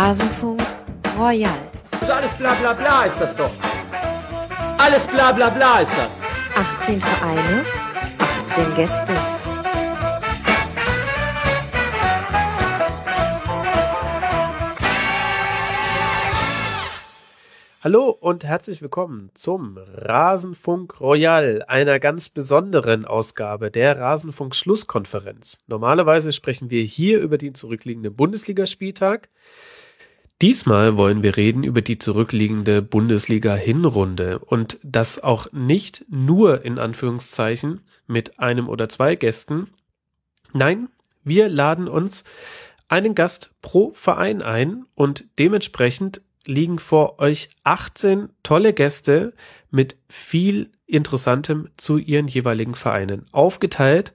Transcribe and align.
Rasenfunk 0.00 0.62
Royal. 1.18 1.58
So 2.06 2.12
alles 2.12 2.32
bla 2.34 2.54
bla 2.54 2.72
bla 2.72 3.04
ist 3.06 3.18
das 3.20 3.34
doch. 3.34 3.50
Alles 4.78 5.04
bla 5.08 5.32
bla 5.32 5.50
bla 5.50 5.80
ist 5.80 5.92
das. 5.98 6.22
18 6.54 7.00
Vereine, 7.00 7.64
18 8.48 8.74
Gäste. 8.76 9.12
Hallo 17.82 18.10
und 18.10 18.44
herzlich 18.44 18.80
willkommen 18.80 19.30
zum 19.34 19.78
Rasenfunk 19.78 21.00
Royal, 21.00 21.64
einer 21.66 21.98
ganz 21.98 22.28
besonderen 22.28 23.04
Ausgabe 23.04 23.72
der 23.72 23.98
Rasenfunk 23.98 24.54
Schlusskonferenz. 24.54 25.58
Normalerweise 25.66 26.32
sprechen 26.32 26.70
wir 26.70 26.84
hier 26.84 27.18
über 27.18 27.36
den 27.36 27.56
zurückliegenden 27.56 28.14
Bundesligaspieltag. 28.14 29.28
Diesmal 30.40 30.96
wollen 30.96 31.24
wir 31.24 31.36
reden 31.36 31.64
über 31.64 31.82
die 31.82 31.98
zurückliegende 31.98 32.80
Bundesliga-Hinrunde 32.80 34.38
und 34.38 34.78
das 34.84 35.20
auch 35.20 35.50
nicht 35.50 36.04
nur 36.08 36.64
in 36.64 36.78
Anführungszeichen 36.78 37.80
mit 38.06 38.38
einem 38.38 38.68
oder 38.68 38.88
zwei 38.88 39.16
Gästen. 39.16 39.68
Nein, 40.52 40.90
wir 41.24 41.48
laden 41.48 41.88
uns 41.88 42.22
einen 42.86 43.16
Gast 43.16 43.50
pro 43.62 43.92
Verein 43.94 44.40
ein 44.40 44.84
und 44.94 45.24
dementsprechend 45.40 46.22
liegen 46.46 46.78
vor 46.78 47.18
euch 47.18 47.50
18 47.64 48.30
tolle 48.44 48.72
Gäste 48.72 49.34
mit 49.70 49.96
viel 50.08 50.70
Interessantem 50.86 51.68
zu 51.76 51.98
ihren 51.98 52.28
jeweiligen 52.28 52.76
Vereinen. 52.76 53.26
Aufgeteilt 53.32 54.12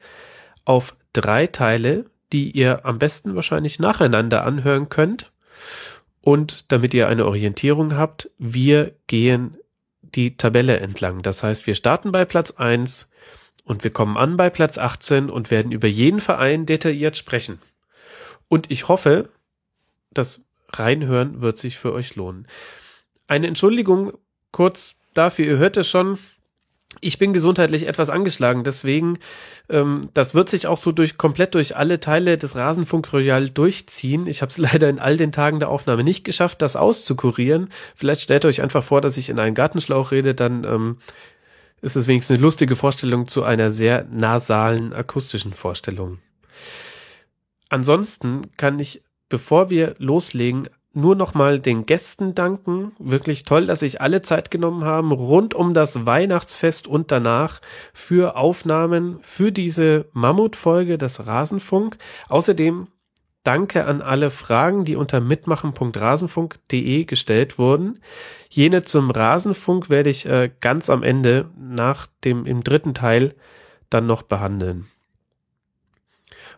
auf 0.63 0.96
drei 1.12 1.48
Teile, 1.48 2.05
die 2.32 2.52
ihr 2.52 2.85
am 2.85 2.98
besten 2.98 3.35
wahrscheinlich 3.35 3.77
nacheinander 3.77 4.46
anhören 4.46 4.87
könnt. 4.87 5.34
Und 6.26 6.71
damit 6.71 6.93
ihr 6.93 7.10
eine 7.10 7.26
Orientierung 7.26 7.98
habt, 7.98 8.32
wir 8.38 8.96
gehen 9.07 9.57
die 10.02 10.38
Tabelle 10.38 10.80
entlang. 10.80 11.21
Das 11.21 11.43
heißt, 11.43 11.68
wir 11.68 11.76
starten 11.76 12.13
bei 12.13 12.24
Platz 12.24 12.52
1 12.52 13.12
und 13.65 13.84
wir 13.84 13.91
kommen 13.91 14.15
an 14.15 14.38
bei 14.38 14.49
Platz 14.49 14.77
18 14.77 15.30
und 15.30 15.52
werden 15.52 15.74
über 15.74 15.88
jeden 15.88 16.21
Verein 16.21 16.65
detailliert 16.65 17.18
sprechen. 17.18 17.60
Und 18.48 18.71
ich 18.71 18.88
hoffe, 18.88 19.30
dass 20.12 20.48
reinhören 20.71 21.41
wird 21.41 21.57
sich 21.57 21.77
für 21.77 21.91
euch 21.91 22.15
lohnen. 22.15 22.48
Eine 23.27 23.48
Entschuldigung 23.48 24.13
kurz 24.52 24.96
dafür, 25.13 25.46
ihr 25.46 25.58
hört 25.58 25.76
es 25.76 25.90
schon, 25.90 26.20
ich 27.04 27.18
bin 27.18 27.34
gesundheitlich 27.34 27.87
etwas 27.87 28.09
angeschlagen, 28.09 28.63
deswegen, 28.63 29.20
ähm, 29.70 30.09
das 30.13 30.34
wird 30.34 30.49
sich 30.49 30.68
auch 30.68 30.77
so 30.77 30.91
durch 30.91 31.18
komplett 31.18 31.55
durch 31.55 31.76
alle 31.76 31.99
Teile 31.99 32.37
des 32.37 32.55
Rasenfunk 32.55 33.12
Royal 33.13 33.49
durchziehen. 33.49 34.27
Ich 34.27 34.41
habe 34.41 34.49
es 34.49 34.57
leider 34.59 34.90
in 34.90 34.99
all 34.99 35.18
den 35.18 35.31
Tagen 35.31 35.59
der 35.59 35.70
Aufnahme 35.70 36.04
nicht 36.04 36.24
geschafft, 36.24 36.62
das 36.62 36.76
auszukurieren. 36.76 37.70
Vielleicht 37.96 38.21
stellt 38.21 38.46
euch 38.46 38.62
einfach 38.62 38.84
vor, 38.84 39.01
dass 39.01 39.18
ich 39.18 39.29
in 39.29 39.40
einen 39.40 39.55
Gartenschlauch 39.55 40.12
rede, 40.12 40.35
dann 40.35 40.63
ähm, 40.63 40.98
ist 41.81 41.96
es 41.96 42.07
wenigstens 42.07 42.37
eine 42.37 42.43
lustige 42.43 42.76
Vorstellung 42.76 43.27
zu 43.27 43.43
einer 43.43 43.71
sehr 43.71 44.05
nasalen 44.09 44.93
akustischen 44.93 45.54
Vorstellung. 45.54 46.20
Ansonsten 47.70 48.55
kann 48.55 48.79
ich 48.79 49.01
bevor 49.34 49.71
wir 49.71 49.96
loslegen, 49.98 50.70
nur 50.94 51.16
nochmal 51.16 51.60
den 51.60 51.86
Gästen 51.86 52.36
danken. 52.36 52.94
Wirklich 52.99 53.44
toll, 53.44 53.66
dass 53.66 53.80
sich 53.80 53.99
alle 53.99 54.22
Zeit 54.22 54.52
genommen 54.52 54.84
haben, 54.84 55.12
rund 55.12 55.55
um 55.55 55.74
das 55.74 56.05
Weihnachtsfest 56.05 56.88
und 56.88 57.12
danach 57.12 57.62
für 57.94 58.38
Aufnahmen 58.38 59.18
für 59.21 59.52
diese 59.52 60.05
Mammutfolge 60.14 60.99
des 60.99 61.26
Rasenfunk. 61.26 61.98
Außerdem 62.30 62.88
danke 63.44 63.86
an 63.86 64.02
alle 64.02 64.30
Fragen, 64.30 64.86
die 64.86 64.96
unter 64.96 65.19
mitmachen.rasenfunk.de 65.19 67.06
gestellt 67.06 67.58
wurden. 67.58 68.00
Jene 68.50 68.84
zum 68.84 69.09
Rasenfunk 69.09 69.90
werde 69.90 70.12
ich 70.12 70.28
äh, 70.28 70.52
ganz 70.62 70.92
am 70.92 71.02
Ende 71.02 71.50
nach 71.58 72.08
dem, 72.24 72.46
im 72.46 72.64
dritten 72.64 72.94
Teil 72.94 73.36
dann 73.90 74.06
noch 74.06 74.22
behandeln. 74.22 74.88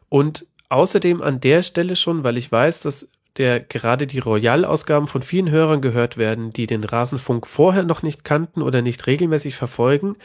Und 0.09 0.45
außerdem 0.69 1.21
an 1.21 1.39
der 1.39 1.61
Stelle 1.63 1.95
schon, 1.95 2.25
weil 2.25 2.37
ich 2.37 2.51
weiß, 2.51 2.81
dass 2.81 3.09
der 3.37 3.59
gerade 3.59 4.07
die 4.07 4.19
Royal-Ausgaben 4.19 5.07
von 5.07 5.21
vielen 5.21 5.49
Hörern 5.49 5.81
gehört 5.81 6.17
werden, 6.17 6.53
die 6.53 6.67
den 6.67 6.83
Rasenfunk 6.83 7.47
vorher 7.47 7.83
noch 7.83 8.01
nicht 8.01 8.23
kannten 8.23 8.61
oder 8.61 8.81
nicht 8.81 9.07
regelmäßig 9.07 9.55
verfolgen 9.55 10.15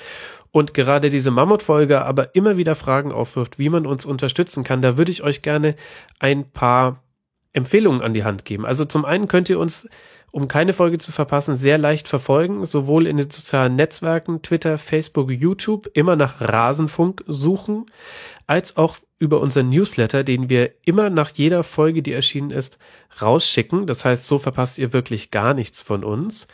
und 0.53 0.75
gerade 0.75 1.11
diese 1.11 1.31
Mammutfolge 1.31 2.03
aber 2.03 2.35
immer 2.35 2.57
wieder 2.57 2.75
Fragen 2.75 3.13
aufwirft, 3.13 3.59
wie 3.59 3.69
man 3.69 3.87
uns 3.87 4.07
unterstützen 4.07 4.65
kann. 4.65 4.83
Da 4.83 4.97
würde 4.97 5.13
ich 5.13 5.23
euch 5.23 5.43
gerne 5.43 5.77
ein 6.19 6.51
paar 6.51 7.03
Empfehlungen 7.53 8.03
an 8.03 8.15
die 8.15 8.25
Hand 8.25 8.45
geben. 8.45 8.65
Also 8.65 8.85
zum 8.85 9.05
einen 9.05 9.29
könnt 9.29 9.49
ihr 9.49 9.59
uns 9.59 9.89
um 10.33 10.49
keine 10.49 10.73
Folge 10.73 10.99
zu 10.99 11.13
verpassen, 11.13 11.57
sehr 11.57 11.79
leicht 11.79 12.07
verfolgen, 12.07 12.65
sowohl 12.65 13.07
in 13.07 13.17
den 13.17 13.31
sozialen 13.31 13.75
Netzwerken, 13.77 14.43
Twitter, 14.43 14.79
Facebook, 14.79 15.31
YouTube, 15.31 15.91
immer 15.95 16.15
nach 16.15 16.41
Rasenfunk 16.41 17.25
suchen, 17.27 17.87
als 18.47 18.77
auch 18.77 18.99
über 19.21 19.41
unseren 19.41 19.69
Newsletter, 19.69 20.25
den 20.25 20.49
wir 20.49 20.73
immer 20.87 21.11
nach 21.11 21.31
jeder 21.35 21.63
Folge, 21.63 22.03
die 22.03 22.13
erschienen 22.13 22.51
ist, 22.51 22.79
rausschicken. 23.21 23.87
Das 23.87 24.05
heißt, 24.05 24.27
so 24.27 24.39
verpasst 24.39 24.79
ihr 24.79 24.93
wirklich 24.93 25.31
gar 25.31 25.55
nichts 25.55 25.81
von 25.83 26.03
uns. 26.03 26.49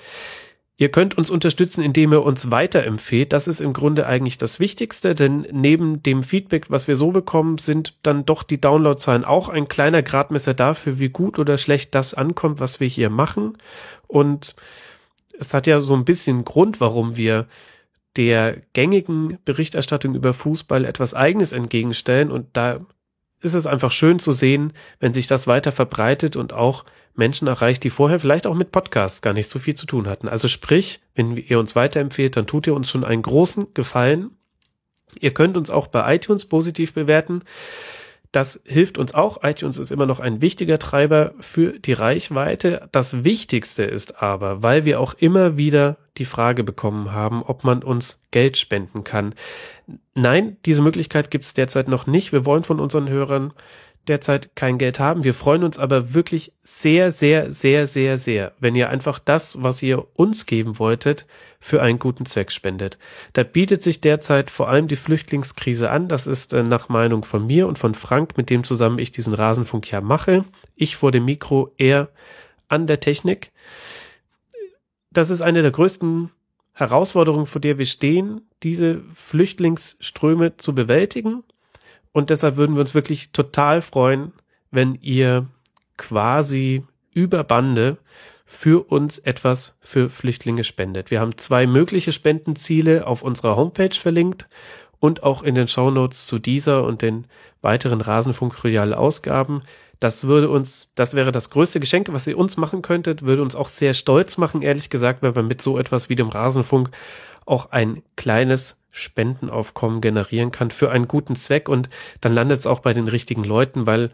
Ihr 0.77 0.91
könnt 0.91 1.17
uns 1.17 1.31
unterstützen, 1.31 1.81
indem 1.81 2.13
ihr 2.13 2.23
uns 2.23 2.51
weiterempfehlt. 2.51 3.33
Das 3.33 3.49
ist 3.49 3.61
im 3.61 3.73
Grunde 3.73 4.07
eigentlich 4.07 4.37
das 4.37 4.61
Wichtigste, 4.61 5.15
denn 5.15 5.47
neben 5.51 6.03
dem 6.03 6.23
Feedback, 6.23 6.67
was 6.69 6.87
wir 6.87 6.97
so 6.97 7.13
bekommen, 7.13 7.57
sind 7.57 7.95
dann 8.03 8.27
doch 8.27 8.43
die 8.43 8.61
Downloadzahlen 8.61 9.25
auch 9.25 9.49
ein 9.49 9.69
kleiner 9.69 10.03
Gradmesser 10.03 10.53
dafür, 10.53 10.99
wie 10.99 11.09
gut 11.09 11.39
oder 11.39 11.57
schlecht 11.57 11.95
das 11.95 12.13
ankommt, 12.15 12.61
was 12.61 12.81
wir 12.81 12.89
hier 12.89 13.09
machen. 13.09 13.57
Und 14.07 14.57
es 15.39 15.55
hat 15.55 15.67
ja 15.67 15.81
so 15.81 15.95
ein 15.95 16.05
bisschen 16.05 16.45
Grund, 16.45 16.81
warum 16.81 17.17
wir 17.17 17.47
der 18.17 18.57
gängigen 18.73 19.39
Berichterstattung 19.45 20.15
über 20.15 20.33
Fußball 20.33 20.85
etwas 20.85 21.15
Eigenes 21.15 21.53
entgegenstellen. 21.53 22.31
Und 22.31 22.49
da 22.55 22.81
ist 23.41 23.55
es 23.55 23.67
einfach 23.67 23.91
schön 23.91 24.19
zu 24.19 24.33
sehen, 24.33 24.73
wenn 24.99 25.13
sich 25.13 25.27
das 25.27 25.47
weiter 25.47 25.73
verbreitet 25.73 26.37
und 26.37 26.53
auch 26.53 26.85
Menschen 27.15 27.49
erreicht, 27.49 27.85
die 27.85 27.91
vorher 27.91 28.21
vielleicht 28.21 28.47
auch 28.47 28.55
mit 28.55 28.73
Podcasts 28.73 29.23
gar 29.23 29.33
nicht 29.33 29.49
so 29.49 29.59
viel 29.59 29.75
zu 29.75 29.87
tun 29.87 30.07
hatten. 30.07 30.29
Also 30.29 30.49
sprich, 30.49 31.01
wenn 31.15 31.37
ihr 31.37 31.59
uns 31.59 31.77
weiterempfehlt, 31.77 32.37
dann 32.37 32.47
tut 32.47 32.67
ihr 32.67 32.75
uns 32.75 32.91
schon 32.91 33.05
einen 33.05 33.23
großen 33.23 33.73
Gefallen. 33.75 34.31
Ihr 35.19 35.33
könnt 35.33 35.57
uns 35.57 35.71
auch 35.71 35.87
bei 35.87 36.15
iTunes 36.15 36.47
positiv 36.47 36.93
bewerten. 36.93 37.43
Das 38.33 38.63
hilft 38.65 38.99
uns 38.99 39.15
auch. 39.15 39.43
iTunes 39.43 39.79
ist 39.79 39.91
immer 39.91 40.07
noch 40.07 40.21
ein 40.21 40.41
wichtiger 40.41 40.79
Treiber 40.79 41.35
für 41.39 41.79
die 41.79 41.93
Reichweite. 41.93 42.89
Das 42.93 43.25
Wichtigste 43.25 43.85
ist 43.85 44.23
aber, 44.23 44.63
weil 44.63 44.85
wir 44.85 45.01
auch 45.01 45.15
immer 45.15 45.57
wieder 45.57 45.97
die 46.19 46.25
Frage 46.25 46.65
bekommen 46.65 47.13
haben, 47.13 47.43
ob 47.43 47.65
man 47.65 47.83
uns 47.83 48.21
Geld 48.31 48.57
spenden 48.59 49.05
kann. 49.05 49.35
Nein, 50.15 50.57
diese 50.67 50.83
Möglichkeit 50.83 51.31
gibt 51.31 51.45
es 51.45 51.55
derzeit 51.55 51.89
noch 51.89 52.07
nicht. 52.07 52.33
Wir 52.33 52.45
wollen 52.45 52.65
von 52.65 52.81
unseren 52.81 53.09
Hörern 53.09 53.53
derzeit 54.09 54.55
kein 54.55 54.79
Geld 54.79 54.99
haben. 54.99 55.25
Wir 55.25 55.35
freuen 55.35 55.65
uns 55.65 55.79
aber 55.79 56.15
wirklich 56.15 56.53
sehr, 56.61 57.11
sehr, 57.11 57.53
sehr, 57.53 57.87
sehr, 57.87 58.19
sehr, 58.19 58.53
wenn 58.61 58.75
ihr 58.75 58.91
einfach 58.91 59.19
das, 59.19 59.63
was 59.63 59.83
ihr 59.83 60.07
uns 60.17 60.47
geben 60.47 60.79
wolltet, 60.79 61.27
für 61.61 61.83
einen 61.83 61.99
guten 61.99 62.27
Zweck 62.27 62.53
spendet. 62.53 62.99
Da 63.33 63.43
bietet 63.43 63.83
sich 63.83 64.01
derzeit 64.01 64.51
vor 64.51 64.69
allem 64.69 64.89
die 64.89 64.97
Flüchtlingskrise 64.97 65.91
an. 65.91 66.09
Das 66.09 66.27
ist 66.27 66.53
äh, 66.53 66.63
nach 66.63 66.89
Meinung 66.89 67.25
von 67.25 67.47
mir 67.47 67.67
und 67.67 67.79
von 67.79 67.95
Frank, 67.95 68.37
mit 68.37 68.51
dem 68.51 68.65
zusammen 68.65 68.99
ich 68.99 69.13
diesen 69.13 69.35
Rasenfunk 69.35 69.91
ja 69.91 70.01
mache. 70.01 70.45
Ich 70.75 70.97
vor 70.97 71.13
dem 71.13 71.25
Mikro, 71.25 71.73
er 71.79 72.09
an 72.69 72.87
der 72.87 73.01
Technik. 73.01 73.53
Das 75.11 75.31
ist 75.31 75.41
eine 75.41 75.63
der 75.63 75.71
größten 75.71 76.31
Herausforderungen, 76.73 77.47
vor 77.47 77.61
der 77.61 77.79
wir 77.79 77.87
stehen, 77.87 78.43
diese 78.63 79.03
Flüchtlingsströme 79.15 80.57
zu 80.59 80.75
bewältigen 80.75 81.43
und 82.17 82.31
deshalb 82.31 82.57
würden 82.57 82.77
wir 82.77 82.81
uns 82.81 82.95
wirklich 82.95 83.31
total 83.33 83.83
freuen, 83.83 84.33
wenn 84.71 84.95
ihr 85.03 85.49
quasi 85.99 86.83
über 87.13 87.45
Bande 87.45 87.99
für 88.47 88.89
uns 88.91 89.19
etwas 89.19 89.77
für 89.81 90.09
Flüchtlinge 90.09 90.63
spendet. 90.63 91.11
Wir 91.11 91.21
haben 91.21 91.37
zwei 91.37 91.67
mögliche 91.67 92.13
Spendenziele 92.13 93.07
auf 93.07 93.23
unserer 93.23 93.57
Homepage 93.57 93.95
verlinkt 93.95 94.49
und 95.01 95.25
auch 95.25 95.43
in 95.43 95.57
den 95.57 95.69
Shownotes 95.69 96.27
zu 96.27 96.39
dieser 96.39 96.85
und 96.85 97.03
den 97.03 97.27
weiteren 97.61 98.01
Rasenfunk 98.01 98.63
Royal 98.65 98.95
Ausgaben. 98.95 99.63
Das 99.99 100.25
würde 100.25 100.49
uns, 100.49 100.93
das 100.95 101.15
wäre 101.15 101.33
das 101.33 101.51
größte 101.51 101.81
Geschenk, 101.81 102.09
was 102.13 102.27
ihr 102.27 102.39
uns 102.39 102.57
machen 102.57 102.83
könntet, 102.83 103.23
würde 103.23 103.43
uns 103.43 103.57
auch 103.57 103.69
sehr 103.69 103.95
stolz 103.95 104.39
machen, 104.39 104.63
ehrlich 104.63 104.91
gesagt, 104.91 105.23
wenn 105.23 105.35
wir 105.35 105.43
mit 105.43 105.61
so 105.61 105.77
etwas 105.77 106.09
wie 106.09 106.17
dem 106.17 106.29
Rasenfunk 106.29 106.91
auch 107.47 107.73
ein 107.73 108.03
kleines 108.15 108.81
Spendenaufkommen 108.91 110.01
generieren 110.01 110.53
kann 110.53 110.71
für 110.71 110.91
einen 110.91 111.09
guten 111.09 111.35
Zweck 111.35 111.69
und 111.69 111.89
dann 112.21 112.33
landet 112.33 112.61
es 112.61 112.67
auch 112.67 112.81
bei 112.81 112.95
den 112.95 113.09
richtigen 113.09 113.45
Leuten, 113.45 113.87
weil 113.87 114.11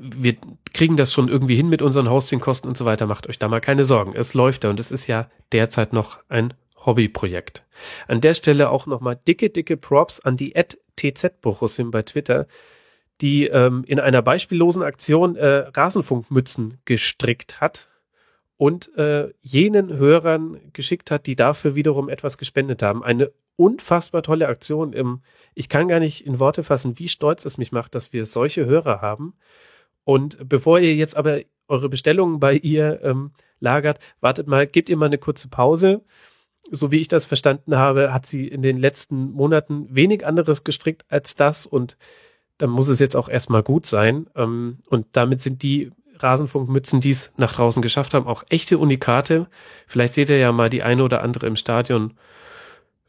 wir 0.00 0.36
kriegen 0.72 0.96
das 0.96 1.12
schon 1.12 1.28
irgendwie 1.28 1.56
hin 1.56 1.68
mit 1.68 1.82
unseren 1.82 2.10
Hostingkosten 2.10 2.68
und 2.68 2.76
so 2.76 2.84
weiter. 2.84 3.06
Macht 3.06 3.28
euch 3.28 3.38
da 3.38 3.48
mal 3.48 3.60
keine 3.60 3.84
Sorgen. 3.84 4.14
Es 4.14 4.34
läuft 4.34 4.64
ja 4.64 4.70
und 4.70 4.80
es 4.80 4.90
ist 4.90 5.06
ja 5.06 5.28
derzeit 5.52 5.92
noch 5.92 6.18
ein 6.28 6.54
Hobbyprojekt. 6.84 7.64
An 8.06 8.20
der 8.20 8.34
Stelle 8.34 8.70
auch 8.70 8.86
nochmal 8.86 9.18
dicke, 9.26 9.50
dicke 9.50 9.76
Props 9.76 10.20
an 10.20 10.36
die 10.36 10.54
TZ 10.96 11.40
Borussim 11.40 11.90
bei 11.90 12.02
Twitter. 12.02 12.46
die 13.20 13.46
ähm, 13.48 13.82
in 13.86 13.98
einer 13.98 14.22
beispiellosen 14.22 14.84
Aktion 14.84 15.34
äh, 15.34 15.66
Rasenfunkmützen 15.74 16.78
gestrickt 16.84 17.60
hat 17.60 17.88
und 18.56 18.96
äh, 18.96 19.32
jenen 19.40 19.96
Hörern 19.96 20.60
geschickt 20.72 21.10
hat, 21.10 21.26
die 21.26 21.34
dafür 21.34 21.74
wiederum 21.74 22.08
etwas 22.08 22.38
gespendet 22.38 22.80
haben. 22.80 23.02
Eine 23.02 23.32
unfassbar 23.56 24.22
tolle 24.22 24.46
Aktion. 24.46 24.92
Im, 24.92 25.22
ich 25.54 25.68
kann 25.68 25.88
gar 25.88 25.98
nicht 25.98 26.24
in 26.24 26.38
Worte 26.38 26.62
fassen, 26.62 26.98
wie 26.98 27.08
stolz 27.08 27.44
es 27.44 27.58
mich 27.58 27.72
macht, 27.72 27.94
dass 27.96 28.12
wir 28.12 28.24
solche 28.24 28.66
Hörer 28.66 29.00
haben. 29.00 29.34
Und 30.08 30.48
bevor 30.48 30.78
ihr 30.78 30.94
jetzt 30.94 31.18
aber 31.18 31.40
eure 31.68 31.90
Bestellungen 31.90 32.40
bei 32.40 32.54
ihr 32.54 33.00
ähm, 33.02 33.32
lagert, 33.60 33.98
wartet 34.22 34.46
mal, 34.46 34.66
gebt 34.66 34.88
ihr 34.88 34.96
mal 34.96 35.04
eine 35.04 35.18
kurze 35.18 35.48
Pause. 35.48 36.00
So 36.70 36.90
wie 36.90 36.98
ich 36.98 37.08
das 37.08 37.26
verstanden 37.26 37.76
habe, 37.76 38.10
hat 38.10 38.24
sie 38.24 38.48
in 38.48 38.62
den 38.62 38.78
letzten 38.78 39.32
Monaten 39.32 39.86
wenig 39.94 40.24
anderes 40.24 40.64
gestrickt 40.64 41.04
als 41.10 41.36
das 41.36 41.66
und 41.66 41.98
dann 42.56 42.70
muss 42.70 42.88
es 42.88 43.00
jetzt 43.00 43.16
auch 43.16 43.28
erstmal 43.28 43.62
gut 43.62 43.84
sein. 43.84 44.30
Ähm, 44.34 44.78
und 44.86 45.08
damit 45.12 45.42
sind 45.42 45.62
die 45.62 45.90
Rasenfunkmützen, 46.16 47.02
die 47.02 47.10
es 47.10 47.34
nach 47.36 47.52
draußen 47.52 47.82
geschafft 47.82 48.14
haben, 48.14 48.26
auch 48.26 48.44
echte 48.48 48.78
Unikate. 48.78 49.46
Vielleicht 49.86 50.14
seht 50.14 50.30
ihr 50.30 50.38
ja 50.38 50.52
mal 50.52 50.70
die 50.70 50.82
eine 50.82 51.04
oder 51.04 51.22
andere 51.22 51.46
im 51.46 51.56
Stadion 51.56 52.14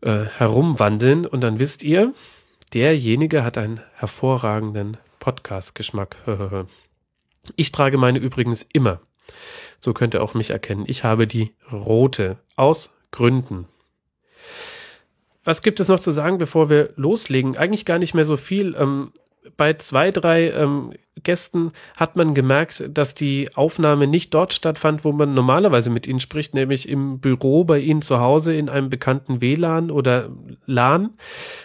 äh, 0.01 0.25
herumwandeln 0.36 1.25
und 1.25 1.40
dann 1.40 1.60
wisst 1.60 1.81
ihr, 1.81 2.13
derjenige 2.74 3.46
hat 3.46 3.57
einen 3.57 3.80
hervorragenden 3.96 4.98
Podcast-Geschmack. 5.22 6.18
ich 7.56 7.71
trage 7.71 7.97
meine 7.97 8.19
übrigens 8.19 8.63
immer. 8.74 9.01
So 9.80 9.94
könnt 9.94 10.13
ihr 10.13 10.24
auch 10.24 10.33
mich 10.33 10.50
erkennen. 10.50 10.86
Ich 10.88 11.03
habe 11.03 11.27
die 11.27 11.53
rote 11.71 12.38
aus 12.56 12.97
Gründen. 13.12 13.68
Was 15.44 15.62
gibt 15.62 15.80
es 15.80 15.88
noch 15.88 16.00
zu 16.00 16.12
sagen, 16.12 16.38
bevor 16.38 16.69
wir 16.69 16.91
loslegen? 16.95 17.57
Eigentlich 17.57 17.86
gar 17.86 17.97
nicht 17.97 18.13
mehr 18.13 18.25
so 18.25 18.38
viel. 18.38 18.75
Ähm, 18.77 19.12
bei 19.57 19.74
zwei, 19.74 20.12
drei 20.12 20.51
ähm, 20.51 20.91
Gästen 21.24 21.71
hat 21.97 22.15
man 22.15 22.33
gemerkt, 22.33 22.83
dass 22.89 23.15
die 23.15 23.50
Aufnahme 23.56 24.07
nicht 24.07 24.33
dort 24.33 24.53
stattfand, 24.53 25.03
wo 25.03 25.12
man 25.12 25.33
normalerweise 25.33 25.89
mit 25.89 26.07
ihnen 26.07 26.19
spricht, 26.19 26.53
nämlich 26.53 26.88
im 26.88 27.19
Büro 27.19 27.63
bei 27.63 27.80
ihnen 27.80 28.01
zu 28.01 28.19
Hause 28.19 28.56
in 28.56 28.69
einem 28.69 28.89
bekannten 28.89 29.41
WLAN 29.41 29.91
oder 29.91 30.30
LAN, 30.65 31.12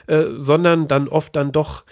äh, 0.06 0.24
sondern 0.36 0.88
dann 0.88 1.08
oft 1.08 1.36
dann 1.36 1.52
doch 1.52 1.84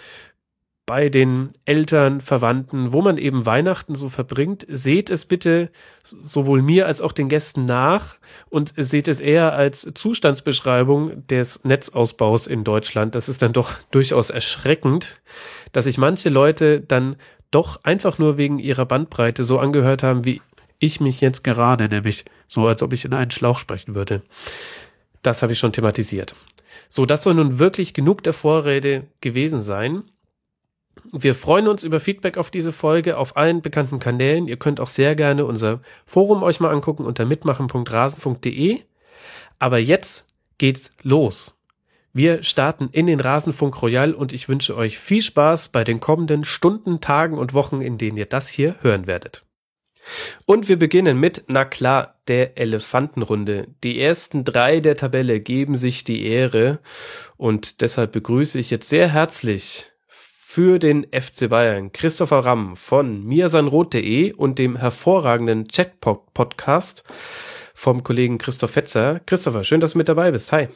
bei 0.85 1.07
den 1.07 1.51
Eltern, 1.65 2.19
Verwandten, 2.19 2.91
wo 2.91 3.01
man 3.01 3.17
eben 3.17 3.45
Weihnachten 3.45 3.95
so 3.95 4.09
verbringt, 4.09 4.65
seht 4.67 5.09
es 5.09 5.25
bitte 5.25 5.71
sowohl 6.03 6.61
mir 6.61 6.87
als 6.87 6.99
auch 6.99 7.13
den 7.13 7.29
Gästen 7.29 7.65
nach 7.65 8.15
und 8.49 8.73
seht 8.75 9.07
es 9.07 9.21
eher 9.21 9.53
als 9.53 9.89
Zustandsbeschreibung 9.93 11.25
des 11.27 11.63
Netzausbaus 11.63 12.47
in 12.47 12.65
Deutschland. 12.65 13.15
Das 13.15 13.29
ist 13.29 13.41
dann 13.41 13.53
doch 13.53 13.71
durchaus 13.91 14.29
erschreckend, 14.29 15.21
dass 15.71 15.85
sich 15.85 15.97
manche 15.97 16.29
Leute 16.29 16.81
dann 16.81 17.15
doch 17.49 17.83
einfach 17.83 18.19
nur 18.19 18.37
wegen 18.37 18.59
ihrer 18.59 18.85
Bandbreite 18.85 19.43
so 19.45 19.59
angehört 19.59 20.03
haben, 20.03 20.25
wie 20.25 20.41
ich 20.79 20.99
mich 20.99 21.21
jetzt 21.21 21.45
gerade, 21.45 21.87
nämlich 21.87 22.25
so, 22.49 22.67
als 22.67 22.81
ob 22.81 22.91
ich 22.91 23.05
in 23.05 23.13
einen 23.13 23.31
Schlauch 23.31 23.59
sprechen 23.59 23.95
würde. 23.95 24.21
Das 25.21 25.41
habe 25.41 25.53
ich 25.53 25.59
schon 25.59 25.71
thematisiert. 25.71 26.35
So, 26.89 27.05
das 27.05 27.23
soll 27.23 27.35
nun 27.35 27.57
wirklich 27.57 27.93
genug 27.93 28.23
der 28.23 28.33
Vorrede 28.33 29.07
gewesen 29.21 29.61
sein. 29.61 30.03
Wir 31.11 31.35
freuen 31.35 31.67
uns 31.67 31.83
über 31.83 31.99
Feedback 31.99 32.37
auf 32.37 32.51
diese 32.51 32.71
Folge 32.71 33.17
auf 33.17 33.37
allen 33.37 33.61
bekannten 33.61 33.99
Kanälen. 33.99 34.47
Ihr 34.47 34.57
könnt 34.57 34.79
auch 34.79 34.87
sehr 34.87 35.15
gerne 35.15 35.45
unser 35.45 35.81
Forum 36.05 36.43
euch 36.43 36.59
mal 36.59 36.71
angucken 36.71 37.05
unter 37.05 37.25
mitmachen.rasenfunk.de. 37.25 38.79
Aber 39.59 39.77
jetzt 39.77 40.27
geht's 40.57 40.91
los. 41.01 41.59
Wir 42.13 42.43
starten 42.43 42.89
in 42.91 43.07
den 43.07 43.19
Rasenfunk 43.19 43.81
Royal 43.81 44.13
und 44.13 44.33
ich 44.33 44.47
wünsche 44.47 44.77
euch 44.77 44.99
viel 44.99 45.23
Spaß 45.23 45.69
bei 45.69 45.83
den 45.83 45.99
kommenden 45.99 46.43
Stunden, 46.43 47.01
Tagen 47.01 47.39
und 47.39 47.55
Wochen, 47.55 47.81
in 47.81 47.97
denen 47.97 48.17
ihr 48.17 48.27
das 48.27 48.49
hier 48.49 48.75
hören 48.81 49.07
werdet. 49.07 49.43
Und 50.45 50.67
wir 50.67 50.77
beginnen 50.77 51.19
mit, 51.19 51.45
na 51.47 51.65
klar, 51.65 52.19
der 52.27 52.57
Elefantenrunde. 52.57 53.67
Die 53.83 53.99
ersten 53.99 54.43
drei 54.43 54.79
der 54.79 54.97
Tabelle 54.97 55.39
geben 55.39 55.75
sich 55.75 56.03
die 56.03 56.25
Ehre 56.25 56.79
und 57.37 57.81
deshalb 57.81 58.11
begrüße 58.11 58.59
ich 58.59 58.69
jetzt 58.69 58.89
sehr 58.89 59.09
herzlich 59.09 59.92
für 60.53 60.77
den 60.77 61.07
FC 61.11 61.49
Bayern 61.49 61.91
Christopher 61.93 62.45
Ramm 62.45 62.75
von 62.75 63.25
mirsanrot.de 63.25 64.33
und 64.33 64.59
dem 64.59 64.75
hervorragenden 64.75 65.67
Chatpod-Podcast 65.67 67.03
vom 67.73 68.03
Kollegen 68.03 68.37
Christoph 68.37 68.69
Fetzer. 68.69 69.19
Christopher, 69.25 69.63
schön, 69.63 69.79
dass 69.79 69.93
du 69.93 69.97
mit 69.97 70.09
dabei 70.09 70.29
bist. 70.29 70.51
Hi. 70.51 70.69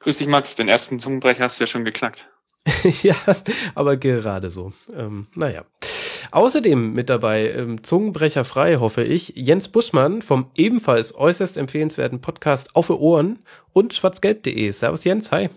Grüß 0.00 0.18
dich, 0.18 0.26
Max. 0.26 0.56
Den 0.56 0.66
ersten 0.66 0.98
Zungenbrecher 0.98 1.44
hast 1.44 1.60
du 1.60 1.62
ja 1.62 1.68
schon 1.68 1.84
geknackt. 1.84 2.26
ja, 3.02 3.14
aber 3.76 3.96
gerade 3.96 4.50
so. 4.50 4.72
Ähm, 4.92 5.28
naja. 5.36 5.66
Außerdem 6.32 6.92
mit 6.92 7.10
dabei, 7.10 7.48
ähm, 7.52 7.84
Zungenbrecher 7.84 8.42
frei, 8.42 8.78
hoffe 8.78 9.04
ich, 9.04 9.34
Jens 9.36 9.68
Buschmann 9.68 10.20
vom 10.20 10.50
ebenfalls 10.56 11.14
äußerst 11.14 11.58
empfehlenswerten 11.58 12.20
Podcast 12.20 12.74
Auf 12.74 12.90
Ohren 12.90 13.38
und 13.72 13.94
schwarzgelb.de. 13.94 14.72
Servus 14.72 15.04
Jens, 15.04 15.30
hi. 15.30 15.48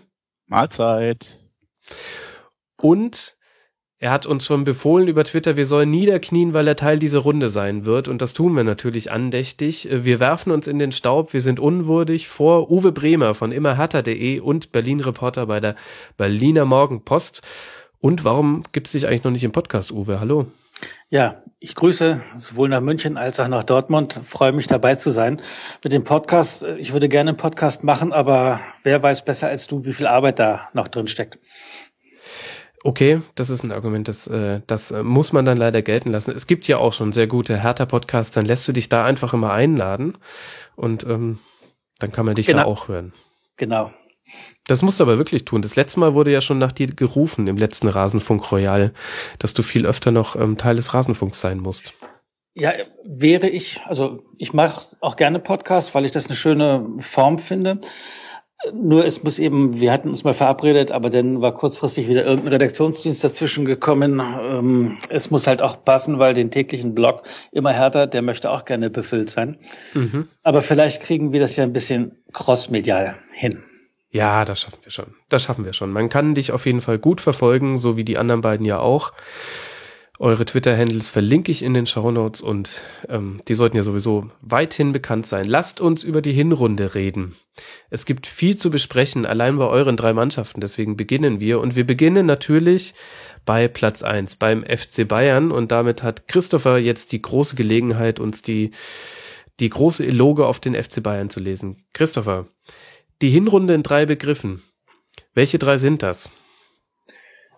Mahlzeit. 0.46 1.40
Und 2.84 3.38
er 3.96 4.10
hat 4.10 4.26
uns 4.26 4.44
schon 4.44 4.64
befohlen 4.64 5.08
über 5.08 5.24
Twitter, 5.24 5.56
wir 5.56 5.64
sollen 5.64 5.88
niederknien, 5.88 6.52
weil 6.52 6.68
er 6.68 6.76
Teil 6.76 6.98
dieser 6.98 7.20
Runde 7.20 7.48
sein 7.48 7.86
wird. 7.86 8.08
Und 8.08 8.20
das 8.20 8.34
tun 8.34 8.52
wir 8.52 8.62
natürlich 8.62 9.10
andächtig. 9.10 9.88
Wir 9.90 10.20
werfen 10.20 10.52
uns 10.52 10.68
in 10.68 10.78
den 10.78 10.92
Staub, 10.92 11.32
wir 11.32 11.40
sind 11.40 11.58
unwürdig 11.58 12.28
vor 12.28 12.70
Uwe 12.70 12.92
Bremer 12.92 13.34
von 13.34 13.52
immerhatter.de 13.52 14.38
und 14.40 14.70
Berlin-Reporter 14.70 15.46
bei 15.46 15.60
der 15.60 15.76
Berliner 16.18 16.66
Morgenpost. 16.66 17.40
Und 18.00 18.22
warum 18.22 18.64
gibt's 18.72 18.92
dich 18.92 19.06
eigentlich 19.06 19.24
noch 19.24 19.30
nicht 19.30 19.44
im 19.44 19.52
Podcast, 19.52 19.90
Uwe? 19.90 20.20
Hallo. 20.20 20.48
Ja, 21.08 21.42
ich 21.60 21.74
grüße 21.74 22.20
sowohl 22.34 22.68
nach 22.68 22.82
München 22.82 23.16
als 23.16 23.40
auch 23.40 23.48
nach 23.48 23.64
Dortmund. 23.64 24.20
Freue 24.24 24.52
mich 24.52 24.66
dabei 24.66 24.94
zu 24.96 25.08
sein 25.08 25.40
mit 25.82 25.94
dem 25.94 26.04
Podcast. 26.04 26.64
Ich 26.78 26.92
würde 26.92 27.08
gerne 27.08 27.30
einen 27.30 27.38
Podcast 27.38 27.82
machen, 27.82 28.12
aber 28.12 28.60
wer 28.82 29.02
weiß 29.02 29.24
besser 29.24 29.48
als 29.48 29.68
du, 29.68 29.86
wie 29.86 29.94
viel 29.94 30.06
Arbeit 30.06 30.38
da 30.38 30.68
noch 30.74 30.88
drin 30.88 31.08
steckt. 31.08 31.38
Okay, 32.86 33.22
das 33.34 33.48
ist 33.48 33.64
ein 33.64 33.72
Argument, 33.72 34.06
das, 34.08 34.26
äh, 34.26 34.60
das 34.66 34.90
äh, 34.90 35.02
muss 35.02 35.32
man 35.32 35.46
dann 35.46 35.56
leider 35.56 35.80
gelten 35.80 36.10
lassen. 36.10 36.32
Es 36.32 36.46
gibt 36.46 36.68
ja 36.68 36.76
auch 36.76 36.92
schon 36.92 37.14
sehr 37.14 37.26
gute 37.26 37.62
Hertha-Podcasts, 37.62 38.34
dann 38.34 38.44
lässt 38.44 38.68
du 38.68 38.72
dich 38.72 38.90
da 38.90 39.06
einfach 39.06 39.32
immer 39.32 39.54
einladen 39.54 40.18
und 40.76 41.02
ähm, 41.04 41.38
dann 41.98 42.12
kann 42.12 42.26
man 42.26 42.34
dich 42.34 42.46
genau. 42.46 42.58
da 42.58 42.64
auch 42.66 42.88
hören. 42.88 43.14
Genau. 43.56 43.90
Das 44.66 44.82
musst 44.82 45.00
du 45.00 45.04
aber 45.04 45.16
wirklich 45.16 45.46
tun. 45.46 45.62
Das 45.62 45.76
letzte 45.76 45.98
Mal 45.98 46.12
wurde 46.12 46.30
ja 46.30 46.42
schon 46.42 46.58
nach 46.58 46.72
dir 46.72 46.88
gerufen 46.88 47.46
im 47.46 47.56
letzten 47.56 47.88
Rasenfunk 47.88 48.52
Royal, 48.52 48.92
dass 49.38 49.54
du 49.54 49.62
viel 49.62 49.86
öfter 49.86 50.10
noch 50.10 50.36
ähm, 50.36 50.58
Teil 50.58 50.76
des 50.76 50.92
Rasenfunks 50.92 51.40
sein 51.40 51.60
musst. 51.60 51.94
Ja, 52.52 52.74
wäre 53.02 53.48
ich, 53.48 53.80
also 53.86 54.22
ich 54.36 54.52
mache 54.52 54.94
auch 55.00 55.16
gerne 55.16 55.38
Podcasts, 55.38 55.94
weil 55.94 56.04
ich 56.04 56.10
das 56.10 56.26
eine 56.26 56.36
schöne 56.36 56.86
Form 56.98 57.38
finde. 57.38 57.80
Nur 58.72 59.04
es 59.04 59.22
muss 59.22 59.38
eben, 59.38 59.80
wir 59.80 59.92
hatten 59.92 60.08
uns 60.08 60.24
mal 60.24 60.34
verabredet, 60.34 60.92
aber 60.92 61.10
dann 61.10 61.40
war 61.40 61.52
kurzfristig 61.54 62.08
wieder 62.08 62.24
irgendein 62.24 62.54
Redaktionsdienst 62.54 63.22
dazwischen 63.22 63.64
gekommen. 63.64 64.20
Ähm, 64.20 64.98
es 65.08 65.30
muss 65.30 65.46
halt 65.46 65.60
auch 65.60 65.84
passen, 65.84 66.18
weil 66.18 66.34
den 66.34 66.50
täglichen 66.50 66.94
Blog 66.94 67.22
immer 67.52 67.72
härter, 67.72 68.06
der 68.06 68.22
möchte 68.22 68.50
auch 68.50 68.64
gerne 68.64 68.90
befüllt 68.90 69.30
sein. 69.30 69.58
Mhm. 69.92 70.28
Aber 70.42 70.62
vielleicht 70.62 71.02
kriegen 71.02 71.32
wir 71.32 71.40
das 71.40 71.56
ja 71.56 71.64
ein 71.64 71.72
bisschen 71.72 72.12
crossmedial 72.32 73.16
hin. 73.32 73.62
Ja, 74.10 74.44
das 74.44 74.60
schaffen 74.60 74.78
wir 74.82 74.92
schon. 74.92 75.14
Das 75.28 75.42
schaffen 75.42 75.64
wir 75.64 75.72
schon. 75.72 75.90
Man 75.90 76.08
kann 76.08 76.34
dich 76.34 76.52
auf 76.52 76.66
jeden 76.66 76.80
Fall 76.80 76.98
gut 76.98 77.20
verfolgen, 77.20 77.76
so 77.76 77.96
wie 77.96 78.04
die 78.04 78.16
anderen 78.16 78.42
beiden 78.42 78.64
ja 78.64 78.78
auch. 78.78 79.12
Eure 80.20 80.44
Twitter-Handles 80.44 81.08
verlinke 81.08 81.50
ich 81.50 81.62
in 81.62 81.74
den 81.74 81.86
Show 81.86 82.12
Notes 82.12 82.40
und 82.40 82.82
ähm, 83.08 83.40
die 83.48 83.54
sollten 83.54 83.76
ja 83.76 83.82
sowieso 83.82 84.30
weithin 84.40 84.92
bekannt 84.92 85.26
sein. 85.26 85.44
Lasst 85.44 85.80
uns 85.80 86.04
über 86.04 86.22
die 86.22 86.32
Hinrunde 86.32 86.94
reden. 86.94 87.34
Es 87.90 88.06
gibt 88.06 88.28
viel 88.28 88.56
zu 88.56 88.70
besprechen, 88.70 89.26
allein 89.26 89.58
bei 89.58 89.66
euren 89.66 89.96
drei 89.96 90.12
Mannschaften, 90.12 90.60
deswegen 90.60 90.96
beginnen 90.96 91.40
wir. 91.40 91.60
Und 91.60 91.74
wir 91.74 91.84
beginnen 91.84 92.26
natürlich 92.26 92.94
bei 93.44 93.66
Platz 93.66 94.02
eins 94.02 94.36
beim 94.36 94.64
FC 94.64 95.06
Bayern. 95.06 95.50
Und 95.50 95.72
damit 95.72 96.04
hat 96.04 96.28
Christopher 96.28 96.78
jetzt 96.78 97.10
die 97.10 97.20
große 97.20 97.56
Gelegenheit, 97.56 98.20
uns 98.20 98.42
die, 98.42 98.70
die 99.58 99.68
große 99.68 100.06
Eloge 100.06 100.46
auf 100.46 100.60
den 100.60 100.80
FC 100.80 101.02
Bayern 101.02 101.28
zu 101.28 101.40
lesen. 101.40 101.84
Christopher, 101.92 102.46
die 103.20 103.30
Hinrunde 103.30 103.74
in 103.74 103.82
drei 103.82 104.06
Begriffen. 104.06 104.62
Welche 105.34 105.58
drei 105.58 105.78
sind 105.78 106.04
das? 106.04 106.30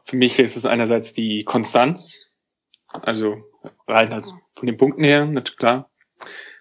Für 0.05 0.17
mich 0.17 0.39
ist 0.39 0.57
es 0.57 0.65
einerseits 0.65 1.13
die 1.13 1.45
Konstanz, 1.45 2.26
also 3.03 3.45
rein 3.87 4.11
halt 4.11 4.27
von 4.55 4.67
den 4.67 4.77
Punkten 4.77 5.05
her, 5.05 5.25
natürlich 5.27 5.59
klar. 5.59 5.91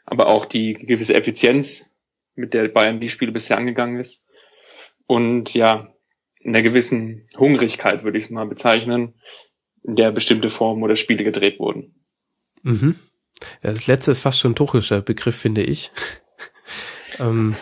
Aber 0.05 0.27
auch 0.27 0.45
die 0.45 0.73
gewisse 0.73 1.15
Effizienz, 1.15 1.89
mit 2.35 2.53
der 2.53 2.67
Bayern 2.67 2.99
die 2.99 3.09
Spiele 3.09 3.31
bisher 3.31 3.57
angegangen 3.57 3.99
ist. 3.99 4.25
Und 5.07 5.53
ja, 5.53 5.93
in 6.39 6.53
der 6.53 6.61
gewissen 6.61 7.27
Hungrigkeit 7.37 8.03
würde 8.03 8.17
ich 8.17 8.25
es 8.25 8.29
mal 8.29 8.45
bezeichnen, 8.45 9.15
in 9.83 9.95
der 9.95 10.11
bestimmte 10.11 10.49
Formen 10.49 10.83
oder 10.83 10.95
Spiele 10.95 11.23
gedreht 11.23 11.59
wurden. 11.59 11.95
Mhm. 12.63 12.99
Das 13.61 13.87
letzte 13.87 14.11
ist 14.11 14.19
fast 14.19 14.39
schon 14.39 14.51
ein 14.51 14.55
tuchischer 14.55 15.01
Begriff, 15.01 15.35
finde 15.35 15.63
ich. 15.63 15.91
ähm, 17.19 17.55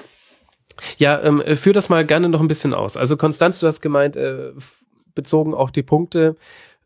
ja, 0.98 1.22
ähm, 1.24 1.44
führ 1.56 1.74
das 1.74 1.90
mal 1.90 2.06
gerne 2.06 2.30
noch 2.30 2.42
ein 2.42 2.48
bisschen 2.48 2.74
aus. 2.74 2.98
Also 2.98 3.18
Konstanz, 3.18 3.60
du 3.60 3.68
hast 3.68 3.82
gemeint, 3.82 4.16
äh, 4.16 4.52
bezogen 5.16 5.54
auf 5.54 5.72
die 5.72 5.84
Punkte, 5.84 6.36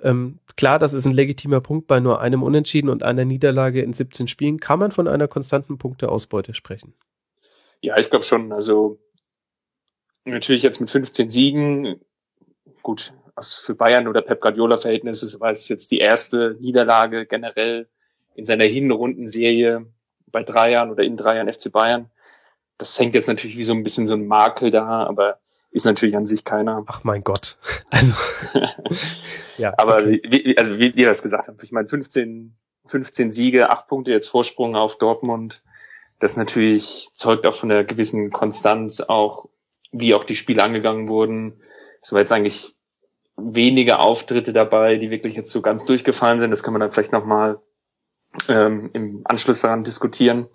Ähm, 0.01 0.39
klar, 0.56 0.80
das 0.80 0.94
ist 0.94 1.06
ein 1.06 1.13
legitimer 1.13 1.62
Punkt 1.62 1.88
bei 1.88 2.00
nur 2.00 2.22
einem 2.22 2.44
Unentschieden 2.44 2.89
und 2.89 3.04
einer 3.04 3.25
Niederlage 3.25 3.82
in 3.82 3.94
17 3.94 4.27
Spielen. 4.27 4.60
Kann 4.60 4.80
man 4.80 4.92
von 4.92 5.08
einer 5.08 5.27
konstanten 5.27 5.77
Punkteausbeute 5.77 6.54
sprechen? 6.54 6.94
Ja, 7.82 7.98
ich 7.98 8.10
glaube 8.10 8.25
schon. 8.25 8.51
Also 8.51 9.00
natürlich 10.25 10.63
jetzt 10.63 10.80
mit 10.80 10.89
15 10.89 11.30
Siegen, 11.30 12.01
gut, 12.84 13.13
also 13.36 13.62
für 13.62 13.75
Bayern 13.75 14.08
oder 14.08 14.22
Pep 14.22 14.42
Guardiola 14.42 14.77
Verhältnisse 14.77 15.39
war 15.39 15.51
es 15.51 15.68
jetzt 15.70 15.92
die 15.92 16.00
erste 16.00 16.58
Niederlage 16.60 17.25
generell 17.25 17.88
in 18.36 18.46
seiner 18.46 18.66
Hinrundenserie 18.66 19.86
bei 20.32 20.44
drei 20.44 20.72
Jahren 20.72 20.92
oder 20.92 21.04
in 21.04 21.18
drei 21.18 21.38
Jahren 21.38 21.51
FC 21.51 21.72
Bayern. 21.72 22.10
Das 22.77 23.00
hängt 23.00 23.16
jetzt 23.16 23.27
natürlich 23.27 23.58
wie 23.58 23.63
so 23.63 23.74
ein 23.74 23.84
bisschen 23.84 24.08
so 24.08 24.16
ein 24.16 24.27
Makel 24.27 24.72
da, 24.72 25.06
aber 25.06 25.39
ist 25.72 25.86
natürlich 25.86 26.16
an 26.16 26.26
sich 26.26 26.44
keiner. 26.44 26.84
Ach 26.88 27.04
mein 27.04 27.24
Gott. 27.24 27.58
Also, 27.90 28.16
ja. 29.58 29.74
Aber 29.78 29.96
okay. 29.96 30.22
wie, 30.28 30.58
also 30.58 30.78
wie, 30.78 30.90
ihr 30.90 31.06
das 31.06 31.24
gesagt 31.24 31.48
habt, 31.48 31.64
ich 31.64 31.72
meine 31.72 31.88
15, 31.88 32.54
15 32.86 33.32
Siege, 33.32 33.70
acht 33.70 33.88
Punkte 33.88 34.12
jetzt 34.12 34.28
Vorsprung 34.28 34.76
auf 34.76 34.98
Dortmund. 34.98 35.64
Das 36.20 36.36
natürlich 36.36 37.10
zeugt 37.14 37.46
auch 37.46 37.54
von 37.54 37.72
einer 37.72 37.86
gewissen 37.86 38.32
Konstanz, 38.32 39.00
auch 39.00 39.48
wie 39.92 40.14
auch 40.14 40.26
die 40.26 40.36
Spiele 40.36 40.64
angegangen 40.64 41.08
wurden. 41.08 41.62
Es 42.02 42.12
war 42.12 42.20
jetzt 42.20 42.34
eigentlich 42.34 42.76
wenige 43.38 44.00
Auftritte 44.00 44.52
dabei, 44.52 44.98
die 44.98 45.12
wirklich 45.12 45.36
jetzt 45.36 45.52
so 45.52 45.62
ganz 45.62 45.86
durchgefallen 45.86 46.40
sind. 46.40 46.52
Das 46.52 46.64
kann 46.64 46.74
man 46.74 46.82
dann 46.82 46.92
vielleicht 46.92 47.14
nochmal 47.14 47.62
ähm, 48.50 48.90
im 48.94 49.22
Anschluss 49.26 49.62
daran 49.62 49.84
diskutieren. 49.84 50.48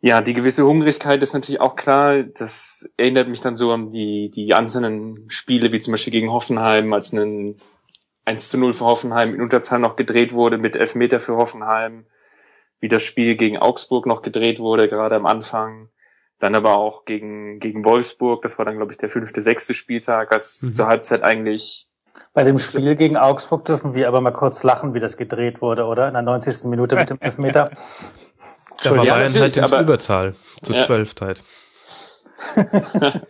Ja, 0.00 0.20
die 0.20 0.34
gewisse 0.34 0.64
Hungrigkeit 0.64 1.22
ist 1.22 1.34
natürlich 1.34 1.60
auch 1.60 1.74
klar. 1.74 2.22
Das 2.22 2.92
erinnert 2.96 3.28
mich 3.28 3.40
dann 3.40 3.56
so 3.56 3.72
an 3.72 3.90
die, 3.90 4.30
die 4.30 4.54
einzelnen 4.54 5.28
Spiele, 5.28 5.72
wie 5.72 5.80
zum 5.80 5.92
Beispiel 5.92 6.12
gegen 6.12 6.30
Hoffenheim, 6.30 6.92
als 6.92 7.12
ein 7.12 7.56
1 8.24 8.50
zu 8.50 8.58
0 8.58 8.74
für 8.74 8.84
Hoffenheim 8.84 9.34
in 9.34 9.40
Unterzahl 9.40 9.80
noch 9.80 9.96
gedreht 9.96 10.32
wurde 10.32 10.58
mit 10.58 10.76
Elfmeter 10.76 11.18
für 11.18 11.36
Hoffenheim, 11.36 12.04
wie 12.78 12.88
das 12.88 13.02
Spiel 13.02 13.36
gegen 13.36 13.58
Augsburg 13.58 14.06
noch 14.06 14.22
gedreht 14.22 14.60
wurde, 14.60 14.86
gerade 14.86 15.16
am 15.16 15.26
Anfang. 15.26 15.88
Dann 16.38 16.54
aber 16.54 16.76
auch 16.76 17.04
gegen, 17.04 17.58
gegen 17.58 17.84
Wolfsburg, 17.84 18.42
das 18.42 18.58
war 18.58 18.64
dann, 18.64 18.76
glaube 18.76 18.92
ich, 18.92 18.98
der 18.98 19.08
fünfte, 19.08 19.42
sechste 19.42 19.74
Spieltag, 19.74 20.30
als 20.30 20.62
mhm. 20.62 20.74
zur 20.74 20.86
Halbzeit 20.86 21.22
eigentlich. 21.22 21.88
Bei 22.34 22.44
dem 22.44 22.58
Spiel 22.58 22.94
gegen 22.94 23.16
Augsburg 23.16 23.64
dürfen 23.64 23.94
wir 23.94 24.06
aber 24.06 24.20
mal 24.20 24.30
kurz 24.30 24.62
lachen, 24.62 24.94
wie 24.94 25.00
das 25.00 25.16
gedreht 25.16 25.60
wurde, 25.60 25.86
oder? 25.86 26.06
In 26.06 26.14
der 26.14 26.22
90. 26.22 26.68
Minute 26.70 26.94
mit 26.94 27.10
dem 27.10 27.18
Elfmeter. 27.20 27.70
Da 28.82 28.96
war 28.96 29.04
Bayern 29.04 29.34
halt 29.34 29.56
in 29.56 29.64
Überzahl, 29.64 30.34
zu 30.62 30.72
ja. 30.72 30.86
zwölf 30.86 31.14
halt. 31.20 31.42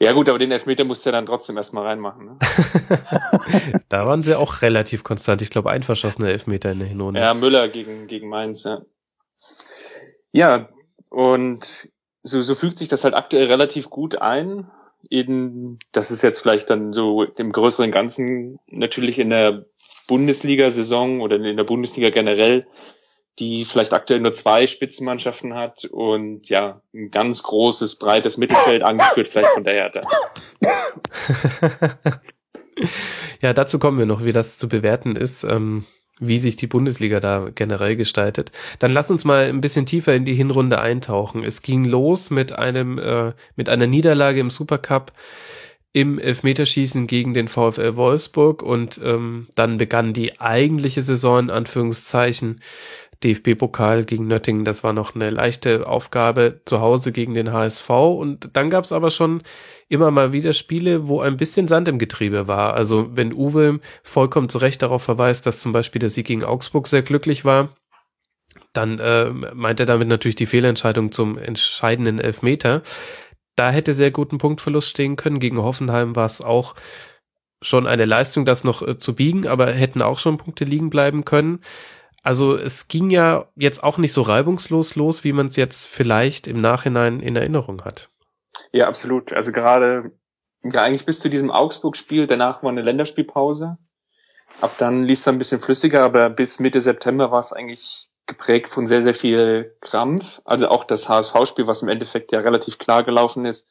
ja 0.00 0.12
gut, 0.12 0.28
aber 0.28 0.38
den 0.38 0.52
Elfmeter 0.52 0.84
musst 0.84 1.04
du 1.04 1.10
ja 1.10 1.12
dann 1.12 1.26
trotzdem 1.26 1.56
erstmal 1.56 1.86
reinmachen. 1.86 2.24
Ne? 2.26 2.38
da 3.88 4.06
waren 4.06 4.22
sie 4.22 4.38
auch 4.38 4.62
relativ 4.62 5.04
konstant. 5.04 5.42
Ich 5.42 5.50
glaube, 5.50 5.70
ein 5.70 5.82
verschossener 5.82 6.28
Elfmeter 6.28 6.72
in 6.72 6.78
der 6.78 6.88
Hinrunde. 6.88 7.20
Ja, 7.20 7.34
Müller 7.34 7.68
gegen, 7.68 8.06
gegen 8.06 8.28
Mainz, 8.28 8.64
ja. 8.64 8.80
Ja, 10.32 10.68
und 11.08 11.90
so, 12.22 12.40
so 12.42 12.54
fügt 12.54 12.78
sich 12.78 12.88
das 12.88 13.04
halt 13.04 13.14
aktuell 13.14 13.46
relativ 13.46 13.90
gut 13.90 14.16
ein. 14.16 14.70
In, 15.08 15.78
das 15.92 16.10
ist 16.10 16.22
jetzt 16.22 16.40
vielleicht 16.40 16.70
dann 16.70 16.92
so 16.92 17.24
dem 17.24 17.52
größeren 17.52 17.90
Ganzen 17.90 18.60
natürlich 18.68 19.18
in 19.18 19.30
der 19.30 19.64
Bundesliga-Saison 20.06 21.20
oder 21.20 21.36
in 21.36 21.56
der 21.56 21.64
Bundesliga 21.64 22.10
generell, 22.10 22.66
die 23.40 23.64
vielleicht 23.64 23.92
aktuell 23.94 24.20
nur 24.20 24.32
zwei 24.32 24.66
Spitzenmannschaften 24.66 25.54
hat 25.54 25.86
und 25.86 26.48
ja, 26.48 26.82
ein 26.94 27.10
ganz 27.10 27.42
großes, 27.42 27.96
breites 27.96 28.36
Mittelfeld 28.36 28.82
angeführt 28.82 29.28
vielleicht 29.28 29.50
von 29.50 29.64
der 29.64 29.74
Hertha. 29.74 30.00
ja, 33.40 33.52
dazu 33.52 33.78
kommen 33.78 33.98
wir 33.98 34.06
noch, 34.06 34.24
wie 34.24 34.32
das 34.32 34.58
zu 34.58 34.68
bewerten 34.68 35.16
ist. 35.16 35.44
Ähm 35.44 35.86
wie 36.22 36.38
sich 36.38 36.56
die 36.56 36.66
Bundesliga 36.66 37.18
da 37.18 37.48
generell 37.54 37.96
gestaltet. 37.96 38.52
Dann 38.78 38.92
lass 38.92 39.10
uns 39.10 39.24
mal 39.24 39.44
ein 39.44 39.62
bisschen 39.62 39.86
tiefer 39.86 40.14
in 40.14 40.26
die 40.26 40.34
Hinrunde 40.34 40.78
eintauchen. 40.78 41.42
Es 41.42 41.62
ging 41.62 41.86
los 41.86 42.28
mit 42.28 42.52
einem 42.52 42.98
äh, 42.98 43.32
mit 43.56 43.70
einer 43.70 43.86
Niederlage 43.86 44.38
im 44.38 44.50
Supercup 44.50 45.12
im 45.92 46.18
Elfmeterschießen 46.18 47.06
gegen 47.06 47.34
den 47.34 47.48
VfL 47.48 47.96
Wolfsburg 47.96 48.62
und 48.62 49.00
ähm, 49.02 49.48
dann 49.56 49.78
begann 49.78 50.12
die 50.12 50.40
eigentliche 50.40 51.02
Saison 51.02 51.50
Anführungszeichen 51.50 52.60
DFB-Pokal 53.22 54.04
gegen 54.04 54.26
Nöttingen, 54.26 54.64
das 54.64 54.82
war 54.82 54.92
noch 54.92 55.14
eine 55.14 55.30
leichte 55.30 55.86
Aufgabe 55.86 56.60
zu 56.64 56.80
Hause 56.80 57.12
gegen 57.12 57.34
den 57.34 57.52
HSV. 57.52 57.90
Und 57.90 58.50
dann 58.54 58.70
gab 58.70 58.84
es 58.84 58.92
aber 58.92 59.10
schon 59.10 59.42
immer 59.88 60.10
mal 60.10 60.32
wieder 60.32 60.52
Spiele, 60.52 61.08
wo 61.08 61.20
ein 61.20 61.36
bisschen 61.36 61.68
Sand 61.68 61.88
im 61.88 61.98
Getriebe 61.98 62.46
war. 62.46 62.74
Also 62.74 63.10
wenn 63.14 63.32
Uwe 63.32 63.80
vollkommen 64.02 64.48
zu 64.48 64.58
Recht 64.58 64.82
darauf 64.82 65.02
verweist, 65.02 65.46
dass 65.46 65.60
zum 65.60 65.72
Beispiel 65.72 66.00
der 66.00 66.10
Sieg 66.10 66.26
gegen 66.26 66.44
Augsburg 66.44 66.86
sehr 66.88 67.02
glücklich 67.02 67.44
war, 67.44 67.74
dann 68.72 68.98
äh, 68.98 69.30
meint 69.30 69.80
er 69.80 69.86
damit 69.86 70.08
natürlich 70.08 70.36
die 70.36 70.46
Fehlentscheidung 70.46 71.12
zum 71.12 71.38
entscheidenden 71.38 72.18
Elfmeter. 72.18 72.82
Da 73.56 73.70
hätte 73.70 73.92
sehr 73.92 74.10
guten 74.10 74.38
Punktverlust 74.38 74.88
stehen 74.88 75.16
können. 75.16 75.40
Gegen 75.40 75.58
Hoffenheim 75.58 76.16
war 76.16 76.26
es 76.26 76.40
auch 76.40 76.74
schon 77.62 77.86
eine 77.86 78.04
Leistung, 78.04 78.44
das 78.44 78.64
noch 78.64 78.80
äh, 78.86 78.96
zu 78.96 79.14
biegen, 79.14 79.46
aber 79.46 79.66
hätten 79.72 80.02
auch 80.02 80.18
schon 80.18 80.38
Punkte 80.38 80.64
liegen 80.64 80.88
bleiben 80.88 81.24
können. 81.24 81.60
Also 82.22 82.56
es 82.56 82.88
ging 82.88 83.10
ja 83.10 83.46
jetzt 83.56 83.82
auch 83.82 83.98
nicht 83.98 84.12
so 84.12 84.22
reibungslos 84.22 84.94
los, 84.94 85.24
wie 85.24 85.32
man 85.32 85.46
es 85.46 85.56
jetzt 85.56 85.86
vielleicht 85.86 86.46
im 86.46 86.60
Nachhinein 86.60 87.20
in 87.20 87.36
Erinnerung 87.36 87.84
hat. 87.84 88.10
Ja, 88.72 88.88
absolut. 88.88 89.32
Also 89.32 89.52
gerade 89.52 90.12
ja 90.62 90.82
eigentlich 90.82 91.06
bis 91.06 91.20
zu 91.20 91.30
diesem 91.30 91.50
Augsburg-Spiel, 91.50 92.26
danach 92.26 92.62
war 92.62 92.70
eine 92.70 92.82
Länderspielpause. 92.82 93.78
Ab 94.60 94.74
dann 94.78 95.02
lief 95.02 95.20
es 95.20 95.28
ein 95.28 95.38
bisschen 95.38 95.60
flüssiger, 95.60 96.02
aber 96.02 96.28
bis 96.28 96.60
Mitte 96.60 96.80
September 96.80 97.30
war 97.30 97.38
es 97.38 97.52
eigentlich 97.52 98.10
geprägt 98.26 98.68
von 98.68 98.86
sehr, 98.86 99.02
sehr 99.02 99.14
viel 99.14 99.76
Krampf. 99.80 100.42
Also 100.44 100.68
auch 100.68 100.84
das 100.84 101.08
HSV-Spiel, 101.08 101.66
was 101.66 101.82
im 101.82 101.88
Endeffekt 101.88 102.32
ja 102.32 102.40
relativ 102.40 102.78
klar 102.78 103.02
gelaufen 103.02 103.46
ist, 103.46 103.68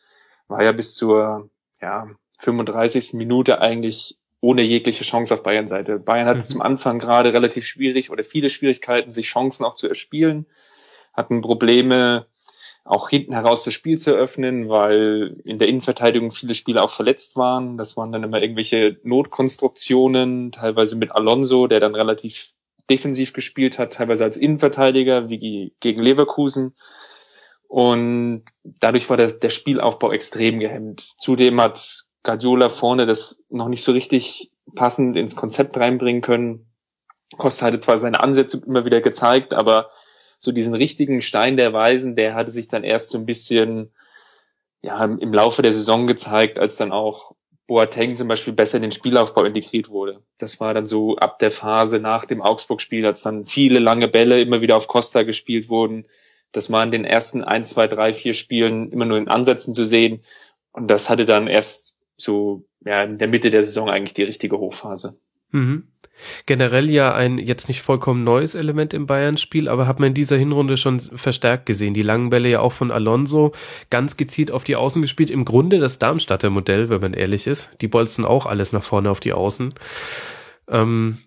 war 0.47 0.63
ja 0.63 0.71
bis 0.71 0.95
zur 0.95 1.49
ja, 1.81 2.07
35. 2.39 3.13
Minute 3.13 3.61
eigentlich 3.61 4.17
ohne 4.41 4.61
jegliche 4.61 5.03
Chance 5.03 5.33
auf 5.33 5.43
Bayern 5.43 5.67
Seite. 5.67 5.99
Bayern 5.99 6.27
hatte 6.27 6.39
mhm. 6.39 6.47
zum 6.47 6.61
Anfang 6.61 6.99
gerade 6.99 7.33
relativ 7.33 7.65
schwierig 7.65 8.09
oder 8.09 8.23
viele 8.23 8.49
Schwierigkeiten, 8.49 9.11
sich 9.11 9.27
Chancen 9.27 9.65
auch 9.65 9.73
zu 9.73 9.87
erspielen, 9.87 10.45
hatten 11.13 11.41
Probleme, 11.41 12.25
auch 12.85 13.09
hinten 13.09 13.33
heraus 13.33 13.63
das 13.63 13.73
Spiel 13.73 13.97
zu 13.97 14.11
eröffnen, 14.11 14.69
weil 14.69 15.35
in 15.43 15.59
der 15.59 15.67
Innenverteidigung 15.67 16.31
viele 16.31 16.55
Spieler 16.55 16.83
auch 16.83 16.89
verletzt 16.89 17.35
waren. 17.35 17.77
Das 17.77 17.97
waren 17.97 18.11
dann 18.11 18.23
immer 18.23 18.41
irgendwelche 18.41 18.97
Notkonstruktionen, 19.03 20.51
teilweise 20.51 20.95
mit 20.95 21.11
Alonso, 21.11 21.67
der 21.67 21.81
dann 21.81 21.93
relativ 21.93 22.51
defensiv 22.89 23.33
gespielt 23.33 23.77
hat, 23.77 23.93
teilweise 23.93 24.23
als 24.23 24.37
Innenverteidiger 24.37 25.29
wie 25.29 25.73
gegen 25.79 26.01
Leverkusen. 26.01 26.75
Und 27.67 28.45
dadurch 28.63 29.07
war 29.11 29.17
der, 29.17 29.31
der 29.33 29.51
Spielaufbau 29.51 30.11
extrem 30.11 30.59
gehemmt. 30.59 31.01
Zudem 31.19 31.61
hat 31.61 32.05
Guardiola 32.23 32.69
vorne 32.69 33.05
das 33.05 33.41
noch 33.49 33.67
nicht 33.69 33.83
so 33.83 33.91
richtig 33.91 34.51
passend 34.75 35.15
ins 35.15 35.35
Konzept 35.35 35.77
reinbringen 35.77 36.21
können. 36.21 36.67
Costa 37.37 37.67
hatte 37.67 37.79
zwar 37.79 37.97
seine 37.97 38.19
Ansätze 38.19 38.61
immer 38.65 38.85
wieder 38.85 39.01
gezeigt, 39.01 39.53
aber 39.53 39.89
so 40.39 40.51
diesen 40.51 40.73
richtigen 40.73 41.21
Stein 41.21 41.57
der 41.57 41.73
Weisen, 41.73 42.15
der 42.15 42.33
hatte 42.33 42.51
sich 42.51 42.67
dann 42.67 42.83
erst 42.83 43.09
so 43.09 43.17
ein 43.17 43.25
bisschen 43.25 43.91
ja, 44.81 45.03
im 45.03 45.33
Laufe 45.33 45.61
der 45.61 45.73
Saison 45.73 46.07
gezeigt, 46.07 46.59
als 46.59 46.77
dann 46.77 46.91
auch 46.91 47.35
Boateng 47.67 48.15
zum 48.15 48.27
Beispiel 48.27 48.53
besser 48.53 48.77
in 48.77 48.81
den 48.81 48.91
Spielaufbau 48.91 49.43
integriert 49.43 49.89
wurde. 49.89 50.23
Das 50.39 50.59
war 50.59 50.73
dann 50.73 50.85
so 50.85 51.17
ab 51.17 51.37
der 51.39 51.51
Phase 51.51 51.99
nach 51.99 52.25
dem 52.25 52.41
Augsburg-Spiel, 52.41 53.05
als 53.05 53.21
dann 53.21 53.45
viele 53.45 53.79
lange 53.79 54.07
Bälle 54.07 54.41
immer 54.41 54.61
wieder 54.61 54.75
auf 54.75 54.87
Costa 54.87 55.23
gespielt 55.23 55.69
wurden. 55.69 56.07
Das 56.51 56.71
war 56.71 56.83
in 56.83 56.91
den 56.91 57.05
ersten 57.05 57.43
ein, 57.43 57.63
zwei, 57.63 57.87
drei, 57.87 58.13
vier 58.13 58.33
Spielen 58.33 58.91
immer 58.91 59.05
nur 59.05 59.19
in 59.19 59.27
Ansätzen 59.27 59.75
zu 59.75 59.85
sehen. 59.85 60.23
Und 60.71 60.87
das 60.87 61.09
hatte 61.09 61.25
dann 61.25 61.47
erst 61.47 61.98
so 62.21 62.65
ja, 62.85 63.03
in 63.03 63.17
der 63.17 63.27
Mitte 63.27 63.51
der 63.51 63.63
Saison 63.63 63.89
eigentlich 63.89 64.13
die 64.13 64.23
richtige 64.23 64.57
Hochphase. 64.57 65.19
Mhm. 65.51 65.87
Generell 66.45 66.89
ja 66.89 67.13
ein 67.13 67.37
jetzt 67.37 67.69
nicht 67.69 67.81
vollkommen 67.81 68.25
neues 68.25 68.53
Element 68.53 68.93
im 68.93 69.05
Bayern-Spiel, 69.05 69.69
aber 69.69 69.87
hat 69.87 69.99
man 69.99 70.09
in 70.09 70.13
dieser 70.13 70.35
Hinrunde 70.35 70.75
schon 70.75 70.99
verstärkt 70.99 71.65
gesehen. 71.65 71.93
Die 71.93 72.01
langen 72.01 72.29
Bälle 72.29 72.49
ja 72.49 72.59
auch 72.59 72.73
von 72.73 72.91
Alonso 72.91 73.53
ganz 73.89 74.17
gezielt 74.17 74.51
auf 74.51 74.65
die 74.65 74.75
Außen 74.75 75.01
gespielt. 75.01 75.29
Im 75.29 75.45
Grunde 75.45 75.79
das 75.79 75.97
Darmstadter 75.97 76.49
Modell, 76.49 76.89
wenn 76.89 76.99
man 76.99 77.13
ehrlich 77.13 77.47
ist. 77.47 77.77
Die 77.81 77.87
bolzen 77.87 78.25
auch 78.25 78.45
alles 78.45 78.73
nach 78.73 78.83
vorne 78.83 79.09
auf 79.09 79.21
die 79.21 79.33
Außen. 79.33 79.73
Ähm, 80.67 81.19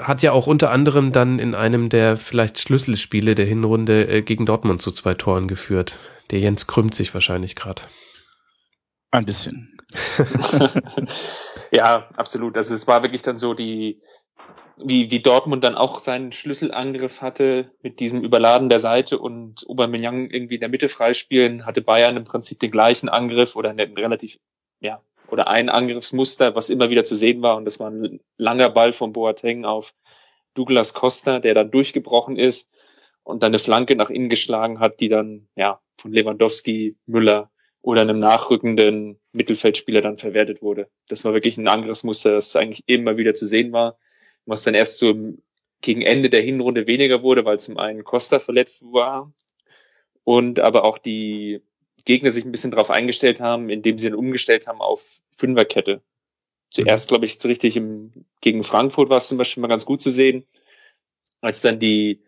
hat 0.00 0.22
ja 0.22 0.32
auch 0.32 0.48
unter 0.48 0.70
anderem 0.70 1.12
dann 1.12 1.38
in 1.38 1.54
einem 1.54 1.88
der 1.88 2.16
vielleicht 2.16 2.58
Schlüsselspiele 2.58 3.34
der 3.34 3.46
Hinrunde 3.46 4.08
äh, 4.08 4.22
gegen 4.22 4.44
Dortmund 4.44 4.82
zu 4.82 4.90
zwei 4.90 5.14
Toren 5.14 5.46
geführt. 5.46 5.98
Der 6.30 6.40
Jens 6.40 6.66
krümmt 6.66 6.94
sich 6.94 7.14
wahrscheinlich 7.14 7.54
gerade. 7.54 7.82
Ein 9.12 9.24
bisschen. 9.24 9.71
ja, 11.72 12.08
absolut. 12.16 12.56
Also 12.56 12.74
es 12.74 12.86
war 12.86 13.02
wirklich 13.02 13.22
dann 13.22 13.38
so 13.38 13.54
die, 13.54 14.00
wie, 14.76 15.10
wie 15.10 15.20
Dortmund 15.20 15.64
dann 15.64 15.76
auch 15.76 16.00
seinen 16.00 16.32
Schlüsselangriff 16.32 17.20
hatte 17.20 17.70
mit 17.82 18.00
diesem 18.00 18.22
Überladen 18.22 18.68
der 18.68 18.80
Seite 18.80 19.18
und 19.18 19.64
Aubameyang 19.68 20.30
irgendwie 20.30 20.54
in 20.54 20.60
der 20.60 20.68
Mitte 20.68 20.88
freispielen, 20.88 21.66
hatte 21.66 21.82
Bayern 21.82 22.16
im 22.16 22.24
Prinzip 22.24 22.60
den 22.60 22.70
gleichen 22.70 23.08
Angriff 23.08 23.56
oder 23.56 23.70
einen 23.70 23.96
relativ, 23.96 24.38
ja, 24.80 25.02
oder 25.28 25.48
ein 25.48 25.68
Angriffsmuster, 25.68 26.54
was 26.54 26.70
immer 26.70 26.90
wieder 26.90 27.04
zu 27.04 27.14
sehen 27.14 27.42
war. 27.42 27.56
Und 27.56 27.64
das 27.64 27.80
war 27.80 27.90
ein 27.90 28.20
langer 28.36 28.68
Ball 28.70 28.92
von 28.92 29.12
Boateng 29.12 29.64
auf 29.64 29.94
Douglas 30.54 30.92
Costa, 30.94 31.38
der 31.38 31.54
dann 31.54 31.70
durchgebrochen 31.70 32.36
ist 32.36 32.70
und 33.22 33.42
dann 33.42 33.50
eine 33.50 33.58
Flanke 33.58 33.96
nach 33.96 34.10
innen 34.10 34.28
geschlagen 34.28 34.80
hat, 34.80 35.00
die 35.00 35.08
dann 35.08 35.48
ja 35.56 35.80
von 35.98 36.12
Lewandowski, 36.12 36.96
Müller 37.06 37.51
oder 37.82 38.02
einem 38.02 38.20
nachrückenden 38.20 39.18
Mittelfeldspieler 39.32 40.00
dann 40.00 40.18
verwertet 40.18 40.62
wurde. 40.62 40.88
Das 41.08 41.24
war 41.24 41.34
wirklich 41.34 41.58
ein 41.58 41.68
Angriffsmuster, 41.68 42.32
das 42.32 42.56
eigentlich 42.56 42.84
immer 42.86 43.16
wieder 43.16 43.34
zu 43.34 43.46
sehen 43.46 43.72
war, 43.72 43.98
was 44.46 44.62
dann 44.62 44.74
erst 44.74 44.98
so 44.98 45.14
gegen 45.80 46.02
Ende 46.02 46.30
der 46.30 46.42
Hinrunde 46.42 46.86
weniger 46.86 47.22
wurde, 47.22 47.44
weil 47.44 47.58
zum 47.58 47.76
einen 47.76 48.04
Costa 48.04 48.38
verletzt 48.38 48.84
war 48.84 49.32
und 50.22 50.60
aber 50.60 50.84
auch 50.84 50.98
die 50.98 51.60
Gegner 52.04 52.30
sich 52.30 52.44
ein 52.44 52.52
bisschen 52.52 52.70
darauf 52.70 52.90
eingestellt 52.90 53.40
haben, 53.40 53.68
indem 53.68 53.98
sie 53.98 54.08
dann 54.08 54.18
umgestellt 54.18 54.68
haben 54.68 54.80
auf 54.80 55.18
Fünferkette. 55.36 56.02
Zuerst, 56.70 57.08
glaube 57.08 57.26
ich, 57.26 57.38
so 57.38 57.48
richtig 57.48 57.76
im, 57.76 58.12
gegen 58.40 58.62
Frankfurt 58.62 59.10
war 59.10 59.18
es 59.18 59.28
zum 59.28 59.38
Beispiel 59.38 59.60
mal 59.60 59.68
ganz 59.68 59.84
gut 59.84 60.00
zu 60.00 60.10
sehen, 60.10 60.46
als 61.40 61.60
dann 61.60 61.80
die 61.80 62.22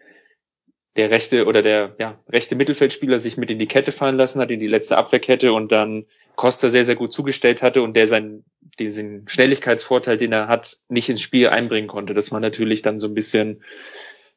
der 0.97 1.11
rechte 1.11 1.47
oder 1.47 1.63
der 1.63 1.97
ja, 1.99 2.21
rechte 2.29 2.55
Mittelfeldspieler 2.55 3.19
sich 3.19 3.37
mit 3.37 3.51
in 3.51 3.59
die 3.59 3.67
Kette 3.67 3.93
fallen 3.93 4.17
lassen 4.17 4.41
hat, 4.41 4.51
in 4.51 4.61
die 4.61 4.69
letzte 4.69 4.97
Abwehrkette 4.97 5.53
und 5.53 5.73
dann 5.73 6.07
Costa 6.37 6.69
sehr, 6.69 6.85
sehr 6.85 6.97
gut 6.97 7.13
zugestellt 7.13 7.63
hatte 7.63 7.83
und 7.83 7.95
der 7.95 8.09
seinen, 8.09 8.45
diesen 8.79 9.29
Schnelligkeitsvorteil, 9.29 10.17
den 10.17 10.33
er 10.33 10.49
hat, 10.49 10.79
nicht 10.89 11.09
ins 11.09 11.23
Spiel 11.23 11.49
einbringen 11.49 11.89
konnte. 11.89 12.15
Das 12.15 12.33
war 12.33 12.41
natürlich 12.41 12.83
dann 12.83 13.01
so 13.01 13.09
ein 13.09 13.15
bisschen, 13.15 13.63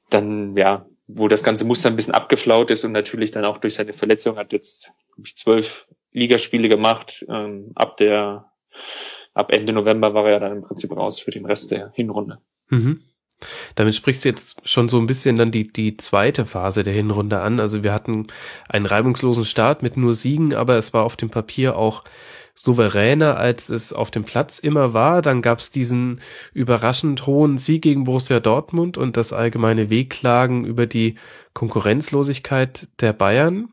dann, 0.10 0.56
ja, 0.58 0.88
wo 1.08 1.28
das 1.28 1.44
ganze 1.44 1.66
Muster 1.66 1.90
ein 1.90 1.96
bisschen 1.96 2.14
abgeflaut 2.14 2.70
ist 2.70 2.84
und 2.84 2.92
natürlich 2.92 3.32
dann 3.32 3.46
auch 3.46 3.60
durch 3.60 3.76
seine 3.76 3.94
Verletzung 3.94 4.38
hat 4.38 4.52
jetzt 4.52 4.92
zwölf 5.34 5.88
Ligaspiele 6.12 6.70
gemacht. 6.70 7.26
Ähm, 7.30 7.72
ab 7.76 7.98
der, 7.98 8.52
ab 9.34 9.52
Ende 9.52 9.74
November 9.74 10.14
war 10.14 10.28
er 10.30 10.40
dann 10.40 10.58
im 10.58 10.64
Prinzip 10.64 10.96
raus 10.96 11.20
für 11.20 11.32
den 11.32 11.46
Rest 11.46 11.72
der 11.72 11.92
Hinrunde. 11.94 12.40
Mhm. 12.70 13.02
Damit 13.76 13.96
sprichst 13.96 14.26
du 14.26 14.30
jetzt 14.30 14.68
schon 14.68 14.90
so 14.90 14.98
ein 14.98 15.08
bisschen 15.08 15.36
dann 15.36 15.52
die, 15.52 15.72
die 15.72 15.98
zweite 15.98 16.46
Phase 16.46 16.84
der 16.84 16.94
Hinrunde 16.94 17.42
an. 17.42 17.60
Also 17.60 17.84
wir 17.84 17.94
hatten 17.94 18.28
einen 18.68 18.86
reibungslosen 18.86 19.46
Start 19.46 19.84
mit 19.84 19.98
nur 19.98 20.16
Siegen, 20.16 20.56
aber 20.56 20.78
es 20.78 20.94
war 20.94 21.04
auf 21.04 21.16
dem 21.16 21.30
Papier 21.30 21.78
auch 21.78 22.04
souveräner, 22.56 23.38
als 23.38 23.70
es 23.70 23.94
auf 23.94 24.10
dem 24.10 24.24
Platz 24.24 24.58
immer 24.58 24.94
war. 24.94 25.22
Dann 25.22 25.42
gab 25.42 25.60
es 25.60 25.72
diesen 25.72 26.22
überraschend 26.54 27.28
hohen 27.28 27.58
Sieg 27.60 27.84
gegen 27.84 28.06
Borussia 28.06 28.40
Dortmund 28.40 28.98
und 28.98 29.16
das 29.16 29.32
allgemeine 29.32 29.90
Wehklagen 29.90 30.66
über 30.66 30.88
die 30.88 31.16
Konkurrenzlosigkeit 31.54 32.88
der 33.00 33.14
Bayern. 33.14 33.70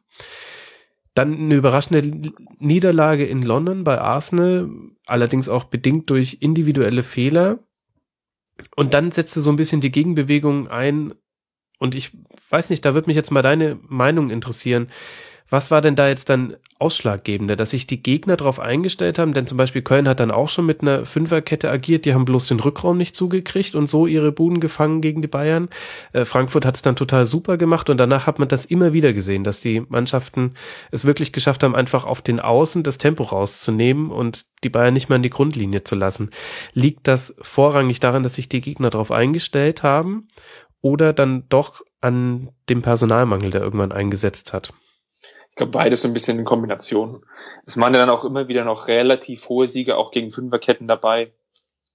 Dann 1.14 1.35
eine 1.35 1.54
überraschende 1.54 2.33
Niederlage 2.59 3.25
in 3.25 3.42
London 3.42 3.85
bei 3.85 4.00
Arsenal, 4.00 4.68
allerdings 5.06 5.49
auch 5.49 5.64
bedingt 5.64 6.11
durch 6.11 6.38
individuelle 6.40 7.02
Fehler. 7.02 7.61
Und 8.76 8.95
dann 8.95 9.12
setzte 9.12 9.40
so 9.40 9.50
ein 9.50 9.57
bisschen 9.57 9.81
die 9.81 9.93
Gegenbewegung 9.93 10.69
ein. 10.69 11.14
Und 11.78 11.95
ich 11.95 12.12
weiß 12.50 12.71
nicht, 12.71 12.85
da 12.85 12.95
wird 12.95 13.07
mich 13.07 13.16
jetzt 13.16 13.31
mal 13.31 13.43
deine 13.43 13.78
Meinung 13.88 14.31
interessieren. 14.31 14.88
Was 15.54 15.70
war 15.70 15.80
denn 15.80 15.94
da 15.94 16.08
jetzt 16.08 16.30
dann 16.30 16.56
ausschlaggebender, 16.80 17.54
dass 17.54 17.70
sich 17.70 17.87
die 17.87 18.02
Gegner 18.02 18.37
darauf 18.37 18.58
eingestellt 18.58 19.20
haben? 19.20 19.34
Denn 19.34 19.46
zum 19.46 19.56
Beispiel 19.56 19.82
Köln 19.82 20.08
hat 20.08 20.18
dann 20.18 20.32
auch 20.32 20.49
schon 20.49 20.66
mit 20.66 20.82
einer 20.82 21.06
Fünferkette 21.06 21.70
agiert, 21.70 22.06
die 22.06 22.12
haben 22.12 22.25
bloß 22.25 22.49
den 22.49 22.58
Rückraum 22.58 22.99
nicht 22.99 23.14
zugekriegt 23.14 23.76
und 23.76 23.88
so 23.88 24.08
ihre 24.08 24.32
Buden 24.32 24.58
gefangen 24.58 25.00
gegen 25.00 25.23
die 25.23 25.28
Bayern. 25.28 25.68
Äh, 26.12 26.25
Frankfurt 26.25 26.66
hat 26.66 26.75
es 26.75 26.82
dann 26.82 26.96
total 26.96 27.25
super 27.25 27.56
gemacht 27.56 27.88
und 27.88 27.99
danach 27.99 28.26
hat 28.26 28.40
man 28.40 28.49
das 28.49 28.66
immer 28.66 28.92
wieder 28.94 29.12
gesehen, 29.12 29.44
dass 29.44 29.61
die 29.61 29.84
Mannschaften 29.88 30.54
es 30.90 31.04
wirklich 31.04 31.32
geschafft 31.32 31.62
haben, 31.62 31.76
einfach 31.76 32.04
auf 32.04 32.20
den 32.20 32.40
Außen 32.40 32.82
das 32.82 32.99
Tempo 32.99 33.23
rauszunehmen 33.23 34.11
und 34.11 34.46
die 34.64 34.70
Bayern 34.70 34.92
nicht 34.92 35.08
mehr 35.08 35.16
an 35.16 35.23
die 35.23 35.30
Grundlinie 35.30 35.84
zu 35.84 35.94
lassen. 35.94 36.30
Liegt 36.73 37.06
das 37.06 37.32
vorrangig 37.40 38.00
daran, 38.00 38.24
dass 38.24 38.35
sich 38.35 38.48
die 38.48 38.61
Gegner 38.61 38.90
darauf 38.90 39.12
eingestellt 39.12 39.85
haben 39.85 40.26
oder 40.81 41.12
dann 41.12 41.44
doch 41.48 41.83
an 42.00 42.50
dem 42.68 42.83
Personalmangel, 42.83 43.52
der 43.52 43.62
irgendwann 43.62 43.92
eingesetzt 43.92 44.52
hat? 44.52 44.72
Ich 45.55 45.57
glaube, 45.57 45.71
beides 45.71 46.03
so 46.03 46.09
ein 46.09 46.14
bisschen 46.14 46.37
in 46.40 46.45
Kombination. 46.45 47.25
Es 47.64 47.79
waren 47.79 47.95
ja 47.95 48.01
dann 48.01 48.11
auch 48.11 48.25
immer 48.25 48.49
wieder 48.49 48.64
noch 48.64 48.88
relativ 48.88 49.49
hohe 49.49 49.69
Siege, 49.69 49.97
auch 49.97 50.11
gegen 50.11 50.33
Fünferketten 50.33 50.88
dabei. 50.88 51.33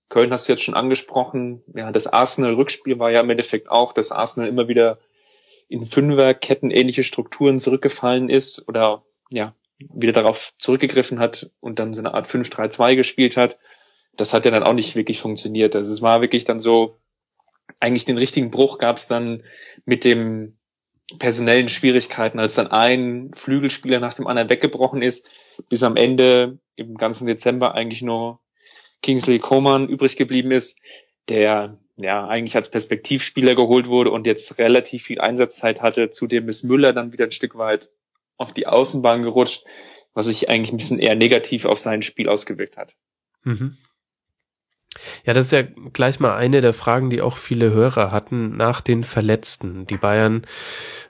Köln 0.08 0.32
hast 0.32 0.48
du 0.48 0.54
jetzt 0.54 0.64
schon 0.64 0.76
angesprochen. 0.76 1.62
Ja, 1.76 1.92
das 1.92 2.08
Arsenal-Rückspiel 2.08 3.00
war 3.00 3.12
ja 3.12 3.20
im 3.20 3.30
Endeffekt 3.30 3.70
auch, 3.70 3.92
dass 3.92 4.14
Arsenal 4.14 4.48
immer 4.48 4.70
wieder 4.70 4.98
in 5.68 5.86
Fünferketten 5.86 6.72
ähnliche 6.72 7.04
Strukturen 7.04 7.60
zurückgefallen 7.60 8.30
ist 8.30 8.66
oder 8.70 9.04
ja, 9.30 9.54
wieder 9.94 10.14
darauf 10.14 10.54
zurückgegriffen 10.58 11.20
hat 11.20 11.52
und 11.60 11.80
dann 11.80 11.94
so 11.94 12.00
eine 12.00 12.14
Art 12.14 12.28
5-3-2 12.28 12.96
gespielt 12.96 13.36
hat. 13.36 13.58
Das 14.16 14.34
hat 14.34 14.46
ja 14.46 14.52
dann 14.52 14.64
auch 14.64 14.72
nicht 14.72 14.96
wirklich 14.96 15.20
funktioniert. 15.20 15.76
Also 15.76 15.92
es 15.92 16.02
war 16.02 16.22
wirklich 16.22 16.46
dann 16.46 16.62
so, 16.62 16.98
eigentlich 17.82 18.06
den 18.06 18.18
richtigen 18.18 18.52
Bruch 18.52 18.78
gab 18.78 18.96
es 18.96 19.10
dann 19.10 19.44
mit 19.84 20.06
dem 20.06 20.59
personellen 21.18 21.70
Schwierigkeiten, 21.70 22.40
als 22.40 22.56
dann 22.56 22.68
ein 22.68 23.32
Flügelspieler 23.34 24.00
nach 24.00 24.14
dem 24.14 24.28
anderen 24.28 24.50
weggebrochen 24.50 25.02
ist, 25.02 25.28
bis 25.70 25.84
am 25.84 25.96
Ende 25.96 26.60
im 26.76 26.96
ganzen 26.96 27.26
Dezember 27.26 27.74
eigentlich 27.74 28.02
nur 28.02 28.40
Kingsley 29.02 29.40
Coman 29.40 29.88
übrig 29.90 30.18
geblieben 30.18 30.52
ist, 30.52 30.78
der 31.30 31.78
ja 31.98 32.28
eigentlich 32.28 32.56
als 32.56 32.72
Perspektivspieler 32.72 33.56
geholt 33.56 33.88
wurde 33.88 34.12
und 34.12 34.26
jetzt 34.26 34.58
relativ 34.60 35.04
viel 35.04 35.20
Einsatzzeit 35.20 35.82
hatte. 35.82 36.10
Zudem 36.10 36.48
ist 36.48 36.64
Müller 36.64 36.94
dann 36.94 37.12
wieder 37.12 37.26
ein 37.26 37.32
Stück 37.32 37.58
weit 37.58 37.90
auf 38.38 38.54
die 38.54 38.68
Außenbahn 38.68 39.24
gerutscht, 39.24 39.66
was 40.14 40.28
sich 40.28 40.50
eigentlich 40.50 40.72
ein 40.72 40.78
bisschen 40.78 41.00
eher 41.00 41.16
negativ 41.16 41.66
auf 41.66 41.80
sein 41.80 42.02
Spiel 42.02 42.30
ausgewirkt 42.30 42.78
hat. 42.78 42.96
Mhm. 43.44 43.78
Ja, 45.24 45.34
das 45.34 45.46
ist 45.46 45.52
ja 45.52 45.62
gleich 45.94 46.20
mal 46.20 46.36
eine 46.36 46.62
der 46.62 46.74
Fragen, 46.74 47.10
die 47.10 47.22
auch 47.22 47.38
viele 47.38 47.72
Hörer 47.72 48.12
hatten 48.12 48.58
nach 48.58 48.82
den 48.82 49.04
Verletzten. 49.04 49.86
Die 49.86 49.98
Bayern 49.98 50.46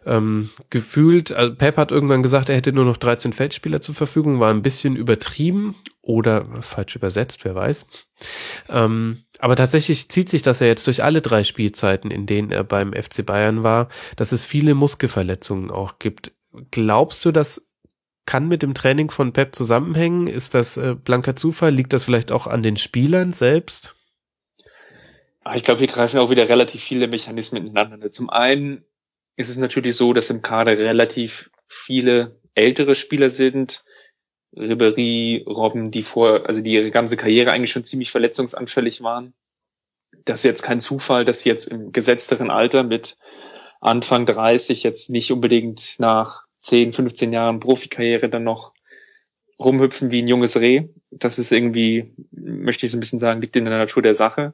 ähm, 0.06 0.50
gefühlt, 0.70 1.32
also 1.32 1.56
Pep 1.56 1.78
hat 1.78 1.92
irgendwann 1.92 2.22
gesagt, 2.22 2.50
er 2.50 2.56
hätte 2.56 2.74
nur 2.74 2.86
noch 2.86 2.98
13 2.98 3.32
Feldspieler 3.32 3.80
zur 3.80 3.96
Verfügung, 3.96 4.40
war 4.40 4.50
ein 4.50 4.62
bisschen 4.62 4.96
übertrieben 4.96 5.76
oder 6.02 6.46
falsch 6.62 6.96
übersetzt, 6.96 7.46
wer 7.46 7.56
weiß. 7.56 7.88
Ähm, 8.70 9.24
aber 9.40 9.56
tatsächlich 9.56 10.10
zieht 10.10 10.30
sich 10.30 10.42
das 10.42 10.60
ja 10.60 10.68
jetzt 10.68 10.88
durch 10.88 11.04
alle 11.04 11.22
drei 11.22 11.44
Spielzeiten, 11.44 12.12
in 12.12 12.26
denen 12.26 12.52
er 12.52 12.66
beim 12.66 12.94
FC 12.94 13.26
Bayern 13.26 13.64
war, 13.64 13.88
dass 14.18 14.34
es 14.34 14.44
viele 14.44 14.76
Muskelverletzungen 14.76 15.72
auch 15.72 16.00
gibt. 16.00 16.34
Glaubst 16.72 17.24
du, 17.26 17.32
dass 17.32 17.69
kann 18.30 18.48
mit 18.48 18.62
dem 18.62 18.76
Training 18.76 19.10
von 19.10 19.34
Pep 19.34 19.56
zusammenhängen? 19.56 20.28
Ist 20.28 20.54
das 20.54 20.78
äh, 20.78 20.94
blanker 20.94 21.36
Zufall? 21.36 21.74
Liegt 21.74 21.94
das 21.94 22.04
vielleicht 22.04 22.32
auch 22.32 22.46
an 22.46 22.62
den 22.62 22.78
Spielern 22.78 23.34
selbst? 23.34 23.96
Ah, 25.44 25.56
ich 25.56 25.64
glaube, 25.64 25.80
hier 25.80 25.88
greifen 25.88 26.20
auch 26.20 26.30
wieder 26.30 26.48
relativ 26.48 26.84
viele 26.84 27.08
Mechanismen 27.08 27.66
ineinander. 27.66 28.12
Zum 28.12 28.30
einen 28.30 28.86
ist 29.36 29.50
es 29.50 29.58
natürlich 29.58 29.96
so, 29.96 30.14
dass 30.14 30.30
im 30.30 30.44
Kader 30.44 30.78
relativ 30.78 31.50
viele 31.68 32.40
ältere 32.54 32.94
Spieler 32.94 33.32
sind. 33.32 33.82
Ribery, 34.56 35.44
Robben, 35.48 35.90
die 35.90 36.04
vor, 36.04 36.46
also 36.46 36.62
die 36.62 36.74
ihre 36.74 36.92
ganze 36.92 37.18
Karriere 37.18 37.52
eigentlich 37.52 37.72
schon 37.72 37.84
ziemlich 37.84 38.12
verletzungsanfällig 38.12 39.02
waren. 39.02 39.34
Das 40.26 40.42
ist 40.42 40.44
jetzt 40.44 40.62
kein 40.62 40.80
Zufall, 40.80 41.26
dass 41.26 41.42
sie 41.42 41.50
jetzt 41.50 41.66
im 41.66 41.92
gesetzteren 41.94 42.52
Alter 42.52 42.84
mit 42.84 43.18
Anfang 43.82 44.28
30 44.28 44.84
jetzt 44.84 45.10
nicht 45.10 45.32
unbedingt 45.32 45.96
nach 45.98 46.44
10, 46.60 46.94
15 46.94 47.34
Jahren 47.34 47.60
Profikarriere 47.60 48.30
dann 48.30 48.44
noch 48.44 48.74
rumhüpfen 49.60 50.12
wie 50.12 50.22
ein 50.22 50.28
junges 50.28 50.60
Reh. 50.60 50.86
Das 51.12 51.40
ist 51.40 51.52
irgendwie, 51.52 52.16
möchte 52.32 52.86
ich 52.86 52.92
so 52.92 52.98
ein 52.98 53.02
bisschen 53.02 53.20
sagen, 53.20 53.42
liegt 53.42 53.56
in 53.56 53.66
der 53.66 53.78
Natur 53.78 54.02
der 54.02 54.14
Sache. 54.14 54.54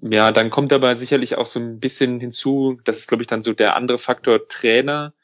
Ja, 0.00 0.32
dann 0.32 0.50
kommt 0.50 0.72
aber 0.72 0.96
sicherlich 0.96 1.36
auch 1.36 1.46
so 1.46 1.60
ein 1.60 1.78
bisschen 1.78 2.20
hinzu, 2.20 2.80
das 2.84 2.98
ist, 2.98 3.08
glaube 3.08 3.22
ich, 3.22 3.26
dann 3.26 3.42
so 3.42 3.52
der 3.52 3.76
andere 3.76 3.98
Faktor 3.98 4.48
Trainer. 4.48 5.14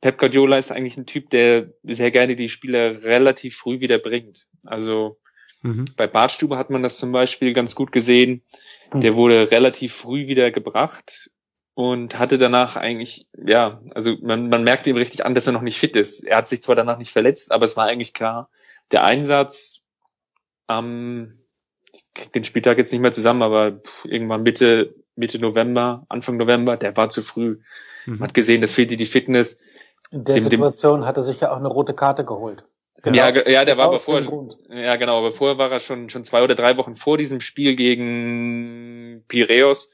Pep 0.00 0.18
Guardiola 0.18 0.58
ist 0.58 0.70
eigentlich 0.70 0.96
ein 0.96 1.06
Typ, 1.06 1.30
der 1.30 1.72
sehr 1.84 2.10
gerne 2.10 2.36
die 2.36 2.48
Spieler 2.48 3.04
relativ 3.04 3.56
früh 3.56 3.80
wieder 3.80 3.98
bringt. 3.98 4.46
Also 4.66 5.18
mhm. 5.62 5.86
bei 5.96 6.06
Bartstube 6.06 6.58
hat 6.58 6.70
man 6.70 6.82
das 6.82 6.98
zum 6.98 7.12
Beispiel 7.12 7.52
ganz 7.52 7.74
gut 7.74 7.92
gesehen. 7.92 8.42
Der 8.92 9.14
wurde 9.14 9.50
relativ 9.50 9.94
früh 9.94 10.26
wieder 10.26 10.50
gebracht 10.50 11.30
und 11.78 12.18
hatte 12.18 12.38
danach 12.38 12.74
eigentlich, 12.74 13.28
ja, 13.40 13.80
also 13.94 14.16
man, 14.20 14.48
man 14.48 14.64
merkte 14.64 14.90
ihm 14.90 14.96
richtig 14.96 15.24
an, 15.24 15.36
dass 15.36 15.46
er 15.46 15.52
noch 15.52 15.62
nicht 15.62 15.78
fit 15.78 15.94
ist. 15.94 16.24
Er 16.24 16.38
hat 16.38 16.48
sich 16.48 16.60
zwar 16.60 16.74
danach 16.74 16.98
nicht 16.98 17.12
verletzt, 17.12 17.52
aber 17.52 17.66
es 17.66 17.76
war 17.76 17.86
eigentlich 17.86 18.14
klar, 18.14 18.50
der 18.90 19.04
Einsatz 19.04 19.82
am, 20.66 20.86
ähm, 20.86 21.38
den 22.34 22.42
Spieltag 22.42 22.78
jetzt 22.78 22.90
nicht 22.90 23.00
mehr 23.00 23.12
zusammen, 23.12 23.42
aber 23.42 23.80
irgendwann 24.02 24.42
Mitte, 24.42 24.96
Mitte 25.14 25.38
November, 25.38 26.04
Anfang 26.08 26.36
November, 26.36 26.76
der 26.76 26.96
war 26.96 27.10
zu 27.10 27.22
früh. 27.22 27.60
Mhm. 28.06 28.14
Man 28.14 28.22
hat 28.22 28.34
gesehen, 28.34 28.60
das 28.60 28.72
fehlte 28.72 28.96
die 28.96 29.06
Fitness. 29.06 29.60
In 30.10 30.24
der 30.24 30.34
dem, 30.34 30.42
Situation 30.42 31.02
dem, 31.02 31.06
hat 31.06 31.16
er 31.16 31.22
sich 31.22 31.38
ja 31.42 31.52
auch 31.52 31.58
eine 31.58 31.68
rote 31.68 31.94
Karte 31.94 32.24
geholt. 32.24 32.64
Genau. 33.02 33.16
Ja, 33.16 33.48
ja, 33.48 33.64
der 33.64 33.78
war 33.78 33.84
aber 33.84 34.00
vorher, 34.00 34.28
ja 34.68 34.96
genau, 34.96 35.18
aber 35.18 35.30
vorher 35.30 35.58
war 35.58 35.70
er 35.70 35.78
schon, 35.78 36.10
schon 36.10 36.24
zwei 36.24 36.42
oder 36.42 36.56
drei 36.56 36.76
Wochen 36.76 36.96
vor 36.96 37.16
diesem 37.16 37.40
Spiel 37.40 37.76
gegen 37.76 39.24
Piräus 39.28 39.92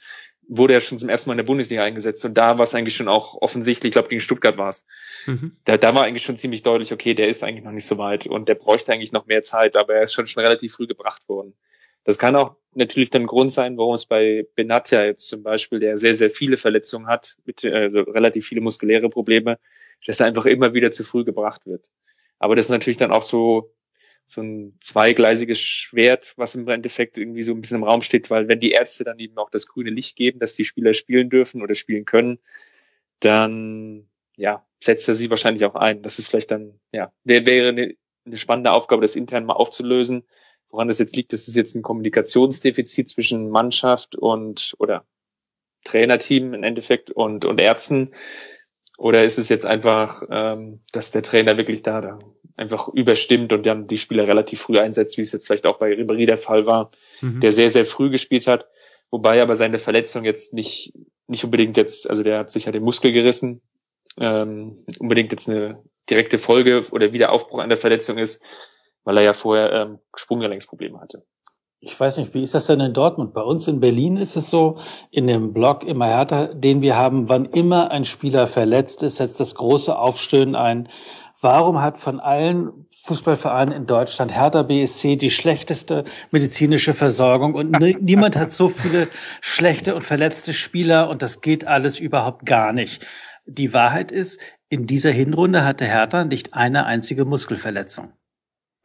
wurde 0.49 0.75
er 0.75 0.81
schon 0.81 0.99
zum 0.99 1.09
ersten 1.09 1.31
Mal 1.31 1.35
in 1.35 1.39
der 1.39 1.45
Bundesliga 1.45 1.83
eingesetzt 1.83 2.25
und 2.25 2.35
da 2.35 2.59
war 2.59 2.65
es 2.65 2.75
eigentlich 2.75 2.97
schon 2.97 3.09
auch 3.09 3.41
offensichtlich, 3.41 3.91
ich 3.91 3.93
glaube 3.93 4.09
gegen 4.09 4.21
Stuttgart 4.21 4.57
war 4.57 4.69
es. 4.69 4.87
Mhm. 5.27 5.57
Da, 5.65 5.77
da 5.77 5.95
war 5.95 6.05
eigentlich 6.05 6.23
schon 6.23 6.37
ziemlich 6.37 6.63
deutlich, 6.63 6.93
okay, 6.93 7.15
der 7.15 7.29
ist 7.29 7.43
eigentlich 7.43 7.65
noch 7.65 7.73
nicht 7.73 7.87
so 7.87 7.99
weit 7.99 8.27
und 8.27 8.49
der 8.49 8.55
bräuchte 8.55 8.93
eigentlich 8.93 9.13
noch 9.13 9.27
mehr 9.27 9.43
Zeit, 9.43 9.77
aber 9.77 9.95
er 9.95 10.03
ist 10.03 10.13
schon 10.13 10.27
schon 10.27 10.43
relativ 10.43 10.75
früh 10.75 10.87
gebracht 10.87 11.29
worden. 11.29 11.55
Das 12.05 12.19
kann 12.19 12.37
auch 12.37 12.57
natürlich 12.75 13.11
dann 13.11 13.27
Grund 13.27 13.51
sein, 13.51 13.79
warum 13.79 13.95
es 13.95 14.05
bei 14.07 14.47
Benatia 14.55 15.05
jetzt 15.05 15.29
zum 15.29 15.43
Beispiel, 15.43 15.81
der 15.81 15.97
sehr, 15.97 16.15
sehr 16.15 16.31
viele 16.31 16.59
Verletzungen 16.59 17.07
hat, 17.07 17.37
mit, 17.47 17.65
also 17.65 18.01
relativ 18.01 18.47
viele 18.47 18.61
muskuläre 18.61 19.09
Probleme, 19.09 19.59
dass 20.07 20.21
er 20.21 20.27
einfach 20.27 20.45
immer 20.45 20.75
wieder 20.75 20.91
zu 20.91 21.03
früh 21.03 21.25
gebracht 21.25 21.67
wird. 21.67 21.87
Aber 22.39 22.57
das 22.57 22.67
ist 22.67 22.71
natürlich 22.71 22.99
dann 22.99 23.11
auch 23.11 23.23
so, 23.23 23.73
so 24.27 24.41
ein 24.41 24.77
zweigleisiges 24.81 25.61
Schwert, 25.61 26.35
was 26.37 26.55
im 26.55 26.67
Endeffekt 26.69 27.19
irgendwie 27.19 27.43
so 27.43 27.53
ein 27.53 27.61
bisschen 27.61 27.79
im 27.79 27.85
Raum 27.85 28.03
steht, 28.03 28.31
weil 28.31 28.49
wenn 28.49 28.61
die 28.61 28.71
Ärzte 28.71 29.05
dann 29.05 29.19
eben 29.19 29.37
auch 29.39 29.51
das 29.51 29.67
grüne 29.67 29.91
Licht 29.91 30.17
geben, 30.17 30.39
dass 30.39 30.55
die 30.55 30.65
Spieler 30.65 30.95
spielen 30.95 31.29
dürfen 31.29 31.63
oder 31.63 31.75
spielen 31.75 32.05
können, 32.05 32.39
dann 33.21 34.09
ja, 34.37 34.67
setzt 34.83 35.09
er 35.09 35.15
sie 35.15 35.31
wahrscheinlich 35.31 35.65
auch 35.65 35.75
ein. 35.75 36.03
Das 36.03 36.19
ist 36.19 36.29
vielleicht 36.29 36.51
dann, 36.51 36.81
ja, 36.93 37.13
wäre 37.25 37.69
eine, 37.69 37.95
eine 38.25 38.37
spannende 38.37 38.73
Aufgabe, 38.73 39.03
das 39.03 39.17
intern 39.17 39.45
mal 39.45 39.55
aufzulösen. 39.55 40.25
Woran 40.69 40.89
das 40.89 40.99
jetzt 40.99 41.15
liegt, 41.15 41.33
das 41.33 41.47
ist 41.47 41.55
jetzt 41.55 41.75
ein 41.77 41.83
Kommunikationsdefizit 41.83 43.09
zwischen 43.09 43.51
Mannschaft 43.51 44.17
und 44.17 44.75
oder 44.79 45.07
Trainerteam 45.85 46.55
im 46.55 46.65
Endeffekt 46.65 47.11
und, 47.11 47.45
und 47.45 47.61
Ärzten. 47.61 48.13
Oder 48.97 49.25
ist 49.25 49.39
es 49.39 49.49
jetzt 49.49 49.67
einfach, 49.67 50.23
ähm, 50.31 50.81
dass 50.93 51.11
der 51.11 51.23
Trainer 51.23 51.57
wirklich 51.57 51.83
da, 51.83 52.01
da 52.01 52.19
einfach 52.57 52.89
überstimmt 52.89 53.53
und 53.53 53.67
dann 53.67 53.87
die 53.87 53.99
Spieler 53.99 54.29
relativ 54.29 54.61
früh 54.61 54.79
einsetzt, 54.79 55.19
wie 55.19 55.23
es 55.23 55.33
jetzt 55.33 55.47
vielleicht 55.47 55.67
auch 55.67 55.79
bei 55.79 55.93
Ribéry 55.93 56.27
der 56.27 56.37
Fall 56.37 56.67
war, 56.67 56.91
mhm. 57.21 57.41
der 57.41 57.53
sehr, 57.53 57.71
sehr 57.71 57.85
früh 57.85 58.11
gespielt 58.11 58.47
hat, 58.47 58.69
wobei 59.11 59.43
aber 59.43 59.57
seine 59.57 59.79
Verletzung 59.79 60.25
jetzt 60.25 60.55
nicht, 60.55 60.95
nicht 61.27 61.45
unbedingt 61.45 61.77
jetzt, 61.77 62.09
also 62.09 62.23
der 62.23 62.39
hat 62.39 62.51
sich 62.51 62.67
ja 62.67 62.73
den 62.73 62.85
Muskel 62.85 63.11
gerissen, 63.11 63.61
ähm, 64.19 64.85
unbedingt 65.01 65.33
jetzt 65.33 65.49
eine 65.49 65.83
direkte 66.09 66.39
Folge 66.39 66.85
oder 66.93 67.13
Wiederaufbruch 67.13 67.59
an 67.59 67.71
der 67.71 67.79
Verletzung 67.79 68.19
ist, 68.19 68.43
weil 69.03 69.17
er 69.17 69.25
ja 69.25 69.33
vorher 69.33 69.73
ähm, 69.73 69.99
Sprunggelenksprobleme 70.15 71.01
hatte. 71.01 71.25
Ich 71.87 72.01
weiß 72.01 72.17
nicht, 72.17 72.33
wie 72.33 72.43
ist 72.43 72.55
das 72.55 72.67
denn 72.67 72.81
in 72.81 72.95
Dortmund? 72.95 73.35
Bei 73.35 73.43
uns 73.43 73.69
in 73.69 73.79
Berlin 73.79 74.17
ist 74.17 74.37
es 74.37 74.49
so, 74.49 74.79
in 75.11 75.27
dem 75.27 75.53
Blog 75.53 75.85
immer 75.85 76.07
härter, 76.07 76.55
den 76.55 76.81
wir 76.81 76.97
haben, 76.97 77.29
wann 77.29 77.45
immer 77.45 77.91
ein 77.91 78.07
Spieler 78.07 78.47
verletzt 78.47 79.03
ist, 79.03 79.17
setzt 79.17 79.39
das 79.39 79.55
große 79.55 79.97
Aufstöhnen 79.97 80.55
ein. 80.55 80.89
Warum 81.43 81.83
hat 81.83 81.99
von 81.99 82.21
allen 82.21 82.87
Fußballvereinen 83.05 83.75
in 83.75 83.87
Deutschland 83.87 84.35
Hertha 84.35 84.63
BSC 84.63 85.17
die 85.17 85.31
schlechteste 85.31 86.05
medizinische 86.31 86.95
Versorgung 86.95 87.55
und 87.55 87.79
niemand 88.01 88.37
hat 88.37 88.51
so 88.51 88.71
viele 88.71 89.09
schlechte 89.43 89.95
und 89.95 90.03
verletzte 90.03 90.55
Spieler 90.55 91.11
und 91.11 91.21
das 91.21 91.43
geht 91.43 91.67
alles 91.67 92.01
überhaupt 92.01 92.47
gar 92.47 92.73
nicht. 92.73 93.07
Die 93.45 93.75
Wahrheit 93.75 94.11
ist, 94.11 94.41
in 94.71 94.87
dieser 94.87 95.11
Hinrunde 95.11 95.67
hatte 95.67 95.85
Hertha 95.85 96.25
nicht 96.25 96.55
eine 96.55 96.87
einzige 96.87 97.27
Muskelverletzung. 97.27 98.13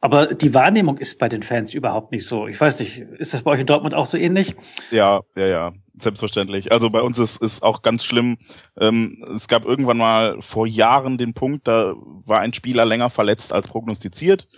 Aber 0.02 0.34
die 0.34 0.54
Wahrnehmung 0.54 0.96
ist 0.96 1.18
bei 1.18 1.28
den 1.28 1.42
Fans 1.42 1.74
überhaupt 1.74 2.10
nicht 2.10 2.26
so. 2.26 2.46
Ich 2.46 2.58
weiß 2.58 2.80
nicht, 2.80 2.98
ist 3.18 3.34
das 3.34 3.42
bei 3.42 3.50
euch 3.50 3.60
in 3.60 3.66
Dortmund 3.66 3.94
auch 3.94 4.06
so 4.06 4.16
ähnlich? 4.16 4.56
Ja, 4.90 5.20
ja, 5.36 5.46
ja, 5.46 5.72
selbstverständlich. 5.98 6.72
Also 6.72 6.88
bei 6.88 7.02
uns 7.02 7.18
ist 7.18 7.36
ist 7.42 7.62
auch 7.62 7.82
ganz 7.82 8.04
schlimm. 8.04 8.38
Ähm, 8.78 9.22
es 9.34 9.46
gab 9.46 9.66
irgendwann 9.66 9.98
mal 9.98 10.40
vor 10.40 10.66
Jahren 10.66 11.18
den 11.18 11.34
Punkt, 11.34 11.68
da 11.68 11.94
war 11.96 12.40
ein 12.40 12.54
Spieler 12.54 12.86
länger 12.86 13.10
verletzt 13.10 13.52
als 13.52 13.68
prognostiziert. 13.68 14.48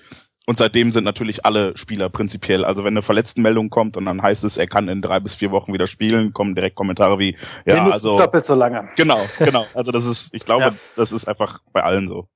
Und 0.44 0.58
seitdem 0.58 0.90
sind 0.90 1.04
natürlich 1.04 1.44
alle 1.46 1.76
Spieler 1.76 2.08
prinzipiell, 2.08 2.64
also 2.64 2.82
wenn 2.82 2.94
eine 2.94 3.02
Verletztenmeldung 3.02 3.70
kommt 3.70 3.96
und 3.96 4.06
dann 4.06 4.22
heißt 4.22 4.42
es, 4.42 4.56
er 4.56 4.66
kann 4.66 4.88
in 4.88 5.00
drei 5.00 5.20
bis 5.20 5.36
vier 5.36 5.52
Wochen 5.52 5.72
wieder 5.72 5.86
spielen, 5.86 6.32
kommen 6.32 6.56
direkt 6.56 6.74
Kommentare 6.74 7.18
wie, 7.20 7.36
ja, 7.64 7.74
Mindestens 7.76 8.04
also 8.04 8.18
doppelt 8.18 8.44
so 8.44 8.56
lange. 8.56 8.88
Genau, 8.96 9.20
genau. 9.38 9.66
Also 9.72 9.92
das 9.92 10.04
ist, 10.04 10.34
ich 10.34 10.44
glaube, 10.44 10.64
ja. 10.64 10.74
das 10.96 11.12
ist 11.12 11.28
einfach 11.28 11.60
bei 11.72 11.84
allen 11.84 12.08
so. 12.08 12.26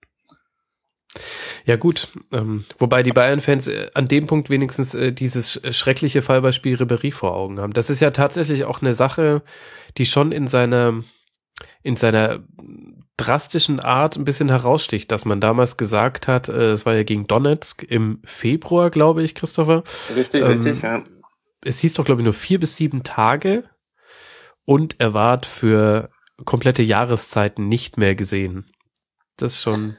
Ja 1.66 1.74
gut, 1.74 2.12
ähm, 2.32 2.64
wobei 2.78 3.02
die 3.02 3.12
Bayern-Fans 3.12 3.66
äh, 3.66 3.90
an 3.92 4.06
dem 4.06 4.26
Punkt 4.26 4.50
wenigstens 4.50 4.94
äh, 4.94 5.12
dieses 5.12 5.60
schreckliche 5.76 6.22
Fallbeispiel 6.22 6.76
Ribéry 6.76 7.12
vor 7.12 7.34
Augen 7.34 7.58
haben. 7.58 7.72
Das 7.72 7.90
ist 7.90 7.98
ja 7.98 8.12
tatsächlich 8.12 8.64
auch 8.64 8.82
eine 8.82 8.94
Sache, 8.94 9.42
die 9.98 10.06
schon 10.06 10.30
in 10.30 10.46
seiner 10.46 11.02
in 11.82 11.96
seiner 11.96 12.44
drastischen 13.16 13.80
Art 13.80 14.16
ein 14.16 14.24
bisschen 14.24 14.48
heraussticht, 14.48 15.10
dass 15.10 15.24
man 15.24 15.40
damals 15.40 15.76
gesagt 15.76 16.28
hat, 16.28 16.48
äh, 16.48 16.70
es 16.70 16.86
war 16.86 16.94
ja 16.94 17.02
gegen 17.02 17.26
Donetsk 17.26 17.82
im 17.82 18.20
Februar, 18.24 18.90
glaube 18.90 19.24
ich, 19.24 19.34
Christopher. 19.34 19.82
Richtig, 20.14 20.42
ähm, 20.42 20.48
richtig, 20.48 20.82
ja. 20.82 21.02
Es 21.64 21.80
hieß 21.80 21.94
doch, 21.94 22.04
glaube 22.04 22.20
ich, 22.20 22.24
nur 22.24 22.34
vier 22.34 22.60
bis 22.60 22.76
sieben 22.76 23.02
Tage 23.02 23.64
und 24.64 24.96
er 24.98 25.14
ward 25.14 25.46
für 25.46 26.10
komplette 26.44 26.82
Jahreszeiten 26.82 27.66
nicht 27.66 27.96
mehr 27.96 28.14
gesehen. 28.14 28.66
Das 29.36 29.54
ist 29.54 29.62
schon 29.62 29.96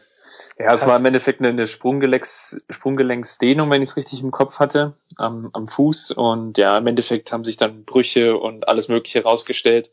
ja, 0.59 0.73
es 0.73 0.87
war 0.87 0.97
im 0.97 1.05
Endeffekt 1.05 1.41
eine 1.41 1.67
Sprunggelenks, 1.67 2.61
Sprunggelenksdehnung, 2.69 3.69
wenn 3.69 3.83
ich 3.83 3.89
es 3.89 3.97
richtig 3.97 4.21
im 4.21 4.31
Kopf 4.31 4.59
hatte, 4.59 4.95
am, 5.15 5.49
am 5.53 5.67
Fuß. 5.67 6.11
Und 6.11 6.57
ja, 6.57 6.77
im 6.77 6.87
Endeffekt 6.87 7.31
haben 7.31 7.45
sich 7.45 7.57
dann 7.57 7.85
Brüche 7.85 8.37
und 8.37 8.67
alles 8.67 8.87
Mögliche 8.87 9.23
rausgestellt. 9.23 9.91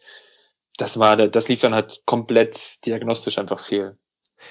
Das 0.79 0.99
war, 0.99 1.17
das 1.17 1.49
lief 1.49 1.61
dann 1.61 1.75
halt 1.75 2.03
komplett 2.07 2.85
diagnostisch 2.87 3.39
einfach 3.39 3.61
fehl. 3.61 3.97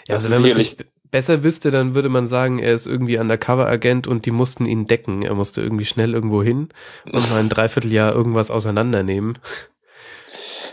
Ja, 0.08 0.16
also 0.16 0.30
wenn 0.32 0.42
man 0.42 0.52
sich 0.52 0.78
besser 1.10 1.44
wüsste, 1.44 1.72
dann 1.72 1.96
würde 1.96 2.10
man 2.10 2.26
sagen, 2.26 2.60
er 2.60 2.74
ist 2.74 2.86
irgendwie 2.86 3.18
Undercover-Agent 3.18 4.08
und 4.08 4.26
die 4.26 4.32
mussten 4.32 4.66
ihn 4.66 4.88
decken. 4.88 5.24
Er 5.24 5.34
musste 5.34 5.62
irgendwie 5.62 5.86
schnell 5.86 6.14
irgendwo 6.14 6.44
hin 6.44 6.70
und 7.12 7.30
mal 7.32 7.40
ein 7.40 7.50
Dreivierteljahr 7.50 8.14
irgendwas 8.14 8.52
auseinandernehmen. 8.52 9.40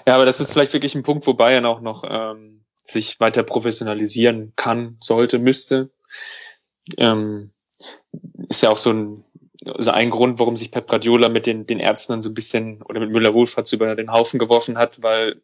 Ja, 0.07 0.15
aber 0.15 0.25
das 0.25 0.41
ist 0.41 0.53
vielleicht 0.53 0.73
wirklich 0.73 0.95
ein 0.95 1.03
Punkt, 1.03 1.27
wo 1.27 1.35
Bayern 1.35 1.67
auch 1.67 1.81
noch 1.81 2.05
ähm, 2.09 2.60
sich 2.93 3.21
weiter 3.21 3.43
professionalisieren 3.43 4.53
kann, 4.57 4.97
sollte, 5.01 5.39
müsste. 5.39 5.91
Ähm, 6.97 7.51
ist 8.49 8.63
ja 8.63 8.71
auch 8.71 8.77
so 8.77 8.93
ein, 8.93 9.25
also 9.67 9.91
ein 9.91 10.11
Grund, 10.11 10.39
warum 10.39 10.57
sich 10.57 10.71
Pep 10.71 10.89
Guardiola 10.89 11.29
mit 11.29 11.47
den, 11.47 11.67
den 11.67 11.81
Ärzten 11.81 12.13
dann 12.13 12.23
so 12.23 12.31
ein 12.31 12.35
bisschen 12.35 12.83
oder 12.83 13.01
mit 13.01 13.11
Müller-Wohlfahrts 13.11 13.73
über 13.73 13.95
den 13.95 14.13
Haufen 14.13 14.39
geworfen 14.39 14.79
hat, 14.79 15.03
weil 15.03 15.41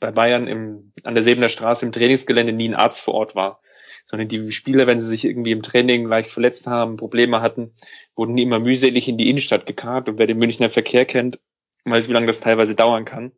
bei 0.00 0.10
Bayern 0.10 0.48
im, 0.48 0.92
an 1.04 1.14
der 1.14 1.22
Sebener 1.22 1.48
Straße 1.48 1.86
im 1.86 1.92
Trainingsgelände 1.92 2.52
nie 2.52 2.68
ein 2.68 2.74
Arzt 2.74 3.00
vor 3.00 3.14
Ort 3.14 3.34
war, 3.34 3.60
sondern 4.04 4.28
die 4.28 4.52
Spieler, 4.52 4.86
wenn 4.86 5.00
sie 5.00 5.08
sich 5.08 5.24
irgendwie 5.24 5.52
im 5.52 5.62
Training 5.62 6.06
leicht 6.06 6.30
verletzt 6.30 6.66
haben, 6.66 6.96
Probleme 6.96 7.40
hatten, 7.40 7.72
wurden 8.14 8.36
immer 8.38 8.58
mühselig 8.58 9.08
in 9.08 9.18
die 9.18 9.30
Innenstadt 9.30 9.66
gekarrt 9.66 10.08
und 10.08 10.18
wer 10.18 10.26
den 10.26 10.38
Münchner 10.38 10.70
Verkehr 10.70 11.04
kennt, 11.04 11.40
weiß, 11.84 12.08
wie 12.08 12.12
lange 12.12 12.26
das 12.26 12.40
teilweise 12.40 12.74
dauern 12.74 13.04
kann. 13.04 13.32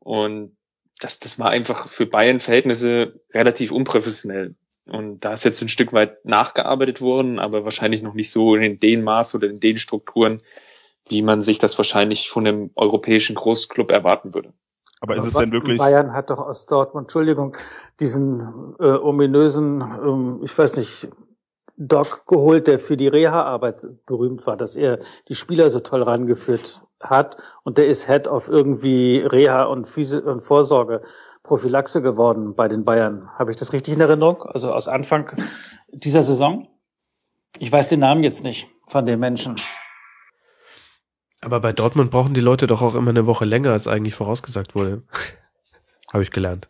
Und 0.00 0.56
das, 1.00 1.20
das 1.20 1.38
war 1.38 1.50
einfach 1.50 1.88
für 1.88 2.06
Bayern-Verhältnisse 2.06 3.20
relativ 3.34 3.72
unprofessionell. 3.72 4.54
Und 4.86 5.24
da 5.24 5.32
ist 5.32 5.44
jetzt 5.44 5.60
ein 5.62 5.68
Stück 5.68 5.92
weit 5.92 6.24
nachgearbeitet 6.24 7.00
worden, 7.00 7.38
aber 7.38 7.64
wahrscheinlich 7.64 8.02
noch 8.02 8.14
nicht 8.14 8.30
so 8.30 8.54
in 8.54 8.78
den 8.78 9.02
Maß 9.02 9.34
oder 9.34 9.48
in 9.48 9.58
den 9.58 9.78
Strukturen, 9.78 10.42
wie 11.08 11.22
man 11.22 11.42
sich 11.42 11.58
das 11.58 11.76
wahrscheinlich 11.76 12.30
von 12.30 12.46
einem 12.46 12.70
europäischen 12.76 13.34
Großclub 13.34 13.90
erwarten 13.90 14.34
würde. 14.34 14.52
Aber 15.00 15.16
ist 15.16 15.26
es 15.26 15.34
denn 15.34 15.52
wirklich? 15.52 15.78
Bayern 15.78 16.12
hat 16.12 16.30
doch 16.30 16.38
aus 16.38 16.66
Dortmund, 16.66 17.04
Entschuldigung, 17.04 17.56
diesen 18.00 18.74
äh, 18.78 18.84
ominösen, 18.84 19.80
ähm, 19.80 20.40
ich 20.44 20.56
weiß 20.56 20.76
nicht, 20.76 21.08
Doc 21.76 22.26
geholt, 22.26 22.68
der 22.68 22.78
für 22.78 22.96
die 22.96 23.08
Reha-Arbeit 23.08 23.86
berühmt 24.06 24.46
war, 24.46 24.56
dass 24.56 24.76
er 24.76 24.98
die 25.28 25.34
Spieler 25.34 25.68
so 25.68 25.80
toll 25.80 26.02
rangeführt 26.02 26.80
hat 27.10 27.36
und 27.64 27.78
der 27.78 27.86
ist 27.86 28.06
Head 28.06 28.28
of 28.28 28.48
irgendwie 28.48 29.18
Reha 29.18 29.64
und, 29.64 29.86
Physi 29.86 30.18
und 30.18 30.40
Vorsorge, 30.40 31.02
Prophylaxe 31.42 32.02
geworden 32.02 32.54
bei 32.54 32.68
den 32.68 32.84
Bayern. 32.84 33.28
Habe 33.38 33.50
ich 33.50 33.56
das 33.56 33.72
richtig 33.72 33.94
in 33.94 34.00
Erinnerung? 34.00 34.42
Also 34.42 34.72
aus 34.72 34.88
Anfang 34.88 35.30
dieser 35.90 36.22
Saison? 36.22 36.68
Ich 37.58 37.72
weiß 37.72 37.88
den 37.88 38.00
Namen 38.00 38.24
jetzt 38.24 38.44
nicht 38.44 38.68
von 38.86 39.06
den 39.06 39.18
Menschen. 39.18 39.54
Aber 41.40 41.60
bei 41.60 41.72
Dortmund 41.72 42.10
brauchen 42.10 42.34
die 42.34 42.40
Leute 42.40 42.66
doch 42.66 42.82
auch 42.82 42.94
immer 42.94 43.10
eine 43.10 43.26
Woche 43.26 43.44
länger, 43.44 43.72
als 43.72 43.86
eigentlich 43.86 44.14
vorausgesagt 44.14 44.74
wurde. 44.74 45.02
Habe 46.12 46.22
ich 46.22 46.30
gelernt. 46.30 46.68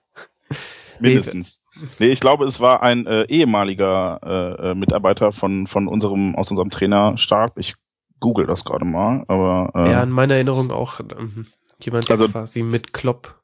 Mindestens. 1.00 1.62
Nee, 1.98 2.08
ich 2.08 2.20
glaube, 2.20 2.46
es 2.46 2.60
war 2.60 2.82
ein 2.82 3.06
äh, 3.06 3.24
ehemaliger 3.24 4.20
äh, 4.22 4.70
äh 4.70 4.74
Mitarbeiter 4.74 5.32
von, 5.32 5.66
von 5.66 5.88
unserem, 5.88 6.34
aus 6.34 6.50
unserem 6.50 6.70
Trainerstab. 6.70 7.58
Ich 7.58 7.74
google 8.20 8.46
das 8.46 8.64
gerade 8.64 8.84
mal, 8.84 9.24
aber. 9.28 9.70
Äh, 9.74 9.92
ja, 9.92 10.02
in 10.02 10.10
meiner 10.10 10.34
Erinnerung 10.34 10.70
auch 10.70 11.00
ähm, 11.00 11.46
jemand, 11.80 12.08
der 12.08 12.18
also, 12.18 12.32
quasi 12.32 12.62
mit 12.62 12.92
Klopp. 12.92 13.40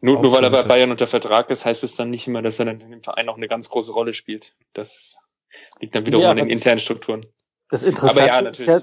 Nur, 0.00 0.22
nur 0.22 0.32
weil 0.32 0.44
er 0.44 0.50
bei 0.50 0.62
Bayern 0.62 0.90
unter 0.90 1.06
Vertrag 1.06 1.50
ist, 1.50 1.64
heißt 1.64 1.84
es 1.84 1.96
dann 1.96 2.10
nicht 2.10 2.26
immer, 2.26 2.40
dass 2.40 2.58
er 2.58 2.66
dann 2.66 2.80
im 2.80 3.02
Verein 3.02 3.28
auch 3.28 3.36
eine 3.36 3.48
ganz 3.48 3.68
große 3.68 3.92
Rolle 3.92 4.12
spielt. 4.12 4.54
Das 4.72 5.18
liegt 5.80 5.94
dann 5.94 6.06
wiederum 6.06 6.24
ja, 6.24 6.30
an 6.30 6.36
den 6.36 6.48
internen 6.48 6.80
Strukturen. 6.80 7.26
Das 7.68 7.82
Interessante 7.82 8.26
ja, 8.26 8.38
ist 8.40 8.66
ja 8.66 8.80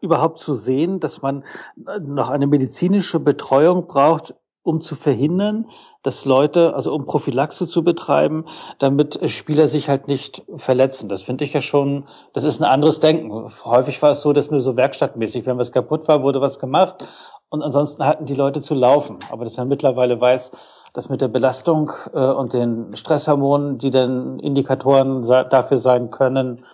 überhaupt 0.00 0.38
zu 0.38 0.54
sehen, 0.54 1.00
dass 1.00 1.22
man 1.22 1.44
noch 1.76 2.30
eine 2.30 2.46
medizinische 2.46 3.18
Betreuung 3.18 3.86
braucht, 3.86 4.34
um 4.68 4.82
zu 4.82 4.94
verhindern, 4.94 5.66
dass 6.02 6.26
Leute, 6.26 6.74
also 6.74 6.94
um 6.94 7.06
Prophylaxe 7.06 7.66
zu 7.66 7.82
betreiben, 7.82 8.44
damit 8.78 9.18
Spieler 9.30 9.66
sich 9.66 9.88
halt 9.88 10.08
nicht 10.08 10.44
verletzen. 10.56 11.08
Das 11.08 11.22
finde 11.22 11.44
ich 11.44 11.54
ja 11.54 11.62
schon, 11.62 12.04
das 12.34 12.44
ist 12.44 12.60
ein 12.60 12.64
anderes 12.64 13.00
Denken. 13.00 13.32
Häufig 13.64 14.00
war 14.02 14.10
es 14.10 14.20
so, 14.20 14.34
dass 14.34 14.50
nur 14.50 14.60
so 14.60 14.76
werkstattmäßig, 14.76 15.46
wenn 15.46 15.56
was 15.56 15.72
kaputt 15.72 16.06
war, 16.06 16.22
wurde 16.22 16.42
was 16.42 16.58
gemacht 16.58 17.02
und 17.48 17.62
ansonsten 17.62 18.04
hatten 18.04 18.26
die 18.26 18.34
Leute 18.34 18.60
zu 18.60 18.74
laufen. 18.74 19.18
Aber 19.30 19.44
dass 19.44 19.56
man 19.56 19.68
mittlerweile 19.68 20.20
weiß, 20.20 20.52
dass 20.92 21.08
mit 21.08 21.22
der 21.22 21.28
Belastung 21.28 21.90
äh, 22.12 22.18
und 22.18 22.52
den 22.52 22.94
Stresshormonen, 22.94 23.78
die 23.78 23.90
dann 23.90 24.38
Indikatoren 24.38 25.22
dafür 25.22 25.78
sein 25.78 26.10
können, 26.10 26.64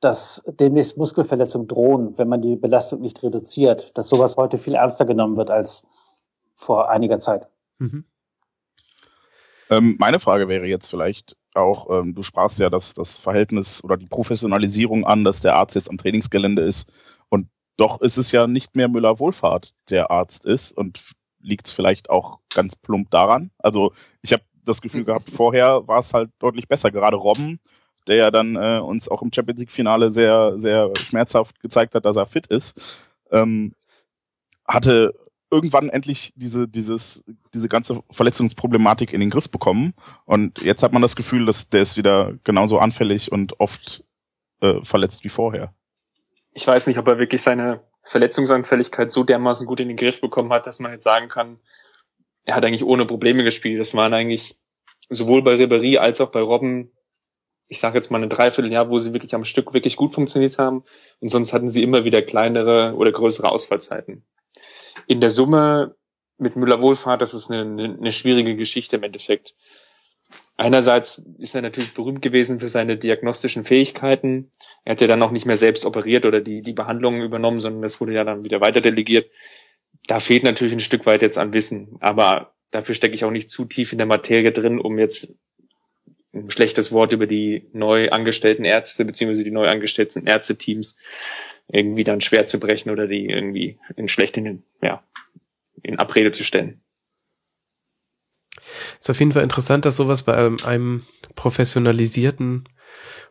dass 0.00 0.42
demnächst 0.46 0.96
Muskelverletzungen 0.98 1.66
drohen, 1.66 2.16
wenn 2.16 2.28
man 2.28 2.42
die 2.42 2.56
Belastung 2.56 3.00
nicht 3.00 3.22
reduziert, 3.22 3.96
dass 3.98 4.08
sowas 4.08 4.36
heute 4.36 4.56
viel 4.56 4.74
ernster 4.74 5.04
genommen 5.04 5.36
wird 5.36 5.50
als 5.50 5.84
vor 6.60 6.90
einiger 6.90 7.18
Zeit. 7.18 7.48
Mhm. 7.78 8.04
Ähm, 9.70 9.96
meine 9.98 10.20
Frage 10.20 10.48
wäre 10.48 10.66
jetzt 10.66 10.88
vielleicht 10.88 11.36
auch, 11.54 11.88
ähm, 11.90 12.14
du 12.14 12.22
sprachst 12.22 12.58
ja 12.58 12.68
das, 12.68 12.92
das 12.92 13.18
Verhältnis 13.18 13.82
oder 13.82 13.96
die 13.96 14.06
Professionalisierung 14.06 15.06
an, 15.06 15.24
dass 15.24 15.40
der 15.40 15.56
Arzt 15.56 15.74
jetzt 15.74 15.88
am 15.88 15.98
Trainingsgelände 15.98 16.62
ist 16.62 16.92
und 17.28 17.48
doch 17.76 18.00
ist 18.02 18.18
es 18.18 18.30
ja 18.30 18.46
nicht 18.46 18.76
mehr 18.76 18.88
Müller-Wohlfahrt, 18.88 19.74
der 19.88 20.10
Arzt 20.10 20.44
ist 20.44 20.72
und 20.72 21.00
liegt 21.40 21.66
es 21.66 21.72
vielleicht 21.72 22.10
auch 22.10 22.40
ganz 22.52 22.76
plump 22.76 23.10
daran. 23.10 23.50
Also 23.58 23.92
ich 24.20 24.32
habe 24.32 24.42
das 24.64 24.82
Gefühl 24.82 25.04
gehabt, 25.04 25.30
vorher 25.34 25.88
war 25.88 26.00
es 26.00 26.12
halt 26.12 26.30
deutlich 26.38 26.68
besser. 26.68 26.90
Gerade 26.90 27.16
Robben, 27.16 27.58
der 28.06 28.16
ja 28.16 28.30
dann 28.30 28.56
äh, 28.56 28.80
uns 28.80 29.08
auch 29.08 29.22
im 29.22 29.32
Champions 29.32 29.60
League-Finale 29.60 30.12
sehr, 30.12 30.58
sehr 30.58 30.90
schmerzhaft 30.96 31.58
gezeigt 31.60 31.94
hat, 31.94 32.04
dass 32.04 32.16
er 32.16 32.26
fit 32.26 32.48
ist, 32.48 32.78
ähm, 33.30 33.72
hatte 34.66 35.14
irgendwann 35.50 35.88
endlich 35.88 36.32
diese, 36.36 36.68
dieses, 36.68 37.24
diese 37.54 37.68
ganze 37.68 38.02
Verletzungsproblematik 38.10 39.12
in 39.12 39.20
den 39.20 39.30
Griff 39.30 39.50
bekommen. 39.50 39.94
Und 40.24 40.62
jetzt 40.62 40.82
hat 40.82 40.92
man 40.92 41.02
das 41.02 41.16
Gefühl, 41.16 41.46
dass 41.46 41.68
der 41.68 41.82
ist 41.82 41.96
wieder 41.96 42.34
genauso 42.44 42.78
anfällig 42.78 43.32
und 43.32 43.58
oft 43.60 44.04
äh, 44.60 44.84
verletzt 44.84 45.24
wie 45.24 45.28
vorher. 45.28 45.74
Ich 46.52 46.66
weiß 46.66 46.86
nicht, 46.86 46.98
ob 46.98 47.08
er 47.08 47.18
wirklich 47.18 47.42
seine 47.42 47.82
Verletzungsanfälligkeit 48.02 49.10
so 49.10 49.24
dermaßen 49.24 49.66
gut 49.66 49.80
in 49.80 49.88
den 49.88 49.96
Griff 49.96 50.20
bekommen 50.20 50.52
hat, 50.52 50.66
dass 50.66 50.80
man 50.80 50.92
jetzt 50.92 51.04
sagen 51.04 51.28
kann, 51.28 51.58
er 52.44 52.56
hat 52.56 52.64
eigentlich 52.64 52.84
ohne 52.84 53.06
Probleme 53.06 53.44
gespielt. 53.44 53.80
Das 53.80 53.94
waren 53.94 54.14
eigentlich 54.14 54.58
sowohl 55.08 55.42
bei 55.42 55.54
Ribéry 55.54 55.98
als 55.98 56.20
auch 56.20 56.30
bei 56.30 56.40
Robben, 56.40 56.92
ich 57.68 57.78
sage 57.78 57.98
jetzt 57.98 58.10
mal 58.10 58.22
ein 58.22 58.28
Dreivierteljahr, 58.28 58.88
wo 58.88 58.98
sie 58.98 59.12
wirklich 59.12 59.34
am 59.34 59.44
Stück 59.44 59.74
wirklich 59.74 59.96
gut 59.96 60.14
funktioniert 60.14 60.58
haben. 60.58 60.84
Und 61.20 61.28
sonst 61.28 61.52
hatten 61.52 61.70
sie 61.70 61.82
immer 61.82 62.04
wieder 62.04 62.22
kleinere 62.22 62.94
oder 62.96 63.12
größere 63.12 63.50
Ausfallzeiten. 63.50 64.24
In 65.06 65.20
der 65.20 65.30
Summe 65.30 65.96
mit 66.38 66.56
Müller-Wohlfahrt, 66.56 67.20
das 67.20 67.34
ist 67.34 67.50
eine, 67.50 67.96
eine 67.98 68.12
schwierige 68.12 68.56
Geschichte 68.56 68.96
im 68.96 69.02
Endeffekt. 69.02 69.54
Einerseits 70.56 71.24
ist 71.38 71.54
er 71.54 71.62
natürlich 71.62 71.94
berühmt 71.94 72.22
gewesen 72.22 72.60
für 72.60 72.68
seine 72.68 72.96
diagnostischen 72.96 73.64
Fähigkeiten. 73.64 74.50
Er 74.84 74.92
hat 74.92 75.00
ja 75.00 75.06
dann 75.06 75.18
noch 75.18 75.32
nicht 75.32 75.46
mehr 75.46 75.56
selbst 75.56 75.84
operiert 75.84 76.26
oder 76.26 76.40
die, 76.40 76.62
die 76.62 76.72
Behandlungen 76.72 77.22
übernommen, 77.22 77.60
sondern 77.60 77.82
das 77.82 78.00
wurde 78.00 78.14
ja 78.14 78.24
dann 78.24 78.44
wieder 78.44 78.60
weiter 78.60 78.80
delegiert. 78.80 79.30
Da 80.06 80.20
fehlt 80.20 80.44
natürlich 80.44 80.72
ein 80.72 80.80
Stück 80.80 81.06
weit 81.06 81.22
jetzt 81.22 81.38
an 81.38 81.52
Wissen. 81.52 81.96
Aber 82.00 82.54
dafür 82.70 82.94
stecke 82.94 83.14
ich 83.14 83.24
auch 83.24 83.30
nicht 83.30 83.50
zu 83.50 83.64
tief 83.64 83.92
in 83.92 83.98
der 83.98 84.06
Materie 84.06 84.52
drin, 84.52 84.78
um 84.78 84.98
jetzt 84.98 85.34
ein 86.32 86.50
schlechtes 86.50 86.92
Wort 86.92 87.12
über 87.12 87.26
die 87.26 87.68
neu 87.72 88.10
angestellten 88.10 88.64
Ärzte 88.64 89.04
beziehungsweise 89.04 89.44
die 89.44 89.50
neu 89.50 89.68
angestellten 89.68 90.26
Ärzteteams 90.26 90.98
irgendwie 91.72 92.04
dann 92.04 92.20
schwer 92.20 92.46
zu 92.46 92.58
brechen 92.58 92.90
oder 92.90 93.06
die 93.06 93.26
irgendwie 93.26 93.78
in 93.96 94.08
schlecht 94.08 94.36
in, 94.36 94.62
ja, 94.82 95.02
in 95.82 95.98
Abrede 95.98 96.30
zu 96.30 96.44
stellen. 96.44 96.80
Ist 98.98 99.10
auf 99.10 99.18
jeden 99.18 99.32
Fall 99.32 99.42
interessant, 99.42 99.84
dass 99.84 99.96
sowas 99.96 100.22
bei 100.22 100.34
einem, 100.34 100.58
einem 100.64 101.06
professionalisierten 101.34 102.68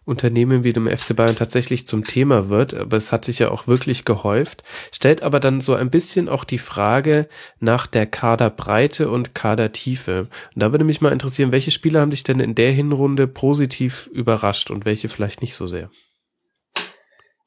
Unternehmen 0.06 0.63
wie 0.63 0.73
dem 0.73 0.88
FC 0.88 1.15
Bayern 1.15 1.36
tatsächlich 1.36 1.86
zum 1.86 2.04
Thema 2.04 2.49
wird, 2.49 2.73
aber 2.73 2.97
es 2.97 3.12
hat 3.12 3.25
sich 3.25 3.39
ja 3.39 3.52
auch 3.52 3.67
wirklich 3.67 4.06
gehäuft, 4.06 4.63
stellt 4.91 5.21
aber 5.21 5.39
dann 5.39 5.62
so 5.62 5.75
ein 5.75 5.91
bisschen 5.91 6.30
auch 6.30 6.45
die 6.45 6.58
Frage 6.58 7.28
nach 7.60 7.86
der 7.86 8.08
Kaderbreite 8.08 9.10
und 9.10 9.36
Kadertiefe. 9.36 10.21
Und 10.56 10.63
da 10.63 10.71
würde 10.71 10.86
mich 10.86 11.02
mal 11.02 11.12
interessieren, 11.12 11.52
welche 11.52 11.71
Spieler 11.71 12.02
haben 12.02 12.12
dich 12.12 12.23
denn 12.23 12.39
in 12.39 12.56
der 12.56 12.71
Hinrunde 12.71 13.28
positiv 13.28 14.08
überrascht 14.08 14.71
und 14.71 14.86
welche 14.86 15.10
vielleicht 15.10 15.41
nicht 15.41 15.56
so 15.56 15.67
sehr? 15.67 15.91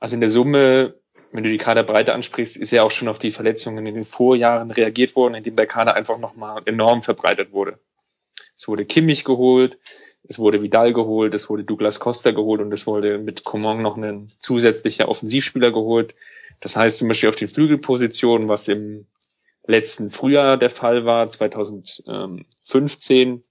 Also 0.03 0.17
in 0.17 0.21
der 0.21 0.31
Summe, 0.31 0.97
wenn 1.31 1.45
du 1.45 1.49
die 1.49 1.59
Kaderbreite 1.59 2.13
ansprichst, 2.13 2.57
ist 2.57 2.73
ja 2.73 2.83
auch 2.83 2.91
schon 2.91 3.07
auf 3.07 3.21
die 3.21 3.31
Verletzungen 3.31 3.87
in 3.87 3.95
den 3.95 4.05
Vorjahren 4.05 4.73
reagiert 4.73 5.15
worden, 5.15 5.37
indem 5.37 5.55
der 5.55 5.69
Kader 5.69 5.95
einfach 5.95 6.19
nochmal 6.19 6.61
enorm 6.65 7.05
verbreitet 7.05 7.53
wurde. 7.53 7.79
Es 8.57 8.67
wurde 8.67 8.85
Kimmich 8.85 9.23
geholt, 9.23 9.79
es 10.25 10.41
wurde 10.41 10.61
Vidal 10.61 10.93
geholt, 10.93 11.35
es 11.35 11.49
wurde 11.49 11.63
Douglas 11.63 12.01
Costa 12.01 12.33
geholt 12.33 12.61
und 12.61 12.73
es 12.73 12.89
wurde 12.89 13.19
mit 13.19 13.45
Coman 13.45 13.79
noch 13.79 13.97
ein 13.97 14.33
zusätzlicher 14.41 15.09
Offensivspieler 15.09 15.71
geholt. 15.71 16.17
Das 16.59 16.75
heißt 16.75 16.99
zum 16.99 17.07
Beispiel 17.07 17.29
auf 17.29 17.37
den 17.37 17.47
Flügelpositionen, 17.47 18.49
was 18.49 18.67
im 18.67 19.07
letzten 19.69 20.11
Frühjahr 20.11 20.57
der 20.57 20.71
Fall 20.71 21.05
war, 21.05 21.29
2015, 21.29 23.45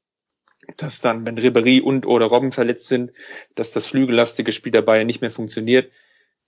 dass 0.75 0.99
dann, 0.99 1.25
wenn 1.25 1.39
Ribéry 1.39 1.81
und 1.81 2.05
oder 2.05 2.25
Robben 2.25 2.51
verletzt 2.51 2.89
sind, 2.89 3.13
dass 3.55 3.71
das 3.71 3.85
flügellastige 3.85 4.51
Spiel 4.51 4.73
dabei 4.73 5.05
nicht 5.05 5.21
mehr 5.21 5.31
funktioniert, 5.31 5.89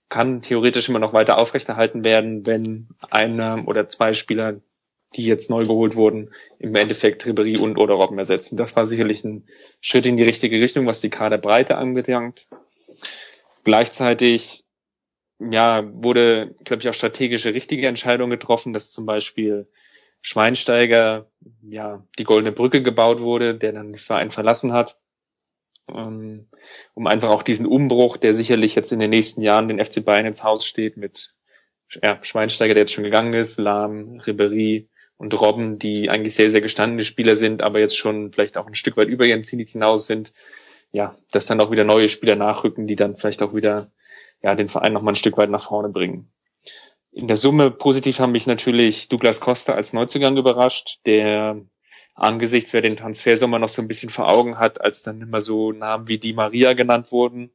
kann 0.08 0.42
theoretisch 0.42 0.88
immer 0.88 0.98
noch 0.98 1.12
weiter 1.12 1.38
aufrechterhalten 1.38 2.04
werden, 2.04 2.46
wenn 2.46 2.88
einer 3.10 3.66
oder 3.66 3.88
zwei 3.88 4.12
Spieler 4.12 4.60
die 5.16 5.26
jetzt 5.26 5.50
neu 5.50 5.64
geholt 5.64 5.96
wurden, 5.96 6.30
im 6.58 6.74
Endeffekt 6.74 7.24
Ribéry 7.24 7.58
und 7.58 7.78
oder 7.78 7.94
Robben 7.94 8.18
ersetzen. 8.18 8.56
Das 8.56 8.74
war 8.76 8.84
sicherlich 8.84 9.24
ein 9.24 9.46
Schritt 9.80 10.06
in 10.06 10.16
die 10.16 10.24
richtige 10.24 10.60
Richtung, 10.60 10.86
was 10.86 11.00
die 11.00 11.10
Kaderbreite 11.10 11.76
anbelangt. 11.76 12.48
Gleichzeitig 13.64 14.64
ja, 15.38 15.84
wurde, 15.92 16.54
glaube 16.64 16.82
ich, 16.82 16.88
auch 16.88 16.94
strategische 16.94 17.54
richtige 17.54 17.86
Entscheidung 17.86 18.30
getroffen, 18.30 18.72
dass 18.72 18.92
zum 18.92 19.06
Beispiel 19.06 19.68
Schweinsteiger, 20.22 21.26
ja, 21.62 22.04
die 22.18 22.24
Goldene 22.24 22.52
Brücke 22.52 22.82
gebaut 22.82 23.20
wurde, 23.20 23.54
der 23.56 23.72
dann 23.72 23.92
den 23.92 23.98
Verein 23.98 24.30
verlassen 24.30 24.72
hat, 24.72 24.98
ähm, 25.88 26.48
um 26.94 27.06
einfach 27.06 27.30
auch 27.30 27.42
diesen 27.42 27.66
Umbruch, 27.66 28.16
der 28.16 28.34
sicherlich 28.34 28.74
jetzt 28.74 28.92
in 28.92 28.98
den 28.98 29.10
nächsten 29.10 29.42
Jahren 29.42 29.68
den 29.68 29.84
FC 29.84 30.04
Bayern 30.04 30.26
ins 30.26 30.44
Haus 30.44 30.66
steht, 30.66 30.96
mit 30.96 31.34
ja, 32.02 32.18
Schweinsteiger, 32.22 32.74
der 32.74 32.82
jetzt 32.82 32.92
schon 32.92 33.04
gegangen 33.04 33.34
ist, 33.34 33.58
Lahm, 33.58 34.20
Ribéry, 34.20 34.88
und 35.16 35.40
Robben, 35.40 35.78
die 35.78 36.10
eigentlich 36.10 36.34
sehr, 36.34 36.50
sehr 36.50 36.60
gestandene 36.60 37.04
Spieler 37.04 37.36
sind, 37.36 37.62
aber 37.62 37.78
jetzt 37.78 37.96
schon 37.96 38.32
vielleicht 38.32 38.58
auch 38.58 38.66
ein 38.66 38.74
Stück 38.74 38.96
weit 38.96 39.08
über 39.08 39.24
ihren 39.24 39.44
Zenit 39.44 39.70
hinaus 39.70 40.06
sind, 40.06 40.32
ja, 40.92 41.16
dass 41.30 41.46
dann 41.46 41.60
auch 41.60 41.70
wieder 41.70 41.84
neue 41.84 42.08
Spieler 42.08 42.36
nachrücken, 42.36 42.86
die 42.86 42.96
dann 42.96 43.16
vielleicht 43.16 43.42
auch 43.42 43.54
wieder 43.54 43.90
ja, 44.42 44.54
den 44.54 44.68
Verein 44.68 44.92
noch 44.92 45.02
mal 45.02 45.12
ein 45.12 45.16
Stück 45.16 45.36
weit 45.36 45.50
nach 45.50 45.62
vorne 45.62 45.88
bringen. 45.88 46.30
In 47.12 47.28
der 47.28 47.36
Summe 47.36 47.70
positiv 47.70 48.18
haben 48.18 48.32
mich 48.32 48.46
natürlich 48.46 49.08
Douglas 49.08 49.40
Costa 49.40 49.74
als 49.74 49.92
Neuzugang 49.92 50.36
überrascht, 50.36 50.98
der 51.06 51.60
angesichts, 52.14 52.72
wer 52.72 52.82
den 52.82 52.96
Transfersommer 52.96 53.58
noch 53.58 53.68
so 53.68 53.82
ein 53.82 53.88
bisschen 53.88 54.10
vor 54.10 54.28
Augen 54.28 54.58
hat, 54.58 54.80
als 54.80 55.02
dann 55.02 55.20
immer 55.20 55.40
so 55.40 55.72
Namen 55.72 56.08
wie 56.08 56.18
Di 56.18 56.32
Maria 56.32 56.74
genannt 56.74 57.12
wurden, 57.12 57.50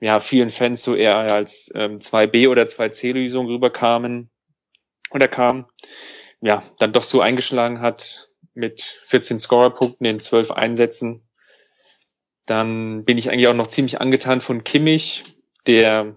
ja, 0.00 0.20
vielen 0.20 0.50
Fans 0.50 0.82
so 0.82 0.94
eher 0.94 1.16
als 1.16 1.70
ähm, 1.74 1.98
2B 1.98 2.48
oder 2.48 2.62
2C-Lösung 2.62 3.46
rüberkamen 3.46 4.30
oder 5.10 5.28
kamen 5.28 5.66
ja, 6.40 6.62
dann 6.78 6.92
doch 6.92 7.02
so 7.02 7.20
eingeschlagen 7.20 7.80
hat 7.80 8.32
mit 8.54 8.80
14 8.80 9.38
Scorerpunkten 9.38 10.06
in 10.06 10.20
12 10.20 10.50
Einsätzen. 10.50 11.22
Dann 12.46 13.04
bin 13.04 13.18
ich 13.18 13.30
eigentlich 13.30 13.48
auch 13.48 13.54
noch 13.54 13.68
ziemlich 13.68 14.00
angetan 14.00 14.40
von 14.40 14.64
Kimmich, 14.64 15.24
der 15.66 16.16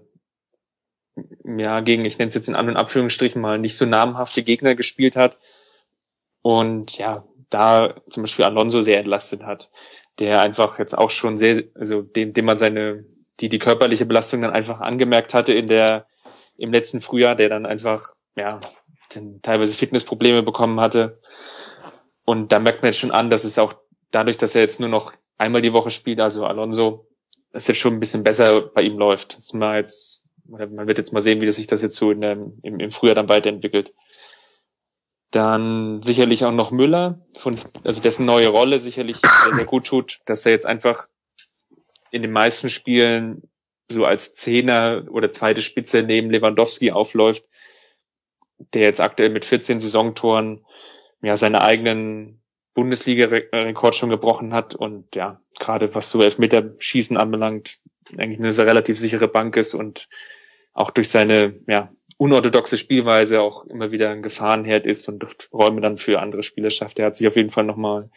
ja 1.46 1.82
gegen, 1.82 2.06
ich 2.06 2.18
nenne 2.18 2.30
es 2.30 2.34
jetzt 2.34 2.48
in 2.48 2.56
An- 2.56 2.70
und 2.70 2.78
Abführungsstrichen 2.78 3.42
mal, 3.42 3.60
nicht 3.60 3.78
so 3.78 3.86
namhafte 3.86 4.44
Gegner 4.44 4.76
gespielt 4.76 5.16
hat. 5.16 5.38
Und 6.42 6.98
ja, 6.98 7.28
da 7.54 7.96
zum 8.10 8.24
Beispiel 8.24 8.46
Alonso 8.46 8.82
sehr 8.82 8.98
entlastet 8.98 9.44
hat, 9.44 9.70
der 10.20 10.42
einfach 10.42 10.80
jetzt 10.80 10.98
auch 10.98 11.10
schon 11.10 11.38
sehr, 11.38 11.64
also 11.76 12.02
dem, 12.02 12.34
dem 12.34 12.46
man 12.46 12.58
seine, 12.58 13.06
die, 13.40 13.50
die 13.50 13.60
körperliche 13.60 14.06
Belastung 14.06 14.42
dann 14.42 14.52
einfach 14.52 14.82
angemerkt 14.82 15.34
hatte 15.34 15.54
in 15.54 15.68
der, 15.68 16.08
im 16.58 16.72
letzten 16.72 17.02
Frühjahr, 17.02 17.36
der 17.36 17.50
dann 17.50 17.66
einfach, 17.66 18.14
ja, 18.36 18.60
dann 19.14 19.42
teilweise 19.42 19.74
Fitnessprobleme 19.74 20.44
bekommen 20.44 20.80
hatte. 20.80 21.20
Und 22.26 22.52
da 22.52 22.60
merkt 22.60 22.82
man 22.82 22.90
jetzt 22.90 23.00
schon 23.00 23.12
an, 23.12 23.30
dass 23.30 23.44
es 23.44 23.60
auch 23.60 23.76
dadurch, 24.12 24.38
dass 24.38 24.56
er 24.56 24.62
jetzt 24.62 24.80
nur 24.80 24.90
noch 24.90 25.14
einmal 25.38 25.62
die 25.62 25.74
Woche 25.74 25.92
spielt, 25.92 26.20
also 26.20 26.46
Alonso, 26.46 27.08
dass 27.52 27.68
jetzt 27.68 27.80
schon 27.80 27.94
ein 27.94 28.00
bisschen 28.00 28.24
besser 28.24 28.62
bei 28.62 28.82
ihm 28.82 28.98
läuft. 28.98 29.36
Das 29.36 29.54
mal 29.54 29.78
jetzt, 29.78 30.26
man 30.46 30.88
wird 30.88 30.98
jetzt 30.98 31.14
mal 31.14 31.22
sehen, 31.22 31.42
wie 31.42 31.46
das 31.46 31.58
sich 31.58 31.68
das 31.68 31.82
jetzt 31.82 31.96
so 31.96 32.12
in 32.12 32.22
im, 32.22 32.80
im 32.80 32.92
Frühjahr 32.92 33.16
dann 33.16 33.30
weiterentwickelt. 33.30 33.94
Dann 35.34 36.02
sicherlich 36.02 36.46
auch 36.46 36.52
noch 36.52 36.72
Müller, 36.72 37.20
von, 37.36 37.56
also 37.84 38.02
dessen 38.02 38.26
neue 38.26 38.48
Rolle 38.50 38.80
sicherlich 38.80 39.18
sehr, 39.18 39.54
sehr 39.54 39.66
gut 39.74 39.86
tut, 39.86 40.20
dass 40.26 40.46
er 40.46 40.52
jetzt 40.52 40.66
einfach 40.66 41.08
in 42.12 42.22
den 42.22 42.32
meisten 42.32 42.70
Spielen 42.70 43.44
so 43.92 44.06
als 44.06 44.34
Zehner 44.34 45.06
oder 45.10 45.32
zweite 45.32 45.62
Spitze 45.62 46.04
neben 46.04 46.30
Lewandowski 46.30 46.92
aufläuft 46.92 47.46
der 48.74 48.84
jetzt 48.84 49.02
aktuell 49.02 49.30
mit 49.30 49.46
14 49.46 49.80
Saisontoren 49.80 50.66
ja 51.22 51.36
seine 51.36 51.62
eigenen 51.62 52.42
Bundesliga-Rekord 52.74 53.96
schon 53.96 54.10
gebrochen 54.10 54.54
hat 54.54 54.76
und 54.76 55.16
ja, 55.16 55.40
gerade 55.60 55.94
was 55.94 56.10
so 56.10 56.22
Elfmeterschießen 56.22 57.18
anbelangt, 57.18 57.80
eigentlich 58.18 58.40
eine 58.40 58.52
sehr 58.52 58.66
relativ 58.66 58.98
sichere 58.98 59.28
Bank 59.28 59.56
ist 59.56 59.74
und 59.74 60.10
auch 60.74 60.90
durch 60.90 61.10
seine 61.10 61.54
ja, 61.68 61.90
unorthodoxe 62.18 62.78
Spielweise 62.78 63.42
auch 63.42 63.66
immer 63.66 63.92
wieder 63.92 64.10
ein 64.10 64.22
Gefahrenherd 64.22 64.86
ist 64.86 65.08
und 65.08 65.26
Räume 65.52 65.82
dann 65.82 65.98
für 65.98 66.20
andere 66.20 66.44
Spieler 66.44 66.72
schafft. 66.72 67.00
Er 67.00 67.08
hat 67.08 67.16
sich 67.16 67.28
auf 67.28 67.36
jeden 67.36 67.50
Fall 67.50 67.66
nochmal 67.66 68.10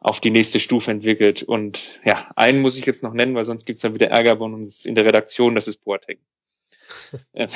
auf 0.00 0.20
die 0.20 0.30
nächste 0.30 0.60
Stufe 0.60 0.90
entwickelt. 0.90 1.42
Und 1.42 2.00
ja, 2.04 2.30
einen 2.36 2.60
muss 2.60 2.78
ich 2.78 2.86
jetzt 2.86 3.02
noch 3.02 3.12
nennen, 3.12 3.34
weil 3.34 3.44
sonst 3.44 3.64
gibt's 3.64 3.82
dann 3.82 3.94
wieder 3.94 4.08
Ärger 4.08 4.36
bei 4.36 4.44
uns 4.44 4.84
in 4.84 4.94
der 4.94 5.04
Redaktion, 5.04 5.54
das 5.54 5.68
ist 5.68 5.84
Boateng. 5.84 6.18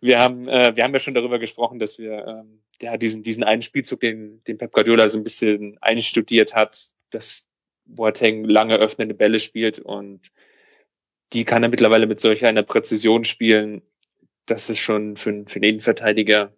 wir 0.00 0.18
haben, 0.18 0.48
äh, 0.48 0.74
wir 0.74 0.84
haben 0.84 0.92
ja 0.92 1.00
schon 1.00 1.14
darüber 1.14 1.38
gesprochen, 1.38 1.78
dass 1.78 1.98
wir 1.98 2.26
ähm, 2.26 2.62
ja 2.80 2.96
diesen 2.96 3.22
diesen 3.22 3.44
einen 3.44 3.62
Spielzug, 3.62 4.00
den 4.00 4.42
den 4.44 4.58
Pep 4.58 4.72
Guardiola 4.72 5.10
so 5.10 5.18
ein 5.18 5.24
bisschen 5.24 5.78
einstudiert 5.80 6.54
hat, 6.54 6.76
dass 7.10 7.48
Boateng 7.84 8.44
lange 8.44 8.76
öffnende 8.76 9.14
Bälle 9.14 9.40
spielt 9.40 9.78
und 9.78 10.32
die 11.32 11.44
kann 11.44 11.62
er 11.62 11.68
mittlerweile 11.68 12.06
mit 12.06 12.20
solch 12.20 12.44
einer 12.44 12.62
Präzision 12.62 13.24
spielen. 13.24 13.82
Das 14.50 14.70
ist 14.70 14.78
schon 14.78 15.16
für, 15.16 15.44
für 15.46 15.60
den 15.60 15.70
Innenverteidiger 15.70 16.52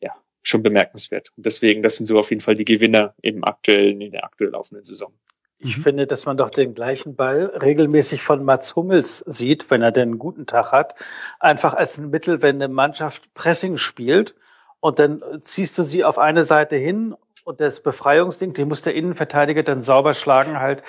ja 0.00 0.14
schon 0.42 0.62
bemerkenswert. 0.62 1.30
Und 1.36 1.46
deswegen, 1.46 1.82
das 1.82 1.96
sind 1.96 2.06
so 2.06 2.18
auf 2.18 2.30
jeden 2.30 2.40
Fall 2.40 2.56
die 2.56 2.64
Gewinner 2.64 3.14
im 3.22 3.44
aktuellen, 3.44 4.00
in 4.00 4.12
der 4.12 4.24
aktuell 4.24 4.50
laufenden 4.50 4.84
Saison. 4.84 5.12
Ich 5.60 5.76
mhm. 5.78 5.82
finde, 5.82 6.06
dass 6.06 6.24
man 6.24 6.36
doch 6.36 6.50
den 6.50 6.74
gleichen 6.74 7.16
Ball 7.16 7.46
regelmäßig 7.60 8.22
von 8.22 8.44
Mats 8.44 8.76
Hummels 8.76 9.18
sieht, 9.26 9.70
wenn 9.70 9.82
er 9.82 9.90
denn 9.90 10.10
einen 10.10 10.18
guten 10.18 10.46
Tag 10.46 10.70
hat. 10.70 10.94
Einfach 11.40 11.74
als 11.74 11.98
ein 11.98 12.10
Mittel, 12.10 12.42
wenn 12.42 12.56
eine 12.56 12.72
Mannschaft 12.72 13.34
Pressing 13.34 13.76
spielt 13.76 14.34
und 14.80 15.00
dann 15.00 15.22
ziehst 15.42 15.76
du 15.76 15.82
sie 15.82 16.04
auf 16.04 16.18
eine 16.18 16.44
Seite 16.44 16.76
hin 16.76 17.14
und 17.44 17.60
das 17.60 17.80
Befreiungsding, 17.80 18.52
den 18.52 18.68
muss 18.68 18.82
der 18.82 18.94
Innenverteidiger 18.94 19.62
dann 19.62 19.82
sauber 19.82 20.14
schlagen 20.14 20.60
halt 20.60 20.82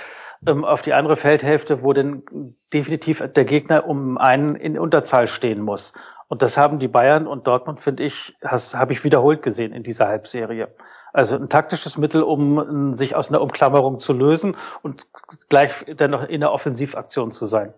ähm, 0.45 0.63
auf 0.63 0.81
die 0.81 0.93
andere 0.93 1.15
Feldhälfte, 1.15 1.81
wo 1.81 1.93
dann 1.93 2.23
definitiv 2.73 3.23
der 3.35 3.45
Gegner 3.45 3.87
um 3.87 4.17
einen 4.17 4.55
in 4.55 4.77
Unterzahl 4.77 5.27
stehen 5.27 5.61
muss. 5.61 5.93
Und 6.29 6.43
das 6.43 6.57
haben 6.57 6.79
die 6.79 6.87
Bayern 6.87 7.27
und 7.27 7.47
Dortmund, 7.47 7.81
finde 7.81 8.03
ich, 8.03 8.35
habe 8.43 8.93
ich 8.93 9.03
wiederholt 9.03 9.41
gesehen 9.41 9.73
in 9.73 9.83
dieser 9.83 10.07
Halbserie. 10.07 10.69
Also 11.11 11.35
ein 11.35 11.49
taktisches 11.49 11.97
Mittel, 11.97 12.21
um 12.21 12.93
sich 12.93 13.15
aus 13.15 13.29
einer 13.29 13.41
Umklammerung 13.41 13.99
zu 13.99 14.13
lösen 14.13 14.55
und 14.83 15.07
gleich 15.49 15.73
dann 15.97 16.11
noch 16.11 16.23
in 16.23 16.39
der 16.39 16.51
Offensivaktion 16.51 17.31
zu 17.31 17.47
sein. 17.47 17.73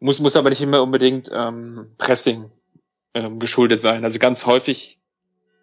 Muss, 0.00 0.20
muss 0.20 0.36
aber 0.36 0.48
nicht 0.48 0.62
immer 0.62 0.82
unbedingt 0.82 1.30
ähm, 1.32 1.92
Pressing 1.98 2.50
ähm, 3.12 3.38
geschuldet 3.38 3.82
sein. 3.82 4.04
Also 4.04 4.18
ganz 4.18 4.46
häufig 4.46 4.98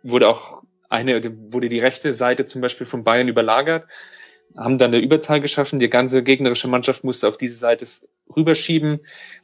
wurde 0.03 0.27
auch 0.27 0.61
eine, 0.89 1.19
wurde 1.51 1.67
die 1.67 1.79
rechte 1.79 2.13
Seite 2.13 2.45
zum 2.45 2.61
Beispiel 2.61 2.85
von 2.85 3.03
Bayern 3.03 3.27
überlagert, 3.27 3.87
haben 4.55 4.77
dann 4.77 4.93
eine 4.93 5.03
Überzahl 5.03 5.41
geschaffen, 5.41 5.79
die 5.79 5.89
ganze 5.89 6.23
gegnerische 6.23 6.67
Mannschaft 6.67 7.03
musste 7.03 7.27
auf 7.27 7.37
diese 7.37 7.57
Seite 7.57 7.85
rüberschieben. 8.35 8.99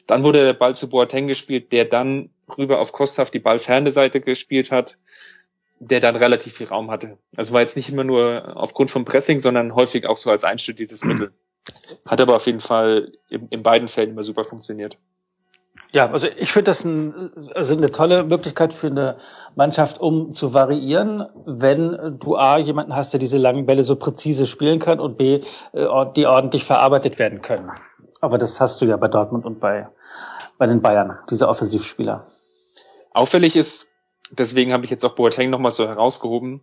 Dann 0.08 0.24
wurde 0.24 0.44
der 0.44 0.54
Ball 0.54 0.76
zu 0.76 0.90
Boateng 0.90 1.28
gespielt, 1.28 1.72
der 1.72 1.86
dann 1.86 2.30
rüber 2.58 2.80
auf 2.80 2.92
Costa 2.92 3.24
auf 3.24 3.32
die 3.32 3.40
ballferne 3.40 3.92
Seite 3.92 4.22
gespielt 4.22 4.72
hat 4.72 4.98
der 5.80 6.00
dann 6.00 6.16
relativ 6.16 6.54
viel 6.54 6.68
Raum 6.68 6.92
hatte. 6.92 7.18
Also 7.36 7.54
war 7.54 7.62
jetzt 7.62 7.78
nicht 7.78 7.90
immer 7.90 8.04
nur 8.04 8.58
aufgrund 8.58 8.92
vom 8.92 9.06
Pressing, 9.06 9.40
sondern 9.40 9.74
häufig 9.76 10.06
auch 10.06 10.18
so 10.18 10.30
als 10.30 10.44
einstudiertes 10.44 11.06
Mittel. 11.06 11.32
Hat 12.06 12.20
aber 12.20 12.36
auf 12.36 12.46
jeden 12.46 12.60
Fall 12.60 13.14
in, 13.30 13.48
in 13.50 13.64
beiden 13.64 13.88
Fällen 13.88 14.12
immer 14.12 14.24
super 14.24 14.44
funktioniert. 14.44 14.98
Ja, 15.92 16.12
also 16.12 16.28
ich 16.38 16.52
finde 16.52 16.66
das 16.66 16.84
ein, 16.84 17.32
also 17.56 17.76
eine 17.76 17.92
tolle 17.92 18.24
Möglichkeit 18.24 18.74
für 18.74 18.88
eine 18.88 19.18
Mannschaft, 19.56 20.00
um 20.00 20.32
zu 20.32 20.54
variieren, 20.54 21.26
wenn 21.46 22.20
du 22.20 22.36
A, 22.36 22.60
jemanden 22.60 22.96
hast, 22.96 23.12
der 23.14 23.20
diese 23.20 23.40
langen 23.40 23.66
Bälle 23.66 23.84
so 23.84 23.96
präzise 23.96 24.46
spielen 24.46 24.78
kann 24.78 25.00
und 25.00 25.18
B, 25.18 25.42
äh, 25.74 26.06
die 26.16 26.28
ordentlich 26.28 26.64
verarbeitet 26.64 27.18
werden 27.18 27.42
können. 27.42 27.72
Aber 28.22 28.38
das 28.38 28.60
hast 28.60 28.82
du 28.82 28.86
ja 28.86 28.98
bei 28.98 29.08
Dortmund 29.08 29.46
und 29.46 29.60
bei, 29.60 29.90
bei 30.60 30.68
den 30.68 30.82
Bayern, 30.82 31.18
diese 31.32 31.48
Offensivspieler. 31.48 32.28
Auffällig 33.12 33.56
ist, 33.56 33.90
deswegen 34.30 34.74
habe 34.74 34.86
ich 34.86 34.92
jetzt 34.92 35.04
auch 35.04 35.16
Boateng 35.16 35.50
nochmal 35.50 35.72
so 35.72 35.88
herausgehoben. 35.88 36.62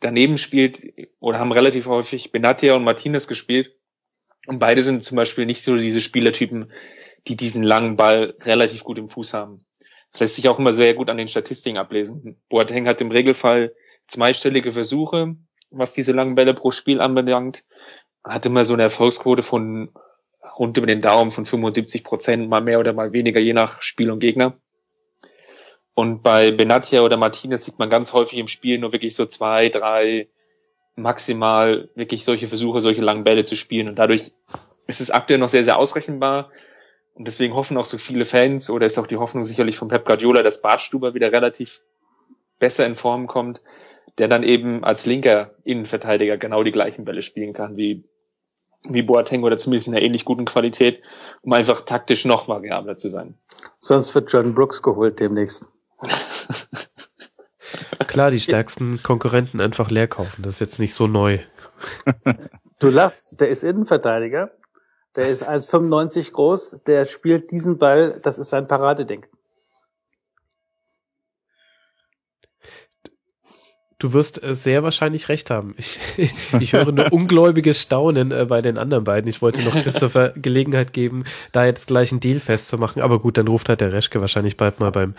Daneben 0.00 0.38
spielt 0.38 0.82
oder 1.20 1.38
haben 1.38 1.52
relativ 1.52 1.86
häufig 1.86 2.32
Benatia 2.32 2.74
und 2.76 2.84
Martinez 2.84 3.28
gespielt. 3.28 3.72
Und 4.46 4.58
beide 4.58 4.82
sind 4.82 5.02
zum 5.02 5.16
Beispiel 5.16 5.46
nicht 5.46 5.62
so 5.62 5.76
diese 5.76 6.00
Spielertypen, 6.00 6.70
die 7.26 7.36
diesen 7.36 7.62
langen 7.62 7.96
Ball 7.96 8.34
relativ 8.44 8.84
gut 8.84 8.98
im 8.98 9.08
Fuß 9.08 9.34
haben. 9.34 9.64
Das 10.12 10.20
lässt 10.20 10.36
sich 10.36 10.48
auch 10.48 10.58
immer 10.58 10.72
sehr 10.72 10.94
gut 10.94 11.10
an 11.10 11.16
den 11.16 11.28
Statistiken 11.28 11.78
ablesen. 11.78 12.40
Boateng 12.48 12.86
hat 12.86 13.00
im 13.00 13.10
Regelfall 13.10 13.74
zweistellige 14.06 14.72
Versuche, 14.72 15.36
was 15.70 15.92
diese 15.92 16.12
langen 16.12 16.34
Bälle 16.34 16.54
pro 16.54 16.70
Spiel 16.70 17.00
anbelangt. 17.00 17.64
Hat 18.22 18.46
immer 18.46 18.64
so 18.64 18.74
eine 18.74 18.84
Erfolgsquote 18.84 19.42
von 19.42 19.90
rund 20.58 20.76
über 20.76 20.86
den 20.86 21.00
Daumen 21.00 21.30
von 21.30 21.46
75 21.46 22.04
Prozent, 22.04 22.48
mal 22.48 22.60
mehr 22.60 22.78
oder 22.78 22.92
mal 22.92 23.12
weniger, 23.12 23.40
je 23.40 23.52
nach 23.52 23.82
Spiel 23.82 24.10
und 24.10 24.20
Gegner. 24.20 24.56
Und 25.94 26.22
bei 26.22 26.50
Benatia 26.50 27.02
oder 27.02 27.16
Martinez 27.16 27.64
sieht 27.64 27.78
man 27.78 27.90
ganz 27.90 28.12
häufig 28.12 28.38
im 28.38 28.48
Spiel 28.48 28.78
nur 28.78 28.92
wirklich 28.92 29.14
so 29.14 29.26
zwei, 29.26 29.68
drei, 29.68 30.28
maximal 30.96 31.88
wirklich 31.94 32.24
solche 32.24 32.48
Versuche, 32.48 32.80
solche 32.80 33.00
langen 33.00 33.24
Bälle 33.24 33.44
zu 33.44 33.56
spielen. 33.56 33.88
Und 33.88 33.98
dadurch 33.98 34.32
ist 34.86 35.00
es 35.00 35.10
aktuell 35.10 35.38
noch 35.38 35.48
sehr, 35.48 35.64
sehr 35.64 35.78
ausrechenbar. 35.78 36.50
Und 37.14 37.28
deswegen 37.28 37.54
hoffen 37.54 37.76
auch 37.76 37.86
so 37.86 37.96
viele 37.96 38.24
Fans, 38.24 38.68
oder 38.70 38.86
ist 38.86 38.98
auch 38.98 39.06
die 39.06 39.16
Hoffnung 39.16 39.44
sicherlich 39.44 39.76
von 39.76 39.88
Pep 39.88 40.04
Guardiola, 40.04 40.42
dass 40.42 40.62
Bartstuber 40.62 41.14
wieder 41.14 41.32
relativ 41.32 41.82
besser 42.58 42.86
in 42.86 42.96
Form 42.96 43.26
kommt, 43.28 43.62
der 44.18 44.28
dann 44.28 44.42
eben 44.42 44.84
als 44.84 45.06
linker 45.06 45.54
Innenverteidiger 45.64 46.36
genau 46.36 46.62
die 46.62 46.72
gleichen 46.72 47.04
Bälle 47.04 47.22
spielen 47.22 47.52
kann 47.52 47.76
wie, 47.76 48.04
wie 48.88 49.02
Boateng 49.02 49.44
oder 49.44 49.56
zumindest 49.56 49.88
in 49.88 49.94
einer 49.94 50.04
ähnlich 50.04 50.24
guten 50.24 50.44
Qualität, 50.44 51.02
um 51.42 51.52
einfach 51.52 51.82
taktisch 51.82 52.24
noch 52.24 52.48
variabler 52.48 52.96
zu 52.96 53.08
sein. 53.08 53.38
Sonst 53.78 54.14
wird 54.14 54.32
John 54.32 54.54
Brooks 54.54 54.82
geholt 54.82 55.20
demnächst. 55.20 55.66
Klar, 58.06 58.30
die 58.30 58.40
stärksten 58.40 59.02
Konkurrenten 59.02 59.60
einfach 59.60 59.90
leer 59.90 60.06
kaufen. 60.06 60.42
Das 60.42 60.54
ist 60.54 60.60
jetzt 60.60 60.78
nicht 60.78 60.94
so 60.94 61.06
neu. 61.06 61.38
Du 62.78 62.88
lachst, 62.88 63.40
der 63.40 63.48
ist 63.48 63.64
Innenverteidiger. 63.64 64.52
Der 65.16 65.28
ist 65.28 65.48
1,95 65.48 66.32
groß. 66.32 66.80
Der 66.86 67.04
spielt 67.04 67.50
diesen 67.50 67.78
Ball. 67.78 68.18
Das 68.22 68.38
ist 68.38 68.50
sein 68.50 68.66
Paradeding. 68.66 69.26
Du 74.04 74.12
wirst 74.12 74.42
äh, 74.42 74.54
sehr 74.54 74.82
wahrscheinlich 74.82 75.30
recht 75.30 75.48
haben. 75.48 75.74
Ich, 75.78 75.98
ich 76.60 76.74
höre 76.74 76.92
nur 76.92 77.10
ungläubiges 77.10 77.80
Staunen 77.80 78.32
äh, 78.32 78.44
bei 78.46 78.60
den 78.60 78.76
anderen 78.76 79.02
beiden. 79.04 79.30
Ich 79.30 79.40
wollte 79.40 79.62
noch 79.62 79.72
Christopher 79.82 80.28
Gelegenheit 80.36 80.92
geben, 80.92 81.24
da 81.52 81.64
jetzt 81.64 81.86
gleich 81.86 82.12
einen 82.12 82.20
Deal 82.20 82.38
festzumachen. 82.38 83.00
Aber 83.00 83.18
gut, 83.18 83.38
dann 83.38 83.48
ruft 83.48 83.70
halt 83.70 83.80
der 83.80 83.94
Reschke 83.94 84.20
wahrscheinlich 84.20 84.58
bald 84.58 84.78
mal 84.78 84.90
beim, 84.90 85.14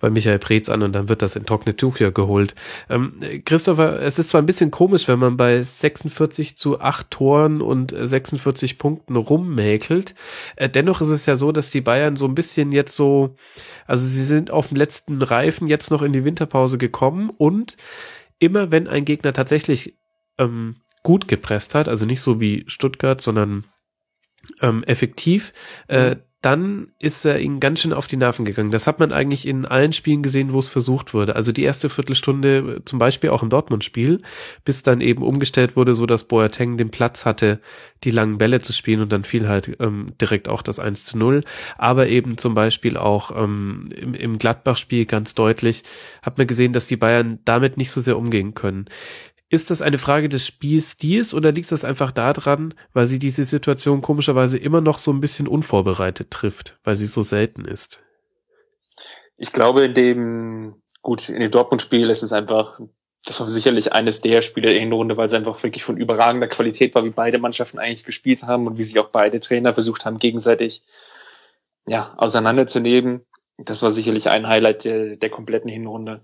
bei 0.00 0.08
Michael 0.08 0.38
Preetz 0.38 0.70
an 0.70 0.82
und 0.82 0.94
dann 0.94 1.10
wird 1.10 1.20
das 1.20 1.36
in 1.36 1.44
trockene 1.44 1.76
Tuchia 1.76 2.08
geholt. 2.08 2.54
Ähm, 2.88 3.20
Christopher, 3.44 4.00
es 4.00 4.18
ist 4.18 4.30
zwar 4.30 4.40
ein 4.40 4.46
bisschen 4.46 4.70
komisch, 4.70 5.08
wenn 5.08 5.18
man 5.18 5.36
bei 5.36 5.62
46 5.62 6.56
zu 6.56 6.80
8 6.80 7.10
Toren 7.10 7.60
und 7.60 7.94
46 7.94 8.78
Punkten 8.78 9.16
rummäkelt. 9.16 10.14
Äh, 10.56 10.70
dennoch 10.70 11.02
ist 11.02 11.10
es 11.10 11.26
ja 11.26 11.36
so, 11.36 11.52
dass 11.52 11.68
die 11.68 11.82
Bayern 11.82 12.16
so 12.16 12.24
ein 12.24 12.34
bisschen 12.34 12.72
jetzt 12.72 12.96
so, 12.96 13.34
also 13.86 14.06
sie 14.06 14.24
sind 14.24 14.50
auf 14.50 14.68
dem 14.68 14.78
letzten 14.78 15.20
Reifen 15.20 15.66
jetzt 15.66 15.90
noch 15.90 16.00
in 16.00 16.14
die 16.14 16.24
Winterpause 16.24 16.78
gekommen 16.78 17.28
und 17.36 17.76
immer 18.38 18.70
wenn 18.70 18.88
ein 18.88 19.04
Gegner 19.04 19.32
tatsächlich 19.32 19.98
ähm, 20.38 20.76
gut 21.02 21.28
gepresst 21.28 21.74
hat, 21.74 21.88
also 21.88 22.04
nicht 22.04 22.20
so 22.20 22.40
wie 22.40 22.64
Stuttgart, 22.66 23.20
sondern 23.20 23.64
ähm, 24.60 24.82
effektiv, 24.84 25.52
äh, 25.88 26.16
mhm. 26.16 26.22
Dann 26.42 26.88
ist 27.00 27.24
er 27.24 27.40
ihnen 27.40 27.60
ganz 27.60 27.80
schön 27.80 27.92
auf 27.92 28.06
die 28.06 28.16
Nerven 28.16 28.44
gegangen. 28.44 28.70
Das 28.70 28.86
hat 28.86 29.00
man 29.00 29.12
eigentlich 29.12 29.46
in 29.46 29.64
allen 29.64 29.92
Spielen 29.92 30.22
gesehen, 30.22 30.52
wo 30.52 30.58
es 30.58 30.68
versucht 30.68 31.14
wurde. 31.14 31.34
Also 31.34 31.50
die 31.50 31.62
erste 31.62 31.88
Viertelstunde, 31.88 32.82
zum 32.84 32.98
Beispiel 32.98 33.30
auch 33.30 33.42
im 33.42 33.48
Dortmund-Spiel, 33.48 34.20
bis 34.64 34.82
dann 34.82 35.00
eben 35.00 35.22
umgestellt 35.22 35.76
wurde, 35.76 35.94
so 35.94 36.06
dass 36.06 36.24
Boateng 36.24 36.76
den 36.76 36.90
Platz 36.90 37.24
hatte, 37.24 37.60
die 38.04 38.10
langen 38.10 38.38
Bälle 38.38 38.60
zu 38.60 38.72
spielen 38.72 39.00
und 39.00 39.10
dann 39.10 39.24
fiel 39.24 39.48
halt 39.48 39.76
ähm, 39.80 40.12
direkt 40.20 40.48
auch 40.48 40.62
das 40.62 40.78
1 40.78 41.06
zu 41.06 41.18
0. 41.18 41.42
Aber 41.78 42.06
eben 42.08 42.38
zum 42.38 42.54
Beispiel 42.54 42.96
auch 42.96 43.30
ähm, 43.36 43.88
im, 43.96 44.14
im 44.14 44.38
Gladbach-Spiel 44.38 45.06
ganz 45.06 45.34
deutlich 45.34 45.84
hat 46.22 46.38
man 46.38 46.46
gesehen, 46.46 46.72
dass 46.72 46.86
die 46.86 46.96
Bayern 46.96 47.38
damit 47.44 47.76
nicht 47.76 47.90
so 47.90 48.00
sehr 48.00 48.18
umgehen 48.18 48.54
können. 48.54 48.86
Ist 49.48 49.70
das 49.70 49.80
eine 49.80 49.98
Frage 49.98 50.28
des 50.28 50.44
Spielstils 50.44 51.32
oder 51.32 51.52
liegt 51.52 51.70
das 51.70 51.84
einfach 51.84 52.10
daran, 52.10 52.74
weil 52.92 53.06
sie 53.06 53.20
diese 53.20 53.44
Situation 53.44 54.02
komischerweise 54.02 54.58
immer 54.58 54.80
noch 54.80 54.98
so 54.98 55.12
ein 55.12 55.20
bisschen 55.20 55.46
unvorbereitet 55.46 56.32
trifft, 56.32 56.78
weil 56.82 56.96
sie 56.96 57.06
so 57.06 57.22
selten 57.22 57.64
ist? 57.64 58.00
Ich 59.36 59.52
glaube, 59.52 59.84
in 59.84 59.94
dem, 59.94 60.82
gut, 61.00 61.28
in 61.28 61.38
dem 61.38 61.50
Dortmund-Spiel 61.50 62.10
ist 62.10 62.24
es 62.24 62.32
einfach, 62.32 62.80
das 63.24 63.38
war 63.38 63.48
sicherlich 63.48 63.92
eines 63.92 64.20
der 64.20 64.42
Spiele 64.42 64.70
der 64.70 64.80
Hinrunde, 64.80 65.16
weil 65.16 65.26
es 65.26 65.34
einfach 65.34 65.62
wirklich 65.62 65.84
von 65.84 65.96
überragender 65.96 66.48
Qualität 66.48 66.96
war, 66.96 67.04
wie 67.04 67.10
beide 67.10 67.38
Mannschaften 67.38 67.78
eigentlich 67.78 68.04
gespielt 68.04 68.42
haben 68.42 68.66
und 68.66 68.78
wie 68.78 68.84
sich 68.84 68.98
auch 68.98 69.10
beide 69.10 69.38
Trainer 69.38 69.72
versucht 69.72 70.04
haben, 70.06 70.18
gegenseitig, 70.18 70.82
ja, 71.86 72.14
auseinanderzunehmen. 72.16 73.24
Das 73.58 73.82
war 73.82 73.92
sicherlich 73.92 74.28
ein 74.28 74.48
Highlight 74.48 74.84
der, 74.84 75.16
der 75.16 75.30
kompletten 75.30 75.70
Hinrunde 75.70 76.22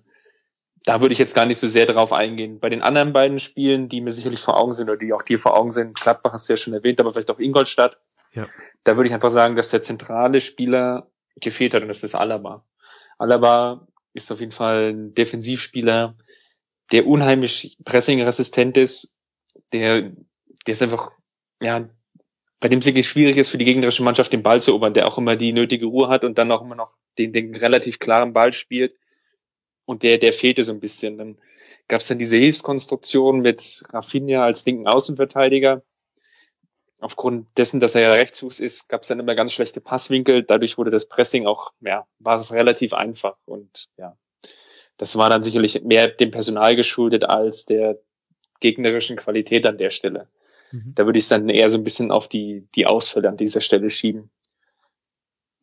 da 0.85 1.01
würde 1.01 1.13
ich 1.13 1.19
jetzt 1.19 1.35
gar 1.35 1.47
nicht 1.47 1.59
so 1.59 1.69
sehr 1.69 1.87
darauf 1.87 2.13
eingehen. 2.13 2.59
Bei 2.59 2.69
den 2.69 2.83
anderen 2.83 3.13
beiden 3.13 3.39
Spielen, 3.39 3.89
die 3.89 4.01
mir 4.01 4.11
sicherlich 4.11 4.41
vor 4.41 4.57
Augen 4.57 4.73
sind 4.73 4.89
oder 4.89 4.99
die 4.99 5.13
auch 5.13 5.23
dir 5.23 5.39
vor 5.39 5.57
Augen 5.57 5.71
sind, 5.71 5.99
Gladbach 6.01 6.33
hast 6.33 6.49
du 6.49 6.55
ja 6.55 6.57
schon 6.57 6.75
erwähnt, 6.75 7.01
aber 7.01 7.13
vielleicht 7.13 7.31
auch 7.31 7.39
Ingolstadt, 7.39 7.99
ja. 8.33 8.47
da 8.85 8.97
würde 8.97 9.09
ich 9.09 9.15
einfach 9.15 9.31
sagen, 9.31 9.57
dass 9.57 9.71
der 9.71 9.83
zentrale 9.83 10.41
Spieler 10.41 11.11
gefehlt 11.37 11.75
hat 11.75 11.83
und 11.83 11.89
das 11.89 12.03
ist 12.03 12.15
Alaba. 12.15 12.65
Alaba 13.19 13.87
ist 14.15 14.31
auf 14.33 14.41
jeden 14.41 14.53
Fall 14.53 14.93
ein 14.93 15.15
Defensivspieler, 15.15 16.17
der 16.91 17.07
unheimlich 17.07 17.79
pressingresistent 17.85 18.77
ist, 18.77 19.15
der, 19.73 20.13
der 20.67 20.73
ist 20.73 20.83
einfach, 20.83 21.13
ja, 21.61 21.89
bei 22.61 22.69
dem 22.69 22.79
es 22.79 22.87
wirklich 22.87 23.09
schwierig 23.09 23.37
ist, 23.39 23.49
für 23.49 23.59
die 23.59 23.65
gegnerische 23.65 24.03
Mannschaft 24.03 24.33
den 24.33 24.43
Ball 24.43 24.61
zu 24.61 24.71
erobern, 24.71 24.95
der 24.95 25.09
auch 25.09 25.19
immer 25.19 25.37
die 25.37 25.53
nötige 25.53 25.87
Ruhe 25.87 26.09
hat 26.09 26.25
und 26.25 26.39
dann 26.39 26.53
auch 26.53 26.63
immer 26.63 26.77
noch 26.77 26.95
den, 27.19 27.33
den 27.33 27.55
relativ 27.57 27.99
klaren 27.99 28.33
Ball 28.33 28.53
spielt. 28.53 28.95
Und 29.85 30.03
der, 30.03 30.19
der 30.19 30.33
fehlte 30.33 30.65
so 30.65 30.73
ein 30.73 30.81
bisschen. 30.81 31.19
Dann 31.19 31.39
gab 31.89 32.01
es 32.01 32.09
dann 32.09 32.19
diese 32.19 32.37
Hilfskonstruktion 32.37 33.41
mit 33.41 33.83
Rafinha 33.93 34.45
als 34.45 34.65
linken 34.65 34.87
Außenverteidiger. 34.87 35.83
Aufgrund 37.01 37.49
dessen, 37.57 37.81
dass 37.81 37.97
er 37.97 38.03
ja 38.03 38.13
Rechtsfuß 38.13 38.61
ist, 38.61 38.89
gab 38.89 39.03
es 39.03 39.09
dann 39.09 39.19
immer 39.19 39.35
ganz 39.35 39.53
schlechte 39.53 39.81
Passwinkel. 39.81 40.45
Dadurch 40.45 40.79
wurde 40.79 40.93
das 40.93 41.09
Pressing 41.09 41.47
auch, 41.47 41.73
ja, 41.81 42.07
war 42.21 42.39
es 42.39 42.53
relativ 42.53 42.93
einfach. 42.93 43.37
Und 43.45 43.89
ja, 43.97 44.17
das 44.99 45.17
war 45.17 45.29
dann 45.29 45.43
sicherlich 45.43 45.83
mehr 45.83 46.09
dem 46.09 46.31
Personal 46.31 46.77
geschuldet 46.77 47.25
als 47.25 47.67
der 47.67 47.99
gegnerischen 48.61 49.17
Qualität 49.17 49.67
an 49.67 49.79
der 49.79 49.91
Stelle. 49.91 50.29
Mhm. 50.71 50.93
Da 50.95 51.05
würde 51.05 51.19
ich 51.19 51.25
es 51.25 51.29
dann 51.29 51.49
eher 51.49 51.71
so 51.71 51.77
ein 51.77 51.85
bisschen 51.85 52.13
auf 52.13 52.29
die, 52.29 52.69
die 52.77 52.87
Ausfälle 52.87 53.29
an 53.29 53.37
dieser 53.37 53.61
Stelle 53.61 53.91
schieben. 53.91 54.31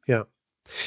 Ja. 0.06 0.28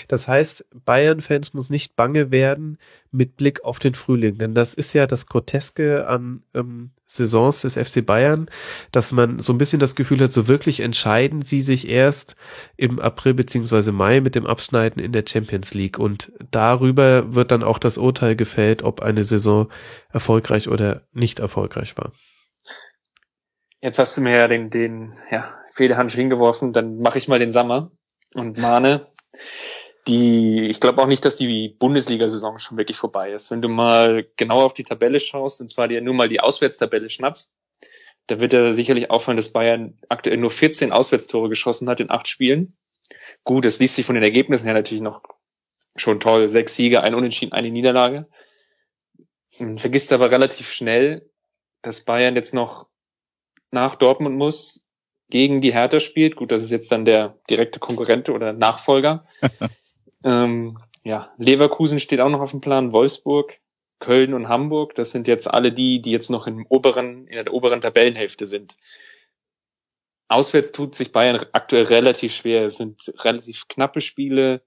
Das 0.09 0.29
heißt, 0.29 0.67
Bayern-Fans 0.85 1.55
muss 1.55 1.71
nicht 1.71 1.97
bange 1.97 2.31
werden 2.31 2.79
mit 3.11 3.37
Blick 3.37 3.65
auf 3.65 3.79
den 3.79 3.95
Frühling, 3.95 4.39
denn 4.39 4.55
das 4.55 4.75
ist 4.75 4.93
ja 4.95 5.07
das 5.07 5.27
Groteske 5.27 6.07
an 6.07 6.43
ähm, 6.55 6.93
Saisons 7.05 7.61
des 7.61 7.75
FC 7.75 8.05
Bayern, 8.05 8.51
dass 8.91 9.13
man 9.13 9.39
so 9.39 9.53
ein 9.53 9.59
bisschen 9.59 9.81
das 9.81 9.95
Gefühl 9.95 10.21
hat, 10.21 10.33
so 10.33 10.49
wirklich 10.49 10.81
entscheiden 10.81 11.43
sie 11.43 11.61
sich 11.61 11.89
erst 11.89 12.37
im 12.77 12.99
April 12.99 13.35
beziehungsweise 13.35 13.93
Mai 13.93 14.21
mit 14.21 14.35
dem 14.35 14.47
Abschneiden 14.47 15.03
in 15.03 15.13
der 15.13 15.25
Champions 15.27 15.75
League 15.75 15.99
und 15.99 16.33
darüber 16.51 17.35
wird 17.35 17.51
dann 17.51 17.63
auch 17.63 17.79
das 17.79 17.99
Urteil 17.99 18.35
gefällt, 18.35 18.83
ob 18.83 19.03
eine 19.03 19.25
Saison 19.25 19.69
erfolgreich 20.11 20.69
oder 20.69 21.03
nicht 21.13 21.39
erfolgreich 21.39 21.97
war. 21.97 22.13
Jetzt 23.83 23.99
hast 23.99 24.17
du 24.17 24.21
mir 24.21 24.37
ja 24.37 24.49
den, 24.49 24.71
den 24.71 25.13
ja, 25.31 25.45
Federhandschuh 25.75 26.19
hingeworfen, 26.19 26.73
dann 26.73 26.99
mache 26.99 27.19
ich 27.19 27.29
mal 27.29 27.41
den 27.41 27.53
Sommer 27.53 27.91
und 28.35 28.57
mahne 28.57 29.05
die, 30.07 30.67
ich 30.69 30.81
glaube 30.81 31.01
auch 31.01 31.07
nicht, 31.07 31.25
dass 31.25 31.37
die 31.37 31.69
Bundesliga-Saison 31.69 32.59
schon 32.59 32.77
wirklich 32.77 32.97
vorbei 32.97 33.33
ist. 33.33 33.51
Wenn 33.51 33.63
du 33.63 33.69
mal 33.69 34.27
genau 34.37 34.63
auf 34.63 34.75
die 34.75 34.83
Tabelle 34.83 35.21
schaust, 35.21 35.61
und 35.61 35.69
zwar 35.69 35.89
dir 35.89 36.01
nur 36.01 36.15
mal 36.15 36.29
die 36.29 36.41
Auswärtstabelle 36.41 37.09
schnappst, 37.09 37.55
da 38.27 38.41
wird 38.41 38.53
er 38.53 38.73
sicherlich 38.73 39.11
auffallen, 39.11 39.37
dass 39.37 39.53
Bayern 39.53 39.99
aktuell 40.09 40.37
nur 40.37 40.51
14 40.51 40.93
Auswärtstore 40.93 41.49
geschossen 41.49 41.89
hat 41.89 42.01
in 42.01 42.11
acht 42.11 42.29
Spielen. 42.29 42.77
Gut, 43.45 43.65
das 43.65 43.79
liest 43.79 43.97
sich 43.97 44.07
von 44.07 44.15
den 44.15 44.25
Ergebnissen 44.25 44.67
her 44.67 44.75
natürlich 44.75 45.03
noch 45.03 45.23
schon 45.97 46.21
toll. 46.21 46.49
Sechs 46.49 46.75
Siege, 46.75 47.03
ein 47.03 47.15
Unentschieden, 47.15 47.53
eine 47.53 47.71
Niederlage. 47.71 48.29
Man 49.59 49.79
vergisst 49.79 50.13
aber 50.13 50.31
relativ 50.31 50.71
schnell, 50.71 51.31
dass 51.83 52.05
Bayern 52.05 52.37
jetzt 52.37 52.55
noch 52.55 52.89
nach 53.71 53.97
Dortmund 53.97 54.37
muss, 54.37 54.87
gegen 55.33 55.63
die 55.63 55.73
Hertha 55.73 55.99
spielt. 55.99 56.37
Gut, 56.37 56.53
das 56.53 56.63
ist 56.63 56.71
jetzt 56.71 56.93
dann 56.93 57.07
der 57.07 57.39
direkte 57.49 57.81
Konkurrent 57.81 58.29
oder 58.29 58.53
Nachfolger. 58.53 59.27
ähm, 60.25 60.79
ja, 61.05 61.33
Leverkusen 61.39 62.01
steht 62.01 62.21
auch 62.21 62.29
noch 62.29 62.43
auf 62.43 62.51
dem 62.51 62.61
Plan, 62.61 62.93
Wolfsburg, 62.93 63.59
Köln 63.99 64.35
und 64.35 64.49
Hamburg. 64.49 64.95
Das 64.95 65.11
sind 65.11 65.27
jetzt 65.29 65.51
alle 65.51 65.73
die, 65.73 66.03
die 66.03 66.11
jetzt 66.11 66.29
noch 66.29 66.47
im 66.47 66.67
oberen, 66.69 67.27
in 67.29 67.43
der 67.43 67.55
oberen 67.55 67.81
Tabellenhälfte 67.81 68.45
sind. 68.45 68.77
Auswärts 70.29 70.71
tut 70.71 70.95
sich 70.95 71.13
Bayern 71.13 71.43
aktuell 71.53 71.85
relativ 71.85 72.35
schwer. 72.35 72.67
Es 72.67 72.77
sind 72.77 73.15
relativ 73.21 73.69
knappe 73.69 74.03
Spiele, 74.03 74.61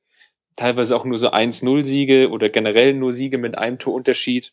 teilweise 0.56 0.96
auch 0.96 1.06
nur 1.06 1.20
so 1.20 1.30
1-0-Siege 1.30 2.32
oder 2.32 2.50
generell 2.50 2.96
nur 2.96 3.14
Siege 3.14 3.38
mit 3.38 3.56
einem 3.56 3.78
Torunterschied. 3.78 4.52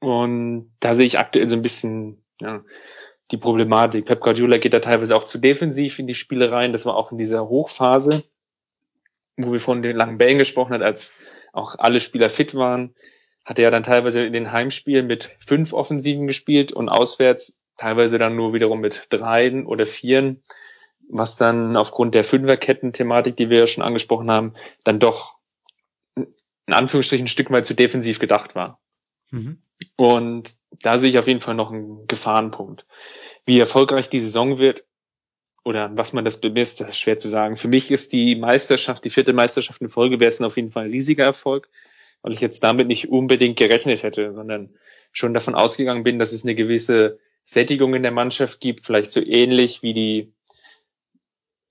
Und 0.00 0.74
da 0.80 0.94
sehe 0.94 1.06
ich 1.06 1.18
aktuell 1.18 1.46
so 1.46 1.56
ein 1.56 1.62
bisschen 1.62 2.24
ja, 2.40 2.64
die 3.30 3.36
Problematik. 3.36 4.06
Pep 4.06 4.20
Guardiola 4.20 4.58
geht 4.58 4.72
da 4.72 4.78
teilweise 4.78 5.16
auch 5.16 5.24
zu 5.24 5.38
defensiv 5.38 5.98
in 5.98 6.06
die 6.06 6.14
Spiele 6.14 6.52
rein. 6.52 6.72
Das 6.72 6.86
war 6.86 6.96
auch 6.96 7.12
in 7.12 7.18
dieser 7.18 7.48
Hochphase, 7.48 8.24
wo 9.36 9.52
wir 9.52 9.60
von 9.60 9.82
den 9.82 9.96
langen 9.96 10.18
Bällen 10.18 10.38
gesprochen 10.38 10.74
hat, 10.74 10.82
als 10.82 11.14
auch 11.52 11.76
alle 11.78 12.00
Spieler 12.00 12.30
fit 12.30 12.54
waren, 12.54 12.94
hat 13.44 13.58
er 13.58 13.64
ja 13.64 13.70
dann 13.70 13.82
teilweise 13.82 14.24
in 14.24 14.32
den 14.32 14.52
Heimspielen 14.52 15.06
mit 15.06 15.34
fünf 15.38 15.72
Offensiven 15.72 16.26
gespielt 16.26 16.72
und 16.72 16.88
auswärts 16.88 17.60
teilweise 17.76 18.18
dann 18.18 18.36
nur 18.36 18.52
wiederum 18.52 18.80
mit 18.80 19.06
dreien 19.10 19.66
oder 19.66 19.86
vieren, 19.86 20.42
was 21.08 21.36
dann 21.36 21.76
aufgrund 21.76 22.14
der 22.14 22.24
Fünferketten-Thematik, 22.24 23.36
die 23.36 23.48
wir 23.48 23.60
ja 23.60 23.66
schon 23.66 23.84
angesprochen 23.84 24.30
haben, 24.30 24.54
dann 24.84 24.98
doch 24.98 25.38
in 26.16 26.74
Anführungsstrichen 26.74 27.26
ein 27.26 27.28
Stück 27.28 27.50
weit 27.50 27.66
zu 27.66 27.74
defensiv 27.74 28.18
gedacht 28.18 28.54
war. 28.54 28.80
Mhm. 29.30 29.58
Und 29.96 30.56
da 30.70 30.98
sehe 30.98 31.10
ich 31.10 31.18
auf 31.18 31.26
jeden 31.26 31.40
Fall 31.40 31.54
noch 31.54 31.70
einen 31.70 32.06
Gefahrenpunkt. 32.06 32.84
Wie 33.44 33.58
erfolgreich 33.58 34.08
die 34.08 34.20
Saison 34.20 34.58
wird 34.58 34.84
oder 35.64 35.90
was 35.96 36.12
man 36.12 36.24
das 36.24 36.40
bemisst, 36.40 36.80
das 36.80 36.90
ist 36.90 36.98
schwer 36.98 37.18
zu 37.18 37.28
sagen. 37.28 37.56
Für 37.56 37.68
mich 37.68 37.90
ist 37.90 38.12
die 38.12 38.36
Meisterschaft, 38.36 39.04
die 39.04 39.10
vierte 39.10 39.32
Meisterschaft 39.32 39.80
in 39.82 39.88
Folge, 39.88 40.20
wäre 40.20 40.28
es 40.28 40.40
auf 40.40 40.56
jeden 40.56 40.70
Fall 40.70 40.84
ein 40.84 40.90
riesiger 40.90 41.24
Erfolg, 41.24 41.68
weil 42.22 42.32
ich 42.32 42.40
jetzt 42.40 42.62
damit 42.62 42.86
nicht 42.86 43.08
unbedingt 43.08 43.58
gerechnet 43.58 44.02
hätte, 44.02 44.32
sondern 44.32 44.74
schon 45.12 45.34
davon 45.34 45.54
ausgegangen 45.54 46.02
bin, 46.02 46.18
dass 46.18 46.32
es 46.32 46.44
eine 46.44 46.54
gewisse 46.54 47.18
Sättigung 47.44 47.94
in 47.94 48.02
der 48.02 48.12
Mannschaft 48.12 48.60
gibt, 48.60 48.84
vielleicht 48.84 49.10
so 49.10 49.20
ähnlich 49.20 49.82
wie 49.82 49.92
die 49.92 50.32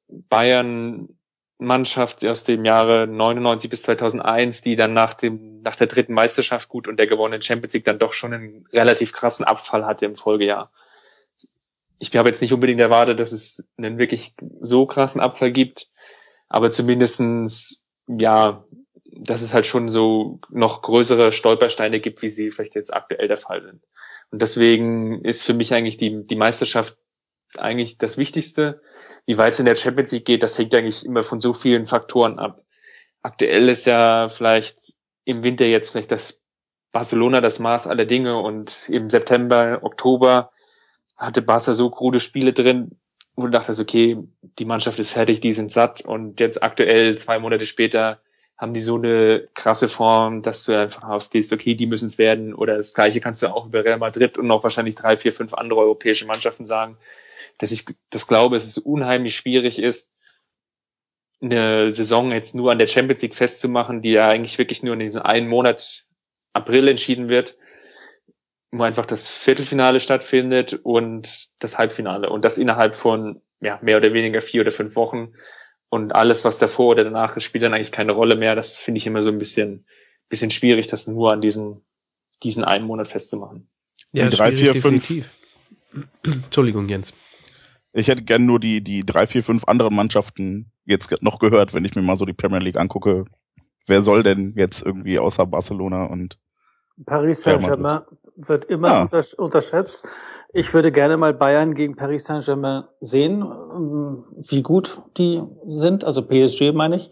Bayern 0.07 1.14
Mannschaft 1.57 2.25
aus 2.25 2.43
dem 2.43 2.65
Jahre 2.65 3.07
99 3.07 3.69
bis 3.69 3.83
2001, 3.83 4.61
die 4.61 4.75
dann 4.75 4.93
nach 4.93 5.13
dem 5.13 5.61
nach 5.61 5.75
der 5.75 5.87
dritten 5.87 6.13
Meisterschaft 6.13 6.69
gut 6.69 6.87
und 6.87 6.97
der 6.97 7.07
gewonnenen 7.07 7.41
Champions 7.41 7.73
League 7.73 7.85
dann 7.85 7.99
doch 7.99 8.13
schon 8.13 8.33
einen 8.33 8.67
relativ 8.73 9.13
krassen 9.13 9.45
Abfall 9.45 9.85
hatte 9.85 10.05
im 10.05 10.15
Folgejahr. 10.15 10.71
Ich 11.97 12.15
habe 12.15 12.27
jetzt 12.27 12.41
nicht 12.41 12.53
unbedingt 12.53 12.81
erwartet, 12.81 13.19
dass 13.19 13.31
es 13.31 13.69
einen 13.77 13.97
wirklich 13.97 14.35
so 14.59 14.85
krassen 14.85 15.21
Abfall 15.21 15.51
gibt, 15.51 15.89
aber 16.49 16.71
zumindestens 16.71 17.85
ja, 18.07 18.65
dass 19.05 19.41
es 19.41 19.53
halt 19.53 19.65
schon 19.65 19.89
so 19.89 20.39
noch 20.49 20.81
größere 20.81 21.31
Stolpersteine 21.31 22.01
gibt, 22.01 22.21
wie 22.21 22.29
sie 22.29 22.51
vielleicht 22.51 22.75
jetzt 22.75 22.93
aktuell 22.93 23.29
der 23.29 23.37
Fall 23.37 23.61
sind. 23.61 23.81
Und 24.29 24.41
deswegen 24.41 25.23
ist 25.23 25.43
für 25.43 25.53
mich 25.53 25.73
eigentlich 25.73 25.97
die 25.97 26.27
die 26.27 26.35
Meisterschaft 26.35 26.97
eigentlich 27.57 27.97
das 27.97 28.17
Wichtigste 28.17 28.81
wie 29.25 29.37
weit 29.37 29.53
es 29.53 29.59
in 29.59 29.65
der 29.65 29.75
Champions 29.75 30.11
League 30.11 30.25
geht, 30.25 30.43
das 30.43 30.57
hängt 30.57 30.73
eigentlich 30.75 31.05
immer 31.05 31.23
von 31.23 31.39
so 31.39 31.53
vielen 31.53 31.87
Faktoren 31.87 32.39
ab. 32.39 32.61
Aktuell 33.21 33.69
ist 33.69 33.85
ja 33.85 34.29
vielleicht 34.29 34.93
im 35.23 35.43
Winter 35.43 35.65
jetzt 35.65 35.89
vielleicht 35.89 36.11
das 36.11 36.41
Barcelona 36.91 37.41
das 37.41 37.59
Maß 37.59 37.87
aller 37.87 38.05
Dinge 38.05 38.37
und 38.37 38.87
im 38.89 39.09
September, 39.09 39.79
Oktober 39.81 40.51
hatte 41.17 41.41
Barca 41.41 41.73
so 41.73 41.89
krude 41.89 42.19
Spiele 42.19 42.53
drin, 42.53 42.91
wo 43.35 43.43
du 43.43 43.49
dachtest, 43.49 43.79
okay, 43.79 44.17
die 44.59 44.65
Mannschaft 44.65 44.99
ist 44.99 45.09
fertig, 45.09 45.41
die 45.41 45.53
sind 45.53 45.71
satt 45.71 46.01
und 46.01 46.39
jetzt 46.39 46.61
aktuell, 46.63 47.17
zwei 47.17 47.39
Monate 47.39 47.65
später, 47.65 48.19
haben 48.57 48.73
die 48.73 48.81
so 48.81 48.95
eine 48.95 49.49
krasse 49.53 49.89
Form, 49.89 50.41
dass 50.41 50.63
du 50.63 50.79
einfach 50.79 51.03
ausgehst, 51.03 51.51
okay, 51.51 51.75
die 51.75 51.87
müssen 51.87 52.07
es 52.07 52.17
werden 52.17 52.53
oder 52.53 52.77
das 52.77 52.93
gleiche 52.93 53.19
kannst 53.19 53.41
du 53.41 53.47
auch 53.47 53.65
über 53.65 53.83
Real 53.83 53.97
Madrid 53.97 54.37
und 54.37 54.47
noch 54.47 54.63
wahrscheinlich 54.63 54.95
drei, 54.95 55.17
vier, 55.17 55.33
fünf 55.33 55.53
andere 55.53 55.81
europäische 55.81 56.25
Mannschaften 56.25 56.65
sagen 56.65 56.95
dass 57.57 57.71
ich 57.71 57.85
das 58.09 58.27
glaube, 58.27 58.55
dass 58.55 58.65
es 58.65 58.77
unheimlich 58.77 59.35
schwierig 59.35 59.79
ist, 59.79 60.11
eine 61.41 61.91
Saison 61.91 62.31
jetzt 62.31 62.55
nur 62.55 62.71
an 62.71 62.79
der 62.79 62.87
Champions 62.87 63.21
League 63.21 63.35
festzumachen, 63.35 64.01
die 64.01 64.11
ja 64.11 64.27
eigentlich 64.27 64.57
wirklich 64.57 64.83
nur 64.83 64.93
in 64.93 64.99
diesem 64.99 65.21
einen 65.21 65.47
Monat 65.47 66.05
April 66.53 66.87
entschieden 66.87 67.29
wird, 67.29 67.57
wo 68.71 68.83
einfach 68.83 69.05
das 69.05 69.27
Viertelfinale 69.27 69.99
stattfindet 69.99 70.79
und 70.83 71.49
das 71.59 71.77
Halbfinale 71.77 72.29
und 72.29 72.45
das 72.45 72.57
innerhalb 72.57 72.95
von 72.95 73.41
ja, 73.61 73.79
mehr 73.81 73.97
oder 73.97 74.13
weniger 74.13 74.41
vier 74.41 74.61
oder 74.61 74.71
fünf 74.71 74.95
Wochen 74.95 75.33
und 75.89 76.15
alles, 76.15 76.43
was 76.43 76.59
davor 76.59 76.87
oder 76.87 77.03
danach 77.03 77.37
ist, 77.37 77.43
spielt 77.43 77.63
dann 77.63 77.73
eigentlich 77.73 77.91
keine 77.91 78.11
Rolle 78.11 78.35
mehr. 78.35 78.55
Das 78.55 78.77
finde 78.77 78.97
ich 78.97 79.07
immer 79.07 79.21
so 79.21 79.29
ein 79.29 79.37
bisschen, 79.37 79.85
bisschen 80.29 80.51
schwierig, 80.51 80.87
das 80.87 81.07
nur 81.07 81.31
an 81.31 81.41
diesen, 81.41 81.85
diesen 82.43 82.63
einen 82.63 82.85
Monat 82.85 83.07
festzumachen. 83.07 83.69
Ja, 84.11 84.29
drei, 84.29 84.51
vier, 84.51 84.73
definitiv. 84.73 85.33
Entschuldigung, 86.23 86.87
Jens. 86.87 87.13
Ich 87.93 88.07
hätte 88.07 88.23
gern 88.23 88.45
nur 88.45 88.59
die, 88.59 88.81
die 88.81 89.05
drei, 89.05 89.25
vier, 89.25 89.43
fünf 89.43 89.65
anderen 89.65 89.95
Mannschaften 89.95 90.71
jetzt 90.85 91.13
noch 91.21 91.39
gehört, 91.39 91.73
wenn 91.73 91.85
ich 91.85 91.95
mir 91.95 92.01
mal 92.01 92.17
so 92.17 92.25
die 92.25 92.33
Premier 92.33 92.59
League 92.59 92.77
angucke. 92.77 93.25
Wer 93.87 94.01
soll 94.01 94.23
denn 94.23 94.53
jetzt 94.57 94.83
irgendwie 94.83 95.19
außer 95.19 95.45
Barcelona 95.45 96.05
und 96.05 96.37
Paris 97.05 97.43
Saint-Germain 97.43 98.01
wird 98.35 98.65
immer 98.65 99.09
ah. 99.11 99.21
unterschätzt. 99.37 100.03
Ich 100.53 100.73
würde 100.73 100.91
gerne 100.91 101.17
mal 101.17 101.33
Bayern 101.33 101.73
gegen 101.73 101.95
Paris 101.95 102.25
Saint-Germain 102.25 102.83
sehen, 102.99 103.41
ähm, 103.41 104.25
wie 104.49 104.61
gut 104.61 105.01
die 105.17 105.41
sind, 105.67 106.03
also 106.03 106.21
PSG 106.21 106.73
meine 106.73 106.97
ich. 106.97 107.11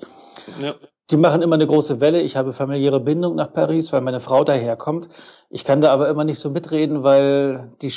Ja. 0.62 0.76
Die 1.12 1.18
machen 1.18 1.42
immer 1.42 1.56
eine 1.56 1.68
große 1.68 2.00
Welle. 2.00 2.22
Ich 2.22 2.38
habe 2.38 2.54
familiäre 2.54 3.00
Bindung 3.00 3.36
nach 3.36 3.54
Paris, 3.54 3.92
weil 3.92 4.02
meine 4.02 4.22
Frau 4.22 4.44
daherkommt. 4.44 5.10
Ich 5.50 5.66
kann 5.66 5.82
da 5.82 5.92
aber 5.92 6.10
immer 6.10 6.24
nicht 6.24 6.40
so 6.40 6.50
mitreden, 6.50 7.04
weil 7.04 7.72
die 7.82 7.92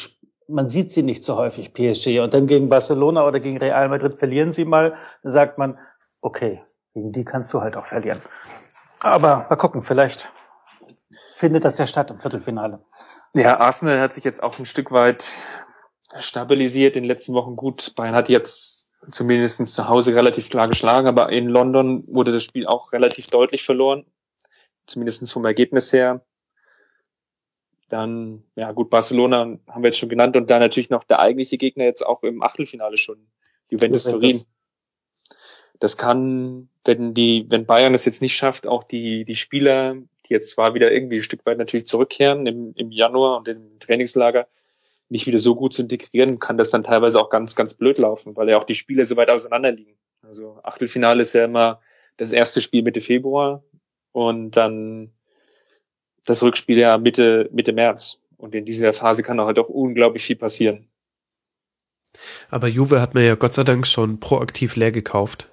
man 0.48 0.68
sieht 0.68 0.92
sie 0.92 1.02
nicht 1.02 1.24
so 1.24 1.36
häufig, 1.36 1.74
PSG. 1.74 2.20
Und 2.20 2.34
dann 2.34 2.46
gegen 2.46 2.68
Barcelona 2.68 3.26
oder 3.26 3.40
gegen 3.40 3.58
Real 3.58 3.88
Madrid 3.88 4.18
verlieren 4.18 4.52
sie 4.52 4.64
mal. 4.64 4.94
Dann 5.22 5.32
sagt 5.32 5.58
man, 5.58 5.78
okay, 6.20 6.62
gegen 6.94 7.12
die 7.12 7.24
kannst 7.24 7.52
du 7.52 7.60
halt 7.60 7.76
auch 7.76 7.84
verlieren. 7.84 8.20
Aber 9.00 9.46
mal 9.48 9.56
gucken, 9.56 9.82
vielleicht 9.82 10.30
findet 11.34 11.64
das 11.64 11.78
ja 11.78 11.86
statt 11.86 12.10
im 12.10 12.20
Viertelfinale. 12.20 12.80
Ja, 13.34 13.60
Arsenal 13.60 14.00
hat 14.00 14.12
sich 14.12 14.24
jetzt 14.24 14.42
auch 14.42 14.58
ein 14.58 14.66
Stück 14.66 14.92
weit 14.92 15.32
stabilisiert 16.16 16.96
in 16.96 17.02
den 17.02 17.08
letzten 17.08 17.34
Wochen 17.34 17.56
gut. 17.56 17.94
Bayern 17.94 18.14
hat 18.14 18.28
jetzt 18.28 18.88
zumindest 19.10 19.66
zu 19.66 19.88
Hause 19.88 20.14
relativ 20.14 20.48
klar 20.48 20.68
geschlagen, 20.68 21.06
aber 21.06 21.30
in 21.30 21.48
London 21.48 22.04
wurde 22.06 22.32
das 22.32 22.44
Spiel 22.44 22.66
auch 22.66 22.92
relativ 22.92 23.26
deutlich 23.28 23.64
verloren. 23.64 24.06
Zumindest 24.86 25.30
vom 25.32 25.44
Ergebnis 25.44 25.92
her. 25.92 26.24
Dann, 27.88 28.42
ja 28.56 28.72
gut, 28.72 28.90
Barcelona 28.90 29.58
haben 29.68 29.82
wir 29.82 29.88
jetzt 29.88 29.98
schon 29.98 30.08
genannt 30.08 30.36
und 30.36 30.50
dann 30.50 30.60
natürlich 30.60 30.90
noch 30.90 31.04
der 31.04 31.20
eigentliche 31.20 31.56
Gegner 31.56 31.84
jetzt 31.84 32.04
auch 32.04 32.22
im 32.22 32.42
Achtelfinale 32.42 32.96
schon, 32.96 33.28
Juventus 33.68 34.04
Turin. 34.04 34.42
Das 35.78 35.96
kann, 35.96 36.68
wenn 36.84 37.14
die, 37.14 37.46
wenn 37.48 37.66
Bayern 37.66 37.94
es 37.94 38.04
jetzt 38.04 38.22
nicht 38.22 38.34
schafft, 38.34 38.66
auch 38.66 38.82
die, 38.82 39.24
die 39.24 39.34
Spieler, 39.34 39.94
die 39.94 40.32
jetzt 40.32 40.50
zwar 40.50 40.74
wieder 40.74 40.90
irgendwie 40.90 41.16
ein 41.16 41.22
Stück 41.22 41.44
weit 41.46 41.58
natürlich 41.58 41.86
zurückkehren 41.86 42.46
im, 42.46 42.72
im 42.74 42.90
Januar 42.90 43.38
und 43.38 43.48
im 43.48 43.78
Trainingslager, 43.78 44.48
nicht 45.08 45.26
wieder 45.26 45.38
so 45.38 45.54
gut 45.54 45.72
zu 45.72 45.82
integrieren, 45.82 46.40
kann 46.40 46.58
das 46.58 46.70
dann 46.70 46.82
teilweise 46.82 47.20
auch 47.20 47.30
ganz, 47.30 47.54
ganz 47.54 47.74
blöd 47.74 47.98
laufen, 47.98 48.34
weil 48.36 48.48
ja 48.48 48.58
auch 48.58 48.64
die 48.64 48.74
Spiele 48.74 49.04
so 49.04 49.16
weit 49.16 49.30
auseinander 49.30 49.70
liegen. 49.70 49.96
Also 50.22 50.58
Achtelfinale 50.62 51.22
ist 51.22 51.34
ja 51.34 51.44
immer 51.44 51.80
das 52.16 52.32
erste 52.32 52.60
Spiel 52.60 52.82
Mitte 52.82 53.00
Februar 53.00 53.62
und 54.12 54.56
dann 54.56 55.12
das 56.26 56.42
Rückspiel 56.42 56.78
ja 56.78 56.98
Mitte, 56.98 57.48
Mitte 57.52 57.72
März. 57.72 58.18
Und 58.36 58.54
in 58.54 58.64
dieser 58.64 58.92
Phase 58.92 59.22
kann 59.22 59.40
halt 59.40 59.58
auch 59.58 59.68
unglaublich 59.68 60.24
viel 60.24 60.36
passieren. 60.36 60.86
Aber 62.50 62.68
Juve 62.68 63.00
hat 63.00 63.14
mir 63.14 63.24
ja 63.24 63.34
Gott 63.34 63.54
sei 63.54 63.64
Dank 63.64 63.86
schon 63.86 64.20
proaktiv 64.20 64.76
leer 64.76 64.92
gekauft 64.92 65.48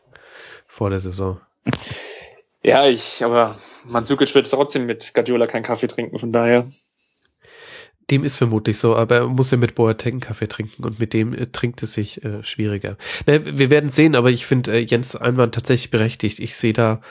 vor 0.68 0.90
der 0.90 1.00
Saison. 1.00 1.40
Ja, 2.62 2.88
ich, 2.88 3.24
aber 3.24 3.56
Mandzukic 3.88 4.34
wird 4.36 4.50
trotzdem 4.50 4.86
mit 4.86 5.14
Guardiola 5.14 5.48
keinen 5.48 5.64
Kaffee 5.64 5.88
trinken, 5.88 6.18
von 6.18 6.32
daher. 6.32 6.68
Dem 8.12 8.24
ist 8.24 8.36
vermutlich 8.36 8.80
so, 8.80 8.96
aber 8.96 9.16
er 9.16 9.28
muss 9.28 9.52
ja 9.52 9.58
mit 9.58 9.76
Boateng 9.76 10.20
Kaffee 10.20 10.48
trinken 10.48 10.84
und 10.84 11.00
mit 11.00 11.14
dem 11.14 11.34
äh, 11.34 11.48
trinkt 11.48 11.84
es 11.84 11.94
sich 11.94 12.24
äh, 12.24 12.44
schwieriger. 12.44 12.98
Na, 13.26 13.46
wir 13.46 13.70
werden 13.70 13.90
sehen, 13.90 14.16
aber 14.16 14.30
ich 14.30 14.46
finde 14.46 14.74
äh, 14.74 14.80
Jens 14.80 15.16
Einwand 15.16 15.56
tatsächlich 15.56 15.90
berechtigt. 15.90 16.40
Ich 16.40 16.58
sehe 16.58 16.74
da 16.74 17.02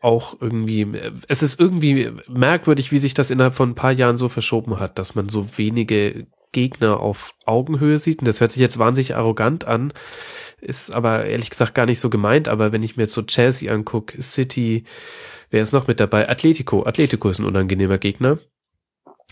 auch 0.00 0.36
irgendwie, 0.40 0.86
es 1.28 1.42
ist 1.42 1.58
irgendwie 1.58 2.12
merkwürdig, 2.28 2.92
wie 2.92 2.98
sich 2.98 3.14
das 3.14 3.30
innerhalb 3.30 3.54
von 3.54 3.70
ein 3.70 3.74
paar 3.74 3.92
Jahren 3.92 4.16
so 4.16 4.28
verschoben 4.28 4.78
hat, 4.78 4.98
dass 4.98 5.14
man 5.14 5.28
so 5.28 5.58
wenige 5.58 6.26
Gegner 6.52 7.00
auf 7.00 7.34
Augenhöhe 7.46 7.98
sieht. 7.98 8.20
Und 8.20 8.28
das 8.28 8.40
hört 8.40 8.52
sich 8.52 8.60
jetzt 8.60 8.78
wahnsinnig 8.78 9.16
arrogant 9.16 9.64
an, 9.66 9.92
ist 10.60 10.90
aber 10.90 11.24
ehrlich 11.24 11.50
gesagt 11.50 11.74
gar 11.74 11.86
nicht 11.86 12.00
so 12.00 12.10
gemeint. 12.10 12.48
Aber 12.48 12.72
wenn 12.72 12.82
ich 12.82 12.96
mir 12.96 13.04
jetzt 13.04 13.14
so 13.14 13.22
Chelsea 13.22 13.72
angucke, 13.72 14.20
City, 14.22 14.84
wer 15.50 15.62
ist 15.62 15.72
noch 15.72 15.86
mit 15.86 16.00
dabei? 16.00 16.28
Atletico. 16.28 16.84
Atletico 16.84 17.28
ist 17.28 17.38
ein 17.38 17.46
unangenehmer 17.46 17.98
Gegner. 17.98 18.38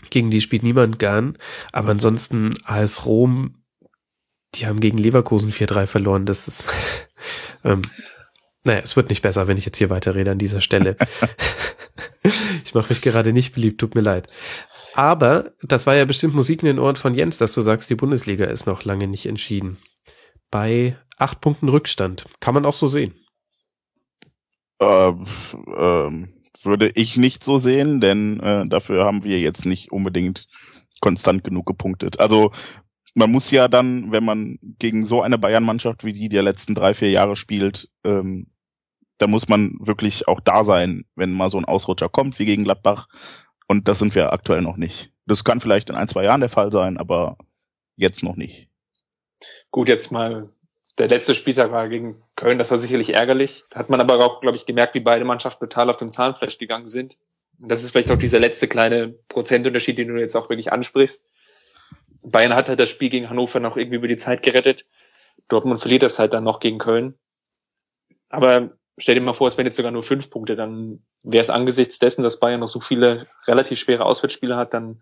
Gegen 0.09 0.29
die 0.29 0.41
spielt 0.41 0.63
niemand 0.63 0.99
gern. 0.99 1.37
Aber 1.71 1.89
ansonsten 1.89 2.53
AS 2.65 3.05
Rom, 3.05 3.63
die 4.55 4.67
haben 4.67 4.79
gegen 4.79 4.97
Leverkusen 4.97 5.51
4-3 5.51 5.87
verloren. 5.87 6.25
Das 6.25 6.47
ist, 6.47 6.67
ähm, 7.63 7.81
naja, 8.67 8.81
es 8.83 8.95
wird 8.95 9.09
nicht 9.09 9.21
besser, 9.21 9.47
wenn 9.47 9.57
ich 9.57 9.65
jetzt 9.65 9.77
hier 9.77 9.89
weiterrede 9.89 10.31
an 10.31 10.37
dieser 10.37 10.61
Stelle. 10.61 10.97
ich 12.63 12.73
mache 12.73 12.89
mich 12.89 13.01
gerade 13.01 13.33
nicht 13.33 13.55
beliebt, 13.55 13.79
tut 13.79 13.95
mir 13.95 14.01
leid. 14.01 14.27
Aber 14.93 15.51
das 15.61 15.87
war 15.87 15.95
ja 15.95 16.05
bestimmt 16.05 16.35
Musik 16.35 16.61
in 16.61 16.67
den 16.67 16.79
Ohren 16.79 16.95
von 16.97 17.15
Jens, 17.15 17.37
dass 17.37 17.53
du 17.53 17.61
sagst, 17.61 17.89
die 17.89 17.95
Bundesliga 17.95 18.45
ist 18.45 18.67
noch 18.67 18.83
lange 18.83 19.07
nicht 19.07 19.25
entschieden. 19.25 19.77
Bei 20.51 20.97
acht 21.17 21.41
Punkten 21.41 21.69
Rückstand. 21.69 22.27
Kann 22.39 22.53
man 22.53 22.65
auch 22.65 22.73
so 22.73 22.87
sehen. 22.87 23.15
Äh, 24.79 25.09
äh, 25.09 26.27
würde 26.63 26.91
ich 26.95 27.17
nicht 27.17 27.43
so 27.43 27.57
sehen, 27.57 28.01
denn 28.01 28.39
äh, 28.39 28.67
dafür 28.67 29.05
haben 29.05 29.23
wir 29.23 29.39
jetzt 29.39 29.65
nicht 29.65 29.91
unbedingt 29.91 30.47
konstant 30.99 31.43
genug 31.43 31.65
gepunktet. 31.65 32.19
Also 32.19 32.51
man 33.13 33.31
muss 33.31 33.49
ja 33.49 33.67
dann, 33.67 34.11
wenn 34.11 34.25
man 34.25 34.59
gegen 34.61 35.05
so 35.05 35.21
eine 35.21 35.37
Bayern-Mannschaft 35.37 36.03
wie 36.03 36.13
die 36.13 36.29
der 36.29 36.43
letzten 36.43 36.75
drei, 36.75 36.93
vier 36.93 37.09
Jahre 37.11 37.35
spielt, 37.35 37.89
ähm, 38.03 38.47
da 39.17 39.27
muss 39.27 39.47
man 39.47 39.75
wirklich 39.79 40.27
auch 40.27 40.39
da 40.39 40.63
sein, 40.63 41.05
wenn 41.15 41.31
mal 41.31 41.49
so 41.49 41.57
ein 41.57 41.65
Ausrutscher 41.65 42.09
kommt 42.09 42.39
wie 42.39 42.45
gegen 42.45 42.63
Gladbach. 42.63 43.07
Und 43.67 43.87
das 43.87 43.99
sind 43.99 44.15
wir 44.15 44.31
aktuell 44.31 44.61
noch 44.61 44.77
nicht. 44.77 45.11
Das 45.25 45.43
kann 45.43 45.59
vielleicht 45.59 45.89
in 45.89 45.95
ein, 45.95 46.07
zwei 46.07 46.23
Jahren 46.23 46.39
der 46.39 46.49
Fall 46.49 46.71
sein, 46.71 46.97
aber 46.97 47.37
jetzt 47.95 48.23
noch 48.23 48.35
nicht. 48.35 48.69
Gut, 49.71 49.89
jetzt 49.89 50.11
mal, 50.11 50.49
der 50.97 51.09
letzte 51.09 51.35
Spieltag 51.35 51.71
war 51.71 51.89
gegen 51.89 52.21
Köln, 52.35 52.57
das 52.57 52.71
war 52.71 52.77
sicherlich 52.77 53.13
ärgerlich. 53.13 53.65
Hat 53.75 53.89
man 53.89 53.99
aber 53.99 54.23
auch, 54.23 54.39
glaube 54.41 54.55
ich, 54.55 54.65
gemerkt, 54.65 54.95
wie 54.95 54.99
beide 55.01 55.25
Mannschaften 55.25 55.59
total 55.61 55.89
auf 55.89 55.97
dem 55.97 56.11
Zahnfleisch 56.11 56.57
gegangen 56.57 56.87
sind. 56.87 57.17
Und 57.59 57.69
das 57.69 57.83
ist 57.83 57.91
vielleicht 57.91 58.11
auch 58.11 58.17
dieser 58.17 58.39
letzte 58.39 58.67
kleine 58.67 59.15
Prozentunterschied, 59.29 59.97
den 59.97 60.09
du 60.09 60.19
jetzt 60.19 60.35
auch 60.35 60.49
wirklich 60.49 60.71
ansprichst. 60.71 61.25
Bayern 62.23 62.55
hat 62.55 62.69
halt 62.69 62.79
das 62.79 62.89
Spiel 62.89 63.09
gegen 63.09 63.29
Hannover 63.29 63.59
noch 63.59 63.77
irgendwie 63.77 63.97
über 63.97 64.07
die 64.07 64.17
Zeit 64.17 64.43
gerettet. 64.43 64.85
Dortmund 65.47 65.79
verliert 65.79 66.03
das 66.03 66.19
halt 66.19 66.33
dann 66.33 66.43
noch 66.43 66.59
gegen 66.59 66.77
Köln. 66.77 67.15
Aber 68.29 68.77
stell 68.97 69.15
dir 69.15 69.21
mal 69.21 69.33
vor, 69.33 69.47
es 69.47 69.57
wären 69.57 69.67
jetzt 69.67 69.77
sogar 69.77 69.91
nur 69.91 70.03
fünf 70.03 70.29
Punkte, 70.29 70.55
dann 70.55 71.03
wäre 71.23 71.41
es 71.41 71.49
angesichts 71.49 71.99
dessen, 71.99 72.23
dass 72.23 72.39
Bayern 72.39 72.59
noch 72.59 72.67
so 72.67 72.79
viele 72.79 73.27
relativ 73.45 73.79
schwere 73.79 74.05
Auswärtsspiele 74.05 74.55
hat, 74.55 74.73
dann 74.73 75.01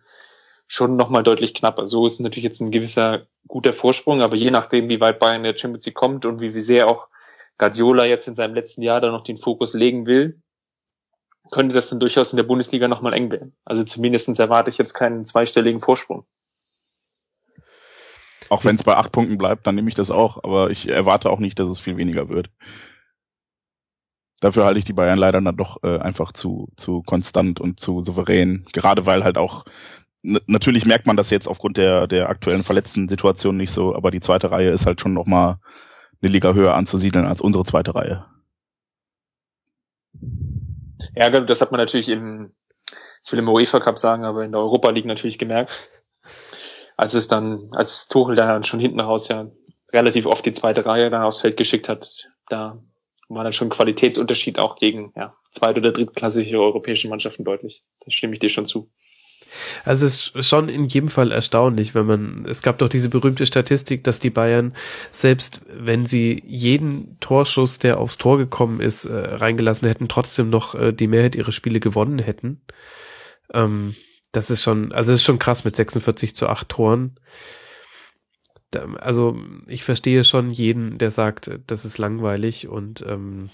schon 0.68 0.96
nochmal 0.96 1.24
deutlich 1.24 1.54
knapper. 1.54 1.86
So 1.86 2.06
ist 2.06 2.20
natürlich 2.20 2.43
jetzt 2.43 2.60
ein 2.60 2.72
gewisser 2.72 3.28
guter 3.48 3.74
Vorsprung, 3.74 4.22
aber 4.22 4.36
je 4.36 4.52
nachdem, 4.52 4.89
wie 4.89 5.00
weit 5.00 5.20
Bayern 5.20 5.38
in 5.38 5.43
der 5.43 5.58
Champions 5.58 5.86
League 5.86 5.96
kommt 5.96 6.26
und 6.26 6.41
wie, 6.41 6.54
wie 6.56 6.62
sehr 6.62 6.88
auch 6.88 7.08
Guardiola 7.58 8.06
jetzt 8.06 8.28
in 8.28 8.36
seinem 8.36 8.56
letzten 8.56 8.82
Jahr 8.82 9.00
da 9.00 9.12
noch 9.12 9.24
den 9.24 9.38
Fokus 9.38 9.74
legen 9.74 10.08
will, 10.08 10.41
könnte 11.52 11.76
das 11.76 11.89
dann 11.89 12.00
durchaus 12.00 12.34
in 12.34 12.38
der 12.38 12.43
Bundesliga 12.43 12.88
nochmal 12.88 13.14
eng 13.14 13.32
werden. 13.32 13.56
Also 13.64 13.84
zumindestens 13.84 14.39
erwarte 14.39 14.72
ich 14.72 14.78
jetzt 14.78 14.93
keinen 14.93 15.26
zweistelligen 15.26 15.80
Vorsprung. 15.80 16.26
Auch 18.50 18.66
wenn 18.66 18.76
es 18.76 18.84
bei 18.84 18.96
acht 18.96 19.12
Punkten 19.12 19.38
bleibt, 19.38 19.66
dann 19.66 19.76
nehme 19.76 19.89
ich 19.89 19.96
das 19.96 20.12
auch, 20.12 20.43
aber 20.43 20.70
ich 20.70 20.88
erwarte 20.88 21.30
auch 21.30 21.39
nicht, 21.39 21.58
dass 21.60 21.70
es 21.70 21.80
viel 21.80 21.98
weniger 21.98 22.30
wird. 22.30 22.50
Dafür 24.41 24.65
halte 24.65 24.79
ich 24.79 24.86
die 24.86 24.93
Bayern 24.93 25.17
leider 25.17 25.41
dann 25.41 25.57
doch 25.57 25.81
äh, 25.83 25.97
einfach 25.99 26.31
zu, 26.33 26.69
zu 26.75 27.01
konstant 27.03 27.59
und 27.59 27.79
zu 27.79 28.01
souverän. 28.01 28.65
Gerade 28.73 29.05
weil 29.05 29.23
halt 29.23 29.38
auch, 29.38 29.63
natürlich 30.21 30.86
merkt 30.86 31.07
man 31.07 31.15
das 31.15 31.29
jetzt 31.29 31.47
aufgrund 31.47 31.77
der, 31.77 32.07
der 32.07 32.29
aktuellen 32.29 32.63
verletzten 32.63 33.07
Situation 33.07 33.57
nicht 33.57 33.71
so, 33.71 33.95
aber 33.95 34.11
die 34.11 34.19
zweite 34.19 34.51
Reihe 34.51 34.71
ist 34.71 34.86
halt 34.86 34.99
schon 35.01 35.13
nochmal 35.13 35.57
eine 36.21 36.31
Liga 36.31 36.53
höher 36.53 36.75
anzusiedeln 36.75 37.25
als 37.25 37.41
unsere 37.41 37.63
zweite 37.65 37.95
Reihe. 37.95 38.25
Ja, 41.15 41.29
das 41.29 41.61
hat 41.61 41.71
man 41.71 41.79
natürlich 41.79 42.09
im, 42.09 42.51
ich 43.23 43.31
will 43.31 43.39
im 43.39 43.47
UEFA 43.47 43.79
Cup 43.79 43.97
sagen, 43.97 44.25
aber 44.25 44.43
in 44.43 44.51
der 44.51 44.61
Europa 44.61 44.89
League 44.89 45.05
natürlich 45.05 45.38
gemerkt. 45.38 45.89
Als 46.97 47.13
es 47.13 47.27
dann, 47.27 47.71
als 47.73 48.07
Tuchel 48.07 48.36
dann 48.36 48.63
schon 48.63 48.79
hinten 48.79 49.01
raus 49.01 49.27
ja 49.27 49.47
relativ 49.91 50.25
oft 50.25 50.45
die 50.45 50.53
zweite 50.53 50.86
Reihe 50.86 51.09
dann 51.09 51.23
aufs 51.23 51.41
Feld 51.41 51.57
geschickt 51.57 51.89
hat, 51.89 52.29
da 52.47 52.81
war 53.28 53.43
dann 53.43 53.53
schon 53.53 53.69
Qualitätsunterschied 53.69 54.59
auch 54.59 54.78
gegen 54.78 55.11
ja, 55.15 55.36
zweit- 55.51 55.78
oder 55.78 55.91
drittklassige 55.91 56.59
europäische 56.59 57.09
Mannschaften 57.09 57.43
deutlich. 57.43 57.84
Da 58.01 58.11
stimme 58.11 58.34
ich 58.34 58.39
dir 58.39 58.49
schon 58.49 58.65
zu. 58.65 58.89
Also 59.84 60.05
es 60.05 60.32
ist 60.36 60.47
schon 60.47 60.69
in 60.69 60.86
jedem 60.86 61.09
Fall 61.09 61.32
erstaunlich, 61.32 61.95
wenn 61.95 62.05
man, 62.05 62.45
es 62.47 62.61
gab 62.61 62.78
doch 62.80 62.89
diese 62.89 63.09
berühmte 63.09 63.45
Statistik, 63.45 64.03
dass 64.03 64.19
die 64.19 64.30
Bayern, 64.30 64.76
selbst 65.11 65.61
wenn 65.69 66.05
sie 66.05 66.43
jeden 66.45 67.17
Torschuss, 67.19 67.80
der 67.80 67.99
aufs 67.99 68.17
Tor 68.17 68.38
gekommen 68.38 68.82
ist, 68.82 69.05
äh, 69.05 69.13
reingelassen 69.13 69.88
hätten, 69.88 70.09
trotzdem 70.09 70.49
noch 70.49 70.76
äh, 70.76 70.91
die 70.91 71.07
Mehrheit 71.07 71.36
ihrer 71.36 71.51
Spiele 71.51 71.80
gewonnen 71.80 72.19
hätten. 72.19 72.61
Ähm, 73.53 73.95
das 74.32 74.49
ist 74.49 74.63
schon, 74.63 74.91
also 74.91 75.13
es 75.13 75.19
ist 75.19 75.26
schon 75.26 75.39
krass 75.39 75.63
mit 75.63 75.76
46 75.76 76.36
zu 76.36 76.47
8 76.47 76.67
Toren 76.67 77.17
also 78.99 79.38
ich 79.67 79.84
verstehe 79.84 80.23
schon 80.23 80.49
jeden, 80.49 80.97
der 80.97 81.11
sagt, 81.11 81.59
das 81.67 81.86
ist 81.86 81.97
langweilig 81.97 82.67
und 82.67 83.03
ähm 83.07 83.49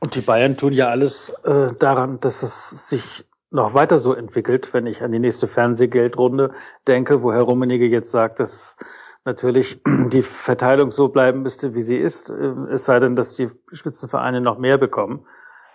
und 0.00 0.14
die 0.14 0.20
Bayern 0.20 0.56
tun 0.56 0.72
ja 0.72 0.88
alles 0.88 1.30
äh, 1.44 1.68
daran, 1.78 2.20
dass 2.20 2.42
es 2.42 2.88
sich 2.88 3.24
noch 3.50 3.74
weiter 3.74 3.98
so 3.98 4.12
entwickelt, 4.12 4.74
wenn 4.74 4.86
ich 4.86 5.02
an 5.02 5.12
die 5.12 5.18
nächste 5.18 5.46
Fernsehgeldrunde 5.46 6.52
denke, 6.86 7.22
wo 7.22 7.32
Herr 7.32 7.42
Rummenigge 7.42 7.86
jetzt 7.86 8.10
sagt, 8.10 8.40
dass 8.40 8.76
natürlich 9.24 9.80
die 10.12 10.22
Verteilung 10.22 10.90
so 10.90 11.08
bleiben 11.08 11.42
müsste, 11.42 11.74
wie 11.74 11.82
sie 11.82 11.96
ist, 11.96 12.30
äh, 12.30 12.54
es 12.70 12.84
sei 12.84 13.00
denn, 13.00 13.16
dass 13.16 13.34
die 13.34 13.48
Spitzenvereine 13.72 14.40
noch 14.40 14.58
mehr 14.58 14.78
bekommen. 14.78 15.26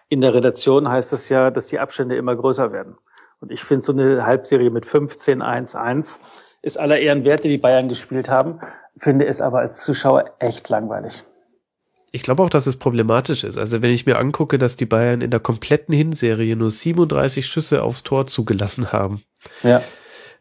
In 0.09 0.21
der 0.21 0.33
Redaktion 0.33 0.89
heißt 0.89 1.13
es 1.13 1.29
ja, 1.29 1.51
dass 1.51 1.67
die 1.67 1.79
Abstände 1.79 2.15
immer 2.15 2.35
größer 2.35 2.71
werden. 2.71 2.97
Und 3.39 3.51
ich 3.51 3.63
finde 3.63 3.83
so 3.83 3.93
eine 3.93 4.25
Halbserie 4.25 4.69
mit 4.69 4.85
15, 4.85 5.41
1, 5.41 5.75
1 5.75 6.21
ist 6.61 6.79
aller 6.79 6.99
Ehren 6.99 7.23
wert, 7.23 7.43
die 7.43 7.49
die 7.49 7.57
Bayern 7.57 7.89
gespielt 7.89 8.29
haben, 8.29 8.59
finde 8.97 9.25
es 9.25 9.41
aber 9.41 9.59
als 9.59 9.83
Zuschauer 9.83 10.35
echt 10.39 10.69
langweilig. 10.69 11.23
Ich 12.11 12.23
glaube 12.23 12.43
auch, 12.43 12.49
dass 12.49 12.67
es 12.67 12.75
problematisch 12.75 13.43
ist. 13.43 13.57
Also 13.57 13.81
wenn 13.81 13.91
ich 13.91 14.05
mir 14.05 14.19
angucke, 14.19 14.57
dass 14.57 14.75
die 14.75 14.85
Bayern 14.85 15.21
in 15.21 15.31
der 15.31 15.39
kompletten 15.39 15.95
Hinserie 15.95 16.55
nur 16.55 16.69
37 16.69 17.47
Schüsse 17.47 17.83
aufs 17.83 18.03
Tor 18.03 18.27
zugelassen 18.27 18.91
haben. 18.91 19.23
Ja. 19.63 19.81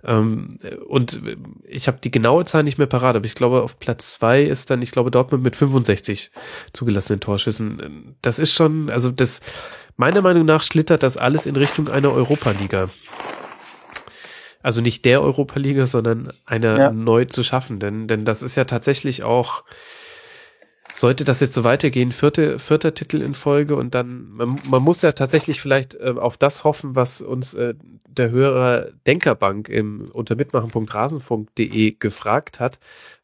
Ähm, 0.03 0.49
und 0.89 1.21
ich 1.64 1.87
habe 1.87 1.99
die 2.03 2.11
genaue 2.11 2.45
Zahl 2.45 2.64
nicht 2.64 2.79
mehr 2.79 2.87
parat, 2.87 3.16
aber 3.16 3.27
ich 3.27 3.35
glaube, 3.35 3.62
auf 3.62 3.79
Platz 3.79 4.12
zwei 4.12 4.43
ist 4.43 4.71
dann, 4.71 4.83
ich 4.83 4.91
glaube, 4.91 5.11
Dortmund 5.11 5.45
mit 5.45 5.57
65 5.57 6.33
zugelassenen 6.73 7.21
Torschüssen. 7.21 8.16
Das 8.21 8.39
ist 8.39 8.53
schon, 8.53 8.91
also 8.91 9.11
das, 9.11 9.41
meiner 9.97 10.23
Meinung 10.23 10.47
nach 10.47 10.62
schlittert 10.62 11.03
das 11.03 11.16
alles 11.16 11.47
in 11.47 11.57
Richtung 11.57 11.89
einer 11.89 12.12
Europa-Liga. 12.12 12.89
Also 14.62 14.80
nicht 14.80 15.04
der 15.04 15.22
Europa-Liga, 15.22 15.86
sondern 15.86 16.32
einer 16.44 16.78
Ja. 16.78 16.90
neu 16.92 17.24
zu 17.24 17.42
schaffen, 17.42 17.78
denn, 17.80 18.08
denn 18.08 18.24
das 18.24 18.42
ist 18.42 18.56
ja 18.56 18.64
tatsächlich 18.64 19.22
auch, 19.24 19.64
sollte 20.94 21.24
das 21.24 21.40
jetzt 21.40 21.54
so 21.54 21.64
weitergehen, 21.64 22.12
vierte, 22.12 22.58
vierter 22.58 22.92
Titel 22.94 23.22
in 23.22 23.34
Folge 23.34 23.76
und 23.76 23.94
dann, 23.94 24.30
man, 24.32 24.56
man 24.68 24.82
muss 24.82 25.02
ja 25.02 25.12
tatsächlich 25.12 25.61
vielleicht 25.61 25.94
äh, 25.94 26.14
auf 26.16 26.36
das 26.36 26.64
hoffen, 26.64 26.94
was 26.94 27.22
uns 27.22 27.54
äh, 27.54 27.74
der 28.06 28.30
Hörer 28.30 28.88
Denkerbank 29.06 29.68
im 29.68 30.11
unter 30.12 30.34
mitmachen.rasenfunk.de 30.34 31.96
gefragt 31.98 32.61
hat. 32.61 32.78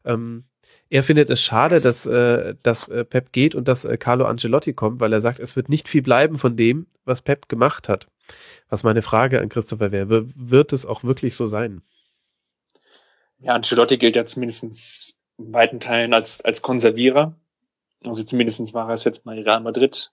Ähm, 0.05 0.45
er 0.89 1.03
findet 1.03 1.29
es 1.29 1.41
schade, 1.41 1.81
dass, 1.81 2.05
äh, 2.05 2.55
dass 2.63 2.87
äh, 2.87 3.03
Pep 3.03 3.31
geht 3.31 3.55
und 3.55 3.67
dass 3.67 3.83
äh, 3.85 3.97
Carlo 3.97 4.25
Ancelotti 4.25 4.73
kommt, 4.73 4.99
weil 4.99 5.11
er 5.11 5.21
sagt, 5.21 5.39
es 5.39 5.55
wird 5.55 5.69
nicht 5.69 5.89
viel 5.89 6.01
bleiben 6.01 6.37
von 6.37 6.55
dem, 6.55 6.87
was 7.05 7.21
Pep 7.21 7.49
gemacht 7.49 7.89
hat. 7.89 8.07
Was 8.69 8.83
meine 8.83 9.01
Frage 9.01 9.39
an 9.39 9.49
Christopher 9.49 9.91
wäre, 9.91 10.25
wird 10.35 10.73
es 10.73 10.85
auch 10.85 11.03
wirklich 11.03 11.35
so 11.35 11.47
sein? 11.47 11.81
Ja, 13.39 13.53
Ancelotti 13.53 13.97
gilt 13.97 14.15
ja 14.15 14.25
zumindest 14.25 14.63
in 15.37 15.53
weiten 15.53 15.79
Teilen 15.79 16.13
als, 16.13 16.43
als 16.43 16.61
Konservierer. 16.61 17.35
Also 18.03 18.23
zumindestens 18.23 18.73
war 18.73 18.89
er 18.89 18.93
es 18.93 19.03
jetzt 19.03 19.25
mal 19.25 19.39
Real 19.39 19.61
Madrid. 19.61 20.11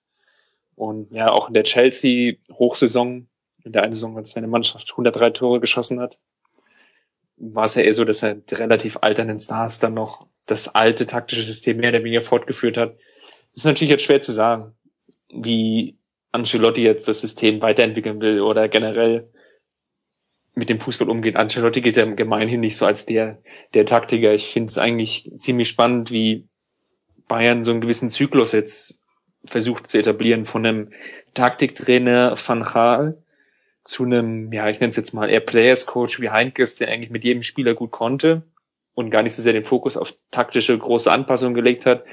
Und 0.74 1.12
ja, 1.12 1.28
auch 1.28 1.48
in 1.48 1.54
der 1.54 1.64
Chelsea-Hochsaison, 1.64 3.28
in 3.64 3.72
der 3.72 3.82
einen 3.82 3.92
Saison, 3.92 4.16
als 4.16 4.32
seine 4.32 4.48
Mannschaft 4.48 4.90
103 4.90 5.30
Tore 5.30 5.60
geschossen 5.60 6.00
hat, 6.00 6.18
war 7.36 7.64
es 7.64 7.74
ja 7.74 7.82
eher 7.82 7.92
so, 7.92 8.04
dass 8.04 8.22
er 8.22 8.36
relativ 8.52 8.98
alternden 9.00 9.40
Stars 9.40 9.80
dann 9.80 9.94
noch 9.94 10.26
das 10.46 10.74
alte 10.74 11.06
taktische 11.06 11.44
System 11.44 11.78
mehr 11.78 11.90
oder 11.90 12.04
weniger 12.04 12.20
fortgeführt 12.20 12.76
hat. 12.76 12.96
Das 13.52 13.62
ist 13.62 13.64
natürlich 13.64 13.90
jetzt 13.90 14.04
schwer 14.04 14.20
zu 14.20 14.32
sagen, 14.32 14.74
wie 15.28 15.96
Ancelotti 16.34 16.82
jetzt 16.82 17.06
das 17.06 17.20
System 17.20 17.62
weiterentwickeln 17.62 18.20
will 18.20 18.40
oder 18.40 18.68
generell 18.68 19.30
mit 20.54 20.68
dem 20.68 20.80
Fußball 20.80 21.08
umgeht. 21.08 21.36
Ancelotti 21.36 21.80
geht 21.80 21.96
ja 21.96 22.04
gemeinhin 22.06 22.60
nicht 22.60 22.76
so 22.76 22.86
als 22.86 23.06
der, 23.06 23.40
der 23.72 23.86
Taktiker. 23.86 24.34
Ich 24.34 24.46
finde 24.46 24.68
es 24.68 24.78
eigentlich 24.78 25.30
ziemlich 25.38 25.68
spannend, 25.68 26.10
wie 26.10 26.48
Bayern 27.28 27.64
so 27.64 27.70
einen 27.70 27.80
gewissen 27.80 28.10
Zyklus 28.10 28.52
jetzt 28.52 29.00
versucht 29.44 29.86
zu 29.86 29.98
etablieren 29.98 30.44
von 30.44 30.66
einem 30.66 30.90
Taktiktrainer 31.34 32.34
Van 32.36 32.62
Gaal 32.62 33.22
zu 33.84 34.04
einem, 34.04 34.52
ja, 34.52 34.68
ich 34.68 34.80
nenne 34.80 34.90
es 34.90 34.96
jetzt 34.96 35.12
mal 35.12 35.28
eher 35.28 35.40
Players 35.40 35.86
Coach 35.86 36.20
wie 36.20 36.30
Heinkes, 36.30 36.76
der 36.76 36.88
eigentlich 36.88 37.10
mit 37.10 37.24
jedem 37.24 37.42
Spieler 37.42 37.74
gut 37.74 37.90
konnte 37.90 38.42
und 38.94 39.10
gar 39.10 39.22
nicht 39.22 39.34
so 39.34 39.42
sehr 39.42 39.52
den 39.52 39.64
Fokus 39.64 39.96
auf 39.96 40.16
taktische 40.30 40.76
große 40.76 41.12
Anpassungen 41.12 41.54
gelegt 41.54 41.84
hat, 41.84 42.04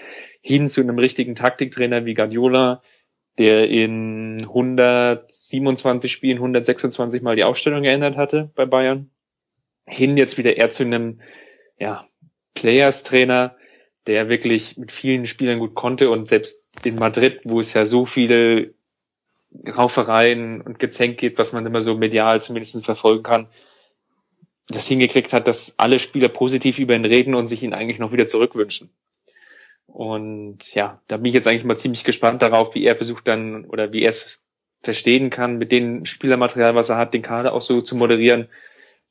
hin 0.41 0.67
zu 0.67 0.81
einem 0.81 0.99
richtigen 0.99 1.35
Taktiktrainer 1.35 2.05
wie 2.05 2.13
Guardiola, 2.13 2.81
der 3.37 3.69
in 3.69 4.41
127 4.41 6.11
Spielen 6.11 6.37
126 6.37 7.21
Mal 7.21 7.35
die 7.35 7.43
Aufstellung 7.43 7.83
geändert 7.83 8.17
hatte 8.17 8.51
bei 8.55 8.65
Bayern, 8.65 9.09
hin 9.87 10.17
jetzt 10.17 10.37
wieder 10.37 10.57
eher 10.57 10.69
zu 10.69 10.83
einem, 10.83 11.21
ja, 11.77 12.05
Players-Trainer, 12.53 13.55
der 14.07 14.29
wirklich 14.29 14.77
mit 14.77 14.91
vielen 14.91 15.25
Spielern 15.25 15.59
gut 15.59 15.73
konnte 15.73 16.09
und 16.09 16.27
selbst 16.27 16.65
in 16.83 16.95
Madrid, 16.95 17.39
wo 17.43 17.59
es 17.59 17.73
ja 17.73 17.85
so 17.85 18.05
viele 18.05 18.73
Raufereien 19.75 20.61
und 20.61 20.79
Gezänk 20.79 21.17
gibt, 21.17 21.37
was 21.37 21.53
man 21.53 21.65
immer 21.65 21.81
so 21.81 21.95
medial 21.95 22.41
zumindest 22.41 22.85
verfolgen 22.85 23.23
kann, 23.23 23.47
das 24.67 24.87
hingekriegt 24.87 25.33
hat, 25.33 25.47
dass 25.47 25.77
alle 25.77 25.99
Spieler 25.99 26.29
positiv 26.29 26.79
über 26.79 26.95
ihn 26.95 27.05
reden 27.05 27.35
und 27.35 27.47
sich 27.47 27.63
ihn 27.63 27.73
eigentlich 27.73 27.99
noch 27.99 28.13
wieder 28.13 28.27
zurückwünschen. 28.27 28.89
Und 29.93 30.73
ja, 30.73 31.01
da 31.07 31.17
bin 31.17 31.25
ich 31.25 31.33
jetzt 31.33 31.47
eigentlich 31.47 31.65
mal 31.65 31.77
ziemlich 31.77 32.03
gespannt 32.03 32.41
darauf, 32.41 32.75
wie 32.75 32.85
er 32.85 32.95
versucht 32.95 33.27
dann 33.27 33.65
oder 33.65 33.91
wie 33.93 34.03
er 34.03 34.09
es 34.09 34.39
verstehen 34.81 35.29
kann, 35.29 35.57
mit 35.57 35.71
dem 35.71 36.05
Spielermaterial, 36.05 36.75
was 36.75 36.89
er 36.89 36.97
hat, 36.97 37.13
den 37.13 37.21
Kader 37.21 37.53
auch 37.53 37.61
so 37.61 37.81
zu 37.81 37.95
moderieren, 37.95 38.47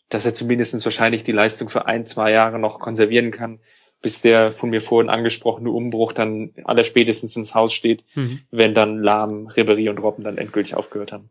dass 0.09 0.25
er 0.27 0.35
zumindest 0.35 0.85
wahrscheinlich 0.85 1.23
die 1.23 1.33
Leistung 1.33 1.69
für 1.69 1.87
ein, 1.87 2.07
zwei 2.07 2.33
Jahre 2.33 2.59
noch 2.59 2.81
konservieren 2.81 3.31
kann, 3.31 3.61
bis 4.03 4.23
der 4.23 4.51
von 4.53 4.71
mir 4.71 4.81
vorhin 4.81 5.11
angesprochene 5.11 5.71
Umbruch 5.71 6.13
dann 6.13 6.53
aller 6.65 6.85
spätestens 6.85 7.37
ins 7.37 7.55
Haus 7.55 7.73
steht, 7.73 8.03
wenn 8.51 8.75
dann 8.75 8.99
Lahm, 9.03 9.49
Ribéry 9.49 9.91
und 9.91 10.03
Robben 10.03 10.25
dann 10.25 10.39
endgültig 10.39 10.75
aufgehört 10.75 11.13
haben. 11.13 11.31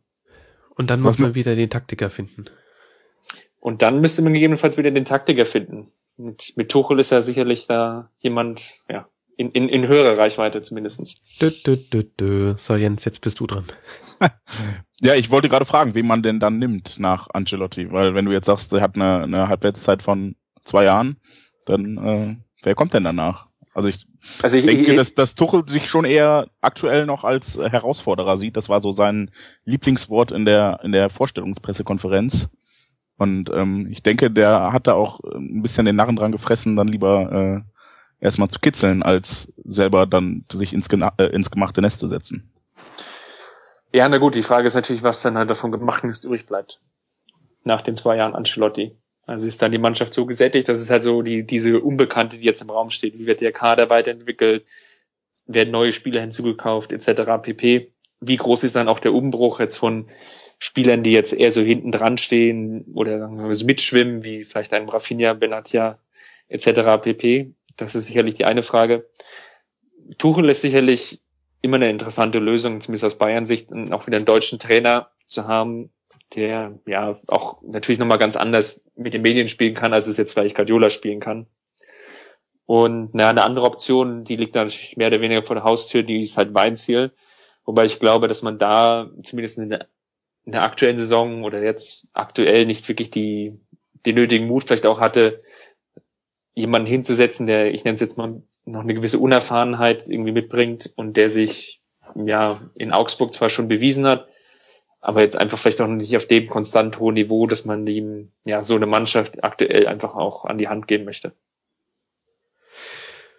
Und 0.75 0.89
dann 0.89 1.03
Was 1.03 1.17
muss 1.17 1.19
man 1.19 1.35
wieder 1.35 1.55
den 1.55 1.69
Taktiker 1.69 2.09
finden. 2.09 2.45
Und 3.59 3.81
dann 3.81 3.99
müsste 3.99 4.21
man 4.21 4.33
gegebenenfalls 4.33 4.77
wieder 4.77 4.91
den 4.91 5.03
Taktiker 5.03 5.45
finden. 5.45 5.91
Mit, 6.15 6.53
mit 6.55 6.69
Tuchel 6.69 6.99
ist 6.99 7.09
ja 7.09 7.21
sicherlich 7.21 7.67
da 7.67 8.09
jemand, 8.19 8.81
ja, 8.87 9.09
in, 9.39 9.51
in, 9.51 9.69
in 9.69 9.87
höherer 9.87 10.17
Reichweite 10.17 10.61
zumindestens. 10.61 11.15
Dö, 11.39 11.49
dö, 11.65 11.77
dö, 11.77 12.03
dö. 12.03 12.55
So, 12.57 12.75
Jens, 12.75 13.05
jetzt 13.05 13.21
bist 13.21 13.39
du 13.39 13.47
dran. 13.47 13.65
Ja, 15.01 15.15
ich 15.15 15.31
wollte 15.31 15.47
gerade 15.47 15.63
fragen, 15.63 15.95
wen 15.95 16.05
man 16.05 16.23
denn 16.23 16.41
dann 16.41 16.59
nimmt 16.59 16.99
nach 16.99 17.29
Ancelotti, 17.33 17.89
weil 17.89 18.15
wenn 18.15 18.25
du 18.25 18.33
jetzt 18.33 18.47
sagst, 18.47 18.73
er 18.73 18.81
hat 18.81 18.95
eine, 18.95 19.23
eine 19.23 19.47
Halbwertszeit 19.47 20.03
von 20.03 20.35
zwei 20.65 20.83
Jahren, 20.83 21.21
dann 21.65 21.97
äh, 21.97 22.35
wer 22.63 22.75
kommt 22.75 22.93
denn 22.93 23.05
danach? 23.05 23.47
Also 23.73 23.87
ich 23.87 24.05
Also 24.41 24.57
ich, 24.57 24.65
denke, 24.65 24.91
ich, 24.91 24.97
dass, 24.97 25.13
dass 25.13 25.35
Tuchel 25.35 25.63
sich 25.69 25.89
schon 25.89 26.03
eher 26.03 26.49
aktuell 26.59 27.05
noch 27.05 27.23
als 27.23 27.57
Herausforderer 27.57 28.37
sieht. 28.37 28.57
Das 28.57 28.67
war 28.67 28.81
so 28.81 28.91
sein 28.91 29.31
Lieblingswort 29.63 30.33
in 30.33 30.43
der 30.43 30.81
in 30.83 30.91
der 30.91 31.09
Vorstellungspressekonferenz. 31.09 32.49
Und 33.15 33.49
ähm, 33.53 33.87
ich 33.89 34.03
denke, 34.03 34.29
der 34.29 34.73
hat 34.73 34.85
da 34.85 34.95
auch 34.95 35.21
ein 35.33 35.61
bisschen 35.61 35.85
den 35.85 35.95
Narren 35.95 36.17
dran 36.17 36.33
gefressen, 36.33 36.75
dann 36.75 36.89
lieber 36.89 37.63
äh, 37.63 37.78
erstmal 38.19 38.49
zu 38.49 38.59
kitzeln, 38.59 39.03
als 39.03 39.51
selber 39.65 40.05
dann 40.05 40.45
sich 40.51 40.73
ins, 40.73 40.87
äh, 40.87 41.25
ins 41.25 41.51
gemachte 41.51 41.81
Nest 41.81 41.99
zu 41.99 42.07
setzen. 42.07 42.51
ja, 43.93 44.07
na 44.09 44.17
gut, 44.17 44.35
die 44.35 44.43
Frage 44.43 44.67
ist 44.67 44.75
natürlich, 44.75 45.03
was 45.03 45.21
dann 45.21 45.37
halt 45.37 45.49
davon 45.49 45.71
gemacht 45.71 46.03
ist, 46.03 46.25
übrig 46.25 46.45
bleibt. 46.45 46.79
Nach 47.63 47.81
den 47.81 47.95
zwei 47.95 48.17
Jahren 48.17 48.35
Ancelotti. 48.35 48.95
Also 49.25 49.47
ist 49.47 49.61
dann 49.61 49.71
die 49.71 49.77
Mannschaft 49.77 50.13
so 50.13 50.25
gesättigt, 50.25 50.67
das 50.69 50.81
ist 50.81 50.89
halt 50.89 51.03
so 51.03 51.21
die, 51.21 51.43
diese 51.43 51.79
Unbekannte, 51.79 52.39
die 52.39 52.45
jetzt 52.45 52.63
im 52.63 52.71
Raum 52.71 52.89
steht. 52.89 53.19
Wie 53.19 53.27
wird 53.27 53.41
der 53.41 53.51
Kader 53.51 53.89
weiterentwickelt? 53.91 54.65
Werden 55.45 55.69
neue 55.71 55.91
Spieler 55.91 56.21
hinzugekauft, 56.21 56.91
etc. 56.91 57.41
pp. 57.41 57.91
Wie 58.21 58.37
groß 58.37 58.63
ist 58.63 58.75
dann 58.75 58.87
auch 58.87 58.99
der 58.99 59.13
Umbruch 59.13 59.59
jetzt 59.59 59.77
von 59.77 60.09
Spielern, 60.57 61.03
die 61.03 61.11
jetzt 61.11 61.31
eher 61.31 61.51
so 61.51 61.61
hinten 61.61 61.91
dran 61.91 62.17
stehen 62.17 62.85
oder 62.95 63.19
sagen 63.19 63.37
wir 63.37 63.65
mitschwimmen, 63.65 64.23
wie 64.23 64.43
vielleicht 64.43 64.73
ein 64.73 64.89
Rafinha, 64.89 65.33
Benatia, 65.33 65.99
etc. 66.47 66.99
pp. 67.01 67.53
Das 67.79 67.95
ist 67.95 68.05
sicherlich 68.05 68.35
die 68.35 68.45
eine 68.45 68.63
Frage. 68.63 69.09
Tuchel 70.17 70.49
ist 70.49 70.61
sicherlich 70.61 71.21
immer 71.61 71.75
eine 71.75 71.89
interessante 71.89 72.39
Lösung, 72.39 72.81
zumindest 72.81 73.05
aus 73.05 73.17
Bayern 73.17 73.45
Sicht, 73.45 73.71
auch 73.91 74.07
wieder 74.07 74.17
einen 74.17 74.25
deutschen 74.25 74.59
Trainer 74.59 75.09
zu 75.27 75.47
haben, 75.47 75.91
der 76.35 76.79
ja 76.85 77.13
auch 77.27 77.61
natürlich 77.61 77.99
nochmal 77.99 78.17
ganz 78.17 78.35
anders 78.35 78.81
mit 78.95 79.13
den 79.13 79.21
Medien 79.21 79.49
spielen 79.49 79.73
kann, 79.73 79.93
als 79.93 80.07
es 80.07 80.17
jetzt 80.17 80.33
vielleicht 80.33 80.55
Guardiola 80.55 80.89
spielen 80.89 81.19
kann. 81.19 81.47
Und 82.65 83.09
na, 83.13 83.29
eine 83.29 83.43
andere 83.43 83.65
Option, 83.65 84.23
die 84.23 84.35
liegt 84.35 84.55
natürlich 84.55 84.95
mehr 84.95 85.07
oder 85.07 85.21
weniger 85.21 85.41
vor 85.41 85.55
der 85.55 85.63
Haustür, 85.63 86.03
die 86.03 86.21
ist 86.21 86.37
halt 86.37 86.53
Weinziel. 86.53 87.11
Wobei 87.65 87.85
ich 87.85 87.99
glaube, 87.99 88.27
dass 88.27 88.43
man 88.43 88.59
da 88.59 89.09
zumindest 89.23 89.57
in 89.57 89.69
der, 89.69 89.87
in 90.45 90.51
der 90.51 90.63
aktuellen 90.63 90.97
Saison 90.97 91.43
oder 91.43 91.63
jetzt 91.63 92.09
aktuell 92.13 92.65
nicht 92.65 92.87
wirklich 92.87 93.09
die, 93.09 93.59
den 94.05 94.15
nötigen 94.15 94.47
Mut 94.47 94.65
vielleicht 94.65 94.85
auch 94.85 94.99
hatte, 94.99 95.41
jemanden 96.59 96.87
hinzusetzen, 96.87 97.47
der, 97.47 97.73
ich 97.73 97.83
nenne 97.83 97.95
es 97.95 97.99
jetzt 97.99 98.17
mal, 98.17 98.41
noch 98.65 98.81
eine 98.81 98.93
gewisse 98.93 99.19
Unerfahrenheit 99.19 100.07
irgendwie 100.07 100.31
mitbringt 100.31 100.91
und 100.95 101.17
der 101.17 101.29
sich 101.29 101.81
ja 102.15 102.59
in 102.75 102.91
Augsburg 102.91 103.33
zwar 103.33 103.49
schon 103.49 103.67
bewiesen 103.67 104.05
hat, 104.05 104.27
aber 105.01 105.21
jetzt 105.21 105.37
einfach 105.37 105.57
vielleicht 105.57 105.81
auch 105.81 105.87
noch 105.87 105.95
nicht 105.95 106.15
auf 106.15 106.27
dem 106.27 106.47
konstant 106.47 106.99
hohen 106.99 107.15
Niveau, 107.15 107.47
dass 107.47 107.65
man 107.65 107.87
ihm 107.87 108.31
ja 108.45 108.63
so 108.63 108.75
eine 108.75 108.85
Mannschaft 108.85 109.43
aktuell 109.43 109.87
einfach 109.87 110.15
auch 110.15 110.45
an 110.45 110.57
die 110.57 110.67
Hand 110.67 110.87
geben 110.87 111.05
möchte. 111.05 111.33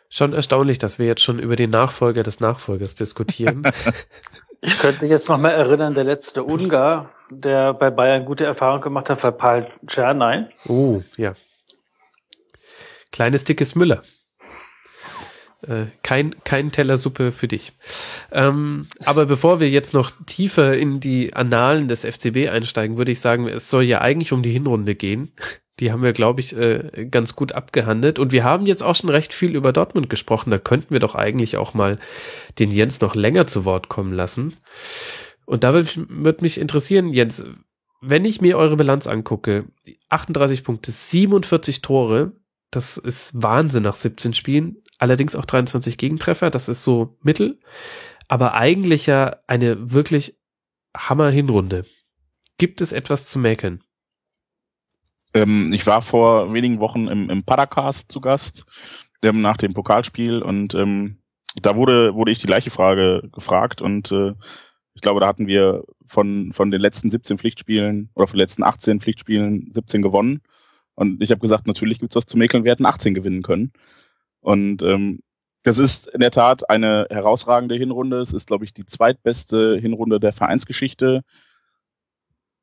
Schon 0.08 0.32
erstaunlich, 0.32 0.78
dass 0.78 0.98
wir 0.98 1.06
jetzt 1.06 1.22
schon 1.22 1.38
über 1.38 1.54
den 1.54 1.70
Nachfolger 1.70 2.22
des 2.22 2.40
Nachfolgers 2.40 2.94
diskutieren. 2.94 3.62
Ich 4.62 4.78
könnte 4.78 5.00
mich 5.00 5.10
jetzt 5.10 5.28
noch 5.30 5.38
mal 5.38 5.52
erinnern, 5.52 5.94
der 5.94 6.04
letzte 6.04 6.44
Ungar, 6.44 7.14
der 7.30 7.72
bei 7.72 7.90
Bayern 7.90 8.26
gute 8.26 8.44
Erfahrung 8.44 8.82
gemacht 8.82 9.08
hat, 9.08 9.22
war 9.24 9.32
Paul 9.32 9.66
Czernein. 9.86 10.50
oh, 10.68 11.00
ja. 11.16 11.34
Kleines, 13.11 13.44
dickes 13.44 13.74
Müller. 13.74 14.02
Äh, 15.62 15.86
kein, 16.02 16.34
kein 16.44 16.72
Teller 16.72 16.96
Suppe 16.96 17.32
für 17.32 17.48
dich. 17.48 17.72
Ähm, 18.32 18.86
aber 19.04 19.26
bevor 19.26 19.61
wir 19.61 19.68
jetzt 19.68 19.92
noch 19.92 20.11
tiefer 20.26 20.76
in 20.76 21.00
die 21.00 21.34
Annalen 21.34 21.88
des 21.88 22.04
FCB 22.04 22.48
einsteigen, 22.50 22.96
würde 22.96 23.12
ich 23.12 23.20
sagen, 23.20 23.46
es 23.46 23.68
soll 23.68 23.84
ja 23.84 24.00
eigentlich 24.00 24.32
um 24.32 24.42
die 24.42 24.52
Hinrunde 24.52 24.94
gehen. 24.94 25.32
Die 25.78 25.92
haben 25.92 26.02
wir, 26.02 26.12
glaube 26.12 26.40
ich, 26.40 26.56
äh, 26.56 27.06
ganz 27.11 27.36
gut 27.36 27.52
abgehandelt. 27.52 28.18
Und 28.18 28.32
wir 28.32 28.44
haben 28.44 28.66
jetzt 28.66 28.82
auch 28.82 28.96
schon 28.96 29.11
recht 29.11 29.34
viel 29.34 29.54
über 29.54 29.72
Dortmund 29.72 30.08
gesprochen. 30.11 30.50
Da 30.50 30.58
könnten 30.58 30.92
wir 30.92 31.00
doch 31.00 31.14
eigentlich 31.14 31.56
auch 31.56 31.74
mal 31.74 31.98
den 32.58 32.70
Jens 32.70 33.00
noch 33.00 33.14
länger 33.14 33.46
zu 33.46 33.64
Wort 33.64 33.88
kommen 33.88 34.12
lassen. 34.12 34.56
Und 35.46 35.64
da 35.64 35.72
würde 35.72 35.90
würd 36.08 36.42
mich 36.42 36.61
interessieren, 36.61 37.08
Jens, 37.08 37.44
wenn 38.00 38.24
ich 38.24 38.40
mir 38.40 38.56
eure 38.56 38.76
Bilanz 38.76 39.06
angucke, 39.06 39.64
38 40.08 40.64
Punkte, 40.64 40.90
47 40.90 41.82
Tore, 41.82 42.32
das 42.70 42.96
ist 42.96 43.30
Wahnsinn 43.34 43.82
nach 43.82 43.94
17 43.94 44.34
Spielen. 44.34 44.76
Allerdings 44.98 45.34
auch 45.34 45.44
23 45.44 45.98
Gegentreffer, 45.98 46.50
das 46.50 46.68
ist 46.68 46.84
so 46.84 47.18
mittel. 47.22 47.58
Aber 48.28 48.54
eigentlich 48.54 49.06
ja 49.06 49.36
eine 49.46 49.92
wirklich 49.92 50.38
Hammer 50.96 51.30
Hinrunde. 51.30 51.84
Gibt 52.58 52.80
es 52.80 52.92
etwas 52.92 53.28
zu 53.28 53.38
mäkeln? 53.38 53.82
Ähm, 55.34 55.72
ich 55.72 55.86
war 55.86 56.02
vor 56.02 56.52
wenigen 56.52 56.80
Wochen 56.80 57.08
im, 57.08 57.30
im 57.30 57.44
Paracast 57.44 58.10
zu 58.10 58.20
Gast 58.20 58.66
ähm, 59.22 59.40
nach 59.40 59.56
dem 59.56 59.74
Pokalspiel 59.74 60.42
und 60.42 60.74
ähm, 60.74 61.18
da 61.62 61.76
wurde, 61.76 62.14
wurde 62.14 62.30
ich 62.30 62.38
die 62.38 62.46
gleiche 62.46 62.70
Frage 62.70 63.28
gefragt 63.32 63.82
und 63.82 64.12
äh, 64.12 64.34
ich 64.94 65.02
glaube, 65.02 65.20
da 65.20 65.26
hatten 65.28 65.46
wir 65.46 65.84
von, 66.06 66.52
von 66.52 66.70
den 66.70 66.80
letzten 66.80 67.10
17 67.10 67.38
Pflichtspielen 67.38 68.10
oder 68.14 68.26
von 68.26 68.36
den 68.36 68.42
letzten 68.42 68.64
18 68.64 69.00
Pflichtspielen 69.00 69.70
17 69.72 70.02
gewonnen. 70.02 70.42
Und 71.01 71.22
ich 71.22 71.30
habe 71.30 71.40
gesagt, 71.40 71.66
natürlich 71.66 71.98
gibt's 71.98 72.14
was 72.14 72.26
zu 72.26 72.36
mäkeln, 72.36 72.64
wir 72.64 72.72
hätten 72.72 72.84
18 72.84 73.14
gewinnen 73.14 73.42
können. 73.42 73.72
Und 74.40 74.82
ähm, 74.82 75.20
das 75.62 75.78
ist 75.78 76.09
in 76.09 76.20
der 76.20 76.30
Tat 76.30 76.68
eine 76.68 77.07
herausragende 77.09 77.74
Hinrunde. 77.74 78.20
Es 78.20 78.34
ist, 78.34 78.46
glaube 78.46 78.66
ich, 78.66 78.74
die 78.74 78.84
zweitbeste 78.84 79.78
Hinrunde 79.80 80.20
der 80.20 80.34
Vereinsgeschichte. 80.34 81.22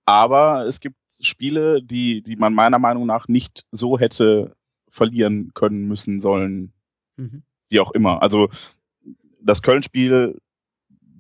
Aber 0.06 0.68
es 0.68 0.80
gibt 0.80 0.98
Spiele, 1.20 1.82
die, 1.82 2.22
die 2.22 2.36
man 2.36 2.54
meiner 2.54 2.78
Meinung 2.78 3.08
nach 3.08 3.28
nicht 3.28 3.66
so 3.72 3.98
hätte 3.98 4.56
verlieren 4.88 5.50
können, 5.56 5.88
müssen, 5.88 6.22
sollen, 6.22 6.74
mhm. 7.16 7.42
wie 7.70 7.80
auch 7.80 7.90
immer. 7.90 8.22
Also 8.22 8.50
das 9.42 9.64
Köln-Spiel 9.64 10.40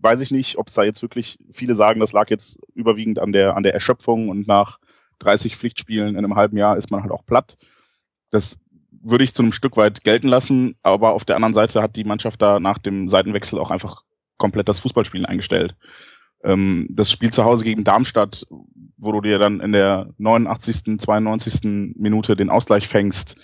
weiß 0.01 0.21
ich 0.21 0.29
nicht, 0.29 0.59
ob 0.59 0.67
es 0.67 0.75
da 0.75 0.83
jetzt 0.83 1.01
wirklich 1.01 1.39
viele 1.51 1.73
sagen, 1.73 1.99
das 1.99 2.13
lag 2.13 2.29
jetzt 2.29 2.59
überwiegend 2.75 3.17
an 3.17 3.31
der 3.31 3.57
an 3.57 3.63
der 3.63 3.73
Erschöpfung 3.73 4.29
und 4.29 4.47
nach 4.47 4.77
30 5.19 5.57
Pflichtspielen 5.57 6.09
in 6.09 6.17
einem 6.17 6.35
halben 6.35 6.57
Jahr 6.57 6.77
ist 6.77 6.91
man 6.91 7.01
halt 7.01 7.11
auch 7.11 7.25
platt. 7.25 7.57
Das 8.29 8.59
würde 8.91 9.23
ich 9.23 9.33
zu 9.33 9.41
einem 9.41 9.51
Stück 9.51 9.77
weit 9.77 10.03
gelten 10.03 10.27
lassen, 10.27 10.75
aber 10.81 11.13
auf 11.13 11.25
der 11.25 11.35
anderen 11.35 11.53
Seite 11.53 11.81
hat 11.81 11.95
die 11.95 12.03
Mannschaft 12.03 12.41
da 12.41 12.59
nach 12.59 12.77
dem 12.77 13.09
Seitenwechsel 13.09 13.59
auch 13.59 13.71
einfach 13.71 14.03
komplett 14.37 14.69
das 14.69 14.79
Fußballspielen 14.79 15.25
eingestellt. 15.25 15.75
Ähm, 16.43 16.87
das 16.89 17.11
Spiel 17.11 17.31
zu 17.31 17.43
Hause 17.43 17.63
gegen 17.63 17.83
Darmstadt, 17.83 18.45
wo 18.97 19.11
du 19.11 19.21
dir 19.21 19.39
dann 19.39 19.59
in 19.59 19.71
der 19.71 20.09
89., 20.17 20.99
92. 20.99 21.95
Minute 21.95 22.35
den 22.35 22.49
Ausgleich 22.49 22.87
fängst, 22.87 23.35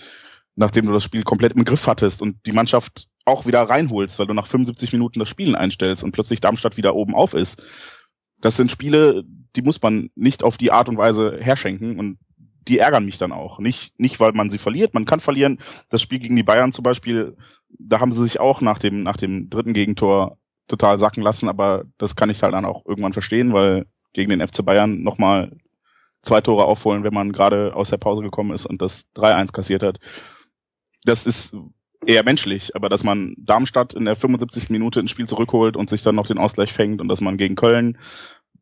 nachdem 0.56 0.86
du 0.86 0.92
das 0.92 1.04
Spiel 1.04 1.22
komplett 1.22 1.52
im 1.52 1.64
Griff 1.64 1.86
hattest 1.86 2.22
und 2.22 2.44
die 2.46 2.52
Mannschaft 2.52 3.08
auch 3.24 3.46
wieder 3.46 3.62
reinholst, 3.62 4.18
weil 4.18 4.26
du 4.26 4.34
nach 4.34 4.46
75 4.46 4.92
Minuten 4.92 5.18
das 5.18 5.28
Spielen 5.28 5.54
einstellst 5.54 6.04
und 6.04 6.12
plötzlich 6.12 6.40
Darmstadt 6.40 6.76
wieder 6.76 6.94
oben 6.94 7.14
auf 7.14 7.34
ist. 7.34 7.62
Das 8.44 8.56
sind 8.56 8.70
Spiele, 8.70 9.24
die 9.56 9.62
muss 9.62 9.80
man 9.80 10.10
nicht 10.16 10.44
auf 10.44 10.58
die 10.58 10.70
Art 10.70 10.90
und 10.90 10.98
Weise 10.98 11.38
herschenken 11.40 11.98
und 11.98 12.18
die 12.68 12.78
ärgern 12.78 13.06
mich 13.06 13.16
dann 13.16 13.32
auch. 13.32 13.58
Nicht, 13.58 13.98
nicht, 13.98 14.20
weil 14.20 14.32
man 14.32 14.50
sie 14.50 14.58
verliert, 14.58 14.92
man 14.92 15.06
kann 15.06 15.20
verlieren. 15.20 15.60
Das 15.88 16.02
Spiel 16.02 16.18
gegen 16.18 16.36
die 16.36 16.42
Bayern 16.42 16.70
zum 16.70 16.82
Beispiel, 16.82 17.38
da 17.70 18.00
haben 18.00 18.12
sie 18.12 18.22
sich 18.22 18.40
auch 18.40 18.60
nach 18.60 18.78
dem, 18.78 19.02
nach 19.02 19.16
dem 19.16 19.48
dritten 19.48 19.72
Gegentor 19.72 20.36
total 20.68 20.98
sacken 20.98 21.22
lassen, 21.22 21.48
aber 21.48 21.84
das 21.96 22.16
kann 22.16 22.28
ich 22.28 22.42
halt 22.42 22.52
dann 22.52 22.66
auch 22.66 22.84
irgendwann 22.84 23.14
verstehen, 23.14 23.54
weil 23.54 23.86
gegen 24.12 24.28
den 24.28 24.46
FC 24.46 24.62
Bayern 24.62 25.02
nochmal 25.02 25.56
zwei 26.20 26.42
Tore 26.42 26.66
aufholen, 26.66 27.02
wenn 27.02 27.14
man 27.14 27.32
gerade 27.32 27.74
aus 27.74 27.88
der 27.88 27.96
Pause 27.96 28.20
gekommen 28.20 28.52
ist 28.52 28.66
und 28.66 28.82
das 28.82 29.06
3-1 29.16 29.52
kassiert 29.52 29.82
hat. 29.82 30.00
Das 31.04 31.24
ist 31.24 31.56
eher 32.06 32.24
menschlich, 32.24 32.76
aber 32.76 32.88
dass 32.90 33.04
man 33.04 33.34
Darmstadt 33.38 33.94
in 33.94 34.04
der 34.04 34.16
75. 34.16 34.70
Minute 34.70 35.00
ins 35.00 35.10
Spiel 35.10 35.26
zurückholt 35.26 35.76
und 35.76 35.90
sich 35.90 36.02
dann 36.02 36.14
noch 36.14 36.26
den 36.26 36.38
Ausgleich 36.38 36.72
fängt 36.72 37.00
und 37.00 37.08
dass 37.08 37.20
man 37.20 37.36
gegen 37.36 37.54
Köln 37.54 37.98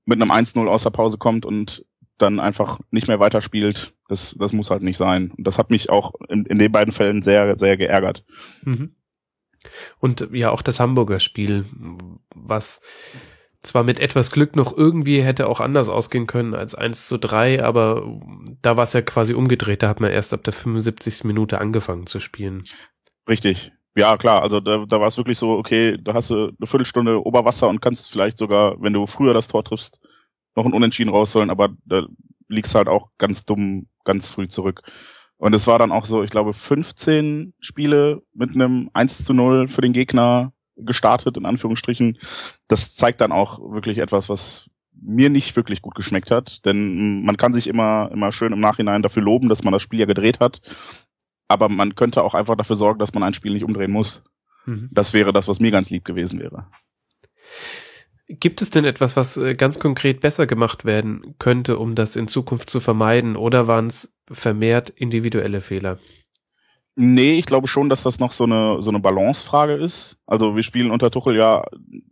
mit 0.05 0.21
einem 0.21 0.31
1-0 0.31 0.67
aus 0.69 0.83
der 0.83 0.91
Pause 0.91 1.19
kommt 1.19 1.47
und 1.47 1.85
dann 2.19 2.41
einfach 2.41 2.81
nicht 2.91 3.09
mehr 3.09 3.21
weiterspielt, 3.21 3.95
das, 4.09 4.35
das 4.39 4.53
muss 4.53 4.71
halt 4.71 4.83
nicht 4.83 4.97
sein. 4.97 5.33
Und 5.37 5.47
das 5.47 5.59
hat 5.59 5.71
mich 5.71 5.91
auch 5.91 6.13
in, 6.29 6.45
in 6.47 6.59
den 6.59 6.71
beiden 6.71 6.93
Fällen 6.93 7.23
sehr, 7.23 7.59
sehr 7.59 7.77
geärgert. 7.77 8.25
Mhm. 8.63 8.95
Und 9.99 10.29
ja, 10.33 10.51
auch 10.51 10.63
das 10.63 10.81
Hamburger 10.81 11.21
Spiel, 11.21 11.67
was 12.35 12.83
zwar 13.63 13.85
mit 13.85 14.01
etwas 14.01 14.33
Glück 14.33 14.57
noch 14.57 14.77
irgendwie 14.77 15.23
hätte 15.23 15.47
auch 15.47 15.61
anders 15.61 15.89
ausgehen 15.89 16.27
können 16.27 16.55
als 16.55 16.75
1 16.75 17.07
zu 17.07 17.19
3, 17.19 17.63
aber 17.63 18.21
da 18.61 18.77
war 18.77 18.85
es 18.85 18.93
ja 18.93 19.03
quasi 19.03 19.35
umgedreht. 19.35 19.83
Da 19.83 19.89
hat 19.89 20.01
man 20.01 20.11
erst 20.11 20.35
ab 20.35 20.43
der 20.43 20.53
75. 20.53 21.25
Minute 21.25 21.61
angefangen 21.61 22.07
zu 22.07 22.19
spielen. 22.19 22.65
Richtig. 23.29 23.73
Ja, 23.95 24.17
klar. 24.17 24.43
Also 24.43 24.61
da, 24.61 24.85
da 24.87 25.01
war 25.01 25.09
es 25.09 25.17
wirklich 25.17 25.39
so, 25.39 25.51
okay, 25.53 25.99
da 26.01 26.15
hast 26.15 26.31
du 26.31 26.49
eine 26.49 26.67
Viertelstunde 26.67 27.25
Oberwasser 27.25 27.69
und 27.69 27.81
kannst 27.81 28.11
vielleicht 28.11 28.39
sogar, 28.39 28.81
wenn 28.81 28.93
du 28.95 29.07
früher 29.07 29.35
das 29.35 29.49
Tor 29.49 29.65
triffst, 29.65 30.01
noch 30.55 30.65
ein 30.65 30.73
Unentschieden 30.73 31.11
rausholen, 31.11 31.51
aber 31.51 31.71
da 31.85 32.07
liegst 32.49 32.75
halt 32.75 32.89
auch 32.89 33.09
ganz 33.19 33.45
dumm 33.45 33.89
ganz 34.05 34.29
früh 34.31 34.49
zurück. 34.49 34.83
Und 35.37 35.55
es 35.55 35.67
war 35.67 35.79
dann 35.79 35.93
auch 35.93 36.07
so, 36.07 36.23
ich 36.23 36.31
glaube, 36.31 36.55
15 36.55 37.55
Spiele 37.61 38.23
mit 38.33 38.55
einem 38.55 38.91
1 38.93 39.25
zu 39.25 39.35
0 39.35 39.69
für 39.69 39.81
den 39.81 39.93
Gegner 39.93 40.53
gestartet, 40.77 41.37
in 41.37 41.47
Anführungsstrichen. 41.47 42.19
Das 42.69 42.95
zeigt 42.95 43.21
dann 43.21 43.33
auch 43.33 43.59
wirklich 43.59 43.99
etwas, 43.99 44.29
was 44.29 44.71
mir 44.95 45.31
nicht 45.31 45.57
wirklich 45.57 45.83
gut 45.83 45.95
geschmeckt 45.95 46.31
hat, 46.31 46.65
denn 46.65 47.25
man 47.25 47.37
kann 47.37 47.55
sich 47.55 47.67
immer, 47.67 48.11
immer 48.13 48.31
schön 48.31 48.53
im 48.53 48.61
Nachhinein 48.61 49.03
dafür 49.03 49.23
loben, 49.23 49.49
dass 49.49 49.65
man 49.65 49.73
das 49.73 49.83
Spiel 49.83 49.99
ja 49.99 50.07
gedreht 50.07 50.39
hat. 50.39 50.61
Aber 51.53 51.69
man 51.69 51.95
könnte 51.95 52.23
auch 52.23 52.35
einfach 52.35 52.57
dafür 52.57 52.77
sorgen, 52.77 52.99
dass 52.99 53.15
man 53.15 53.23
ein 53.23 53.35
Spiel 53.35 53.53
nicht 53.53 53.65
umdrehen 53.65 53.93
muss. 53.93 54.23
Mhm. 54.67 54.89
Das 54.91 55.13
wäre 55.13 55.33
das, 55.33 55.49
was 55.49 55.61
mir 55.61 55.71
ganz 55.71 55.91
lieb 55.91 56.05
gewesen 56.05 56.41
wäre. 56.41 56.67
Gibt 58.29 58.63
es 58.63 58.71
denn 58.71 58.85
etwas, 58.85 59.17
was 59.17 59.37
äh, 59.37 59.55
ganz 59.55 59.79
konkret 59.79 60.21
besser 60.21 60.47
gemacht 60.47 60.85
werden 60.85 61.35
könnte, 61.39 61.79
um 61.79 61.95
das 61.95 62.17
in 62.17 62.29
Zukunft 62.29 62.71
zu 62.71 62.81
vermeiden? 62.81 63.37
Oder 63.37 63.67
waren 63.67 63.89
es 63.89 64.15
vermehrt 64.31 64.91
individuelle 64.91 65.61
Fehler? 65.61 65.99
Nee, 66.95 67.39
ich 67.39 67.47
glaube 67.47 67.69
schon, 67.69 67.89
dass 67.89 68.03
das 68.03 68.19
noch 68.19 68.33
so 68.33 68.45
eine, 68.45 68.83
so 68.83 68.91
eine 68.91 69.01
Balancefrage 69.01 69.75
ist. 69.75 70.19
Also 70.27 70.57
wir 70.57 70.63
spielen 70.63 70.91
unter 70.91 71.11
Tuchel 71.11 71.37
ja, 71.37 71.65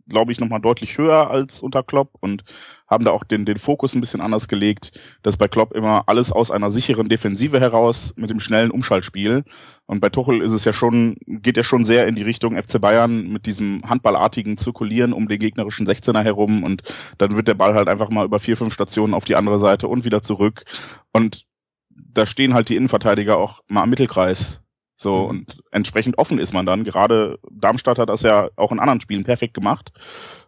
glaube 0.07 0.31
ich, 0.31 0.39
nochmal 0.39 0.61
deutlich 0.61 0.97
höher 0.97 1.29
als 1.29 1.61
unter 1.61 1.83
Klopp 1.83 2.09
und 2.19 2.43
haben 2.91 3.05
da 3.05 3.13
auch 3.13 3.23
den, 3.23 3.45
den 3.45 3.57
Fokus 3.57 3.95
ein 3.95 4.01
bisschen 4.01 4.21
anders 4.21 4.49
gelegt, 4.49 4.91
dass 5.23 5.37
bei 5.37 5.47
Klopp 5.47 5.73
immer 5.73 6.03
alles 6.07 6.31
aus 6.31 6.51
einer 6.51 6.69
sicheren 6.69 7.07
Defensive 7.07 7.59
heraus 7.59 8.13
mit 8.17 8.29
dem 8.29 8.41
schnellen 8.41 8.69
Umschaltspiel. 8.69 9.45
Und 9.85 10.01
bei 10.01 10.09
Tuchel 10.09 10.41
ist 10.41 10.51
es 10.51 10.65
ja 10.65 10.73
schon, 10.73 11.15
geht 11.25 11.57
ja 11.57 11.63
schon 11.63 11.85
sehr 11.85 12.07
in 12.07 12.15
die 12.15 12.21
Richtung 12.21 12.61
FC 12.61 12.79
Bayern 12.79 13.29
mit 13.29 13.45
diesem 13.45 13.81
handballartigen 13.89 14.57
Zirkulieren 14.57 15.13
um 15.13 15.27
den 15.27 15.39
gegnerischen 15.39 15.87
16er 15.87 16.23
herum 16.23 16.63
und 16.63 16.83
dann 17.17 17.35
wird 17.35 17.47
der 17.47 17.55
Ball 17.55 17.73
halt 17.73 17.87
einfach 17.87 18.09
mal 18.09 18.25
über 18.25 18.39
vier, 18.39 18.57
fünf 18.57 18.73
Stationen 18.73 19.13
auf 19.13 19.23
die 19.23 19.35
andere 19.35 19.59
Seite 19.59 19.87
und 19.87 20.03
wieder 20.03 20.21
zurück. 20.21 20.65
Und 21.13 21.45
da 21.89 22.25
stehen 22.25 22.53
halt 22.53 22.67
die 22.69 22.75
Innenverteidiger 22.75 23.37
auch 23.37 23.61
mal 23.67 23.83
am 23.83 23.89
Mittelkreis 23.89 24.61
so, 25.01 25.23
mhm. 25.23 25.29
und 25.29 25.63
entsprechend 25.71 26.19
offen 26.19 26.37
ist 26.37 26.53
man 26.53 26.67
dann. 26.67 26.83
Gerade 26.83 27.39
Darmstadt 27.49 27.97
hat 27.97 28.09
das 28.09 28.21
ja 28.21 28.49
auch 28.55 28.71
in 28.71 28.79
anderen 28.79 29.01
Spielen 29.01 29.23
perfekt 29.23 29.55
gemacht, 29.55 29.91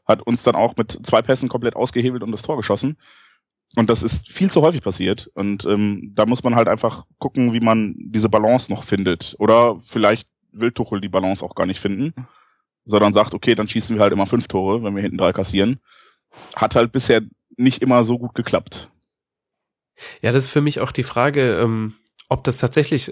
hat 0.05 0.21
uns 0.21 0.43
dann 0.43 0.55
auch 0.55 0.75
mit 0.75 0.99
zwei 1.03 1.21
Pässen 1.21 1.49
komplett 1.49 1.75
ausgehebelt 1.75 2.23
und 2.23 2.31
das 2.31 2.41
Tor 2.41 2.57
geschossen. 2.57 2.97
Und 3.75 3.89
das 3.89 4.03
ist 4.03 4.29
viel 4.29 4.51
zu 4.51 4.61
häufig 4.61 4.81
passiert. 4.81 5.31
Und 5.33 5.65
ähm, 5.65 6.11
da 6.13 6.25
muss 6.25 6.43
man 6.43 6.55
halt 6.55 6.67
einfach 6.67 7.05
gucken, 7.17 7.53
wie 7.53 7.59
man 7.59 7.95
diese 7.97 8.29
Balance 8.29 8.71
noch 8.71 8.83
findet. 8.83 9.35
Oder 9.39 9.79
vielleicht 9.81 10.27
will 10.51 10.71
Tuchel 10.71 11.01
die 11.01 11.09
Balance 11.09 11.43
auch 11.43 11.55
gar 11.55 11.65
nicht 11.65 11.79
finden, 11.79 12.13
sondern 12.85 13.13
sagt, 13.13 13.33
okay, 13.33 13.55
dann 13.55 13.67
schießen 13.67 13.95
wir 13.95 14.03
halt 14.03 14.13
immer 14.13 14.27
fünf 14.27 14.47
Tore, 14.47 14.83
wenn 14.83 14.95
wir 14.95 15.01
hinten 15.01 15.17
drei 15.17 15.33
kassieren. 15.33 15.79
Hat 16.55 16.75
halt 16.75 16.91
bisher 16.91 17.21
nicht 17.57 17.81
immer 17.81 18.03
so 18.03 18.19
gut 18.19 18.35
geklappt. 18.35 18.91
Ja, 20.21 20.31
das 20.31 20.45
ist 20.45 20.51
für 20.51 20.61
mich 20.61 20.79
auch 20.79 20.91
die 20.91 21.03
Frage, 21.03 21.59
ähm, 21.59 21.95
ob 22.29 22.43
das 22.43 22.57
tatsächlich, 22.57 23.11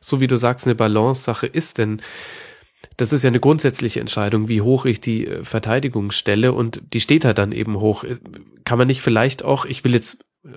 so 0.00 0.20
wie 0.20 0.26
du 0.26 0.36
sagst, 0.36 0.66
eine 0.66 0.74
Balance-Sache 0.74 1.46
ist, 1.46 1.78
denn 1.78 2.00
das 2.96 3.12
ist 3.12 3.22
ja 3.22 3.28
eine 3.28 3.40
grundsätzliche 3.40 4.00
Entscheidung, 4.00 4.48
wie 4.48 4.62
hoch 4.62 4.84
ich 4.84 5.00
die 5.00 5.26
äh, 5.26 5.44
Verteidigung 5.44 6.10
stelle 6.10 6.52
und 6.52 6.82
die 6.92 7.00
steht 7.00 7.24
da 7.24 7.32
dann 7.32 7.52
eben 7.52 7.78
hoch. 7.78 8.04
Kann 8.64 8.78
man 8.78 8.86
nicht 8.86 9.02
vielleicht 9.02 9.44
auch, 9.44 9.64
ich 9.64 9.84
will 9.84 9.94
jetzt 9.94 10.24
äh, 10.44 10.50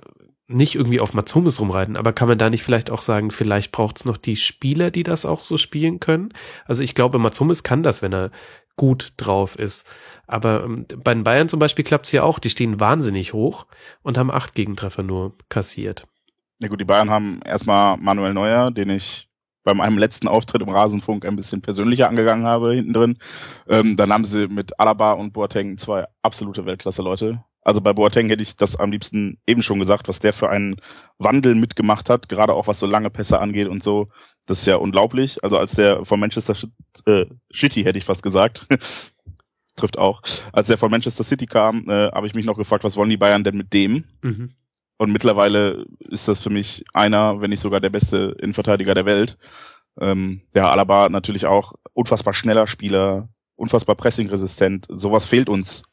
nicht 0.48 0.74
irgendwie 0.74 1.00
auf 1.00 1.14
Matsumis 1.14 1.60
rumreiten, 1.60 1.96
aber 1.96 2.12
kann 2.12 2.26
man 2.26 2.38
da 2.38 2.50
nicht 2.50 2.64
vielleicht 2.64 2.90
auch 2.90 3.00
sagen, 3.00 3.30
vielleicht 3.30 3.70
braucht 3.70 3.98
es 3.98 4.04
noch 4.04 4.16
die 4.16 4.36
Spieler, 4.36 4.90
die 4.90 5.04
das 5.04 5.24
auch 5.24 5.44
so 5.44 5.56
spielen 5.56 6.00
können? 6.00 6.32
Also 6.64 6.82
ich 6.82 6.96
glaube, 6.96 7.18
Matsumis 7.18 7.62
kann 7.62 7.84
das, 7.84 8.02
wenn 8.02 8.12
er 8.12 8.30
gut 8.76 9.12
drauf 9.16 9.58
ist. 9.58 9.86
Aber 10.26 10.64
ähm, 10.64 10.86
bei 10.96 11.14
den 11.14 11.22
Bayern 11.22 11.48
zum 11.48 11.60
Beispiel 11.60 11.84
klappt 11.84 12.06
es 12.06 12.12
ja 12.12 12.22
auch, 12.24 12.38
die 12.38 12.50
stehen 12.50 12.80
wahnsinnig 12.80 13.32
hoch 13.32 13.66
und 14.02 14.18
haben 14.18 14.30
acht 14.30 14.54
Gegentreffer 14.54 15.02
nur 15.02 15.36
kassiert. 15.48 16.06
Ja 16.60 16.68
gut, 16.68 16.80
die 16.80 16.84
Bayern 16.84 17.10
haben 17.10 17.40
erstmal 17.42 17.96
Manuel 17.96 18.34
Neuer, 18.34 18.70
den 18.70 18.90
ich 18.90 19.29
bei 19.64 19.74
meinem 19.74 19.98
letzten 19.98 20.28
Auftritt 20.28 20.62
im 20.62 20.68
Rasenfunk 20.68 21.24
ein 21.24 21.36
bisschen 21.36 21.62
persönlicher 21.62 22.08
angegangen 22.08 22.46
habe 22.46 22.74
hinten 22.74 22.92
drin. 22.92 23.18
Ähm, 23.68 23.96
dann 23.96 24.12
haben 24.12 24.24
sie 24.24 24.48
mit 24.48 24.78
Alaba 24.80 25.12
und 25.12 25.32
Boateng 25.32 25.76
zwei 25.78 26.06
absolute 26.22 26.64
Weltklasse-Leute. 26.64 27.44
Also 27.62 27.80
bei 27.80 27.92
Boateng 27.92 28.28
hätte 28.28 28.42
ich 28.42 28.56
das 28.56 28.76
am 28.76 28.90
liebsten 28.90 29.38
eben 29.46 29.62
schon 29.62 29.78
gesagt, 29.78 30.08
was 30.08 30.18
der 30.18 30.32
für 30.32 30.48
einen 30.48 30.76
Wandel 31.18 31.54
mitgemacht 31.54 32.08
hat, 32.08 32.28
gerade 32.28 32.54
auch 32.54 32.66
was 32.66 32.78
so 32.78 32.86
lange 32.86 33.10
Pässe 33.10 33.38
angeht 33.38 33.68
und 33.68 33.82
so. 33.82 34.08
Das 34.46 34.60
ist 34.60 34.66
ja 34.66 34.76
unglaublich. 34.76 35.42
Also 35.44 35.58
als 35.58 35.72
der 35.74 36.04
von 36.04 36.18
Manchester 36.18 36.54
äh, 37.04 37.26
City 37.52 37.82
hätte 37.82 37.98
ich 37.98 38.04
fast 38.04 38.22
gesagt. 38.22 38.66
Trifft 39.76 39.98
auch. 39.98 40.22
Als 40.52 40.68
der 40.68 40.78
von 40.78 40.90
Manchester 40.90 41.22
City 41.22 41.46
kam, 41.46 41.88
äh, 41.88 42.10
habe 42.10 42.26
ich 42.26 42.34
mich 42.34 42.46
noch 42.46 42.56
gefragt, 42.56 42.82
was 42.82 42.96
wollen 42.96 43.10
die 43.10 43.16
Bayern 43.16 43.44
denn 43.44 43.56
mit 43.56 43.72
dem? 43.72 44.04
Mhm. 44.22 44.54
Und 45.00 45.12
mittlerweile 45.12 45.86
ist 46.10 46.28
das 46.28 46.42
für 46.42 46.50
mich 46.50 46.84
einer, 46.92 47.40
wenn 47.40 47.48
nicht 47.48 47.60
sogar 47.60 47.80
der 47.80 47.88
beste 47.88 48.36
Innenverteidiger 48.38 48.92
der 48.92 49.06
Welt. 49.06 49.38
Ähm, 49.98 50.42
ja, 50.54 50.70
Alaba 50.70 51.08
natürlich 51.08 51.46
auch 51.46 51.72
unfassbar 51.94 52.34
schneller 52.34 52.66
Spieler, 52.66 53.30
unfassbar 53.56 53.96
pressingresistent. 53.96 54.86
Sowas 54.90 55.26
fehlt 55.26 55.48
uns 55.48 55.84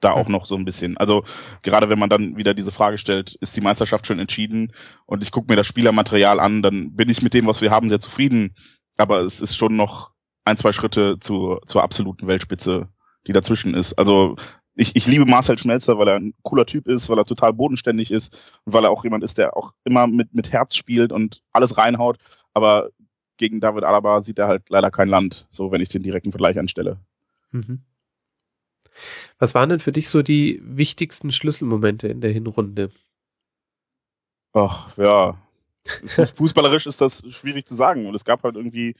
da 0.00 0.12
auch 0.12 0.28
noch 0.28 0.46
so 0.46 0.56
ein 0.56 0.64
bisschen. 0.64 0.96
Also 0.96 1.24
gerade 1.60 1.90
wenn 1.90 1.98
man 1.98 2.08
dann 2.08 2.38
wieder 2.38 2.54
diese 2.54 2.72
Frage 2.72 2.96
stellt, 2.96 3.34
ist 3.42 3.54
die 3.54 3.60
Meisterschaft 3.60 4.06
schon 4.06 4.18
entschieden 4.18 4.72
und 5.04 5.22
ich 5.22 5.30
gucke 5.30 5.52
mir 5.52 5.56
das 5.56 5.66
Spielermaterial 5.66 6.40
an, 6.40 6.62
dann 6.62 6.94
bin 6.94 7.10
ich 7.10 7.20
mit 7.20 7.34
dem, 7.34 7.46
was 7.46 7.60
wir 7.60 7.70
haben, 7.70 7.90
sehr 7.90 8.00
zufrieden. 8.00 8.54
Aber 8.96 9.20
es 9.20 9.42
ist 9.42 9.58
schon 9.58 9.76
noch 9.76 10.12
ein, 10.46 10.56
zwei 10.56 10.72
Schritte 10.72 11.18
zu, 11.20 11.58
zur 11.66 11.82
absoluten 11.82 12.26
Weltspitze, 12.26 12.88
die 13.26 13.34
dazwischen 13.34 13.74
ist. 13.74 13.92
Also 13.98 14.36
ich, 14.76 14.96
ich 14.96 15.06
liebe 15.06 15.24
Marcel 15.24 15.58
Schmelzer, 15.58 15.98
weil 15.98 16.08
er 16.08 16.16
ein 16.16 16.34
cooler 16.42 16.66
Typ 16.66 16.88
ist, 16.88 17.08
weil 17.08 17.18
er 17.18 17.24
total 17.24 17.52
bodenständig 17.52 18.10
ist 18.10 18.36
und 18.64 18.72
weil 18.72 18.84
er 18.84 18.90
auch 18.90 19.04
jemand 19.04 19.22
ist, 19.24 19.38
der 19.38 19.56
auch 19.56 19.72
immer 19.84 20.06
mit, 20.06 20.34
mit 20.34 20.52
Herz 20.52 20.76
spielt 20.76 21.12
und 21.12 21.42
alles 21.52 21.76
reinhaut. 21.76 22.18
Aber 22.54 22.90
gegen 23.36 23.60
David 23.60 23.84
Alaba 23.84 24.22
sieht 24.22 24.38
er 24.38 24.48
halt 24.48 24.68
leider 24.70 24.90
kein 24.90 25.08
Land, 25.08 25.46
so 25.50 25.70
wenn 25.70 25.80
ich 25.80 25.88
den 25.88 26.02
direkten 26.02 26.32
Vergleich 26.32 26.58
anstelle. 26.58 26.98
Mhm. 27.50 27.82
Was 29.38 29.54
waren 29.54 29.68
denn 29.68 29.80
für 29.80 29.92
dich 29.92 30.08
so 30.08 30.22
die 30.22 30.60
wichtigsten 30.64 31.32
Schlüsselmomente 31.32 32.08
in 32.08 32.20
der 32.20 32.30
Hinrunde? 32.32 32.90
Ach, 34.52 34.96
ja. 34.96 35.36
Fußballerisch 36.36 36.86
ist 36.86 37.00
das 37.00 37.22
schwierig 37.30 37.66
zu 37.66 37.74
sagen. 37.74 38.06
Und 38.06 38.14
es 38.14 38.24
gab 38.24 38.42
halt 38.42 38.56
irgendwie, 38.56 38.94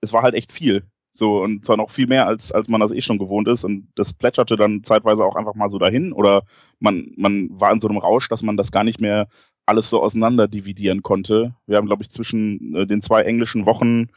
es 0.00 0.12
war 0.12 0.22
halt 0.22 0.34
echt 0.34 0.52
viel. 0.52 0.84
So, 1.12 1.42
und 1.42 1.64
zwar 1.64 1.76
noch 1.76 1.90
viel 1.90 2.06
mehr, 2.06 2.26
als, 2.26 2.52
als 2.52 2.68
man 2.68 2.80
das 2.80 2.92
eh 2.92 3.00
schon 3.00 3.18
gewohnt 3.18 3.48
ist. 3.48 3.64
Und 3.64 3.88
das 3.96 4.12
plätscherte 4.12 4.56
dann 4.56 4.84
zeitweise 4.84 5.24
auch 5.24 5.36
einfach 5.36 5.54
mal 5.54 5.70
so 5.70 5.78
dahin. 5.78 6.12
Oder 6.12 6.42
man, 6.78 7.12
man 7.16 7.48
war 7.50 7.72
in 7.72 7.80
so 7.80 7.88
einem 7.88 7.98
Rausch, 7.98 8.28
dass 8.28 8.42
man 8.42 8.56
das 8.56 8.72
gar 8.72 8.84
nicht 8.84 9.00
mehr 9.00 9.28
alles 9.66 9.90
so 9.90 10.02
auseinander 10.02 10.48
dividieren 10.48 11.02
konnte. 11.02 11.54
Wir 11.66 11.76
haben, 11.76 11.86
glaube 11.86 12.02
ich, 12.02 12.10
zwischen 12.10 12.74
äh, 12.74 12.86
den 12.86 13.02
zwei 13.02 13.22
englischen 13.22 13.66
Wochen 13.66 14.08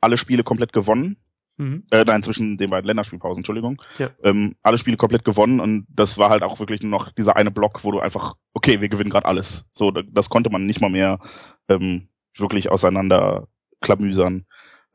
alle 0.00 0.16
Spiele 0.16 0.44
komplett 0.44 0.72
gewonnen. 0.72 1.16
Mhm. 1.56 1.84
Äh, 1.90 2.04
nein, 2.04 2.22
zwischen 2.22 2.56
den 2.56 2.70
beiden 2.70 2.86
Länderspielpausen, 2.86 3.40
Entschuldigung. 3.40 3.82
Ja. 3.98 4.10
Ähm, 4.22 4.56
alle 4.62 4.78
Spiele 4.78 4.96
komplett 4.96 5.24
gewonnen 5.24 5.60
und 5.60 5.86
das 5.90 6.16
war 6.16 6.30
halt 6.30 6.42
auch 6.42 6.58
wirklich 6.58 6.82
nur 6.82 6.90
noch 6.90 7.12
dieser 7.12 7.36
eine 7.36 7.50
Block, 7.50 7.84
wo 7.84 7.92
du 7.92 8.00
einfach, 8.00 8.34
okay, 8.54 8.80
wir 8.80 8.88
gewinnen 8.88 9.10
gerade 9.10 9.26
alles. 9.26 9.66
So, 9.72 9.90
das 9.90 10.30
konnte 10.30 10.48
man 10.48 10.64
nicht 10.64 10.80
mal 10.80 10.88
mehr 10.88 11.18
ähm, 11.68 12.08
wirklich 12.36 12.70
auseinander 12.70 13.48
klamüsern. 13.82 14.46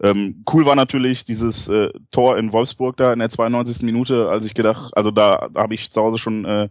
Ähm, 0.02 0.44
cool 0.52 0.66
war 0.66 0.76
natürlich 0.76 1.24
dieses 1.24 1.68
äh, 1.70 1.90
Tor 2.12 2.38
in 2.38 2.52
Wolfsburg 2.52 2.98
da 2.98 3.14
in 3.14 3.20
der 3.20 3.30
92. 3.30 3.84
Minute, 3.84 4.30
als 4.30 4.46
ich 4.46 4.54
gedacht, 4.54 4.96
also 4.96 5.12
da, 5.12 5.50
habe 5.56 5.74
ich 5.74 5.92
zu 5.92 6.02
Hause 6.02 6.18
schon 6.18 6.44
äh, 6.46 6.70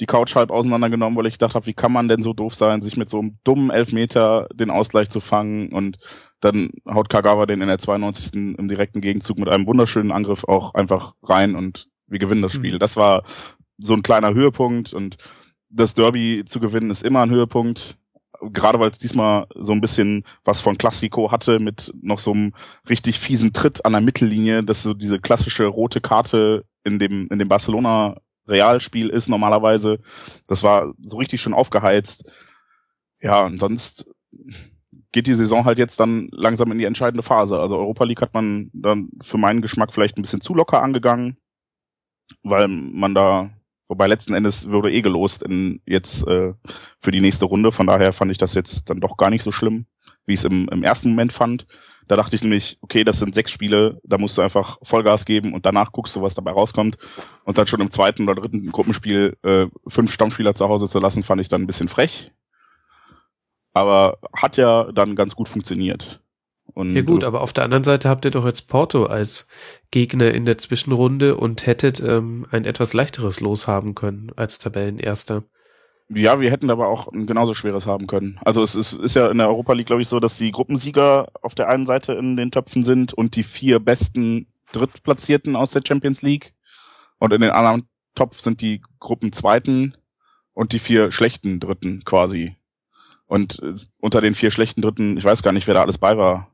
die 0.00 0.06
Couch 0.06 0.34
halb 0.34 0.50
auseinandergenommen, 0.50 1.18
weil 1.18 1.26
ich 1.26 1.34
gedacht 1.34 1.54
habe, 1.54 1.66
wie 1.66 1.74
kann 1.74 1.92
man 1.92 2.08
denn 2.08 2.22
so 2.22 2.32
doof 2.32 2.54
sein, 2.54 2.80
sich 2.80 2.96
mit 2.96 3.10
so 3.10 3.18
einem 3.18 3.38
dummen 3.44 3.70
Elfmeter 3.70 4.48
den 4.54 4.70
Ausgleich 4.70 5.10
zu 5.10 5.20
fangen 5.20 5.72
und 5.72 5.98
dann 6.40 6.70
haut 6.88 7.10
Kagawa 7.10 7.44
den 7.44 7.60
in 7.60 7.68
der 7.68 7.78
92. 7.78 8.32
im 8.34 8.68
direkten 8.68 9.02
Gegenzug 9.02 9.38
mit 9.38 9.48
einem 9.48 9.66
wunderschönen 9.66 10.10
Angriff 10.10 10.44
auch 10.44 10.74
einfach 10.74 11.14
rein 11.22 11.54
und 11.54 11.88
wir 12.06 12.18
gewinnen 12.18 12.42
das 12.42 12.54
Spiel. 12.54 12.74
Mhm. 12.74 12.78
Das 12.78 12.96
war 12.96 13.24
so 13.76 13.94
ein 13.94 14.02
kleiner 14.02 14.32
Höhepunkt 14.32 14.94
und 14.94 15.18
das 15.68 15.94
Derby 15.94 16.44
zu 16.46 16.60
gewinnen 16.60 16.90
ist 16.90 17.02
immer 17.02 17.22
ein 17.22 17.30
Höhepunkt. 17.30 17.96
Gerade 18.40 18.80
weil 18.80 18.90
es 18.90 18.98
diesmal 18.98 19.46
so 19.54 19.72
ein 19.72 19.80
bisschen 19.80 20.24
was 20.44 20.60
von 20.60 20.78
Classico 20.78 21.30
hatte 21.30 21.58
mit 21.58 21.92
noch 22.00 22.18
so 22.18 22.32
einem 22.32 22.54
richtig 22.88 23.18
fiesen 23.18 23.52
Tritt 23.52 23.84
an 23.84 23.92
der 23.92 24.00
Mittellinie, 24.00 24.62
dass 24.62 24.82
so 24.82 24.94
diese 24.94 25.20
klassische 25.20 25.66
rote 25.66 26.00
Karte 26.00 26.64
in 26.84 26.98
dem, 26.98 27.28
in 27.30 27.38
dem 27.38 27.48
Barcelona 27.48 28.16
Realspiel 28.48 29.08
ist 29.10 29.28
normalerweise. 29.28 30.00
Das 30.46 30.62
war 30.62 30.92
so 31.02 31.18
richtig 31.18 31.40
schön 31.40 31.54
aufgeheizt. 31.54 32.24
Ja, 33.20 33.42
und 33.42 33.60
sonst 33.60 34.06
geht 35.12 35.26
die 35.26 35.34
Saison 35.34 35.64
halt 35.64 35.78
jetzt 35.78 36.00
dann 36.00 36.28
langsam 36.32 36.70
in 36.72 36.78
die 36.78 36.84
entscheidende 36.84 37.22
Phase. 37.22 37.58
Also 37.58 37.76
Europa 37.76 38.04
League 38.04 38.22
hat 38.22 38.34
man 38.34 38.70
dann 38.72 39.10
für 39.22 39.38
meinen 39.38 39.62
Geschmack 39.62 39.92
vielleicht 39.92 40.16
ein 40.16 40.22
bisschen 40.22 40.40
zu 40.40 40.54
locker 40.54 40.82
angegangen, 40.82 41.36
weil 42.42 42.68
man 42.68 43.14
da, 43.14 43.50
wobei 43.90 44.06
letzten 44.06 44.34
Endes 44.34 44.70
würde 44.70 44.92
eh 44.92 45.02
gelost 45.02 45.42
in 45.42 45.82
jetzt 45.84 46.26
äh, 46.26 46.54
für 47.00 47.10
die 47.10 47.20
nächste 47.20 47.44
Runde. 47.44 47.72
Von 47.72 47.88
daher 47.88 48.12
fand 48.12 48.30
ich 48.30 48.38
das 48.38 48.54
jetzt 48.54 48.88
dann 48.88 49.00
doch 49.00 49.16
gar 49.16 49.30
nicht 49.30 49.42
so 49.42 49.50
schlimm, 49.50 49.86
wie 50.26 50.34
ich 50.34 50.40
es 50.40 50.44
im, 50.44 50.68
im 50.68 50.84
ersten 50.84 51.10
Moment 51.10 51.32
fand. 51.32 51.66
Da 52.06 52.16
dachte 52.16 52.36
ich 52.36 52.42
nämlich, 52.42 52.78
okay, 52.82 53.02
das 53.02 53.18
sind 53.18 53.34
sechs 53.34 53.50
Spiele, 53.50 54.00
da 54.04 54.16
musst 54.16 54.38
du 54.38 54.42
einfach 54.42 54.78
Vollgas 54.82 55.24
geben 55.24 55.52
und 55.52 55.66
danach 55.66 55.92
guckst 55.92 56.14
du, 56.14 56.22
was 56.22 56.34
dabei 56.34 56.52
rauskommt. 56.52 56.98
Und 57.44 57.58
dann 57.58 57.66
schon 57.66 57.80
im 57.80 57.90
zweiten 57.90 58.28
oder 58.28 58.40
dritten 58.40 58.70
Gruppenspiel 58.70 59.36
äh, 59.42 59.66
fünf 59.88 60.12
Stammspieler 60.12 60.54
zu 60.54 60.68
Hause 60.68 60.88
zu 60.88 61.00
lassen, 61.00 61.24
fand 61.24 61.40
ich 61.40 61.48
dann 61.48 61.62
ein 61.62 61.66
bisschen 61.66 61.88
frech. 61.88 62.32
Aber 63.72 64.18
hat 64.34 64.56
ja 64.56 64.90
dann 64.92 65.16
ganz 65.16 65.34
gut 65.34 65.48
funktioniert. 65.48 66.20
Und, 66.74 66.94
ja 66.94 67.02
gut, 67.02 67.24
aber 67.24 67.40
auf 67.40 67.52
der 67.52 67.64
anderen 67.64 67.84
Seite 67.84 68.08
habt 68.08 68.24
ihr 68.24 68.30
doch 68.30 68.44
jetzt 68.44 68.68
Porto 68.68 69.04
als 69.04 69.48
Gegner 69.90 70.32
in 70.32 70.44
der 70.44 70.58
Zwischenrunde 70.58 71.36
und 71.36 71.66
hättet 71.66 72.00
ähm, 72.00 72.46
ein 72.50 72.64
etwas 72.64 72.92
leichteres 72.92 73.40
Los 73.40 73.66
haben 73.66 73.94
können 73.94 74.32
als 74.36 74.58
Tabellenerster. 74.58 75.44
Ja, 76.12 76.40
wir 76.40 76.50
hätten 76.50 76.70
aber 76.70 76.88
auch 76.88 77.06
ein 77.12 77.26
genauso 77.26 77.54
schweres 77.54 77.86
haben 77.86 78.08
können. 78.08 78.40
Also 78.44 78.62
es 78.62 78.74
ist, 78.74 78.94
ist 78.94 79.14
ja 79.14 79.30
in 79.30 79.38
der 79.38 79.48
Europa 79.48 79.74
League, 79.74 79.86
glaube 79.86 80.02
ich, 80.02 80.08
so, 80.08 80.18
dass 80.18 80.36
die 80.36 80.50
Gruppensieger 80.50 81.28
auf 81.40 81.54
der 81.54 81.68
einen 81.68 81.86
Seite 81.86 82.14
in 82.14 82.36
den 82.36 82.50
Töpfen 82.50 82.82
sind 82.82 83.12
und 83.12 83.36
die 83.36 83.44
vier 83.44 83.78
besten 83.78 84.48
Drittplatzierten 84.72 85.54
aus 85.54 85.70
der 85.70 85.82
Champions 85.86 86.22
League. 86.22 86.54
Und 87.18 87.32
in 87.32 87.40
den 87.40 87.50
anderen 87.50 87.88
Topf 88.16 88.40
sind 88.40 88.60
die 88.60 88.82
Gruppenzweiten 88.98 89.96
und 90.52 90.72
die 90.72 90.80
vier 90.80 91.12
schlechten 91.12 91.60
Dritten 91.60 92.04
quasi. 92.04 92.56
Und 93.26 93.62
äh, 93.62 93.74
unter 93.98 94.20
den 94.20 94.34
vier 94.34 94.50
schlechten 94.50 94.82
Dritten, 94.82 95.16
ich 95.16 95.24
weiß 95.24 95.44
gar 95.44 95.52
nicht, 95.52 95.68
wer 95.68 95.74
da 95.74 95.82
alles 95.82 95.98
bei 95.98 96.16
war. 96.16 96.52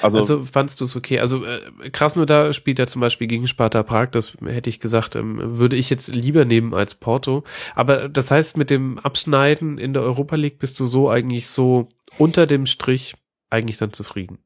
Also, 0.00 0.18
also 0.18 0.44
fandst 0.44 0.80
du 0.80 0.84
es 0.84 0.96
okay? 0.96 1.20
Also 1.20 1.44
äh, 1.44 1.90
Krasnodar 1.90 2.52
spielt 2.52 2.78
ja 2.78 2.86
zum 2.86 3.00
Beispiel 3.00 3.26
gegen 3.26 3.46
Sparta 3.46 3.82
Prag, 3.82 4.10
das 4.10 4.36
hätte 4.44 4.70
ich 4.70 4.80
gesagt, 4.80 5.16
ähm, 5.16 5.58
würde 5.58 5.76
ich 5.76 5.90
jetzt 5.90 6.08
lieber 6.08 6.44
nehmen 6.44 6.74
als 6.74 6.94
Porto. 6.94 7.44
Aber 7.74 8.08
das 8.08 8.30
heißt, 8.30 8.56
mit 8.56 8.70
dem 8.70 8.98
Abschneiden 8.98 9.78
in 9.78 9.92
der 9.92 10.02
Europa 10.02 10.36
League 10.36 10.58
bist 10.58 10.78
du 10.80 10.84
so 10.84 11.10
eigentlich 11.10 11.48
so 11.48 11.88
unter 12.18 12.46
dem 12.46 12.66
Strich 12.66 13.14
eigentlich 13.50 13.78
dann 13.78 13.92
zufrieden. 13.92 14.38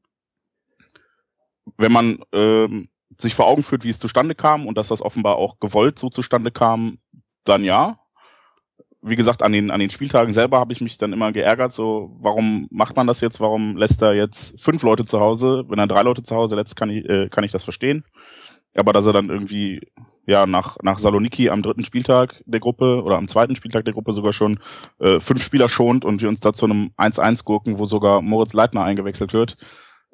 Wenn 1.77 1.91
man 1.91 2.19
ähm, 2.31 2.89
sich 3.17 3.35
vor 3.35 3.47
Augen 3.47 3.63
führt, 3.63 3.83
wie 3.83 3.89
es 3.89 3.99
zustande 3.99 4.35
kam 4.35 4.67
und 4.67 4.77
dass 4.77 4.89
das 4.89 5.01
offenbar 5.01 5.35
auch 5.37 5.59
gewollt 5.59 5.99
so 5.99 6.09
zustande 6.09 6.51
kam, 6.51 6.99
dann 7.43 7.63
ja 7.63 7.99
wie 9.01 9.15
gesagt, 9.15 9.43
an 9.43 9.51
den, 9.51 9.71
an 9.71 9.79
den 9.79 9.89
Spieltagen 9.89 10.33
selber 10.33 10.59
habe 10.59 10.73
ich 10.73 10.81
mich 10.81 10.97
dann 10.97 11.13
immer 11.13 11.31
geärgert, 11.31 11.71
so, 11.71 12.15
warum 12.19 12.67
macht 12.71 12.95
man 12.95 13.07
das 13.07 13.21
jetzt? 13.21 13.39
Warum 13.39 13.77
lässt 13.77 14.01
er 14.01 14.13
jetzt 14.13 14.59
fünf 14.61 14.81
Leute 14.83 15.05
zu 15.05 15.19
Hause? 15.19 15.65
Wenn 15.67 15.79
er 15.79 15.87
drei 15.87 16.01
Leute 16.01 16.23
zu 16.23 16.35
Hause 16.35 16.55
lässt, 16.55 16.75
kann 16.75 16.89
ich, 16.89 17.07
äh, 17.07 17.29
kann 17.29 17.43
ich 17.43 17.51
das 17.51 17.63
verstehen. 17.63 18.03
Aber 18.75 18.93
dass 18.93 19.05
er 19.05 19.13
dann 19.13 19.29
irgendwie, 19.29 19.81
ja, 20.25 20.45
nach, 20.45 20.77
nach 20.81 20.99
Saloniki 20.99 21.49
am 21.49 21.63
dritten 21.63 21.85
Spieltag 21.85 22.41
der 22.45 22.59
Gruppe 22.59 23.01
oder 23.03 23.17
am 23.17 23.27
zweiten 23.27 23.55
Spieltag 23.55 23.85
der 23.85 23.93
Gruppe 23.93 24.13
sogar 24.13 24.33
schon 24.33 24.55
äh, 24.99 25.19
fünf 25.19 25.43
Spieler 25.43 25.69
schont 25.69 26.05
und 26.05 26.21
wir 26.21 26.29
uns 26.29 26.41
da 26.41 26.53
zu 26.53 26.65
einem 26.65 26.91
1-1 26.97 27.43
gurken, 27.43 27.79
wo 27.79 27.85
sogar 27.85 28.21
Moritz 28.21 28.53
Leitner 28.53 28.83
eingewechselt 28.83 29.33
wird, 29.33 29.57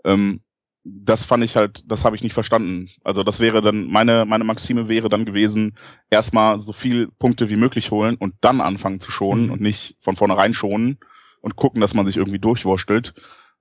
ähm, 0.06 0.42
das 0.84 1.24
fand 1.24 1.44
ich 1.44 1.56
halt, 1.56 1.90
das 1.90 2.04
habe 2.04 2.16
ich 2.16 2.24
nicht 2.24 2.34
verstanden. 2.34 2.90
Also 3.04 3.24
das 3.24 3.40
wäre 3.40 3.62
dann, 3.62 3.88
meine, 3.88 4.26
meine 4.26 4.44
Maxime 4.44 4.90
wäre 4.90 5.10
dann 5.10 5.26
gewesen, 5.26 5.78
erstmal 6.10 6.60
so 6.60 6.74
viel 6.74 7.08
Punkte 7.20 7.50
wie 7.50 7.56
möglich 7.56 7.92
holen 7.92 8.16
und 8.16 8.36
dann 8.42 8.60
anfangen 8.60 9.00
zu 9.00 9.12
schonen 9.12 9.46
mhm. 9.46 9.52
und 9.52 9.62
nicht 9.62 9.96
von 10.02 10.16
vornherein 10.16 10.54
schonen 10.54 11.00
und 11.42 11.56
gucken, 11.56 11.80
dass 11.80 11.94
man 11.94 12.06
sich 12.06 12.18
irgendwie 12.18 12.40
durchwurstelt. 12.40 13.14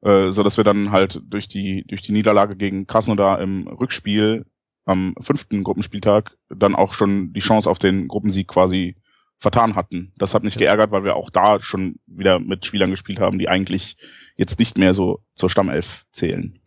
Äh, 0.02 0.32
so 0.32 0.42
dass 0.42 0.56
wir 0.56 0.64
dann 0.64 0.90
halt 0.90 1.20
durch 1.24 1.46
die, 1.46 1.84
durch 1.86 2.02
die 2.02 2.12
Niederlage 2.12 2.56
gegen 2.56 2.88
Krasnodar 2.88 3.40
im 3.40 3.68
Rückspiel 3.68 4.44
am 4.84 5.14
fünften 5.20 5.62
Gruppenspieltag 5.62 6.36
dann 6.48 6.74
auch 6.74 6.92
schon 6.92 7.32
die 7.32 7.40
Chance 7.40 7.70
auf 7.70 7.78
den 7.78 8.08
Gruppensieg 8.08 8.48
quasi 8.48 8.96
vertan 9.38 9.76
hatten. 9.76 10.12
Das 10.16 10.34
hat 10.34 10.42
mich 10.42 10.56
geärgert, 10.56 10.90
weil 10.90 11.04
wir 11.04 11.14
auch 11.14 11.30
da 11.30 11.60
schon 11.60 12.00
wieder 12.06 12.40
mit 12.40 12.64
Spielern 12.64 12.90
gespielt 12.90 13.20
haben, 13.20 13.38
die 13.38 13.48
eigentlich 13.48 13.96
jetzt 14.36 14.58
nicht 14.58 14.76
mehr 14.76 14.94
so 14.94 15.22
zur 15.36 15.50
Stammelf 15.50 16.04
zählen 16.12 16.58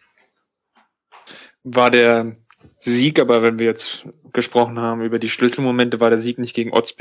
war 1.66 1.90
der 1.90 2.34
Sieg, 2.80 3.20
aber 3.20 3.42
wenn 3.42 3.60
wir 3.60 3.66
jetzt 3.66 4.06
gesprochen 4.32 4.80
haben 4.80 5.02
über 5.02 5.20
die 5.20 5.30
Schlüsselmomente, 5.30 6.00
war 6.00 6.10
der 6.10 6.20
Sieg 6.20 6.38
nicht 6.38 6.56
gegen 6.56 6.72
Otz 6.72 6.96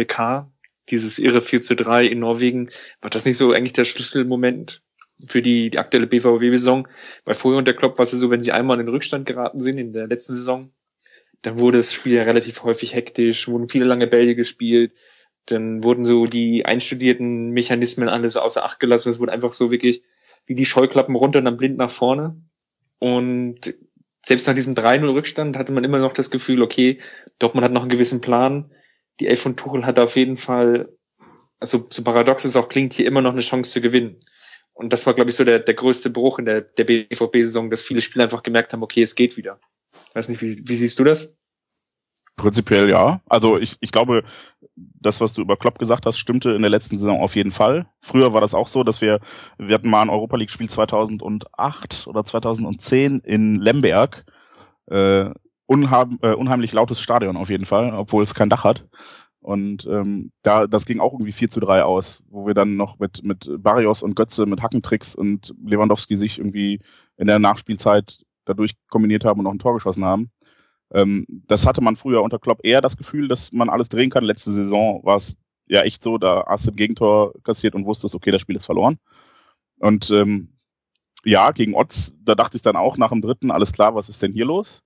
dieses 0.90 1.18
irre 1.18 1.40
4 1.40 1.62
zu 1.62 1.76
3 1.76 2.06
in 2.06 2.20
Norwegen, 2.20 2.70
war 3.00 3.10
das 3.10 3.24
nicht 3.26 3.36
so 3.36 3.52
eigentlich 3.52 3.72
der 3.74 3.84
Schlüsselmoment 3.84 4.82
für 5.26 5.42
die, 5.42 5.70
die 5.70 5.78
aktuelle 5.78 6.06
BVB-Saison? 6.06 6.88
Weil 7.24 7.34
vorher 7.34 7.58
unter 7.58 7.72
Klopp 7.72 7.98
war 7.98 8.04
es 8.04 8.10
so, 8.10 8.30
wenn 8.30 8.42
sie 8.42 8.52
einmal 8.52 8.78
in 8.80 8.86
den 8.86 8.92
Rückstand 8.92 9.26
geraten 9.26 9.60
sind 9.60 9.78
in 9.78 9.92
der 9.92 10.06
letzten 10.06 10.36
Saison, 10.36 10.72
dann 11.42 11.58
wurde 11.60 11.78
das 11.78 11.92
Spiel 11.92 12.14
ja 12.14 12.22
relativ 12.22 12.62
häufig 12.64 12.94
hektisch, 12.94 13.48
wurden 13.48 13.68
viele 13.68 13.84
lange 13.84 14.06
Bälle 14.06 14.34
gespielt, 14.34 14.92
dann 15.46 15.84
wurden 15.84 16.06
so 16.06 16.24
die 16.24 16.64
einstudierten 16.64 17.50
Mechanismen 17.50 18.08
alles 18.08 18.36
außer 18.36 18.64
Acht 18.64 18.80
gelassen, 18.80 19.10
es 19.10 19.20
wurde 19.20 19.32
einfach 19.32 19.52
so 19.52 19.70
wirklich 19.70 20.02
wie 20.46 20.54
die 20.54 20.66
Scheuklappen 20.66 21.16
runter 21.16 21.40
und 21.40 21.44
dann 21.44 21.58
blind 21.58 21.76
nach 21.76 21.90
vorne. 21.90 22.40
Und 22.98 23.74
selbst 24.24 24.46
nach 24.46 24.54
diesem 24.54 24.74
3-0-Rückstand 24.74 25.56
hatte 25.56 25.72
man 25.72 25.84
immer 25.84 25.98
noch 25.98 26.14
das 26.14 26.30
Gefühl, 26.30 26.62
okay, 26.62 27.00
Dortmund 27.38 27.64
hat 27.64 27.72
noch 27.72 27.82
einen 27.82 27.90
gewissen 27.90 28.20
Plan. 28.20 28.72
Die 29.20 29.26
Elf 29.26 29.42
von 29.42 29.56
Tuchel 29.56 29.84
hat 29.84 29.98
auf 29.98 30.16
jeden 30.16 30.36
Fall, 30.36 30.96
also 31.60 31.86
so 31.90 32.02
paradox 32.02 32.44
es 32.44 32.56
auch 32.56 32.68
klingt, 32.68 32.94
hier 32.94 33.06
immer 33.06 33.20
noch 33.20 33.32
eine 33.32 33.42
Chance 33.42 33.70
zu 33.70 33.80
gewinnen. 33.82 34.18
Und 34.72 34.92
das 34.92 35.06
war, 35.06 35.14
glaube 35.14 35.30
ich, 35.30 35.36
so 35.36 35.44
der, 35.44 35.58
der 35.60 35.74
größte 35.74 36.10
Bruch 36.10 36.38
in 36.38 36.46
der, 36.46 36.62
der 36.62 36.84
BVB-Saison, 36.84 37.70
dass 37.70 37.82
viele 37.82 38.00
Spieler 38.00 38.24
einfach 38.24 38.42
gemerkt 38.42 38.72
haben, 38.72 38.82
okay, 38.82 39.02
es 39.02 39.14
geht 39.14 39.36
wieder. 39.36 39.60
Weiß 40.14 40.28
nicht, 40.28 40.40
wie, 40.40 40.62
wie 40.66 40.74
siehst 40.74 40.98
du 40.98 41.04
das? 41.04 41.36
Prinzipiell 42.36 42.90
ja. 42.90 43.20
Also 43.28 43.58
ich, 43.58 43.76
ich 43.80 43.92
glaube, 43.92 44.24
das, 44.76 45.20
was 45.20 45.34
du 45.34 45.42
über 45.42 45.56
Klopp 45.56 45.78
gesagt 45.78 46.06
hast, 46.06 46.18
stimmte 46.18 46.50
in 46.50 46.62
der 46.62 46.70
letzten 46.70 46.98
Saison 46.98 47.20
auf 47.20 47.36
jeden 47.36 47.52
Fall. 47.52 47.86
Früher 48.00 48.32
war 48.32 48.40
das 48.40 48.54
auch 48.54 48.68
so, 48.68 48.82
dass 48.82 49.00
wir, 49.00 49.20
wir 49.58 49.74
hatten 49.74 49.90
mal 49.90 50.02
ein 50.02 50.10
Europa 50.10 50.36
League 50.36 50.50
Spiel 50.50 50.68
2008 50.68 52.06
oder 52.06 52.24
2010 52.24 53.20
in 53.20 53.56
Lemberg. 53.56 54.24
Äh, 54.86 55.30
unheim, 55.66 56.18
äh, 56.22 56.32
unheimlich 56.32 56.72
lautes 56.72 57.00
Stadion 57.00 57.36
auf 57.36 57.50
jeden 57.50 57.66
Fall, 57.66 57.94
obwohl 57.94 58.22
es 58.22 58.34
kein 58.34 58.50
Dach 58.50 58.64
hat. 58.64 58.86
Und 59.40 59.86
ähm, 59.86 60.32
da, 60.42 60.66
das 60.66 60.86
ging 60.86 61.00
auch 61.00 61.12
irgendwie 61.12 61.32
4 61.32 61.50
zu 61.50 61.60
3 61.60 61.84
aus, 61.84 62.22
wo 62.30 62.46
wir 62.46 62.54
dann 62.54 62.76
noch 62.76 62.98
mit, 62.98 63.22
mit 63.22 63.48
Barrios 63.58 64.02
und 64.02 64.16
Götze 64.16 64.46
mit 64.46 64.62
Hackentricks 64.62 65.14
und 65.14 65.54
Lewandowski 65.62 66.16
sich 66.16 66.38
irgendwie 66.38 66.80
in 67.18 67.26
der 67.26 67.38
Nachspielzeit 67.38 68.24
dadurch 68.46 68.72
kombiniert 68.88 69.24
haben 69.24 69.40
und 69.40 69.44
noch 69.44 69.52
ein 69.52 69.58
Tor 69.58 69.74
geschossen 69.74 70.04
haben. 70.04 70.30
Ähm, 70.94 71.26
das 71.28 71.66
hatte 71.66 71.80
man 71.82 71.96
früher 71.96 72.22
unter 72.22 72.38
Klopp 72.38 72.60
eher 72.62 72.80
das 72.80 72.96
Gefühl, 72.96 73.28
dass 73.28 73.52
man 73.52 73.68
alles 73.68 73.88
drehen 73.88 74.10
kann. 74.10 74.24
Letzte 74.24 74.52
Saison 74.52 75.04
war 75.04 75.16
es 75.16 75.36
ja 75.66 75.82
echt 75.82 76.04
so, 76.04 76.18
da 76.18 76.44
hast 76.46 76.66
du 76.66 76.70
ein 76.70 76.76
Gegentor 76.76 77.34
kassiert 77.42 77.74
und 77.74 77.84
wusstest, 77.84 78.14
okay, 78.14 78.30
das 78.30 78.40
Spiel 78.40 78.56
ist 78.56 78.66
verloren. 78.66 78.98
Und 79.80 80.10
ähm, 80.10 80.56
ja, 81.24 81.50
gegen 81.50 81.74
Otz, 81.74 82.14
da 82.22 82.34
dachte 82.34 82.56
ich 82.56 82.62
dann 82.62 82.76
auch 82.76 82.96
nach 82.96 83.10
dem 83.10 83.22
dritten, 83.22 83.50
alles 83.50 83.72
klar, 83.72 83.94
was 83.94 84.08
ist 84.08 84.22
denn 84.22 84.32
hier 84.32 84.44
los? 84.44 84.82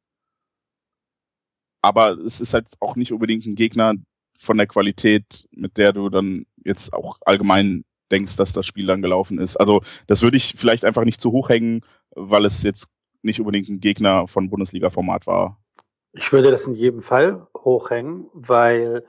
Aber 1.82 2.12
es 2.12 2.40
ist 2.40 2.54
halt 2.54 2.66
auch 2.80 2.96
nicht 2.96 3.12
unbedingt 3.12 3.44
ein 3.46 3.54
Gegner 3.54 3.94
von 4.38 4.56
der 4.56 4.66
Qualität, 4.66 5.46
mit 5.50 5.76
der 5.76 5.92
du 5.92 6.08
dann 6.08 6.46
jetzt 6.64 6.92
auch 6.92 7.18
allgemein 7.24 7.84
denkst, 8.10 8.36
dass 8.36 8.52
das 8.52 8.66
Spiel 8.66 8.86
dann 8.86 9.02
gelaufen 9.02 9.38
ist. 9.38 9.56
Also 9.56 9.82
das 10.06 10.22
würde 10.22 10.36
ich 10.36 10.54
vielleicht 10.56 10.84
einfach 10.84 11.04
nicht 11.04 11.20
zu 11.20 11.32
hoch 11.32 11.50
hängen, 11.50 11.82
weil 12.14 12.44
es 12.44 12.62
jetzt 12.62 12.88
nicht 13.22 13.40
unbedingt 13.40 13.68
ein 13.68 13.80
Gegner 13.80 14.26
von 14.28 14.48
Bundesliga-Format 14.48 15.26
war. 15.26 15.60
Ich 16.12 16.32
würde 16.32 16.50
das 16.50 16.66
in 16.66 16.74
jedem 16.74 17.02
Fall 17.02 17.46
hochhängen, 17.56 18.28
weil 18.32 19.04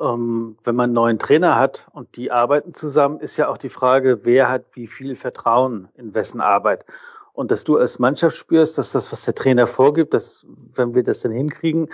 ähm, 0.00 0.56
wenn 0.64 0.74
man 0.74 0.84
einen 0.84 0.94
neuen 0.94 1.18
Trainer 1.18 1.56
hat 1.56 1.88
und 1.92 2.16
die 2.16 2.32
arbeiten 2.32 2.72
zusammen, 2.72 3.20
ist 3.20 3.36
ja 3.36 3.48
auch 3.48 3.58
die 3.58 3.68
Frage, 3.68 4.20
wer 4.24 4.48
hat 4.48 4.64
wie 4.72 4.86
viel 4.86 5.14
Vertrauen 5.14 5.88
in 5.94 6.14
wessen 6.14 6.40
Arbeit. 6.40 6.84
Und 7.32 7.50
dass 7.50 7.64
du 7.64 7.76
als 7.76 7.98
Mannschaft 7.98 8.36
spürst, 8.36 8.78
dass 8.78 8.92
das, 8.92 9.12
was 9.12 9.24
der 9.24 9.34
Trainer 9.34 9.66
vorgibt, 9.66 10.14
dass, 10.14 10.44
wenn 10.74 10.94
wir 10.94 11.04
das 11.04 11.20
dann 11.20 11.32
hinkriegen, 11.32 11.88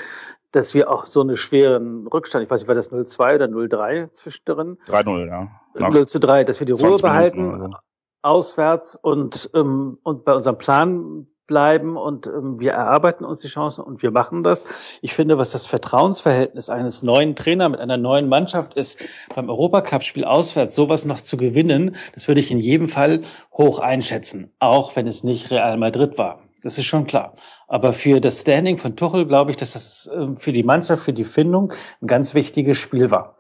dass 0.53 0.73
wir 0.73 0.91
auch 0.91 1.05
so 1.05 1.21
einen 1.21 1.37
schweren 1.37 2.07
Rückstand, 2.07 2.45
ich 2.45 2.51
weiß 2.51 2.61
nicht, 2.61 2.69
war 2.69 2.75
das 2.75 2.91
0-2 2.91 3.35
oder 3.35 3.45
0-3 3.47 4.11
zwischendrin? 4.13 4.79
3-0, 4.89 5.27
ja. 5.27 5.49
Nach 5.75 5.91
0 5.91 6.07
zu 6.09 6.19
3, 6.19 6.45
dass 6.45 6.61
wir 6.61 6.67
die 6.67 6.73
Ruhe 6.73 6.99
behalten, 6.99 7.59
so. 7.59 7.71
auswärts 8.23 8.97
und, 8.97 9.51
ähm, 9.55 9.99
und 10.03 10.25
bei 10.25 10.35
unserem 10.35 10.57
Plan 10.57 11.27
bleiben 11.47 11.97
und 11.97 12.27
ähm, 12.27 12.61
wir 12.61 12.73
erarbeiten 12.73 13.25
uns 13.25 13.41
die 13.41 13.49
Chancen 13.49 13.85
und 13.85 14.03
wir 14.03 14.11
machen 14.11 14.43
das. 14.43 14.65
Ich 15.03 15.15
finde, 15.15 15.39
was 15.39 15.53
das 15.53 15.67
Vertrauensverhältnis 15.67 16.71
eines 16.71 17.03
neuen 17.03 17.37
Trainer 17.37 17.69
mit 17.69 17.81
einer 17.81 17.97
neuen 17.97 18.29
Mannschaft 18.29 18.75
ist, 18.75 19.05
beim 19.35 19.49
Europacup-Spiel 19.49 20.25
auswärts 20.25 20.75
sowas 20.75 21.05
noch 21.05 21.21
zu 21.21 21.37
gewinnen, 21.37 21.97
das 22.15 22.29
würde 22.29 22.41
ich 22.41 22.51
in 22.51 22.59
jedem 22.59 22.89
Fall 22.89 23.23
hoch 23.53 23.79
einschätzen, 23.79 24.53
auch 24.59 24.97
wenn 24.97 25.07
es 25.07 25.25
nicht 25.25 25.51
Real 25.51 25.77
Madrid 25.77 26.19
war. 26.19 26.41
Das 26.63 26.79
ist 26.79 26.87
schon 26.87 27.07
klar. 27.07 27.35
Aber 27.69 27.93
für 27.93 28.21
das 28.21 28.41
Standing 28.41 28.79
von 28.79 28.97
Tuchel 28.97 29.27
glaube 29.27 29.51
ich, 29.51 29.57
dass 29.57 29.75
das 29.75 30.11
ähm, 30.13 30.37
für 30.37 30.53
die 30.53 30.63
Mannschaft, 30.63 31.05
für 31.05 31.13
die 31.13 31.25
Findung 31.25 31.73
ein 32.01 32.07
ganz 32.07 32.35
wichtiges 32.35 32.79
Spiel 32.79 33.11
war. 33.11 33.36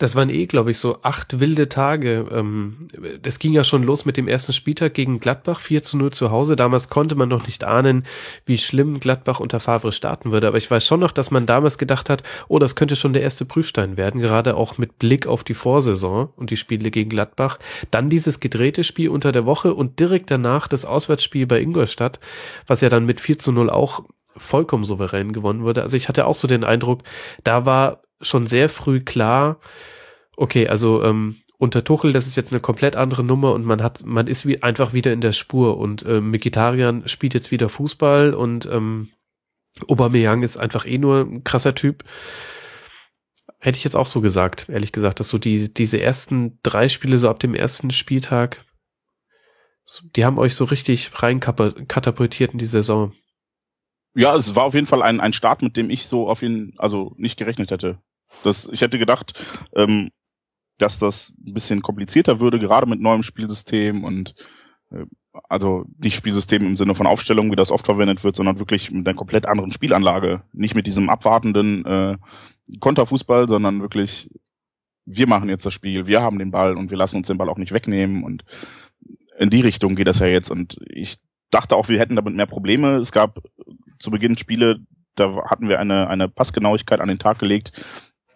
Das 0.00 0.16
waren 0.16 0.30
eh, 0.30 0.46
glaube 0.46 0.70
ich, 0.70 0.78
so 0.78 1.02
acht 1.02 1.40
wilde 1.40 1.68
Tage. 1.68 2.26
Ähm, 2.32 2.88
das 3.20 3.38
ging 3.38 3.52
ja 3.52 3.64
schon 3.64 3.82
los 3.82 4.06
mit 4.06 4.16
dem 4.16 4.28
ersten 4.28 4.54
Spieltag 4.54 4.94
gegen 4.94 5.20
Gladbach, 5.20 5.60
4 5.60 5.82
zu 5.82 5.98
0 5.98 6.10
zu 6.10 6.30
Hause. 6.30 6.56
Damals 6.56 6.88
konnte 6.88 7.16
man 7.16 7.28
noch 7.28 7.44
nicht 7.44 7.64
ahnen, 7.64 8.04
wie 8.46 8.56
schlimm 8.56 8.98
Gladbach 8.98 9.40
unter 9.40 9.60
Favre 9.60 9.92
starten 9.92 10.32
würde. 10.32 10.48
Aber 10.48 10.56
ich 10.56 10.70
weiß 10.70 10.86
schon 10.86 11.00
noch, 11.00 11.12
dass 11.12 11.30
man 11.30 11.44
damals 11.44 11.76
gedacht 11.76 12.08
hat, 12.08 12.22
oh, 12.48 12.58
das 12.58 12.76
könnte 12.76 12.96
schon 12.96 13.12
der 13.12 13.20
erste 13.20 13.44
Prüfstein 13.44 13.98
werden, 13.98 14.22
gerade 14.22 14.56
auch 14.56 14.78
mit 14.78 14.98
Blick 14.98 15.26
auf 15.26 15.44
die 15.44 15.52
Vorsaison 15.52 16.30
und 16.34 16.48
die 16.48 16.56
Spiele 16.56 16.90
gegen 16.90 17.10
Gladbach. 17.10 17.58
Dann 17.90 18.08
dieses 18.08 18.40
gedrehte 18.40 18.84
Spiel 18.84 19.10
unter 19.10 19.32
der 19.32 19.44
Woche 19.44 19.74
und 19.74 20.00
direkt 20.00 20.30
danach 20.30 20.66
das 20.66 20.86
Auswärtsspiel 20.86 21.46
bei 21.46 21.60
Ingolstadt, 21.60 22.20
was 22.66 22.80
ja 22.80 22.88
dann 22.88 23.04
mit 23.04 23.20
4 23.20 23.36
zu 23.36 23.52
0 23.52 23.68
auch 23.68 24.02
vollkommen 24.34 24.84
souverän 24.84 25.34
gewonnen 25.34 25.62
wurde. 25.62 25.82
Also 25.82 25.98
ich 25.98 26.08
hatte 26.08 26.24
auch 26.24 26.36
so 26.36 26.48
den 26.48 26.64
Eindruck, 26.64 27.02
da 27.44 27.66
war 27.66 28.00
schon 28.20 28.46
sehr 28.46 28.68
früh 28.68 29.00
klar, 29.00 29.58
okay, 30.36 30.68
also 30.68 31.02
ähm, 31.02 31.36
unter 31.58 31.84
Tuchel, 31.84 32.14
das 32.14 32.26
ist 32.26 32.36
jetzt 32.36 32.52
eine 32.52 32.60
komplett 32.60 32.96
andere 32.96 33.22
Nummer 33.22 33.52
und 33.52 33.66
man 33.66 33.82
hat, 33.82 34.04
man 34.06 34.26
ist 34.26 34.46
wie 34.46 34.62
einfach 34.62 34.94
wieder 34.94 35.12
in 35.12 35.20
der 35.20 35.32
Spur 35.32 35.76
und 35.76 36.04
äh, 36.06 36.20
Mikitarian 36.20 37.06
spielt 37.06 37.34
jetzt 37.34 37.50
wieder 37.50 37.68
Fußball 37.68 38.32
und 38.32 38.66
ähm, 38.66 39.10
Aubameyang 39.86 40.42
ist 40.42 40.56
einfach 40.56 40.86
eh 40.86 40.96
nur 40.96 41.20
ein 41.20 41.44
krasser 41.44 41.74
Typ. 41.74 42.04
Hätte 43.58 43.76
ich 43.76 43.84
jetzt 43.84 43.94
auch 43.94 44.06
so 44.06 44.22
gesagt, 44.22 44.70
ehrlich 44.70 44.90
gesagt, 44.90 45.20
dass 45.20 45.28
so 45.28 45.36
die, 45.36 45.72
diese 45.72 46.00
ersten 46.00 46.58
drei 46.62 46.88
Spiele 46.88 47.18
so 47.18 47.28
ab 47.28 47.40
dem 47.40 47.54
ersten 47.54 47.90
Spieltag, 47.90 48.64
die 50.16 50.24
haben 50.24 50.38
euch 50.38 50.54
so 50.54 50.64
richtig 50.64 51.10
rein 51.22 51.40
katapultiert 51.40 52.52
in 52.52 52.58
die 52.58 52.66
Saison. 52.66 53.12
Ja, 54.14 54.34
es 54.34 54.54
war 54.54 54.64
auf 54.64 54.74
jeden 54.74 54.86
Fall 54.86 55.02
ein, 55.02 55.20
ein 55.20 55.34
Start, 55.34 55.60
mit 55.60 55.76
dem 55.76 55.90
ich 55.90 56.06
so 56.06 56.28
auf 56.28 56.40
ihn, 56.42 56.74
also 56.78 57.12
nicht 57.16 57.36
gerechnet 57.36 57.70
hätte. 57.70 58.00
Das, 58.44 58.68
ich 58.72 58.80
hätte 58.80 58.98
gedacht, 58.98 59.32
ähm, 59.74 60.10
dass 60.78 60.98
das 60.98 61.32
ein 61.46 61.54
bisschen 61.54 61.82
komplizierter 61.82 62.40
würde, 62.40 62.58
gerade 62.58 62.86
mit 62.86 63.00
neuem 63.00 63.22
Spielsystem 63.22 64.04
und 64.04 64.34
äh, 64.90 65.04
also 65.48 65.84
nicht 65.98 66.16
Spielsystem 66.16 66.64
im 66.66 66.76
Sinne 66.76 66.94
von 66.94 67.06
Aufstellung, 67.06 67.50
wie 67.52 67.56
das 67.56 67.70
oft 67.70 67.86
verwendet 67.86 68.24
wird, 68.24 68.36
sondern 68.36 68.58
wirklich 68.58 68.90
mit 68.90 69.06
einer 69.06 69.16
komplett 69.16 69.46
anderen 69.46 69.72
Spielanlage. 69.72 70.42
Nicht 70.52 70.74
mit 70.74 70.86
diesem 70.86 71.08
abwartenden 71.08 71.84
äh, 71.84 72.16
Konterfußball, 72.80 73.48
sondern 73.48 73.80
wirklich, 73.80 74.30
wir 75.04 75.28
machen 75.28 75.48
jetzt 75.48 75.66
das 75.66 75.74
Spiel, 75.74 76.06
wir 76.06 76.22
haben 76.22 76.38
den 76.38 76.50
Ball 76.50 76.76
und 76.76 76.90
wir 76.90 76.98
lassen 76.98 77.16
uns 77.16 77.28
den 77.28 77.38
Ball 77.38 77.48
auch 77.48 77.58
nicht 77.58 77.72
wegnehmen 77.72 78.24
und 78.24 78.44
in 79.38 79.50
die 79.50 79.60
Richtung 79.60 79.94
geht 79.94 80.06
das 80.06 80.18
ja 80.18 80.26
jetzt 80.26 80.50
und 80.50 80.78
ich 80.86 81.18
dachte 81.50 81.76
auch, 81.76 81.88
wir 81.88 81.98
hätten 81.98 82.16
damit 82.16 82.34
mehr 82.34 82.46
Probleme. 82.46 82.96
Es 82.96 83.12
gab 83.12 83.40
zu 83.98 84.10
Beginn 84.10 84.36
Spiele, 84.36 84.80
da 85.14 85.44
hatten 85.48 85.68
wir 85.68 85.80
eine, 85.80 86.08
eine 86.08 86.28
Passgenauigkeit 86.28 87.00
an 87.00 87.08
den 87.08 87.18
Tag 87.18 87.38
gelegt, 87.38 87.72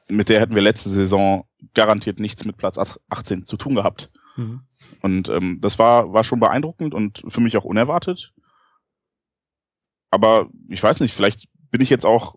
mit 0.09 0.29
der 0.29 0.41
hätten 0.41 0.55
wir 0.55 0.63
letzte 0.63 0.91
Saison 0.91 1.47
garantiert 1.73 2.21
nichts 2.21 2.45
mit 2.45 2.57
Platz 2.57 2.79
18 3.09 3.45
zu 3.45 3.57
tun 3.57 3.75
gehabt. 3.75 4.11
Mhm. 4.37 4.61
Und 5.01 5.29
ähm, 5.29 5.59
das 5.61 5.79
war, 5.79 6.13
war 6.13 6.25
schon 6.25 6.41
beeindruckend 6.41 6.95
und 6.95 7.23
für 7.29 7.41
mich 7.41 7.57
auch 7.57 7.65
unerwartet. 7.65 8.33
Aber 10.11 10.49
ich 10.69 10.83
weiß 10.83 11.01
nicht, 11.01 11.15
vielleicht 11.15 11.49
bin 11.71 11.81
ich 11.81 11.91
jetzt 11.91 12.07
auch 12.07 12.37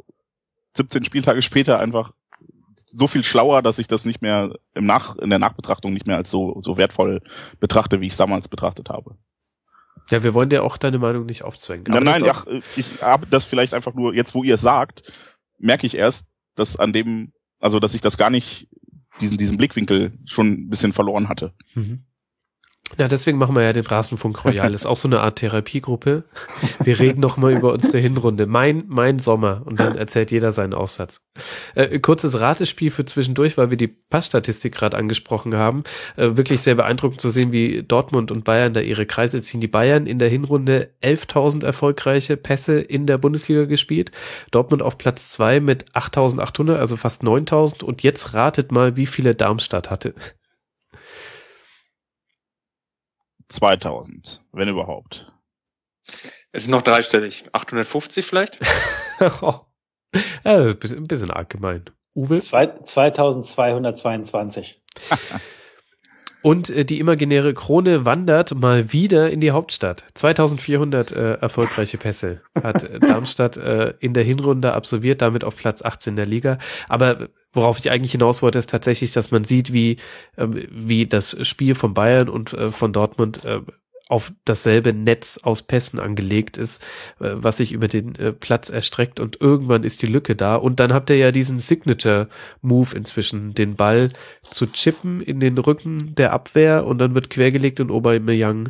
17 0.78 1.04
Spieltage 1.04 1.42
später 1.42 1.80
einfach 1.80 2.14
so 2.88 3.08
viel 3.08 3.24
schlauer, 3.24 3.62
dass 3.62 3.80
ich 3.80 3.88
das 3.88 4.06
nicht 4.06 4.22
mehr 4.22 4.54
im 4.74 4.86
Nach, 4.86 5.18
in 5.18 5.30
der 5.30 5.40
Nachbetrachtung 5.40 5.94
nicht 5.94 6.08
mehr 6.08 6.16
als 6.16 6.32
so, 6.32 6.62
so 6.62 6.78
wertvoll 6.78 7.22
betrachte, 7.60 8.00
wie 8.00 8.08
ich 8.08 8.14
es 8.14 8.18
damals 8.18 8.48
betrachtet 8.48 8.90
habe. 8.90 9.18
Ja, 10.10 10.24
wir 10.24 10.34
wollen 10.34 10.50
dir 10.50 10.64
auch 10.64 10.78
deine 10.78 11.00
Meinung 11.00 11.26
nicht 11.26 11.44
aufzwängen. 11.44 11.84
nein, 11.88 12.04
nein, 12.04 12.24
ja, 12.24 12.44
ich 12.78 13.02
habe 13.02 13.28
das 13.28 13.44
vielleicht 13.44 13.74
einfach 13.74 13.94
nur, 13.94 14.14
jetzt 14.14 14.34
wo 14.34 14.44
ihr 14.44 14.56
es 14.56 14.62
sagt, 14.62 15.04
merke 15.60 15.86
ich 15.86 15.96
erst, 15.96 16.26
dass 16.56 16.78
an 16.78 16.94
dem, 16.94 17.34
also 17.60 17.80
dass 17.80 17.94
ich 17.94 18.02
das 18.02 18.18
gar 18.18 18.30
nicht, 18.30 18.68
diesen, 19.20 19.38
diesen 19.38 19.58
Blickwinkel 19.58 20.14
schon 20.26 20.52
ein 20.52 20.70
bisschen 20.70 20.94
verloren 20.94 21.30
hatte. 21.30 21.54
Mhm. 21.74 22.04
Ja, 22.98 23.08
deswegen 23.08 23.38
machen 23.38 23.56
wir 23.56 23.64
ja 23.64 23.74
den 23.74 23.86
Rasenfunk 23.86 24.44
Royal. 24.46 24.74
Ist 24.74 24.88
auch 24.88 24.98
so 24.98 25.08
eine 25.08 25.20
Art 25.20 25.40
Therapiegruppe. 25.40 26.24
Wir 26.84 27.00
reden 27.00 27.20
noch 27.20 27.38
mal 27.38 27.52
über 27.52 27.74
unsere 27.74 27.98
Hinrunde. 28.00 28.48
Mein, 28.48 28.86
mein 28.88 29.20
Sommer. 29.20 29.62
Und 29.66 29.80
dann 29.80 29.98
erzählt 29.98 30.32
jeder 30.32 30.52
seinen 30.52 30.74
Aufsatz. 30.74 31.22
Äh, 31.76 32.00
kurzes 32.00 32.40
Ratespiel 32.40 32.90
für 32.90 33.06
zwischendurch, 33.06 33.58
weil 33.58 33.70
wir 33.70 33.78
die 33.78 33.90
Passstatistik 33.90 34.74
gerade 34.74 34.98
angesprochen 34.98 35.56
haben. 35.56 35.84
Äh, 36.16 36.38
wirklich 36.38 36.62
sehr 36.62 36.76
beeindruckend 36.76 37.20
zu 37.20 37.30
sehen, 37.30 37.52
wie 37.52 37.84
Dortmund 37.84 38.32
und 38.32 38.46
Bayern 38.46 38.74
da 38.74 38.80
ihre 38.80 39.06
Kreise 39.06 39.42
ziehen. 39.42 39.62
Die 39.62 39.68
Bayern 39.68 40.08
in 40.08 40.18
der 40.18 40.30
Hinrunde 40.30 40.90
11.000 41.04 41.66
erfolgreiche 41.66 42.38
Pässe 42.38 42.80
in 42.80 43.06
der 43.06 43.18
Bundesliga 43.18 43.66
gespielt. 43.66 44.12
Dortmund 44.52 44.82
auf 44.82 44.98
Platz 44.98 45.30
zwei 45.30 45.60
mit 45.60 45.92
8.800, 45.92 46.78
also 46.78 46.96
fast 46.96 47.22
9.000. 47.22 47.84
Und 47.84 48.02
jetzt 48.02 48.34
ratet 48.34 48.72
mal, 48.72 48.96
wie 48.96 49.08
viele 49.08 49.36
Darmstadt 49.36 49.92
hatte. 49.92 50.16
2000, 53.50 54.42
wenn 54.52 54.68
überhaupt. 54.68 55.32
Es 56.52 56.64
ist 56.64 56.70
noch 56.70 56.82
dreistellig. 56.82 57.46
850 57.52 58.26
vielleicht? 58.26 58.58
oh. 59.42 59.60
ja, 60.44 60.70
ein 60.70 61.08
bisschen 61.08 61.32
arg 61.32 61.50
gemein. 61.50 61.90
Uwe? 62.16 62.40
2222. 62.40 64.82
Und 66.48 66.70
äh, 66.70 66.86
die 66.86 67.02
imaginäre 67.02 67.54
Krone 67.54 68.06
wandert 68.06 68.56
mal 68.56 68.94
wieder 68.94 69.30
in 69.30 69.42
die 69.42 69.52
Hauptstadt. 69.52 70.06
2400 70.14 71.12
äh, 71.12 71.34
erfolgreiche 71.34 71.98
Pässe 71.98 72.40
hat 72.64 72.84
äh, 72.84 73.02
Darmstadt 73.02 73.58
äh, 73.58 73.96
in 74.00 74.14
der 74.14 74.24
Hinrunde 74.24 74.72
absolviert, 74.72 75.22
damit 75.22 75.44
auf 75.44 75.58
Platz 75.58 75.82
18 75.82 76.16
der 76.16 76.26
Liga. 76.26 76.58
Aber 76.88 77.28
worauf 77.52 77.80
ich 77.80 77.92
eigentlich 77.92 78.14
hinaus 78.14 78.42
wollte, 78.42 78.60
ist 78.60 78.70
tatsächlich, 78.70 79.12
dass 79.12 79.30
man 79.30 79.44
sieht, 79.44 79.74
wie, 79.74 79.98
äh, 80.38 80.48
wie 80.72 81.06
das 81.06 81.36
Spiel 81.46 81.76
von 81.76 81.94
Bayern 81.94 82.30
und 82.30 82.54
äh, 82.54 82.72
von 82.72 82.94
Dortmund 82.94 83.44
äh, 83.44 83.60
auf 84.10 84.32
dasselbe 84.46 84.94
Netz 84.94 85.40
aus 85.44 85.62
Pässen 85.62 86.00
angelegt 86.00 86.58
ist, 86.58 86.82
äh, 87.20 87.32
was 87.34 87.58
sich 87.58 87.72
über 87.72 87.88
den 87.88 88.16
äh, 88.16 88.32
Platz 88.32 88.70
erstreckt 88.70 89.20
und 89.20 89.42
irgendwann 89.42 89.84
ist 89.84 90.02
die 90.02 90.08
Lücke 90.08 90.36
da 90.36 90.56
und 90.56 90.80
dann 90.80 90.94
habt 90.94 91.10
ihr 91.10 91.18
ja 91.18 91.32
diesen 91.32 91.60
Signature 91.60 92.30
Move 92.62 92.96
inzwischen, 92.96 93.54
den 93.54 93.76
Ball 93.76 94.10
zu 94.42 94.68
chippen 94.68 95.22
in 95.22 95.40
den 95.40 95.58
Rücken 95.58 96.16
der 96.16 96.34
Abwehr 96.34 96.86
und 96.86 97.00
dann 97.00 97.16
wird 97.16 97.30
quergelegt 97.30 97.80
und 97.80 97.92
Aubameyang 97.92 98.70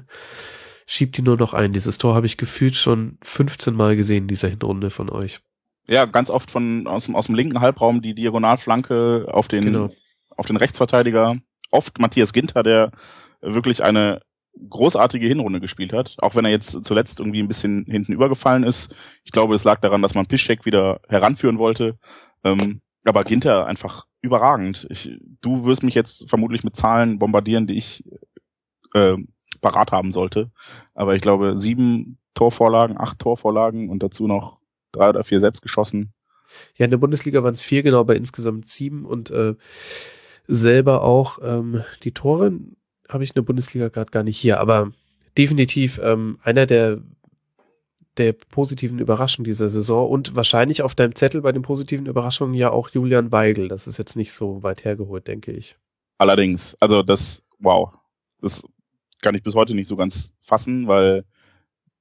schiebt 0.87 1.17
die 1.17 1.21
nur 1.21 1.37
noch 1.37 1.53
ein. 1.53 1.73
Dieses 1.73 1.97
Tor 1.97 2.15
habe 2.15 2.25
ich 2.25 2.37
gefühlt 2.37 2.75
schon 2.75 3.17
15 3.21 3.75
Mal 3.75 3.95
gesehen 3.95 4.23
in 4.23 4.27
dieser 4.27 4.47
Hinrunde 4.47 4.89
von 4.89 5.09
euch. 5.09 5.41
Ja, 5.87 6.05
ganz 6.05 6.29
oft 6.29 6.49
von 6.49 6.87
aus 6.87 7.05
dem, 7.05 7.15
aus 7.15 7.27
dem 7.27 7.35
linken 7.35 7.61
Halbraum 7.61 8.01
die 8.01 8.15
Diagonalflanke 8.15 9.25
auf 9.29 9.47
den 9.47 9.65
genau. 9.65 9.89
auf 10.35 10.47
den 10.47 10.57
Rechtsverteidiger. 10.57 11.35
Oft 11.71 11.99
Matthias 11.99 12.33
Ginter, 12.33 12.63
der 12.63 12.91
wirklich 13.41 13.83
eine 13.83 14.21
großartige 14.69 15.27
Hinrunde 15.27 15.59
gespielt 15.59 15.93
hat, 15.93 16.15
auch 16.19 16.35
wenn 16.35 16.45
er 16.45 16.51
jetzt 16.51 16.83
zuletzt 16.83 17.19
irgendwie 17.19 17.41
ein 17.41 17.47
bisschen 17.47 17.85
hinten 17.85 18.13
übergefallen 18.13 18.63
ist. 18.63 18.93
Ich 19.23 19.31
glaube, 19.31 19.55
es 19.55 19.63
lag 19.63 19.79
daran, 19.79 20.01
dass 20.01 20.15
man 20.15 20.25
Piszczek 20.25 20.65
wieder 20.65 21.01
heranführen 21.07 21.57
wollte. 21.57 21.97
Ähm, 22.43 22.81
aber 23.05 23.23
Ginter 23.23 23.65
einfach 23.65 24.05
überragend. 24.21 24.87
Ich, 24.89 25.11
du 25.41 25.65
wirst 25.65 25.83
mich 25.83 25.95
jetzt 25.95 26.29
vermutlich 26.29 26.63
mit 26.63 26.75
Zahlen 26.75 27.19
bombardieren, 27.19 27.67
die 27.67 27.77
ich 27.77 28.03
äh, 28.93 29.15
parat 29.61 29.91
haben 29.91 30.11
sollte. 30.11 30.51
Aber 30.93 31.15
ich 31.15 31.21
glaube, 31.21 31.57
sieben 31.57 32.17
Torvorlagen, 32.33 32.99
acht 32.99 33.19
Torvorlagen 33.19 33.89
und 33.89 34.03
dazu 34.03 34.27
noch 34.27 34.59
drei 34.91 35.09
oder 35.09 35.23
vier 35.23 35.39
selbst 35.39 35.61
geschossen. 35.61 36.13
Ja, 36.75 36.85
in 36.85 36.91
der 36.91 36.97
Bundesliga 36.97 37.43
waren 37.43 37.53
es 37.53 37.63
vier, 37.63 37.83
genau, 37.83 38.03
bei 38.03 38.15
insgesamt 38.15 38.67
sieben 38.67 39.05
und 39.05 39.31
äh, 39.31 39.55
selber 40.47 41.03
auch 41.03 41.39
ähm, 41.43 41.83
die 42.03 42.13
Tore 42.13 42.53
habe 43.09 43.23
ich 43.23 43.31
in 43.31 43.35
der 43.35 43.41
Bundesliga 43.43 43.89
gerade 43.89 44.11
gar 44.11 44.23
nicht 44.23 44.37
hier, 44.37 44.59
aber 44.59 44.91
definitiv 45.37 45.99
ähm, 46.03 46.39
einer 46.43 46.65
der 46.65 46.99
der 48.17 48.33
positiven 48.33 48.99
Überraschungen 48.99 49.45
dieser 49.45 49.69
Saison 49.69 50.09
und 50.09 50.35
wahrscheinlich 50.35 50.81
auf 50.81 50.95
deinem 50.95 51.15
Zettel 51.15 51.41
bei 51.41 51.51
den 51.51 51.61
positiven 51.61 52.07
Überraschungen 52.07 52.55
ja 52.55 52.71
auch 52.71 52.89
Julian 52.89 53.31
Weigel. 53.31 53.67
Das 53.67 53.87
ist 53.87 53.97
jetzt 53.97 54.15
nicht 54.15 54.33
so 54.33 54.63
weit 54.63 54.85
hergeholt, 54.85 55.27
denke 55.27 55.51
ich. 55.51 55.75
Allerdings, 56.17 56.75
also 56.79 57.03
das, 57.03 57.43
wow, 57.59 57.93
das 58.41 58.63
kann 59.21 59.35
ich 59.35 59.43
bis 59.43 59.55
heute 59.55 59.75
nicht 59.75 59.87
so 59.87 59.95
ganz 59.95 60.33
fassen, 60.41 60.87
weil 60.87 61.25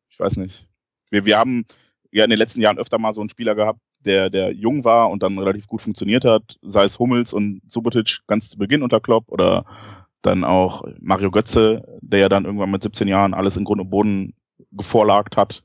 ich 0.09 0.19
weiß 0.19 0.37
nicht. 0.37 0.67
Wir, 1.11 1.25
wir 1.25 1.39
haben 1.39 1.67
ja 2.11 2.25
in 2.25 2.31
den 2.31 2.39
letzten 2.39 2.61
Jahren 2.61 2.79
öfter 2.79 2.99
mal 2.99 3.13
so 3.13 3.21
einen 3.21 3.29
Spieler 3.29 3.55
gehabt, 3.55 3.81
der, 4.01 4.31
der 4.31 4.53
jung 4.53 4.85
war 4.85 5.11
und 5.11 5.23
dann 5.23 5.39
relativ 5.39 5.67
gut 5.67 5.83
funktioniert 5.83 6.25
hat, 6.25 6.59
sei 6.63 6.85
es 6.85 6.99
Hummels 6.99 7.33
und 7.33 7.61
Subotic 7.69 8.21
ganz 8.27 8.49
zu 8.49 8.57
Beginn 8.57 8.83
unter 8.83 9.01
Klopp 9.01 9.25
oder 9.29 9.67
dann 10.27 10.45
auch 10.45 10.85
Mario 11.01 11.31
Götze, 11.31 11.99
der 12.01 12.21
ja 12.21 12.29
dann 12.29 12.45
irgendwann 12.45 12.71
mit 12.71 12.83
17 12.83 13.09
Jahren 13.09 13.35
alles 13.35 13.57
in 13.57 13.65
Grund 13.65 13.81
und 13.81 13.91
Boden 13.91 14.35
gevorlagt 14.73 15.37
hat. 15.37 15.65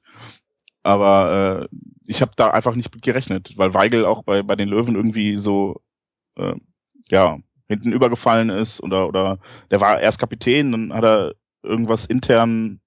Aber 0.84 1.68
äh, 1.72 1.76
ich 2.06 2.22
habe 2.22 2.32
da 2.36 2.50
einfach 2.52 2.76
nicht 2.76 2.94
mit 2.94 3.04
gerechnet, 3.04 3.54
weil 3.58 3.74
Weigel 3.74 4.06
auch 4.06 4.24
bei, 4.24 4.42
bei 4.44 4.56
den 4.56 4.70
Löwen 4.70 4.96
irgendwie 4.96 5.36
so 5.38 5.82
äh, 6.38 6.56
ja 7.10 7.38
hinten 7.68 7.92
übergefallen 7.92 8.50
ist 8.50 8.82
oder 8.82 9.08
oder 9.08 9.40
der 9.70 9.82
war 9.82 10.00
erst 10.00 10.20
Kapitän, 10.20 10.72
dann 10.72 10.94
hat 10.94 11.04
er 11.04 11.34
irgendwas 11.64 12.06
intern 12.06 12.82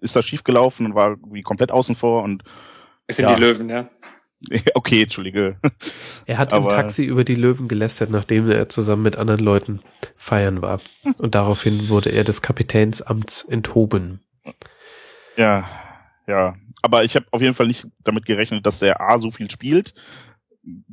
ist 0.00 0.16
da 0.16 0.22
schiefgelaufen 0.22 0.86
und 0.86 0.94
war 0.94 1.16
wie 1.30 1.42
komplett 1.42 1.72
außen 1.72 1.96
vor 1.96 2.22
und 2.22 2.44
es 3.06 3.16
sind 3.16 3.28
ja. 3.28 3.34
die 3.34 3.40
Löwen, 3.40 3.68
ja. 3.68 3.90
Okay, 4.74 5.02
entschuldige. 5.02 5.56
Er 6.26 6.38
hat 6.38 6.52
Aber 6.52 6.70
im 6.70 6.76
Taxi 6.76 7.04
über 7.04 7.24
die 7.24 7.34
Löwen 7.34 7.68
gelästert, 7.68 8.10
nachdem 8.10 8.50
er 8.50 8.68
zusammen 8.68 9.02
mit 9.02 9.16
anderen 9.16 9.40
Leuten 9.40 9.80
feiern 10.16 10.62
war. 10.62 10.80
Und 11.18 11.34
daraufhin 11.34 11.88
wurde 11.88 12.10
er 12.10 12.24
des 12.24 12.42
Kapitänsamts 12.42 13.42
enthoben. 13.42 14.20
Ja, 15.36 15.68
ja. 16.26 16.56
Aber 16.82 17.04
ich 17.04 17.16
habe 17.16 17.26
auf 17.30 17.42
jeden 17.42 17.54
Fall 17.54 17.66
nicht 17.66 17.86
damit 18.02 18.24
gerechnet, 18.24 18.64
dass 18.64 18.78
der 18.78 19.00
A 19.00 19.18
so 19.18 19.30
viel 19.30 19.50
spielt. 19.50 19.94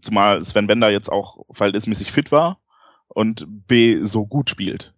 Zumal 0.01 0.43
Sven 0.43 0.67
Bender 0.67 0.91
jetzt 0.91 1.11
auch 1.11 1.45
verhältnismäßig 1.51 2.11
fit 2.11 2.31
war 2.31 2.59
und 3.07 3.45
B 3.47 4.03
so 4.03 4.25
gut 4.25 4.49
spielt. 4.49 4.93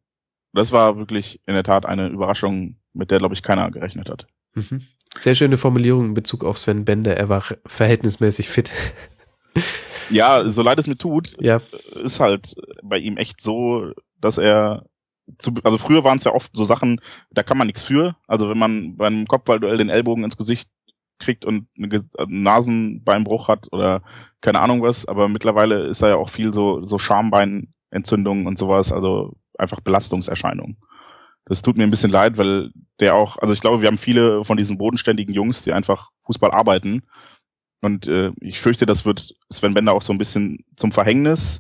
Das 0.53 0.71
war 0.71 0.97
wirklich 0.97 1.41
in 1.45 1.53
der 1.53 1.63
Tat 1.63 1.85
eine 1.85 2.07
Überraschung, 2.07 2.77
mit 2.93 3.11
der, 3.11 3.19
glaube 3.19 3.35
ich, 3.35 3.43
keiner 3.43 3.69
gerechnet 3.69 4.09
hat. 4.09 4.25
Mhm. 4.55 4.87
Sehr 5.19 5.35
schöne 5.35 5.57
Formulierung 5.57 6.05
in 6.05 6.13
Bezug 6.13 6.45
auf 6.45 6.57
Sven 6.57 6.85
Bender. 6.85 7.17
Er 7.17 7.27
war 7.27 7.43
verhältnismäßig 7.65 8.47
fit. 8.47 8.71
Ja, 10.09 10.49
so 10.49 10.61
leid 10.61 10.79
es 10.79 10.87
mir 10.87 10.97
tut, 10.97 11.35
ja. 11.41 11.61
ist 12.01 12.21
halt 12.21 12.55
bei 12.81 12.97
ihm 12.97 13.17
echt 13.17 13.41
so, 13.41 13.91
dass 14.21 14.37
er 14.37 14.85
zu, 15.37 15.51
also 15.63 15.77
früher 15.77 16.05
waren 16.05 16.17
es 16.17 16.23
ja 16.23 16.33
oft 16.33 16.51
so 16.55 16.63
Sachen, 16.63 17.01
da 17.31 17.43
kann 17.43 17.57
man 17.57 17.67
nichts 17.67 17.83
für. 17.83 18.15
Also 18.27 18.49
wenn 18.49 18.57
man 18.57 18.95
beim 18.95 19.25
Kopfballduell 19.25 19.77
den 19.77 19.89
Ellbogen 19.89 20.23
ins 20.23 20.37
Gesicht 20.37 20.69
kriegt 21.19 21.43
und 21.43 21.67
einen 21.77 22.07
Nasenbeinbruch 22.27 23.49
hat 23.49 23.67
oder 23.73 24.01
keine 24.39 24.61
Ahnung 24.61 24.81
was, 24.81 25.05
aber 25.05 25.27
mittlerweile 25.27 25.85
ist 25.87 26.01
da 26.01 26.07
ja 26.07 26.15
auch 26.15 26.29
viel 26.29 26.53
so, 26.53 26.87
so 26.87 26.97
Schambeinentzündungen 26.97 28.47
und 28.47 28.57
sowas, 28.57 28.93
also 28.93 29.35
einfach 29.57 29.81
Belastungserscheinungen. 29.81 30.77
Das 31.49 31.63
tut 31.63 31.77
mir 31.77 31.83
ein 31.83 31.89
bisschen 31.89 32.11
leid, 32.11 32.37
weil 32.37 32.69
der 32.99 33.15
auch, 33.15 33.37
also 33.37 33.53
ich 33.53 33.59
glaube, 33.59 33.81
wir 33.81 33.87
haben 33.87 33.97
viele 33.97 34.45
von 34.45 34.55
diesen 34.55 34.77
bodenständigen 34.77 35.33
Jungs, 35.33 35.63
die 35.63 35.73
einfach 35.73 36.11
Fußball 36.21 36.51
arbeiten. 36.51 37.01
Und 37.81 38.07
äh, 38.07 38.31
ich 38.39 38.61
fürchte, 38.61 38.85
das 38.85 39.03
wird 39.03 39.33
Sven 39.51 39.73
Bender 39.73 39.93
auch 39.93 40.03
so 40.03 40.13
ein 40.13 40.19
bisschen 40.19 40.63
zum 40.77 40.91
Verhängnis 40.91 41.59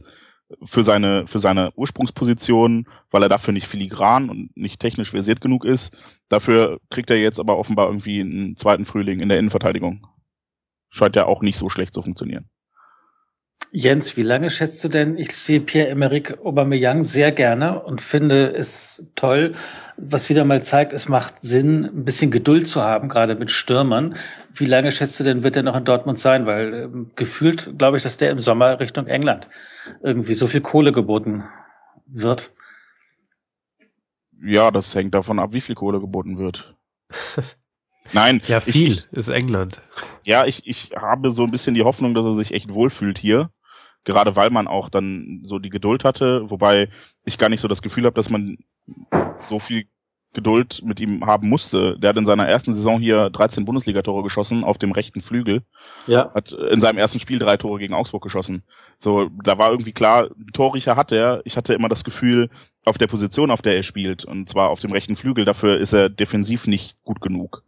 für 0.63 0.83
seine, 0.83 1.25
für 1.25 1.39
seine 1.39 1.71
Ursprungsposition, 1.75 2.87
weil 3.09 3.23
er 3.23 3.29
dafür 3.29 3.51
nicht 3.51 3.67
filigran 3.67 4.29
und 4.29 4.55
nicht 4.55 4.79
technisch 4.79 5.09
versiert 5.09 5.41
genug 5.41 5.65
ist. 5.65 5.91
Dafür 6.27 6.79
kriegt 6.91 7.09
er 7.09 7.17
jetzt 7.17 7.39
aber 7.39 7.57
offenbar 7.57 7.87
irgendwie 7.87 8.21
einen 8.21 8.57
zweiten 8.57 8.85
Frühling 8.85 9.21
in 9.21 9.29
der 9.29 9.39
Innenverteidigung. 9.39 10.05
Scheint 10.89 11.15
ja 11.15 11.25
auch 11.25 11.41
nicht 11.41 11.57
so 11.57 11.67
schlecht 11.69 11.95
zu 11.95 12.03
funktionieren. 12.03 12.47
Jens, 13.71 14.17
wie 14.17 14.23
lange 14.23 14.49
schätzt 14.49 14.83
du 14.83 14.87
denn? 14.87 15.15
Ich 15.15 15.37
sehe 15.37 15.59
Pierre-Emerick 15.59 16.39
Aubameyang 16.43 17.03
sehr 17.03 17.31
gerne 17.31 17.79
und 17.83 18.01
finde 18.01 18.51
es 18.51 19.07
toll, 19.13 19.53
was 19.95 20.27
wieder 20.29 20.43
mal 20.43 20.63
zeigt, 20.63 20.91
es 20.91 21.07
macht 21.07 21.43
Sinn, 21.43 21.85
ein 21.85 22.03
bisschen 22.03 22.31
Geduld 22.31 22.67
zu 22.67 22.81
haben, 22.81 23.09
gerade 23.09 23.35
mit 23.35 23.51
Stürmern. 23.51 24.15
Wie 24.55 24.65
lange 24.65 24.91
schätzt 24.91 25.19
du 25.19 25.23
denn, 25.23 25.43
wird 25.43 25.55
er 25.55 25.61
noch 25.61 25.75
in 25.75 25.85
Dortmund 25.85 26.17
sein? 26.17 26.47
Weil 26.47 26.73
ähm, 26.73 27.11
gefühlt 27.15 27.77
glaube 27.77 27.97
ich, 27.97 28.03
dass 28.03 28.17
der 28.17 28.31
im 28.31 28.39
Sommer 28.39 28.79
Richtung 28.79 29.05
England 29.05 29.47
irgendwie 30.01 30.33
so 30.33 30.47
viel 30.47 30.61
Kohle 30.61 30.91
geboten 30.91 31.43
wird. 32.07 32.51
Ja, 34.41 34.71
das 34.71 34.95
hängt 34.95 35.13
davon 35.13 35.37
ab, 35.37 35.53
wie 35.53 35.61
viel 35.61 35.75
Kohle 35.75 35.99
geboten 35.99 36.39
wird. 36.39 36.75
Nein. 38.13 38.41
Ja, 38.47 38.61
viel 38.61 38.93
ich, 38.93 39.07
ist 39.11 39.29
England. 39.29 39.81
Ja, 40.25 40.47
ich, 40.47 40.65
ich 40.65 40.91
habe 40.95 41.29
so 41.29 41.43
ein 41.43 41.51
bisschen 41.51 41.75
die 41.75 41.83
Hoffnung, 41.83 42.15
dass 42.15 42.25
er 42.25 42.35
sich 42.35 42.51
echt 42.51 42.73
wohlfühlt 42.73 43.19
hier 43.19 43.51
gerade 44.05 44.35
weil 44.35 44.49
man 44.49 44.67
auch 44.67 44.89
dann 44.89 45.41
so 45.43 45.59
die 45.59 45.69
Geduld 45.69 46.03
hatte, 46.03 46.49
wobei 46.49 46.89
ich 47.25 47.37
gar 47.37 47.49
nicht 47.49 47.61
so 47.61 47.67
das 47.67 47.81
Gefühl 47.81 48.05
habe, 48.05 48.15
dass 48.15 48.29
man 48.29 48.57
so 49.47 49.59
viel 49.59 49.85
Geduld 50.33 50.81
mit 50.83 50.99
ihm 50.99 51.25
haben 51.25 51.49
musste. 51.49 51.97
Der 51.97 52.09
hat 52.09 52.17
in 52.17 52.25
seiner 52.25 52.47
ersten 52.47 52.75
Saison 52.75 53.01
hier 53.01 53.31
13 53.31 53.65
Bundesligatore 53.65 54.21
geschossen 54.21 54.63
auf 54.63 54.77
dem 54.77 54.91
rechten 54.91 55.21
Flügel. 55.21 55.63
Ja. 56.05 56.31
Hat 56.35 56.51
in 56.51 56.81
seinem 56.81 56.99
ersten 56.99 57.19
Spiel 57.19 57.39
drei 57.39 57.57
Tore 57.57 57.79
gegen 57.79 57.95
Augsburg 57.95 58.21
geschossen. 58.21 58.61
So, 58.99 59.29
da 59.43 59.57
war 59.57 59.71
irgendwie 59.71 59.91
klar, 59.91 60.29
Torricher 60.53 60.95
hat 60.95 61.11
er. 61.11 61.41
Ich 61.45 61.57
hatte 61.57 61.73
immer 61.73 61.89
das 61.89 62.03
Gefühl, 62.03 62.49
auf 62.85 62.99
der 62.99 63.07
Position, 63.07 63.49
auf 63.49 63.63
der 63.63 63.75
er 63.75 63.83
spielt, 63.83 64.23
und 64.23 64.49
zwar 64.49 64.69
auf 64.69 64.79
dem 64.79 64.91
rechten 64.91 65.15
Flügel, 65.15 65.45
dafür 65.45 65.79
ist 65.79 65.93
er 65.93 66.09
defensiv 66.09 66.67
nicht 66.67 67.01
gut 67.03 67.21
genug. 67.21 67.63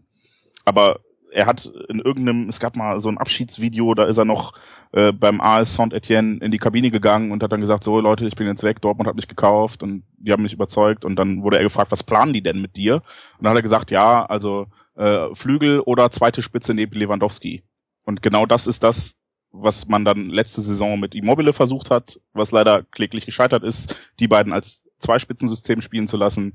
Aber 0.64 1.00
er 1.32 1.46
hat 1.46 1.72
in 1.88 2.00
irgendeinem, 2.00 2.50
es 2.50 2.60
gab 2.60 2.76
mal 2.76 3.00
so 3.00 3.10
ein 3.10 3.18
Abschiedsvideo, 3.18 3.94
da 3.94 4.06
ist 4.06 4.18
er 4.18 4.26
noch 4.26 4.54
äh, 4.92 5.12
beim 5.12 5.40
AS 5.40 5.74
Saint-Etienne 5.74 6.40
in 6.42 6.52
die 6.52 6.58
Kabine 6.58 6.92
gegangen 6.92 7.32
und 7.32 7.42
hat 7.42 7.52
dann 7.52 7.62
gesagt, 7.62 7.84
so 7.84 8.00
Leute, 8.00 8.28
ich 8.28 8.36
bin 8.36 8.48
jetzt 8.48 8.64
weg, 8.64 8.82
Dortmund 8.82 9.08
hat 9.08 9.16
mich 9.16 9.28
gekauft 9.28 9.82
und 9.82 10.04
die 10.18 10.32
haben 10.32 10.44
mich 10.44 10.54
überzeugt 10.54 11.06
und 11.06 11.16
dann 11.16 11.42
wurde 11.44 11.58
er 11.58 11.64
gefragt, 11.64 11.92
was 11.92 12.04
planen 12.04 12.34
die 12.34 12.44
denn 12.44 12.62
mit 12.62 12.76
dir? 12.76 12.96
Und 12.96 13.44
dann 13.44 13.52
hat 13.52 13.60
er 13.60 13.64
gesagt, 13.64 13.92
ja, 13.92 14.26
also 14.26 14.68
äh, 14.96 15.34
Flügel 15.34 15.80
oder 15.80 16.12
zweite 16.12 16.42
Spitze 16.42 16.74
neben 16.74 16.98
Lewandowski. 16.98 17.64
Und 18.04 18.22
genau 18.22 18.46
das 18.46 18.68
ist 18.68 18.84
das, 18.84 19.16
was 19.52 19.88
man 19.88 20.06
dann 20.06 20.30
letzte 20.30 20.62
Saison 20.62 21.00
mit 21.00 21.16
Immobile 21.16 21.54
versucht 21.54 21.92
hat, 21.92 22.20
was 22.34 22.52
leider 22.52 22.84
kläglich 22.84 23.26
gescheitert 23.26 23.64
ist, 23.64 23.96
die 24.20 24.28
beiden 24.28 24.54
als 24.54 24.84
Zweispitzensystem 25.00 25.82
spielen 25.82 26.08
zu 26.08 26.18
lassen. 26.18 26.54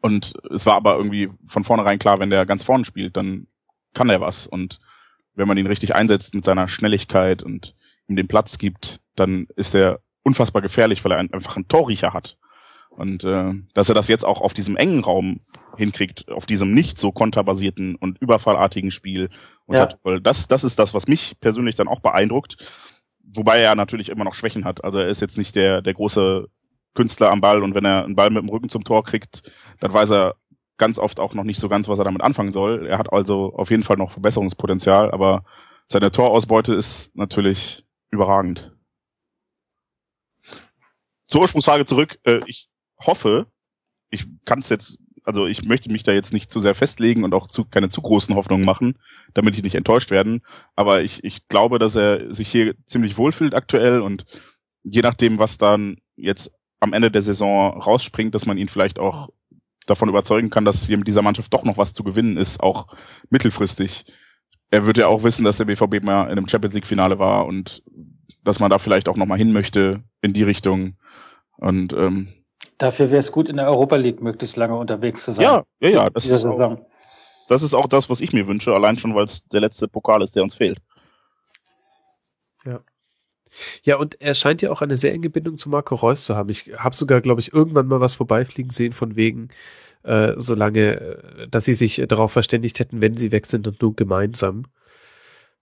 Und 0.00 0.34
es 0.50 0.66
war 0.66 0.76
aber 0.76 0.96
irgendwie 0.96 1.30
von 1.46 1.64
vornherein 1.64 1.98
klar, 1.98 2.18
wenn 2.18 2.30
der 2.30 2.46
ganz 2.46 2.62
vorne 2.62 2.84
spielt, 2.84 3.16
dann 3.16 3.46
kann 3.94 4.10
er 4.10 4.20
was. 4.20 4.46
Und 4.46 4.78
wenn 5.34 5.48
man 5.48 5.58
ihn 5.58 5.66
richtig 5.66 5.94
einsetzt 5.94 6.34
mit 6.34 6.44
seiner 6.44 6.68
Schnelligkeit 6.68 7.42
und 7.42 7.74
ihm 8.08 8.16
den 8.16 8.28
Platz 8.28 8.58
gibt, 8.58 9.00
dann 9.14 9.46
ist 9.56 9.74
er 9.74 10.00
unfassbar 10.22 10.62
gefährlich, 10.62 11.04
weil 11.04 11.12
er 11.12 11.18
einfach 11.18 11.56
einen 11.56 11.68
Torriecher 11.68 12.12
hat. 12.12 12.36
Und 12.90 13.22
äh, 13.22 13.52
dass 13.74 13.88
er 13.88 13.94
das 13.94 14.08
jetzt 14.08 14.24
auch 14.24 14.40
auf 14.40 14.54
diesem 14.54 14.76
engen 14.76 15.04
Raum 15.04 15.40
hinkriegt, 15.76 16.28
auf 16.30 16.46
diesem 16.46 16.72
nicht 16.72 16.98
so 16.98 17.12
konterbasierten 17.12 17.94
und 17.94 18.18
überfallartigen 18.20 18.90
Spiel, 18.90 19.28
ja. 19.68 19.88
das, 20.20 20.48
das 20.48 20.64
ist 20.64 20.78
das, 20.80 20.94
was 20.94 21.06
mich 21.06 21.38
persönlich 21.38 21.76
dann 21.76 21.86
auch 21.86 22.00
beeindruckt. 22.00 22.56
Wobei 23.22 23.60
er 23.60 23.76
natürlich 23.76 24.08
immer 24.08 24.24
noch 24.24 24.34
Schwächen 24.34 24.64
hat. 24.64 24.82
Also 24.82 24.98
er 24.98 25.08
ist 25.08 25.20
jetzt 25.20 25.38
nicht 25.38 25.54
der, 25.54 25.80
der 25.80 25.94
große 25.94 26.48
Künstler 26.94 27.30
am 27.30 27.40
Ball 27.40 27.62
und 27.62 27.76
wenn 27.76 27.84
er 27.84 28.04
einen 28.04 28.16
Ball 28.16 28.30
mit 28.30 28.42
dem 28.42 28.48
Rücken 28.48 28.70
zum 28.70 28.82
Tor 28.82 29.04
kriegt, 29.04 29.44
dann 29.78 29.92
weiß 29.92 30.10
er 30.10 30.34
ganz 30.78 30.98
oft 30.98 31.20
auch 31.20 31.34
noch 31.34 31.44
nicht 31.44 31.60
so 31.60 31.68
ganz, 31.68 31.88
was 31.88 31.98
er 31.98 32.04
damit 32.04 32.22
anfangen 32.22 32.52
soll. 32.52 32.86
Er 32.86 32.98
hat 32.98 33.12
also 33.12 33.52
auf 33.54 33.70
jeden 33.70 33.82
Fall 33.82 33.96
noch 33.96 34.12
Verbesserungspotenzial, 34.12 35.10
aber 35.10 35.44
seine 35.88 36.10
Torausbeute 36.10 36.74
ist 36.74 37.14
natürlich 37.14 37.84
überragend. 38.10 38.72
Zur 41.26 41.42
Ursprungsfrage 41.42 41.84
zurück. 41.84 42.18
Äh, 42.24 42.40
ich 42.46 42.68
hoffe, 42.98 43.46
ich 44.10 44.26
kann 44.44 44.60
es 44.60 44.68
jetzt, 44.68 44.98
also 45.24 45.46
ich 45.46 45.64
möchte 45.64 45.90
mich 45.90 46.02
da 46.02 46.12
jetzt 46.12 46.32
nicht 46.32 46.50
zu 46.50 46.60
sehr 46.60 46.74
festlegen 46.74 47.24
und 47.24 47.34
auch 47.34 47.48
zu, 47.48 47.64
keine 47.64 47.88
zu 47.88 48.00
großen 48.00 48.34
Hoffnungen 48.34 48.64
machen, 48.64 48.98
damit 49.34 49.56
ich 49.56 49.62
nicht 49.62 49.74
enttäuscht 49.74 50.10
werden. 50.10 50.42
Aber 50.74 51.02
ich, 51.02 51.22
ich 51.24 51.48
glaube, 51.48 51.78
dass 51.78 51.96
er 51.96 52.34
sich 52.34 52.48
hier 52.48 52.74
ziemlich 52.86 53.18
wohlfühlt 53.18 53.54
aktuell 53.54 54.00
und 54.00 54.24
je 54.82 55.02
nachdem, 55.02 55.38
was 55.38 55.58
dann 55.58 55.98
jetzt 56.16 56.50
am 56.80 56.92
Ende 56.92 57.10
der 57.10 57.22
Saison 57.22 57.78
rausspringt, 57.80 58.34
dass 58.34 58.46
man 58.46 58.56
ihn 58.56 58.68
vielleicht 58.68 58.98
auch 58.98 59.30
davon 59.88 60.08
überzeugen 60.08 60.50
kann, 60.50 60.64
dass 60.64 60.86
hier 60.86 60.98
mit 60.98 61.08
dieser 61.08 61.22
Mannschaft 61.22 61.52
doch 61.52 61.64
noch 61.64 61.78
was 61.78 61.92
zu 61.92 62.04
gewinnen 62.04 62.36
ist, 62.36 62.60
auch 62.60 62.86
mittelfristig. 63.30 64.04
Er 64.70 64.86
wird 64.86 64.98
ja 64.98 65.06
auch 65.06 65.22
wissen, 65.22 65.44
dass 65.44 65.56
der 65.56 65.64
BVB 65.64 66.02
mal 66.02 66.24
in 66.24 66.32
einem 66.32 66.48
Champions 66.48 66.74
League 66.74 66.86
Finale 66.86 67.18
war 67.18 67.46
und 67.46 67.82
dass 68.44 68.60
man 68.60 68.70
da 68.70 68.78
vielleicht 68.78 69.08
auch 69.08 69.16
noch 69.16 69.26
mal 69.26 69.38
hin 69.38 69.52
möchte 69.52 70.02
in 70.20 70.32
die 70.32 70.42
Richtung. 70.42 70.96
Und 71.56 71.92
ähm, 71.92 72.28
Dafür 72.76 73.10
wäre 73.10 73.20
es 73.20 73.32
gut, 73.32 73.48
in 73.48 73.56
der 73.56 73.66
Europa 73.66 73.96
League 73.96 74.22
möglichst 74.22 74.56
lange 74.56 74.76
unterwegs 74.76 75.24
zu 75.24 75.32
sein. 75.32 75.44
Ja, 75.44 75.64
ja, 75.80 75.88
ja. 75.88 76.10
Das 76.10 76.24
ist, 76.24 76.44
auch, 76.44 76.78
das 77.48 77.62
ist 77.62 77.74
auch 77.74 77.86
das, 77.88 78.08
was 78.08 78.20
ich 78.20 78.32
mir 78.32 78.46
wünsche, 78.46 78.72
allein 78.72 78.98
schon, 78.98 79.14
weil 79.14 79.24
es 79.24 79.42
der 79.48 79.60
letzte 79.60 79.88
Pokal 79.88 80.22
ist, 80.22 80.36
der 80.36 80.42
uns 80.42 80.54
fehlt. 80.54 80.78
Ja. 83.82 83.96
Und 83.96 84.20
er 84.20 84.34
scheint 84.34 84.62
ja 84.62 84.70
auch 84.70 84.82
eine 84.82 84.96
sehr 84.96 85.12
enge 85.12 85.30
Bindung 85.30 85.56
zu 85.56 85.68
Marco 85.70 85.94
Reus 85.94 86.24
zu 86.24 86.36
haben. 86.36 86.48
Ich 86.48 86.70
habe 86.76 86.94
sogar, 86.94 87.20
glaube 87.20 87.40
ich, 87.40 87.52
irgendwann 87.52 87.86
mal 87.86 88.00
was 88.00 88.14
vorbeifliegen 88.14 88.70
sehen 88.70 88.92
von 88.92 89.16
wegen, 89.16 89.48
äh, 90.02 90.34
solange, 90.36 91.00
äh, 91.00 91.48
dass 91.48 91.64
sie 91.64 91.74
sich 91.74 92.02
darauf 92.08 92.32
verständigt 92.32 92.78
hätten, 92.78 93.00
wenn 93.00 93.16
sie 93.16 93.32
weg 93.32 93.46
sind 93.46 93.66
und 93.66 93.80
nur 93.82 93.94
gemeinsam. 93.94 94.64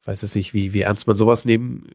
Weiß 0.04 0.22
es 0.22 0.34
nicht, 0.34 0.54
wie, 0.54 0.72
wie 0.72 0.82
ernst 0.82 1.06
man 1.06 1.16
sowas 1.16 1.44
nehmen 1.44 1.90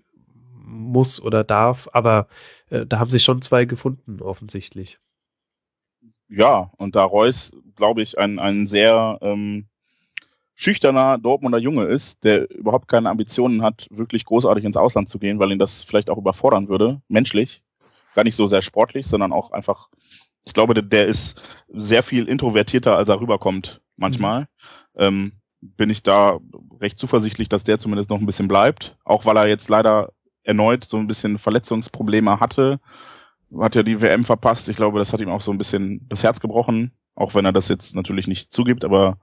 muss 0.72 1.22
oder 1.22 1.44
darf, 1.44 1.90
aber 1.94 2.28
äh, 2.70 2.86
da 2.86 3.00
haben 3.00 3.10
sich 3.10 3.24
schon 3.24 3.42
zwei 3.42 3.66
gefunden, 3.66 4.22
offensichtlich. 4.22 5.00
Ja, 6.28 6.72
und 6.78 6.96
da 6.96 7.04
Reus, 7.04 7.52
glaube 7.76 8.02
ich, 8.02 8.18
ein, 8.18 8.40
ein 8.40 8.68
sehr 8.68 9.20
ähm, 9.22 9.68
schüchterner 10.62 11.18
Dortmunder 11.18 11.58
Junge 11.58 11.86
ist, 11.86 12.24
der 12.24 12.48
überhaupt 12.52 12.88
keine 12.88 13.10
Ambitionen 13.10 13.64
hat, 13.64 13.88
wirklich 13.90 14.26
großartig 14.26 14.64
ins 14.64 14.78
Ausland 14.78 15.10
zu 15.10 15.18
gehen, 15.18 15.40
weil 15.40 15.52
ihn 15.52 15.58
das 15.58 15.82
vielleicht 15.82 16.12
auch 16.12 16.20
überfordern 16.20 16.70
würde, 16.70 17.02
menschlich. 17.08 17.64
Gar 18.14 18.26
nicht 18.26 18.36
so 18.36 18.48
sehr 18.48 18.62
sportlich, 18.62 19.08
sondern 19.08 19.34
auch 19.34 19.52
einfach, 19.54 19.90
ich 20.44 20.54
glaube, 20.54 20.76
der, 20.76 20.84
der 20.84 21.08
ist 21.08 21.42
sehr 21.70 22.04
viel 22.04 22.28
introvertierter, 22.28 22.96
als 22.96 23.10
er 23.10 23.20
rüberkommt 23.20 23.82
manchmal. 23.98 24.48
Ähm, 24.96 25.32
bin 25.62 25.90
ich 25.90 26.04
da 26.04 26.38
recht 26.80 27.00
zuversichtlich, 27.00 27.50
dass 27.50 27.64
der 27.64 27.80
zumindest 27.80 28.12
noch 28.12 28.20
ein 28.20 28.28
bisschen 28.28 28.48
bleibt. 28.48 28.98
Auch 29.04 29.26
weil 29.26 29.38
er 29.38 29.48
jetzt 29.48 29.68
leider 29.68 30.14
erneut 30.44 30.86
so 30.88 30.98
ein 30.98 31.08
bisschen 31.08 31.40
Verletzungsprobleme 31.40 32.40
hatte. 32.40 32.80
Hat 33.60 33.74
ja 33.74 33.82
die 33.82 34.00
WM 34.00 34.26
verpasst. 34.26 34.70
Ich 34.70 34.76
glaube, 34.76 35.00
das 35.00 35.12
hat 35.12 35.22
ihm 35.22 35.30
auch 35.30 35.42
so 35.42 35.52
ein 35.52 35.58
bisschen 35.58 36.08
das 36.08 36.22
Herz 36.22 36.40
gebrochen. 36.40 36.92
Auch 37.16 37.34
wenn 37.34 37.46
er 37.46 37.52
das 37.52 37.68
jetzt 37.68 37.96
natürlich 37.96 38.28
nicht 38.28 38.54
zugibt, 38.54 38.86
aber 38.86 39.18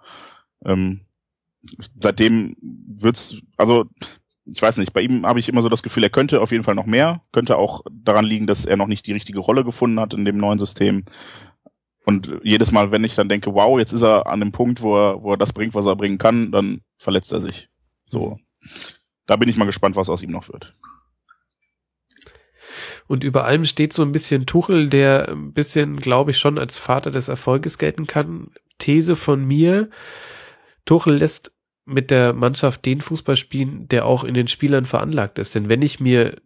ähm, 0.65 1.03
seitdem 2.01 2.57
wird's, 2.61 3.37
also 3.57 3.87
ich 4.45 4.63
weiß 4.63 4.79
nicht, 4.79 4.93
bei 4.93 5.03
ihm 5.03 5.27
habe 5.27 5.41
ich 5.41 5.49
immer 5.49 5.63
so 5.63 5.69
das 5.69 5.83
Gefühl, 5.83 6.05
er 6.05 6.11
könnte 6.11 6.41
auf 6.41 6.53
jeden 6.53 6.65
Fall 6.65 6.75
noch 6.75 6.87
mehr, 6.87 7.23
könnte 7.33 7.57
auch 7.57 7.83
daran 7.91 8.25
liegen, 8.25 8.47
dass 8.47 8.65
er 8.65 8.77
noch 8.77 8.87
nicht 8.87 9.07
die 9.07 9.13
richtige 9.13 9.41
Rolle 9.41 9.65
gefunden 9.65 10.01
hat 10.01 10.15
in 10.15 10.25
dem 10.25 10.39
neuen 10.39 10.59
System. 10.59 11.05
Und 12.05 12.33
jedes 12.43 12.73
Mal, 12.73 12.91
wenn 12.91 13.05
ich 13.05 13.15
dann 13.15 13.29
denke, 13.29 13.53
wow, 13.53 13.79
jetzt 13.79 13.93
ist 13.93 14.03
er 14.03 14.27
an 14.27 14.41
dem 14.41 14.53
Punkt, 14.53 14.81
wo 14.81 14.97
er, 14.97 15.23
wo 15.23 15.33
er 15.33 15.37
das 15.37 15.53
bringt, 15.53 15.75
was 15.75 15.87
er 15.87 15.97
bringen 15.97 16.17
kann, 16.17 16.51
dann 16.51 16.81
verletzt 16.97 17.33
er 17.33 17.43
sich. 17.43 17.69
So. 18.07 18.39
Da 19.27 19.37
bin 19.37 19.51
ich 19.51 19.59
mal 19.59 19.67
gespannt, 19.67 19.97
was 19.97 20.09
aus 20.09 20.23
ihm 20.23 20.31
noch 20.31 20.49
wird. 20.49 20.75
Und 23.07 23.25
über 23.25 23.45
allem 23.45 23.65
steht 23.65 23.93
so 23.93 24.03
ein 24.03 24.13
bisschen 24.13 24.47
Tuchel, 24.47 24.89
der 24.89 25.29
ein 25.31 25.53
bisschen, 25.53 25.97
glaube 25.97 26.31
ich, 26.31 26.39
schon 26.39 26.59
als 26.59 26.79
Vater 26.79 27.11
des 27.11 27.29
Erfolges 27.29 27.79
gelten 27.79 28.07
kann. 28.07 28.53
These 28.79 29.17
von 29.17 29.47
mir. 29.47 29.91
Tuchel 30.89 31.17
lässt 31.17 31.53
mit 31.85 32.11
der 32.11 32.33
Mannschaft 32.33 32.87
den 32.87 33.03
Fußball 33.03 33.37
spielen, 33.37 33.89
der 33.89 34.07
auch 34.07 34.25
in 34.25 34.33
den 34.33 34.49
Spielern 34.49 34.87
veranlagt 34.87 35.39
ist. 35.39 35.55
Denn 35.55 35.69
wenn 35.69 35.83
ich 35.83 36.01
mir 36.01 36.37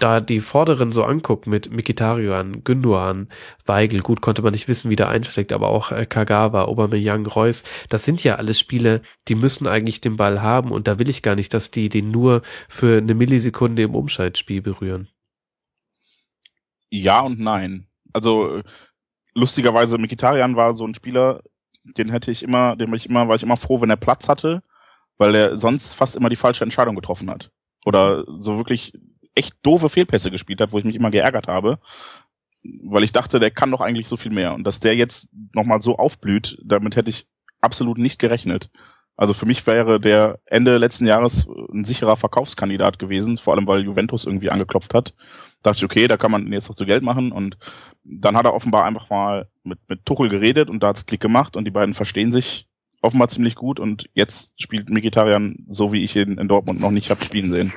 da 0.00 0.20
die 0.20 0.40
Vorderen 0.40 0.90
so 0.90 1.04
angucke 1.04 1.48
mit 1.48 1.70
Mikitarian, 1.70 2.64
Gündogan, 2.64 3.28
Weigel, 3.64 4.00
gut 4.00 4.20
konnte 4.20 4.42
man 4.42 4.52
nicht 4.52 4.66
wissen, 4.66 4.90
wie 4.90 4.96
der 4.96 5.08
einschlägt, 5.08 5.52
aber 5.52 5.68
auch 5.68 5.92
äh, 5.92 6.04
Kagawa, 6.04 6.64
Aubameyang, 6.64 7.26
Reus, 7.26 7.62
das 7.88 8.04
sind 8.04 8.24
ja 8.24 8.34
alles 8.34 8.58
Spiele, 8.58 9.02
die 9.28 9.36
müssen 9.36 9.68
eigentlich 9.68 10.00
den 10.00 10.16
Ball 10.16 10.42
haben 10.42 10.72
und 10.72 10.88
da 10.88 10.98
will 10.98 11.08
ich 11.08 11.22
gar 11.22 11.36
nicht, 11.36 11.54
dass 11.54 11.70
die 11.70 11.88
den 11.88 12.10
nur 12.10 12.42
für 12.68 12.98
eine 12.98 13.14
Millisekunde 13.14 13.82
im 13.82 13.94
Umschaltspiel 13.94 14.62
berühren. 14.62 15.08
Ja 16.90 17.20
und 17.20 17.38
nein. 17.38 17.86
Also 18.12 18.58
äh, 18.58 18.62
lustigerweise, 19.34 19.96
Mikitarian 19.96 20.56
war 20.56 20.74
so 20.74 20.84
ein 20.84 20.94
Spieler, 20.94 21.42
den 21.96 22.10
hätte 22.10 22.30
ich 22.30 22.42
immer, 22.42 22.76
den 22.76 22.88
war 22.88 22.96
ich 22.96 23.08
immer, 23.08 23.28
war 23.28 23.36
ich 23.36 23.42
immer 23.42 23.56
froh, 23.56 23.80
wenn 23.80 23.90
er 23.90 23.96
Platz 23.96 24.28
hatte, 24.28 24.62
weil 25.18 25.34
er 25.34 25.56
sonst 25.56 25.94
fast 25.94 26.16
immer 26.16 26.28
die 26.28 26.36
falsche 26.36 26.64
Entscheidung 26.64 26.94
getroffen 26.94 27.30
hat. 27.30 27.50
Oder 27.84 28.24
so 28.40 28.56
wirklich 28.56 28.92
echt 29.34 29.54
doofe 29.62 29.88
Fehlpässe 29.88 30.30
gespielt 30.30 30.60
hat, 30.60 30.72
wo 30.72 30.78
ich 30.78 30.84
mich 30.84 30.96
immer 30.96 31.10
geärgert 31.10 31.46
habe, 31.46 31.78
weil 32.82 33.04
ich 33.04 33.12
dachte, 33.12 33.38
der 33.38 33.50
kann 33.50 33.70
doch 33.70 33.80
eigentlich 33.80 34.08
so 34.08 34.16
viel 34.16 34.32
mehr. 34.32 34.54
Und 34.54 34.64
dass 34.64 34.80
der 34.80 34.96
jetzt 34.96 35.28
nochmal 35.54 35.80
so 35.82 35.96
aufblüht, 35.96 36.58
damit 36.64 36.96
hätte 36.96 37.10
ich 37.10 37.26
absolut 37.60 37.98
nicht 37.98 38.18
gerechnet. 38.18 38.70
Also 39.16 39.32
für 39.32 39.46
mich 39.46 39.66
wäre 39.66 39.98
der 39.98 40.40
Ende 40.44 40.76
letzten 40.76 41.06
Jahres 41.06 41.46
ein 41.72 41.84
sicherer 41.84 42.16
Verkaufskandidat 42.16 42.98
gewesen, 42.98 43.38
vor 43.38 43.54
allem 43.54 43.66
weil 43.66 43.82
Juventus 43.82 44.26
irgendwie 44.26 44.50
angeklopft 44.50 44.92
hat. 44.92 45.14
Da 45.62 45.70
dachte 45.70 45.78
ich, 45.78 45.84
okay, 45.84 46.06
da 46.06 46.16
kann 46.16 46.30
man 46.30 46.52
jetzt 46.52 46.68
noch 46.68 46.76
zu 46.76 46.84
Geld 46.84 47.02
machen 47.02 47.32
und 47.32 47.56
dann 48.04 48.36
hat 48.36 48.44
er 48.44 48.54
offenbar 48.54 48.84
einfach 48.84 49.08
mal 49.08 49.48
mit, 49.64 49.78
mit 49.88 50.04
Tuchel 50.04 50.28
geredet 50.28 50.68
und 50.68 50.82
da 50.82 50.88
hat's 50.88 51.06
Klick 51.06 51.20
gemacht 51.20 51.56
und 51.56 51.64
die 51.64 51.70
beiden 51.70 51.94
verstehen 51.94 52.30
sich 52.30 52.68
offenbar 53.00 53.28
ziemlich 53.28 53.54
gut 53.54 53.80
und 53.80 54.08
jetzt 54.14 54.52
spielt 54.60 54.90
Mikitarian 54.90 55.64
so, 55.70 55.92
wie 55.92 56.04
ich 56.04 56.14
ihn 56.16 56.38
in 56.38 56.48
Dortmund 56.48 56.80
noch 56.80 56.90
nicht 56.90 57.10
habe 57.10 57.24
spielen 57.24 57.50
sehen. 57.50 57.72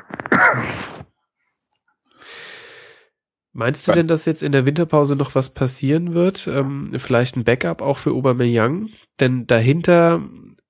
Meinst 3.51 3.87
du 3.87 3.91
denn, 3.91 4.07
dass 4.07 4.25
jetzt 4.25 4.43
in 4.43 4.51
der 4.51 4.65
Winterpause 4.65 5.15
noch 5.15 5.35
was 5.35 5.53
passieren 5.53 6.13
wird? 6.13 6.47
Ähm, 6.47 6.91
vielleicht 6.97 7.35
ein 7.35 7.43
Backup 7.43 7.81
auch 7.81 7.97
für 7.97 8.11
Aubameyang? 8.11 8.89
Denn 9.19 9.47
dahinter, 9.47 10.21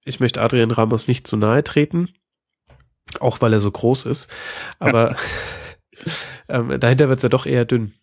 ich 0.05 0.19
möchte 0.19 0.41
Adrian 0.41 0.71
Ramos 0.71 1.07
nicht 1.07 1.27
zu 1.27 1.37
nahe 1.37 1.63
treten, 1.63 2.09
auch 3.19 3.41
weil 3.41 3.53
er 3.53 3.61
so 3.61 3.71
groß 3.71 4.05
ist, 4.05 4.31
aber 4.79 5.15
ähm, 6.49 6.79
dahinter 6.79 7.09
wird's 7.09 7.23
ja 7.23 7.29
doch 7.29 7.45
eher 7.45 7.65
dünn. 7.65 7.93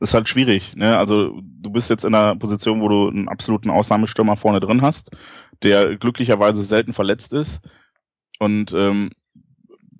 ist 0.00 0.14
halt 0.14 0.28
schwierig. 0.28 0.76
Ne? 0.76 0.96
Also 0.96 1.40
du 1.42 1.70
bist 1.70 1.90
jetzt 1.90 2.04
in 2.04 2.14
einer 2.14 2.36
Position, 2.36 2.80
wo 2.80 2.88
du 2.88 3.08
einen 3.08 3.28
absoluten 3.28 3.70
Ausnahmestürmer 3.70 4.36
vorne 4.36 4.60
drin 4.60 4.82
hast, 4.82 5.10
der 5.62 5.96
glücklicherweise 5.96 6.62
selten 6.62 6.92
verletzt 6.92 7.32
ist. 7.32 7.60
Und 8.38 8.72
ähm, 8.72 9.10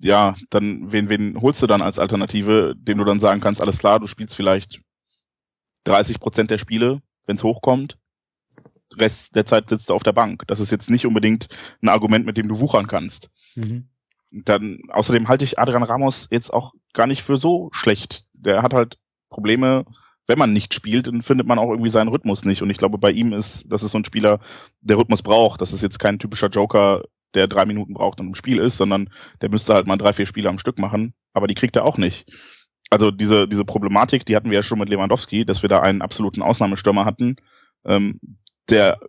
ja, 0.01 0.35
dann 0.49 0.91
wen, 0.91 1.09
wen 1.09 1.41
holst 1.41 1.61
du 1.61 1.67
dann 1.67 1.81
als 1.81 1.99
Alternative, 1.99 2.73
dem 2.77 2.97
du 2.97 3.03
dann 3.03 3.19
sagen 3.19 3.41
kannst, 3.41 3.61
alles 3.61 3.79
klar, 3.79 3.99
du 3.99 4.07
spielst 4.07 4.35
vielleicht 4.35 4.81
30 5.83 6.19
Prozent 6.19 6.51
der 6.51 6.57
Spiele, 6.57 7.01
wenn 7.25 7.35
es 7.35 7.43
hochkommt. 7.43 7.97
Rest 8.97 9.35
der 9.35 9.45
Zeit 9.45 9.69
sitzt 9.69 9.89
du 9.89 9.93
auf 9.93 10.03
der 10.03 10.13
Bank. 10.13 10.43
Das 10.47 10.59
ist 10.59 10.71
jetzt 10.71 10.89
nicht 10.89 11.05
unbedingt 11.05 11.47
ein 11.81 11.89
Argument, 11.89 12.25
mit 12.25 12.37
dem 12.37 12.47
du 12.47 12.59
wuchern 12.59 12.87
kannst. 12.87 13.29
Mhm. 13.55 13.89
Dann 14.31 14.79
außerdem 14.89 15.27
halte 15.27 15.43
ich 15.43 15.59
Adrian 15.59 15.83
Ramos 15.83 16.27
jetzt 16.31 16.53
auch 16.53 16.73
gar 16.93 17.07
nicht 17.07 17.23
für 17.23 17.37
so 17.37 17.69
schlecht. 17.71 18.25
Der 18.33 18.61
hat 18.61 18.73
halt 18.73 18.97
Probleme, 19.29 19.85
wenn 20.27 20.37
man 20.37 20.53
nicht 20.53 20.73
spielt, 20.73 21.07
dann 21.07 21.23
findet 21.23 21.47
man 21.47 21.57
auch 21.57 21.69
irgendwie 21.69 21.89
seinen 21.89 22.09
Rhythmus 22.09 22.45
nicht. 22.45 22.61
Und 22.61 22.69
ich 22.69 22.77
glaube, 22.77 22.97
bei 22.97 23.11
ihm 23.11 23.33
ist, 23.33 23.65
das 23.67 23.83
ist 23.83 23.91
so 23.91 23.97
ein 23.97 24.05
Spieler, 24.05 24.39
der 24.81 24.97
Rhythmus 24.97 25.23
braucht. 25.23 25.61
Das 25.61 25.73
ist 25.73 25.81
jetzt 25.81 25.99
kein 25.99 26.19
typischer 26.19 26.49
Joker, 26.49 27.03
der 27.33 27.47
drei 27.47 27.65
Minuten 27.65 27.93
braucht 27.93 28.19
und 28.19 28.27
im 28.27 28.35
Spiel 28.35 28.59
ist, 28.59 28.77
sondern 28.77 29.09
der 29.41 29.49
müsste 29.49 29.73
halt 29.73 29.87
mal 29.87 29.97
drei, 29.97 30.13
vier 30.13 30.25
Spiele 30.25 30.49
am 30.49 30.59
Stück 30.59 30.77
machen. 30.77 31.13
Aber 31.33 31.47
die 31.47 31.55
kriegt 31.55 31.75
er 31.75 31.85
auch 31.85 31.97
nicht. 31.97 32.31
Also 32.89 33.11
diese, 33.11 33.47
diese 33.47 33.65
Problematik, 33.65 34.25
die 34.25 34.35
hatten 34.35 34.49
wir 34.49 34.57
ja 34.57 34.63
schon 34.63 34.79
mit 34.79 34.89
Lewandowski, 34.89 35.45
dass 35.45 35.61
wir 35.61 35.69
da 35.69 35.81
einen 35.81 36.01
absoluten 36.01 36.41
Ausnahmestürmer 36.41 37.05
hatten, 37.05 37.35
ähm, 37.85 38.19
der 38.69 38.99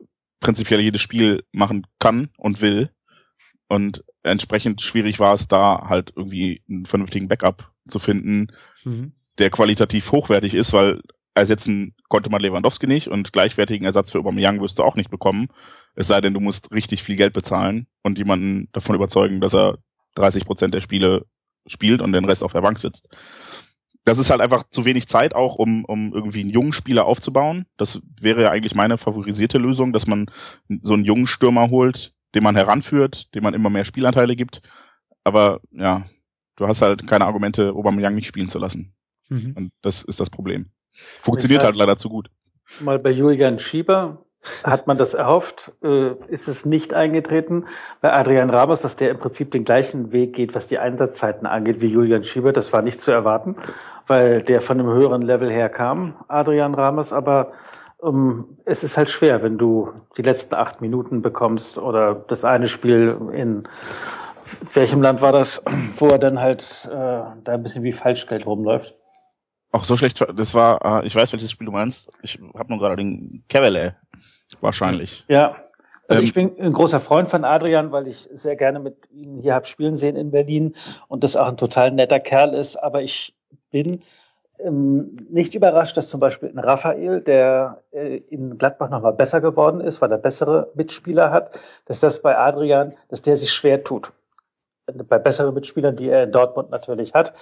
prinzipiell 0.41 0.81
jedes 0.81 1.01
Spiel 1.01 1.45
machen 1.53 1.87
kann 1.99 2.31
und 2.39 2.61
will. 2.61 2.91
Und 3.69 4.05
entsprechend 4.23 4.81
schwierig 4.81 5.21
war 5.21 5.35
es 5.35 5.49
da 5.49 5.87
halt 5.89 6.13
irgendwie 6.17 6.63
einen 6.69 6.87
vernünftigen 6.87 7.29
Backup 7.29 7.71
zu 7.89 7.99
finden, 7.99 8.49
Mhm. 8.85 9.13
der 9.39 9.51
qualitativ 9.51 10.11
hochwertig 10.13 10.55
ist, 10.55 10.73
weil 10.73 11.01
ersetzen 11.35 11.95
konnte 12.09 12.31
man 12.31 12.41
Lewandowski 12.41 12.87
nicht 12.87 13.09
und 13.09 13.33
gleichwertigen 13.33 13.87
Ersatz 13.87 14.11
für 14.11 14.19
Aubameyang 14.19 14.61
wirst 14.61 14.79
du 14.79 14.83
auch 14.83 14.97
nicht 14.97 15.11
bekommen. 15.11 15.49
Es 15.95 16.09
sei 16.09 16.21
denn, 16.21 16.35
du 16.35 16.41
musst 16.41 16.73
richtig 16.73 17.03
viel 17.03 17.17
Geld 17.17 17.33
bezahlen 17.33 17.87
und 18.03 18.19
jemanden 18.19 18.69
davon 18.73 18.97
überzeugen, 18.97 19.41
dass 19.41 19.55
er 19.55 19.79
30 20.17 20.45
Prozent 20.45 20.75
der 20.75 20.81
Spiele 20.81 21.27
spielt 21.67 22.01
und 22.01 22.13
den 22.13 22.25
Rest 22.25 22.43
auf 22.43 22.53
der 22.53 22.63
Bank 22.63 22.79
sitzt. 22.79 23.09
Das 24.05 24.19
ist 24.19 24.31
halt 24.31 24.41
einfach 24.41 24.65
zu 24.71 24.85
wenig 24.85 25.09
Zeit 25.09 25.35
auch, 25.35 25.57
um, 25.57 25.85
um 25.85 26.13
irgendwie 26.15 26.41
einen 26.41 26.51
jungen 26.51 26.73
Spieler 26.73 27.05
aufzubauen. 27.05 27.67
Das 27.77 28.01
wäre 28.21 28.43
ja 28.43 28.51
eigentlich 28.51 28.75
meine 28.75 28.99
favorisierte 28.99 29.59
Lösung, 29.59 29.93
dass 29.93 30.07
man 30.07 30.31
so 30.83 30.95
einen 30.95 31.05
jungen 31.05 31.27
Stürmer 31.27 31.71
holt, 31.71 32.15
den 32.35 32.43
man 32.43 32.57
heranführt, 32.57 33.35
dem 33.35 33.43
man 33.43 33.55
immer 33.55 33.71
mehr 33.71 33.85
Spielanteile 33.85 34.37
gibt. 34.37 34.63
Aber 35.25 35.61
ja, 35.71 36.07
du 36.57 36.67
hast 36.67 36.83
halt 36.83 37.07
keine 37.07 37.27
Argumente, 37.27 37.73
Aubameyang 37.73 38.15
nicht 38.15 38.27
spielen 38.27 38.49
zu 38.49 38.59
lassen. 38.59 38.95
Mhm. 39.29 39.53
Und 39.57 39.73
das 39.83 40.03
ist 40.03 40.21
das 40.21 40.31
Problem. 40.31 40.71
Funktioniert 40.93 41.63
halt 41.63 41.77
leider 41.77 41.97
zu 41.97 42.09
gut. 42.09 42.31
Mal 42.81 42.99
bei 42.99 43.11
Julian 43.11 43.59
Schieber 43.59 44.25
hat 44.65 44.87
man 44.87 44.97
das 44.97 45.15
erhofft, 45.15 45.73
äh, 45.83 46.13
ist 46.29 46.49
es 46.49 46.65
nicht 46.65 46.95
eingetreten. 46.95 47.67
Bei 48.01 48.13
Adrian 48.13 48.51
Ramos, 48.51 48.83
dass 48.83 48.97
der 48.97 49.11
im 49.11 49.19
Prinzip 49.19 49.51
den 49.51 49.65
gleichen 49.65 50.13
Weg 50.13 50.35
geht, 50.35 50.55
was 50.55 50.67
die 50.67 50.79
Einsatzzeiten 50.79 51.47
angeht, 51.47 51.81
wie 51.81 51.89
Julian 51.89 52.25
Schieber, 52.25 52.53
das 52.53 52.73
war 52.73 52.83
nicht 52.83 53.01
zu 53.01 53.11
erwarten, 53.11 53.57
weil 54.07 54.43
der 54.43 54.61
von 54.61 54.81
einem 54.81 54.89
höheren 54.89 55.23
Level 55.23 55.51
her 55.51 55.69
kam, 55.69 56.15
Adrian 56.29 56.75
Ramos, 56.75 57.13
aber 57.13 57.53
um, 57.99 58.17
ähm, 58.17 58.45
es 58.65 58.83
ist 58.83 58.97
halt 58.97 59.11
schwer, 59.11 59.43
wenn 59.43 59.59
du 59.59 59.93
die 60.17 60.23
letzten 60.23 60.55
acht 60.55 60.81
Minuten 60.81 61.21
bekommst 61.21 61.77
oder 61.77 62.15
das 62.15 62.47
eine 62.47 62.67
Spiel 62.67 63.19
in 63.33 63.69
welchem 64.73 65.03
Land 65.03 65.21
war 65.21 65.33
das, 65.33 65.63
wo 65.97 66.09
er 66.09 66.19
dann 66.19 66.41
halt 66.41 66.89
äh, 66.91 66.91
da 66.91 67.35
ein 67.47 67.63
bisschen 67.63 67.85
wie 67.85 67.93
Falschgeld 67.93 68.47
rumläuft. 68.47 68.95
Auch 69.73 69.85
so 69.85 69.97
schlecht, 69.97 70.25
das 70.35 70.55
war, 70.55 71.03
äh, 71.03 71.07
ich 71.07 71.15
weiß, 71.15 71.33
welches 71.33 71.51
Spiel 71.51 71.67
du 71.67 71.73
meinst. 71.73 72.11
Ich 72.23 72.41
habe 72.59 72.71
nur 72.71 72.79
gerade 72.79 72.97
den 72.97 73.45
Cavalier 73.49 73.95
wahrscheinlich. 74.61 75.25
Ja. 75.29 75.57
Also 76.09 76.23
ähm, 76.23 76.25
ich 76.25 76.35
bin 76.35 76.61
ein 76.61 76.73
großer 76.73 77.01
Freund 77.01 77.29
von 77.29 77.45
Adrian, 77.45 77.93
weil 77.93 78.09
ich 78.09 78.29
sehr 78.33 78.57
gerne 78.57 78.81
mit 78.81 78.97
ihm 79.11 79.41
hier 79.41 79.55
hab 79.55 79.67
spielen 79.67 79.97
sehen 79.97 80.17
in 80.17 80.31
Berlin 80.31 80.75
und 81.09 81.23
das 81.25 81.37
auch 81.37 81.47
ein 81.47 81.57
total 81.57 81.93
netter 81.93 82.21
Kerl 82.21 82.55
ist. 82.55 82.77
Aber 82.77 83.03
ich 83.03 83.35
bin 83.71 84.01
ähm, 84.59 85.15
nicht 85.31 85.55
überrascht, 85.55 85.97
dass 85.97 86.09
zum 86.09 86.21
Beispiel 86.21 86.51
ein 86.51 86.59
Raphael, 86.59 87.21
der 87.21 87.83
äh, 87.93 88.17
in 88.29 88.59
Gladbach 88.59 88.91
nochmal 88.91 89.13
besser 89.13 89.41
geworden 89.41 89.81
ist, 89.81 90.01
weil 90.01 90.11
er 90.11 90.19
bessere 90.19 90.71
Mitspieler 90.75 91.31
hat, 91.31 91.59
dass 91.87 92.01
das 92.01 92.23
bei 92.23 92.37
Adrian, 92.37 92.95
dass 93.09 93.23
der 93.23 93.37
sich 93.37 93.53
schwer 93.53 93.85
tut. 93.85 94.13
Bei 95.09 95.19
besseren 95.19 95.55
Mitspielern, 95.55 95.95
die 95.95 96.09
er 96.09 96.25
in 96.25 96.33
Dortmund 96.33 96.71
natürlich 96.71 97.15
hat, 97.15 97.33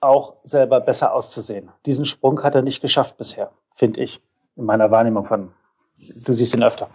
auch 0.00 0.36
selber 0.44 0.80
besser 0.80 1.12
auszusehen. 1.12 1.70
Diesen 1.86 2.04
Sprung 2.04 2.42
hat 2.42 2.54
er 2.54 2.62
nicht 2.62 2.80
geschafft 2.80 3.16
bisher, 3.16 3.50
finde 3.74 4.00
ich, 4.00 4.20
in 4.56 4.64
meiner 4.64 4.90
Wahrnehmung 4.90 5.24
von. 5.24 5.52
Du 5.96 6.32
siehst 6.32 6.54
ihn 6.54 6.62
öfter. 6.62 6.88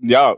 Ja, 0.00 0.36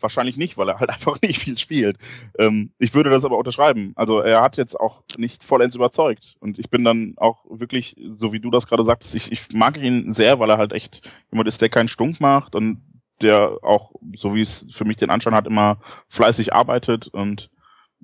wahrscheinlich 0.00 0.36
nicht, 0.36 0.56
weil 0.56 0.68
er 0.68 0.78
halt 0.80 0.90
einfach 0.96 1.20
nicht 1.22 1.40
viel 1.40 1.58
spielt. 1.58 1.98
Ähm, 2.38 2.70
ich 2.78 2.94
würde 2.94 3.10
das 3.10 3.24
aber 3.24 3.38
unterschreiben. 3.38 3.92
Also 3.96 4.20
er 4.20 4.42
hat 4.42 4.56
jetzt 4.56 4.78
auch 4.78 5.02
nicht 5.18 5.44
vollends 5.44 5.74
überzeugt. 5.74 6.36
Und 6.40 6.58
ich 6.58 6.70
bin 6.70 6.84
dann 6.84 7.14
auch 7.16 7.44
wirklich, 7.48 7.96
so 8.08 8.32
wie 8.32 8.40
du 8.40 8.50
das 8.50 8.66
gerade 8.66 8.84
sagtest, 8.84 9.14
ich, 9.14 9.32
ich 9.32 9.52
mag 9.52 9.76
ihn 9.76 10.12
sehr, 10.12 10.38
weil 10.38 10.50
er 10.50 10.58
halt 10.58 10.72
echt 10.72 11.08
jemand 11.30 11.48
ist, 11.48 11.60
der 11.60 11.68
keinen 11.68 11.88
Stunk 11.88 12.20
macht 12.20 12.54
und 12.54 12.82
der 13.22 13.58
auch, 13.62 13.92
so 14.14 14.34
wie 14.34 14.42
es 14.42 14.66
für 14.70 14.84
mich 14.84 14.98
den 14.98 15.10
Anschein 15.10 15.34
hat, 15.34 15.46
immer 15.46 15.78
fleißig 16.08 16.52
arbeitet 16.52 17.08
und 17.08 17.50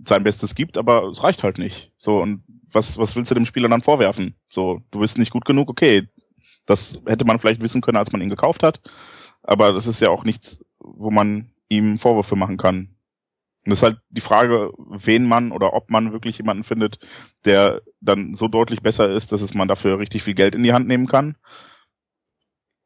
sein 0.07 0.25
Bestes 0.25 0.55
gibt, 0.55 0.79
aber 0.79 1.05
es 1.09 1.23
reicht 1.23 1.43
halt 1.43 1.59
nicht. 1.59 1.93
So, 1.99 2.21
und 2.21 2.43
was, 2.73 2.97
was 2.97 3.15
willst 3.15 3.31
du 3.31 3.35
dem 3.35 3.45
Spieler 3.45 3.69
dann 3.69 3.83
vorwerfen? 3.83 4.35
So, 4.49 4.81
du 4.91 5.01
bist 5.01 5.19
nicht 5.19 5.31
gut 5.31 5.45
genug, 5.45 5.69
okay. 5.69 6.09
Das 6.73 7.03
hätte 7.07 7.27
man 7.27 7.39
vielleicht 7.39 7.61
wissen 7.61 7.83
können, 7.83 7.99
als 7.99 8.13
man 8.13 8.23
ihn 8.23 8.31
gekauft 8.31 8.63
hat. 8.63 8.81
Aber 9.43 9.73
das 9.73 9.87
ist 9.87 10.01
ja 10.01 10.09
auch 10.09 10.25
nichts, 10.25 10.65
wo 10.79 11.11
man 11.11 11.51
ihm 11.69 11.99
Vorwürfe 11.99 12.35
machen 12.35 12.57
kann. 12.57 12.97
Und 13.65 13.71
das 13.71 13.79
ist 13.79 13.83
halt 13.83 13.99
die 14.09 14.23
Frage, 14.23 14.73
wen 14.79 15.27
man 15.27 15.53
oder 15.53 15.75
ob 15.75 15.91
man 15.91 16.13
wirklich 16.13 16.39
jemanden 16.39 16.65
findet, 16.65 16.99
der 17.45 17.83
dann 18.01 18.35
so 18.35 18.49
deutlich 18.49 18.83
besser 18.83 19.11
ist, 19.11 19.33
dass 19.33 19.43
es 19.43 19.53
man 19.53 19.69
dafür 19.69 19.99
richtig 19.99 20.23
viel 20.23 20.35
Geld 20.35 20.55
in 20.55 20.63
die 20.63 20.73
Hand 20.73 20.89
nehmen 20.89 21.07
kann. 21.07 21.37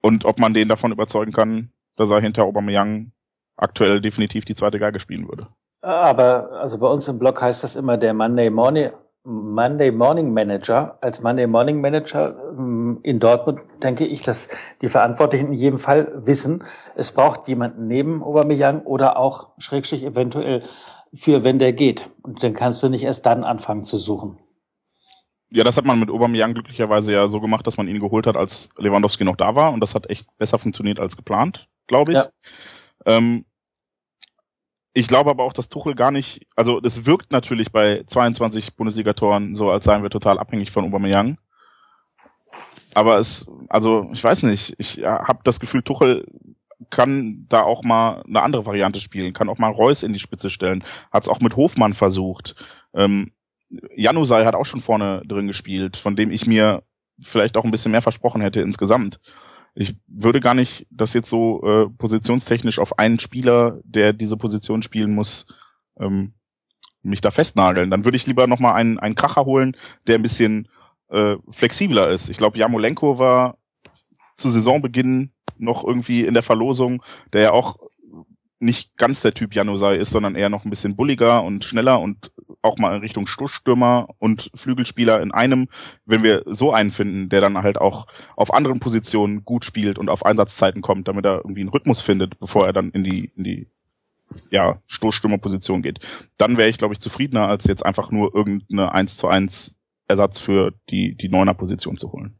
Und 0.03 0.25
ob 0.25 0.39
man 0.41 0.53
den 0.53 0.69
davon 0.69 0.91
überzeugen 0.91 1.33
kann, 1.33 1.71
dass 1.95 2.11
er 2.11 2.21
hinter 2.21 2.43
Aubameyang 2.43 3.13
aktuell 3.57 4.01
definitiv 4.01 4.45
die 4.45 4.57
zweite 4.57 4.81
Geige 4.81 4.99
spielen 4.99 5.29
würde. 5.29 5.47
Aber 5.81 6.51
also 6.61 6.79
bei 6.79 6.89
uns 6.89 7.07
im 7.07 7.21
Blog 7.21 7.41
heißt 7.41 7.63
das 7.63 7.77
immer 7.77 7.97
der 7.97 8.13
Monday 8.13 8.51
Morning 8.51 8.91
Monday 9.27 9.91
Morning 9.91 10.33
Manager. 10.33 10.99
Als 11.01 11.21
Monday 11.21 11.49
Morning 11.49 11.81
Manager 11.81 12.37
ähm, 12.57 13.01
in 13.03 13.19
Dortmund 13.19 13.61
denke 13.83 14.07
ich, 14.07 14.23
dass 14.23 14.49
die 14.81 14.89
Verantwortlichen 14.89 15.49
in 15.49 15.53
jedem 15.53 15.79
Fall 15.79 16.23
wissen, 16.25 16.63
es 16.95 17.11
braucht 17.11 17.49
jemanden 17.49 17.89
neben 17.89 18.23
Aubameyang 18.23 18.83
oder 18.83 19.19
auch 19.19 19.49
Schrägstrich 19.59 20.05
eventuell 20.05 20.63
für, 21.13 21.43
wenn 21.43 21.59
der 21.59 21.73
geht. 21.73 22.09
Und 22.23 22.43
dann 22.45 22.55
kannst 22.55 22.83
du 22.83 22.89
nicht 22.89 23.03
erst 23.03 23.27
dann 23.27 23.43
anfangen 23.43 23.83
zu 23.83 23.97
suchen. 23.97 24.39
Ja, 25.51 25.65
das 25.65 25.77
hat 25.77 25.85
man 25.85 25.99
mit 25.99 26.11
Aubameyang 26.11 26.55
glücklicherweise 26.55 27.13
ja 27.13 27.29
so 27.29 27.41
gemacht, 27.41 27.67
dass 27.67 27.77
man 27.77 27.89
ihn 27.89 28.01
geholt 28.01 28.27
hat, 28.27 28.37
als 28.37 28.69
Lewandowski 28.77 29.25
noch 29.25 29.37
da 29.37 29.57
war. 29.57 29.73
Und 29.73 29.81
das 29.81 29.95
hat 29.95 30.09
echt 30.09 30.27
besser 30.39 30.59
funktioniert 30.59 31.01
als 31.01 31.17
geplant, 31.17 31.69
glaube 31.89 32.13
ich. 32.13 32.19
Ja. 32.19 32.29
Ähm, 33.07 33.45
ich 34.97 35.09
glaube 35.09 35.29
aber 35.29 35.45
auch, 35.45 35.53
dass 35.53 35.69
Tuchel 35.69 35.95
gar 35.95 36.11
nicht, 36.11 36.47
also 36.57 36.81
das 36.81 37.05
wirkt 37.05 37.31
natürlich 37.31 37.71
bei 37.71 38.03
22 38.07 38.77
Bundesligatoren 38.77 39.55
so, 39.55 39.71
als 39.71 39.85
seien 39.85 40.03
wir 40.03 40.09
total 40.09 40.39
abhängig 40.39 40.71
von 40.71 40.87
Aubameyang. 40.87 41.37
Aber 42.95 43.19
es, 43.19 43.45
also 43.69 44.09
ich 44.15 44.25
weiß 44.25 44.45
nicht, 44.45 44.75
ich 44.79 45.05
habe 45.05 45.41
das 45.45 45.61
Gefühl, 45.61 45.83
Tuchel 45.83 46.27
kann 46.89 47.45
da 47.51 47.61
auch 47.61 47.83
mal 47.83 48.23
eine 48.27 48.41
andere 48.41 48.65
Variante 48.65 48.99
spielen, 48.99 49.35
kann 49.35 49.51
auch 49.51 49.59
mal 49.59 49.71
Reus 49.71 50.03
in 50.03 50.15
die 50.15 50.19
Spitze 50.19 50.49
stellen, 50.49 50.83
hat 51.13 51.25
es 51.25 51.29
auch 51.29 51.41
mit 51.41 51.57
Hofmann 51.57 51.93
versucht. 51.93 52.57
Ähm, 52.95 53.33
Janusai 53.97 54.47
hat 54.47 54.55
auch 54.55 54.65
schon 54.65 54.81
vorne 54.81 55.21
drin 55.27 55.47
gespielt, 55.47 55.99
von 55.99 56.17
dem 56.17 56.31
ich 56.31 56.47
mir 56.47 56.85
vielleicht 57.21 57.59
auch 57.59 57.65
ein 57.65 57.71
bisschen 57.71 57.93
mehr 57.93 58.01
versprochen 58.01 58.41
hätte 58.41 58.63
insgesamt 58.63 59.21
ich 59.79 59.95
würde 60.07 60.41
gar 60.41 60.55
nicht 60.55 60.87
das 60.91 61.13
jetzt 61.13 61.29
so 61.29 61.63
äh, 61.63 61.89
positionstechnisch 61.99 62.79
auf 62.79 62.99
einen 62.99 63.21
Spieler, 63.21 63.79
der 63.85 64.15
diese 64.15 64.39
Position 64.39 64.81
spielen 64.81 65.15
muss, 65.15 65.47
ähm, 66.01 66.33
mich 67.03 67.21
da 67.21 67.31
festnageln. 67.31 67.91
Dann 67.91 68.05
würde 68.05 68.17
ich 68.17 68.27
lieber 68.27 68.47
nochmal 68.47 68.73
einen, 68.73 68.99
einen 68.99 69.15
Kracher 69.15 69.45
holen, 69.45 69.77
der 70.07 70.15
ein 70.15 70.23
bisschen 70.23 70.69
äh, 71.11 71.37
flexibler 71.51 72.11
ist. 72.11 72.31
Ich 72.31 72.39
glaube, 72.39 72.59
Jamolenko 72.59 73.19
war 73.19 73.59
zu 74.39 74.51
Saisonbeginn 74.51 75.31
noch 75.59 75.85
irgendwie 75.85 76.25
in 76.25 76.33
der 76.33 76.43
Verlosung, 76.43 77.03
der 77.35 77.43
ja 77.43 77.53
auch 77.53 77.77
nicht 78.59 78.97
ganz 78.97 79.21
der 79.21 79.35
Typ 79.35 79.55
Janusai 79.55 79.97
ist, 79.97 80.11
sondern 80.11 80.35
eher 80.35 80.49
noch 80.49 80.65
ein 80.65 80.71
bisschen 80.71 80.97
bulliger 80.97 81.43
und 81.43 81.65
schneller 81.65 82.01
und 82.01 82.33
auch 82.63 82.79
mal 82.79 82.95
in 82.95 83.01
Richtung 83.01 83.27
Stoßstürmer 83.27 84.09
und 84.19 84.51
Flügelspieler 84.55 85.21
in 85.21 85.33
einem, 85.33 85.69
wenn 86.05 86.23
wir 86.23 86.43
so 86.47 86.73
einen 86.73 86.91
finden, 86.91 87.29
der 87.29 87.41
dann 87.41 87.63
halt 87.63 87.79
auch 87.79 88.07
auf 88.35 88.53
anderen 88.53 88.81
Positionen 88.81 89.45
gut 89.45 89.65
spielt 89.65 89.99
und 89.99 90.09
auf 90.09 90.25
Einsatzzeiten 90.25 90.83
kommt, 90.83 91.09
damit 91.09 91.27
er 91.27 91.39
irgendwie 91.39 91.61
einen 91.61 91.71
Rhythmus 91.71 92.01
findet, 92.01 92.39
bevor 92.39 92.67
er 92.67 92.73
dann 92.73 92.91
in 92.91 93.05
die, 93.05 93.31
in 93.37 93.45
die 93.45 93.69
ja, 94.51 94.81
Stoßstürmerposition 94.87 95.83
geht. 95.83 96.01
Dann 96.39 96.57
wäre 96.57 96.69
ich, 96.69 96.79
glaube 96.79 96.95
ich, 96.95 97.01
zufriedener, 97.01 97.49
als 97.49 97.65
jetzt 97.65 97.85
einfach 97.85 98.11
nur 98.11 98.35
irgendeine 98.35 98.93
1 98.93 99.17
zu 99.17 99.29
1 99.29 99.79
Ersatz 100.09 100.41
für 100.41 100.73
die, 100.91 101.15
die 101.15 101.29
Neuner 101.29 101.55
Position 101.55 101.97
zu 101.97 102.13
holen. 102.13 102.39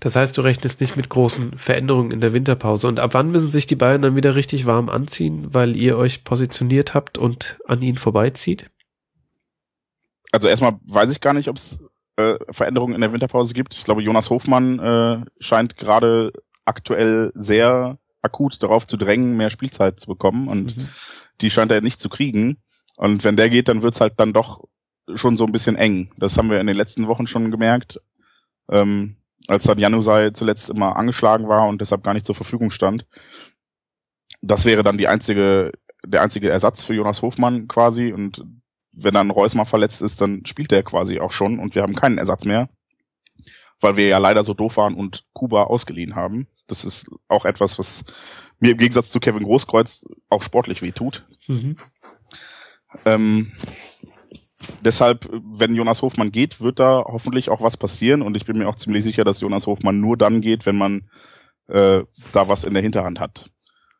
Das 0.00 0.16
heißt, 0.16 0.36
du 0.36 0.42
rechnest 0.42 0.80
nicht 0.80 0.96
mit 0.96 1.08
großen 1.08 1.56
Veränderungen 1.56 2.10
in 2.10 2.20
der 2.20 2.32
Winterpause. 2.32 2.88
Und 2.88 3.00
ab 3.00 3.14
wann 3.14 3.30
müssen 3.30 3.50
sich 3.50 3.66
die 3.66 3.76
Bayern 3.76 4.02
dann 4.02 4.16
wieder 4.16 4.34
richtig 4.34 4.66
warm 4.66 4.88
anziehen, 4.88 5.52
weil 5.52 5.76
ihr 5.76 5.96
euch 5.96 6.24
positioniert 6.24 6.94
habt 6.94 7.18
und 7.18 7.58
an 7.66 7.82
ihnen 7.82 7.98
vorbeizieht? 7.98 8.70
Also 10.32 10.48
erstmal 10.48 10.78
weiß 10.86 11.10
ich 11.10 11.20
gar 11.20 11.34
nicht, 11.34 11.48
ob 11.48 11.56
es 11.56 11.80
äh, 12.16 12.36
Veränderungen 12.50 12.94
in 12.94 13.00
der 13.00 13.12
Winterpause 13.12 13.54
gibt. 13.54 13.74
Ich 13.74 13.84
glaube, 13.84 14.02
Jonas 14.02 14.30
Hofmann 14.30 14.78
äh, 14.78 15.24
scheint 15.40 15.76
gerade 15.76 16.32
aktuell 16.64 17.32
sehr 17.34 17.98
akut 18.22 18.62
darauf 18.62 18.86
zu 18.86 18.96
drängen, 18.96 19.36
mehr 19.36 19.50
Spielzeit 19.50 19.98
zu 19.98 20.06
bekommen. 20.06 20.48
Und 20.48 20.76
mhm. 20.76 20.88
die 21.40 21.50
scheint 21.50 21.72
er 21.72 21.80
nicht 21.80 22.00
zu 22.00 22.08
kriegen. 22.08 22.58
Und 22.96 23.24
wenn 23.24 23.36
der 23.36 23.50
geht, 23.50 23.68
dann 23.68 23.82
wird's 23.82 24.00
halt 24.00 24.14
dann 24.18 24.32
doch 24.32 24.64
schon 25.14 25.36
so 25.36 25.44
ein 25.44 25.52
bisschen 25.52 25.76
eng. 25.76 26.12
Das 26.18 26.36
haben 26.36 26.50
wir 26.50 26.60
in 26.60 26.66
den 26.66 26.76
letzten 26.76 27.08
Wochen 27.08 27.26
schon 27.26 27.50
gemerkt. 27.50 28.00
Ähm, 28.70 29.16
als 29.48 29.64
dann 29.64 29.78
Janusai 29.78 30.30
zuletzt 30.30 30.68
immer 30.70 30.96
angeschlagen 30.96 31.48
war 31.48 31.66
und 31.68 31.80
deshalb 31.80 32.02
gar 32.02 32.14
nicht 32.14 32.26
zur 32.26 32.34
Verfügung 32.34 32.70
stand. 32.70 33.06
Das 34.42 34.64
wäre 34.64 34.82
dann 34.82 34.98
die 34.98 35.08
einzige, 35.08 35.72
der 36.04 36.22
einzige 36.22 36.50
Ersatz 36.50 36.82
für 36.82 36.94
Jonas 36.94 37.22
Hofmann 37.22 37.68
quasi 37.68 38.12
und 38.12 38.44
wenn 38.92 39.14
dann 39.14 39.30
Reus 39.30 39.54
mal 39.54 39.64
verletzt 39.64 40.02
ist, 40.02 40.20
dann 40.20 40.44
spielt 40.46 40.72
er 40.72 40.82
quasi 40.82 41.20
auch 41.20 41.32
schon 41.32 41.58
und 41.58 41.74
wir 41.74 41.82
haben 41.82 41.94
keinen 41.94 42.18
Ersatz 42.18 42.44
mehr, 42.44 42.68
weil 43.80 43.96
wir 43.96 44.08
ja 44.08 44.18
leider 44.18 44.44
so 44.44 44.54
doof 44.54 44.76
waren 44.76 44.94
und 44.94 45.24
Kuba 45.32 45.64
ausgeliehen 45.64 46.16
haben. 46.16 46.48
Das 46.66 46.84
ist 46.84 47.06
auch 47.28 47.44
etwas, 47.44 47.78
was 47.78 48.04
mir 48.58 48.72
im 48.72 48.78
Gegensatz 48.78 49.10
zu 49.10 49.20
Kevin 49.20 49.44
Großkreuz 49.44 50.04
auch 50.28 50.42
sportlich 50.42 50.82
weh 50.82 50.92
tut. 50.92 51.26
Mhm. 51.48 51.76
Ähm, 53.04 53.52
deshalb, 54.84 55.28
wenn 55.32 55.74
Jonas 55.74 56.02
Hofmann 56.02 56.32
geht, 56.32 56.60
wird 56.60 56.78
da 56.78 57.04
hoffentlich 57.06 57.48
auch 57.50 57.60
was 57.60 57.76
passieren 57.76 58.22
und 58.22 58.36
ich 58.36 58.44
bin 58.44 58.58
mir 58.58 58.68
auch 58.68 58.76
ziemlich 58.76 59.04
sicher, 59.04 59.24
dass 59.24 59.40
Jonas 59.40 59.66
Hofmann 59.66 60.00
nur 60.00 60.16
dann 60.16 60.40
geht, 60.40 60.66
wenn 60.66 60.76
man 60.76 61.08
äh, 61.68 62.02
da 62.32 62.48
was 62.48 62.64
in 62.64 62.74
der 62.74 62.82
Hinterhand 62.82 63.20
hat. 63.20 63.50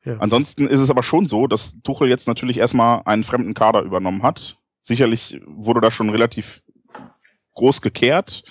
Ja. 0.05 0.17
Ansonsten 0.19 0.67
ist 0.67 0.81
es 0.81 0.91
aber 0.91 1.03
schon 1.03 1.27
so, 1.27 1.47
dass 1.47 1.77
Tuchel 1.83 2.09
jetzt 2.09 2.27
natürlich 2.27 2.59
erstmal 2.59 3.03
einen 3.05 3.25
fremden 3.25 3.55
Kader 3.55 3.83
übernommen 3.83 4.23
hat. 4.23 4.57
Sicherlich 4.83 5.41
wurde 5.47 5.81
da 5.81 5.91
schon 5.91 6.11
relativ 6.11 6.63
groß 7.55 7.83
gekehrt 7.83 8.43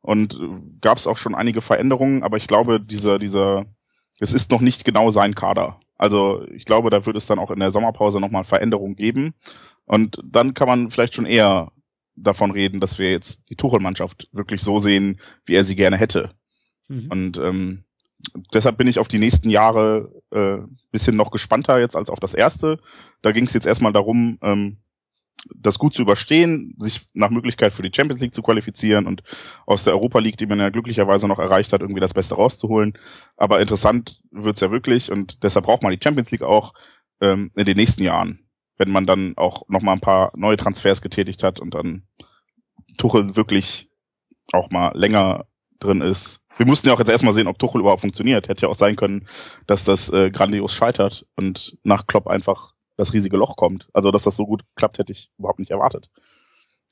und 0.00 0.38
gab 0.80 0.98
es 0.98 1.06
auch 1.06 1.18
schon 1.18 1.34
einige 1.34 1.60
Veränderungen, 1.60 2.22
aber 2.22 2.36
ich 2.36 2.46
glaube, 2.46 2.80
dieser, 2.80 3.18
dieser, 3.18 3.66
es 4.20 4.32
ist 4.32 4.50
noch 4.50 4.60
nicht 4.60 4.84
genau 4.84 5.10
sein 5.10 5.34
Kader. 5.34 5.80
Also 5.98 6.44
ich 6.48 6.64
glaube, 6.64 6.90
da 6.90 7.06
wird 7.06 7.16
es 7.16 7.26
dann 7.26 7.38
auch 7.38 7.50
in 7.50 7.60
der 7.60 7.70
Sommerpause 7.70 8.20
nochmal 8.20 8.44
Veränderungen 8.44 8.96
geben. 8.96 9.34
Und 9.84 10.18
dann 10.24 10.54
kann 10.54 10.68
man 10.68 10.90
vielleicht 10.90 11.14
schon 11.14 11.26
eher 11.26 11.72
davon 12.14 12.50
reden, 12.50 12.80
dass 12.80 12.98
wir 12.98 13.10
jetzt 13.10 13.40
die 13.48 13.56
Tuchel-Mannschaft 13.56 14.28
wirklich 14.32 14.60
so 14.60 14.78
sehen, 14.78 15.20
wie 15.44 15.54
er 15.54 15.64
sie 15.64 15.76
gerne 15.76 15.96
hätte. 15.96 16.30
Mhm. 16.88 17.06
Und 17.10 17.38
ähm, 17.38 17.84
deshalb 18.52 18.76
bin 18.76 18.86
ich 18.86 18.98
auf 18.98 19.08
die 19.08 19.18
nächsten 19.18 19.50
Jahre 19.50 20.12
äh, 20.30 20.58
bisschen 20.90 21.16
noch 21.16 21.30
gespannter 21.30 21.80
jetzt 21.80 21.96
als 21.96 22.10
auf 22.10 22.20
das 22.20 22.34
erste. 22.34 22.78
Da 23.22 23.32
ging 23.32 23.44
es 23.44 23.52
jetzt 23.52 23.66
erstmal 23.66 23.92
darum, 23.92 24.38
ähm, 24.42 24.78
das 25.54 25.78
gut 25.78 25.94
zu 25.94 26.02
überstehen, 26.02 26.76
sich 26.78 27.02
nach 27.14 27.30
Möglichkeit 27.30 27.72
für 27.72 27.82
die 27.82 27.90
Champions 27.94 28.20
League 28.20 28.34
zu 28.34 28.42
qualifizieren 28.42 29.06
und 29.06 29.22
aus 29.66 29.82
der 29.84 29.94
Europa 29.94 30.20
League, 30.20 30.36
die 30.36 30.46
man 30.46 30.60
ja 30.60 30.70
glücklicherweise 30.70 31.26
noch 31.26 31.38
erreicht 31.38 31.72
hat, 31.72 31.80
irgendwie 31.80 32.00
das 32.00 32.14
Beste 32.14 32.36
rauszuholen. 32.36 32.96
Aber 33.36 33.60
interessant 33.60 34.20
wird's 34.30 34.60
ja 34.60 34.70
wirklich 34.70 35.10
und 35.10 35.42
deshalb 35.42 35.64
braucht 35.64 35.82
man 35.82 35.92
die 35.92 36.02
Champions 36.02 36.30
League 36.30 36.44
auch 36.44 36.74
ähm, 37.20 37.50
in 37.56 37.64
den 37.64 37.76
nächsten 37.76 38.04
Jahren, 38.04 38.40
wenn 38.82 38.90
man 38.90 39.06
dann 39.06 39.34
auch 39.36 39.62
noch 39.68 39.82
mal 39.82 39.92
ein 39.92 40.00
paar 40.00 40.32
neue 40.36 40.56
Transfers 40.56 41.00
getätigt 41.00 41.42
hat 41.42 41.60
und 41.60 41.74
dann 41.74 42.02
Tuchel 42.98 43.36
wirklich 43.36 43.88
auch 44.52 44.70
mal 44.70 44.92
länger 44.94 45.46
drin 45.78 46.00
ist 46.00 46.42
wir 46.56 46.66
mussten 46.66 46.88
ja 46.88 46.94
auch 46.94 46.98
jetzt 46.98 47.08
erstmal 47.08 47.32
sehen, 47.32 47.46
ob 47.46 47.58
Tuchel 47.58 47.80
überhaupt 47.80 48.00
funktioniert. 48.00 48.48
Hätte 48.48 48.62
ja 48.62 48.68
auch 48.68 48.74
sein 48.76 48.96
können, 48.96 49.26
dass 49.66 49.84
das 49.84 50.08
äh, 50.10 50.30
grandios 50.30 50.74
scheitert 50.74 51.26
und 51.36 51.76
nach 51.82 52.06
Klopp 52.06 52.26
einfach 52.26 52.74
das 52.96 53.12
riesige 53.12 53.36
Loch 53.36 53.56
kommt. 53.56 53.88
Also, 53.92 54.10
dass 54.10 54.24
das 54.24 54.36
so 54.36 54.46
gut 54.46 54.62
klappt, 54.76 54.98
hätte 54.98 55.12
ich 55.12 55.30
überhaupt 55.38 55.58
nicht 55.58 55.70
erwartet. 55.70 56.10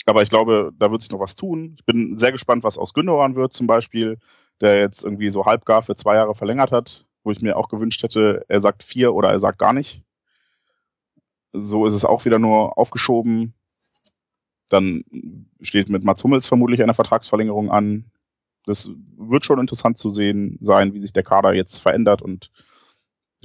Aber 0.06 0.22
ich 0.22 0.30
glaube, 0.30 0.72
da 0.78 0.90
wird 0.90 1.02
sich 1.02 1.10
noch 1.10 1.20
was 1.20 1.36
tun. 1.36 1.76
Ich 1.78 1.84
bin 1.84 2.18
sehr 2.18 2.32
gespannt, 2.32 2.64
was 2.64 2.78
aus 2.78 2.94
Gündogan 2.94 3.36
wird 3.36 3.52
zum 3.52 3.66
Beispiel, 3.66 4.18
der 4.60 4.78
jetzt 4.80 5.04
irgendwie 5.04 5.30
so 5.30 5.44
halbgar 5.44 5.82
für 5.82 5.94
zwei 5.94 6.16
Jahre 6.16 6.34
verlängert 6.34 6.72
hat, 6.72 7.04
wo 7.22 7.30
ich 7.30 7.42
mir 7.42 7.56
auch 7.56 7.68
gewünscht 7.68 8.02
hätte, 8.02 8.44
er 8.48 8.60
sagt 8.60 8.82
vier 8.82 9.14
oder 9.14 9.30
er 9.30 9.40
sagt 9.40 9.58
gar 9.58 9.74
nicht. 9.74 10.02
So 11.52 11.86
ist 11.86 11.94
es 11.94 12.05
auch 12.05 12.24
wieder 12.24 12.39
nur 12.39 12.78
aufgeschoben. 12.78 13.55
Dann 14.68 15.05
steht 15.60 15.89
mit 15.89 16.05
Mats 16.05 16.22
Hummels 16.22 16.47
vermutlich 16.47 16.82
eine 16.82 16.94
Vertragsverlängerung 16.94 17.70
an 17.70 18.10
das 18.66 18.90
wird 19.16 19.44
schon 19.44 19.59
interessant 19.59 19.98
zu 19.98 20.12
sehen 20.12 20.59
sein, 20.60 20.94
wie 20.94 21.01
sich 21.01 21.12
der 21.12 21.22
Kader 21.22 21.52
jetzt 21.52 21.78
verändert 21.78 22.22
und 22.22 22.51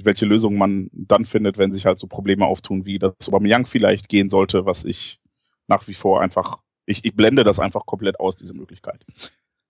welche 0.02 0.26
Lösungen 0.26 0.58
man 0.58 0.90
dann 0.92 1.24
findet, 1.24 1.56
wenn 1.56 1.72
sich 1.72 1.86
halt 1.86 1.98
so 1.98 2.06
Probleme 2.06 2.44
auftun, 2.44 2.84
wie 2.84 2.98
das 2.98 3.14
Aubameyang 3.26 3.66
vielleicht 3.66 4.08
gehen 4.08 4.28
sollte, 4.28 4.66
was 4.66 4.84
ich 4.84 5.20
nach 5.68 5.88
wie 5.88 5.94
vor 5.94 6.20
einfach, 6.20 6.58
ich, 6.84 7.04
ich 7.04 7.16
blende 7.16 7.44
das 7.44 7.58
einfach 7.58 7.86
komplett 7.86 8.20
aus, 8.20 8.36
diese 8.36 8.54
Möglichkeit. 8.54 9.04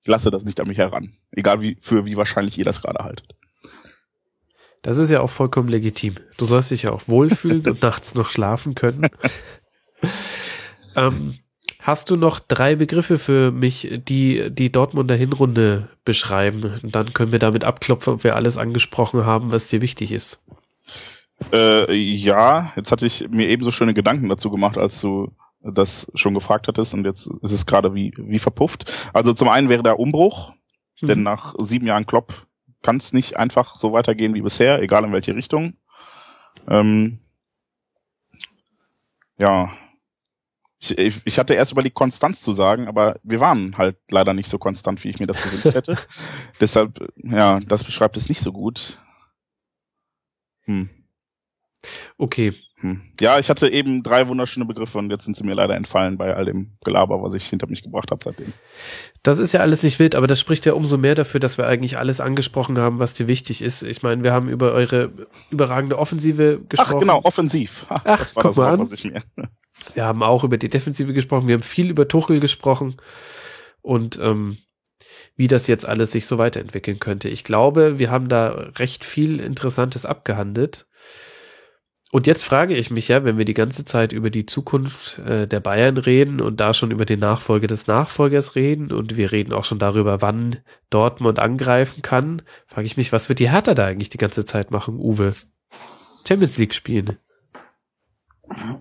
Ich 0.02 0.08
lasse 0.08 0.30
das 0.30 0.44
nicht 0.44 0.60
an 0.60 0.68
mich 0.68 0.78
heran. 0.78 1.14
Egal 1.30 1.60
wie, 1.60 1.76
für 1.80 2.06
wie 2.06 2.16
wahrscheinlich 2.16 2.58
ihr 2.58 2.64
das 2.64 2.82
gerade 2.82 3.04
haltet. 3.04 3.34
Das 4.86 4.98
ist 4.98 5.10
ja 5.10 5.20
auch 5.20 5.30
vollkommen 5.30 5.68
legitim. 5.68 6.14
Du 6.38 6.44
sollst 6.44 6.70
dich 6.70 6.82
ja 6.82 6.92
auch 6.92 7.02
wohlfühlen 7.08 7.66
und 7.66 7.82
nachts 7.82 8.14
noch 8.14 8.28
schlafen 8.28 8.76
können. 8.76 9.08
ähm, 10.94 11.34
Hast 11.80 12.10
du 12.10 12.16
noch 12.16 12.40
drei 12.40 12.74
Begriffe 12.74 13.18
für 13.18 13.52
mich, 13.52 14.00
die 14.08 14.50
die 14.50 14.70
Dortmunder 14.70 15.14
Hinrunde 15.14 15.88
beschreiben? 16.04 16.80
dann 16.82 17.12
können 17.12 17.30
wir 17.30 17.38
damit 17.38 17.64
abklopfen, 17.64 18.14
ob 18.14 18.24
wir 18.24 18.34
alles 18.36 18.58
angesprochen 18.58 19.24
haben, 19.24 19.52
was 19.52 19.68
dir 19.68 19.80
wichtig 19.80 20.12
ist. 20.12 20.44
Äh, 21.52 21.92
ja, 21.94 22.72
jetzt 22.76 22.90
hatte 22.92 23.06
ich 23.06 23.28
mir 23.28 23.48
ebenso 23.48 23.72
schöne 23.72 23.94
Gedanken 23.94 24.28
dazu 24.28 24.50
gemacht, 24.50 24.78
als 24.78 25.00
du 25.00 25.32
das 25.62 26.10
schon 26.14 26.34
gefragt 26.34 26.68
hattest 26.68 26.94
und 26.94 27.04
jetzt 27.04 27.28
ist 27.42 27.52
es 27.52 27.66
gerade 27.66 27.94
wie, 27.94 28.12
wie 28.16 28.38
verpufft. 28.38 28.92
Also 29.12 29.32
zum 29.32 29.48
einen 29.48 29.68
wäre 29.68 29.82
der 29.82 29.98
Umbruch, 29.98 30.52
mhm. 31.00 31.06
denn 31.06 31.22
nach 31.24 31.54
sieben 31.60 31.86
Jahren 31.86 32.06
Klopp 32.06 32.45
kann 32.86 32.98
es 32.98 33.12
nicht 33.12 33.36
einfach 33.36 33.74
so 33.74 33.92
weitergehen 33.92 34.34
wie 34.34 34.42
bisher, 34.42 34.80
egal 34.80 35.02
in 35.02 35.12
welche 35.12 35.34
Richtung. 35.34 35.76
Ähm, 36.68 37.18
ja, 39.38 39.76
ich, 40.78 40.96
ich, 40.96 41.20
ich 41.24 41.38
hatte 41.40 41.54
erst 41.54 41.72
überlegt, 41.72 41.96
Konstanz 41.96 42.42
zu 42.42 42.52
sagen, 42.52 42.86
aber 42.86 43.18
wir 43.24 43.40
waren 43.40 43.76
halt 43.76 43.96
leider 44.08 44.34
nicht 44.34 44.48
so 44.48 44.58
konstant, 44.58 45.02
wie 45.02 45.10
ich 45.10 45.18
mir 45.18 45.26
das 45.26 45.42
gewünscht 45.42 45.74
hätte. 45.74 45.98
Deshalb, 46.60 47.12
ja, 47.16 47.58
das 47.58 47.82
beschreibt 47.82 48.16
es 48.16 48.28
nicht 48.28 48.40
so 48.40 48.52
gut. 48.52 49.02
Hm. 50.66 50.88
Okay. 52.18 52.54
Hm. 52.86 53.00
Ja, 53.20 53.38
ich 53.38 53.50
hatte 53.50 53.68
eben 53.68 54.02
drei 54.02 54.28
wunderschöne 54.28 54.64
Begriffe 54.64 54.98
und 54.98 55.10
jetzt 55.10 55.24
sind 55.24 55.36
sie 55.36 55.44
mir 55.44 55.54
leider 55.54 55.74
entfallen 55.74 56.16
bei 56.16 56.34
all 56.34 56.44
dem 56.44 56.72
Gelaber, 56.84 57.22
was 57.22 57.34
ich 57.34 57.46
hinter 57.46 57.66
mich 57.66 57.82
gebracht 57.82 58.10
habe 58.10 58.20
seitdem. 58.22 58.52
Das 59.22 59.38
ist 59.38 59.52
ja 59.52 59.60
alles 59.60 59.82
nicht 59.82 59.98
wild, 59.98 60.14
aber 60.14 60.26
das 60.26 60.38
spricht 60.38 60.64
ja 60.66 60.74
umso 60.74 60.96
mehr 60.96 61.14
dafür, 61.14 61.40
dass 61.40 61.58
wir 61.58 61.66
eigentlich 61.66 61.98
alles 61.98 62.20
angesprochen 62.20 62.78
haben, 62.78 62.98
was 62.98 63.14
dir 63.14 63.26
wichtig 63.26 63.62
ist. 63.62 63.82
Ich 63.82 64.02
meine, 64.02 64.22
wir 64.22 64.32
haben 64.32 64.48
über 64.48 64.72
eure 64.72 65.10
überragende 65.50 65.98
Offensive 65.98 66.60
gesprochen. 66.68 66.94
Ach 66.94 67.00
genau, 67.00 67.20
offensiv. 67.24 67.86
Ach, 67.88 68.02
das 68.04 68.36
war 68.36 68.42
guck 68.42 68.50
das 68.52 68.56
Wort, 68.56 68.80
was 68.80 68.92
ich 68.92 69.04
mir 69.04 69.22
wir 69.94 70.04
haben 70.04 70.22
auch 70.22 70.44
über 70.44 70.58
die 70.58 70.68
Defensive 70.68 71.12
gesprochen, 71.12 71.48
wir 71.48 71.54
haben 71.54 71.62
viel 71.62 71.90
über 71.90 72.08
Tuchel 72.08 72.40
gesprochen 72.40 72.96
und 73.82 74.18
ähm, 74.22 74.58
wie 75.36 75.48
das 75.48 75.66
jetzt 75.66 75.86
alles 75.86 76.12
sich 76.12 76.26
so 76.26 76.38
weiterentwickeln 76.38 76.98
könnte. 76.98 77.28
Ich 77.28 77.44
glaube, 77.44 77.98
wir 77.98 78.10
haben 78.10 78.28
da 78.28 78.70
recht 78.76 79.04
viel 79.04 79.38
Interessantes 79.38 80.06
abgehandelt. 80.06 80.85
Und 82.12 82.26
jetzt 82.28 82.44
frage 82.44 82.76
ich 82.76 82.90
mich 82.90 83.08
ja, 83.08 83.24
wenn 83.24 83.36
wir 83.36 83.44
die 83.44 83.54
ganze 83.54 83.84
Zeit 83.84 84.12
über 84.12 84.30
die 84.30 84.46
Zukunft 84.46 85.18
äh, 85.18 85.48
der 85.48 85.60
Bayern 85.60 85.98
reden 85.98 86.40
und 86.40 86.60
da 86.60 86.72
schon 86.72 86.92
über 86.92 87.04
den 87.04 87.18
Nachfolger 87.18 87.66
des 87.66 87.88
Nachfolgers 87.88 88.54
reden 88.54 88.92
und 88.92 89.16
wir 89.16 89.32
reden 89.32 89.52
auch 89.52 89.64
schon 89.64 89.80
darüber, 89.80 90.22
wann 90.22 90.58
Dortmund 90.88 91.40
angreifen 91.40 92.02
kann, 92.02 92.42
frage 92.68 92.86
ich 92.86 92.96
mich, 92.96 93.12
was 93.12 93.28
wird 93.28 93.40
die 93.40 93.50
Hertha 93.50 93.74
da 93.74 93.86
eigentlich 93.86 94.10
die 94.10 94.18
ganze 94.18 94.44
Zeit 94.44 94.70
machen, 94.70 94.98
Uwe? 95.00 95.34
Champions 96.26 96.58
League 96.58 96.74
spielen. 96.74 97.18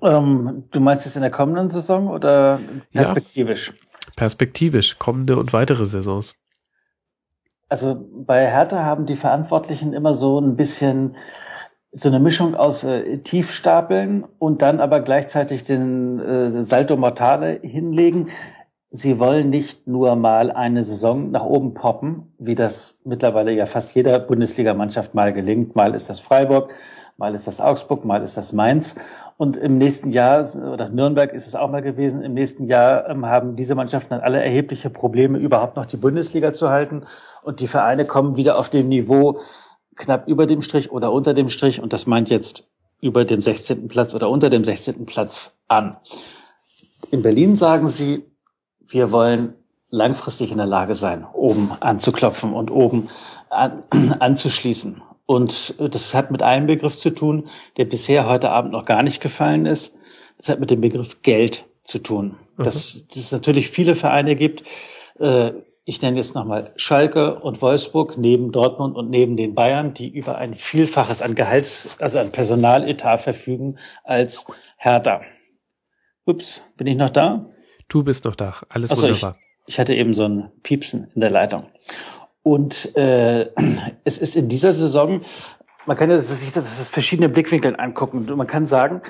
Ähm, 0.03 0.65
du 0.71 0.79
meinst 0.79 1.07
es 1.07 1.15
in 1.15 1.23
der 1.23 1.31
kommenden 1.31 1.69
Saison 1.69 2.07
oder 2.07 2.59
perspektivisch? 2.93 3.69
Ja, 3.69 4.11
perspektivisch, 4.15 4.99
kommende 4.99 5.37
und 5.37 5.51
weitere 5.51 5.85
Saisons. 5.87 6.35
Also 7.69 8.07
bei 8.11 8.45
Hertha 8.45 8.83
haben 8.83 9.07
die 9.07 9.15
Verantwortlichen 9.15 9.93
immer 9.93 10.13
so 10.13 10.39
ein 10.39 10.55
bisschen 10.55 11.15
so 11.97 12.09
eine 12.09 12.19
Mischung 12.19 12.55
aus 12.55 12.83
äh, 12.83 13.19
Tiefstapeln 13.19 14.25
und 14.37 14.61
dann 14.61 14.81
aber 14.81 14.99
gleichzeitig 14.99 15.63
den 15.63 16.19
äh, 16.19 16.61
Salto 16.61 16.97
Mortale 16.97 17.57
hinlegen. 17.63 18.27
Sie 18.89 19.17
wollen 19.17 19.49
nicht 19.49 19.87
nur 19.87 20.17
mal 20.17 20.51
eine 20.51 20.83
Saison 20.83 21.31
nach 21.31 21.45
oben 21.45 21.73
poppen, 21.73 22.33
wie 22.37 22.55
das 22.55 22.99
mittlerweile 23.05 23.53
ja 23.53 23.65
fast 23.65 23.95
jeder 23.95 24.19
Bundesligamannschaft 24.19 25.15
mal 25.15 25.31
gelingt. 25.31 25.77
Mal 25.77 25.95
ist 25.95 26.09
das 26.09 26.19
Freiburg, 26.19 26.73
mal 27.15 27.33
ist 27.33 27.47
das 27.47 27.61
Augsburg, 27.61 28.03
mal 28.03 28.21
ist 28.21 28.35
das 28.35 28.51
Mainz. 28.51 28.95
Und 29.37 29.55
im 29.55 29.77
nächsten 29.77 30.11
Jahr, 30.11 30.45
oder 30.53 30.89
Nürnberg 30.89 31.31
ist 31.31 31.47
es 31.47 31.55
auch 31.55 31.69
mal 31.71 31.81
gewesen, 31.81 32.23
im 32.23 32.33
nächsten 32.33 32.65
Jahr 32.65 33.09
ähm, 33.09 33.25
haben 33.25 33.55
diese 33.55 33.73
Mannschaften 33.73 34.09
dann 34.15 34.21
alle 34.21 34.43
erhebliche 34.43 34.89
Probleme, 34.89 35.37
überhaupt 35.37 35.77
noch 35.77 35.85
die 35.85 35.97
Bundesliga 35.97 36.51
zu 36.51 36.69
halten. 36.69 37.03
Und 37.41 37.61
die 37.61 37.67
Vereine 37.67 38.03
kommen 38.03 38.35
wieder 38.35 38.59
auf 38.59 38.69
dem 38.69 38.89
Niveau 38.89 39.39
knapp 39.95 40.27
über 40.27 40.45
dem 40.47 40.61
Strich 40.61 40.91
oder 40.91 41.11
unter 41.11 41.33
dem 41.33 41.49
Strich. 41.49 41.81
Und 41.81 41.93
das 41.93 42.05
meint 42.05 42.29
jetzt 42.29 42.67
über 43.01 43.25
dem 43.25 43.41
16. 43.41 43.87
Platz 43.87 44.13
oder 44.13 44.29
unter 44.29 44.49
dem 44.49 44.63
16. 44.63 45.05
Platz 45.05 45.53
an. 45.67 45.97
In 47.11 47.21
Berlin 47.21 47.55
sagen 47.55 47.87
sie, 47.87 48.25
wir 48.87 49.11
wollen 49.11 49.53
langfristig 49.89 50.51
in 50.51 50.57
der 50.57 50.65
Lage 50.65 50.95
sein, 50.95 51.25
oben 51.33 51.71
anzuklopfen 51.79 52.53
und 52.53 52.71
oben 52.71 53.09
an, 53.49 53.83
anzuschließen. 54.19 55.01
Und 55.25 55.75
das 55.79 56.13
hat 56.13 56.31
mit 56.31 56.43
einem 56.43 56.67
Begriff 56.67 56.97
zu 56.97 57.09
tun, 57.09 57.47
der 57.77 57.85
bisher 57.85 58.27
heute 58.29 58.51
Abend 58.51 58.71
noch 58.71 58.85
gar 58.85 59.01
nicht 59.01 59.21
gefallen 59.21 59.65
ist. 59.65 59.95
Das 60.37 60.49
hat 60.49 60.59
mit 60.59 60.69
dem 60.69 60.81
Begriff 60.81 61.21
Geld 61.21 61.65
zu 61.83 61.99
tun. 61.99 62.35
Mhm. 62.57 62.63
Dass, 62.63 63.07
dass 63.07 63.17
es 63.17 63.31
natürlich 63.31 63.69
viele 63.69 63.95
Vereine 63.95 64.35
gibt, 64.35 64.63
äh, 65.19 65.51
ich 65.85 66.01
nenne 66.01 66.17
jetzt 66.17 66.33
nochmal 66.33 66.73
Schalke 66.77 67.39
und 67.39 67.61
Wolfsburg 67.61 68.17
neben 68.17 68.51
Dortmund 68.51 68.95
und 68.95 69.11
neben 69.11 69.37
den 69.37 69.53
Bayern, 69.53 69.93
die 69.93 70.09
über 70.09 70.37
ein 70.37 70.55
Vielfaches 70.55 71.21
an 71.21 71.35
Gehalts, 71.35 71.97
also 71.99 72.17
an 72.17 72.31
Personaletat 72.31 73.21
verfügen 73.21 73.77
als 74.03 74.47
Hertha. 74.77 75.21
Ups, 76.25 76.63
bin 76.75 76.87
ich 76.87 76.97
noch 76.97 77.11
da? 77.11 77.45
Du 77.87 78.03
bist 78.03 78.25
noch 78.25 78.35
da. 78.35 78.55
Alles 78.67 78.91
Achso, 78.91 79.03
wunderbar. 79.03 79.37
Ich, 79.67 79.75
ich 79.75 79.79
hatte 79.79 79.93
eben 79.93 80.15
so 80.15 80.27
ein 80.27 80.51
Piepsen 80.63 81.11
in 81.13 81.21
der 81.21 81.29
Leitung. 81.29 81.67
Und 82.41 82.95
äh, 82.95 83.51
es 84.03 84.17
ist 84.17 84.35
in 84.35 84.49
dieser 84.49 84.73
Saison, 84.73 85.21
man 85.85 85.97
kann 85.97 86.09
sich 86.19 86.51
das 86.51 86.65
aus 86.65 86.89
verschiedenen 86.89 87.31
Blickwinkeln 87.31 87.75
angucken. 87.75 88.25
Man 88.35 88.47
kann 88.47 88.65
sagen, 88.65 89.03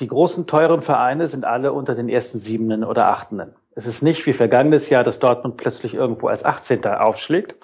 die 0.00 0.08
großen, 0.08 0.48
teuren 0.48 0.82
Vereine 0.82 1.28
sind 1.28 1.44
alle 1.44 1.72
unter 1.72 1.94
den 1.94 2.08
ersten 2.08 2.40
Siebenen 2.40 2.82
oder 2.82 3.12
Achtenden. 3.12 3.54
Es 3.76 3.86
ist 3.86 4.02
nicht 4.02 4.24
wie 4.24 4.32
vergangenes 4.32 4.88
Jahr, 4.88 5.04
dass 5.04 5.18
Dortmund 5.18 5.58
plötzlich 5.58 5.92
irgendwo 5.92 6.28
als 6.28 6.46
18. 6.46 6.86
aufschlägt. 6.86 7.56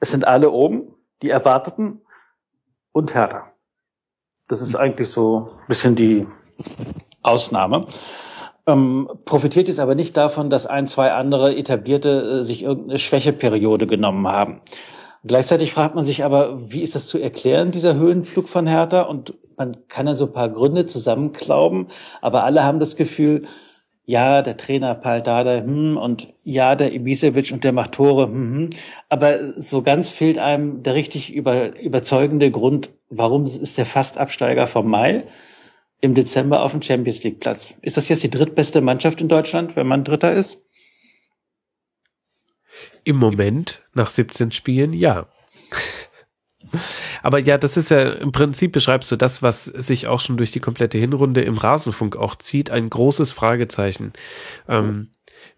Es 0.00 0.10
sind 0.10 0.26
alle 0.26 0.50
oben, 0.50 0.92
die 1.22 1.30
Erwarteten 1.30 2.02
und 2.90 3.14
härter. 3.14 3.44
Das 4.48 4.60
ist 4.60 4.74
eigentlich 4.74 5.08
so 5.08 5.50
ein 5.60 5.66
bisschen 5.68 5.94
die 5.94 6.26
Ausnahme. 7.22 7.86
Ähm, 8.66 9.08
profitiert 9.24 9.68
jetzt 9.68 9.78
aber 9.78 9.94
nicht 9.94 10.16
davon, 10.16 10.50
dass 10.50 10.66
ein, 10.66 10.88
zwei 10.88 11.12
andere 11.12 11.54
etablierte 11.54 12.40
äh, 12.40 12.44
sich 12.44 12.64
irgendeine 12.64 12.98
Schwächeperiode 12.98 13.86
genommen 13.86 14.26
haben. 14.26 14.60
Gleichzeitig 15.22 15.72
fragt 15.72 15.94
man 15.94 16.02
sich 16.02 16.24
aber, 16.24 16.58
wie 16.72 16.82
ist 16.82 16.96
das 16.96 17.06
zu 17.06 17.18
erklären, 17.18 17.70
dieser 17.70 17.94
Höhenflug 17.94 18.48
von 18.48 18.66
Hertha? 18.66 19.02
Und 19.02 19.34
man 19.56 19.76
kann 19.86 20.08
ja 20.08 20.16
so 20.16 20.26
ein 20.26 20.32
paar 20.32 20.48
Gründe 20.48 20.86
zusammenklauben, 20.86 21.86
aber 22.20 22.42
alle 22.42 22.64
haben 22.64 22.80
das 22.80 22.96
Gefühl, 22.96 23.46
ja, 24.06 24.40
der 24.40 24.56
Trainer 24.56 24.94
Paldada, 24.94 25.62
hm, 25.64 25.96
und 25.96 26.32
ja, 26.44 26.76
der 26.76 26.94
Ibisevic 26.94 27.50
und 27.52 27.64
der 27.64 27.72
macht 27.72 27.92
Tore, 27.92 28.26
hm, 28.26 28.54
hm. 28.54 28.70
aber 29.08 29.60
so 29.60 29.82
ganz 29.82 30.08
fehlt 30.08 30.38
einem 30.38 30.82
der 30.82 30.94
richtig 30.94 31.34
über, 31.34 31.78
überzeugende 31.78 32.50
Grund, 32.50 32.90
warum 33.10 33.44
ist 33.44 33.76
der 33.76 33.84
Fastabsteiger 33.84 34.68
vom 34.68 34.88
Mai 34.88 35.24
im 36.00 36.14
Dezember 36.14 36.62
auf 36.62 36.72
dem 36.72 36.82
Champions 36.82 37.24
League 37.24 37.40
Platz. 37.40 37.74
Ist 37.82 37.96
das 37.96 38.08
jetzt 38.08 38.22
die 38.22 38.30
drittbeste 38.30 38.80
Mannschaft 38.80 39.20
in 39.20 39.28
Deutschland, 39.28 39.76
wenn 39.76 39.86
man 39.86 40.04
Dritter 40.04 40.32
ist? 40.32 40.62
Im 43.02 43.16
Moment, 43.16 43.84
nach 43.94 44.08
17 44.08 44.52
Spielen, 44.52 44.92
ja. 44.92 45.26
Aber 47.22 47.38
ja, 47.38 47.58
das 47.58 47.76
ist 47.76 47.90
ja 47.90 48.10
im 48.10 48.32
Prinzip 48.32 48.72
beschreibst 48.72 49.10
du 49.12 49.16
das, 49.16 49.42
was 49.42 49.64
sich 49.64 50.06
auch 50.06 50.20
schon 50.20 50.36
durch 50.36 50.52
die 50.52 50.60
komplette 50.60 50.98
Hinrunde 50.98 51.42
im 51.42 51.58
Rasenfunk 51.58 52.16
auch 52.16 52.36
zieht, 52.36 52.70
ein 52.70 52.90
großes 52.90 53.30
Fragezeichen, 53.30 54.12
ähm, 54.68 55.08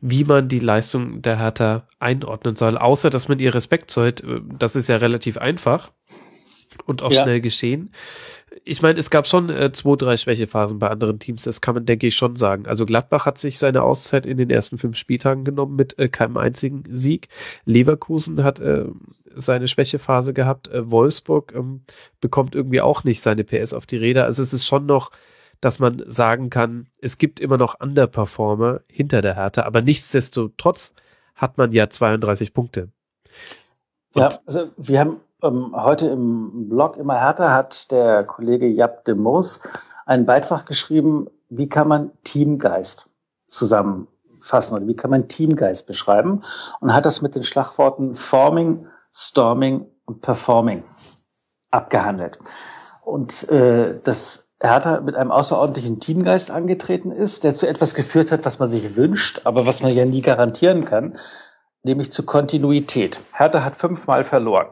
wie 0.00 0.24
man 0.24 0.48
die 0.48 0.60
Leistung 0.60 1.22
der 1.22 1.38
Hertha 1.38 1.86
einordnen 1.98 2.56
soll, 2.56 2.76
außer 2.76 3.10
dass 3.10 3.28
man 3.28 3.38
ihr 3.38 3.54
Respekt 3.54 3.90
zollt. 3.90 4.22
Äh, 4.22 4.40
das 4.58 4.76
ist 4.76 4.88
ja 4.88 4.96
relativ 4.96 5.38
einfach 5.38 5.90
und 6.86 7.02
auch 7.02 7.12
ja. 7.12 7.22
schnell 7.22 7.40
geschehen. 7.40 7.92
Ich 8.64 8.82
meine, 8.82 8.98
es 8.98 9.10
gab 9.10 9.26
schon 9.26 9.50
äh, 9.50 9.72
zwei, 9.72 9.96
drei 9.96 10.16
Schwächephasen 10.16 10.78
bei 10.78 10.88
anderen 10.88 11.18
Teams, 11.18 11.42
das 11.42 11.60
kann 11.60 11.74
man, 11.74 11.86
denke 11.86 12.06
ich, 12.06 12.16
schon 12.16 12.36
sagen. 12.36 12.66
Also 12.66 12.86
Gladbach 12.86 13.26
hat 13.26 13.38
sich 13.38 13.58
seine 13.58 13.82
Auszeit 13.82 14.26
in 14.26 14.36
den 14.36 14.50
ersten 14.50 14.78
fünf 14.78 14.96
Spieltagen 14.96 15.44
genommen 15.44 15.76
mit 15.76 15.98
äh, 15.98 16.08
keinem 16.08 16.36
einzigen 16.36 16.84
Sieg. 16.88 17.28
Leverkusen 17.66 18.42
hat 18.44 18.58
äh, 18.60 18.86
seine 19.40 19.68
Schwächephase 19.68 20.32
gehabt. 20.32 20.68
Äh, 20.68 20.90
Wolfsburg 20.90 21.54
ähm, 21.54 21.82
bekommt 22.20 22.54
irgendwie 22.54 22.80
auch 22.80 23.04
nicht 23.04 23.20
seine 23.20 23.44
PS 23.44 23.72
auf 23.72 23.86
die 23.86 23.96
Räder. 23.96 24.24
Also 24.24 24.42
es 24.42 24.52
ist 24.52 24.66
schon 24.66 24.86
noch, 24.86 25.10
dass 25.60 25.78
man 25.78 26.02
sagen 26.06 26.50
kann, 26.50 26.86
es 27.00 27.18
gibt 27.18 27.40
immer 27.40 27.56
noch 27.56 27.80
Underperformer 27.80 28.80
hinter 28.88 29.22
der 29.22 29.34
Härte, 29.34 29.66
aber 29.66 29.82
nichtsdestotrotz 29.82 30.94
hat 31.34 31.58
man 31.58 31.72
ja 31.72 31.88
32 31.88 32.52
Punkte. 32.52 32.90
Und 34.14 34.22
ja, 34.22 34.30
also 34.46 34.70
wir 34.76 35.00
haben 35.00 35.20
ähm, 35.42 35.72
heute 35.74 36.08
im 36.08 36.68
Blog 36.68 36.96
immer 36.96 37.14
härter 37.14 37.52
hat 37.52 37.90
der 37.90 38.24
Kollege 38.24 38.66
Jap 38.66 39.04
de 39.04 39.14
Moos 39.14 39.60
einen 40.06 40.26
Beitrag 40.26 40.66
geschrieben, 40.66 41.28
wie 41.48 41.68
kann 41.68 41.88
man 41.88 42.10
Teamgeist 42.24 43.08
zusammenfassen 43.46 44.76
oder 44.76 44.86
wie 44.86 44.96
kann 44.96 45.10
man 45.10 45.28
Teamgeist 45.28 45.86
beschreiben 45.86 46.42
und 46.80 46.94
hat 46.94 47.06
das 47.06 47.22
mit 47.22 47.34
den 47.34 47.44
Schlagworten 47.44 48.14
Forming, 48.14 48.86
Storming 49.14 49.86
und 50.04 50.20
Performing 50.20 50.84
abgehandelt. 51.70 52.38
Und 53.04 53.48
äh, 53.48 54.00
dass 54.04 54.50
Hertha 54.60 55.00
mit 55.00 55.14
einem 55.14 55.30
außerordentlichen 55.30 56.00
Teamgeist 56.00 56.50
angetreten 56.50 57.12
ist, 57.12 57.44
der 57.44 57.54
zu 57.54 57.68
etwas 57.68 57.94
geführt 57.94 58.32
hat, 58.32 58.44
was 58.44 58.58
man 58.58 58.68
sich 58.68 58.96
wünscht, 58.96 59.42
aber 59.44 59.66
was 59.66 59.82
man 59.82 59.92
ja 59.92 60.04
nie 60.04 60.22
garantieren 60.22 60.84
kann, 60.84 61.18
nämlich 61.82 62.10
zu 62.10 62.24
Kontinuität. 62.24 63.20
Hertha 63.32 63.64
hat 63.64 63.76
fünfmal 63.76 64.24
verloren 64.24 64.68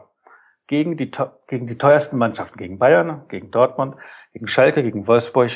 gegen 0.67 0.97
die, 0.97 1.09
gegen 1.47 1.67
die 1.67 1.77
teuersten 1.77 2.17
Mannschaften, 2.17 2.57
gegen 2.57 2.77
Bayern, 2.77 3.23
gegen 3.29 3.51
Dortmund, 3.51 3.95
gegen 4.33 4.47
Schalke, 4.47 4.83
gegen 4.83 5.07
Wolfsburg, 5.07 5.51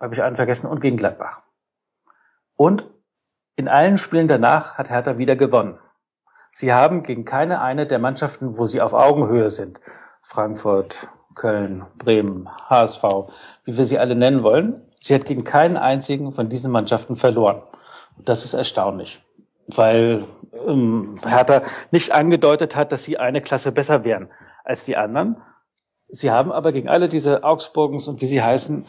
habe 0.00 0.14
ich 0.14 0.22
einen 0.22 0.36
vergessen, 0.36 0.66
und 0.66 0.80
gegen 0.80 0.96
Gladbach. 0.96 1.42
Und 2.56 2.86
in 3.56 3.68
allen 3.68 3.98
Spielen 3.98 4.28
danach 4.28 4.78
hat 4.78 4.88
Hertha 4.88 5.18
wieder 5.18 5.36
gewonnen. 5.36 5.78
Sie 6.52 6.72
haben 6.72 7.02
gegen 7.02 7.24
keine 7.24 7.60
eine 7.60 7.86
der 7.86 7.98
Mannschaften, 7.98 8.58
wo 8.58 8.66
sie 8.66 8.80
auf 8.80 8.92
Augenhöhe 8.92 9.50
sind, 9.50 9.80
Frankfurt, 10.22 11.08
Köln, 11.34 11.84
Bremen, 11.96 12.48
HSV, 12.68 13.02
wie 13.64 13.76
wir 13.76 13.84
sie 13.84 13.98
alle 13.98 14.16
nennen 14.16 14.42
wollen, 14.42 14.82
sie 14.98 15.14
hat 15.14 15.24
gegen 15.24 15.44
keinen 15.44 15.76
einzigen 15.76 16.32
von 16.32 16.48
diesen 16.48 16.70
Mannschaften 16.70 17.16
verloren. 17.16 17.62
Das 18.24 18.44
ist 18.44 18.54
erstaunlich 18.54 19.22
weil 19.76 20.24
ähm, 20.66 21.18
Hertha 21.24 21.62
nicht 21.90 22.12
angedeutet 22.12 22.76
hat, 22.76 22.92
dass 22.92 23.04
sie 23.04 23.18
eine 23.18 23.40
Klasse 23.40 23.72
besser 23.72 24.04
wären 24.04 24.28
als 24.64 24.84
die 24.84 24.96
anderen. 24.96 25.36
Sie 26.08 26.30
haben 26.30 26.50
aber 26.52 26.72
gegen 26.72 26.88
alle 26.88 27.08
diese 27.08 27.44
Augsburgens 27.44 28.08
und 28.08 28.20
wie 28.20 28.26
sie 28.26 28.42
heißen, 28.42 28.84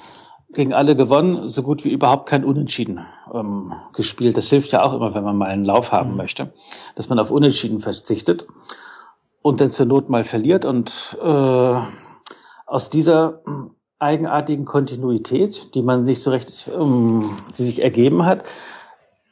gegen 0.53 0.73
alle 0.73 0.95
gewonnen, 0.95 1.49
so 1.49 1.63
gut 1.63 1.85
wie 1.85 1.91
überhaupt 1.91 2.27
kein 2.27 2.43
Unentschieden 2.43 3.05
ähm, 3.33 3.73
gespielt. 3.93 4.37
Das 4.37 4.49
hilft 4.49 4.71
ja 4.73 4.83
auch 4.83 4.93
immer, 4.93 5.13
wenn 5.13 5.23
man 5.23 5.37
mal 5.37 5.49
einen 5.49 5.65
Lauf 5.65 5.91
haben 5.91 6.11
mhm. 6.11 6.17
möchte, 6.17 6.53
dass 6.95 7.09
man 7.09 7.19
auf 7.19 7.31
Unentschieden 7.31 7.79
verzichtet 7.79 8.47
und 9.41 9.61
dann 9.61 9.71
zur 9.71 9.85
Not 9.85 10.09
mal 10.09 10.23
verliert. 10.23 10.65
Und 10.65 11.17
äh, 11.21 11.75
aus 12.65 12.89
dieser 12.89 13.41
eigenartigen 13.99 14.65
Kontinuität, 14.65 15.73
die 15.75 15.81
man 15.81 16.03
nicht 16.03 16.21
so 16.21 16.31
recht, 16.31 16.69
ähm, 16.75 17.29
die 17.57 17.63
sich 17.63 17.81
ergeben 17.83 18.25
hat, 18.25 18.43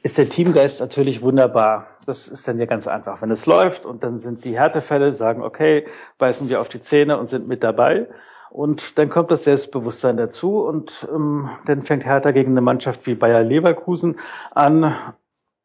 ist 0.01 0.17
der 0.17 0.29
Teamgeist 0.29 0.79
natürlich 0.79 1.21
wunderbar. 1.21 1.87
Das 2.05 2.27
ist 2.27 2.47
dann 2.47 2.57
ja 2.59 2.65
ganz 2.65 2.87
einfach. 2.87 3.21
Wenn 3.21 3.31
es 3.31 3.45
läuft 3.45 3.85
und 3.85 4.03
dann 4.03 4.19
sind 4.19 4.45
die 4.45 4.57
Härtefälle, 4.57 5.13
sagen, 5.13 5.43
okay, 5.43 5.85
beißen 6.17 6.47
wir 6.47 6.61
auf 6.61 6.69
die 6.69 6.81
Zähne 6.81 7.17
und 7.17 7.27
sind 7.27 7.47
mit 7.47 7.63
dabei. 7.63 8.07
Und 8.49 8.97
dann 8.97 9.09
kommt 9.09 9.31
das 9.31 9.43
Selbstbewusstsein 9.43 10.17
dazu 10.17 10.59
und 10.59 11.07
ähm, 11.13 11.49
dann 11.65 11.83
fängt 11.83 12.05
Hertha 12.05 12.31
gegen 12.31 12.51
eine 12.51 12.61
Mannschaft 12.61 13.05
wie 13.05 13.15
Bayer 13.15 13.43
Leverkusen 13.43 14.19
an, 14.51 14.95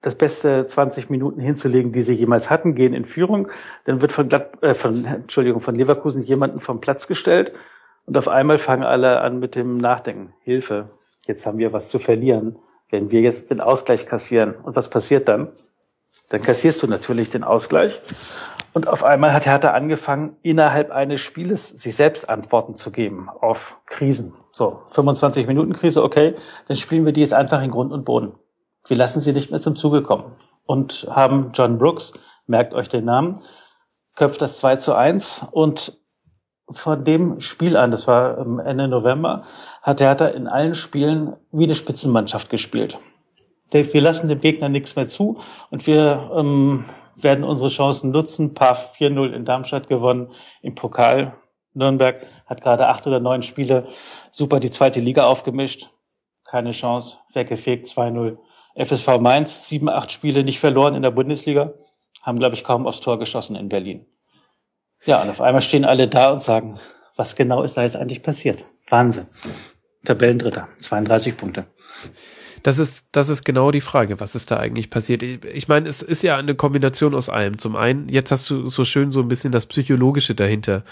das 0.03 0.15
beste 0.17 0.67
20 0.67 1.09
Minuten 1.09 1.41
hinzulegen, 1.41 1.93
die 1.93 2.03
sie 2.03 2.13
jemals 2.13 2.51
hatten, 2.51 2.75
gehen 2.75 2.93
in 2.93 3.07
Führung. 3.07 3.49
Dann 3.87 4.03
wird 4.03 4.13
von, 4.13 4.29
Glatt, 4.29 4.63
äh, 4.63 4.75
von, 4.75 5.05
Entschuldigung, 5.05 5.61
von 5.61 5.75
Leverkusen 5.75 6.23
jemanden 6.23 6.61
vom 6.61 6.81
Platz 6.81 7.07
gestellt 7.07 7.53
und 8.05 8.17
auf 8.19 8.29
einmal 8.29 8.59
fangen 8.59 8.83
alle 8.83 9.21
an 9.23 9.39
mit 9.39 9.55
dem 9.55 9.79
Nachdenken. 9.79 10.35
Hilfe, 10.43 10.91
jetzt 11.27 11.47
haben 11.47 11.57
wir 11.57 11.73
was 11.73 11.89
zu 11.89 11.99
verlieren 11.99 12.59
wenn 12.95 13.11
wir 13.11 13.21
jetzt 13.21 13.51
den 13.51 13.61
Ausgleich 13.61 14.07
kassieren. 14.07 14.55
Und 14.63 14.77
was 14.77 14.89
passiert 14.89 15.29
dann? 15.29 15.49
Dann 16.31 16.41
kassierst 16.41 16.81
du 16.83 16.87
natürlich 16.87 17.31
den 17.31 17.43
Ausgleich. 17.43 18.01
Und 18.75 18.89
auf 18.89 19.05
einmal 19.05 19.33
hat 19.33 19.47
Hertha 19.47 19.71
angefangen, 19.71 20.37
innerhalb 20.43 20.91
eines 20.91 21.21
Spieles 21.21 21.69
sich 21.69 21.95
selbst 21.95 22.29
Antworten 22.29 22.75
zu 22.75 22.91
geben 22.91 23.29
auf 23.29 23.79
Krisen. 23.87 24.35
So, 24.51 24.81
25 24.85 25.47
Minuten 25.47 25.73
Krise, 25.75 26.03
okay, 26.03 26.35
dann 26.67 26.77
spielen 26.77 27.07
wir 27.07 27.13
die 27.13 27.21
jetzt 27.21 27.35
einfach 27.35 27.63
in 27.63 27.71
Grund 27.71 27.93
und 27.93 28.05
Boden. 28.05 28.33
Wir 28.89 28.97
lassen 28.97 29.21
sie 29.21 29.33
nicht 29.33 29.53
mehr 29.53 29.61
zum 29.61 29.77
Zuge 29.77 30.03
kommen. 30.03 30.33
Und 30.67 31.07
haben 31.09 31.53
John 31.55 31.79
Brooks, 31.79 32.15
merkt 32.49 32.75
euch 32.75 32.89
den 32.89 33.05
Namen, 33.05 33.41
köpft 34.17 34.43
das 34.43 34.59
2 34.59 34.77
zu 34.77 34.95
1 34.95 35.47
und 35.53 35.97
von 36.69 37.05
dem 37.05 37.41
Spiel 37.41 37.77
an, 37.77 37.93
das 37.93 38.09
war 38.09 38.39
Ende 38.39 38.89
November, 38.89 39.45
hat 39.83 40.01
Hertha 40.01 40.27
in 40.27 40.49
allen 40.49 40.75
Spielen 40.75 41.37
wie 41.53 41.65
eine 41.65 41.75
Spitzenmannschaft 41.75 42.51
gespielt. 42.51 42.99
Wir 43.71 44.01
lassen 44.01 44.27
dem 44.29 44.41
Gegner 44.41 44.69
nichts 44.69 44.97
mehr 44.97 45.07
zu 45.07 45.39
und 45.71 45.87
wir 45.87 46.31
ähm, 46.35 46.85
werden 47.23 47.45
unsere 47.45 47.71
Chancen 47.71 48.11
nutzen. 48.11 48.55
PAF 48.55 48.95
4-0 48.99 49.33
in 49.33 49.45
Darmstadt 49.45 49.89
gewonnen, 49.89 50.33
im 50.63 50.75
Pokal. 50.75 51.35
Nürnberg 51.75 52.25
hat 52.47 52.63
gerade 52.63 52.89
acht 52.89 53.07
oder 53.07 53.21
neun 53.21 53.43
Spiele 53.43 53.89
super 54.31 54.61
die 54.61 54.71
zweite 54.71 55.01
Liga 55.01 55.25
aufgemischt. 55.27 55.91
Keine 56.45 56.71
Chance, 56.71 57.19
weggefegt 57.33 57.87
2-0. 57.87 58.39
FSV 58.77 59.19
Mainz, 59.21 59.69
sieben, 59.69 59.89
acht 59.89 60.13
Spiele 60.13 60.45
nicht 60.45 60.61
verloren 60.61 60.95
in 60.95 61.03
der 61.03 61.11
Bundesliga, 61.11 61.75
haben, 62.23 62.39
glaube 62.39 62.55
ich, 62.55 62.65
kaum 62.65 62.87
aufs 62.87 63.01
Tor 63.01 63.19
geschossen 63.19 63.57
in 63.57 63.69
Berlin. 63.69 64.07
Ja, 65.05 65.23
und 65.23 65.31
auf 65.31 65.41
einmal 65.41 65.63
stehen 65.63 65.85
alle 65.85 66.09
da 66.09 66.33
und 66.33 66.43
sagen, 66.43 66.81
was 67.17 67.37
genau 67.37 67.63
ist 67.63 67.77
da 67.77 67.83
jetzt 67.83 67.97
eigentlich 67.97 68.23
passiert? 68.23 68.67
Wahnsinn. 68.89 69.27
Tabellendritter, 70.05 70.69
32 70.79 71.37
Punkte. 71.37 71.67
Das 72.65 72.79
ist, 72.79 73.09
das 73.13 73.29
ist 73.29 73.45
genau 73.45 73.71
die 73.71 73.83
Frage, 73.83 74.21
was 74.21 74.35
ist 74.35 74.51
da 74.51 74.57
eigentlich 74.57 74.89
passiert. 74.89 75.23
Ich 75.23 75.69
meine, 75.69 75.87
es 75.87 76.01
ist 76.01 76.23
ja 76.23 76.39
eine 76.39 76.55
Kombination 76.55 77.15
aus 77.15 77.29
allem. 77.29 77.59
Zum 77.59 77.77
einen, 77.77 78.09
jetzt 78.09 78.31
hast 78.31 78.49
du 78.49 78.67
so 78.67 78.87
schön 78.87 79.11
so 79.11 79.21
ein 79.21 79.29
bisschen 79.29 79.53
das 79.53 79.67
Psychologische 79.67 80.35
dahinter 80.35 80.83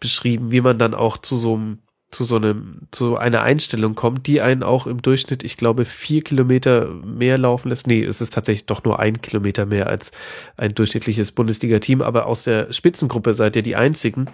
beschrieben, 0.00 0.50
wie 0.50 0.62
man 0.62 0.78
dann 0.78 0.94
auch 0.94 1.18
zu 1.18 1.36
so 1.36 1.54
einem 1.54 1.78
zu 2.10 2.24
so 2.24 2.36
einem, 2.36 2.88
zu 2.90 3.18
einer 3.18 3.42
Einstellung 3.42 3.94
kommt, 3.94 4.26
die 4.26 4.40
einen 4.40 4.62
auch 4.62 4.86
im 4.86 5.02
Durchschnitt, 5.02 5.44
ich 5.44 5.58
glaube, 5.58 5.84
vier 5.84 6.22
Kilometer 6.22 6.88
mehr 7.04 7.36
laufen 7.36 7.68
lässt. 7.68 7.86
Nee, 7.86 8.02
es 8.02 8.22
ist 8.22 8.32
tatsächlich 8.32 8.64
doch 8.64 8.82
nur 8.82 8.98
ein 8.98 9.20
Kilometer 9.20 9.66
mehr 9.66 9.88
als 9.88 10.12
ein 10.56 10.74
durchschnittliches 10.74 11.32
Bundesliga-Team, 11.32 12.00
aber 12.00 12.24
aus 12.24 12.44
der 12.44 12.72
Spitzengruppe 12.72 13.34
seid 13.34 13.56
ihr 13.56 13.62
die 13.62 13.76
einzigen, 13.76 14.30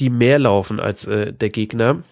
die 0.00 0.08
mehr 0.08 0.38
laufen 0.38 0.80
als 0.80 1.06
äh, 1.06 1.34
der 1.34 1.50
Gegner 1.50 2.02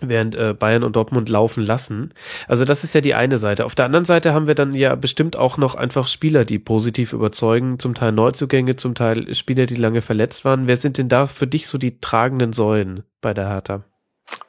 während 0.00 0.36
äh, 0.36 0.54
Bayern 0.58 0.84
und 0.84 0.96
Dortmund 0.96 1.28
laufen 1.28 1.62
lassen. 1.64 2.12
Also 2.46 2.64
das 2.64 2.84
ist 2.84 2.94
ja 2.94 3.00
die 3.00 3.14
eine 3.14 3.38
Seite. 3.38 3.64
Auf 3.64 3.74
der 3.74 3.86
anderen 3.86 4.04
Seite 4.04 4.32
haben 4.32 4.46
wir 4.46 4.54
dann 4.54 4.74
ja 4.74 4.94
bestimmt 4.94 5.36
auch 5.36 5.56
noch 5.56 5.74
einfach 5.74 6.06
Spieler, 6.06 6.44
die 6.44 6.58
positiv 6.58 7.12
überzeugen, 7.12 7.78
zum 7.78 7.94
Teil 7.94 8.12
Neuzugänge, 8.12 8.76
zum 8.76 8.94
Teil 8.94 9.34
Spieler, 9.34 9.66
die 9.66 9.76
lange 9.76 10.02
verletzt 10.02 10.44
waren. 10.44 10.66
Wer 10.66 10.76
sind 10.76 10.98
denn 10.98 11.08
da 11.08 11.26
für 11.26 11.46
dich 11.46 11.68
so 11.68 11.78
die 11.78 12.00
tragenden 12.00 12.52
Säulen 12.52 13.04
bei 13.20 13.34
der 13.34 13.48
Hertha? 13.48 13.82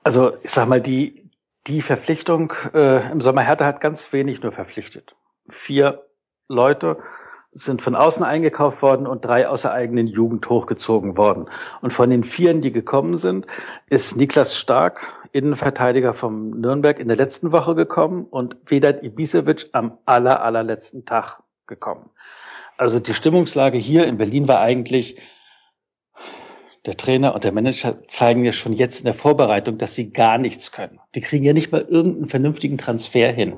Also 0.03 0.33
ich 0.43 0.51
sag 0.51 0.67
mal, 0.67 0.81
die, 0.81 1.29
die 1.67 1.81
Verpflichtung 1.81 2.53
äh, 2.73 3.11
im 3.11 3.21
Sommer 3.21 3.41
Hertha 3.41 3.65
hat 3.65 3.81
ganz 3.81 4.11
wenig 4.13 4.41
nur 4.41 4.51
verpflichtet. 4.51 5.15
Vier 5.47 6.03
Leute 6.47 6.97
sind 7.51 7.81
von 7.81 7.95
außen 7.95 8.23
eingekauft 8.23 8.81
worden 8.81 9.07
und 9.07 9.25
drei 9.25 9.47
aus 9.47 9.63
der 9.63 9.73
eigenen 9.73 10.07
Jugend 10.07 10.47
hochgezogen 10.49 11.17
worden. 11.17 11.49
Und 11.81 11.93
von 11.93 12.09
den 12.09 12.23
Vieren, 12.23 12.61
die 12.61 12.71
gekommen 12.71 13.17
sind, 13.17 13.47
ist 13.87 14.15
Niklas 14.15 14.55
Stark, 14.55 15.07
Innenverteidiger 15.31 16.13
vom 16.13 16.51
Nürnberg, 16.59 16.99
in 16.99 17.07
der 17.07 17.17
letzten 17.17 17.51
Woche 17.51 17.75
gekommen 17.75 18.25
und 18.25 18.57
Vedat 18.65 19.03
Ibisevic 19.03 19.69
am 19.71 19.97
aller, 20.05 20.43
allerletzten 20.43 21.05
Tag 21.05 21.43
gekommen. 21.67 22.09
Also 22.77 22.99
die 22.99 23.13
Stimmungslage 23.13 23.77
hier 23.77 24.07
in 24.07 24.17
Berlin 24.17 24.47
war 24.47 24.61
eigentlich, 24.61 25.19
der 26.85 26.95
Trainer 26.95 27.35
und 27.35 27.43
der 27.43 27.51
Manager 27.51 28.01
zeigen 28.07 28.45
ja 28.45 28.53
schon 28.53 28.73
jetzt 28.73 28.99
in 28.99 29.05
der 29.05 29.13
Vorbereitung, 29.13 29.77
dass 29.77 29.95
sie 29.95 30.11
gar 30.11 30.37
nichts 30.37 30.71
können. 30.71 30.99
Die 31.13 31.21
kriegen 31.21 31.43
ja 31.43 31.53
nicht 31.53 31.71
mal 31.71 31.81
irgendeinen 31.81 32.29
vernünftigen 32.29 32.77
Transfer 32.77 33.31
hin. 33.31 33.57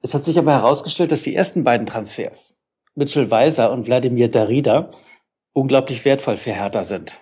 Es 0.00 0.14
hat 0.14 0.24
sich 0.24 0.38
aber 0.38 0.52
herausgestellt, 0.52 1.12
dass 1.12 1.22
die 1.22 1.34
ersten 1.34 1.62
beiden 1.62 1.86
Transfers, 1.86 2.58
Mitchell 2.94 3.30
Weiser 3.30 3.70
und 3.70 3.86
Wladimir 3.86 4.30
Darida, 4.30 4.90
unglaublich 5.52 6.04
wertvoll 6.04 6.36
für 6.36 6.52
Hertha 6.52 6.84
sind. 6.84 7.20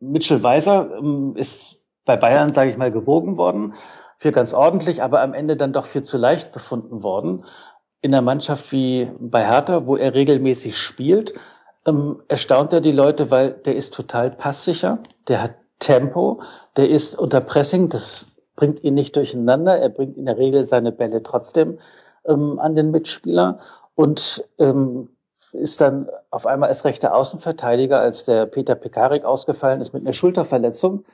Mitchell 0.00 0.42
Weiser 0.42 0.96
ähm, 0.98 1.34
ist 1.36 1.79
bei 2.10 2.16
Bayern, 2.16 2.52
sage 2.52 2.70
ich 2.70 2.76
mal, 2.76 2.90
gewogen 2.90 3.36
worden, 3.36 3.74
für 4.18 4.32
ganz 4.32 4.52
ordentlich, 4.52 5.00
aber 5.00 5.20
am 5.20 5.32
Ende 5.32 5.56
dann 5.56 5.72
doch 5.72 5.86
für 5.86 6.02
zu 6.02 6.18
leicht 6.18 6.52
befunden 6.52 7.04
worden. 7.04 7.44
In 8.00 8.12
einer 8.12 8.20
Mannschaft 8.20 8.72
wie 8.72 9.08
bei 9.20 9.46
Hertha, 9.46 9.86
wo 9.86 9.96
er 9.96 10.12
regelmäßig 10.12 10.76
spielt, 10.76 11.34
ähm, 11.86 12.20
erstaunt 12.26 12.72
er 12.72 12.80
die 12.80 12.90
Leute, 12.90 13.30
weil 13.30 13.52
der 13.52 13.76
ist 13.76 13.94
total 13.94 14.32
passsicher, 14.32 14.98
der 15.28 15.40
hat 15.40 15.52
Tempo, 15.78 16.42
der 16.76 16.90
ist 16.90 17.16
unter 17.16 17.40
Pressing, 17.40 17.88
das 17.90 18.26
bringt 18.56 18.82
ihn 18.82 18.94
nicht 18.94 19.14
durcheinander, 19.14 19.78
er 19.78 19.88
bringt 19.88 20.16
in 20.16 20.26
der 20.26 20.36
Regel 20.36 20.66
seine 20.66 20.90
Bälle 20.90 21.22
trotzdem 21.22 21.78
ähm, 22.26 22.58
an 22.58 22.74
den 22.74 22.90
Mitspieler 22.90 23.60
und 23.94 24.44
ähm, 24.58 25.10
ist 25.52 25.80
dann 25.80 26.08
auf 26.30 26.44
einmal 26.44 26.70
als 26.70 26.84
rechter 26.84 27.14
Außenverteidiger, 27.14 28.00
als 28.00 28.24
der 28.24 28.46
Peter 28.46 28.74
Pekarik 28.74 29.24
ausgefallen 29.24 29.80
ist 29.80 29.92
mit 29.92 30.02
einer 30.02 30.12
Schulterverletzung, 30.12 31.04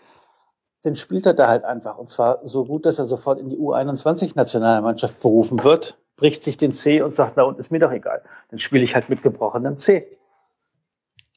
dann 0.86 0.94
spielt 0.94 1.26
er 1.26 1.34
da 1.34 1.48
halt 1.48 1.64
einfach. 1.64 1.98
Und 1.98 2.08
zwar 2.08 2.40
so 2.46 2.64
gut, 2.64 2.86
dass 2.86 3.00
er 3.00 3.06
sofort 3.06 3.40
in 3.40 3.50
die 3.50 3.58
U21-Nationalmannschaft 3.58 5.20
berufen 5.20 5.64
wird, 5.64 5.98
bricht 6.14 6.44
sich 6.44 6.56
den 6.56 6.70
C 6.70 7.02
und 7.02 7.14
sagt, 7.14 7.32
na 7.36 7.42
und 7.42 7.58
ist 7.58 7.72
mir 7.72 7.80
doch 7.80 7.90
egal. 7.90 8.22
Dann 8.50 8.60
spiele 8.60 8.84
ich 8.84 8.94
halt 8.94 9.08
mit 9.08 9.22
gebrochenem 9.22 9.78
C. 9.78 10.08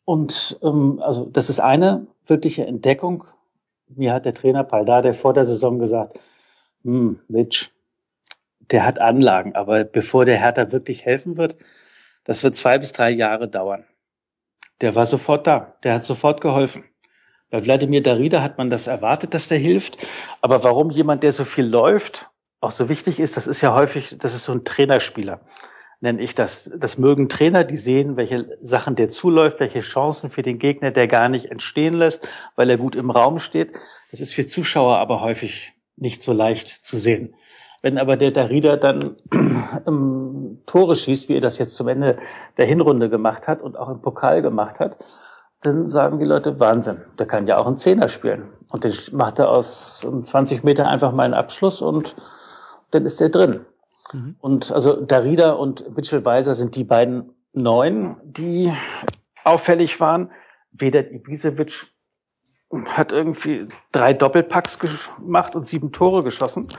Und 0.06 0.60
ähm, 0.62 1.02
also 1.04 1.26
das 1.26 1.50
ist 1.50 1.60
eine 1.60 2.06
wirkliche 2.28 2.66
Entdeckung. 2.66 3.26
Mir 3.88 4.14
hat 4.14 4.26
der 4.26 4.36
Trainer 4.36 4.64
Paldade 4.64 5.16
vor 5.16 5.34
der 5.34 5.46
Saison 5.46 5.80
gesagt, 5.80 6.20
hm, 6.84 7.20
Mitch, 7.28 7.72
der 8.70 8.86
hat 8.86 9.00
Anlagen, 9.00 9.56
aber 9.56 9.84
bevor 9.84 10.26
der 10.26 10.38
Hertha 10.38 10.72
wirklich 10.72 11.06
helfen 11.06 11.38
wird, 11.38 11.58
das 12.24 12.44
wird 12.44 12.56
zwei 12.56 12.78
bis 12.78 12.94
drei 12.94 13.10
Jahre 13.10 13.48
dauern. 13.48 13.84
Der 14.82 14.94
war 14.94 15.08
sofort 15.08 15.48
da, 15.48 15.76
der 15.84 15.96
hat 15.96 16.06
sofort 16.06 16.40
geholfen. 16.40 16.84
Bei 17.50 17.66
Wladimir 17.66 18.04
Darida 18.04 18.42
hat 18.44 18.58
man 18.58 18.70
das 18.70 18.88
erwartet, 18.88 19.34
dass 19.34 19.48
der 19.48 19.58
hilft. 19.58 19.98
Aber 20.42 20.64
warum 20.64 20.92
jemand, 20.92 21.24
der 21.24 21.32
so 21.32 21.46
viel 21.46 21.66
läuft, 21.66 22.30
auch 22.62 22.72
so 22.72 22.90
wichtig 22.90 23.20
ist, 23.20 23.38
das 23.38 23.48
ist 23.48 23.62
ja 23.62 23.74
häufig, 23.74 24.18
das 24.20 24.36
ist 24.36 24.44
so 24.44 24.52
ein 24.52 24.66
Trainerspieler, 24.66 25.42
nenne 26.02 26.22
ich 26.22 26.36
das. 26.36 26.72
Das 26.78 26.98
mögen 26.98 27.30
Trainer, 27.30 27.64
die 27.64 27.78
sehen, 27.78 28.18
welche 28.18 28.48
Sachen 28.62 28.96
der 28.96 29.10
zuläuft, 29.10 29.60
welche 29.60 29.80
Chancen 29.80 30.30
für 30.30 30.44
den 30.44 30.60
Gegner 30.60 30.92
der 30.92 31.08
gar 31.08 31.30
nicht 31.30 31.46
entstehen 31.46 31.96
lässt, 31.96 32.28
weil 32.56 32.70
er 32.70 32.78
gut 32.78 32.96
im 32.96 33.10
Raum 33.10 33.40
steht. 33.40 33.78
Das 34.12 34.20
ist 34.20 34.34
für 34.34 34.46
Zuschauer 34.46 34.98
aber 34.98 35.22
häufig 35.22 35.74
nicht 35.96 36.22
so 36.22 36.34
leicht 36.34 36.68
zu 36.68 36.98
sehen. 36.98 37.34
Wenn 37.82 37.98
aber 37.98 38.18
der 38.18 38.32
Darida 38.32 38.76
dann 38.76 39.16
ähm, 39.88 40.62
Tore 40.66 40.96
schießt, 40.96 41.30
wie 41.30 41.36
er 41.36 41.42
das 41.42 41.58
jetzt 41.58 41.76
zum 41.76 41.88
Ende 41.88 42.20
der 42.58 42.66
Hinrunde 42.66 43.10
gemacht 43.10 43.48
hat 43.48 43.62
und 43.62 43.78
auch 43.78 43.90
im 43.90 44.02
Pokal 44.02 44.42
gemacht 44.42 44.80
hat, 44.80 44.98
dann 45.62 45.88
sagen 45.88 46.20
die 46.20 46.26
Leute, 46.26 46.60
Wahnsinn, 46.60 47.02
der 47.18 47.26
kann 47.26 47.48
ja 47.48 47.58
auch 47.58 47.68
einen 47.68 47.78
Zehner 47.78 48.08
spielen. 48.08 48.48
Und 48.72 48.84
den 48.84 48.94
macht 49.12 49.40
er 49.40 49.50
aus 49.50 50.08
20 50.22 50.64
Meter 50.64 50.88
einfach 50.88 51.12
mal 51.12 51.24
einen 51.24 51.34
Abschluss 51.34 51.82
und 51.82 52.16
dann 52.92 53.06
ist 53.06 53.20
der 53.20 53.30
drin. 53.30 53.66
Mhm. 54.14 54.36
Und 54.40 54.72
also 54.72 55.04
Darida 55.06 55.52
und 55.52 55.96
Mitchell 55.96 56.24
Weiser 56.24 56.56
sind 56.56 56.76
die 56.76 56.86
beiden 56.86 57.34
Neuen, 57.52 58.18
die 58.24 58.72
auffällig 59.44 60.00
waren. 60.00 60.32
Vedat 60.72 61.12
Ibisevic 61.12 61.88
hat 62.86 63.12
irgendwie 63.12 63.68
drei 63.92 64.14
Doppelpacks 64.14 64.80
gemacht 64.80 65.56
und 65.56 65.66
sieben 65.66 65.92
Tore 65.92 66.24
geschossen. 66.24 66.70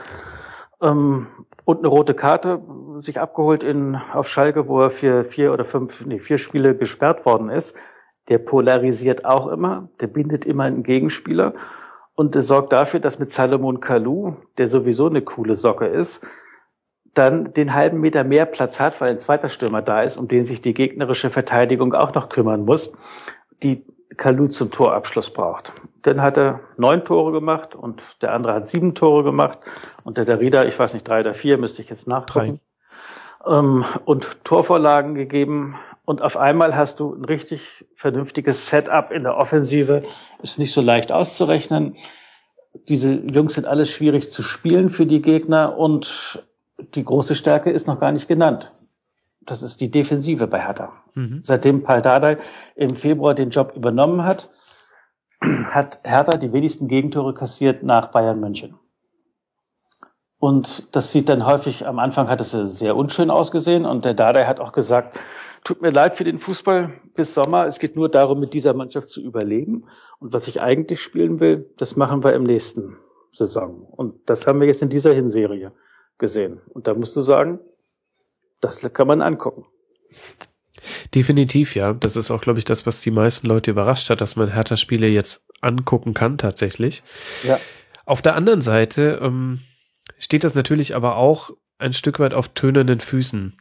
Ähm, 0.81 1.27
und 1.65 1.79
eine 1.79 1.87
rote 1.89 2.15
Karte 2.15 2.61
sich 2.97 3.19
abgeholt 3.19 3.63
in, 3.63 3.95
auf 3.95 4.27
Schalke, 4.27 4.67
wo 4.67 4.81
er 4.81 4.89
für 4.89 5.23
vier 5.23 5.53
oder 5.53 5.65
fünf, 5.65 6.03
nee, 6.05 6.19
vier 6.19 6.39
Spiele 6.39 6.75
gesperrt 6.75 7.25
worden 7.25 7.49
ist 7.49 7.77
der 8.29 8.37
polarisiert 8.37 9.25
auch 9.25 9.47
immer, 9.47 9.89
der 9.99 10.07
bindet 10.07 10.45
immer 10.45 10.63
einen 10.63 10.83
Gegenspieler 10.83 11.53
und 12.15 12.35
der 12.35 12.41
sorgt 12.41 12.73
dafür, 12.73 12.99
dass 12.99 13.19
mit 13.19 13.31
Salomon 13.31 13.79
Kalou, 13.79 14.35
der 14.57 14.67
sowieso 14.67 15.07
eine 15.07 15.21
coole 15.21 15.55
Socke 15.55 15.87
ist, 15.87 16.25
dann 17.13 17.53
den 17.53 17.73
halben 17.73 17.99
Meter 17.99 18.23
mehr 18.23 18.45
Platz 18.45 18.79
hat, 18.79 19.01
weil 19.01 19.09
ein 19.09 19.19
zweiter 19.19 19.49
Stürmer 19.49 19.81
da 19.81 20.01
ist, 20.01 20.17
um 20.17 20.27
den 20.27 20.45
sich 20.45 20.61
die 20.61 20.73
gegnerische 20.73 21.29
Verteidigung 21.29 21.93
auch 21.93 22.13
noch 22.13 22.29
kümmern 22.29 22.63
muss, 22.63 22.93
die 23.63 23.85
Kalou 24.17 24.47
zum 24.47 24.71
Torabschluss 24.71 25.31
braucht. 25.31 25.73
Dann 26.03 26.21
hat 26.21 26.37
er 26.37 26.61
neun 26.77 27.05
Tore 27.05 27.31
gemacht 27.31 27.75
und 27.75 28.01
der 28.21 28.33
andere 28.33 28.53
hat 28.53 28.67
sieben 28.67 28.95
Tore 28.95 29.23
gemacht 29.23 29.59
und 30.03 30.17
der 30.17 30.25
Darida, 30.25 30.65
ich 30.65 30.77
weiß 30.77 30.93
nicht, 30.93 31.07
drei 31.07 31.21
oder 31.21 31.33
vier, 31.33 31.57
müsste 31.57 31.81
ich 31.81 31.89
jetzt 31.89 32.07
nachgucken. 32.07 32.59
Ähm, 33.45 33.85
und 34.05 34.43
Torvorlagen 34.43 35.15
gegeben 35.15 35.75
und 36.11 36.21
auf 36.21 36.35
einmal 36.35 36.75
hast 36.75 36.99
du 36.99 37.13
ein 37.13 37.23
richtig 37.23 37.61
vernünftiges 37.95 38.67
Setup 38.67 39.11
in 39.11 39.23
der 39.23 39.37
Offensive. 39.37 40.01
Ist 40.43 40.59
nicht 40.59 40.73
so 40.73 40.81
leicht 40.81 41.13
auszurechnen. 41.13 41.95
Diese 42.89 43.13
Jungs 43.31 43.53
sind 43.53 43.65
alles 43.65 43.89
schwierig 43.89 44.29
zu 44.29 44.43
spielen 44.43 44.89
für 44.89 45.05
die 45.05 45.21
Gegner 45.21 45.77
und 45.77 46.45
die 46.95 47.05
große 47.05 47.33
Stärke 47.33 47.71
ist 47.71 47.87
noch 47.87 48.01
gar 48.01 48.11
nicht 48.11 48.27
genannt. 48.27 48.73
Das 49.45 49.63
ist 49.63 49.79
die 49.79 49.89
Defensive 49.89 50.47
bei 50.47 50.59
Hertha. 50.59 50.91
Mhm. 51.13 51.39
Seitdem 51.43 51.81
Paul 51.81 52.01
Dardai 52.01 52.39
im 52.75 52.93
Februar 52.93 53.33
den 53.33 53.49
Job 53.49 53.71
übernommen 53.73 54.25
hat, 54.25 54.49
hat 55.41 56.01
Hertha 56.03 56.35
die 56.35 56.51
wenigsten 56.51 56.89
Gegentore 56.89 57.33
kassiert 57.33 57.83
nach 57.83 58.11
Bayern 58.11 58.41
München. 58.41 58.75
Und 60.39 60.93
das 60.93 61.13
sieht 61.13 61.29
dann 61.29 61.45
häufig, 61.45 61.87
am 61.87 61.99
Anfang 61.99 62.27
hat 62.27 62.41
es 62.41 62.51
sehr 62.51 62.97
unschön 62.97 63.29
ausgesehen 63.29 63.85
und 63.85 64.03
der 64.03 64.13
Dardai 64.13 64.43
hat 64.43 64.59
auch 64.59 64.73
gesagt, 64.73 65.17
Tut 65.63 65.81
mir 65.81 65.91
leid 65.91 66.17
für 66.17 66.23
den 66.23 66.39
Fußball 66.39 66.91
bis 67.13 67.33
Sommer. 67.33 67.67
Es 67.67 67.79
geht 67.79 67.95
nur 67.95 68.09
darum, 68.09 68.39
mit 68.39 68.53
dieser 68.53 68.73
Mannschaft 68.73 69.09
zu 69.09 69.21
überleben. 69.21 69.85
Und 70.19 70.33
was 70.33 70.47
ich 70.47 70.61
eigentlich 70.61 71.01
spielen 71.01 71.39
will, 71.39 71.69
das 71.77 71.95
machen 71.95 72.23
wir 72.23 72.33
im 72.33 72.43
nächsten 72.43 72.97
Saison. 73.31 73.85
Und 73.91 74.29
das 74.29 74.47
haben 74.47 74.59
wir 74.59 74.67
jetzt 74.67 74.81
in 74.81 74.89
dieser 74.89 75.13
Hinserie 75.13 75.71
gesehen. 76.17 76.61
Und 76.69 76.87
da 76.87 76.93
musst 76.93 77.15
du 77.15 77.21
sagen, 77.21 77.59
das 78.59 78.81
kann 78.93 79.07
man 79.07 79.21
angucken. 79.21 79.65
Definitiv, 81.13 81.75
ja. 81.75 81.93
Das 81.93 82.15
ist 82.15 82.31
auch, 82.31 82.41
glaube 82.41 82.59
ich, 82.59 82.65
das, 82.65 82.85
was 82.85 83.01
die 83.01 83.11
meisten 83.11 83.47
Leute 83.47 83.71
überrascht 83.71 84.09
hat, 84.09 84.21
dass 84.21 84.35
man 84.35 84.51
Hertha-Spiele 84.51 85.07
jetzt 85.07 85.47
angucken 85.61 86.13
kann, 86.13 86.37
tatsächlich. 86.37 87.03
Ja. 87.43 87.59
Auf 88.05 88.21
der 88.21 88.35
anderen 88.35 88.61
Seite 88.61 89.19
ähm, 89.21 89.59
steht 90.17 90.43
das 90.43 90.55
natürlich 90.55 90.95
aber 90.95 91.17
auch 91.17 91.51
ein 91.77 91.93
Stück 91.93 92.19
weit 92.19 92.33
auf 92.33 92.49
tönenden 92.49 92.99
Füßen. 92.99 93.60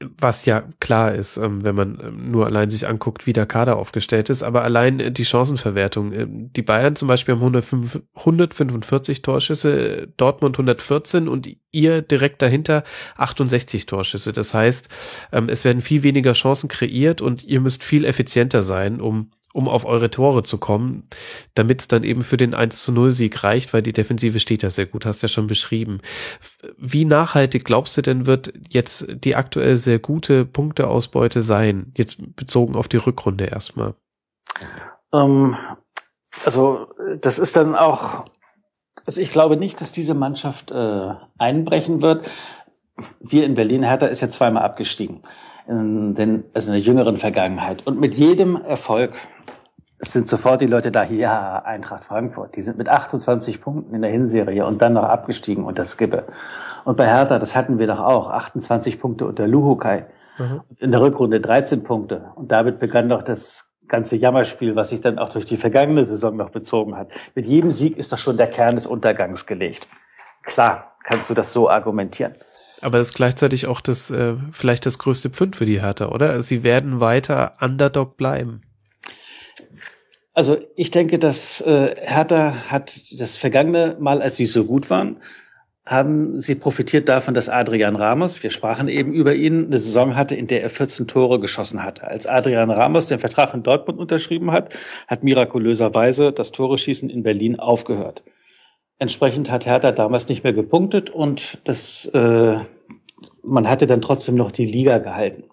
Was 0.00 0.44
ja 0.44 0.64
klar 0.80 1.14
ist, 1.14 1.36
ähm, 1.36 1.64
wenn 1.64 1.74
man 1.74 1.98
ähm, 2.02 2.30
nur 2.30 2.46
allein 2.46 2.70
sich 2.70 2.88
anguckt, 2.88 3.26
wie 3.26 3.32
der 3.32 3.46
Kader 3.46 3.76
aufgestellt 3.76 4.30
ist, 4.30 4.42
aber 4.42 4.62
allein 4.62 4.98
äh, 5.00 5.12
die 5.12 5.24
Chancenverwertung. 5.24 6.12
Ähm, 6.12 6.52
die 6.52 6.62
Bayern 6.62 6.96
zum 6.96 7.08
Beispiel 7.08 7.36
haben 7.36 8.02
145 8.14 9.22
Torschüsse, 9.22 10.08
Dortmund 10.16 10.56
114 10.56 11.28
und 11.28 11.48
ihr 11.70 12.02
direkt 12.02 12.42
dahinter 12.42 12.84
68 13.16 13.86
Torschüsse. 13.86 14.32
Das 14.32 14.54
heißt, 14.54 14.88
es 15.30 15.64
werden 15.64 15.82
viel 15.82 16.02
weniger 16.02 16.32
Chancen 16.32 16.68
kreiert 16.68 17.20
und 17.20 17.44
ihr 17.44 17.60
müsst 17.60 17.84
viel 17.84 18.04
effizienter 18.04 18.62
sein, 18.62 19.00
um 19.00 19.30
um 19.54 19.68
auf 19.68 19.84
eure 19.84 20.10
Tore 20.10 20.42
zu 20.42 20.58
kommen, 20.58 21.04
damit 21.54 21.80
es 21.80 21.88
dann 21.88 22.04
eben 22.04 22.22
für 22.22 22.36
den 22.36 22.54
1 22.54 22.82
zu 22.82 22.92
0 22.92 23.12
Sieg 23.12 23.42
reicht, 23.42 23.72
weil 23.72 23.82
die 23.82 23.92
Defensive 23.92 24.40
steht 24.40 24.62
ja 24.62 24.70
sehr 24.70 24.86
gut, 24.86 25.06
hast 25.06 25.22
ja 25.22 25.28
schon 25.28 25.46
beschrieben. 25.46 26.00
Wie 26.76 27.04
nachhaltig 27.04 27.64
glaubst 27.64 27.96
du 27.96 28.02
denn 28.02 28.26
wird 28.26 28.52
jetzt 28.68 29.06
die 29.08 29.36
aktuell 29.36 29.76
sehr 29.76 29.98
gute 29.98 30.44
Punkteausbeute 30.44 31.42
sein, 31.42 31.92
jetzt 31.96 32.36
bezogen 32.36 32.76
auf 32.76 32.88
die 32.88 32.98
Rückrunde 32.98 33.46
erstmal? 33.46 33.94
Ähm, 35.12 35.56
also 36.44 36.86
das 37.20 37.38
ist 37.38 37.56
dann 37.56 37.74
auch, 37.74 38.24
also 39.06 39.20
ich 39.20 39.30
glaube 39.30 39.56
nicht, 39.56 39.80
dass 39.80 39.92
diese 39.92 40.14
Mannschaft 40.14 40.70
äh, 40.70 41.10
einbrechen 41.38 42.02
wird. 42.02 42.30
Wir 43.20 43.44
in 43.44 43.54
Berlin, 43.54 43.82
Hertha 43.82 44.06
ist 44.06 44.20
ja 44.20 44.28
zweimal 44.28 44.62
abgestiegen 44.64 45.22
in 45.68 46.14
den, 46.14 46.44
also 46.54 46.72
in 46.72 46.78
der 46.78 46.82
jüngeren 46.82 47.16
Vergangenheit. 47.16 47.86
Und 47.86 48.00
mit 48.00 48.14
jedem 48.14 48.56
Erfolg 48.56 49.14
es 49.98 50.12
sind 50.12 50.28
sofort 50.28 50.60
die 50.60 50.66
Leute 50.66 50.92
da, 50.92 51.04
ja, 51.04 51.62
Eintracht 51.64 52.04
Frankfurt, 52.04 52.54
die 52.56 52.62
sind 52.62 52.78
mit 52.78 52.88
28 52.88 53.60
Punkten 53.60 53.94
in 53.94 54.02
der 54.02 54.10
Hinserie 54.10 54.64
und 54.64 54.80
dann 54.80 54.92
noch 54.92 55.04
abgestiegen 55.04 55.64
unter 55.64 55.84
Skippe. 55.84 56.24
Und 56.84 56.96
bei 56.96 57.06
Hertha, 57.06 57.38
das 57.38 57.56
hatten 57.56 57.78
wir 57.78 57.88
doch 57.88 58.00
auch, 58.00 58.30
28 58.30 59.00
Punkte 59.00 59.26
unter 59.26 59.48
Luhukai. 59.48 60.06
Mhm. 60.38 60.60
In 60.78 60.92
der 60.92 61.00
Rückrunde 61.00 61.40
13 61.40 61.82
Punkte. 61.82 62.30
Und 62.36 62.52
damit 62.52 62.78
begann 62.78 63.08
doch 63.08 63.22
das 63.22 63.68
ganze 63.88 64.16
Jammerspiel, 64.16 64.76
was 64.76 64.90
sich 64.90 65.00
dann 65.00 65.18
auch 65.18 65.30
durch 65.30 65.46
die 65.46 65.56
vergangene 65.56 66.04
Saison 66.04 66.36
noch 66.36 66.50
bezogen 66.50 66.96
hat. 66.96 67.10
Mit 67.34 67.46
jedem 67.46 67.70
Sieg 67.70 67.96
ist 67.96 68.12
doch 68.12 68.18
schon 68.18 68.36
der 68.36 68.46
Kern 68.46 68.76
des 68.76 68.86
Untergangs 68.86 69.46
gelegt. 69.46 69.88
Klar, 70.44 70.96
kannst 71.02 71.28
du 71.28 71.34
das 71.34 71.52
so 71.52 71.68
argumentieren. 71.68 72.34
Aber 72.80 72.98
das 72.98 73.08
ist 73.08 73.14
gleichzeitig 73.14 73.66
auch 73.66 73.80
das, 73.80 74.10
äh, 74.12 74.34
vielleicht 74.52 74.86
das 74.86 75.00
größte 75.00 75.30
Pfund 75.30 75.56
für 75.56 75.66
die 75.66 75.80
Hertha, 75.80 76.10
oder? 76.10 76.40
Sie 76.42 76.62
werden 76.62 77.00
weiter 77.00 77.56
Underdog 77.60 78.16
bleiben. 78.16 78.62
Also 80.38 80.56
ich 80.76 80.92
denke, 80.92 81.18
dass 81.18 81.60
äh, 81.62 81.96
Hertha 82.00 82.70
hat 82.70 82.94
das 83.18 83.36
vergangene 83.36 83.96
Mal, 83.98 84.22
als 84.22 84.36
sie 84.36 84.46
so 84.46 84.66
gut 84.66 84.88
waren, 84.88 85.16
haben 85.84 86.38
sie 86.38 86.54
profitiert 86.54 87.08
davon, 87.08 87.34
dass 87.34 87.48
Adrian 87.48 87.96
Ramos, 87.96 88.40
wir 88.44 88.50
sprachen 88.50 88.86
eben 88.86 89.12
über 89.12 89.34
ihn, 89.34 89.66
eine 89.66 89.78
Saison 89.78 90.14
hatte, 90.14 90.36
in 90.36 90.46
der 90.46 90.62
er 90.62 90.70
14 90.70 91.08
Tore 91.08 91.40
geschossen 91.40 91.82
hatte. 91.82 92.06
Als 92.06 92.28
Adrian 92.28 92.70
Ramos 92.70 93.08
den 93.08 93.18
Vertrag 93.18 93.52
in 93.52 93.64
Dortmund 93.64 93.98
unterschrieben 93.98 94.52
hat, 94.52 94.72
hat 95.08 95.24
mirakulöserweise 95.24 96.30
das 96.30 96.52
Tore-Schießen 96.52 97.10
in 97.10 97.24
Berlin 97.24 97.58
aufgehört. 97.58 98.22
Entsprechend 99.00 99.50
hat 99.50 99.66
Hertha 99.66 99.90
damals 99.90 100.28
nicht 100.28 100.44
mehr 100.44 100.52
gepunktet 100.52 101.10
und 101.10 101.58
das, 101.64 102.06
äh, 102.14 102.58
man 103.42 103.68
hatte 103.68 103.88
dann 103.88 104.02
trotzdem 104.02 104.36
noch 104.36 104.52
die 104.52 104.66
Liga 104.66 104.98
gehalten. 104.98 105.50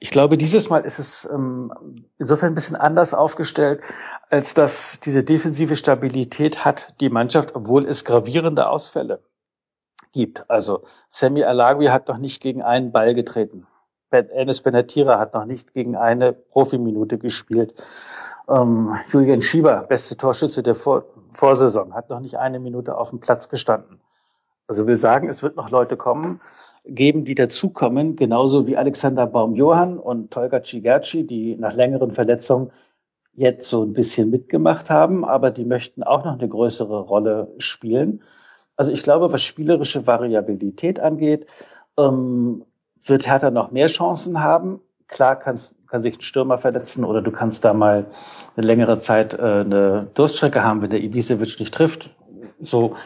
Ich 0.00 0.10
glaube, 0.10 0.38
dieses 0.38 0.70
Mal 0.70 0.84
ist 0.84 0.98
es 0.98 1.28
ähm, 1.32 1.72
insofern 2.18 2.52
ein 2.52 2.54
bisschen 2.54 2.76
anders 2.76 3.14
aufgestellt, 3.14 3.82
als 4.30 4.54
dass 4.54 5.00
diese 5.00 5.24
defensive 5.24 5.74
Stabilität 5.74 6.64
hat 6.64 6.94
die 7.00 7.10
Mannschaft, 7.10 7.56
obwohl 7.56 7.84
es 7.84 8.04
gravierende 8.04 8.68
Ausfälle 8.68 9.20
gibt. 10.12 10.48
Also 10.48 10.82
Sammy 11.08 11.42
Alagui 11.42 11.86
hat 11.86 12.08
noch 12.08 12.18
nicht 12.18 12.40
gegen 12.40 12.62
einen 12.62 12.92
Ball 12.92 13.14
getreten. 13.14 13.66
Enes 14.10 14.62
Benatira 14.62 15.18
hat 15.18 15.34
noch 15.34 15.44
nicht 15.44 15.74
gegen 15.74 15.96
eine 15.96 16.32
Profiminute 16.32 17.18
gespielt. 17.18 17.74
Ähm, 18.48 18.96
Julian 19.08 19.42
Schieber, 19.42 19.84
beste 19.88 20.16
Torschütze 20.16 20.62
der 20.62 20.74
Vor 20.74 21.04
Vorsaison, 21.30 21.94
hat 21.94 22.08
noch 22.08 22.20
nicht 22.20 22.38
eine 22.38 22.58
Minute 22.58 22.96
auf 22.96 23.10
dem 23.10 23.20
Platz 23.20 23.50
gestanden. 23.50 24.00
Also 24.66 24.86
will 24.86 24.96
sagen, 24.96 25.28
es 25.28 25.42
wird 25.42 25.56
noch 25.56 25.68
Leute 25.68 25.98
kommen, 25.98 26.40
geben, 26.88 27.24
die 27.24 27.34
dazukommen, 27.34 28.16
genauso 28.16 28.66
wie 28.66 28.76
Alexander 28.76 29.26
Baum-Johann 29.26 29.98
und 29.98 30.30
Tolga 30.30 30.62
Cigerci, 30.62 31.26
die 31.26 31.56
nach 31.56 31.74
längeren 31.74 32.10
Verletzungen 32.10 32.70
jetzt 33.34 33.70
so 33.70 33.84
ein 33.84 33.92
bisschen 33.92 34.30
mitgemacht 34.30 34.90
haben, 34.90 35.24
aber 35.24 35.50
die 35.50 35.64
möchten 35.64 36.02
auch 36.02 36.24
noch 36.24 36.38
eine 36.38 36.48
größere 36.48 37.00
Rolle 37.00 37.52
spielen. 37.58 38.22
Also 38.76 38.90
ich 38.90 39.02
glaube, 39.02 39.32
was 39.32 39.42
spielerische 39.42 40.06
Variabilität 40.06 40.98
angeht, 40.98 41.46
ähm, 41.96 42.64
wird 43.04 43.26
Hertha 43.26 43.50
noch 43.50 43.70
mehr 43.70 43.86
Chancen 43.86 44.40
haben. 44.40 44.80
Klar 45.06 45.36
kann's, 45.36 45.76
kann 45.86 46.02
sich 46.02 46.18
ein 46.18 46.20
Stürmer 46.20 46.58
verletzen 46.58 47.04
oder 47.04 47.22
du 47.22 47.30
kannst 47.30 47.64
da 47.64 47.72
mal 47.74 48.06
eine 48.56 48.66
längere 48.66 48.98
Zeit 48.98 49.34
äh, 49.34 49.42
eine 49.42 50.08
Durststrecke 50.14 50.64
haben, 50.64 50.82
wenn 50.82 50.90
der 50.90 51.02
Ibisevic 51.02 51.60
nicht 51.60 51.72
trifft. 51.72 52.10
So 52.60 52.96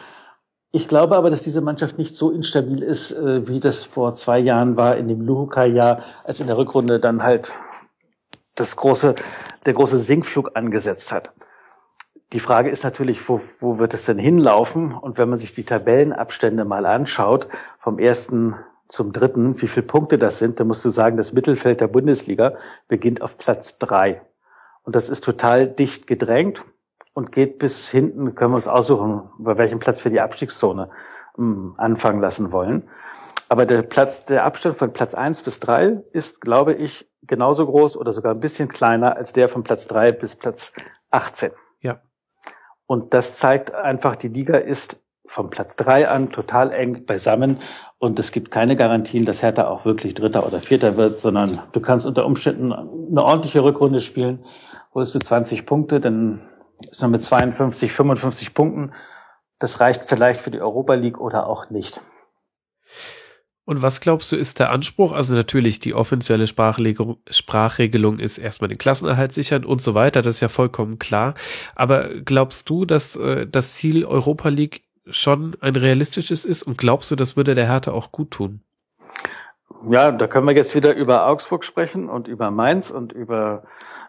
ich 0.75 0.87
glaube 0.87 1.15
aber, 1.15 1.29
dass 1.29 1.43
diese 1.43 1.61
Mannschaft 1.61 1.99
nicht 1.99 2.15
so 2.15 2.31
instabil 2.31 2.81
ist, 2.81 3.11
äh, 3.11 3.47
wie 3.47 3.59
das 3.59 3.83
vor 3.83 4.15
zwei 4.15 4.39
Jahren 4.39 4.75
war 4.75 4.97
in 4.97 5.07
dem 5.07 5.21
Luhuka-Jahr, 5.21 6.01
als 6.23 6.39
in 6.39 6.47
der 6.47 6.57
Rückrunde 6.57 6.99
dann 6.99 7.21
halt 7.21 7.53
das 8.55 8.75
große, 8.75 9.13
der 9.67 9.73
große 9.73 9.99
Sinkflug 9.99 10.51
angesetzt 10.55 11.11
hat. 11.11 11.31
Die 12.33 12.39
Frage 12.39 12.71
ist 12.71 12.83
natürlich, 12.83 13.29
wo, 13.29 13.39
wo 13.59 13.77
wird 13.77 13.93
es 13.93 14.05
denn 14.05 14.17
hinlaufen? 14.17 14.93
Und 14.93 15.19
wenn 15.19 15.29
man 15.29 15.37
sich 15.37 15.53
die 15.53 15.63
Tabellenabstände 15.63 16.65
mal 16.65 16.87
anschaut, 16.87 17.47
vom 17.77 17.99
ersten 17.99 18.55
zum 18.87 19.13
dritten, 19.13 19.61
wie 19.61 19.67
viele 19.67 19.85
Punkte 19.85 20.17
das 20.17 20.39
sind, 20.39 20.59
dann 20.59 20.65
musst 20.65 20.83
du 20.83 20.89
sagen, 20.89 21.17
das 21.17 21.33
Mittelfeld 21.33 21.81
der 21.81 21.87
Bundesliga 21.87 22.53
beginnt 22.87 23.21
auf 23.21 23.37
Platz 23.37 23.77
drei. 23.77 24.23
Und 24.81 24.95
das 24.95 25.07
ist 25.07 25.23
total 25.23 25.67
dicht 25.67 26.07
gedrängt 26.07 26.65
und 27.13 27.31
geht 27.31 27.59
bis 27.59 27.89
hinten, 27.89 28.35
können 28.35 28.51
wir 28.51 28.55
uns 28.55 28.67
aussuchen, 28.67 29.29
bei 29.37 29.57
welchem 29.57 29.79
Platz 29.79 30.03
wir 30.03 30.11
die 30.11 30.21
Abstiegszone 30.21 30.89
ähm, 31.37 31.75
anfangen 31.77 32.21
lassen 32.21 32.51
wollen. 32.51 32.89
Aber 33.49 33.65
der 33.65 33.83
Platz, 33.83 34.25
der 34.25 34.45
Abstand 34.45 34.75
von 34.77 34.93
Platz 34.93 35.13
eins 35.13 35.43
bis 35.43 35.59
drei 35.59 36.01
ist, 36.11 36.41
glaube 36.41 36.73
ich, 36.73 37.07
genauso 37.21 37.65
groß 37.65 37.97
oder 37.97 38.11
sogar 38.11 38.33
ein 38.33 38.39
bisschen 38.39 38.67
kleiner 38.67 39.15
als 39.15 39.33
der 39.33 39.47
von 39.47 39.63
Platz 39.63 39.87
drei 39.87 40.11
bis 40.11 40.35
Platz 40.35 40.73
18. 41.11 41.51
Ja. 41.81 42.01
Und 42.87 43.13
das 43.13 43.37
zeigt 43.37 43.73
einfach, 43.73 44.15
die 44.15 44.27
Liga 44.27 44.57
ist 44.57 44.99
vom 45.25 45.49
Platz 45.49 45.75
drei 45.75 46.09
an 46.09 46.31
total 46.31 46.71
eng 46.71 47.05
beisammen 47.05 47.59
und 47.97 48.19
es 48.19 48.31
gibt 48.31 48.51
keine 48.51 48.75
Garantien, 48.75 49.25
dass 49.25 49.41
Hertha 49.41 49.67
auch 49.67 49.85
wirklich 49.85 50.13
Dritter 50.13 50.45
oder 50.45 50.59
Vierter 50.59 50.97
wird, 50.97 51.19
sondern 51.19 51.61
du 51.71 51.79
kannst 51.79 52.05
unter 52.05 52.25
Umständen 52.25 52.73
eine 52.73 53.23
ordentliche 53.23 53.63
Rückrunde 53.63 54.01
spielen, 54.01 54.43
holst 54.93 55.15
du 55.15 55.19
20 55.19 55.65
Punkte, 55.65 55.99
dann 55.99 56.41
ist 56.89 57.01
man 57.01 57.11
mit 57.11 57.23
52, 57.23 57.91
55 57.91 58.53
Punkten. 58.53 58.93
Das 59.59 59.79
reicht 59.79 60.03
vielleicht 60.03 60.41
für 60.41 60.51
die 60.51 60.61
Europa 60.61 60.93
League 60.93 61.19
oder 61.19 61.47
auch 61.47 61.69
nicht. 61.69 62.01
Und 63.65 63.81
was 63.81 64.01
glaubst 64.01 64.31
du, 64.31 64.35
ist 64.35 64.59
der 64.59 64.71
Anspruch? 64.71 65.13
Also 65.13 65.33
natürlich, 65.35 65.79
die 65.79 65.93
offizielle 65.93 66.47
Sprachregelung 66.47 68.19
ist 68.19 68.37
erstmal 68.37 68.67
den 68.67 68.77
Klassenerhalt 68.77 69.31
sichern 69.31 69.63
und 69.63 69.81
so 69.81 69.93
weiter, 69.93 70.21
das 70.21 70.35
ist 70.35 70.41
ja 70.41 70.49
vollkommen 70.49 70.99
klar. 70.99 71.33
Aber 71.73 72.09
glaubst 72.09 72.69
du, 72.69 72.83
dass 72.83 73.15
äh, 73.15 73.47
das 73.47 73.75
Ziel 73.75 74.05
Europa 74.05 74.49
League 74.49 74.83
schon 75.09 75.55
ein 75.61 75.75
realistisches 75.77 76.43
ist 76.43 76.63
und 76.63 76.77
glaubst 76.77 77.09
du, 77.11 77.15
das 77.15 77.37
würde 77.37 77.55
der 77.55 77.67
Hertha 77.67 77.91
auch 77.91 78.11
gut 78.11 78.31
tun? 78.31 78.61
Ja, 79.89 80.11
da 80.11 80.27
können 80.27 80.47
wir 80.47 80.55
jetzt 80.55 80.75
wieder 80.75 80.93
über 80.93 81.27
Augsburg 81.27 81.63
sprechen 81.65 82.09
und 82.09 82.27
über 82.27 82.51
Mainz 82.51 82.89
und 82.89 83.11
über 83.11 83.63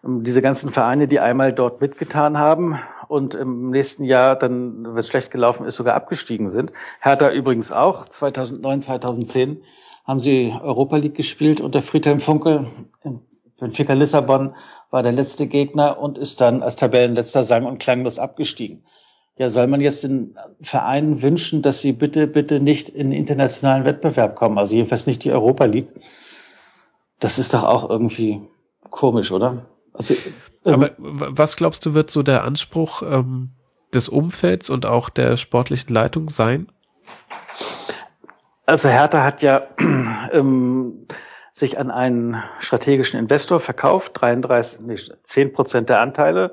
diese 0.06 0.42
ganzen 0.42 0.70
Vereine, 0.70 1.06
die 1.06 1.20
einmal 1.20 1.52
dort 1.52 1.80
mitgetan 1.80 2.38
haben 2.38 2.78
und 3.08 3.34
im 3.34 3.70
nächsten 3.70 4.04
Jahr 4.04 4.36
dann, 4.36 4.84
wenn 4.84 4.98
es 4.98 5.08
schlecht 5.08 5.30
gelaufen 5.30 5.66
ist, 5.66 5.76
sogar 5.76 5.94
abgestiegen 5.94 6.50
sind. 6.50 6.72
Hertha 7.00 7.30
übrigens 7.30 7.72
auch. 7.72 8.06
2009, 8.06 8.80
2010 8.82 9.62
haben 10.04 10.20
sie 10.20 10.54
Europa 10.62 10.96
League 10.96 11.14
gespielt 11.14 11.60
unter 11.60 11.82
Friedhelm 11.82 12.20
Funkel. 12.20 12.66
Benfica 13.58 13.94
Lissabon 13.94 14.54
war 14.90 15.02
der 15.02 15.12
letzte 15.12 15.46
Gegner 15.46 15.98
und 15.98 16.18
ist 16.18 16.40
dann 16.40 16.62
als 16.62 16.76
Tabellenletzter 16.76 17.44
sang- 17.44 17.66
und 17.66 17.78
klanglos 17.78 18.18
abgestiegen. 18.18 18.84
Ja, 19.36 19.48
soll 19.48 19.66
man 19.66 19.80
jetzt 19.80 20.04
den 20.04 20.36
Vereinen 20.60 21.22
wünschen, 21.22 21.62
dass 21.62 21.80
sie 21.80 21.92
bitte, 21.92 22.26
bitte 22.26 22.60
nicht 22.60 22.88
in 22.88 23.10
internationalen 23.10 23.84
Wettbewerb 23.84 24.36
kommen, 24.36 24.58
also 24.58 24.76
jedenfalls 24.76 25.06
nicht 25.06 25.24
die 25.24 25.32
Europa 25.32 25.64
League? 25.64 25.92
Das 27.18 27.38
ist 27.38 27.54
doch 27.54 27.64
auch 27.64 27.88
irgendwie 27.88 28.42
komisch, 28.90 29.32
oder? 29.32 29.66
Also, 29.94 30.14
ähm, 30.66 30.74
Aber 30.74 30.90
was 30.98 31.56
glaubst 31.56 31.86
du, 31.86 31.94
wird 31.94 32.10
so 32.10 32.22
der 32.22 32.44
Anspruch 32.44 33.02
ähm, 33.02 33.50
des 33.94 34.08
Umfelds 34.08 34.68
und 34.68 34.84
auch 34.84 35.08
der 35.08 35.36
sportlichen 35.36 35.94
Leitung 35.94 36.28
sein? 36.28 36.68
Also 38.66 38.88
Hertha 38.88 39.22
hat 39.22 39.42
ja 39.42 39.62
ähm, 40.32 41.06
sich 41.52 41.78
an 41.78 41.90
einen 41.90 42.42
strategischen 42.58 43.18
Investor 43.18 43.60
verkauft, 43.60 44.12
33, 44.20 44.80
nee, 44.80 44.96
10 45.22 45.52
Prozent 45.52 45.88
der 45.88 46.00
Anteile. 46.00 46.52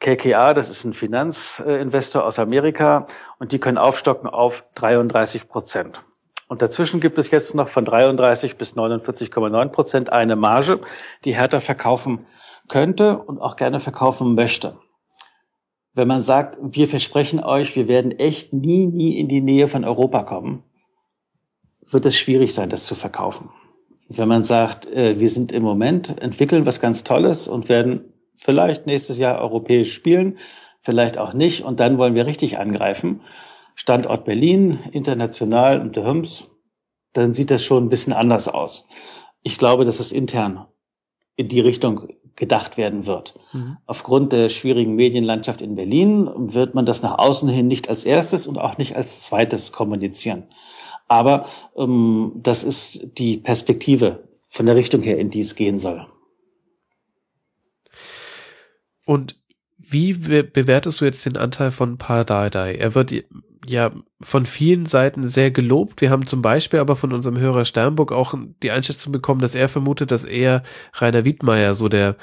KKA, 0.00 0.54
das 0.54 0.68
ist 0.68 0.84
ein 0.84 0.94
Finanzinvestor 0.94 2.24
aus 2.24 2.38
Amerika 2.38 3.08
und 3.40 3.50
die 3.50 3.58
können 3.58 3.78
aufstocken 3.78 4.30
auf 4.30 4.62
33 4.76 5.48
Prozent. 5.48 6.00
Und 6.46 6.62
dazwischen 6.62 7.00
gibt 7.00 7.18
es 7.18 7.32
jetzt 7.32 7.54
noch 7.56 7.68
von 7.68 7.84
33 7.84 8.56
bis 8.56 8.74
49,9 8.74 9.68
Prozent 9.70 10.12
eine 10.12 10.36
Marge, 10.36 10.78
die 11.24 11.34
Hertha 11.34 11.58
verkaufen 11.58 12.26
könnte 12.68 13.18
und 13.18 13.40
auch 13.40 13.56
gerne 13.56 13.80
verkaufen 13.80 14.34
möchte. 14.34 14.78
Wenn 15.94 16.08
man 16.08 16.22
sagt, 16.22 16.58
wir 16.60 16.86
versprechen 16.86 17.40
euch, 17.40 17.74
wir 17.74 17.88
werden 17.88 18.12
echt 18.12 18.52
nie, 18.52 18.86
nie 18.86 19.18
in 19.18 19.28
die 19.28 19.40
Nähe 19.40 19.68
von 19.68 19.84
Europa 19.84 20.22
kommen, 20.22 20.62
wird 21.90 22.06
es 22.06 22.16
schwierig 22.16 22.54
sein, 22.54 22.68
das 22.68 22.86
zu 22.86 22.94
verkaufen. 22.94 23.50
Wenn 24.08 24.28
man 24.28 24.42
sagt, 24.42 24.86
äh, 24.86 25.18
wir 25.18 25.28
sind 25.28 25.52
im 25.52 25.62
Moment, 25.62 26.20
entwickeln 26.20 26.66
was 26.66 26.80
ganz 26.80 27.04
Tolles 27.04 27.48
und 27.48 27.68
werden 27.68 28.12
vielleicht 28.36 28.86
nächstes 28.86 29.18
Jahr 29.18 29.40
europäisch 29.40 29.92
spielen, 29.92 30.38
vielleicht 30.82 31.18
auch 31.18 31.34
nicht. 31.34 31.64
Und 31.64 31.80
dann 31.80 31.98
wollen 31.98 32.14
wir 32.14 32.26
richtig 32.26 32.58
angreifen. 32.58 33.20
Standort 33.74 34.24
Berlin, 34.24 34.80
international 34.92 35.80
und 35.80 35.96
der 35.96 36.06
Hüms, 36.06 36.48
dann 37.12 37.34
sieht 37.34 37.50
das 37.50 37.64
schon 37.64 37.84
ein 37.84 37.88
bisschen 37.88 38.12
anders 38.12 38.48
aus. 38.48 38.86
Ich 39.42 39.58
glaube, 39.58 39.84
dass 39.84 40.00
es 40.00 40.12
intern 40.12 40.66
in 41.36 41.48
die 41.48 41.60
Richtung 41.60 42.08
gedacht 42.38 42.76
werden 42.76 43.06
wird. 43.06 43.34
Mhm. 43.52 43.78
Aufgrund 43.86 44.32
der 44.32 44.48
schwierigen 44.48 44.94
Medienlandschaft 44.94 45.60
in 45.60 45.74
Berlin 45.74 46.30
wird 46.36 46.74
man 46.74 46.86
das 46.86 47.02
nach 47.02 47.18
außen 47.18 47.48
hin 47.48 47.66
nicht 47.66 47.88
als 47.88 48.04
erstes 48.04 48.46
und 48.46 48.58
auch 48.58 48.78
nicht 48.78 48.96
als 48.96 49.22
zweites 49.22 49.72
kommunizieren. 49.72 50.44
Aber 51.08 51.46
ähm, 51.76 52.32
das 52.36 52.62
ist 52.62 53.18
die 53.18 53.38
Perspektive 53.38 54.28
von 54.48 54.66
der 54.66 54.76
Richtung 54.76 55.02
her, 55.02 55.18
in 55.18 55.30
die 55.30 55.40
es 55.40 55.56
gehen 55.56 55.80
soll. 55.80 56.06
Und 59.04 59.36
wie 59.76 60.12
be 60.12 60.44
bewertest 60.44 61.00
du 61.00 61.06
jetzt 61.06 61.26
den 61.26 61.36
Anteil 61.36 61.72
von 61.72 61.98
Pardadei? 61.98 62.74
Er 62.74 62.94
wird 62.94 63.12
ja 63.68 63.92
von 64.20 64.46
vielen 64.46 64.86
Seiten 64.86 65.26
sehr 65.26 65.50
gelobt. 65.50 66.00
Wir 66.00 66.10
haben 66.10 66.26
zum 66.26 66.42
Beispiel 66.42 66.80
aber 66.80 66.96
von 66.96 67.12
unserem 67.12 67.38
Hörer 67.38 67.64
Sternburg 67.64 68.12
auch 68.12 68.34
die 68.62 68.70
Einschätzung 68.70 69.12
bekommen, 69.12 69.40
dass 69.40 69.54
er 69.54 69.68
vermutet, 69.68 70.10
dass 70.10 70.24
er 70.24 70.62
Rainer 70.94 71.24
Wiedmeier 71.24 71.74
so 71.74 71.88
der 71.88 72.16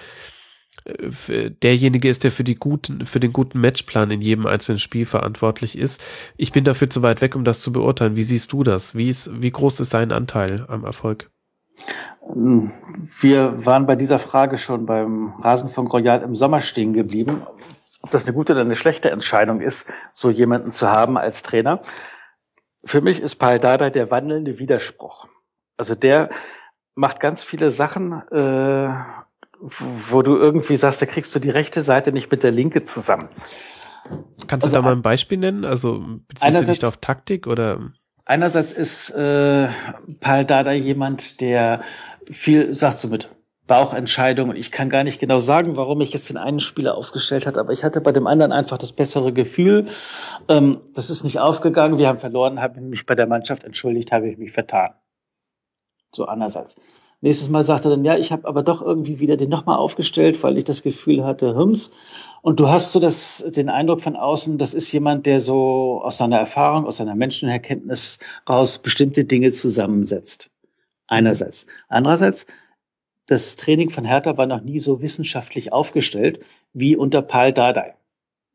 äh, 0.86 1.52
derjenige 1.52 2.10
ist, 2.10 2.24
der 2.24 2.32
für 2.32 2.44
die 2.44 2.56
guten, 2.56 3.06
für 3.06 3.20
den 3.20 3.34
guten 3.34 3.60
Matchplan 3.60 4.12
in 4.12 4.22
jedem 4.22 4.46
einzelnen 4.46 4.80
Spiel 4.80 5.06
verantwortlich 5.06 5.78
ist. 5.78 6.04
Ich 6.38 6.52
bin 6.52 6.64
dafür 6.64 6.90
zu 6.90 7.02
weit 7.02 7.22
weg, 7.22 7.36
um 7.36 7.44
das 7.44 7.62
zu 7.62 7.72
beurteilen. 7.72 8.16
Wie 8.16 8.24
siehst 8.24 8.52
du 8.54 8.64
das? 8.64 8.96
Wie 8.96 9.10
ist, 9.10 9.42
wie 9.42 9.52
groß 9.52 9.80
ist 9.80 9.90
sein 9.90 10.12
Anteil 10.12 10.66
am 10.68 10.84
Erfolg? 10.84 11.32
Wir 13.20 13.66
waren 13.66 13.86
bei 13.86 13.96
dieser 13.96 14.20
Frage 14.20 14.58
schon 14.58 14.86
beim 14.86 15.34
Rasenfunk 15.42 15.94
Royal 15.94 16.22
im 16.22 16.36
Sommer 16.36 16.60
stehen 16.60 16.94
geblieben, 16.94 17.42
ob 18.06 18.12
das 18.12 18.26
eine 18.26 18.34
gute 18.34 18.54
oder 18.54 18.62
eine 18.62 18.76
schlechte 18.76 19.10
Entscheidung 19.10 19.62
ist, 19.62 19.92
so 20.14 20.30
jemanden 20.30 20.72
zu 20.72 20.92
haben 20.92 21.18
als 21.18 21.42
Trainer. 21.42 21.82
Für 22.86 23.02
mich 23.02 23.20
ist 23.20 23.38
Paul 23.38 23.58
Dada 23.58 23.90
der 23.90 24.12
wandelnde 24.12 24.60
Widerspruch. 24.60 25.28
Also 25.76 25.96
der 25.96 26.30
macht 26.94 27.20
ganz 27.20 27.42
viele 27.42 27.72
Sachen, 27.72 28.22
äh, 28.30 28.90
wo 29.60 30.22
du 30.22 30.38
irgendwie 30.38 30.76
sagst, 30.76 31.02
da 31.02 31.08
kriegst 31.08 31.34
du 31.34 31.40
die 31.40 31.50
rechte 31.50 31.82
Seite 31.82 32.12
nicht 32.12 32.30
mit 32.30 32.44
der 32.44 32.52
linke 32.52 32.84
zusammen. 32.84 33.30
Kannst 34.46 34.66
also, 34.66 34.68
du 34.68 34.74
da 34.74 34.82
mal 34.84 34.92
ein 34.92 35.02
Beispiel 35.02 35.40
nennen? 35.40 35.66
Also 35.66 36.06
beziehst 36.28 36.62
du 36.62 36.66
dich 36.66 36.86
auf 36.86 36.98
Taktik 36.98 37.48
oder? 37.48 37.92
Einerseits 38.24 38.72
ist 38.72 39.10
äh, 39.12 39.68
Paul 40.20 40.46
Dada 40.46 40.74
jemand, 40.74 41.42
der 41.42 41.82
viel, 42.30 42.72
sagst 42.72 43.04
du 43.04 43.08
mit 43.08 43.30
Bauchentscheidungen. 43.68 44.56
Ich 44.56 44.72
kann 44.72 44.90
gar 44.90 45.04
nicht 45.04 45.20
genau 45.20 45.40
sagen, 45.40 45.76
warum 45.76 46.02
ich 46.02 46.14
jetzt 46.14 46.30
den 46.30 46.38
einen 46.38 46.60
Spieler 46.60 46.96
aufgestellt 46.96 47.48
hat, 47.48 47.58
aber 47.58 47.74
ich 47.74 47.84
hatte 47.84 48.02
bei 48.02 48.12
dem 48.12 48.28
anderen 48.28 48.52
einfach 48.52 48.78
das 48.78 48.94
bessere 48.94 49.34
Gefühl. 49.34 49.88
Ähm, 50.48 50.82
das 50.94 51.10
ist 51.10 51.24
nicht 51.24 51.40
aufgegangen. 51.40 51.98
Wir 51.98 52.08
haben 52.08 52.20
verloren, 52.20 52.62
habe 52.62 52.80
mich 52.82 53.06
bei 53.06 53.16
der 53.16 53.28
Mannschaft 53.28 53.64
entschuldigt, 53.64 54.12
habe 54.12 54.30
ich 54.30 54.38
mich 54.38 54.52
vertan. 54.52 54.92
So 56.14 56.26
andererseits. 56.26 56.76
Nächstes 57.22 57.50
Mal 57.50 57.64
sagt 57.64 57.86
er 57.86 57.92
dann, 57.92 58.06
ja, 58.06 58.18
ich 58.18 58.32
habe 58.32 58.48
aber 58.48 58.62
doch 58.62 58.82
irgendwie 58.82 59.20
wieder 59.20 59.38
den 59.38 59.50
nochmal 59.50 59.78
aufgestellt, 59.78 60.44
weil 60.44 60.58
ich 60.58 60.66
das 60.66 60.84
Gefühl 60.84 61.24
hatte, 61.24 61.56
Hums. 61.56 61.92
Und 62.44 62.60
du 62.60 62.70
hast 62.70 62.92
so 62.92 63.00
das, 63.00 63.44
den 63.56 63.70
Eindruck 63.70 64.02
von 64.02 64.16
außen, 64.16 64.60
das 64.60 64.76
ist 64.76 64.92
jemand, 64.92 65.26
der 65.26 65.40
so 65.40 66.02
aus 66.04 66.18
seiner 66.18 66.38
Erfahrung, 66.38 66.86
aus 66.86 66.98
seiner 66.98 67.16
Menschenerkenntnis 67.16 68.20
raus 68.48 68.78
bestimmte 68.78 69.26
Dinge 69.26 69.52
zusammensetzt. 69.52 70.52
Einerseits. 71.08 71.66
Andererseits, 71.88 72.46
das 73.28 73.56
Training 73.56 73.90
von 73.90 74.06
Hertha 74.06 74.38
war 74.38 74.46
noch 74.46 74.62
nie 74.62 74.80
so 74.80 75.02
wissenschaftlich 75.02 75.74
aufgestellt 75.74 76.40
wie 76.74 76.96
unter 76.96 77.22
Paul 77.22 77.54
Dardai 77.54 77.96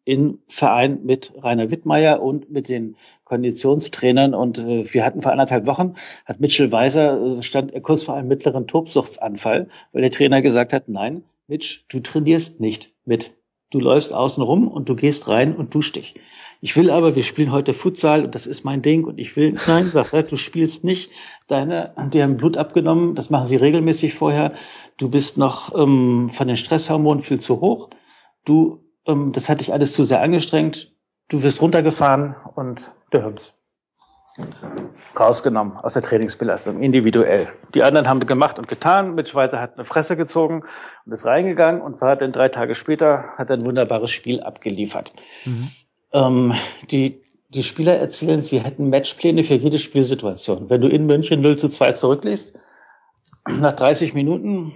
in 0.05 0.39
Verein 0.49 1.05
mit 1.05 1.33
Rainer 1.37 1.71
Wittmeier 1.71 2.23
und 2.23 2.51
mit 2.51 2.69
den 2.69 2.97
Konditionstrainern. 3.25 4.35
Und 4.35 4.59
äh, 4.59 4.93
wir 4.93 5.05
hatten 5.05 5.23
vor 5.23 5.33
anderthalb 5.33 5.67
Wochen, 5.67 5.95
hat 6.25 6.41
Mitchell 6.41 6.73
Weiser, 6.73 7.39
äh, 7.39 7.43
stand 7.43 7.73
er 7.73 7.81
kurz 7.81 8.03
vor 8.03 8.15
einem 8.15 8.29
mittleren 8.29 8.67
Tobsuchtsanfall, 8.67 9.69
weil 9.93 10.03
der 10.03 10.11
Trainer 10.11 10.43
gesagt 10.43 10.73
hat, 10.73 10.89
nein, 10.89 11.23
Mitch, 11.47 11.85
du 11.89 12.01
trainierst 12.01 12.61
nicht 12.61 12.93
mit. 13.05 13.35
Du 13.71 13.79
läufst 13.79 14.13
außen 14.13 14.43
rum 14.43 14.67
und 14.67 14.89
du 14.89 14.97
gehst 14.97 15.29
rein 15.29 15.55
und 15.55 15.75
duschst 15.75 15.97
dich. 15.97 16.15
Ich 16.61 16.77
will 16.77 16.91
aber, 16.91 17.17
wir 17.17 17.23
spielen 17.23 17.53
heute 17.53 17.73
Futsal 17.73 18.25
und 18.25 18.35
das 18.35 18.47
ist 18.47 18.65
mein 18.65 18.83
Ding 18.83 19.05
und 19.05 19.19
ich 19.19 19.35
will, 19.37 19.57
nein, 19.67 19.87
sagt 19.87 20.13
er, 20.13 20.23
du 20.23 20.37
spielst 20.37 20.85
nicht. 20.85 21.11
Deine, 21.49 21.95
die 22.13 22.23
haben 22.23 22.37
Blut 22.37 22.57
abgenommen, 22.57 23.15
das 23.15 23.31
machen 23.31 23.47
sie 23.47 23.57
regelmäßig 23.57 24.15
vorher. 24.15 24.53
Du 24.99 25.09
bist 25.09 25.39
noch 25.39 25.75
ähm, 25.75 26.29
von 26.29 26.47
den 26.47 26.57
Stresshormonen 26.57 27.23
viel 27.23 27.41
zu 27.41 27.61
hoch. 27.61 27.91
Du 28.45 28.85
ähm, 29.07 29.33
das 29.33 29.49
hat 29.49 29.61
dich 29.61 29.73
alles 29.73 29.93
zu 29.93 30.05
sehr 30.05 30.21
angestrengt. 30.21 30.93
Du 31.29 31.43
wirst 31.43 31.63
runtergefahren 31.63 32.35
und 32.55 32.93
der 33.13 33.25
Hübs. 33.25 33.55
Rausgenommen 35.19 35.77
aus 35.77 35.95
der 35.95 36.03
Trainingsbelastung, 36.03 36.81
individuell. 36.81 37.49
Die 37.75 37.83
anderen 37.83 38.09
haben 38.09 38.25
gemacht 38.25 38.59
und 38.59 38.69
getan. 38.69 39.15
Mitch 39.15 39.35
Weiser 39.35 39.61
hat 39.61 39.75
eine 39.75 39.85
Fresse 39.85 40.17
gezogen 40.17 40.63
und 41.05 41.13
ist 41.13 41.27
reingegangen 41.27 41.83
und 41.83 42.01
war 42.01 42.17
dann 42.17 42.33
drei 42.33 42.49
Tage 42.49 42.75
später, 42.75 43.31
hat 43.37 43.51
ein 43.51 43.65
wunderbares 43.65 44.11
Spiel 44.11 44.41
abgeliefert. 44.41 45.13
Mhm. 45.45 45.71
Ähm, 46.13 46.55
die, 46.91 47.23
die 47.49 47.63
Spieler 47.63 47.97
erzählen, 47.97 48.41
sie 48.41 48.61
hätten 48.61 48.91
Matchpläne 48.91 49.45
für 49.45 49.55
jede 49.55 49.79
Spielsituation. 49.79 50.71
Wenn 50.71 50.81
du 50.81 50.89
in 50.89 51.07
München 51.07 51.41
0 51.41 51.59
zu 51.59 51.69
2 51.69 51.93
zurückliegst, 51.93 52.55
nach 53.49 53.73
30 53.73 54.15
Minuten 54.15 54.75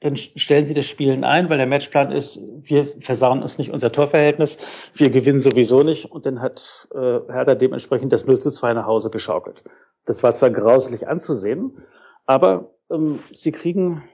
dann 0.00 0.16
stellen 0.16 0.66
sie 0.66 0.74
das 0.74 0.86
Spielen 0.86 1.24
ein, 1.24 1.48
weil 1.48 1.56
der 1.56 1.66
Matchplan 1.66 2.12
ist, 2.12 2.40
wir 2.62 2.86
versauen 3.00 3.42
es 3.42 3.56
nicht 3.56 3.70
unser 3.70 3.92
Torverhältnis, 3.92 4.58
wir 4.94 5.10
gewinnen 5.10 5.40
sowieso 5.40 5.82
nicht 5.82 6.10
und 6.10 6.26
dann 6.26 6.42
hat 6.42 6.88
äh, 6.94 6.98
Hertha 7.32 7.54
dementsprechend 7.54 8.12
das 8.12 8.26
0 8.26 8.38
zu 8.38 8.50
2 8.50 8.74
nach 8.74 8.86
Hause 8.86 9.10
geschaukelt. 9.10 9.64
Das 10.04 10.22
war 10.22 10.32
zwar 10.32 10.50
grauselig 10.50 11.08
anzusehen, 11.08 11.78
aber 12.26 12.74
ähm, 12.90 13.20
sie 13.32 13.52
kriegen 13.52 14.04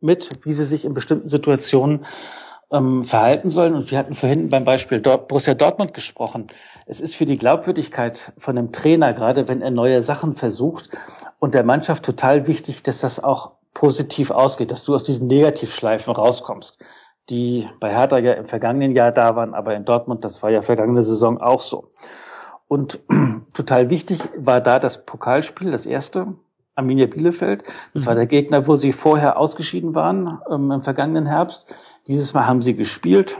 mit, 0.00 0.30
wie 0.44 0.52
sie 0.52 0.64
sich 0.64 0.84
in 0.84 0.94
bestimmten 0.94 1.28
Situationen 1.28 2.06
ähm, 2.74 3.04
verhalten 3.04 3.48
sollen. 3.48 3.74
Und 3.74 3.90
wir 3.90 3.98
hatten 3.98 4.14
vorhin 4.14 4.48
beim 4.48 4.64
Beispiel 4.64 5.00
Dort 5.00 5.28
Borussia 5.28 5.54
Dortmund 5.54 5.94
gesprochen. 5.94 6.48
Es 6.86 7.00
ist 7.00 7.14
für 7.14 7.24
die 7.24 7.36
Glaubwürdigkeit 7.36 8.32
von 8.36 8.58
einem 8.58 8.72
Trainer, 8.72 9.12
gerade 9.12 9.48
wenn 9.48 9.62
er 9.62 9.70
neue 9.70 10.02
Sachen 10.02 10.34
versucht 10.34 10.90
und 11.38 11.54
der 11.54 11.64
Mannschaft 11.64 12.04
total 12.04 12.46
wichtig, 12.46 12.82
dass 12.82 13.00
das 13.00 13.22
auch 13.22 13.52
positiv 13.72 14.30
ausgeht, 14.30 14.70
dass 14.70 14.84
du 14.84 14.94
aus 14.94 15.04
diesen 15.04 15.28
Negativschleifen 15.28 16.12
rauskommst, 16.12 16.78
die 17.30 17.68
bei 17.80 17.90
Hertha 17.90 18.18
ja 18.18 18.32
im 18.32 18.46
vergangenen 18.46 18.92
Jahr 18.92 19.12
da 19.12 19.36
waren, 19.36 19.54
aber 19.54 19.74
in 19.74 19.84
Dortmund, 19.84 20.24
das 20.24 20.42
war 20.42 20.50
ja 20.50 20.62
vergangene 20.62 21.02
Saison 21.02 21.40
auch 21.40 21.60
so. 21.60 21.90
Und 22.68 23.00
total 23.54 23.90
wichtig 23.90 24.20
war 24.36 24.60
da 24.60 24.78
das 24.78 25.06
Pokalspiel, 25.06 25.70
das 25.70 25.86
erste, 25.86 26.34
Arminia 26.76 27.06
Bielefeld. 27.06 27.62
Das 27.92 28.06
war 28.06 28.14
mhm. 28.14 28.18
der 28.18 28.26
Gegner, 28.26 28.66
wo 28.66 28.74
sie 28.74 28.92
vorher 28.92 29.38
ausgeschieden 29.38 29.94
waren 29.94 30.40
ähm, 30.50 30.70
im 30.70 30.82
vergangenen 30.82 31.26
Herbst. 31.26 31.74
Dieses 32.06 32.34
Mal 32.34 32.46
haben 32.46 32.60
sie 32.60 32.76
gespielt. 32.76 33.38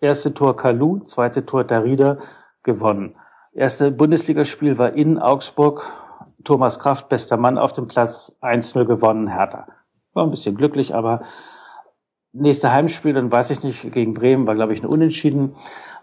Erste 0.00 0.34
Tor 0.34 0.56
Kalu, 0.56 1.00
zweite 1.00 1.46
Tor 1.46 1.62
Darida 1.62 2.18
gewonnen. 2.64 3.14
Erste 3.52 3.92
Bundesligaspiel 3.92 4.78
war 4.78 4.94
in 4.94 5.18
Augsburg 5.18 5.88
Thomas 6.42 6.80
Kraft, 6.80 7.08
bester 7.08 7.36
Mann 7.36 7.58
auf 7.58 7.72
dem 7.72 7.86
Platz, 7.86 8.32
1-0 8.40 8.86
gewonnen, 8.86 9.28
Hertha. 9.28 9.66
War 10.14 10.24
ein 10.24 10.30
bisschen 10.30 10.56
glücklich, 10.56 10.94
aber 10.94 11.22
nächste 12.32 12.72
Heimspiel, 12.72 13.12
dann 13.12 13.30
weiß 13.30 13.50
ich 13.50 13.62
nicht, 13.62 13.92
gegen 13.92 14.14
Bremen 14.14 14.46
war, 14.46 14.56
glaube 14.56 14.74
ich, 14.74 14.82
ein 14.82 14.86
Unentschieden. 14.88 15.54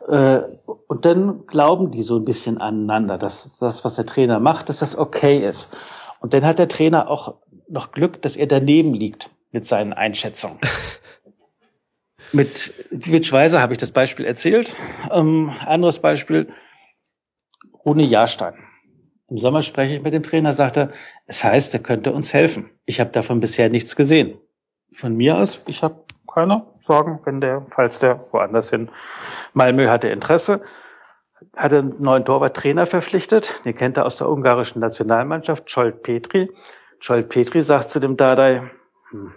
Äh, 0.07 0.39
und 0.88 1.03
dann 1.03 1.45
glauben 1.47 1.91
die 1.91 2.01
so 2.01 2.15
ein 2.15 2.26
bisschen 2.26 2.59
aneinander, 2.59 3.17
dass 3.17 3.57
das, 3.59 3.84
was 3.84 3.95
der 3.95 4.05
Trainer 4.05 4.39
macht, 4.39 4.69
dass 4.69 4.80
das 4.80 4.97
okay 4.97 5.39
ist. 5.39 5.76
Und 6.21 6.34
dann 6.34 6.45
hat 6.45 6.59
der 6.59 6.69
Trainer 6.69 7.09
auch 7.09 7.35
noch 7.67 7.91
Glück, 7.91 8.21
dass 8.21 8.38
er 8.38 8.47
daneben 8.47 8.93
liegt 8.93 9.30
mit 9.51 9.65
seinen 9.65 9.91
Einschätzungen. 9.91 10.59
mit 12.31 12.73
Witsch 12.91 13.31
Weiser 13.31 13.61
habe 13.61 13.73
ich 13.73 13.80
das 13.80 13.91
Beispiel 13.91 14.26
erzählt. 14.26 14.76
Ähm, 15.11 15.51
anderes 15.65 15.99
Beispiel, 15.99 16.47
Rune 17.85 18.03
Jahrstein. 18.03 18.56
Im 19.30 19.38
Sommer 19.38 19.61
spreche 19.61 19.95
ich 19.95 20.01
mit 20.01 20.14
dem 20.14 20.23
Trainer, 20.23 20.53
sagt 20.53 20.77
er, 20.77 20.89
es 21.27 21.43
heißt, 21.43 21.73
er 21.73 21.81
könnte 21.81 22.11
uns 22.11 22.34
helfen. 22.34 22.72
Ich 22.85 22.99
habe 22.99 23.11
davon 23.11 23.39
bisher 23.39 23.69
nichts 23.69 23.95
gesehen. 23.95 24.39
Von 24.91 25.15
mir 25.15 25.38
aus, 25.38 25.61
ich 25.68 25.84
habe 25.84 26.03
keine 26.31 26.65
Sorgen, 26.81 27.19
wenn 27.26 27.41
der, 27.41 27.65
falls 27.72 27.99
der 27.99 28.26
woanders 28.31 28.72
hin. 28.72 28.89
Malmö 29.53 29.89
hatte 29.89 30.10
Interesse, 30.10 30.61
hatte 31.56 31.80
einen 31.80 32.01
neuen 32.01 32.26
Torwarttrainer 32.26 32.85
verpflichtet, 32.85 33.61
den 33.65 33.76
kennt 33.76 33.97
er 33.97 34.06
aus 34.06 34.18
der 34.18 34.30
ungarischen 34.30 34.80
Nationalmannschaft, 34.80 35.69
Scholt 35.69 36.01
Petri. 36.01 36.49
Scholt 36.99 37.30
Petri 37.30 37.61
sagt 37.61 37.91
zu 37.91 37.99
dem 37.99 38.18
Dadai, 38.18 38.69
hm, 39.11 39.34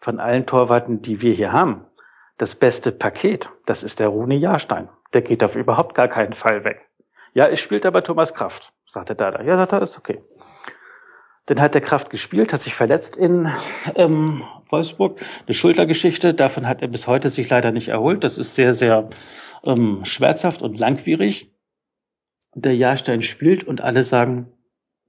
von 0.00 0.20
allen 0.20 0.46
Torwarten, 0.46 1.02
die 1.02 1.20
wir 1.20 1.34
hier 1.34 1.52
haben, 1.52 1.85
das 2.38 2.54
beste 2.54 2.92
Paket, 2.92 3.48
das 3.66 3.82
ist 3.82 3.98
der 3.98 4.08
Rune 4.08 4.36
Jahrstein. 4.36 4.88
Der 5.12 5.22
geht 5.22 5.42
auf 5.42 5.56
überhaupt 5.56 5.94
gar 5.94 6.08
keinen 6.08 6.34
Fall 6.34 6.64
weg. 6.64 6.82
Ja, 7.32 7.46
es 7.46 7.60
spielt 7.60 7.86
aber 7.86 8.02
Thomas 8.02 8.34
Kraft, 8.34 8.72
sagt 8.86 9.08
der 9.08 9.16
Dada. 9.16 9.42
Ja, 9.42 9.56
sagt 9.56 9.72
er, 9.72 9.82
ist 9.82 9.98
okay. 9.98 10.20
Dann 11.46 11.60
hat 11.60 11.74
der 11.74 11.80
Kraft 11.80 12.10
gespielt, 12.10 12.52
hat 12.52 12.62
sich 12.62 12.74
verletzt 12.74 13.16
in 13.16 13.50
ähm, 13.94 14.42
Wolfsburg. 14.68 15.20
Eine 15.46 15.54
Schultergeschichte, 15.54 16.34
davon 16.34 16.66
hat 16.66 16.82
er 16.82 16.88
bis 16.88 17.06
heute 17.06 17.30
sich 17.30 17.48
leider 17.48 17.70
nicht 17.70 17.88
erholt. 17.88 18.24
Das 18.24 18.36
ist 18.36 18.54
sehr, 18.56 18.74
sehr 18.74 19.08
ähm, 19.64 20.04
schmerzhaft 20.04 20.62
und 20.62 20.78
langwierig. 20.78 21.54
Der 22.54 22.74
Jahrstein 22.74 23.22
spielt 23.22 23.64
und 23.64 23.80
alle 23.80 24.02
sagen, 24.02 24.52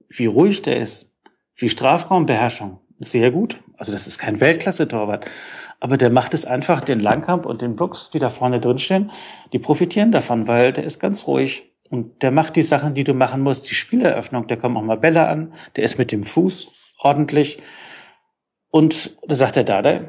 wie 0.08 0.26
ruhig 0.26 0.62
der 0.62 0.76
ist, 0.76 1.12
wie 1.54 1.68
Strafraumbeherrschung. 1.68 2.80
Sehr 3.00 3.30
gut. 3.30 3.60
Also 3.76 3.92
das 3.92 4.06
ist 4.06 4.18
kein 4.18 4.40
Weltklasse-Torwart. 4.40 5.26
Aber 5.80 5.96
der 5.96 6.10
macht 6.10 6.34
es 6.34 6.44
einfach, 6.44 6.80
den 6.80 7.00
Langkamp 7.00 7.46
und 7.46 7.62
den 7.62 7.76
Brooks, 7.76 8.10
die 8.10 8.18
da 8.18 8.30
vorne 8.30 8.60
drin 8.60 8.78
stehen, 8.78 9.10
die 9.52 9.58
profitieren 9.58 10.10
davon, 10.10 10.48
weil 10.48 10.72
der 10.72 10.84
ist 10.84 10.98
ganz 10.98 11.26
ruhig. 11.26 11.72
Und 11.90 12.22
der 12.22 12.30
macht 12.30 12.56
die 12.56 12.62
Sachen, 12.62 12.94
die 12.94 13.04
du 13.04 13.14
machen 13.14 13.40
musst, 13.40 13.70
die 13.70 13.74
Spieleröffnung, 13.74 14.46
der 14.46 14.58
kommt 14.58 14.76
auch 14.76 14.82
mal 14.82 14.98
Bälle 14.98 15.26
an, 15.26 15.54
der 15.76 15.84
ist 15.84 15.98
mit 15.98 16.12
dem 16.12 16.24
Fuß 16.24 16.70
ordentlich. 16.98 17.62
Und 18.70 19.16
da 19.26 19.34
sagt 19.34 19.56
der 19.56 19.64
Dada, 19.64 20.00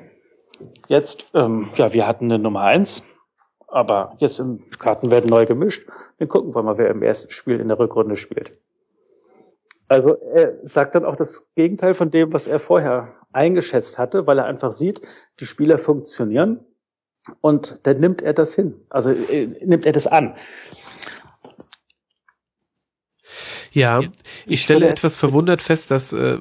jetzt, 0.87 1.27
ähm, 1.33 1.69
ja, 1.75 1.93
wir 1.93 2.07
hatten 2.07 2.25
eine 2.25 2.41
Nummer 2.41 2.61
eins, 2.61 3.03
aber 3.67 4.15
jetzt 4.17 4.37
sind 4.37 4.79
Karten 4.79 5.11
werden 5.11 5.29
neu 5.29 5.45
gemischt. 5.45 5.87
Dann 6.17 6.27
gucken 6.27 6.53
wir 6.53 6.63
mal, 6.63 6.77
wer 6.77 6.89
im 6.89 7.03
ersten 7.03 7.29
Spiel 7.29 7.59
in 7.59 7.67
der 7.67 7.79
Rückrunde 7.79 8.17
spielt. 8.17 8.51
Also 9.87 10.15
er 10.15 10.57
sagt 10.63 10.95
dann 10.95 11.05
auch 11.05 11.15
das 11.15 11.47
Gegenteil 11.55 11.93
von 11.93 12.11
dem, 12.11 12.33
was 12.33 12.47
er 12.47 12.59
vorher 12.59 13.13
eingeschätzt 13.31 13.97
hatte, 13.97 14.27
weil 14.27 14.39
er 14.39 14.45
einfach 14.45 14.71
sieht, 14.71 15.01
die 15.39 15.45
Spieler 15.45 15.77
funktionieren 15.77 16.59
und 17.41 17.79
dann 17.83 17.99
nimmt 17.99 18.21
er 18.21 18.33
das 18.33 18.55
hin. 18.55 18.75
Also 18.89 19.11
äh, 19.11 19.47
nimmt 19.63 19.85
er 19.85 19.91
das 19.91 20.07
an. 20.07 20.35
Ja, 23.71 24.01
ich 24.47 24.61
stelle 24.61 24.87
etwas 24.87 25.15
verwundert 25.15 25.61
fest, 25.61 25.91
dass 25.91 26.11
äh, 26.11 26.39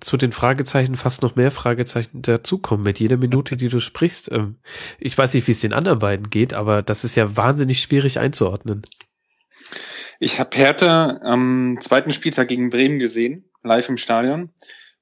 zu 0.00 0.16
den 0.16 0.32
Fragezeichen 0.32 0.96
fast 0.96 1.22
noch 1.22 1.36
mehr 1.36 1.50
Fragezeichen 1.50 2.22
dazukommen 2.22 2.84
mit 2.84 3.00
jeder 3.00 3.16
Minute, 3.16 3.56
die 3.56 3.68
du 3.68 3.80
sprichst. 3.80 4.30
Ähm, 4.32 4.56
ich 4.98 5.16
weiß 5.16 5.34
nicht, 5.34 5.46
wie 5.46 5.52
es 5.52 5.60
den 5.60 5.72
anderen 5.72 5.98
beiden 5.98 6.30
geht, 6.30 6.54
aber 6.54 6.82
das 6.82 7.04
ist 7.04 7.16
ja 7.16 7.36
wahnsinnig 7.36 7.80
schwierig 7.80 8.18
einzuordnen. 8.18 8.82
Ich 10.20 10.40
habe 10.40 10.56
Hertha 10.56 11.20
am 11.22 11.76
zweiten 11.80 12.12
Spieltag 12.12 12.48
gegen 12.48 12.70
Bremen 12.70 12.98
gesehen, 12.98 13.44
live 13.62 13.88
im 13.88 13.96
Stadion, 13.96 14.50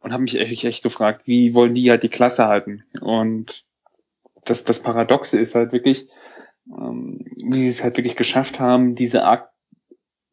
und 0.02 0.12
habe 0.12 0.22
mich 0.22 0.38
echt, 0.38 0.64
echt 0.64 0.82
gefragt, 0.82 1.26
wie 1.26 1.54
wollen 1.54 1.74
die 1.74 1.90
halt 1.90 2.02
die 2.02 2.08
Klasse 2.08 2.46
halten? 2.46 2.84
Und 3.00 3.64
das, 4.44 4.64
das 4.64 4.82
Paradoxe 4.82 5.38
ist 5.38 5.54
halt 5.54 5.72
wirklich, 5.72 6.08
ähm, 6.68 7.24
wie 7.36 7.60
sie 7.60 7.68
es 7.68 7.82
halt 7.82 7.96
wirklich 7.96 8.16
geschafft 8.16 8.60
haben, 8.60 8.94
diese 8.94 9.24
Art 9.24 9.48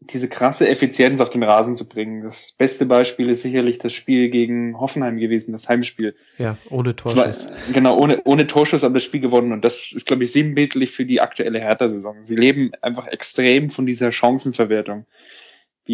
diese 0.01 0.29
krasse 0.29 0.67
Effizienz 0.67 1.21
auf 1.21 1.29
den 1.29 1.43
Rasen 1.43 1.75
zu 1.75 1.87
bringen. 1.87 2.23
Das 2.23 2.53
beste 2.57 2.85
Beispiel 2.85 3.29
ist 3.29 3.41
sicherlich 3.41 3.79
das 3.79 3.93
Spiel 3.93 4.29
gegen 4.29 4.79
Hoffenheim 4.79 5.17
gewesen, 5.17 5.51
das 5.51 5.67
Heimspiel. 5.67 6.15
Ja, 6.37 6.57
ohne 6.69 6.95
Torschuss. 6.95 7.45
War, 7.45 7.53
genau, 7.73 7.97
ohne, 7.97 8.21
ohne 8.23 8.47
Torschuss, 8.47 8.83
aber 8.83 8.95
das 8.95 9.03
Spiel 9.03 9.19
gewonnen. 9.19 9.51
Und 9.51 9.65
das 9.65 9.91
ist, 9.91 10.05
glaube 10.05 10.23
ich, 10.23 10.31
sinnbildlich 10.31 10.91
für 10.91 11.05
die 11.05 11.21
aktuelle 11.21 11.59
Hertha-Saison. 11.59 12.23
Sie 12.23 12.35
leben 12.35 12.71
einfach 12.81 13.07
extrem 13.07 13.69
von 13.69 13.85
dieser 13.85 14.11
Chancenverwertung, 14.11 15.05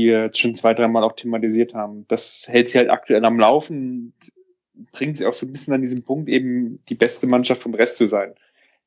wir 0.03 0.25
jetzt 0.25 0.39
schon 0.39 0.55
zwei, 0.55 0.73
dreimal 0.73 1.03
auch 1.03 1.13
thematisiert 1.13 1.73
haben. 1.73 2.05
Das 2.07 2.47
hält 2.49 2.69
sie 2.69 2.77
halt 2.77 2.89
aktuell 2.89 3.25
am 3.25 3.39
Laufen, 3.39 4.13
bringt 4.91 5.17
sie 5.17 5.25
auch 5.25 5.33
so 5.33 5.45
ein 5.45 5.53
bisschen 5.53 5.73
an 5.73 5.81
diesem 5.81 6.03
Punkt, 6.03 6.29
eben 6.29 6.83
die 6.89 6.95
beste 6.95 7.27
Mannschaft 7.27 7.63
vom 7.63 7.73
Rest 7.73 7.97
zu 7.97 8.05
sein. 8.05 8.35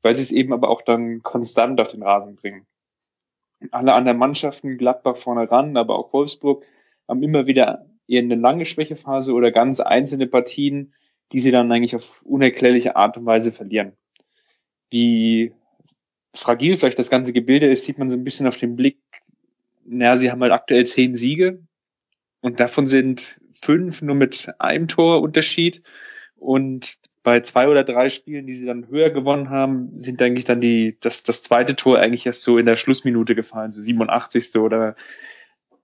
Weil 0.02 0.14
sie 0.14 0.22
es 0.22 0.32
eben 0.32 0.52
aber 0.52 0.70
auch 0.70 0.82
dann 0.82 1.22
konstant 1.22 1.80
auf 1.80 1.89
den 1.89 2.02
Rasen 2.02 2.36
bringen 2.36 2.66
alle 3.70 3.94
anderen 3.94 4.18
Mannschaften, 4.18 4.78
Gladbach 4.78 5.16
vorne 5.16 5.51
ran, 5.51 5.76
aber 5.76 5.98
auch 5.98 6.12
Wolfsburg, 6.12 6.64
haben 7.06 7.22
immer 7.22 7.47
wieder 7.47 7.86
eher 8.06 8.22
eine 8.22 8.36
lange 8.36 8.66
Schwächephase 8.66 9.32
oder 9.32 9.51
ganz 9.51 9.80
einzelne 9.80 10.26
Partien, 10.26 10.94
die 11.32 11.40
sie 11.40 11.51
dann 11.51 11.70
eigentlich 11.72 11.97
auf 11.97 12.22
unerklärliche 12.22 12.97
Art 12.97 13.16
und 13.16 13.26
Weise 13.26 13.52
verlieren. 13.52 13.93
Wie 14.90 15.52
fragil 16.35 16.76
vielleicht 16.76 16.98
das 16.98 17.10
ganze 17.10 17.32
Gebilde 17.32 17.70
ist, 17.70 17.85
sieht 17.85 17.98
man 17.98 18.09
so 18.09 18.16
ein 18.16 18.24
bisschen 18.24 18.47
auf 18.47 18.56
den 18.56 18.76
Blick. 18.76 18.98
Naja, 19.89 20.16
sie 20.16 20.31
haben 20.31 20.43
halt 20.43 20.52
aktuell 20.52 20.86
zehn 20.86 21.15
Siege 21.15 21.60
und 22.40 22.60
davon 22.60 22.86
sind 22.86 23.40
fünf 23.52 24.02
nur 24.02 24.15
mit 24.15 24.48
einem 24.59 24.89
Tor 24.89 25.20
Unterschied 25.23 25.82
und 26.36 26.98
bei 27.23 27.40
zwei 27.40 27.69
oder 27.69 27.85
drei 27.85 28.09
Spielen, 28.09 28.47
die 28.47 28.55
sie 28.55 28.65
dann 28.65 28.89
höher 28.89 29.10
gewonnen 29.10 29.51
haben, 29.51 29.90
sind 29.98 30.23
eigentlich 30.23 30.44
dann 30.44 30.60
die, 30.60 30.97
das, 31.01 31.24
das 31.24 31.43
zweite 31.43 31.77
Tor 31.77 31.98
eigentlich 31.98 32.24
erst 32.24 32.43
so 32.43 32.59
in 32.59 32.66
der 32.66 32.77
Schlussminute 32.77 33.35
gefallen, 33.35 33.70
so 33.70 33.81
87. 33.81 34.56
oder 34.56 34.94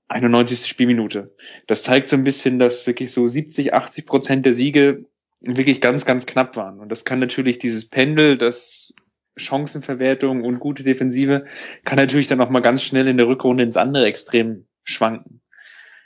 91. 0.09 0.67
Spielminute. 0.67 1.35
Das 1.67 1.83
zeigt 1.83 2.09
so 2.09 2.17
ein 2.17 2.25
bisschen, 2.25 2.59
dass 2.59 2.87
wirklich 2.87 3.13
so 3.13 3.27
70, 3.27 3.75
80 3.75 4.07
Prozent 4.07 4.47
der 4.47 4.55
Siege 4.55 5.05
wirklich 5.41 5.81
ganz, 5.81 6.05
ganz 6.05 6.25
knapp 6.25 6.57
waren. 6.57 6.79
Und 6.81 6.89
das 6.89 7.05
kann 7.05 7.19
natürlich 7.19 7.59
dieses 7.59 7.87
Pendel, 7.87 8.39
das 8.39 8.95
Chancenverwertung 9.37 10.45
und 10.45 10.61
gute 10.61 10.85
Defensive, 10.85 11.45
kann 11.85 11.99
natürlich 11.99 12.29
dann 12.29 12.41
auch 12.41 12.51
mal 12.51 12.61
ganz 12.61 12.83
schnell 12.83 13.09
in 13.09 13.17
der 13.17 13.29
Rückrunde 13.29 13.65
ins 13.65 13.77
andere 13.77 14.07
Extrem 14.07 14.67
schwanken. 14.85 15.41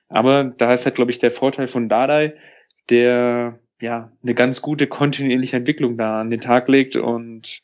Aber 0.08 0.44
da 0.44 0.72
ist 0.72 0.86
halt, 0.86 0.94
glaube 0.94 1.10
ich, 1.10 1.18
der 1.18 1.30
Vorteil 1.30 1.68
von 1.68 1.88
Dardai, 1.88 2.34
der 2.88 3.58
ja 3.80 4.10
eine 4.22 4.34
ganz 4.34 4.62
gute 4.62 4.86
kontinuierliche 4.86 5.56
Entwicklung 5.56 5.94
da 5.94 6.20
an 6.20 6.30
den 6.30 6.40
Tag 6.40 6.68
legt 6.68 6.96
und 6.96 7.60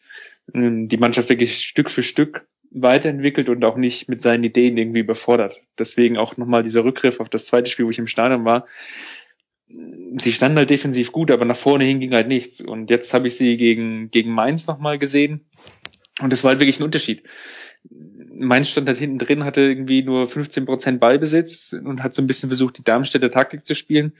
ähm, 0.52 0.88
die 0.88 0.98
Mannschaft 0.98 1.28
wirklich 1.28 1.66
Stück 1.66 1.90
für 1.90 2.02
Stück 2.02 2.46
weiterentwickelt 2.70 3.48
und 3.48 3.64
auch 3.64 3.76
nicht 3.76 4.08
mit 4.08 4.20
seinen 4.20 4.44
Ideen 4.44 4.76
irgendwie 4.76 5.00
überfordert. 5.00 5.62
Deswegen 5.78 6.16
auch 6.16 6.36
nochmal 6.36 6.62
dieser 6.62 6.84
Rückgriff 6.84 7.20
auf 7.20 7.28
das 7.28 7.46
zweite 7.46 7.70
Spiel, 7.70 7.86
wo 7.86 7.90
ich 7.90 7.98
im 7.98 8.08
Stadion 8.08 8.44
war. 8.44 8.66
Sie 9.68 10.32
standen 10.32 10.58
halt 10.58 10.70
defensiv 10.70 11.10
gut, 11.12 11.30
aber 11.30 11.44
nach 11.44 11.56
vorne 11.56 11.84
hin 11.84 12.00
ging 12.00 12.12
halt 12.12 12.28
nichts. 12.28 12.60
Und 12.60 12.90
jetzt 12.90 13.12
habe 13.14 13.26
ich 13.26 13.36
sie 13.36 13.56
gegen, 13.56 14.10
gegen 14.10 14.30
Mainz 14.30 14.66
nochmal 14.66 14.98
gesehen. 14.98 15.46
Und 16.20 16.32
es 16.32 16.44
war 16.44 16.50
halt 16.50 16.60
wirklich 16.60 16.80
ein 16.80 16.84
Unterschied. 16.84 17.24
Mainz 18.36 18.70
stand 18.70 18.88
halt 18.88 18.98
hinten 18.98 19.18
drin, 19.18 19.44
hatte 19.44 19.62
irgendwie 19.62 20.02
nur 20.02 20.26
15 20.26 20.66
Prozent 20.66 21.00
Ballbesitz 21.00 21.72
und 21.72 22.02
hat 22.02 22.14
so 22.14 22.22
ein 22.22 22.26
bisschen 22.26 22.48
versucht, 22.48 22.78
die 22.78 22.84
Darmstädter 22.84 23.30
Taktik 23.30 23.64
zu 23.66 23.74
spielen. 23.74 24.12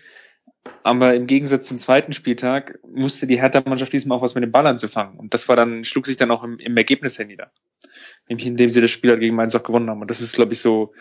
Aber 0.83 1.15
im 1.15 1.27
Gegensatz 1.27 1.67
zum 1.67 1.79
zweiten 1.79 2.13
Spieltag 2.13 2.79
musste 2.87 3.27
die 3.27 3.41
Hertha-Mannschaft 3.41 3.93
diesmal 3.93 4.19
auch 4.19 4.23
was 4.23 4.35
mit 4.35 4.45
dem 4.45 4.53
Ball 4.53 4.67
anzufangen. 4.67 5.19
Und 5.19 5.35
das 5.35 5.49
war 5.49 5.57
dann, 5.57 5.85
schlug 5.85 6.07
sich 6.07 6.17
dann 6.17 6.31
auch 6.31 6.43
im, 6.43 6.59
im 6.59 6.77
Ergebnis 6.77 7.19
her 7.19 7.27
nieder. 7.27 7.51
Nämlich 8.29 8.47
indem 8.47 8.71
sie 8.71 8.81
das 8.81 8.91
Spiel 8.91 9.11
halt 9.11 9.21
gegen 9.21 9.37
Mainz 9.37 9.55
auch 9.55 9.63
gewonnen 9.63 9.91
haben. 9.91 10.01
Und 10.01 10.11
das 10.11 10.21
ist, 10.21 10.35
glaube 10.35 10.53
ich, 10.53 10.61
so 10.61 10.93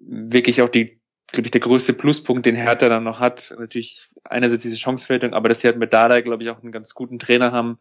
wirklich 0.00 0.62
auch 0.62 0.68
die, 0.68 0.97
glaube 1.32 1.46
ich, 1.46 1.50
der 1.50 1.60
größte 1.60 1.92
Pluspunkt, 1.92 2.46
den 2.46 2.56
Hertha 2.56 2.88
dann 2.88 3.04
noch 3.04 3.20
hat. 3.20 3.54
Natürlich 3.58 4.08
einerseits 4.24 4.62
diese 4.62 4.78
Chanceverwertung, 4.78 5.34
aber 5.34 5.48
dass 5.48 5.60
sie 5.60 5.68
halt 5.68 5.78
mit 5.78 5.92
Dada, 5.92 6.20
glaube 6.20 6.42
ich, 6.42 6.50
auch 6.50 6.62
einen 6.62 6.72
ganz 6.72 6.94
guten 6.94 7.18
Trainer 7.18 7.52
haben, 7.52 7.78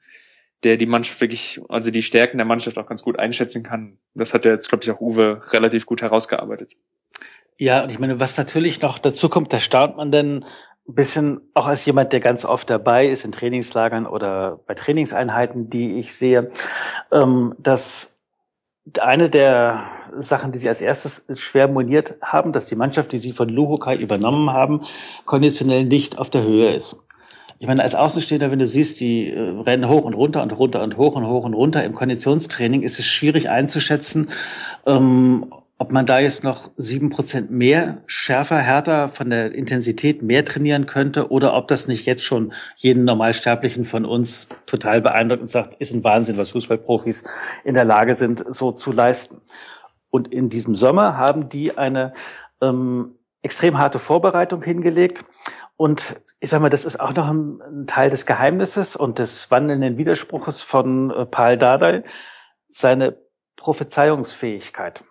der 0.63 0.77
die 0.77 0.85
Mannschaft 0.85 1.21
wirklich, 1.21 1.61
also 1.69 1.91
die 1.91 2.03
Stärken 2.03 2.37
der 2.37 2.45
Mannschaft 2.45 2.77
auch 2.77 2.85
ganz 2.85 3.03
gut 3.03 3.19
einschätzen 3.19 3.63
kann. 3.63 3.97
Das 4.15 4.33
hat 4.33 4.45
ja 4.45 4.51
jetzt, 4.51 4.69
glaube 4.69 4.83
ich, 4.83 4.91
auch 4.91 4.99
Uwe 4.99 5.41
relativ 5.51 5.85
gut 5.85 6.01
herausgearbeitet. 6.01 6.73
Ja, 7.57 7.83
und 7.83 7.89
ich 7.89 7.99
meine, 7.99 8.19
was 8.19 8.37
natürlich 8.37 8.81
noch 8.81 8.99
dazu 8.99 9.29
kommt, 9.29 9.53
da 9.53 9.59
staunt 9.59 9.97
man 9.97 10.11
denn 10.11 10.45
ein 10.87 10.95
bisschen, 10.95 11.41
auch 11.53 11.67
als 11.67 11.85
jemand, 11.85 12.13
der 12.13 12.19
ganz 12.19 12.45
oft 12.45 12.69
dabei 12.69 13.07
ist 13.07 13.25
in 13.25 13.31
Trainingslagern 13.31 14.05
oder 14.05 14.59
bei 14.67 14.73
Trainingseinheiten, 14.73 15.69
die 15.69 15.97
ich 15.97 16.15
sehe, 16.15 16.51
ähm, 17.11 17.55
dass 17.57 18.16
eine 18.99 19.29
der 19.29 19.83
Sachen, 20.17 20.51
die 20.51 20.59
sie 20.59 20.69
als 20.69 20.81
erstes 20.81 21.25
schwer 21.35 21.67
moniert 21.67 22.15
haben, 22.21 22.53
dass 22.53 22.65
die 22.65 22.75
Mannschaft, 22.75 23.11
die 23.11 23.19
sie 23.19 23.33
von 23.33 23.49
Luhokai 23.49 23.95
übernommen 23.95 24.51
haben, 24.51 24.81
konditionell 25.25 25.85
nicht 25.85 26.17
auf 26.17 26.29
der 26.29 26.43
Höhe 26.43 26.73
ist. 26.73 26.97
Ich 27.59 27.67
meine, 27.67 27.81
als 27.81 27.95
Außenstehender, 27.95 28.51
wenn 28.51 28.59
du 28.59 28.67
siehst, 28.67 28.99
die 28.99 29.31
äh, 29.31 29.39
rennen 29.39 29.89
hoch 29.89 30.03
und 30.03 30.13
runter 30.13 30.43
und 30.43 30.51
runter 30.51 30.83
und 30.83 30.97
hoch 30.97 31.15
und 31.15 31.25
hoch 31.25 31.43
und 31.43 31.55
runter 31.55 31.83
im 31.83 31.93
Konditionstraining, 31.93 32.83
ist 32.83 32.99
es 32.99 33.05
schwierig 33.05 33.49
einzuschätzen, 33.49 34.29
ähm, 34.85 35.51
ob 35.79 35.91
man 35.91 36.07
da 36.07 36.19
jetzt 36.19 36.43
noch 36.43 36.71
sieben 36.75 37.09
Prozent 37.09 37.51
mehr, 37.51 38.01
schärfer, 38.07 38.57
härter 38.57 39.09
von 39.09 39.29
der 39.29 39.53
Intensität 39.53 40.23
mehr 40.23 40.43
trainieren 40.43 40.87
könnte 40.87 41.29
oder 41.29 41.53
ob 41.53 41.67
das 41.67 41.87
nicht 41.87 42.05
jetzt 42.05 42.23
schon 42.23 42.51
jeden 42.75 43.05
Normalsterblichen 43.05 43.85
von 43.85 44.05
uns 44.05 44.49
total 44.65 45.01
beeindruckt 45.01 45.41
und 45.41 45.51
sagt, 45.51 45.75
ist 45.75 45.93
ein 45.93 46.03
Wahnsinn, 46.03 46.37
was 46.37 46.51
Fußballprofis 46.51 47.25
in 47.63 47.75
der 47.75 47.85
Lage 47.85 48.15
sind, 48.15 48.43
so 48.49 48.71
zu 48.71 48.91
leisten. 48.91 49.41
Und 50.09 50.33
in 50.33 50.49
diesem 50.49 50.75
Sommer 50.75 51.15
haben 51.15 51.49
die 51.49 51.77
eine 51.77 52.13
ähm, 52.59 53.15
extrem 53.43 53.77
harte 53.77 53.99
Vorbereitung 53.99 54.63
hingelegt. 54.63 55.25
Und 55.75 56.19
ich 56.39 56.49
sage 56.49 56.63
mal, 56.63 56.69
das 56.69 56.85
ist 56.85 56.99
auch 56.99 57.13
noch 57.13 57.29
ein, 57.29 57.61
ein 57.61 57.87
Teil 57.87 58.09
des 58.09 58.25
Geheimnisses 58.25 58.95
und 58.95 59.19
des 59.19 59.51
wandelnden 59.51 59.97
Widerspruches 59.97 60.61
von 60.61 61.11
äh, 61.11 61.25
Paul 61.27 61.57
Dardai, 61.57 62.03
seine 62.69 63.17
Prophezeiungsfähigkeit 63.57 65.03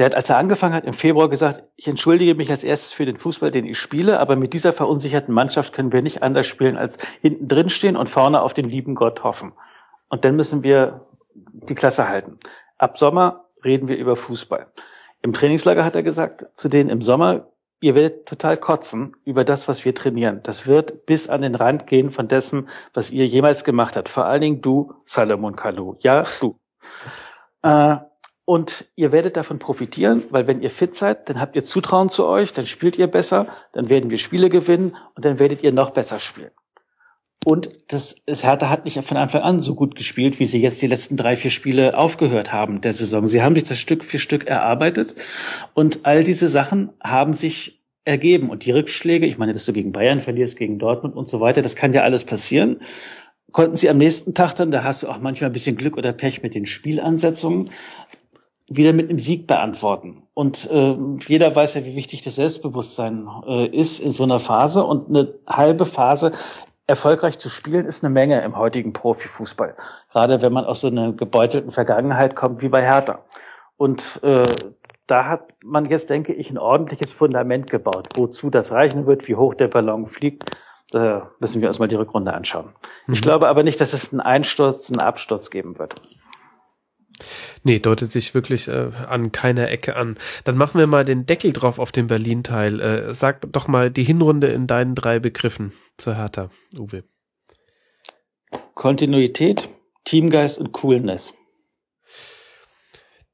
der 0.00 0.06
hat, 0.06 0.14
als 0.14 0.30
er 0.30 0.38
angefangen 0.38 0.72
hat, 0.72 0.86
im 0.86 0.94
Februar 0.94 1.28
gesagt, 1.28 1.62
ich 1.76 1.86
entschuldige 1.86 2.34
mich 2.34 2.50
als 2.50 2.64
erstes 2.64 2.94
für 2.94 3.04
den 3.04 3.18
Fußball, 3.18 3.50
den 3.50 3.66
ich 3.66 3.78
spiele, 3.78 4.18
aber 4.18 4.34
mit 4.34 4.54
dieser 4.54 4.72
verunsicherten 4.72 5.34
Mannschaft 5.34 5.74
können 5.74 5.92
wir 5.92 6.00
nicht 6.00 6.22
anders 6.22 6.46
spielen, 6.46 6.78
als 6.78 6.96
hinten 7.20 7.48
drin 7.48 7.68
stehen 7.68 7.96
und 7.96 8.08
vorne 8.08 8.40
auf 8.40 8.54
den 8.54 8.66
lieben 8.66 8.94
Gott 8.94 9.24
hoffen. 9.24 9.52
Und 10.08 10.24
dann 10.24 10.36
müssen 10.36 10.62
wir 10.62 11.02
die 11.34 11.74
Klasse 11.74 12.08
halten. 12.08 12.38
Ab 12.78 12.96
Sommer 12.98 13.44
reden 13.62 13.88
wir 13.88 13.98
über 13.98 14.16
Fußball. 14.16 14.68
Im 15.20 15.34
Trainingslager 15.34 15.84
hat 15.84 15.96
er 15.96 16.02
gesagt, 16.02 16.46
zu 16.54 16.70
denen 16.70 16.88
im 16.88 17.02
Sommer, 17.02 17.48
ihr 17.82 17.94
werdet 17.94 18.24
total 18.24 18.56
kotzen 18.56 19.14
über 19.26 19.44
das, 19.44 19.68
was 19.68 19.84
wir 19.84 19.94
trainieren. 19.94 20.40
Das 20.44 20.66
wird 20.66 21.04
bis 21.04 21.28
an 21.28 21.42
den 21.42 21.54
Rand 21.54 21.86
gehen 21.86 22.10
von 22.10 22.26
dessen, 22.26 22.70
was 22.94 23.10
ihr 23.10 23.26
jemals 23.26 23.64
gemacht 23.64 23.98
habt. 23.98 24.08
Vor 24.08 24.24
allen 24.24 24.40
Dingen 24.40 24.62
du, 24.62 24.94
Salomon 25.04 25.56
Kalou. 25.56 25.96
Ja, 26.00 26.24
du. 26.40 26.58
Äh, 27.62 27.96
und 28.50 28.86
ihr 28.96 29.12
werdet 29.12 29.36
davon 29.36 29.60
profitieren, 29.60 30.24
weil 30.30 30.48
wenn 30.48 30.60
ihr 30.60 30.72
fit 30.72 30.96
seid, 30.96 31.28
dann 31.28 31.40
habt 31.40 31.54
ihr 31.54 31.62
Zutrauen 31.62 32.08
zu 32.08 32.26
euch, 32.26 32.52
dann 32.52 32.66
spielt 32.66 32.98
ihr 32.98 33.06
besser, 33.06 33.46
dann 33.72 33.88
werden 33.88 34.10
wir 34.10 34.18
Spiele 34.18 34.48
gewinnen 34.48 34.96
und 35.14 35.24
dann 35.24 35.38
werdet 35.38 35.62
ihr 35.62 35.70
noch 35.70 35.90
besser 35.90 36.18
spielen. 36.18 36.50
Und 37.44 37.68
das, 37.92 38.24
das 38.26 38.42
Hertha 38.42 38.68
hat 38.68 38.86
nicht 38.86 39.00
von 39.06 39.16
Anfang 39.16 39.42
an 39.42 39.60
so 39.60 39.76
gut 39.76 39.94
gespielt, 39.94 40.40
wie 40.40 40.46
sie 40.46 40.60
jetzt 40.60 40.82
die 40.82 40.88
letzten 40.88 41.16
drei, 41.16 41.36
vier 41.36 41.52
Spiele 41.52 41.96
aufgehört 41.96 42.52
haben 42.52 42.80
der 42.80 42.92
Saison. 42.92 43.28
Sie 43.28 43.40
haben 43.40 43.54
sich 43.54 43.62
das 43.62 43.78
Stück 43.78 44.02
für 44.02 44.18
Stück 44.18 44.48
erarbeitet 44.48 45.14
und 45.74 46.00
all 46.02 46.24
diese 46.24 46.48
Sachen 46.48 46.90
haben 47.00 47.34
sich 47.34 47.80
ergeben. 48.04 48.50
Und 48.50 48.66
die 48.66 48.72
Rückschläge, 48.72 49.26
ich 49.26 49.38
meine, 49.38 49.52
dass 49.52 49.64
du 49.64 49.72
gegen 49.72 49.92
Bayern 49.92 50.22
verlierst, 50.22 50.56
gegen 50.56 50.80
Dortmund 50.80 51.14
und 51.14 51.28
so 51.28 51.38
weiter, 51.38 51.62
das 51.62 51.76
kann 51.76 51.92
ja 51.92 52.02
alles 52.02 52.24
passieren. 52.24 52.80
konnten 53.52 53.76
sie 53.76 53.90
am 53.90 53.98
nächsten 53.98 54.34
Tag 54.34 54.54
dann, 54.54 54.70
da 54.70 54.84
hast 54.84 55.02
du 55.02 55.08
auch 55.08 55.20
manchmal 55.20 55.50
ein 55.50 55.52
bisschen 55.52 55.76
Glück 55.76 55.96
oder 55.96 56.12
Pech 56.12 56.42
mit 56.42 56.54
den 56.54 56.66
Spielansetzungen, 56.66 57.70
wieder 58.70 58.92
mit 58.92 59.10
einem 59.10 59.18
Sieg 59.18 59.46
beantworten. 59.46 60.22
Und 60.32 60.70
äh, 60.70 60.96
jeder 61.26 61.54
weiß 61.54 61.74
ja, 61.74 61.84
wie 61.84 61.96
wichtig 61.96 62.22
das 62.22 62.36
Selbstbewusstsein 62.36 63.28
äh, 63.46 63.66
ist 63.66 63.98
in 63.98 64.12
so 64.12 64.22
einer 64.22 64.38
Phase. 64.38 64.84
Und 64.84 65.08
eine 65.08 65.34
halbe 65.46 65.84
Phase 65.84 66.32
erfolgreich 66.86 67.38
zu 67.40 67.48
spielen, 67.48 67.84
ist 67.84 68.04
eine 68.04 68.14
Menge 68.14 68.40
im 68.42 68.56
heutigen 68.56 68.92
Profifußball. 68.92 69.74
Gerade 70.12 70.40
wenn 70.40 70.52
man 70.52 70.64
aus 70.64 70.80
so 70.80 70.86
einer 70.86 71.12
gebeutelten 71.12 71.72
Vergangenheit 71.72 72.36
kommt 72.36 72.62
wie 72.62 72.68
bei 72.68 72.82
Hertha. 72.82 73.18
Und 73.76 74.20
äh, 74.22 74.44
da 75.08 75.26
hat 75.26 75.48
man 75.64 75.86
jetzt, 75.86 76.08
denke 76.08 76.32
ich, 76.32 76.50
ein 76.50 76.58
ordentliches 76.58 77.12
Fundament 77.12 77.68
gebaut. 77.70 78.08
Wozu 78.14 78.50
das 78.50 78.70
reichen 78.70 79.06
wird, 79.06 79.26
wie 79.26 79.34
hoch 79.34 79.54
der 79.54 79.66
Ballon 79.66 80.06
fliegt, 80.06 80.44
da 80.92 81.30
müssen 81.40 81.60
wir 81.60 81.68
uns 81.68 81.80
mal 81.80 81.88
die 81.88 81.96
Rückrunde 81.96 82.32
anschauen. 82.32 82.70
Mhm. 83.06 83.14
Ich 83.14 83.20
glaube 83.20 83.48
aber 83.48 83.64
nicht, 83.64 83.80
dass 83.80 83.92
es 83.92 84.12
einen 84.12 84.20
Einsturz, 84.20 84.90
einen 84.90 85.00
Absturz 85.00 85.50
geben 85.50 85.78
wird. 85.78 85.94
Nee, 87.62 87.78
deutet 87.78 88.10
sich 88.10 88.34
wirklich 88.34 88.68
äh, 88.68 88.90
an 89.08 89.32
keiner 89.32 89.68
Ecke 89.68 89.96
an. 89.96 90.16
Dann 90.44 90.56
machen 90.56 90.78
wir 90.78 90.86
mal 90.86 91.04
den 91.04 91.26
Deckel 91.26 91.52
drauf 91.52 91.78
auf 91.78 91.92
den 91.92 92.06
Berlin-Teil. 92.06 92.80
Äh, 92.80 93.14
sag 93.14 93.52
doch 93.52 93.68
mal 93.68 93.90
die 93.90 94.04
Hinrunde 94.04 94.48
in 94.48 94.66
deinen 94.66 94.94
drei 94.94 95.18
Begriffen 95.18 95.72
zur 95.96 96.16
Hertha, 96.16 96.50
Uwe. 96.78 97.04
Kontinuität, 98.74 99.68
Teamgeist 100.04 100.58
und 100.58 100.72
Coolness. 100.72 101.34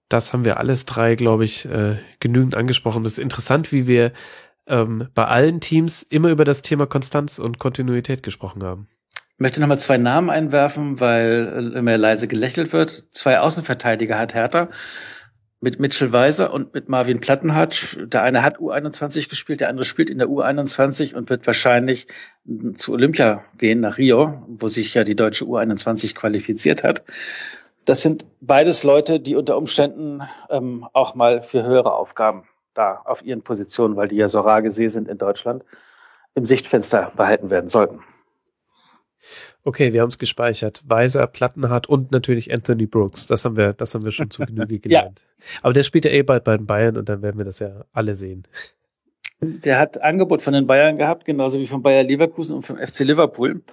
Das 0.08 0.32
haben 0.32 0.44
wir 0.44 0.58
alles 0.58 0.86
drei, 0.86 1.14
glaube 1.16 1.44
ich, 1.44 1.64
äh, 1.66 1.96
genügend 2.20 2.54
angesprochen. 2.54 3.02
Das 3.02 3.14
ist 3.14 3.18
interessant, 3.18 3.72
wie 3.72 3.86
wir 3.86 4.12
ähm, 4.66 5.08
bei 5.14 5.26
allen 5.26 5.60
Teams 5.60 6.02
immer 6.02 6.30
über 6.30 6.44
das 6.44 6.62
Thema 6.62 6.86
Konstanz 6.86 7.38
und 7.38 7.58
Kontinuität 7.58 8.22
gesprochen 8.22 8.62
haben. 8.62 8.88
Ich 9.36 9.40
möchte 9.40 9.60
nochmal 9.60 9.78
zwei 9.78 9.98
Namen 9.98 10.30
einwerfen, 10.30 10.98
weil 10.98 11.74
immer 11.76 11.98
leise 11.98 12.26
gelächelt 12.26 12.72
wird. 12.72 13.04
Zwei 13.10 13.38
Außenverteidiger 13.38 14.18
hat 14.18 14.32
Hertha 14.32 14.70
mit 15.60 15.78
Mitchell 15.78 16.10
Weiser 16.10 16.54
und 16.54 16.72
mit 16.72 16.88
Marvin 16.88 17.20
Plattenhardt. 17.20 17.98
Der 18.00 18.22
eine 18.22 18.42
hat 18.42 18.56
U21 18.56 19.28
gespielt, 19.28 19.60
der 19.60 19.68
andere 19.68 19.84
spielt 19.84 20.08
in 20.08 20.16
der 20.16 20.28
U21 20.28 21.14
und 21.14 21.28
wird 21.28 21.46
wahrscheinlich 21.46 22.06
zu 22.76 22.94
Olympia 22.94 23.44
gehen, 23.58 23.80
nach 23.80 23.98
Rio, 23.98 24.42
wo 24.48 24.68
sich 24.68 24.94
ja 24.94 25.04
die 25.04 25.16
deutsche 25.16 25.44
U21 25.44 26.14
qualifiziert 26.14 26.82
hat. 26.82 27.04
Das 27.84 28.00
sind 28.00 28.24
beides 28.40 28.84
Leute, 28.84 29.20
die 29.20 29.36
unter 29.36 29.58
Umständen 29.58 30.22
ähm, 30.48 30.86
auch 30.94 31.14
mal 31.14 31.42
für 31.42 31.62
höhere 31.62 31.92
Aufgaben 31.92 32.44
da 32.72 33.02
auf 33.04 33.22
ihren 33.22 33.42
Positionen, 33.42 33.96
weil 33.96 34.08
die 34.08 34.16
ja 34.16 34.30
so 34.30 34.40
rar 34.40 34.62
gesehen 34.62 34.88
sind 34.88 35.08
in 35.08 35.18
Deutschland, 35.18 35.62
im 36.34 36.46
Sichtfenster 36.46 37.12
behalten 37.14 37.50
werden 37.50 37.68
sollten. 37.68 38.00
Okay, 39.66 39.92
wir 39.92 40.02
haben 40.02 40.10
es 40.10 40.18
gespeichert. 40.18 40.80
Weiser, 40.86 41.26
Plattenhardt 41.26 41.88
und 41.88 42.12
natürlich 42.12 42.54
Anthony 42.54 42.86
Brooks. 42.86 43.26
Das 43.26 43.44
haben 43.44 43.56
wir, 43.56 43.72
das 43.72 43.96
haben 43.96 44.04
wir 44.04 44.12
schon 44.12 44.30
zu 44.30 44.46
Genüge 44.46 44.78
gelernt. 44.78 45.20
ja. 45.20 45.44
Aber 45.62 45.72
der 45.72 45.82
spielt 45.82 46.04
ja 46.04 46.12
eh 46.12 46.22
bald 46.22 46.44
bei 46.44 46.56
den 46.56 46.66
Bayern 46.66 46.96
und 46.96 47.08
dann 47.08 47.20
werden 47.20 47.36
wir 47.36 47.44
das 47.44 47.58
ja 47.58 47.84
alle 47.92 48.14
sehen. 48.14 48.46
Der 49.40 49.80
hat 49.80 50.00
Angebot 50.00 50.40
von 50.40 50.52
den 50.52 50.68
Bayern 50.68 50.96
gehabt, 50.96 51.24
genauso 51.24 51.58
wie 51.58 51.66
von 51.66 51.82
Bayer 51.82 52.04
Leverkusen 52.04 52.54
und 52.54 52.62
vom 52.62 52.76
FC 52.76 53.00
Liverpool 53.00 53.64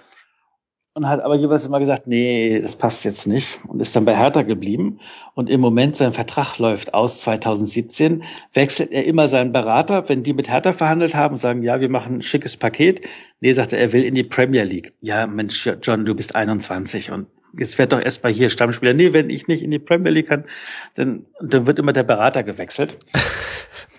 und 0.94 1.08
hat 1.08 1.20
aber 1.20 1.34
jeweils 1.34 1.66
immer 1.66 1.80
gesagt, 1.80 2.06
nee, 2.06 2.60
das 2.60 2.76
passt 2.76 3.04
jetzt 3.04 3.26
nicht 3.26 3.58
und 3.66 3.80
ist 3.80 3.94
dann 3.96 4.04
bei 4.04 4.16
Hertha 4.16 4.42
geblieben. 4.42 5.00
Und 5.34 5.50
im 5.50 5.60
Moment 5.60 5.96
sein 5.96 6.12
Vertrag 6.12 6.58
läuft 6.58 6.94
aus 6.94 7.20
2017, 7.22 8.22
wechselt 8.52 8.92
er 8.92 9.04
immer 9.04 9.26
seinen 9.26 9.50
Berater, 9.50 10.08
wenn 10.08 10.22
die 10.22 10.32
mit 10.32 10.48
Hertha 10.48 10.72
verhandelt 10.72 11.16
haben, 11.16 11.36
sagen, 11.36 11.64
ja, 11.64 11.80
wir 11.80 11.88
machen 11.88 12.16
ein 12.16 12.22
schickes 12.22 12.56
Paket. 12.56 13.06
Nee, 13.40 13.52
sagt 13.52 13.72
er, 13.72 13.80
er 13.80 13.92
will 13.92 14.04
in 14.04 14.14
die 14.14 14.22
Premier 14.22 14.62
League. 14.62 14.92
Ja, 15.00 15.26
Mensch, 15.26 15.68
John, 15.82 16.06
du 16.06 16.14
bist 16.14 16.36
21 16.36 17.10
und 17.10 17.26
jetzt 17.58 17.76
wird 17.76 17.92
doch 17.92 18.00
erst 18.00 18.22
mal 18.22 18.32
hier 18.32 18.48
Stammspieler. 18.48 18.94
Nee, 18.94 19.12
wenn 19.12 19.30
ich 19.30 19.48
nicht 19.48 19.64
in 19.64 19.72
die 19.72 19.80
Premier 19.80 20.12
League 20.12 20.28
kann, 20.28 20.44
dann, 20.94 21.26
dann 21.40 21.66
wird 21.66 21.80
immer 21.80 21.92
der 21.92 22.04
Berater 22.04 22.44
gewechselt. 22.44 22.98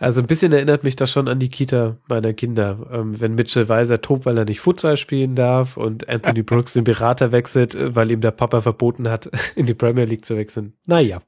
Also 0.00 0.20
ein 0.20 0.26
bisschen 0.28 0.52
erinnert 0.52 0.84
mich 0.84 0.94
das 0.94 1.10
schon 1.10 1.26
an 1.26 1.40
die 1.40 1.48
Kita 1.48 1.96
meiner 2.08 2.32
Kinder. 2.32 2.88
Ähm, 2.92 3.20
wenn 3.20 3.34
Mitchell 3.34 3.68
Weiser 3.68 4.00
tobt, 4.00 4.26
weil 4.26 4.38
er 4.38 4.44
nicht 4.44 4.60
Futsal 4.60 4.96
spielen 4.96 5.34
darf 5.34 5.76
und 5.76 6.08
Anthony 6.08 6.42
Brooks 6.44 6.74
den 6.74 6.84
Berater 6.84 7.32
wechselt, 7.32 7.74
äh, 7.74 7.94
weil 7.96 8.10
ihm 8.10 8.20
der 8.20 8.30
Papa 8.30 8.60
verboten 8.60 9.08
hat, 9.08 9.28
in 9.56 9.66
die 9.66 9.74
Premier 9.74 10.04
League 10.04 10.24
zu 10.24 10.36
wechseln. 10.36 10.74
Naja. 10.86 11.20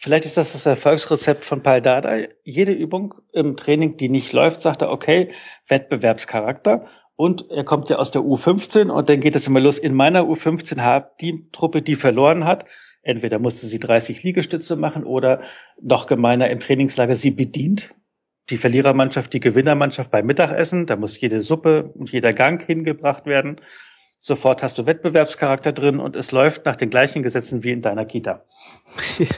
Vielleicht 0.00 0.26
ist 0.26 0.36
das 0.36 0.52
das 0.52 0.66
Erfolgsrezept 0.66 1.44
von 1.44 1.62
Paul 1.62 1.80
Dada. 1.80 2.16
Jede 2.44 2.72
Übung 2.72 3.14
im 3.32 3.56
Training, 3.56 3.96
die 3.96 4.08
nicht 4.08 4.32
läuft, 4.32 4.60
sagt 4.60 4.82
er, 4.82 4.90
okay, 4.90 5.30
Wettbewerbscharakter. 5.66 6.86
Und 7.16 7.50
er 7.50 7.64
kommt 7.64 7.90
ja 7.90 7.96
aus 7.96 8.12
der 8.12 8.22
U15 8.22 8.90
und 8.90 9.08
dann 9.08 9.18
geht 9.18 9.34
es 9.34 9.48
immer 9.48 9.58
los. 9.58 9.76
In 9.76 9.94
meiner 9.94 10.22
U15 10.22 10.82
hat 10.82 11.20
die 11.20 11.42
Truppe, 11.50 11.82
die 11.82 11.96
verloren 11.96 12.44
hat, 12.44 12.64
entweder 13.02 13.40
musste 13.40 13.66
sie 13.66 13.80
30 13.80 14.22
Liegestütze 14.22 14.76
machen 14.76 15.02
oder 15.02 15.40
noch 15.82 16.06
gemeiner 16.06 16.48
im 16.48 16.60
Trainingslager 16.60 17.16
sie 17.16 17.32
bedient 17.32 17.92
die 18.50 18.56
Verlierermannschaft, 18.56 19.32
die 19.32 19.40
Gewinnermannschaft 19.40 20.10
beim 20.10 20.26
Mittagessen. 20.26 20.86
Da 20.86 20.96
muss 20.96 21.20
jede 21.20 21.40
Suppe 21.40 21.92
und 21.94 22.10
jeder 22.10 22.32
Gang 22.32 22.64
hingebracht 22.64 23.26
werden. 23.26 23.60
Sofort 24.20 24.64
hast 24.64 24.76
du 24.78 24.86
Wettbewerbscharakter 24.86 25.72
drin 25.72 26.00
und 26.00 26.16
es 26.16 26.32
läuft 26.32 26.64
nach 26.64 26.74
den 26.74 26.90
gleichen 26.90 27.22
Gesetzen 27.22 27.62
wie 27.62 27.70
in 27.70 27.82
deiner 27.82 28.04
Kita. 28.04 28.44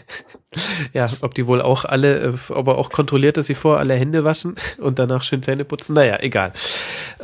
ja, 0.94 1.06
ob 1.20 1.34
die 1.34 1.46
wohl 1.46 1.60
auch 1.60 1.84
alle, 1.84 2.20
äh, 2.20 2.32
ob 2.48 2.66
er 2.66 2.78
auch 2.78 2.90
kontrolliert, 2.90 3.36
dass 3.36 3.46
sie 3.46 3.54
vor 3.54 3.78
alle 3.78 3.94
Hände 3.94 4.24
waschen 4.24 4.56
und 4.78 4.98
danach 4.98 5.22
schön 5.22 5.42
Zähne 5.42 5.66
putzen. 5.66 5.92
Naja, 5.94 6.18
egal. 6.20 6.54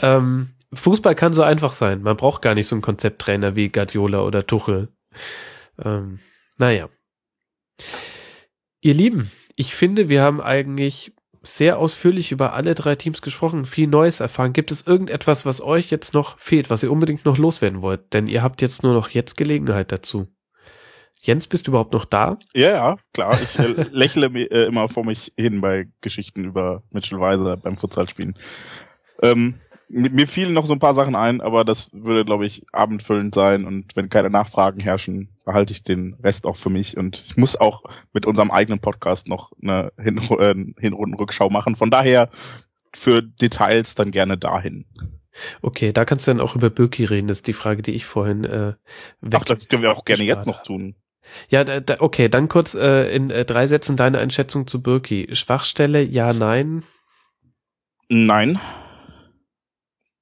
Ähm, 0.03 0.51
Fußball 0.75 1.15
kann 1.15 1.33
so 1.33 1.43
einfach 1.43 1.73
sein. 1.73 2.03
Man 2.03 2.19
braucht 2.19 2.43
gar 2.43 2.55
nicht 2.55 2.67
so 2.67 2.75
einen 2.75 2.83
Konzepttrainer 2.83 3.57
wie 3.57 3.71
Guardiola 3.71 4.21
oder 4.21 4.47
Tuchel. 4.47 4.89
Ähm, 5.83 6.19
naja. 6.59 6.91
Ihr 8.83 8.95
Lieben, 8.95 9.31
ich 9.57 9.75
finde, 9.75 10.11
wir 10.11 10.21
haben 10.21 10.43
eigentlich 10.43 11.16
sehr 11.47 11.79
ausführlich 11.79 12.33
über 12.33 12.53
alle 12.53 12.75
drei 12.75 12.95
Teams 12.97 13.23
gesprochen, 13.23 13.65
viel 13.65 13.87
Neues 13.87 14.21
erfahren. 14.21 14.53
Gibt 14.53 14.71
es 14.71 14.87
irgendetwas, 14.87 15.47
was 15.47 15.63
euch 15.63 15.91
jetzt 15.91 16.15
noch 16.15 16.39
fehlt, 16.39 16.71
was 16.71 16.83
ihr 16.83 16.93
unbedingt 16.93 17.25
noch 17.25 17.39
loswerden 17.39 17.83
wollt? 17.83 18.13
Denn 18.13 18.27
ihr 18.27 18.43
habt 18.43 18.63
jetzt 18.63 18.83
nur 18.83 18.95
noch 18.95 19.11
jetzt 19.11 19.37
Gelegenheit 19.37 19.93
dazu. 19.93 20.29
Jens, 21.21 21.47
bist 21.47 21.67
du 21.67 21.71
überhaupt 21.71 21.93
noch 21.93 22.05
da? 22.05 22.39
Ja, 22.55 22.71
ja, 22.71 22.97
klar. 23.13 23.41
Ich 23.43 23.59
äh, 23.59 23.87
lächle 23.91 24.27
äh, 24.27 24.67
immer 24.67 24.89
vor 24.89 25.05
mich 25.05 25.33
hin 25.37 25.61
bei 25.61 25.89
Geschichten 26.01 26.45
über 26.45 26.83
Mitchell 26.91 27.19
Weiser 27.19 27.57
beim 27.57 27.77
Futsalspielen. 27.77 28.37
Ähm, 29.23 29.55
mir 29.89 30.27
fielen 30.27 30.53
noch 30.53 30.67
so 30.67 30.73
ein 30.73 30.81
paar 30.81 30.95
Sachen 30.95 31.15
ein, 31.15 31.41
aber 31.41 31.65
das 31.65 31.91
würde, 31.93 32.25
glaube 32.25 32.47
ich, 32.47 32.65
abendfüllend 32.73 33.35
sein. 33.35 33.65
Und 33.65 33.95
wenn 33.95 34.09
keine 34.09 34.31
Nachfragen 34.31 34.81
herrschen, 34.81 35.29
behalte 35.45 35.73
ich 35.73 35.85
den 35.85 36.15
Rest 36.23 36.47
auch 36.47 36.57
für 36.57 36.71
mich. 36.71 36.97
Und 36.97 37.23
ich 37.27 37.37
muss 37.37 37.57
auch 37.57 37.85
mit 38.13 38.27
unserem 38.27 38.51
eigenen 38.51 38.81
Podcast 38.81 39.29
noch 39.29 39.53
eine 39.63 39.93
Hin 39.99 40.19
äh, 40.19 40.81
Hinrundenrückschau 40.81 41.51
machen. 41.51 41.77
Von 41.77 41.91
daher 41.91 42.31
für 42.95 43.23
Details 43.23 43.95
dann 43.95 44.11
gerne 44.11 44.37
dahin. 44.37 44.87
Okay, 45.63 45.93
da 45.93 46.05
kannst 46.05 46.27
du 46.27 46.31
dann 46.31 46.41
auch 46.41 46.57
über 46.57 46.71
Birki 46.71 47.05
reden. 47.05 47.29
Das 47.29 47.39
ist 47.39 47.47
die 47.47 47.53
Frage, 47.53 47.83
die 47.83 47.93
ich 47.93 48.07
vorhin 48.07 48.45
äh, 48.45 48.75
weg 49.21 49.41
Ach, 49.41 49.45
das 49.45 49.69
können 49.69 49.83
wir 49.83 49.93
auch 49.93 50.05
gerne 50.05 50.25
jetzt 50.25 50.47
noch 50.47 50.63
tun. 50.63 50.97
Ja, 51.49 51.65
da, 51.65 51.81
da, 51.81 51.97
okay, 51.99 52.29
dann 52.29 52.49
kurz 52.49 52.75
äh, 52.75 53.15
in 53.15 53.31
äh, 53.31 53.45
drei 53.45 53.67
Sätzen 53.67 53.97
deine 53.97 54.19
Einschätzung 54.19 54.67
zu 54.67 54.83
Birki. 54.83 55.29
Schwachstelle, 55.33 56.03
ja, 56.03 56.33
nein? 56.33 56.85
Nein. 58.09 58.61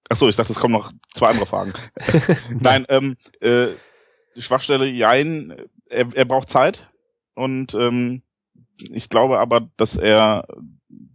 Ach 0.09 0.17
so, 0.17 0.29
ich 0.29 0.37
dachte, 0.37 0.53
es 0.53 0.61
kommen 0.61 0.75
noch 0.75 0.93
zwei 1.15 1.29
andere 1.29 1.47
Fragen. 1.47 1.73
Nein, 2.61 2.85
ähm, 2.89 3.17
äh, 3.41 3.69
Schwachstelle, 4.37 4.87
jein, 4.87 5.55
er, 5.89 6.09
er 6.15 6.25
braucht 6.25 6.51
Zeit 6.51 6.91
und 7.35 7.75
ähm, 7.75 8.23
ich 8.77 9.09
glaube 9.09 9.39
aber, 9.39 9.69
dass 9.77 9.97
er 9.97 10.47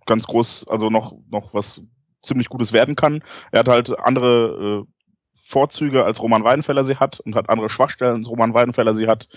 ganz 0.06 0.26
groß, 0.26 0.68
also 0.68 0.90
noch 0.90 1.14
noch 1.30 1.53
was 1.53 1.82
ziemlich 2.22 2.49
Gutes 2.49 2.74
werden 2.74 2.95
kann. 2.95 3.24
Er 3.52 3.60
hat 3.60 3.68
halt 3.68 3.98
andere 3.99 4.86
äh, 4.86 4.94
Vorzüge 5.41 6.06
als 6.06 6.22
Roman 6.22 6.44
Weidenfeller 6.44 6.84
sie 6.84 6.98
hat 6.98 7.20
und 7.20 7.36
hat 7.36 7.49
andere 7.49 7.70
Schwachstellen 7.70 8.18
als 8.18 8.30
Roman 8.30 8.53
Weidenfeller 8.53 8.94
sie 8.94 9.07
hat. 9.07 9.28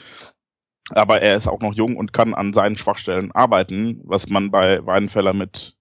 Aber 0.91 1.23
er 1.23 1.37
ist 1.37 1.47
auch 1.47 1.61
noch 1.61 1.74
jung 1.74 1.97
und 1.97 2.12
kann 2.12 2.35
an 2.35 2.53
seinen 2.53 2.77
Schwachstellen 2.77 3.33
arbeiten, 3.33 4.01
was 4.05 4.29
man 4.29 4.51
bei 4.51 4.85
Weidenfeller 4.85 5.33
mit 5.33 5.77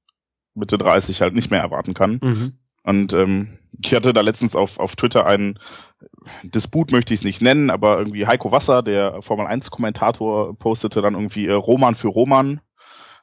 Mitte 0.53 0.77
30 0.77 1.21
halt 1.21 1.33
nicht 1.33 1.49
mehr 1.49 1.61
erwarten 1.61 1.93
kann. 1.93 2.19
Mhm. 2.23 2.53
Und 2.83 3.13
ähm, 3.13 3.57
ich 3.83 3.93
hatte 3.93 4.13
da 4.13 4.21
letztens 4.21 4.55
auf, 4.55 4.79
auf 4.79 4.95
Twitter 4.95 5.25
einen 5.25 5.59
Disput, 6.43 6.91
möchte 6.91 7.13
ich 7.13 7.21
es 7.21 7.23
nicht 7.23 7.41
nennen, 7.41 7.69
aber 7.69 7.99
irgendwie 7.99 8.25
Heiko 8.25 8.51
Wasser, 8.51 8.81
der 8.81 9.21
Formel 9.21 9.47
1 9.47 9.71
Kommentator, 9.71 10.57
postete 10.57 11.01
dann 11.01 11.13
irgendwie 11.13 11.47
äh, 11.47 11.53
Roman 11.53 11.95
für 11.95 12.07
Roman. 12.07 12.61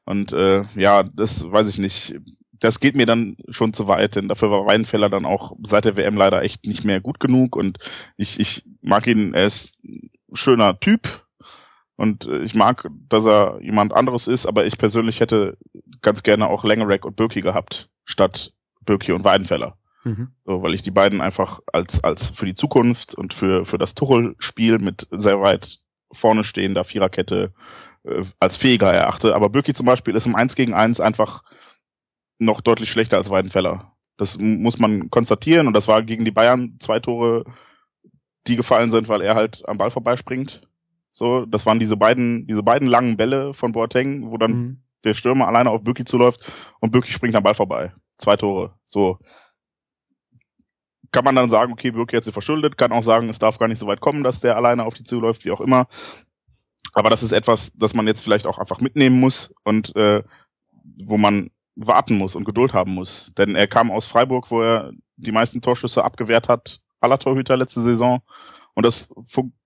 Und 0.04 0.32
äh, 0.32 0.64
ja, 0.74 1.02
das 1.02 1.50
weiß 1.50 1.68
ich 1.68 1.78
nicht. 1.78 2.16
Das 2.52 2.80
geht 2.80 2.96
mir 2.96 3.06
dann 3.06 3.36
schon 3.50 3.72
zu 3.72 3.86
weit, 3.86 4.16
denn 4.16 4.28
dafür 4.28 4.50
war 4.50 4.66
Weinfeller 4.66 5.08
dann 5.08 5.26
auch 5.26 5.52
seit 5.64 5.84
der 5.84 5.96
WM 5.96 6.16
leider 6.16 6.42
echt 6.42 6.66
nicht 6.66 6.84
mehr 6.84 7.00
gut 7.00 7.20
genug. 7.20 7.54
Und 7.54 7.78
ich, 8.16 8.40
ich 8.40 8.64
mag 8.80 9.06
ihn, 9.06 9.34
er 9.34 9.46
ist 9.46 9.72
ein 9.84 10.10
schöner 10.32 10.80
Typ, 10.80 11.22
und 11.98 12.26
äh, 12.26 12.42
ich 12.42 12.54
mag, 12.54 12.88
dass 13.08 13.26
er 13.26 13.58
jemand 13.60 13.92
anderes 13.92 14.28
ist, 14.28 14.46
aber 14.46 14.64
ich 14.64 14.78
persönlich 14.78 15.18
hätte 15.18 15.58
ganz 16.00 16.22
gerne 16.22 16.46
auch 16.46 16.64
Langerack 16.64 17.04
und 17.04 17.16
Birki 17.16 17.40
gehabt, 17.40 17.90
statt 18.04 18.52
Birki 18.86 19.10
und 19.10 19.24
Weidenfeller. 19.24 19.76
Mhm. 20.08 20.28
So, 20.44 20.62
weil 20.62 20.74
ich 20.74 20.82
die 20.82 20.90
beiden 20.90 21.20
einfach 21.20 21.60
als, 21.72 22.02
als 22.02 22.30
für 22.30 22.46
die 22.46 22.54
Zukunft 22.54 23.14
und 23.14 23.34
für, 23.34 23.64
für 23.64 23.78
das 23.78 23.94
Tuchel-Spiel 23.94 24.78
mit 24.78 25.06
sehr 25.10 25.40
weit 25.40 25.80
vorne 26.12 26.44
stehender 26.44 26.84
Viererkette 26.84 27.52
äh, 28.04 28.24
als 28.40 28.56
fähiger 28.56 28.92
erachte. 28.92 29.34
Aber 29.34 29.48
Bürki 29.50 29.74
zum 29.74 29.86
Beispiel 29.86 30.16
ist 30.16 30.26
im 30.26 30.34
1 30.36 30.54
gegen 30.56 30.74
1 30.74 31.00
einfach 31.00 31.42
noch 32.38 32.60
deutlich 32.60 32.90
schlechter 32.90 33.16
als 33.18 33.30
Weidenfeller. 33.30 33.92
Das 34.16 34.38
muss 34.38 34.78
man 34.78 35.10
konstatieren 35.10 35.66
und 35.66 35.76
das 35.76 35.86
war 35.88 36.02
gegen 36.02 36.24
die 36.24 36.30
Bayern 36.30 36.76
zwei 36.80 36.98
Tore, 37.00 37.44
die 38.46 38.56
gefallen 38.56 38.90
sind, 38.90 39.08
weil 39.08 39.20
er 39.22 39.34
halt 39.34 39.68
am 39.68 39.78
Ball 39.78 39.90
vorbeispringt. 39.90 40.62
So, 41.12 41.46
das 41.46 41.66
waren 41.66 41.78
diese 41.78 41.96
beiden, 41.96 42.46
diese 42.46 42.62
beiden 42.62 42.88
langen 42.88 43.16
Bälle 43.16 43.52
von 43.54 43.72
Boateng, 43.72 44.30
wo 44.30 44.36
dann 44.38 44.52
Mhm. 44.52 44.82
der 45.04 45.14
Stürmer 45.14 45.48
alleine 45.48 45.70
auf 45.70 45.82
Bürki 45.82 46.04
zuläuft 46.04 46.40
und 46.80 46.90
Bürki 46.90 47.12
springt 47.12 47.36
am 47.36 47.42
Ball 47.42 47.54
vorbei. 47.54 47.92
Zwei 48.18 48.36
Tore. 48.36 48.72
So. 48.84 49.18
Kann 51.10 51.24
man 51.24 51.34
dann 51.34 51.50
sagen, 51.50 51.72
okay, 51.72 51.90
Bürki 51.90 52.16
hat 52.16 52.24
sie 52.24 52.32
verschuldet, 52.32 52.76
kann 52.76 52.92
auch 52.92 53.02
sagen, 53.02 53.28
es 53.28 53.38
darf 53.38 53.58
gar 53.58 53.68
nicht 53.68 53.78
so 53.78 53.86
weit 53.86 54.00
kommen, 54.00 54.22
dass 54.22 54.40
der 54.40 54.56
alleine 54.56 54.84
auf 54.84 54.94
die 54.94 55.04
zuläuft, 55.04 55.44
wie 55.44 55.50
auch 55.50 55.60
immer. 55.60 55.88
Aber 56.92 57.10
das 57.10 57.22
ist 57.22 57.32
etwas, 57.32 57.72
das 57.76 57.94
man 57.94 58.06
jetzt 58.06 58.22
vielleicht 58.22 58.46
auch 58.46 58.58
einfach 58.58 58.80
mitnehmen 58.80 59.20
muss 59.20 59.54
und 59.64 59.94
äh, 59.96 60.22
wo 61.04 61.16
man 61.16 61.50
warten 61.76 62.16
muss 62.16 62.34
und 62.34 62.44
Geduld 62.44 62.72
haben 62.72 62.94
muss. 62.94 63.32
Denn 63.38 63.54
er 63.54 63.68
kam 63.68 63.90
aus 63.90 64.06
Freiburg, 64.06 64.50
wo 64.50 64.62
er 64.62 64.92
die 65.16 65.32
meisten 65.32 65.60
Torschüsse 65.60 66.04
abgewehrt 66.04 66.48
hat, 66.48 66.80
aller 67.00 67.18
Torhüter 67.18 67.56
letzte 67.56 67.82
Saison. 67.82 68.22
Und 68.74 68.86
das 68.86 69.12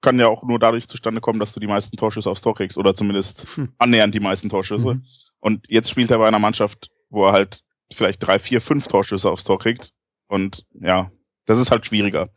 kann 0.00 0.18
ja 0.18 0.26
auch 0.26 0.42
nur 0.42 0.58
dadurch 0.58 0.88
zustande 0.88 1.20
kommen, 1.20 1.38
dass 1.38 1.52
du 1.52 1.60
die 1.60 1.66
meisten 1.66 1.96
Torschüsse 1.96 2.30
aufs 2.30 2.40
Tor 2.40 2.54
kriegst 2.54 2.78
oder 2.78 2.94
zumindest 2.94 3.46
Hm. 3.56 3.72
annähernd 3.78 4.14
die 4.14 4.20
meisten 4.20 4.48
Torschüsse. 4.48 4.94
Mhm. 4.94 5.04
Und 5.40 5.66
jetzt 5.68 5.90
spielt 5.90 6.10
er 6.10 6.18
bei 6.18 6.28
einer 6.28 6.38
Mannschaft, 6.38 6.90
wo 7.10 7.26
er 7.26 7.32
halt 7.32 7.62
vielleicht 7.92 8.22
drei, 8.22 8.38
vier, 8.38 8.60
fünf 8.60 8.86
Torschüsse 8.86 9.30
aufs 9.30 9.44
Tor 9.44 9.58
kriegt. 9.58 9.92
Und 10.28 10.64
ja, 10.72 11.10
das 11.46 11.58
ist 11.58 11.70
halt 11.70 11.86
schwieriger. 11.86 12.30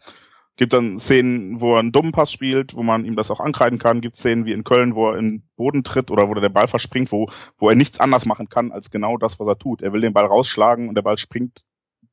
Gibt 0.58 0.72
dann 0.72 1.00
Szenen, 1.00 1.60
wo 1.60 1.74
er 1.74 1.80
einen 1.80 1.92
dummen 1.92 2.14
Pass 2.14 2.32
spielt, 2.32 2.76
wo 2.76 2.84
man 2.84 3.04
ihm 3.04 3.18
das 3.18 3.30
auch 3.30 3.42
ankreiden 3.42 3.78
kann. 3.78 4.00
Gibt 4.00 4.16
Szenen 4.16 4.46
wie 4.46 4.54
in 4.54 4.64
Köln, 4.64 4.96
wo 4.96 5.10
er 5.10 5.18
in 5.18 5.26
den 5.26 5.50
Boden 5.58 5.84
tritt 5.84 6.12
oder 6.12 6.30
wo 6.30 6.34
der 6.34 6.48
Ball 6.48 6.68
verspringt, 6.68 7.12
wo, 7.12 7.30
wo 7.58 7.70
er 7.70 7.76
nichts 7.76 8.00
anders 8.00 8.26
machen 8.26 8.48
kann 8.48 8.72
als 8.72 8.90
genau 8.90 9.18
das, 9.18 9.38
was 9.38 9.48
er 9.48 9.58
tut. 9.58 9.82
Er 9.82 9.92
will 9.92 10.02
den 10.02 10.14
Ball 10.14 10.26
rausschlagen 10.26 10.88
und 10.88 10.96
der 10.96 11.02
Ball 11.02 11.18
springt 11.18 11.66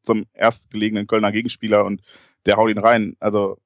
zum 0.02 0.26
erstgelegenen 0.32 1.06
Kölner 1.06 1.30
Gegenspieler 1.30 1.84
und 1.84 2.02
der 2.46 2.56
haut 2.56 2.70
ihn 2.70 2.78
rein. 2.78 3.16
Also 3.20 3.58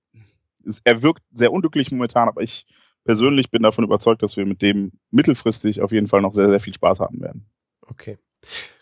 es, 0.66 0.82
er 0.84 1.02
wirkt 1.02 1.22
sehr 1.32 1.52
unglücklich 1.52 1.90
momentan, 1.90 2.28
aber 2.28 2.42
ich 2.42 2.66
persönlich 3.04 3.50
bin 3.50 3.62
davon 3.62 3.84
überzeugt, 3.84 4.22
dass 4.22 4.36
wir 4.36 4.44
mit 4.44 4.60
dem 4.60 4.92
mittelfristig 5.10 5.80
auf 5.80 5.92
jeden 5.92 6.08
Fall 6.08 6.20
noch 6.20 6.34
sehr, 6.34 6.50
sehr 6.50 6.60
viel 6.60 6.74
Spaß 6.74 7.00
haben 7.00 7.20
werden. 7.22 7.46
Okay. 7.80 8.18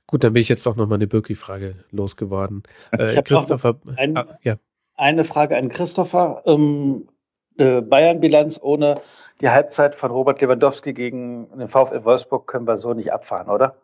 Gut, 0.07 0.23
dann 0.23 0.33
bin 0.33 0.43
ich 0.43 0.49
jetzt 0.49 0.67
doch 0.67 0.77
nochmal 0.77 0.99
eine 0.99 1.07
Birki-Frage 1.07 1.85
losgeworden. 1.91 2.63
Äh, 2.91 3.23
Christopher, 3.23 3.81
ein- 3.97 4.17
ah, 4.17 4.39
ja. 4.43 4.57
Eine 4.97 5.25
Frage 5.25 5.57
an 5.57 5.69
Christopher. 5.71 6.43
Ähm, 6.47 7.09
äh, 7.57 7.81
Bayern-Bilanz 7.81 8.61
ohne 8.63 9.01
die 9.41 9.49
Halbzeit 9.49 9.95
von 9.95 10.11
Robert 10.11 10.41
Lewandowski 10.41 10.93
gegen 10.93 11.49
den 11.57 11.69
VfL 11.69 12.05
Wolfsburg 12.05 12.47
können 12.47 12.67
wir 12.67 12.77
so 12.77 12.95
nicht 12.95 13.13
abfahren, 13.13 13.49
oder? 13.49 13.77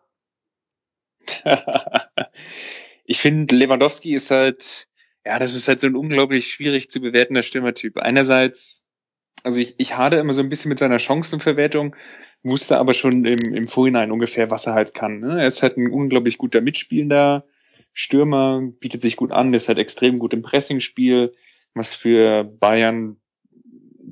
ich 3.05 3.19
finde, 3.19 3.55
Lewandowski 3.55 4.13
ist 4.13 4.31
halt, 4.31 4.87
ja, 5.25 5.39
das 5.39 5.55
ist 5.55 5.67
halt 5.67 5.79
so 5.79 5.87
ein 5.87 5.95
unglaublich 5.95 6.47
schwierig 6.51 6.89
zu 6.89 7.01
bewertender 7.01 7.43
Stürmertyp. 7.43 7.97
Einerseits, 7.97 8.85
also 9.43 9.59
ich, 9.59 9.75
ich 9.77 9.97
hade 9.97 10.17
immer 10.17 10.33
so 10.33 10.41
ein 10.41 10.49
bisschen 10.49 10.69
mit 10.69 10.79
seiner 10.79 10.99
Chancenverwertung, 10.99 11.95
wusste 12.43 12.77
aber 12.77 12.93
schon 12.93 13.25
im, 13.25 13.53
im 13.53 13.67
Vorhinein 13.67 14.11
ungefähr, 14.11 14.51
was 14.51 14.65
er 14.65 14.73
halt 14.73 14.93
kann. 14.93 15.19
Ne? 15.19 15.41
Er 15.41 15.47
ist 15.47 15.61
halt 15.63 15.77
ein 15.77 15.91
unglaublich 15.91 16.37
guter 16.37 16.61
Mitspielender, 16.61 17.45
Stürmer, 17.93 18.61
bietet 18.79 19.01
sich 19.01 19.17
gut 19.17 19.31
an, 19.31 19.53
ist 19.53 19.67
halt 19.67 19.77
extrem 19.77 20.19
gut 20.19 20.33
im 20.33 20.41
Pressingspiel, 20.41 21.31
was 21.73 21.93
für 21.93 22.43
Bayern 22.43 23.17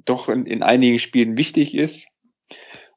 doch 0.06 0.30
in, 0.30 0.46
in 0.46 0.64
einigen 0.64 1.00
Spielen 1.00 1.38
wichtig 1.38 1.76
ist. 1.76 2.08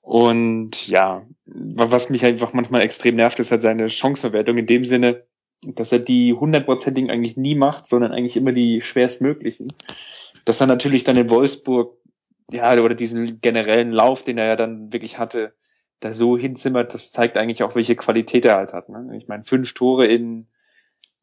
Und 0.00 0.88
ja, 0.88 1.26
wa- 1.46 1.90
was 1.90 2.10
mich 2.10 2.24
einfach 2.24 2.52
manchmal 2.52 2.82
extrem 2.82 3.14
nervt, 3.14 3.38
ist 3.38 3.52
halt 3.52 3.62
seine 3.62 3.88
Chancenverwertung 3.88 4.58
in 4.58 4.66
dem 4.66 4.84
Sinne, 4.84 5.24
dass 5.64 5.92
er 5.92 6.00
die 6.00 6.32
hundertprozentigen 6.32 7.10
eigentlich 7.10 7.36
nie 7.36 7.54
macht, 7.54 7.86
sondern 7.86 8.10
eigentlich 8.12 8.36
immer 8.36 8.52
die 8.52 8.80
schwerstmöglichen. 8.80 9.68
Dass 10.44 10.60
er 10.60 10.66
natürlich 10.66 11.04
dann 11.04 11.16
in 11.16 11.30
Wolfsburg, 11.30 11.96
ja, 12.52 12.72
oder 12.80 12.94
diesen 12.94 13.40
generellen 13.40 13.92
Lauf, 13.92 14.22
den 14.22 14.38
er 14.38 14.46
ja 14.46 14.56
dann 14.56 14.92
wirklich 14.92 15.18
hatte, 15.18 15.54
da 16.00 16.12
so 16.12 16.36
hinzimmert, 16.36 16.94
das 16.94 17.12
zeigt 17.12 17.36
eigentlich 17.36 17.62
auch, 17.62 17.74
welche 17.74 17.96
Qualität 17.96 18.44
er 18.44 18.56
halt 18.56 18.72
hat. 18.72 18.88
Ne? 18.88 19.16
Ich 19.16 19.28
meine, 19.28 19.44
fünf 19.44 19.72
Tore 19.74 20.06
in 20.06 20.48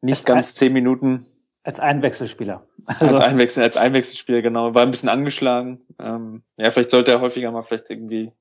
nicht 0.00 0.20
Das 0.20 0.24
ganz 0.24 0.54
zehn 0.54 0.72
Minuten 0.72 1.26
Als 1.62 1.78
Einwechselspieler. 1.80 2.66
als 2.86 3.02
Also, 3.02 3.16
Einwechsel, 3.18 3.62
als 3.62 3.76
Einwechselspieler, 3.76 4.40
genau. 4.40 4.74
War 4.74 4.82
ein 4.82 4.90
bisschen 4.90 5.10
angeschlagen. 5.10 5.80
Ähm, 5.98 6.42
ja, 6.56 6.70
vielleicht 6.70 6.90
sollte 6.90 7.12
er 7.12 7.20
häufiger 7.20 7.50
mal 7.52 7.62
vielleicht 7.62 7.90
irgendwie 7.90 8.32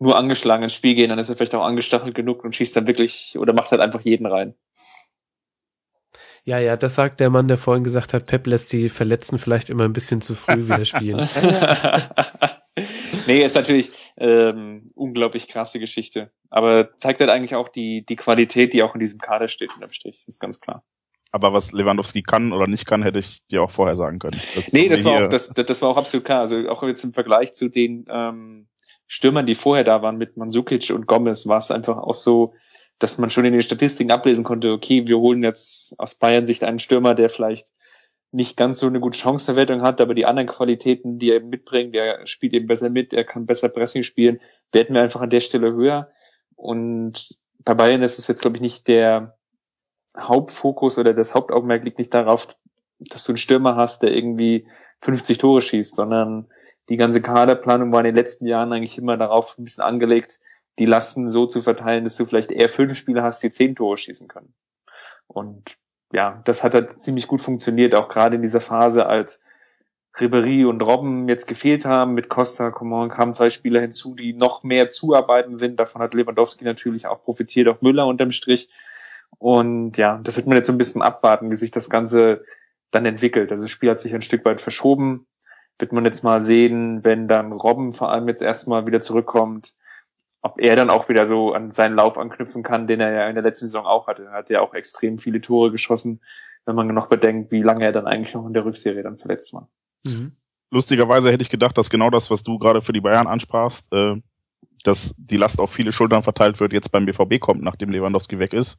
nur 0.00 0.18
angeschlagen 0.18 0.64
ins 0.64 0.74
Spiel 0.74 0.96
gehen, 0.96 1.10
dann 1.10 1.20
ist 1.20 1.28
er 1.28 1.36
vielleicht 1.36 1.54
auch 1.54 1.64
angestachelt 1.64 2.16
genug 2.16 2.42
und 2.42 2.56
schießt 2.56 2.74
dann 2.74 2.88
wirklich 2.88 3.38
oder 3.38 3.52
macht 3.52 3.70
halt 3.70 3.80
einfach 3.80 4.00
jeden 4.00 4.26
rein. 4.26 4.54
Ja, 6.44 6.58
ja, 6.58 6.76
das 6.76 6.96
sagt 6.96 7.20
der 7.20 7.30
Mann, 7.30 7.48
der 7.48 7.58
vorhin 7.58 7.84
gesagt 7.84 8.14
hat, 8.14 8.26
Pep 8.26 8.46
lässt 8.46 8.72
die 8.72 8.88
Verletzten 8.88 9.38
vielleicht 9.38 9.70
immer 9.70 9.84
ein 9.84 9.92
bisschen 9.92 10.20
zu 10.20 10.34
früh 10.34 10.66
wieder 10.66 10.84
spielen. 10.84 11.28
nee, 13.26 13.44
ist 13.44 13.54
natürlich 13.54 13.90
ähm, 14.16 14.90
unglaublich 14.94 15.48
krasse 15.48 15.78
Geschichte. 15.78 16.32
Aber 16.50 16.96
zeigt 16.96 17.20
halt 17.20 17.30
eigentlich 17.30 17.54
auch 17.54 17.68
die, 17.68 18.04
die 18.04 18.16
Qualität, 18.16 18.72
die 18.72 18.82
auch 18.82 18.94
in 18.94 19.00
diesem 19.00 19.20
Kader 19.20 19.48
steht 19.48 19.74
unterm 19.74 19.92
Strich, 19.92 20.24
ist 20.26 20.40
ganz 20.40 20.60
klar. 20.60 20.84
Aber 21.30 21.52
was 21.52 21.72
Lewandowski 21.72 22.22
kann 22.22 22.52
oder 22.52 22.66
nicht 22.66 22.86
kann, 22.86 23.02
hätte 23.02 23.18
ich 23.18 23.46
dir 23.46 23.62
auch 23.62 23.70
vorher 23.70 23.96
sagen 23.96 24.18
können. 24.18 24.38
Das 24.54 24.72
Nee, 24.72 24.88
das 24.88 25.04
war 25.04 25.24
auch, 25.24 25.28
das, 25.28 25.48
das 25.48 25.80
war 25.80 25.88
auch 25.88 25.96
absolut 25.96 26.26
klar. 26.26 26.40
Also 26.40 26.68
auch 26.68 26.82
jetzt 26.82 27.04
im 27.04 27.14
Vergleich 27.14 27.54
zu 27.54 27.68
den 27.68 28.04
ähm, 28.10 28.68
Stürmern, 29.06 29.46
die 29.46 29.54
vorher 29.54 29.84
da 29.84 30.02
waren 30.02 30.18
mit 30.18 30.36
Mandzukic 30.36 30.90
und 30.90 31.06
Gomez, 31.06 31.46
war 31.46 31.58
es 31.58 31.70
einfach 31.70 31.96
auch 31.96 32.14
so, 32.14 32.52
dass 33.02 33.18
man 33.18 33.30
schon 33.30 33.44
in 33.44 33.52
den 33.52 33.62
Statistiken 33.62 34.12
ablesen 34.12 34.44
konnte, 34.44 34.72
okay, 34.72 35.06
wir 35.06 35.18
holen 35.18 35.42
jetzt 35.42 35.94
aus 35.98 36.14
Bayern 36.14 36.46
Sicht 36.46 36.62
einen 36.62 36.78
Stürmer, 36.78 37.14
der 37.14 37.28
vielleicht 37.28 37.72
nicht 38.30 38.56
ganz 38.56 38.78
so 38.78 38.86
eine 38.86 39.00
gute 39.00 39.18
Chancenverwertung 39.18 39.82
hat, 39.82 40.00
aber 40.00 40.14
die 40.14 40.24
anderen 40.24 40.48
Qualitäten, 40.48 41.18
die 41.18 41.30
er 41.30 41.36
eben 41.36 41.50
mitbringt, 41.50 41.94
der 41.94 42.26
spielt 42.26 42.54
eben 42.54 42.66
besser 42.66 42.88
mit, 42.88 43.12
er 43.12 43.24
kann 43.24 43.44
besser 43.44 43.68
Pressing 43.68 44.04
spielen, 44.04 44.40
werden 44.72 44.94
wir 44.94 45.02
einfach 45.02 45.20
an 45.20 45.30
der 45.30 45.40
Stelle 45.40 45.72
höher. 45.72 46.10
Und 46.54 47.38
bei 47.58 47.74
Bayern 47.74 48.02
ist 48.02 48.18
es 48.18 48.28
jetzt, 48.28 48.40
glaube 48.40 48.56
ich, 48.56 48.62
nicht 48.62 48.88
der 48.88 49.36
Hauptfokus 50.18 50.98
oder 50.98 51.12
das 51.12 51.34
Hauptaugenmerk 51.34 51.84
liegt 51.84 51.98
nicht 51.98 52.14
darauf, 52.14 52.46
dass 52.98 53.24
du 53.24 53.32
einen 53.32 53.38
Stürmer 53.38 53.76
hast, 53.76 54.02
der 54.02 54.14
irgendwie 54.14 54.66
50 55.00 55.38
Tore 55.38 55.60
schießt, 55.60 55.96
sondern 55.96 56.46
die 56.88 56.96
ganze 56.96 57.20
Kaderplanung 57.20 57.92
war 57.92 58.00
in 58.00 58.06
den 58.06 58.14
letzten 58.14 58.46
Jahren 58.46 58.72
eigentlich 58.72 58.98
immer 58.98 59.16
darauf 59.16 59.58
ein 59.58 59.64
bisschen 59.64 59.84
angelegt, 59.84 60.40
die 60.78 60.86
Lasten 60.86 61.28
so 61.28 61.46
zu 61.46 61.60
verteilen, 61.60 62.04
dass 62.04 62.16
du 62.16 62.24
vielleicht 62.24 62.52
eher 62.52 62.68
fünf 62.68 62.96
Spieler 62.96 63.22
hast, 63.22 63.42
die 63.42 63.50
zehn 63.50 63.74
Tore 63.74 63.96
schießen 63.96 64.28
können. 64.28 64.54
Und 65.26 65.76
ja, 66.12 66.40
das 66.44 66.62
hat 66.62 66.74
halt 66.74 67.00
ziemlich 67.00 67.26
gut 67.26 67.40
funktioniert, 67.40 67.94
auch 67.94 68.08
gerade 68.08 68.36
in 68.36 68.42
dieser 68.42 68.60
Phase, 68.60 69.06
als 69.06 69.44
Ribéry 70.14 70.66
und 70.66 70.82
Robben 70.82 71.28
jetzt 71.28 71.46
gefehlt 71.46 71.84
haben. 71.84 72.14
Mit 72.14 72.28
Costa, 72.28 72.70
Coman 72.70 73.08
kamen 73.08 73.32
zwei 73.32 73.48
Spieler 73.48 73.80
hinzu, 73.80 74.14
die 74.14 74.34
noch 74.34 74.62
mehr 74.62 74.88
zuarbeiten 74.90 75.56
sind. 75.56 75.80
Davon 75.80 76.02
hat 76.02 76.14
Lewandowski 76.14 76.64
natürlich 76.64 77.06
auch 77.06 77.22
profitiert, 77.22 77.68
auch 77.68 77.80
Müller 77.80 78.06
unterm 78.06 78.30
Strich. 78.30 78.68
Und 79.38 79.96
ja, 79.96 80.20
das 80.22 80.36
wird 80.36 80.46
man 80.46 80.56
jetzt 80.56 80.66
so 80.66 80.72
ein 80.72 80.78
bisschen 80.78 81.02
abwarten, 81.02 81.50
wie 81.50 81.56
sich 81.56 81.70
das 81.70 81.88
Ganze 81.88 82.44
dann 82.90 83.06
entwickelt. 83.06 83.50
Also 83.50 83.64
das 83.64 83.70
Spiel 83.70 83.90
hat 83.90 83.98
sich 83.98 84.14
ein 84.14 84.22
Stück 84.22 84.44
weit 84.44 84.60
verschoben. 84.60 85.26
Wird 85.78 85.92
man 85.92 86.04
jetzt 86.04 86.22
mal 86.22 86.42
sehen, 86.42 87.02
wenn 87.04 87.26
dann 87.26 87.52
Robben 87.52 87.92
vor 87.92 88.12
allem 88.12 88.28
jetzt 88.28 88.42
erstmal 88.42 88.86
wieder 88.86 89.00
zurückkommt, 89.00 89.74
ob 90.42 90.60
er 90.60 90.76
dann 90.76 90.90
auch 90.90 91.08
wieder 91.08 91.24
so 91.24 91.52
an 91.52 91.70
seinen 91.70 91.94
Lauf 91.94 92.18
anknüpfen 92.18 92.62
kann, 92.62 92.86
den 92.86 93.00
er 93.00 93.12
ja 93.12 93.28
in 93.28 93.34
der 93.34 93.44
letzten 93.44 93.66
Saison 93.66 93.86
auch 93.86 94.08
hatte. 94.08 94.24
Er 94.24 94.32
hat 94.32 94.50
ja 94.50 94.60
auch 94.60 94.74
extrem 94.74 95.18
viele 95.18 95.40
Tore 95.40 95.70
geschossen, 95.70 96.20
wenn 96.66 96.74
man 96.74 96.88
noch 96.88 97.08
bedenkt, 97.08 97.52
wie 97.52 97.62
lange 97.62 97.84
er 97.84 97.92
dann 97.92 98.06
eigentlich 98.06 98.34
noch 98.34 98.46
in 98.46 98.52
der 98.52 98.64
Rückserie 98.64 99.02
dann 99.02 99.18
verletzt 99.18 99.54
war. 99.54 99.68
Mhm. 100.04 100.32
Lustigerweise 100.70 101.30
hätte 101.30 101.42
ich 101.42 101.50
gedacht, 101.50 101.78
dass 101.78 101.90
genau 101.90 102.10
das, 102.10 102.30
was 102.30 102.42
du 102.42 102.58
gerade 102.58 102.82
für 102.82 102.92
die 102.92 103.00
Bayern 103.00 103.26
ansprachst, 103.26 103.86
äh, 103.92 104.16
dass 104.84 105.14
die 105.16 105.36
Last 105.36 105.60
auf 105.60 105.70
viele 105.70 105.92
Schultern 105.92 106.24
verteilt 106.24 106.58
wird, 106.58 106.72
jetzt 106.72 106.90
beim 106.90 107.06
BVB 107.06 107.38
kommt, 107.38 107.62
nachdem 107.62 107.90
Lewandowski 107.90 108.38
weg 108.38 108.52
ist. 108.52 108.78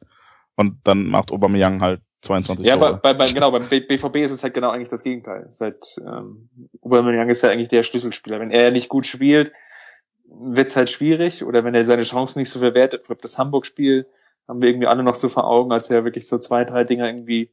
Und 0.56 0.78
dann 0.84 1.06
macht 1.06 1.32
Aubameyang 1.32 1.80
halt 1.80 2.02
22 2.22 2.66
Ja, 2.66 2.76
Tore. 2.76 3.00
bei, 3.02 3.12
bei, 3.12 3.14
bei, 3.14 3.32
genau, 3.32 3.50
beim 3.50 3.66
BVB 3.68 4.16
ist 4.16 4.32
es 4.32 4.42
halt 4.42 4.54
genau 4.54 4.70
eigentlich 4.70 4.88
das 4.88 5.02
Gegenteil. 5.02 5.48
Halt, 5.60 5.96
ähm, 6.00 6.50
Aubameyang 6.82 7.30
ist 7.30 7.42
ja 7.42 7.50
eigentlich 7.50 7.68
der 7.68 7.82
Schlüsselspieler. 7.82 8.38
Wenn 8.40 8.50
er 8.50 8.70
nicht 8.70 8.88
gut 8.88 9.06
spielt, 9.06 9.52
wird's 10.38 10.76
halt 10.76 10.90
schwierig. 10.90 11.44
Oder 11.44 11.64
wenn 11.64 11.74
er 11.74 11.84
seine 11.84 12.02
Chancen 12.02 12.38
nicht 12.40 12.50
so 12.50 12.58
verwertet. 12.58 13.02
Ich 13.02 13.06
glaube, 13.06 13.22
das 13.22 13.38
Hamburg-Spiel 13.38 14.06
haben 14.48 14.60
wir 14.60 14.68
irgendwie 14.68 14.86
alle 14.86 15.02
noch 15.02 15.14
so 15.14 15.28
vor 15.28 15.46
Augen, 15.46 15.72
als 15.72 15.90
er 15.90 16.04
wirklich 16.04 16.26
so 16.26 16.38
zwei, 16.38 16.64
drei 16.64 16.84
Dinger 16.84 17.06
irgendwie 17.06 17.50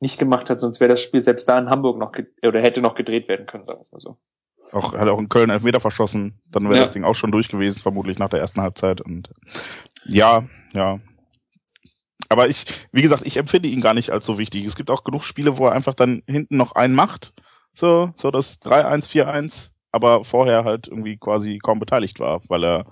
nicht 0.00 0.18
gemacht 0.18 0.48
hat. 0.48 0.60
Sonst 0.60 0.80
wäre 0.80 0.88
das 0.90 1.02
Spiel 1.02 1.22
selbst 1.22 1.48
da 1.48 1.58
in 1.58 1.68
Hamburg 1.68 1.98
noch, 1.98 2.12
oder 2.42 2.60
hätte 2.60 2.80
noch 2.80 2.94
gedreht 2.94 3.28
werden 3.28 3.46
können, 3.46 3.66
sagen 3.66 3.80
wir 3.82 3.88
mal 3.92 4.00
so. 4.00 4.16
auch, 4.72 4.94
hat 4.94 5.08
auch 5.08 5.18
in 5.18 5.28
Köln 5.28 5.50
Elfmeter 5.50 5.80
verschossen. 5.80 6.40
Dann 6.50 6.64
wäre 6.64 6.76
Ja. 6.76 6.82
das 6.82 6.92
Ding 6.92 7.04
auch 7.04 7.14
schon 7.14 7.32
durch 7.32 7.48
gewesen, 7.48 7.80
vermutlich 7.82 8.18
nach 8.18 8.30
der 8.30 8.40
ersten 8.40 8.62
Halbzeit. 8.62 9.00
Und 9.00 9.30
ja, 10.04 10.44
ja. 10.72 10.98
Aber 12.28 12.48
ich, 12.48 12.64
wie 12.92 13.02
gesagt, 13.02 13.26
ich 13.26 13.36
empfinde 13.36 13.68
ihn 13.68 13.80
gar 13.80 13.92
nicht 13.94 14.10
als 14.10 14.24
so 14.24 14.38
wichtig. 14.38 14.64
Es 14.64 14.76
gibt 14.76 14.90
auch 14.90 15.04
genug 15.04 15.24
Spiele, 15.24 15.58
wo 15.58 15.66
er 15.66 15.72
einfach 15.72 15.94
dann 15.94 16.22
hinten 16.26 16.56
noch 16.56 16.72
einen 16.72 16.94
macht. 16.94 17.34
So, 17.74 18.12
so 18.16 18.30
das 18.30 18.60
3-1, 18.62 19.08
4-1, 19.10 19.70
aber 19.92 20.24
vorher 20.24 20.64
halt 20.64 20.88
irgendwie 20.88 21.16
quasi 21.16 21.58
kaum 21.62 21.78
beteiligt 21.78 22.20
war, 22.20 22.42
weil 22.48 22.64
er, 22.64 22.86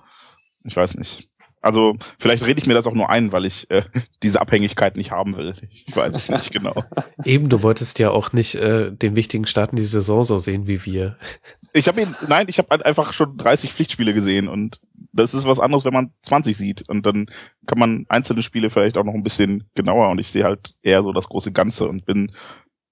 ich 0.63 0.75
weiß 0.75 0.95
nicht. 0.95 1.29
Also 1.61 1.97
vielleicht 2.19 2.45
rede 2.45 2.61
ich 2.61 2.67
mir 2.67 2.73
das 2.73 2.87
auch 2.87 2.93
nur 2.93 3.09
ein, 3.09 3.33
weil 3.33 3.45
ich 3.45 3.69
äh, 3.69 3.83
diese 4.23 4.39
Abhängigkeit 4.39 4.95
nicht 4.95 5.11
haben 5.11 5.35
will. 5.35 5.55
Ich 5.87 5.95
weiß 5.95 6.15
es 6.15 6.29
nicht 6.29 6.51
genau. 6.51 6.83
Eben, 7.25 7.49
du 7.49 7.61
wolltest 7.63 7.99
ja 7.99 8.11
auch 8.11 8.31
nicht 8.31 8.55
äh, 8.55 8.91
den 8.91 9.15
wichtigen 9.15 9.45
Start 9.45 9.71
in 9.71 9.75
die 9.75 9.83
Saison 9.83 10.23
so 10.23 10.39
sehen 10.39 10.67
wie 10.67 10.85
wir. 10.85 11.17
Ich 11.71 11.87
habe 11.87 12.01
ihn, 12.01 12.15
nein, 12.27 12.47
ich 12.49 12.57
habe 12.57 12.69
halt 12.71 12.83
einfach 12.83 13.13
schon 13.13 13.37
30 13.37 13.71
Pflichtspiele 13.71 14.11
gesehen 14.15 14.47
und 14.47 14.81
das 15.13 15.35
ist 15.35 15.45
was 15.45 15.59
anderes, 15.59 15.85
wenn 15.85 15.93
man 15.93 16.11
20 16.23 16.57
sieht 16.57 16.89
und 16.89 17.05
dann 17.05 17.27
kann 17.67 17.77
man 17.77 18.07
einzelne 18.09 18.41
Spiele 18.41 18.71
vielleicht 18.71 18.97
auch 18.97 19.03
noch 19.03 19.13
ein 19.13 19.21
bisschen 19.21 19.69
genauer 19.75 20.09
und 20.09 20.17
ich 20.17 20.31
sehe 20.31 20.45
halt 20.45 20.73
eher 20.81 21.03
so 21.03 21.13
das 21.13 21.29
große 21.29 21.51
Ganze 21.51 21.87
und 21.87 22.07
bin 22.07 22.31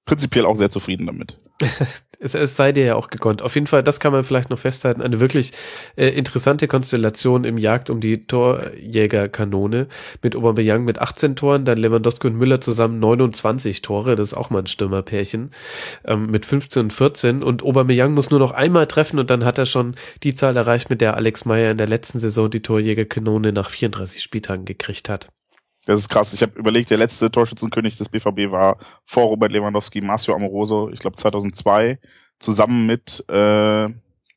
prinzipiell 0.06 0.46
auch 0.46 0.58
sehr 0.58 0.70
zufrieden 0.70 1.08
damit. 1.08 1.40
es, 2.20 2.36
es 2.36 2.56
sei 2.56 2.72
dir 2.72 2.86
ja 2.86 2.96
auch 2.96 3.10
gegönnt. 3.10 3.42
Auf 3.42 3.56
jeden 3.56 3.68
Fall, 3.68 3.84
das 3.84 4.00
kann 4.00 4.12
man 4.12 4.24
vielleicht 4.24 4.50
noch 4.50 4.60
festhalten, 4.60 5.02
eine 5.02 5.20
wirklich 5.20 5.54
äh, 5.96 6.08
interessante 6.10 6.68
Konstellation 6.68 7.44
im 7.44 7.58
Jagd 7.58 7.90
um 7.90 8.00
die 8.00 8.26
Torjägerkanone 8.26 9.88
mit 10.22 10.36
Aubameyang 10.36 10.84
mit 10.84 11.00
18 11.00 11.36
Toren, 11.36 11.66
dann 11.66 11.78
Lewandowski 11.78 12.28
und 12.28 12.38
Müller 12.38 12.62
zusammen 12.62 13.00
29 13.00 13.82
Tore, 13.82 14.16
das 14.16 14.30
ist 14.30 14.38
auch 14.38 14.50
mal 14.50 14.60
ein 14.60 14.68
Stürmerpärchen, 14.68 15.52
ähm, 16.06 16.28
mit 16.28 16.46
15 16.46 16.84
und 16.84 16.94
14 16.94 17.44
und 17.44 17.64
Aubameyang 17.64 18.14
muss 18.14 18.30
nur 18.30 18.40
noch 18.40 18.52
einmal 18.52 18.88
treffen 18.88 19.20
und 19.20 19.30
dann 19.30 19.46
hat 19.46 19.58
er 19.58 19.66
schon 19.66 19.96
die 20.24 20.34
Zahl 20.34 20.58
erreicht, 20.58 20.90
mit 20.90 21.02
der 21.02 21.16
Alex 21.16 21.46
Meyer 21.46 21.72
in 21.72 21.78
der 21.78 21.88
letzten 21.88 22.20
Saison 22.20 22.50
die 22.50 22.62
Torjägerkanone 22.62 23.52
nach 23.52 23.70
34 23.70 24.22
Spieltagen 24.22 24.66
gekriegt 24.66 25.10
hat. 25.10 25.30
Das 25.88 26.02
ist 26.02 26.10
krass. 26.10 26.34
Ich 26.34 26.42
habe 26.42 26.60
überlegt, 26.60 26.90
der 26.90 26.98
letzte 26.98 27.32
Torschützenkönig 27.32 27.98
des 27.98 28.10
BVB 28.10 28.52
war 28.52 28.78
vor 29.06 29.28
Robert 29.28 29.54
Lewandowski, 29.54 30.02
Marcio 30.02 30.36
Amoroso, 30.36 30.90
ich 30.90 31.00
glaube 31.00 31.16
2002, 31.16 31.98
zusammen 32.40 32.86
mit 32.86 33.24
äh, 33.30 33.88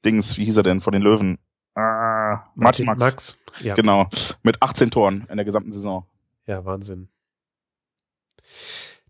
Dings, 0.04 0.36
wie 0.36 0.44
hieß 0.44 0.58
er 0.58 0.62
denn, 0.62 0.80
von 0.80 0.92
den 0.92 1.02
Löwen? 1.02 1.38
Ah, 1.74 2.44
Martin, 2.54 2.86
Max. 2.86 3.00
Max. 3.00 3.44
Ja. 3.58 3.74
Genau, 3.74 4.08
mit 4.44 4.62
18 4.62 4.92
Toren 4.92 5.26
in 5.28 5.36
der 5.36 5.44
gesamten 5.44 5.72
Saison. 5.72 6.06
Ja, 6.46 6.64
Wahnsinn. 6.64 7.08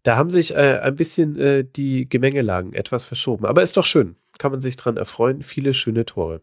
Da 0.03 0.17
haben 0.17 0.31
sich 0.31 0.55
äh, 0.55 0.81
ein 0.83 0.97
bisschen 0.97 1.39
äh, 1.39 1.63
die 1.63 2.09
Gemengelagen 2.09 2.73
etwas 2.73 3.05
verschoben. 3.05 3.45
Aber 3.45 3.63
ist 3.63 3.77
doch 3.77 3.85
schön. 3.85 4.17
Kann 4.39 4.51
man 4.51 4.63
sich 4.63 4.77
dran 4.77 4.97
erfreuen. 4.97 5.43
Viele 5.43 5.75
schöne 5.75 6.07
Tore. 6.07 6.41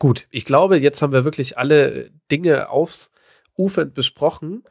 Gut, 0.00 0.26
ich 0.30 0.44
glaube, 0.44 0.76
jetzt 0.80 1.02
haben 1.02 1.12
wir 1.12 1.22
wirklich 1.22 1.56
alle 1.56 2.10
Dinge 2.32 2.68
aufs 2.68 3.12
ufernd 3.58 3.94
besprochen. 3.94 4.62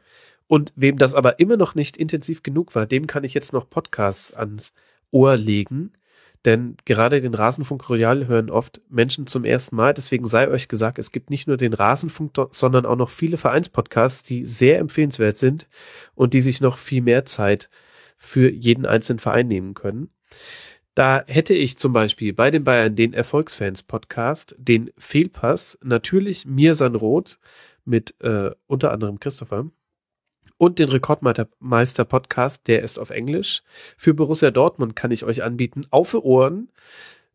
Und 0.46 0.72
wem 0.76 0.96
das 0.96 1.14
aber 1.14 1.38
immer 1.40 1.58
noch 1.58 1.74
nicht 1.74 1.96
intensiv 1.96 2.42
genug 2.42 2.74
war, 2.74 2.86
dem 2.86 3.06
kann 3.06 3.22
ich 3.22 3.34
jetzt 3.34 3.52
noch 3.52 3.68
Podcasts 3.68 4.32
ans 4.32 4.72
Ohr 5.10 5.36
legen. 5.36 5.92
Denn 6.44 6.76
gerade 6.84 7.20
den 7.20 7.34
Rasenfunk 7.34 7.88
Royal 7.90 8.26
hören 8.26 8.48
oft 8.48 8.80
Menschen 8.88 9.26
zum 9.26 9.44
ersten 9.44 9.76
Mal. 9.76 9.92
Deswegen 9.92 10.26
sei 10.26 10.48
euch 10.48 10.68
gesagt, 10.68 10.98
es 10.98 11.12
gibt 11.12 11.30
nicht 11.30 11.46
nur 11.46 11.56
den 11.56 11.74
Rasenfunk, 11.74 12.32
sondern 12.50 12.86
auch 12.86 12.96
noch 12.96 13.10
viele 13.10 13.36
Vereinspodcasts, 13.36 14.22
die 14.22 14.46
sehr 14.46 14.78
empfehlenswert 14.78 15.36
sind 15.36 15.66
und 16.14 16.34
die 16.34 16.40
sich 16.40 16.60
noch 16.60 16.76
viel 16.78 17.02
mehr 17.02 17.24
Zeit 17.24 17.68
für 18.16 18.50
jeden 18.50 18.86
einzelnen 18.86 19.18
Verein 19.18 19.48
nehmen 19.48 19.74
können. 19.74 20.10
Da 20.94 21.22
hätte 21.28 21.54
ich 21.54 21.76
zum 21.76 21.92
Beispiel 21.92 22.32
bei 22.32 22.50
den 22.50 22.64
Bayern 22.64 22.96
den 22.96 23.12
Erfolgsfans 23.12 23.84
Podcast, 23.84 24.56
den 24.58 24.90
Fehlpass, 24.96 25.78
natürlich 25.82 26.44
Mirsan 26.44 26.96
Roth, 26.96 27.38
mit 27.88 28.14
äh, 28.20 28.50
unter 28.66 28.92
anderem 28.92 29.18
Christopher 29.18 29.66
und 30.58 30.78
den 30.78 30.88
Rekordmeister 30.88 32.04
Podcast, 32.04 32.66
der 32.66 32.82
ist 32.82 32.98
auf 32.98 33.10
Englisch. 33.10 33.62
Für 33.96 34.12
Borussia 34.14 34.50
Dortmund 34.50 34.96
kann 34.96 35.10
ich 35.10 35.24
euch 35.24 35.42
anbieten, 35.42 35.86
auf 35.90 36.10
für 36.10 36.24
Ohren 36.24 36.68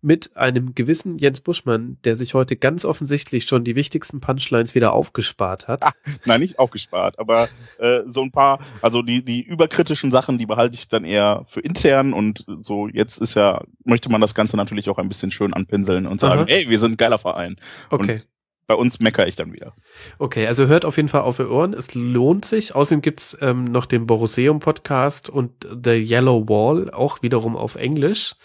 mit 0.01 0.35
einem 0.35 0.75
gewissen 0.75 1.17
Jens 1.17 1.39
Buschmann, 1.39 1.97
der 2.03 2.15
sich 2.15 2.33
heute 2.33 2.57
ganz 2.57 2.83
offensichtlich 2.83 3.45
schon 3.45 3.63
die 3.63 3.77
wichtigsten 3.77 4.19
Punchlines 4.19 4.75
wieder 4.75 4.91
aufgespart 4.91 5.69
hat. 5.69 5.81
Ah, 5.83 5.93
nein, 6.25 6.41
nicht 6.41 6.59
aufgespart, 6.59 7.17
aber 7.17 7.47
äh, 7.79 8.01
so 8.07 8.21
ein 8.21 8.31
paar, 8.31 8.59
also 8.81 9.01
die, 9.01 9.23
die 9.23 9.41
überkritischen 9.41 10.11
Sachen, 10.11 10.37
die 10.37 10.45
behalte 10.45 10.75
ich 10.75 10.89
dann 10.89 11.05
eher 11.05 11.45
für 11.47 11.61
intern 11.61 12.11
und 12.11 12.45
so 12.61 12.89
jetzt 12.89 13.21
ist 13.21 13.35
ja, 13.35 13.63
möchte 13.85 14.09
man 14.09 14.19
das 14.19 14.35
Ganze 14.35 14.57
natürlich 14.57 14.89
auch 14.89 14.97
ein 14.97 15.07
bisschen 15.07 15.31
schön 15.31 15.53
anpinseln 15.53 16.05
und 16.05 16.19
sagen, 16.19 16.41
Aha. 16.41 16.49
ey, 16.49 16.69
wir 16.69 16.79
sind 16.79 16.91
ein 16.91 16.97
geiler 16.97 17.19
Verein. 17.19 17.55
Okay. 17.89 18.15
Und 18.15 18.27
bei 18.65 18.75
uns 18.75 18.99
meckere 18.99 19.27
ich 19.27 19.35
dann 19.35 19.53
wieder. 19.53 19.73
Okay, 20.19 20.47
also 20.47 20.67
hört 20.67 20.85
auf 20.85 20.95
jeden 20.95 21.09
Fall 21.09 21.21
auf 21.21 21.39
für 21.43 21.51
Ohren. 21.51 21.73
Es 21.73 21.93
lohnt 21.95 22.45
sich. 22.45 22.75
Außerdem 22.75 23.01
gibt's 23.01 23.37
ähm, 23.41 23.65
noch 23.65 23.85
den 23.85 24.05
Borusseum 24.07 24.59
Podcast 24.59 25.29
und 25.29 25.51
The 25.83 25.91
Yellow 25.91 26.47
Wall, 26.47 26.89
auch 26.91 27.21
wiederum 27.21 27.57
auf 27.57 27.75
Englisch. 27.75 28.35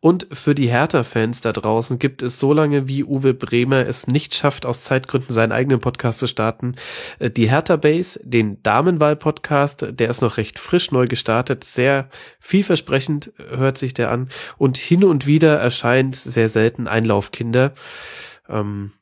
Und 0.00 0.28
für 0.32 0.54
die 0.54 0.68
Hertha-Fans 0.68 1.40
da 1.40 1.52
draußen 1.52 1.98
gibt 1.98 2.22
es 2.22 2.38
so 2.38 2.52
lange, 2.52 2.86
wie 2.86 3.04
Uwe 3.04 3.34
Bremer 3.34 3.86
es 3.86 4.06
nicht 4.06 4.34
schafft, 4.34 4.66
aus 4.66 4.84
Zeitgründen 4.84 5.32
seinen 5.32 5.52
eigenen 5.52 5.80
Podcast 5.80 6.18
zu 6.18 6.26
starten, 6.26 6.74
äh, 7.18 7.30
die 7.30 7.50
Hertha 7.50 7.76
Base, 7.76 8.20
den 8.22 8.62
Damenwahl-Podcast, 8.62 9.86
der 9.90 10.10
ist 10.10 10.22
noch 10.22 10.36
recht 10.36 10.58
frisch 10.58 10.92
neu 10.92 11.06
gestartet, 11.06 11.64
sehr 11.64 12.08
vielversprechend 12.38 13.32
hört 13.48 13.78
sich 13.78 13.94
der 13.94 14.10
an. 14.10 14.28
Und 14.56 14.76
hin 14.76 15.04
und 15.04 15.26
wieder 15.26 15.58
erscheint 15.58 16.14
sehr 16.14 16.48
selten 16.48 16.86
Einlaufkinder. 16.86 17.74
Ähm, 18.48 18.92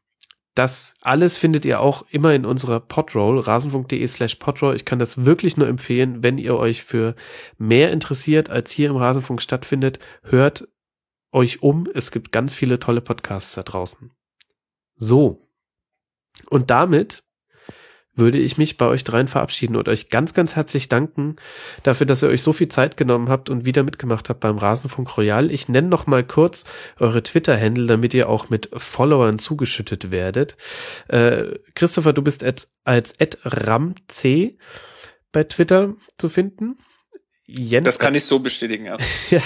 das 0.55 0.95
alles 1.01 1.37
findet 1.37 1.65
ihr 1.65 1.81
auch 1.81 2.05
immer 2.11 2.35
in 2.35 2.45
unserer 2.45 2.81
Podroll, 2.81 3.39
rasenfunk.de 3.39 4.07
slash 4.07 4.35
podroll. 4.35 4.77
Ich 4.77 4.85
kann 4.85 4.99
das 4.99 5.25
wirklich 5.25 5.57
nur 5.57 5.67
empfehlen, 5.67 6.23
wenn 6.23 6.37
ihr 6.39 6.57
euch 6.57 6.83
für 6.83 7.15
mehr 7.57 7.91
interessiert, 7.91 8.51
als 8.51 8.71
hier 8.71 8.91
im 8.91 8.97
Rasenfunk 8.97 9.41
stattfindet. 9.41 9.99
Hört 10.23 10.69
euch 11.33 11.63
um. 11.63 11.89
Es 11.95 12.11
gibt 12.11 12.33
ganz 12.33 12.53
viele 12.53 12.79
tolle 12.79 13.01
Podcasts 13.01 13.55
da 13.55 13.63
draußen. 13.63 14.11
So. 14.97 15.49
Und 16.51 16.71
damit 16.71 17.25
würde 18.15 18.39
ich 18.39 18.59
mich 18.59 18.77
bei 18.77 18.87
euch 18.87 19.05
dreien 19.05 19.29
verabschieden 19.29 19.77
und 19.77 19.89
euch 19.89 20.11
ganz, 20.11 20.35
ganz 20.35 20.55
herzlich 20.55 20.89
danken 20.89 21.37
dafür, 21.83 22.07
dass 22.07 22.23
ihr 22.23 22.29
euch 22.29 22.43
so 22.43 22.53
viel 22.53 22.69
Zeit 22.69 22.97
genommen 22.97 23.29
habt 23.29 23.49
und 23.49 23.65
wieder 23.65 23.83
mitgemacht 23.83 24.29
habt 24.29 24.41
beim 24.41 24.59
Rasenfunk 24.59 25.17
Royal. 25.17 25.51
Ich 25.51 25.69
nenne 25.69 25.89
noch 25.89 26.07
mal 26.07 26.23
kurz 26.23 26.65
eure 27.01 27.23
Twitter-Handle, 27.23 27.87
damit 27.87 28.13
ihr 28.13 28.29
auch 28.29 28.51
mit 28.51 28.69
Followern 28.77 29.39
zugeschüttet 29.39 30.11
werdet. 30.11 30.57
Äh, 31.09 31.59
Christopher, 31.75 32.13
du 32.13 32.23
bist 32.23 32.45
at, 32.45 32.69
als 32.85 33.15
ramc 33.45 33.97
bei 35.33 35.45
Twitter 35.45 35.95
zu 36.19 36.29
finden. 36.29 36.79
Jens 37.47 37.85
das 37.85 37.99
kann 37.99 38.15
ich 38.15 38.25
so 38.25 38.39
bestätigen, 38.39 38.87
ja. 38.87 38.99
ja. 39.31 39.43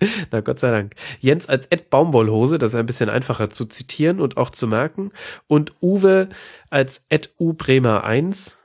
Na 0.30 0.40
Gott 0.40 0.58
sei 0.58 0.70
Dank. 0.70 0.94
Jens 1.20 1.48
als 1.48 1.66
Ed 1.66 1.90
Baumwollhose, 1.90 2.58
das 2.58 2.72
ist 2.72 2.76
ein 2.76 2.86
bisschen 2.86 3.10
einfacher 3.10 3.50
zu 3.50 3.66
zitieren 3.66 4.20
und 4.20 4.36
auch 4.36 4.50
zu 4.50 4.66
merken. 4.66 5.12
Und 5.46 5.72
Uwe 5.82 6.28
als 6.70 7.06
Ed 7.08 7.34
U 7.38 7.52
Bremer 7.52 8.04
1, 8.04 8.62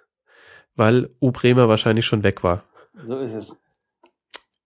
weil 0.76 1.10
U 1.22 1.31
Bremer 1.31 1.69
wahrscheinlich 1.69 2.06
schon 2.06 2.23
weg 2.23 2.43
war. 2.43 2.64
So 3.03 3.19
ist 3.19 3.34
es. 3.34 3.56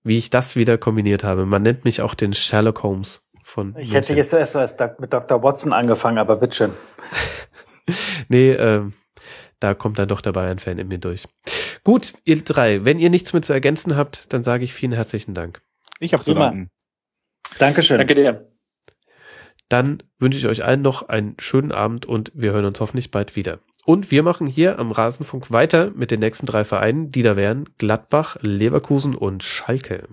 Wie 0.03 0.17
ich 0.17 0.29
das 0.29 0.55
wieder 0.55 0.77
kombiniert 0.77 1.23
habe. 1.23 1.45
Man 1.45 1.61
nennt 1.61 1.85
mich 1.85 2.01
auch 2.01 2.13
den 2.13 2.33
Sherlock 2.33 2.83
Holmes 2.83 3.29
von. 3.43 3.69
Ich 3.69 3.75
München. 3.75 3.93
hätte 3.93 4.13
jetzt 4.15 4.31
zuerst 4.31 4.79
mit 4.99 5.13
Dr. 5.13 5.43
Watson 5.43 5.73
angefangen, 5.73 6.17
aber 6.17 6.37
bitteschön. 6.37 6.71
nee, 8.27 8.51
ähm, 8.51 8.93
da 9.59 9.73
kommt 9.73 9.97
dann 9.97 10.09
doch 10.09 10.19
der 10.19 10.33
Bayern-Fan 10.33 10.77
in 10.77 10.89
mir 10.89 10.97
durch. 10.97 11.23
Gut, 11.85 12.13
ihr 12.25 12.41
drei, 12.43 12.83
wenn 12.83 12.99
ihr 12.99 13.09
nichts 13.09 13.33
mehr 13.33 13.41
zu 13.41 13.53
ergänzen 13.53 13.95
habt, 13.95 14.31
dann 14.33 14.43
sage 14.43 14.65
ich 14.65 14.73
vielen 14.73 14.91
herzlichen 14.93 15.33
Dank. 15.33 15.61
Ich 15.99 16.13
habe 16.13 16.23
zu 16.23 16.33
danken. 16.33 16.69
Dankeschön. 17.59 17.97
Danke 17.97 18.15
dir. 18.15 18.47
Dann 19.69 20.03
wünsche 20.19 20.37
ich 20.37 20.47
euch 20.47 20.63
allen 20.63 20.81
noch 20.81 21.09
einen 21.09 21.35
schönen 21.39 21.71
Abend 21.71 22.05
und 22.05 22.31
wir 22.35 22.51
hören 22.51 22.65
uns 22.65 22.79
hoffentlich 22.79 23.11
bald 23.11 23.35
wieder. 23.35 23.59
Und 23.85 24.11
wir 24.11 24.23
machen 24.23 24.47
hier 24.47 24.79
am 24.79 24.91
Rasenfunk 24.91 25.51
weiter 25.51 25.91
mit 25.91 26.11
den 26.11 26.19
nächsten 26.19 26.45
drei 26.45 26.63
Vereinen, 26.63 27.11
die 27.11 27.21
da 27.21 27.35
wären 27.35 27.69
Gladbach, 27.77 28.37
Leverkusen 28.41 29.15
und 29.15 29.43
Schalke. 29.43 30.07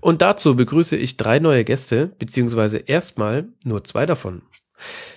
Und 0.00 0.22
dazu 0.22 0.56
begrüße 0.56 0.96
ich 0.96 1.16
drei 1.16 1.38
neue 1.38 1.64
Gäste, 1.64 2.08
beziehungsweise 2.18 2.78
erstmal 2.78 3.48
nur 3.64 3.84
zwei 3.84 4.06
davon. 4.06 4.42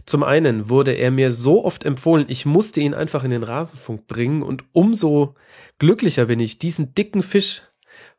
Zum 0.06 0.22
einen 0.22 0.70
wurde 0.70 0.92
er 0.92 1.10
mir 1.10 1.32
so 1.32 1.66
oft 1.66 1.84
empfohlen, 1.84 2.26
ich 2.28 2.46
musste 2.46 2.80
ihn 2.82 2.94
einfach 2.94 3.24
in 3.24 3.32
den 3.32 3.42
Rasenfunk 3.42 4.06
bringen 4.06 4.44
und 4.44 4.64
umso 4.74 5.34
glücklicher 5.80 6.26
bin 6.26 6.40
ich, 6.40 6.60
diesen 6.60 6.94
dicken 6.94 7.24
Fisch 7.24 7.64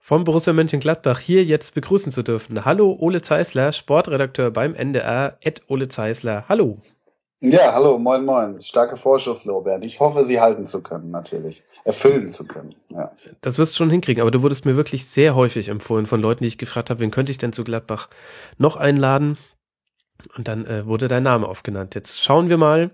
von 0.07 0.23
Borussia 0.23 0.53
Mönchengladbach 0.53 1.19
hier 1.19 1.43
jetzt 1.43 1.75
begrüßen 1.75 2.13
zu 2.13 2.23
dürfen. 2.23 2.65
Hallo 2.65 2.97
Ole 3.01 3.23
Zeisler, 3.23 3.73
Sportredakteur 3.73 4.53
beim 4.53 4.73
NDR, 4.73 5.37
Ed 5.41 5.63
Ole 5.67 5.89
Zeisler. 5.89 6.45
Hallo. 6.49 6.79
Ja, 7.41 7.73
hallo, 7.73 7.99
moin, 7.99 8.25
moin. 8.25 8.61
Starke 8.61 8.97
Vorschusslorbeeren. 8.97 9.83
Ich 9.83 9.99
hoffe, 9.99 10.25
sie 10.25 10.41
halten 10.41 10.65
zu 10.65 10.81
können, 10.81 11.11
natürlich. 11.11 11.65
Erfüllen 11.83 12.31
zu 12.31 12.45
können, 12.45 12.77
ja. 12.93 13.11
Das 13.41 13.59
wirst 13.59 13.73
du 13.73 13.79
schon 13.79 13.91
hinkriegen, 13.91 14.21
aber 14.21 14.31
du 14.31 14.43
wurdest 14.43 14.65
mir 14.65 14.77
wirklich 14.77 15.07
sehr 15.07 15.35
häufig 15.35 15.67
empfohlen 15.67 16.07
von 16.07 16.21
Leuten, 16.21 16.45
die 16.45 16.49
ich 16.49 16.59
gefragt 16.59 16.89
habe, 16.89 17.01
wen 17.01 17.11
könnte 17.11 17.33
ich 17.33 17.39
denn 17.39 17.53
zu 17.53 17.65
Gladbach 17.65 18.09
noch 18.59 18.77
einladen? 18.77 19.39
Und 20.37 20.47
dann 20.47 20.67
äh, 20.67 20.87
wurde 20.87 21.09
dein 21.09 21.25
Name 21.25 21.49
aufgenannt. 21.49 21.97
Jetzt 21.97 22.23
schauen 22.23 22.49
wir 22.49 22.59
mal, 22.59 22.93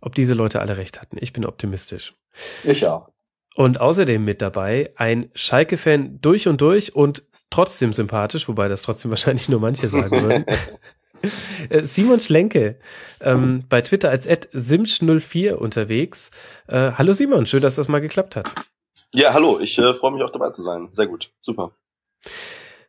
ob 0.00 0.14
diese 0.14 0.34
Leute 0.34 0.60
alle 0.60 0.76
recht 0.76 1.00
hatten. 1.00 1.16
Ich 1.20 1.32
bin 1.32 1.44
optimistisch. 1.44 2.14
Ich 2.62 2.86
auch. 2.86 3.10
Und 3.56 3.80
außerdem 3.80 4.24
mit 4.24 4.40
dabei 4.42 4.92
ein 4.96 5.30
Schalke-Fan 5.34 6.20
durch 6.20 6.48
und 6.48 6.60
durch 6.60 6.94
und 6.94 7.24
trotzdem 7.50 7.92
sympathisch, 7.92 8.48
wobei 8.48 8.68
das 8.68 8.82
trotzdem 8.82 9.10
wahrscheinlich 9.10 9.48
nur 9.48 9.60
manche 9.60 9.88
sagen 9.88 10.22
würden. 10.22 10.46
Äh, 11.68 11.82
Simon 11.82 12.18
Schlenke, 12.18 12.78
ähm, 13.20 13.64
bei 13.68 13.82
Twitter 13.82 14.08
als 14.08 14.26
simsch04 14.26 15.52
unterwegs. 15.52 16.30
Äh, 16.66 16.92
hallo 16.92 17.12
Simon, 17.12 17.44
schön, 17.44 17.60
dass 17.60 17.74
das 17.74 17.88
mal 17.88 18.00
geklappt 18.00 18.36
hat. 18.36 18.54
Ja, 19.12 19.34
hallo, 19.34 19.60
ich 19.60 19.78
äh, 19.78 19.92
freue 19.92 20.12
mich 20.12 20.22
auch 20.22 20.30
dabei 20.30 20.50
zu 20.50 20.62
sein. 20.62 20.88
Sehr 20.92 21.06
gut, 21.06 21.30
super. 21.42 21.72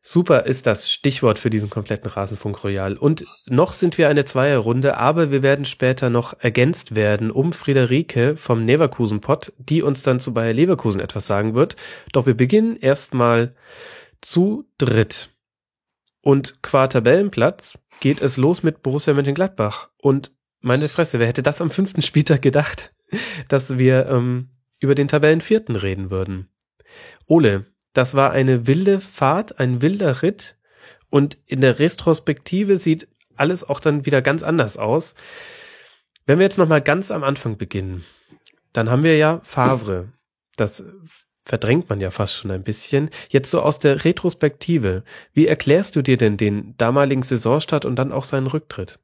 Super 0.04 0.48
ist 0.48 0.66
das 0.66 0.92
Stichwort 0.92 1.38
für 1.38 1.52
diesen 1.52 1.70
kompletten 1.70 2.10
Rasenfunk 2.10 2.64
Royal. 2.64 2.98
Und 2.98 3.26
noch 3.50 3.72
sind 3.74 4.00
wir 4.00 4.10
eine 4.10 4.26
Zweierrunde, 4.26 4.98
aber 4.98 5.30
wir 5.30 5.44
werden 5.44 5.66
später 5.66 6.10
noch 6.10 6.34
ergänzt 6.40 6.96
werden 6.96 7.30
um 7.30 7.54
Friederike 7.54 8.36
vom 8.36 8.66
Leverkusen 8.66 9.22
Pod, 9.22 9.54
die 9.60 9.84
uns 9.84 10.02
dann 10.02 10.20
zu 10.20 10.34
Bayer 10.34 10.54
Leverkusen 10.54 11.02
etwas 11.02 11.28
sagen 11.28 11.54
wird. 11.54 11.76
Doch 12.14 12.26
wir 12.26 12.34
beginnen 12.34 12.78
erstmal 12.78 13.54
zu 14.22 14.66
dritt. 14.80 15.30
Und 16.22 16.64
qua 16.64 16.88
Tabellenplatz 16.88 17.78
geht 18.00 18.22
es 18.22 18.38
los 18.38 18.64
mit 18.64 18.82
Borussia 18.82 19.14
Mönchengladbach. 19.14 19.90
Und 19.98 20.32
meine 20.62 20.90
Fresse, 20.90 21.20
wer 21.20 21.28
hätte 21.28 21.44
das 21.44 21.62
am 21.62 21.70
fünften 21.70 22.02
Spieltag 22.02 22.42
gedacht, 22.42 22.92
dass 23.50 23.78
wir 23.78 24.08
ähm, 24.08 24.50
über 24.80 24.96
den 24.96 25.08
Tabellenvierten 25.08 25.76
reden 25.76 26.10
würden? 26.10 26.50
Ole, 27.28 27.71
das 27.94 28.16
war 28.16 28.32
eine 28.32 28.68
wilde 28.68 29.02
Fahrt, 29.02 29.60
ein 29.60 29.82
wilder 29.82 30.22
Ritt 30.22 30.56
und 31.10 31.38
in 31.46 31.62
der 31.62 31.80
Retrospektive 31.80 32.78
sieht 32.78 33.08
alles 33.36 33.68
auch 33.68 33.80
dann 33.80 34.06
wieder 34.06 34.22
ganz 34.22 34.44
anders 34.44 34.78
aus. 34.78 35.16
Wenn 36.26 36.40
wir 36.40 36.46
jetzt 36.46 36.58
nochmal 36.58 36.82
ganz 36.82 37.12
am 37.12 37.24
Anfang 37.24 37.58
beginnen, 37.58 38.06
dann 38.74 38.90
haben 38.90 39.04
wir 39.04 39.18
ja 39.18 39.42
Favre. 39.44 40.14
Das 40.56 40.86
verdrängt 41.44 41.90
man 41.90 42.00
ja 42.00 42.12
fast 42.12 42.36
schon 42.36 42.52
ein 42.52 42.64
bisschen. 42.64 43.10
Jetzt 43.30 43.52
so 43.52 43.62
aus 43.62 43.80
der 43.80 44.06
Retrospektive, 44.06 45.04
wie 45.34 45.48
erklärst 45.48 45.96
du 45.96 46.02
dir 46.02 46.18
denn 46.18 46.38
den 46.38 46.76
damaligen 46.78 47.24
Saisonstart 47.24 47.84
und 47.86 47.96
dann 47.96 48.12
auch 48.12 48.24
seinen 48.24 48.48
Rücktritt? 48.48 49.00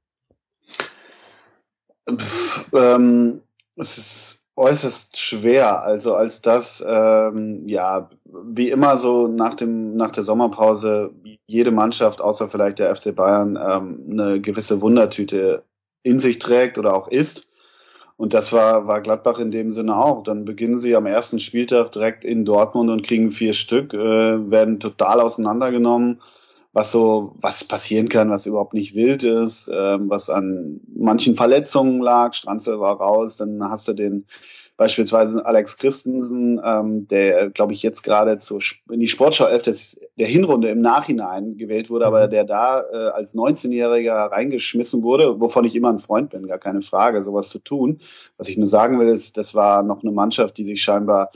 Pff, 2.09 2.69
ähm, 2.73 3.41
es 3.75 3.97
ist 3.97 4.36
äußerst 4.57 5.17
schwer. 5.17 5.83
Also 5.83 6.15
als 6.15 6.41
das, 6.41 6.83
ähm, 6.85 7.67
ja, 7.67 8.09
wie 8.25 8.69
immer 8.69 8.97
so 8.97 9.27
nach 9.27 9.55
dem 9.55 9.95
nach 9.95 10.11
der 10.11 10.23
Sommerpause 10.23 11.11
jede 11.45 11.71
Mannschaft, 11.71 12.21
außer 12.21 12.49
vielleicht 12.49 12.79
der 12.79 12.93
FC 12.95 13.15
Bayern, 13.15 13.57
ähm, 13.61 14.07
eine 14.11 14.41
gewisse 14.41 14.81
Wundertüte 14.81 15.63
in 16.03 16.19
sich 16.19 16.39
trägt 16.39 16.77
oder 16.77 16.95
auch 16.95 17.07
ist. 17.07 17.47
Und 18.17 18.33
das 18.33 18.51
war, 18.51 18.87
war 18.87 19.01
Gladbach 19.01 19.37
in 19.39 19.51
dem 19.51 19.71
Sinne 19.71 19.95
auch. 19.95 20.23
Dann 20.23 20.43
beginnen 20.43 20.79
sie 20.79 20.95
am 20.95 21.05
ersten 21.05 21.39
Spieltag 21.39 21.91
direkt 21.91 22.25
in 22.25 22.45
Dortmund 22.45 22.89
und 22.89 23.03
kriegen 23.03 23.29
vier 23.29 23.53
Stück, 23.53 23.93
äh, 23.93 24.49
werden 24.51 24.79
total 24.79 25.21
auseinandergenommen 25.21 26.19
was 26.77 26.91
so, 26.91 27.33
was 27.41 27.63
passieren 27.63 28.07
kann, 28.07 28.29
was 28.29 28.45
überhaupt 28.45 28.75
nicht 28.75 28.93
wild 28.93 29.23
ist, 29.23 29.67
ähm, 29.73 30.11
was 30.11 30.29
an 30.29 30.79
manchen 30.95 31.35
Verletzungen 31.35 32.01
lag. 32.01 32.35
Stranzel 32.35 32.79
war 32.79 32.97
raus, 32.97 33.35
dann 33.35 33.63
hast 33.67 33.87
du 33.87 33.93
den 33.93 34.27
beispielsweise 34.77 35.43
Alex 35.43 35.77
Christensen, 35.77 36.61
ähm, 36.63 37.07
der, 37.07 37.49
glaube 37.49 37.73
ich, 37.73 37.81
jetzt 37.81 38.03
gerade 38.03 38.37
zur, 38.37 38.59
in 38.91 38.99
die 38.99 39.07
Sportschau 39.07 39.45
11 39.45 39.61
des, 39.63 40.01
der 40.19 40.27
Hinrunde 40.27 40.69
im 40.69 40.81
Nachhinein 40.81 41.57
gewählt 41.57 41.89
wurde, 41.89 42.05
aber 42.05 42.27
mhm. 42.27 42.29
der 42.29 42.43
da 42.43 42.81
äh, 42.81 43.09
als 43.09 43.33
19-Jähriger 43.33 44.31
reingeschmissen 44.31 45.01
wurde, 45.01 45.41
wovon 45.41 45.65
ich 45.65 45.75
immer 45.75 45.89
ein 45.89 45.97
Freund 45.97 46.29
bin, 46.29 46.45
gar 46.45 46.59
keine 46.59 46.83
Frage, 46.83 47.23
sowas 47.23 47.49
zu 47.49 47.57
tun. 47.57 48.01
Was 48.37 48.49
ich 48.49 48.57
nur 48.57 48.67
sagen 48.67 48.99
will, 48.99 49.09
ist, 49.09 49.35
das 49.35 49.55
war 49.55 49.81
noch 49.81 50.03
eine 50.03 50.11
Mannschaft, 50.11 50.59
die 50.59 50.65
sich 50.65 50.83
scheinbar 50.83 51.31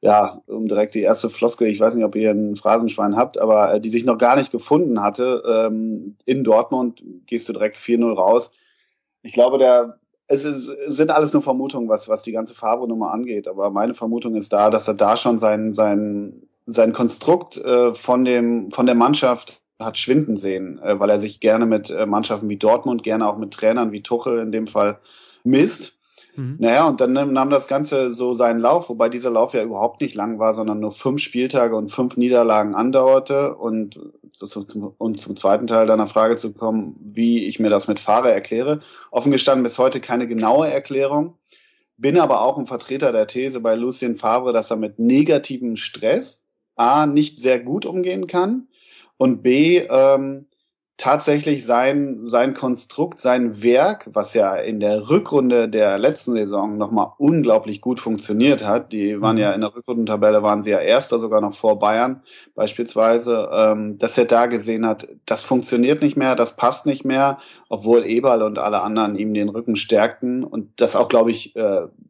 ja, 0.00 0.42
um 0.46 0.68
direkt 0.68 0.94
die 0.94 1.02
erste 1.02 1.30
Floskel, 1.30 1.68
ich 1.68 1.80
weiß 1.80 1.94
nicht, 1.94 2.04
ob 2.04 2.14
ihr 2.16 2.30
ein 2.30 2.56
Phrasenschwein 2.56 3.16
habt, 3.16 3.38
aber 3.38 3.74
äh, 3.74 3.80
die 3.80 3.90
sich 3.90 4.04
noch 4.04 4.18
gar 4.18 4.36
nicht 4.36 4.50
gefunden 4.50 5.02
hatte. 5.02 5.42
Ähm, 5.46 6.16
in 6.24 6.44
Dortmund 6.44 7.02
gehst 7.26 7.48
du 7.48 7.52
direkt 7.52 7.76
4-0 7.76 8.14
raus. 8.14 8.52
Ich 9.22 9.32
glaube, 9.32 9.58
der, 9.58 9.98
es 10.28 10.44
ist, 10.44 10.70
sind 10.86 11.10
alles 11.10 11.32
nur 11.32 11.42
Vermutungen, 11.42 11.88
was, 11.88 12.08
was 12.08 12.22
die 12.22 12.32
ganze 12.32 12.54
Favre-Nummer 12.54 13.12
angeht. 13.12 13.48
Aber 13.48 13.70
meine 13.70 13.94
Vermutung 13.94 14.34
ist 14.36 14.52
da, 14.52 14.70
dass 14.70 14.86
er 14.86 14.94
da 14.94 15.16
schon 15.16 15.38
sein, 15.38 15.72
sein, 15.72 16.42
sein 16.66 16.92
Konstrukt 16.92 17.56
äh, 17.56 17.94
von, 17.94 18.24
dem, 18.24 18.70
von 18.70 18.86
der 18.86 18.94
Mannschaft 18.94 19.62
hat 19.78 19.98
schwinden 19.98 20.36
sehen, 20.36 20.78
äh, 20.82 21.00
weil 21.00 21.10
er 21.10 21.18
sich 21.18 21.40
gerne 21.40 21.66
mit 21.66 21.90
äh, 21.90 22.06
Mannschaften 22.06 22.48
wie 22.48 22.58
Dortmund, 22.58 23.02
gerne 23.02 23.26
auch 23.26 23.38
mit 23.38 23.52
Trainern 23.52 23.92
wie 23.92 24.02
Tuchel 24.02 24.38
in 24.38 24.52
dem 24.52 24.66
Fall 24.66 24.98
misst 25.44 25.95
Mhm. 26.36 26.56
Naja, 26.58 26.86
und 26.86 27.00
dann 27.00 27.12
nahm 27.12 27.50
das 27.50 27.66
Ganze 27.66 28.12
so 28.12 28.34
seinen 28.34 28.60
Lauf, 28.60 28.88
wobei 28.88 29.08
dieser 29.08 29.30
Lauf 29.30 29.54
ja 29.54 29.62
überhaupt 29.62 30.00
nicht 30.00 30.14
lang 30.14 30.38
war, 30.38 30.54
sondern 30.54 30.80
nur 30.80 30.92
fünf 30.92 31.20
Spieltage 31.20 31.74
und 31.74 31.88
fünf 31.88 32.16
Niederlagen 32.16 32.74
andauerte. 32.74 33.56
Und, 33.56 33.98
und 34.98 35.20
zum 35.20 35.36
zweiten 35.36 35.66
Teil 35.66 35.86
deiner 35.86 36.08
Frage 36.08 36.36
zu 36.36 36.52
kommen, 36.52 36.94
wie 37.00 37.46
ich 37.46 37.58
mir 37.58 37.70
das 37.70 37.88
mit 37.88 38.00
Fahrer 38.00 38.30
erkläre. 38.30 38.80
Offen 39.10 39.32
gestanden 39.32 39.62
bis 39.62 39.78
heute 39.78 40.00
keine 40.00 40.28
genaue 40.28 40.68
Erklärung. 40.68 41.38
Bin 41.96 42.18
aber 42.18 42.42
auch 42.42 42.58
ein 42.58 42.66
Vertreter 42.66 43.10
der 43.10 43.26
These 43.26 43.60
bei 43.60 43.74
Lucien 43.74 44.16
Favre, 44.16 44.52
dass 44.52 44.70
er 44.70 44.76
mit 44.76 44.98
negativem 44.98 45.76
Stress 45.76 46.44
A 46.76 47.06
nicht 47.06 47.40
sehr 47.40 47.58
gut 47.58 47.86
umgehen 47.86 48.26
kann 48.26 48.68
und 49.16 49.42
B 49.42 49.78
ähm, 49.78 50.46
tatsächlich 50.98 51.66
sein, 51.66 52.20
sein 52.24 52.54
Konstrukt, 52.54 53.20
sein 53.20 53.62
Werk, 53.62 54.08
was 54.12 54.32
ja 54.32 54.54
in 54.56 54.80
der 54.80 55.10
Rückrunde 55.10 55.68
der 55.68 55.98
letzten 55.98 56.32
Saison 56.32 56.78
nochmal 56.78 57.12
unglaublich 57.18 57.82
gut 57.82 58.00
funktioniert 58.00 58.66
hat. 58.66 58.92
Die 58.92 59.20
waren 59.20 59.36
ja 59.36 59.48
mhm. 59.48 59.54
in 59.56 59.60
der 59.60 59.76
Rückrundentabelle, 59.76 60.42
waren 60.42 60.62
sie 60.62 60.70
ja 60.70 60.78
erster, 60.78 61.18
sogar 61.18 61.42
noch 61.42 61.52
vor 61.52 61.78
Bayern 61.78 62.22
beispielsweise, 62.54 63.50
ähm, 63.52 63.98
dass 63.98 64.16
er 64.16 64.24
da 64.24 64.46
gesehen 64.46 64.86
hat, 64.86 65.06
das 65.26 65.44
funktioniert 65.44 66.00
nicht 66.00 66.16
mehr, 66.16 66.34
das 66.34 66.56
passt 66.56 66.86
nicht 66.86 67.04
mehr, 67.04 67.40
obwohl 67.68 68.06
Eberl 68.06 68.40
und 68.40 68.58
alle 68.58 68.80
anderen 68.80 69.16
ihm 69.16 69.34
den 69.34 69.50
Rücken 69.50 69.76
stärkten 69.76 70.44
und 70.44 70.80
das 70.80 70.96
auch, 70.96 71.08
glaube 71.08 71.30
ich, 71.30 71.54
äh, 71.56 71.60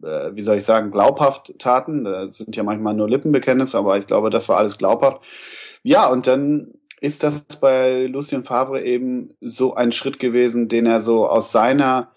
äh, 0.02 0.30
wie 0.34 0.42
soll 0.42 0.58
ich 0.58 0.64
sagen, 0.64 0.92
glaubhaft 0.92 1.58
taten. 1.58 2.04
Das 2.04 2.36
sind 2.36 2.54
ja 2.54 2.62
manchmal 2.62 2.94
nur 2.94 3.08
Lippenbekenntnisse, 3.08 3.76
aber 3.76 3.98
ich 3.98 4.06
glaube, 4.06 4.30
das 4.30 4.48
war 4.48 4.58
alles 4.58 4.78
glaubhaft. 4.78 5.22
Ja, 5.82 6.08
und 6.08 6.28
dann 6.28 6.72
ist 7.00 7.22
das 7.22 7.42
bei 7.60 8.06
Lucien 8.06 8.42
Favre 8.42 8.82
eben 8.82 9.34
so 9.40 9.74
ein 9.74 9.92
Schritt 9.92 10.18
gewesen, 10.18 10.68
den 10.68 10.86
er 10.86 11.02
so 11.02 11.28
aus 11.28 11.52
seiner 11.52 12.10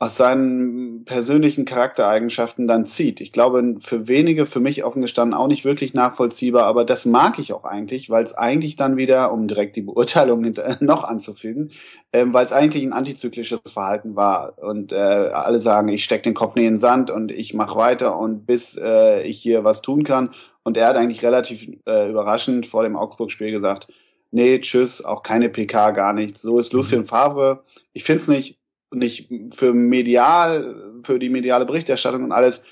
aus 0.00 0.16
seinen 0.16 1.04
persönlichen 1.04 1.66
Charaktereigenschaften 1.66 2.66
dann 2.66 2.86
zieht. 2.86 3.20
Ich 3.20 3.32
glaube, 3.32 3.76
für 3.80 4.08
wenige, 4.08 4.46
für 4.46 4.58
mich 4.58 4.82
offen 4.82 5.02
gestanden, 5.02 5.34
auch 5.34 5.46
nicht 5.46 5.66
wirklich 5.66 5.92
nachvollziehbar, 5.92 6.64
aber 6.64 6.86
das 6.86 7.04
mag 7.04 7.38
ich 7.38 7.52
auch 7.52 7.64
eigentlich, 7.64 8.08
weil 8.08 8.24
es 8.24 8.32
eigentlich 8.32 8.76
dann 8.76 8.96
wieder, 8.96 9.30
um 9.30 9.46
direkt 9.46 9.76
die 9.76 9.82
Beurteilung 9.82 10.54
noch 10.80 11.04
anzufügen, 11.04 11.72
ähm, 12.14 12.32
weil 12.32 12.46
es 12.46 12.52
eigentlich 12.52 12.82
ein 12.82 12.94
antizyklisches 12.94 13.60
Verhalten 13.70 14.16
war. 14.16 14.54
Und 14.56 14.92
äh, 14.92 14.96
alle 14.96 15.60
sagen, 15.60 15.88
ich 15.88 16.02
stecke 16.02 16.22
den 16.22 16.34
Kopf 16.34 16.56
in 16.56 16.62
den 16.62 16.78
Sand 16.78 17.10
und 17.10 17.30
ich 17.30 17.52
mache 17.52 17.76
weiter 17.76 18.18
und 18.18 18.46
bis 18.46 18.78
äh, 18.82 19.20
ich 19.24 19.38
hier 19.42 19.64
was 19.64 19.82
tun 19.82 20.02
kann. 20.02 20.30
Und 20.62 20.76
er 20.76 20.88
hat 20.88 20.96
eigentlich 20.96 21.22
relativ 21.22 21.68
äh, 21.86 22.10
überraschend 22.10 22.66
vor 22.66 22.82
dem 22.82 22.96
Augsburg-Spiel 22.96 23.50
gesagt, 23.50 23.88
nee, 24.30 24.60
tschüss, 24.60 25.04
auch 25.04 25.22
keine 25.22 25.48
PK, 25.48 25.90
gar 25.92 26.12
nichts. 26.12 26.42
So 26.42 26.58
ist 26.58 26.72
Lucien 26.72 27.04
Favre. 27.04 27.64
Ich 27.92 28.04
finde 28.04 28.20
es 28.20 28.28
nicht, 28.28 28.58
nicht 28.92 29.30
für 29.50 29.72
medial, 29.72 31.00
für 31.02 31.18
die 31.18 31.30
mediale 31.30 31.64
Berichterstattung 31.64 32.24
und 32.24 32.32
alles, 32.32 32.64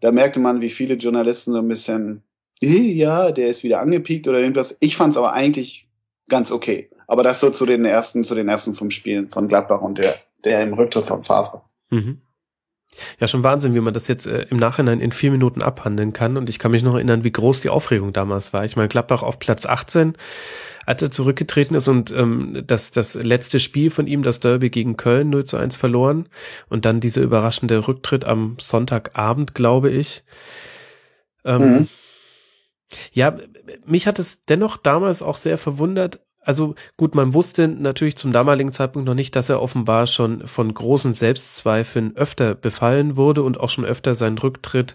da 0.00 0.12
merkte 0.12 0.40
man, 0.40 0.60
wie 0.60 0.70
viele 0.70 0.94
Journalisten 0.94 1.52
so 1.52 1.58
ein 1.58 1.68
bisschen, 1.68 2.22
ja, 2.60 3.32
der 3.32 3.48
ist 3.48 3.62
wieder 3.62 3.80
angepiekt 3.80 4.28
oder 4.28 4.40
irgendwas. 4.40 4.76
Ich 4.80 4.96
fand 4.96 5.12
es 5.12 5.16
aber 5.16 5.32
eigentlich 5.32 5.86
ganz 6.28 6.50
okay. 6.50 6.90
Aber 7.06 7.22
das 7.22 7.40
so 7.40 7.50
zu 7.50 7.66
den 7.66 7.84
ersten, 7.84 8.24
zu 8.24 8.34
den 8.34 8.48
ersten 8.48 8.74
fünf 8.74 8.92
Spielen 8.92 9.28
von 9.28 9.48
Gladbach 9.48 9.80
und 9.80 9.98
der, 9.98 10.16
der 10.44 10.62
im 10.62 10.74
Rücktritt 10.74 11.06
von 11.06 11.22
Favre. 11.22 11.62
Mhm. 11.90 12.20
Ja, 13.20 13.28
schon 13.28 13.42
Wahnsinn, 13.42 13.74
wie 13.74 13.80
man 13.80 13.94
das 13.94 14.08
jetzt 14.08 14.26
äh, 14.26 14.46
im 14.50 14.56
Nachhinein 14.56 15.00
in 15.00 15.12
vier 15.12 15.30
Minuten 15.30 15.62
abhandeln 15.62 16.12
kann. 16.12 16.36
Und 16.36 16.48
ich 16.48 16.58
kann 16.58 16.70
mich 16.70 16.82
noch 16.82 16.94
erinnern, 16.94 17.24
wie 17.24 17.32
groß 17.32 17.60
die 17.60 17.68
Aufregung 17.68 18.12
damals 18.12 18.52
war. 18.52 18.64
Ich 18.64 18.76
meine, 18.76 18.88
Gladbach 18.88 19.22
auf 19.22 19.38
Platz 19.38 19.66
18, 19.66 20.14
als 20.86 21.02
er 21.02 21.10
zurückgetreten 21.10 21.76
ist 21.76 21.88
und 21.88 22.10
ähm, 22.12 22.62
das, 22.66 22.92
das 22.92 23.14
letzte 23.14 23.60
Spiel 23.60 23.90
von 23.90 24.06
ihm, 24.06 24.22
das 24.22 24.40
Derby 24.40 24.70
gegen 24.70 24.96
Köln 24.96 25.30
0 25.30 25.44
zu 25.44 25.56
1 25.56 25.76
verloren. 25.76 26.28
Und 26.68 26.84
dann 26.84 27.00
dieser 27.00 27.22
überraschende 27.22 27.86
Rücktritt 27.86 28.24
am 28.24 28.56
Sonntagabend, 28.58 29.54
glaube 29.54 29.90
ich. 29.90 30.24
Ähm, 31.44 31.60
mhm. 31.60 31.88
Ja, 33.12 33.36
mich 33.84 34.06
hat 34.06 34.18
es 34.18 34.44
dennoch 34.44 34.76
damals 34.76 35.22
auch 35.22 35.36
sehr 35.36 35.58
verwundert, 35.58 36.20
also 36.46 36.76
gut, 36.96 37.16
man 37.16 37.34
wusste 37.34 37.66
natürlich 37.66 38.16
zum 38.16 38.32
damaligen 38.32 38.70
Zeitpunkt 38.70 39.04
noch 39.08 39.16
nicht, 39.16 39.34
dass 39.34 39.48
er 39.48 39.60
offenbar 39.60 40.06
schon 40.06 40.46
von 40.46 40.72
großen 40.72 41.12
Selbstzweifeln 41.12 42.16
öfter 42.16 42.54
befallen 42.54 43.16
wurde 43.16 43.42
und 43.42 43.58
auch 43.58 43.68
schon 43.68 43.84
öfter 43.84 44.14
seinen 44.14 44.38
Rücktritt 44.38 44.94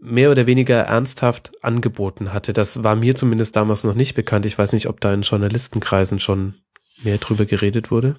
mehr 0.00 0.32
oder 0.32 0.48
weniger 0.48 0.80
ernsthaft 0.80 1.52
angeboten 1.62 2.32
hatte. 2.32 2.52
Das 2.52 2.82
war 2.82 2.96
mir 2.96 3.14
zumindest 3.14 3.54
damals 3.54 3.84
noch 3.84 3.94
nicht 3.94 4.16
bekannt. 4.16 4.44
Ich 4.44 4.58
weiß 4.58 4.72
nicht, 4.72 4.88
ob 4.88 5.00
da 5.00 5.14
in 5.14 5.22
Journalistenkreisen 5.22 6.18
schon 6.18 6.54
mehr 7.04 7.18
drüber 7.18 7.44
geredet 7.44 7.92
wurde. 7.92 8.16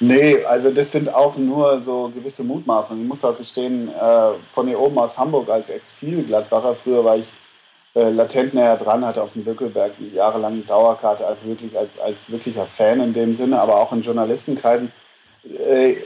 Nee, 0.00 0.42
also 0.44 0.70
das 0.70 0.92
sind 0.92 1.12
auch 1.12 1.36
nur 1.36 1.82
so 1.82 2.10
gewisse 2.14 2.42
Mutmaßungen. 2.42 3.02
Ich 3.02 3.08
muss 3.08 3.22
auch 3.22 3.36
gestehen, 3.36 3.90
äh, 3.90 4.30
von 4.46 4.66
hier 4.66 4.80
oben 4.80 4.98
aus 4.98 5.18
Hamburg 5.18 5.50
als 5.50 5.68
Exil-Gladbacher, 5.68 6.74
früher 6.74 7.04
war 7.04 7.18
ich 7.18 7.26
äh, 7.94 8.10
latent 8.10 8.54
näher 8.54 8.76
dran, 8.76 9.04
hatte 9.04 9.22
auf 9.22 9.32
dem 9.32 9.44
Bückelberg 9.44 9.92
eine 9.98 10.08
jahrelange 10.08 10.62
Dauerkarte 10.62 11.26
als 11.26 11.44
wirklich 11.44 11.76
als, 11.78 11.98
als 11.98 12.30
wirklicher 12.30 12.66
Fan 12.66 13.00
in 13.00 13.12
dem 13.12 13.34
Sinne, 13.34 13.60
aber 13.60 13.80
auch 13.80 13.92
in 13.92 14.02
Journalistenkreisen 14.02 14.92
äh, 15.58 15.96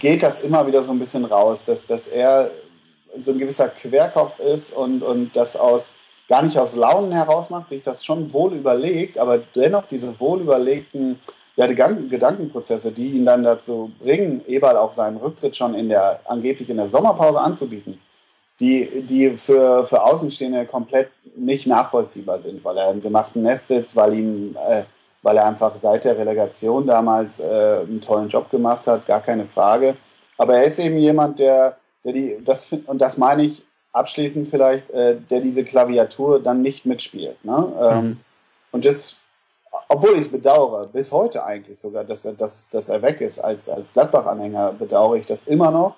geht 0.00 0.22
das 0.22 0.42
immer 0.42 0.66
wieder 0.66 0.82
so 0.82 0.92
ein 0.92 0.98
bisschen 0.98 1.24
raus, 1.24 1.66
dass, 1.66 1.86
dass 1.86 2.08
er 2.08 2.50
so 3.18 3.32
ein 3.32 3.38
gewisser 3.38 3.68
Querkopf 3.68 4.40
ist 4.40 4.72
und, 4.72 5.02
und 5.02 5.36
das 5.36 5.56
aus 5.56 5.92
gar 6.28 6.42
nicht 6.42 6.58
aus 6.58 6.74
Launen 6.74 7.12
heraus 7.12 7.50
macht, 7.50 7.68
sich 7.68 7.82
das 7.82 8.04
schon 8.04 8.32
wohl 8.32 8.54
überlegt, 8.54 9.18
aber 9.18 9.38
dennoch 9.38 9.84
diese 9.88 10.18
wohl 10.18 10.40
überlegten 10.40 11.20
ja, 11.56 11.66
die 11.66 11.74
Gedankenprozesse, 11.74 12.92
die 12.92 13.10
ihn 13.10 13.26
dann 13.26 13.42
dazu 13.42 13.92
bringen, 14.00 14.42
Eberl 14.46 14.76
auch 14.76 14.92
seinen 14.92 15.18
Rücktritt 15.18 15.54
schon 15.54 15.74
in 15.74 15.90
der, 15.90 16.20
angeblich 16.24 16.70
in 16.70 16.78
der 16.78 16.88
Sommerpause 16.88 17.40
anzubieten, 17.40 18.00
die, 18.62 19.02
die 19.02 19.36
für, 19.36 19.84
für 19.84 20.02
Außenstehende 20.04 20.66
komplett 20.66 21.10
nicht 21.36 21.66
nachvollziehbar 21.66 22.40
sind, 22.42 22.64
weil 22.64 22.78
er 22.78 22.92
im 22.92 23.02
gemachten 23.02 23.42
Nest 23.42 23.66
sitzt, 23.66 23.96
weil 23.96 24.14
ihm, 24.14 24.56
äh, 24.56 24.84
weil 25.22 25.36
er 25.36 25.46
einfach 25.46 25.74
seit 25.76 26.04
der 26.04 26.16
Relegation 26.16 26.86
damals 26.86 27.40
äh, 27.40 27.80
einen 27.80 28.00
tollen 28.00 28.28
Job 28.28 28.50
gemacht 28.50 28.86
hat, 28.86 29.04
gar 29.06 29.20
keine 29.20 29.46
Frage. 29.46 29.96
Aber 30.38 30.56
er 30.56 30.64
ist 30.64 30.78
eben 30.78 30.96
jemand, 30.96 31.40
der, 31.40 31.76
der 32.04 32.12
die, 32.12 32.38
das, 32.44 32.72
und 32.86 32.98
das 33.00 33.16
meine 33.16 33.42
ich 33.42 33.64
abschließend 33.92 34.48
vielleicht, 34.48 34.90
äh, 34.90 35.16
der 35.16 35.40
diese 35.40 35.64
Klaviatur 35.64 36.40
dann 36.40 36.62
nicht 36.62 36.86
mitspielt. 36.86 37.44
Ne? 37.44 37.72
Ähm, 37.80 38.04
mhm. 38.04 38.20
Und 38.70 38.84
das 38.84 39.18
obwohl 39.88 40.12
ich 40.12 40.20
es 40.20 40.30
bedauere, 40.30 40.86
bis 40.86 41.10
heute 41.12 41.42
eigentlich 41.44 41.78
sogar, 41.78 42.04
dass 42.04 42.26
er, 42.26 42.34
dass, 42.34 42.68
dass 42.68 42.90
er 42.90 43.00
weg 43.00 43.22
ist. 43.22 43.38
Als, 43.38 43.70
als 43.70 43.94
Gladbach-Anhänger 43.94 44.74
bedauere 44.74 45.16
ich 45.16 45.24
das 45.24 45.46
immer 45.46 45.70
noch. 45.70 45.94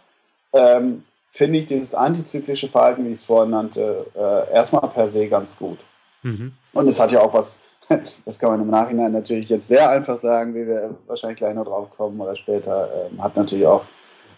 Ähm, 0.53 1.03
Finde 1.37 1.59
ich 1.59 1.67
dieses 1.67 1.97
antizyklische 1.97 2.69
Verhalten, 2.69 3.05
wie 3.05 3.09
ich 3.09 3.19
es 3.19 3.25
vorhin 3.25 3.51
nannte, 3.51 4.07
äh, 4.15 4.53
erstmal 4.53 4.89
per 4.89 5.09
se 5.09 5.27
ganz 5.27 5.57
gut. 5.57 5.79
Mhm. 6.23 6.53
Und 6.75 6.89
es 6.89 7.01
hat 7.01 7.11
ja 7.11 7.23
auch 7.23 7.35
was, 7.35 7.59
das 8.25 8.39
kann 8.39 8.53
man 8.53 8.61
im 8.61 8.71
Nachhinein 8.71 9.11
natürlich 9.11 9.49
jetzt 9.49 9.67
sehr 9.67 9.91
einfach 9.91 10.21
sagen, 10.21 10.55
wie 10.55 10.65
wir 10.65 10.97
wahrscheinlich 11.09 11.39
gleich 11.39 11.57
noch 11.57 11.65
drauf 11.65 11.91
kommen 11.97 12.21
oder 12.21 12.37
später, 12.37 12.89
äh, 13.13 13.21
hat 13.21 13.37
natürlich 13.37 13.67
auch 13.67 13.85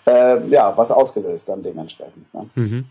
äh, 0.06 0.46
ja, 0.48 0.74
was 0.74 0.90
ausgelöst 0.90 1.50
dann 1.50 1.62
dementsprechend. 1.62 2.32
Ne? 2.32 2.48
Mhm. 2.54 2.84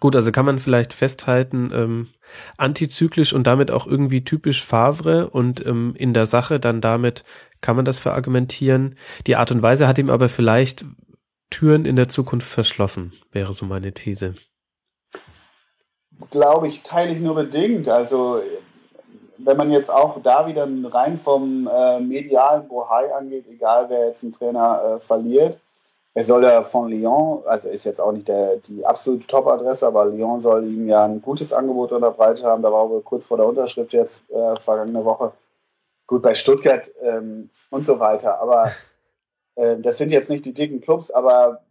Gut, 0.00 0.16
also 0.16 0.32
kann 0.32 0.46
man 0.46 0.58
vielleicht 0.58 0.94
festhalten, 0.94 1.70
ähm, 1.74 2.08
antizyklisch 2.56 3.34
und 3.34 3.46
damit 3.46 3.70
auch 3.70 3.86
irgendwie 3.86 4.24
typisch 4.24 4.64
Favre 4.64 5.28
und 5.28 5.64
ähm, 5.66 5.94
in 5.96 6.14
der 6.14 6.24
Sache 6.24 6.58
dann 6.58 6.80
damit 6.80 7.22
kann 7.60 7.76
man 7.76 7.84
das 7.84 7.98
verargumentieren. 7.98 8.96
Die 9.26 9.36
Art 9.36 9.50
und 9.50 9.62
Weise 9.62 9.86
hat 9.86 9.98
ihm 9.98 10.08
aber 10.08 10.28
vielleicht 10.28 10.86
Türen 11.52 11.84
in 11.84 11.96
der 11.96 12.08
Zukunft 12.08 12.48
verschlossen, 12.48 13.12
wäre 13.30 13.52
so 13.52 13.66
meine 13.66 13.92
These. 13.92 14.34
Glaube 16.30 16.68
ich, 16.68 16.82
teile 16.82 17.12
ich 17.12 17.20
nur 17.20 17.34
bedingt. 17.34 17.88
Also 17.88 18.40
wenn 19.38 19.56
man 19.56 19.70
jetzt 19.70 19.90
auch 19.90 20.20
da 20.22 20.46
wieder 20.46 20.66
rein 20.92 21.18
vom 21.18 21.68
äh, 21.72 22.00
medialen 22.00 22.68
Bohai 22.68 23.14
angeht, 23.14 23.44
egal 23.50 23.88
wer 23.88 24.08
jetzt 24.08 24.22
einen 24.22 24.32
Trainer 24.32 24.98
äh, 25.00 25.04
verliert, 25.04 25.58
er 26.14 26.24
soll 26.24 26.44
ja 26.44 26.62
von 26.62 26.90
Lyon, 26.90 27.42
also 27.46 27.68
ist 27.68 27.84
jetzt 27.84 28.00
auch 28.00 28.12
nicht 28.12 28.28
der, 28.28 28.56
die 28.56 28.84
absolute 28.84 29.26
Top-Adresse, 29.26 29.86
aber 29.86 30.04
Lyon 30.04 30.42
soll 30.42 30.64
ihm 30.64 30.86
ja 30.86 31.04
ein 31.04 31.22
gutes 31.22 31.52
Angebot 31.54 31.92
unterbreitet 31.92 32.44
haben. 32.44 32.62
Da 32.62 32.70
war 32.70 32.88
wohl 32.90 33.00
kurz 33.00 33.26
vor 33.26 33.38
der 33.38 33.46
Unterschrift 33.46 33.92
jetzt 33.94 34.28
äh, 34.30 34.56
vergangene 34.60 35.04
Woche. 35.04 35.32
Gut, 36.06 36.20
bei 36.20 36.34
Stuttgart 36.34 36.90
ähm, 37.02 37.48
und 37.70 37.86
so 37.86 37.98
weiter. 37.98 38.40
Aber 38.40 38.70
äh, 39.56 39.78
das 39.78 39.98
sind 39.98 40.12
jetzt 40.12 40.30
nicht 40.30 40.44
die 40.44 40.54
dicken 40.54 40.80
Clubs, 40.80 41.10
aber 41.10 41.62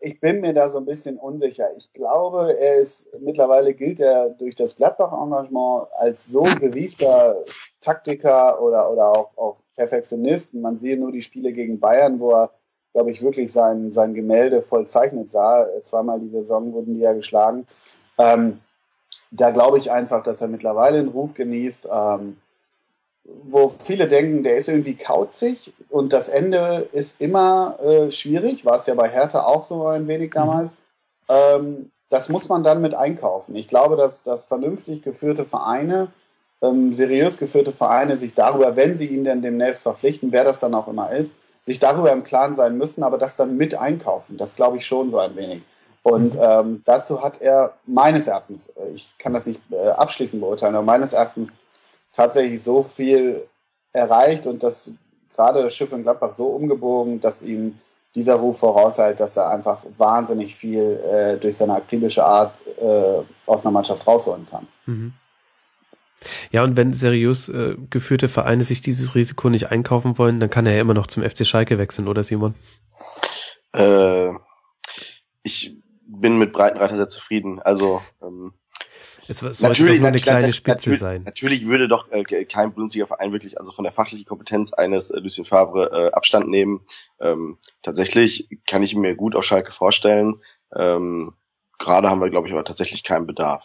ich 0.00 0.20
bin 0.20 0.40
mir 0.40 0.52
da 0.52 0.68
so 0.68 0.78
ein 0.78 0.84
bisschen 0.84 1.16
unsicher. 1.16 1.68
Ich 1.76 1.92
glaube, 1.92 2.58
er 2.58 2.76
ist 2.76 3.08
mittlerweile 3.20 3.72
gilt 3.74 3.98
er 3.98 4.30
durch 4.30 4.54
das 4.54 4.76
Gladbach-Engagement 4.76 5.88
als 5.92 6.26
so 6.26 6.42
gewiefter 6.42 7.44
Taktiker 7.80 8.60
oder, 8.60 8.92
oder 8.92 9.10
auch, 9.10 9.30
auch 9.36 9.56
Perfektionist. 9.74 10.52
Man 10.54 10.78
sieht 10.78 11.00
nur 11.00 11.12
die 11.12 11.22
Spiele 11.22 11.52
gegen 11.52 11.80
Bayern, 11.80 12.20
wo 12.20 12.32
er 12.32 12.50
glaube 12.96 13.10
ich, 13.10 13.20
wirklich 13.20 13.52
sein, 13.52 13.90
sein 13.92 14.14
Gemälde 14.14 14.62
vollzeichnet 14.62 15.30
sah. 15.30 15.66
Zweimal 15.82 16.18
die 16.18 16.30
Saison 16.30 16.72
wurden 16.72 16.94
die 16.94 17.00
ja 17.00 17.12
geschlagen. 17.12 17.66
Ähm, 18.16 18.60
da 19.30 19.50
glaube 19.50 19.76
ich 19.76 19.90
einfach, 19.92 20.22
dass 20.22 20.40
er 20.40 20.48
mittlerweile 20.48 21.00
einen 21.00 21.08
Ruf 21.08 21.34
genießt, 21.34 21.88
ähm, 21.92 22.38
wo 23.44 23.68
viele 23.68 24.08
denken, 24.08 24.42
der 24.42 24.56
ist 24.56 24.68
irgendwie 24.68 24.96
kauzig 24.96 25.72
und 25.88 26.12
das 26.12 26.28
Ende 26.28 26.88
ist 26.92 27.20
immer 27.20 27.78
äh, 27.82 28.10
schwierig, 28.10 28.64
war 28.64 28.76
es 28.76 28.86
ja 28.86 28.94
bei 28.94 29.08
Hertha 29.08 29.44
auch 29.44 29.64
so 29.64 29.86
ein 29.86 30.06
wenig 30.06 30.30
mhm. 30.30 30.34
damals. 30.34 30.78
Ähm, 31.28 31.90
das 32.08 32.28
muss 32.28 32.48
man 32.48 32.62
dann 32.62 32.80
mit 32.80 32.94
einkaufen. 32.94 33.56
Ich 33.56 33.66
glaube, 33.66 33.96
dass, 33.96 34.22
dass 34.22 34.44
vernünftig 34.44 35.02
geführte 35.02 35.44
Vereine, 35.44 36.08
ähm, 36.62 36.94
seriös 36.94 37.38
geführte 37.38 37.72
Vereine 37.72 38.16
sich 38.16 38.34
darüber, 38.34 38.76
wenn 38.76 38.94
sie 38.94 39.06
ihn 39.06 39.24
denn 39.24 39.42
demnächst 39.42 39.82
verpflichten, 39.82 40.30
wer 40.30 40.44
das 40.44 40.60
dann 40.60 40.74
auch 40.74 40.86
immer 40.86 41.10
ist, 41.10 41.34
sich 41.62 41.80
darüber 41.80 42.12
im 42.12 42.22
Klaren 42.22 42.54
sein 42.54 42.78
müssen, 42.78 43.02
aber 43.02 43.18
das 43.18 43.36
dann 43.36 43.56
mit 43.56 43.74
einkaufen. 43.74 44.36
Das 44.36 44.54
glaube 44.54 44.76
ich 44.76 44.86
schon 44.86 45.10
so 45.10 45.18
ein 45.18 45.34
wenig. 45.34 45.62
Und 46.04 46.34
mhm. 46.34 46.40
ähm, 46.40 46.82
dazu 46.84 47.24
hat 47.24 47.40
er 47.40 47.74
meines 47.86 48.28
Erachtens, 48.28 48.68
äh, 48.68 48.92
ich 48.94 49.12
kann 49.18 49.32
das 49.32 49.46
nicht 49.46 49.60
äh, 49.72 49.88
abschließend 49.88 50.40
beurteilen, 50.40 50.76
aber 50.76 50.84
meines 50.84 51.12
Erachtens 51.12 51.56
tatsächlich 52.16 52.62
so 52.62 52.82
viel 52.82 53.46
erreicht 53.92 54.46
und 54.46 54.62
das 54.62 54.92
gerade 55.34 55.62
das 55.62 55.74
Schiff 55.74 55.92
in 55.92 56.02
Gladbach 56.02 56.32
so 56.32 56.46
umgebogen, 56.46 57.20
dass 57.20 57.42
ihm 57.42 57.78
dieser 58.14 58.36
Ruf 58.36 58.58
voraushält, 58.58 59.20
dass 59.20 59.36
er 59.36 59.50
einfach 59.50 59.82
wahnsinnig 59.98 60.56
viel 60.56 60.80
äh, 60.80 61.36
durch 61.36 61.58
seine 61.58 61.74
akribische 61.74 62.24
Art 62.24 62.54
äh, 62.80 63.22
aus 63.44 63.64
einer 63.64 63.72
Mannschaft 63.72 64.06
rausholen 64.06 64.46
kann. 64.50 64.66
Mhm. 64.86 65.12
Ja, 66.50 66.64
und 66.64 66.78
wenn 66.78 66.94
seriös 66.94 67.50
äh, 67.50 67.76
geführte 67.90 68.30
Vereine 68.30 68.64
sich 68.64 68.80
dieses 68.80 69.14
Risiko 69.14 69.50
nicht 69.50 69.70
einkaufen 69.70 70.16
wollen, 70.16 70.40
dann 70.40 70.48
kann 70.48 70.64
er 70.64 70.74
ja 70.74 70.80
immer 70.80 70.94
noch 70.94 71.06
zum 71.06 71.22
FC 71.22 71.46
Schalke 71.46 71.76
wechseln, 71.76 72.08
oder 72.08 72.22
Simon? 72.22 72.54
Äh, 73.74 74.30
ich 75.42 75.76
bin 76.06 76.38
mit 76.38 76.54
Breitenreiter 76.54 76.96
sehr 76.96 77.08
zufrieden. 77.08 77.60
Also 77.60 78.00
ähm, 78.22 78.54
es 79.28 79.38
sollte 79.38 79.62
natürlich, 79.62 80.00
nur 80.00 80.08
eine 80.08 80.20
kleine 80.20 80.52
Spitze 80.52 80.90
natürlich, 80.90 81.00
sein. 81.00 81.22
Natürlich 81.24 81.66
würde 81.66 81.88
doch 81.88 82.10
äh, 82.10 82.44
kein 82.44 82.72
Bundesliga-Verein 82.72 83.32
wirklich 83.32 83.58
also 83.58 83.72
von 83.72 83.84
der 83.84 83.92
fachlichen 83.92 84.24
Kompetenz 84.26 84.72
eines 84.72 85.10
äh, 85.10 85.18
Lucien 85.18 85.44
Favre 85.44 85.90
äh, 85.92 86.12
Abstand 86.12 86.48
nehmen. 86.48 86.80
Ähm, 87.20 87.58
tatsächlich 87.82 88.48
kann 88.66 88.82
ich 88.82 88.94
mir 88.94 89.14
gut 89.14 89.34
auf 89.34 89.44
Schalke 89.44 89.72
vorstellen. 89.72 90.36
Ähm, 90.74 91.34
Gerade 91.78 92.08
haben 92.08 92.20
wir, 92.20 92.30
glaube 92.30 92.48
ich, 92.48 92.54
aber 92.54 92.64
tatsächlich 92.64 93.04
keinen 93.04 93.26
Bedarf. 93.26 93.62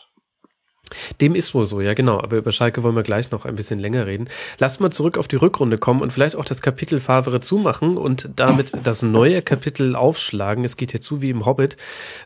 Dem 1.22 1.36
ist 1.36 1.56
wohl 1.56 1.66
so, 1.66 1.80
ja 1.82 1.94
genau. 1.94 2.20
Aber 2.20 2.38
über 2.38 2.52
Schalke 2.52 2.84
wollen 2.84 2.96
wir 2.96 3.04
gleich 3.04 3.32
noch 3.32 3.46
ein 3.46 3.56
bisschen 3.56 3.80
länger 3.80 4.06
reden. 4.06 4.30
Lasst 4.58 4.82
mal 4.82 4.92
zurück 4.92 5.18
auf 5.18 5.28
die 5.28 5.38
Rückrunde 5.38 5.78
kommen 5.78 6.02
und 6.02 6.12
vielleicht 6.12 6.36
auch 6.36 6.46
das 6.46 6.62
Kapitel 6.62 7.00
Favre 7.00 7.40
zumachen 7.40 7.98
und 7.98 8.30
damit 8.36 8.74
das 8.84 9.02
neue 9.02 9.42
Kapitel 9.42 9.96
aufschlagen. 9.96 10.66
Es 10.66 10.78
geht 10.78 10.92
hier 10.92 11.02
zu 11.02 11.22
wie 11.22 11.30
im 11.30 11.46
Hobbit. 11.46 11.78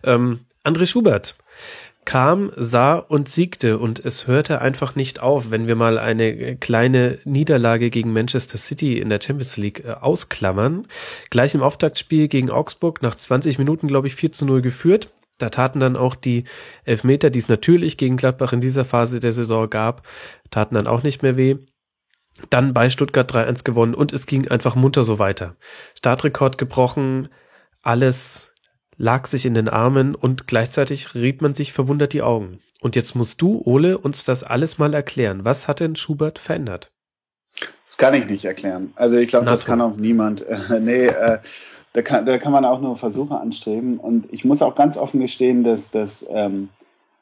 Ähm, 0.04 0.42
André 0.64 0.88
Schubert 0.88 1.38
kam, 2.06 2.52
sah 2.56 2.96
und 2.96 3.30
siegte 3.30 3.78
und 3.78 4.04
es 4.04 4.28
hörte 4.28 4.62
einfach 4.62 4.96
nicht 4.96 5.20
auf, 5.20 5.52
wenn 5.52 5.68
wir 5.68 5.76
mal 5.76 5.98
eine 5.98 6.56
kleine 6.56 7.20
Niederlage 7.26 7.90
gegen 7.90 8.14
Manchester 8.14 8.58
City 8.58 9.00
in 9.00 9.10
der 9.10 9.20
Champions 9.22 9.58
League 9.58 9.84
äh, 9.84 9.92
ausklammern. 9.92 10.88
Gleich 11.30 11.56
im 11.56 11.64
Auftaktspiel 11.64 12.28
gegen 12.28 12.52
Augsburg 12.52 13.02
nach 13.02 13.16
20 13.16 13.58
Minuten, 13.58 13.88
glaube 13.88 14.08
ich, 14.08 14.16
4 14.16 14.32
zu 14.32 14.46
0 14.46 14.62
geführt 14.62 15.10
da 15.38 15.50
taten 15.50 15.80
dann 15.80 15.98
auch 15.98 16.16
die 16.16 16.46
Elfmeter, 16.86 17.30
die 17.30 17.40
es 17.40 17.50
natürlich 17.50 17.98
gegen 17.98 18.18
Gladbach 18.18 18.54
in 18.54 18.62
dieser 18.62 18.86
Phase 18.86 19.20
der 19.20 19.34
Saison 19.34 19.70
gab, 19.70 20.08
taten 20.50 20.76
dann 20.76 20.88
auch 20.88 21.04
nicht 21.04 21.24
mehr 21.24 21.38
weh. 21.38 21.58
Dann 22.50 22.74
bei 22.74 22.90
Stuttgart 22.90 23.32
3-1 23.34 23.64
gewonnen 23.64 23.96
und 23.96 24.12
es 24.14 24.26
ging 24.26 24.50
einfach 24.50 24.76
munter 24.76 25.04
so 25.04 25.20
weiter. 25.20 25.56
Startrekord 25.98 26.58
gebrochen, 26.58 27.30
alles 27.82 28.54
lag 28.98 29.26
sich 29.28 29.46
in 29.46 29.54
den 29.54 29.70
Armen 29.70 30.16
und 30.16 30.48
gleichzeitig 30.48 31.16
rieb 31.16 31.42
man 31.42 31.54
sich 31.54 31.74
verwundert 31.74 32.14
die 32.14 32.22
Augen. 32.22 32.60
Und 32.82 32.96
jetzt 32.96 33.16
musst 33.16 33.42
du, 33.42 33.62
Ole, 33.66 33.98
uns 33.98 34.26
das 34.26 34.44
alles 34.44 34.78
mal 34.78 34.94
erklären. 34.94 35.44
Was 35.44 35.68
hat 35.68 35.80
denn 35.80 35.96
Schubert 35.96 36.40
verändert? 36.40 36.92
Das 37.88 37.98
kann 37.98 38.14
ich 38.14 38.26
nicht 38.28 38.46
erklären. 38.46 38.94
Also 38.96 39.18
ich 39.18 39.28
glaube, 39.28 39.46
das 39.46 39.66
kann 39.66 39.82
auch 39.82 39.96
niemand. 39.96 40.46
Äh, 40.48 40.80
nee, 40.82 41.06
äh, 41.06 41.40
da 41.94 42.02
kann, 42.02 42.26
da 42.26 42.38
kann 42.38 42.52
man 42.52 42.66
auch 42.66 42.82
nur 42.82 42.98
Versuche 42.98 43.40
anstreben. 43.40 43.98
Und 43.98 44.32
ich 44.32 44.44
muss 44.44 44.62
auch 44.62 44.76
ganz 44.76 44.98
offen 44.98 45.20
gestehen, 45.22 45.64
dass, 45.64 45.92
dass, 45.92 46.26
ähm, 46.30 46.70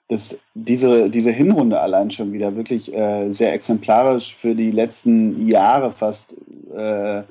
dass 0.10 0.42
diese, 0.56 1.10
diese 1.10 1.32
Hinrunde 1.32 1.80
allein 1.80 2.12
schon 2.12 2.34
wieder 2.34 2.56
wirklich 2.56 2.94
äh, 2.94 3.32
sehr 3.34 3.54
exemplarisch 3.54 4.36
für 4.36 4.56
die 4.56 4.72
letzten 4.72 5.48
Jahre 5.48 5.92
fast, 5.92 6.34
äh, 6.76 7.22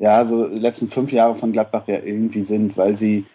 ja, 0.00 0.24
so 0.24 0.48
die 0.48 0.58
letzten 0.58 0.88
fünf 0.88 1.12
Jahre 1.12 1.36
von 1.36 1.52
Gladbach 1.52 1.86
ja 1.86 2.00
irgendwie 2.02 2.44
sind, 2.44 2.76
weil 2.76 2.96
sie 2.96 3.26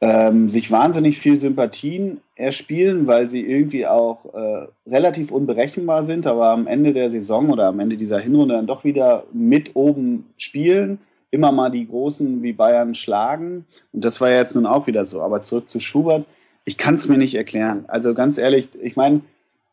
ähm, 0.00 0.50
sich 0.50 0.70
wahnsinnig 0.70 1.18
viel 1.18 1.40
Sympathien 1.40 2.20
erspielen, 2.34 3.06
weil 3.06 3.30
sie 3.30 3.40
irgendwie 3.40 3.86
auch 3.86 4.26
äh, 4.34 4.66
relativ 4.88 5.30
unberechenbar 5.30 6.04
sind, 6.04 6.26
aber 6.26 6.50
am 6.50 6.66
Ende 6.66 6.92
der 6.92 7.10
Saison 7.10 7.50
oder 7.50 7.66
am 7.66 7.80
Ende 7.80 7.96
dieser 7.96 8.18
Hinrunde 8.18 8.54
dann 8.54 8.66
doch 8.66 8.84
wieder 8.84 9.24
mit 9.32 9.74
oben 9.74 10.26
spielen, 10.36 10.98
immer 11.30 11.50
mal 11.50 11.70
die 11.70 11.88
Großen 11.88 12.42
wie 12.42 12.52
Bayern 12.52 12.94
schlagen. 12.94 13.64
Und 13.92 14.04
das 14.04 14.20
war 14.20 14.30
ja 14.30 14.38
jetzt 14.38 14.54
nun 14.54 14.66
auch 14.66 14.86
wieder 14.86 15.06
so. 15.06 15.22
Aber 15.22 15.40
zurück 15.42 15.68
zu 15.68 15.80
Schubert, 15.80 16.26
ich 16.64 16.76
kann 16.76 16.94
es 16.94 17.08
mir 17.08 17.18
nicht 17.18 17.34
erklären. 17.34 17.84
Also 17.88 18.12
ganz 18.12 18.38
ehrlich, 18.38 18.68
ich 18.82 18.96
meine, 18.96 19.22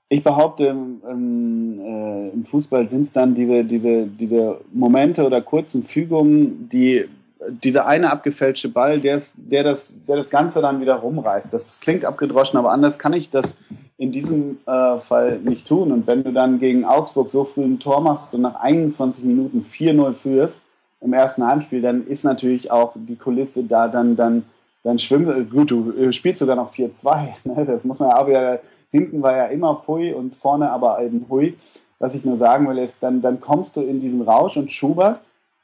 ich 0.10 0.24
behaupte, 0.24 0.68
im, 0.68 1.80
äh, 1.80 2.30
im 2.30 2.46
Fußball 2.46 2.88
sind 2.88 3.02
es 3.02 3.14
dann 3.14 3.36
diese, 3.36 3.64
diese, 3.66 4.06
diese 4.06 4.62
Momente 4.72 5.26
oder 5.26 5.42
kurzen 5.42 5.84
Fügungen, 5.84 6.70
die 6.72 7.06
dieser 7.50 7.86
eine 7.88 8.12
abgefälschte 8.12 8.70
Ball, 8.70 9.00
der, 9.00 9.22
der, 9.36 9.64
das, 9.64 9.96
der 10.08 10.18
das 10.18 10.30
Ganze 10.30 10.62
dann 10.62 10.82
wieder 10.82 10.96
rumreißt. 10.96 11.52
Das 11.52 11.80
klingt 11.80 12.06
abgedroschen, 12.06 12.58
aber 12.58 12.72
anders 12.72 13.00
kann 13.00 13.14
ich 13.14 13.30
das 13.30 13.56
in 13.98 14.12
diesem 14.12 14.60
äh, 14.66 15.00
Fall 15.00 15.40
nicht 15.40 15.68
tun. 15.68 15.92
Und 15.92 16.08
wenn 16.08 16.24
du 16.24 16.32
dann 16.32 16.60
gegen 16.60 16.86
Augsburg 16.86 17.30
so 17.30 17.46
früh 17.46 17.64
ein 17.64 17.80
Tor 17.80 18.02
machst 18.02 18.34
und 18.34 18.42
nach 18.42 18.56
21 18.56 19.24
Minuten 19.24 19.62
4-0 19.62 20.14
führst 20.14 20.62
im 21.02 21.14
ersten 21.14 21.46
Heimspiel, 21.46 21.82
dann 21.82 22.06
ist 22.06 22.24
natürlich 22.24 22.72
auch 22.72 22.94
die 22.96 23.16
Kulisse 23.16 23.64
da, 23.64 23.88
dann, 23.88 24.16
dann, 24.16 24.44
dann 24.84 25.00
schwimmt, 25.00 25.52
gut, 25.52 25.72
du 25.72 26.12
spielst 26.12 26.40
sogar 26.40 26.56
noch 26.56 26.74
4-2. 26.74 27.30
Ne? 27.44 27.66
Das 27.66 27.84
muss 27.84 28.00
man 28.00 28.10
ja 28.10 28.18
auch 28.18 28.28
wieder, 28.28 28.60
hinten 28.92 29.22
war 29.22 29.36
ja 29.36 29.46
immer 29.46 29.76
Pfui 29.76 30.14
und 30.14 30.36
vorne 30.36 30.72
aber 30.72 31.02
eben 31.02 31.26
Hui. 31.30 31.56
Was 32.00 32.16
ich 32.16 32.26
nur 32.26 32.38
sagen 32.38 32.68
will, 32.68 32.80
ist, 32.80 32.98
dann, 33.02 33.22
dann 33.22 33.40
kommst 33.40 33.78
du 33.78 33.82
in 33.82 34.02
diesen 34.02 34.22
Rausch 34.22 34.58
und 34.58 34.72
Schubert, 34.72 35.22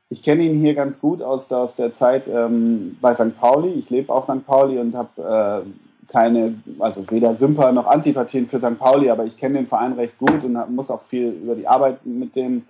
ich 0.09 0.23
kenne 0.23 0.43
ihn 0.43 0.59
hier 0.59 0.73
ganz 0.73 0.99
gut 0.99 1.21
aus, 1.21 1.51
aus 1.51 1.75
der 1.75 1.93
Zeit 1.93 2.27
ähm, 2.27 2.97
bei 2.99 3.13
St. 3.13 3.37
Pauli. 3.39 3.69
Ich 3.73 3.89
lebe 3.89 4.11
auf 4.11 4.25
St. 4.25 4.45
Pauli 4.45 4.79
und 4.79 4.95
habe 4.95 5.63
äh, 5.65 6.11
keine, 6.11 6.55
also 6.79 7.03
weder 7.11 7.35
Sympa 7.35 7.71
noch 7.71 7.85
Antipathien 7.85 8.47
für 8.47 8.59
St. 8.59 8.79
Pauli, 8.79 9.11
aber 9.11 9.25
ich 9.25 9.37
kenne 9.37 9.59
den 9.59 9.67
Verein 9.67 9.93
recht 9.93 10.17
gut 10.17 10.43
und 10.43 10.57
hab, 10.57 10.69
muss 10.71 10.89
auch 10.89 11.03
viel 11.03 11.29
über 11.29 11.53
die 11.53 11.67
Arbeit 11.67 12.03
mit 12.05 12.35
dem, 12.35 12.63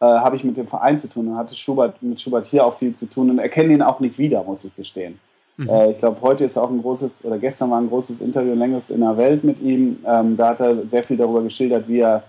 äh, 0.00 0.06
habe 0.06 0.34
ich 0.34 0.42
mit 0.42 0.56
dem 0.56 0.66
Verein 0.66 0.98
zu 0.98 1.08
tun 1.08 1.28
und 1.28 1.36
hatte 1.36 1.54
Schubert, 1.54 2.02
mit 2.02 2.20
Schubert 2.20 2.46
hier 2.46 2.66
auch 2.66 2.76
viel 2.76 2.92
zu 2.94 3.06
tun 3.06 3.30
und 3.30 3.38
erkenne 3.38 3.72
ihn 3.72 3.82
auch 3.82 4.00
nicht 4.00 4.18
wieder, 4.18 4.42
muss 4.42 4.64
ich 4.64 4.74
gestehen. 4.74 5.20
Mhm. 5.58 5.68
Äh, 5.68 5.92
ich 5.92 5.98
glaube, 5.98 6.20
heute 6.22 6.44
ist 6.44 6.58
auch 6.58 6.70
ein 6.70 6.82
großes, 6.82 7.24
oder 7.24 7.38
gestern 7.38 7.70
war 7.70 7.80
ein 7.80 7.88
großes 7.88 8.20
Interview 8.20 8.54
längst 8.54 8.90
in 8.90 9.00
der 9.00 9.16
Welt 9.16 9.44
mit 9.44 9.60
ihm. 9.60 9.98
Ähm, 10.04 10.36
da 10.36 10.48
hat 10.48 10.60
er 10.60 10.84
sehr 10.88 11.04
viel 11.04 11.16
darüber 11.16 11.42
geschildert, 11.42 11.86
wie 11.86 12.00
er 12.00 12.24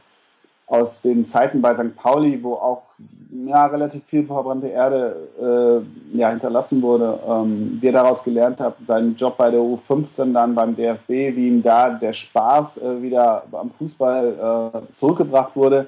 aus 0.67 1.01
den 1.01 1.25
Zeiten 1.25 1.61
bei 1.61 1.73
St. 1.73 1.95
Pauli, 1.95 2.43
wo 2.43 2.53
auch 2.53 2.83
ja, 3.31 3.65
relativ 3.67 4.03
viel 4.05 4.25
verbrannte 4.25 4.67
Erde 4.67 5.15
äh, 5.39 6.17
ja, 6.17 6.29
hinterlassen 6.29 6.81
wurde, 6.81 7.19
ähm, 7.25 7.77
wie 7.79 7.87
er 7.87 7.93
daraus 7.93 8.23
gelernt 8.23 8.59
hat, 8.59 8.75
seinen 8.85 9.15
Job 9.15 9.37
bei 9.37 9.49
der 9.49 9.61
U15 9.61 10.33
dann 10.33 10.53
beim 10.53 10.75
DFB, 10.75 11.09
wie 11.09 11.47
ihm 11.47 11.63
da 11.63 11.89
der 11.89 12.13
Spaß 12.13 12.81
äh, 12.81 13.01
wieder 13.01 13.43
am 13.51 13.71
Fußball 13.71 14.73
äh, 14.73 14.95
zurückgebracht 14.95 15.55
wurde. 15.55 15.87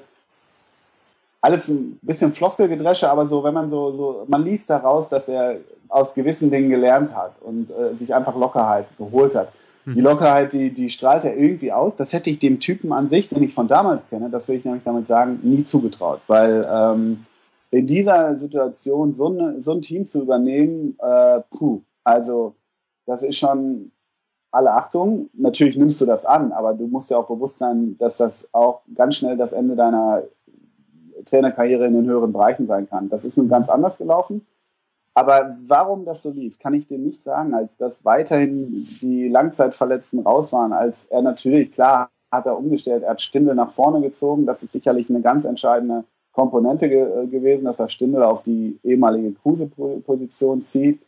Alles 1.42 1.68
ein 1.68 2.00
bisschen 2.02 2.32
Floskelgedresche, 2.32 3.10
aber 3.10 3.28
so, 3.28 3.44
wenn 3.44 3.54
man 3.54 3.70
so, 3.70 3.92
so, 3.94 4.24
man 4.28 4.44
liest 4.44 4.70
daraus, 4.70 5.10
dass 5.10 5.28
er 5.28 5.58
aus 5.90 6.14
gewissen 6.14 6.50
Dingen 6.50 6.70
gelernt 6.70 7.14
hat 7.14 7.34
und 7.42 7.70
äh, 7.72 7.96
sich 7.98 8.14
einfach 8.16 8.36
Lockerheit 8.36 8.86
geholt 8.98 9.36
hat. 9.36 9.50
Die 9.86 10.00
mhm. 10.00 10.06
Lockerheit, 10.06 10.54
die, 10.54 10.70
die 10.74 10.90
strahlt 10.90 11.26
er 11.26 11.36
irgendwie 11.36 11.74
aus. 11.74 11.98
Das 11.98 12.14
hätte 12.14 12.30
ich 12.30 12.40
dem 12.40 12.62
Typen 12.62 12.94
an 12.94 13.10
sich, 13.10 13.28
den 13.28 13.44
ich 13.44 13.54
von 13.54 13.68
damals 13.68 14.08
kenne, 14.08 14.30
das 14.30 14.48
will 14.48 14.56
ich 14.56 14.64
nämlich 14.64 14.84
damit 14.86 15.10
sagen, 15.10 15.40
nie 15.44 15.66
zugetraut. 15.66 16.22
Weil 16.28 16.66
ähm, 16.72 17.26
in 17.74 17.88
dieser 17.88 18.36
Situation 18.38 19.16
so, 19.16 19.28
eine, 19.28 19.64
so 19.64 19.72
ein 19.72 19.82
Team 19.82 20.06
zu 20.06 20.22
übernehmen, 20.22 20.96
äh, 21.00 21.42
puh, 21.50 21.82
also 22.04 22.54
das 23.08 23.24
ist 23.24 23.38
schon 23.38 23.92
alle 24.52 24.74
Achtung. 24.74 25.32
Natürlich 25.34 25.76
nimmst 25.76 26.00
du 26.00 26.06
das 26.06 26.24
an, 26.24 26.52
aber 26.52 26.76
du 26.76 26.86
musst 26.86 27.10
dir 27.10 27.18
auch 27.18 27.28
bewusst 27.28 27.58
sein, 27.58 27.98
dass 27.98 28.18
das 28.18 28.48
auch 28.54 28.82
ganz 28.94 29.16
schnell 29.16 29.38
das 29.38 29.54
Ende 29.54 29.76
deiner 29.76 30.22
Trainerkarriere 31.26 31.88
in 31.88 31.96
den 31.96 32.06
höheren 32.06 32.32
Bereichen 32.32 32.68
sein 32.68 32.88
kann. 32.88 33.10
Das 33.10 33.26
ist 33.26 33.38
nun 33.38 33.50
ganz 33.50 33.70
anders 33.70 33.98
gelaufen. 33.98 34.46
Aber 35.16 35.58
warum 35.66 36.06
das 36.06 36.22
so 36.22 36.30
lief, 36.30 36.60
kann 36.60 36.76
ich 36.76 36.88
dir 36.88 37.00
nicht 37.00 37.24
sagen, 37.24 37.56
als 37.56 37.76
dass 37.78 38.06
weiterhin 38.06 38.88
die 39.02 39.30
Langzeitverletzten 39.30 40.20
raus 40.20 40.54
waren, 40.54 40.74
als 40.74 41.06
er 41.06 41.24
natürlich, 41.24 41.72
klar, 41.72 42.10
hat 42.32 42.46
er 42.46 42.58
umgestellt, 42.58 43.02
er 43.02 43.12
hat 43.12 43.22
Stindel 43.22 43.56
nach 43.56 43.72
vorne 43.72 44.02
gezogen. 44.02 44.46
Das 44.46 44.62
ist 44.62 44.74
sicherlich 44.74 45.10
eine 45.10 45.22
ganz 45.22 45.46
entscheidende 45.46 46.04
Komponente 46.34 46.90
ge 46.90 47.02
äh, 47.02 47.28
gewesen, 47.28 47.66
dass 47.66 47.80
er 47.80 47.88
Stindel 47.88 48.24
auf 48.24 48.44
die 48.44 48.80
ehemalige 48.84 49.34
Kruse-Position 49.34 50.62
zieht. 50.64 51.00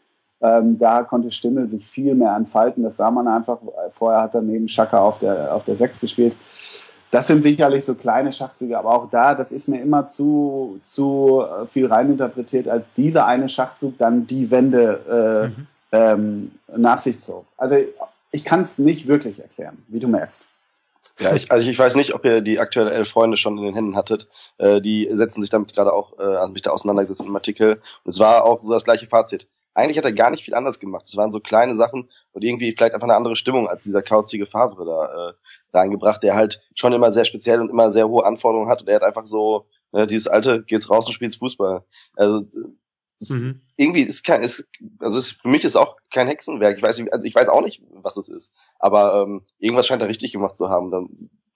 Ähm, 0.42 0.78
da 0.78 1.04
konnte 1.04 1.32
Stindel 1.32 1.70
sich 1.70 1.88
viel 1.88 2.14
mehr 2.16 2.36
entfalten. 2.36 2.84
Das 2.84 2.98
sah 2.98 3.10
man 3.10 3.28
einfach. 3.28 3.58
Vorher 3.92 4.22
hat 4.22 4.36
er 4.36 4.42
neben 4.42 4.68
Schaka 4.68 5.00
auf 5.00 5.20
der, 5.20 5.56
auf 5.56 5.66
der 5.66 5.76
Sechs 5.76 6.00
gespielt. 6.00 6.36
Das 7.12 7.28
sind 7.28 7.44
sicherlich 7.44 7.86
so 7.86 7.96
kleine 7.96 8.34
Schachzüge, 8.34 8.78
aber 8.78 8.94
auch 8.94 9.10
da, 9.10 9.36
das 9.36 9.52
ist 9.52 9.68
mir 9.70 9.82
immer 9.82 10.10
zu, 10.10 10.80
zu 10.86 11.42
äh, 11.42 11.66
viel 11.66 11.86
reininterpretiert, 11.86 12.68
als 12.68 12.94
dieser 12.94 13.26
eine 13.26 13.48
Schachzug 13.48 13.98
dann 13.98 14.28
die 14.28 14.52
Wende 14.52 15.00
äh, 15.10 15.48
mhm. 15.48 15.68
ähm, 15.92 16.52
nach 16.76 17.00
sich 17.00 17.22
zog. 17.22 17.46
Also 17.58 17.78
ich 18.32 18.44
kann 18.44 18.62
es 18.62 18.80
nicht 18.80 19.08
wirklich 19.08 19.40
erklären, 19.40 19.84
wie 19.88 20.00
du 20.00 20.08
merkst. 20.08 20.46
Ja, 21.20 21.34
ich, 21.34 21.52
also 21.52 21.70
ich 21.70 21.80
weiß 21.80 21.96
nicht, 21.96 22.14
ob 22.14 22.26
ihr 22.26 22.42
die 22.42 22.60
aktuelle 22.60 22.92
elf 22.92 23.10
Freunde 23.10 23.38
schon 23.38 23.58
in 23.58 23.64
den 23.64 23.74
Händen 23.74 23.96
hattet. 23.96 24.28
Äh, 24.58 24.82
die 24.82 25.10
setzen 25.14 25.42
sich 25.42 25.50
damit 25.50 25.74
gerade 25.74 25.94
auch, 25.94 26.20
äh, 26.20 26.24
haben 26.24 26.54
mich 26.54 26.62
da 26.62 26.72
auseinandergesetzt 26.72 27.26
im 27.26 27.36
Artikel. 27.36 27.82
Und 28.04 28.10
es 28.10 28.20
war 28.20 28.44
auch 28.44 28.62
so 28.62 28.74
das 28.74 28.84
gleiche 28.84 29.08
Fazit 29.08 29.48
eigentlich 29.76 29.98
hat 29.98 30.06
er 30.06 30.14
gar 30.14 30.32
nicht 30.32 30.44
viel 30.44 30.56
anders 30.56 30.80
gemacht. 30.80 31.06
Es 31.06 31.18
waren 31.18 31.32
so 31.32 31.40
kleine 31.40 31.76
Sachen 31.76 32.10
und 32.32 32.44
irgendwie 32.44 32.72
vielleicht 32.72 32.94
einfach 32.94 33.08
eine 33.08 33.16
andere 33.16 33.36
Stimmung 33.36 33.68
als 33.68 33.84
dieser 33.84 34.02
kauzige 34.02 34.48
Favre 34.48 34.86
da, 34.86 35.30
äh, 35.30 35.34
da 35.74 35.82
eingebracht, 35.82 36.24
der 36.24 36.34
halt 36.34 36.64
schon 36.74 36.94
immer 36.94 37.12
sehr 37.12 37.26
speziell 37.26 37.60
und 37.60 37.70
immer 37.70 37.92
sehr 37.92 38.08
hohe 38.08 38.26
Anforderungen 38.26 38.70
hat 38.70 38.82
und 38.82 38.88
er 38.88 38.96
hat 38.96 39.04
einfach 39.04 39.28
so, 39.28 39.68
ne, 39.92 40.08
dieses 40.08 40.28
alte, 40.28 40.64
geht's 40.64 40.90
raus 40.90 41.08
und 41.08 41.14
spielst 41.14 41.40
Fußball. 41.40 41.84
Also 42.16 42.46
mhm. 43.28 43.62
irgendwie 43.76 44.04
ist 44.04 44.24
kein, 44.24 44.42
ist, 44.44 44.66
also 45.00 45.20
ist, 45.20 45.42
für 45.42 45.50
mich 45.50 45.66
ist 45.66 45.76
auch 45.76 45.95
kein 46.14 46.28
Hexenwerk. 46.28 46.78
Ich 46.78 46.84
weiß, 46.84 47.04
also 47.12 47.26
ich 47.26 47.36
weiß 47.36 47.50
auch 47.50 47.62
nicht, 47.62 47.82
was 47.92 48.18
es 48.18 48.30
ist. 48.30 48.54
Aber 48.80 49.22
ähm, 49.22 49.42
irgendwas 49.60 49.88
scheint 49.88 50.02
er 50.02 50.08
richtig 50.08 50.32
gemacht 50.32 50.58
zu 50.58 50.70
haben. 50.70 50.92
Dann 50.92 51.10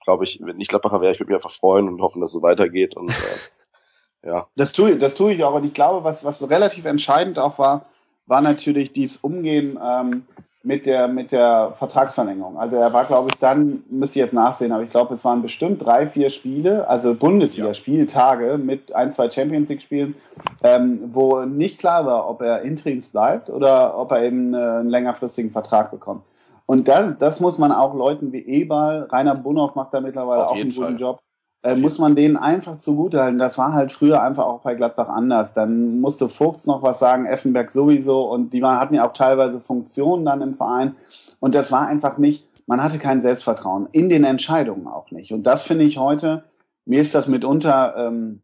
glaube 0.04 0.24
ich, 0.24 0.40
wenn 0.42 0.60
ich 0.60 0.68
Gladbacher 0.68 1.02
wäre, 1.02 1.14
ich 1.14 1.20
würde 1.20 1.32
mich 1.32 1.38
einfach 1.38 1.56
freuen 1.56 1.88
und 1.88 2.02
hoffen, 2.02 2.22
dass 2.22 2.32
es 2.32 2.34
so 2.34 2.42
weitergeht 2.42 2.96
und 2.96 3.10
äh, 3.12 4.28
ja. 4.28 4.48
Das 4.56 4.74
tue, 4.74 4.98
das 4.98 5.16
tue 5.16 5.34
ich 5.34 5.44
auch. 5.44 5.54
Und 5.54 5.66
ich 5.66 5.74
glaube, 5.74 6.04
was, 6.04 6.24
was 6.24 6.50
relativ 6.50 6.86
entscheidend 6.86 7.40
auch 7.40 7.60
war, 7.60 7.86
war 8.26 8.42
natürlich 8.42 8.92
dieses 8.92 9.18
Umgehen 9.18 9.80
ähm, 9.82 10.26
mit 10.64 10.86
der 10.86 11.08
mit 11.08 11.32
der 11.32 11.72
Vertragsverlängerung. 11.74 12.58
Also 12.58 12.76
er 12.76 12.92
war, 12.92 13.06
glaube 13.06 13.30
ich, 13.32 13.40
dann 13.40 13.84
müsste 13.90 14.20
ich 14.20 14.26
jetzt 14.26 14.34
nachsehen, 14.34 14.72
aber 14.72 14.84
ich 14.84 14.90
glaube, 14.90 15.14
es 15.14 15.24
waren 15.24 15.42
bestimmt 15.42 15.84
drei, 15.84 16.08
vier 16.08 16.30
Spiele, 16.30 16.88
also 16.88 17.16
Bundesliga-Spieltage 17.16 18.58
mit 18.58 18.94
ein, 18.94 19.12
zwei 19.12 19.32
Champions 19.32 19.70
League-Spielen, 19.70 20.16
ähm, 20.64 21.00
wo 21.14 21.42
nicht 21.42 21.80
klar 21.80 22.06
war, 22.06 22.30
ob 22.30 22.42
er 22.42 22.64
Interims 22.64 23.08
bleibt 23.10 23.50
oder 23.50 23.98
ob 23.98 24.12
er 24.12 24.24
eben 24.24 24.54
äh, 24.54 24.58
einen 24.58 24.90
längerfristigen 24.90 25.52
Vertrag 25.52 25.92
bekommt. 25.92 26.24
Und 26.66 26.88
das, 26.88 27.18
das 27.18 27.40
muss 27.40 27.58
man 27.58 27.72
auch 27.72 27.96
Leuten 27.96 28.32
wie 28.34 28.46
Ebal, 28.46 29.08
Rainer 29.12 29.36
Bunhoff 29.36 29.76
macht 29.76 29.94
da 29.94 30.02
mittlerweile 30.02 30.46
Auf 30.46 30.52
auch 30.52 30.56
einen 30.56 30.70
guten 30.70 30.82
Fall. 30.82 31.00
Job 31.00 31.20
äh, 31.62 31.76
muss 31.76 32.00
man 32.00 32.16
denen 32.16 32.38
einfach 32.38 32.78
zugutehalten. 32.78 33.38
Das 33.38 33.58
war 33.58 33.74
halt 33.74 33.92
früher 33.92 34.22
einfach 34.22 34.46
auch 34.46 34.62
bei 34.62 34.76
Gladbach 34.76 35.10
anders. 35.10 35.54
Dann 35.54 36.00
musste 36.00 36.30
Vogts 36.30 36.68
noch 36.68 36.82
was 36.84 37.00
sagen, 37.00 37.26
Effenberg 37.26 37.72
sowieso 37.72 38.30
und 38.30 38.54
die 38.54 38.64
hatten 38.64 38.96
ja 38.96 39.08
auch 39.08 39.14
teilweise 39.14 39.60
Funktionen 39.60 40.26
dann 40.26 40.42
im 40.42 40.54
Verein 40.54 40.96
und 41.40 41.56
das 41.56 41.72
war 41.72 41.88
einfach 41.88 42.18
nicht, 42.18 42.48
man 42.66 42.84
hatte 42.84 43.00
kein 43.00 43.22
Selbstvertrauen, 43.22 43.88
in 43.92 44.10
den 44.10 44.24
Entscheidungen 44.24 44.88
auch 44.88 45.12
nicht. 45.12 45.34
Und 45.34 45.44
das 45.44 45.64
finde 45.64 45.86
ich 45.86 45.98
heute, 45.98 46.44
mir 46.86 47.02
ist 47.02 47.16
das 47.16 47.28
mitunter 47.28 47.96
ähm, 47.98 48.42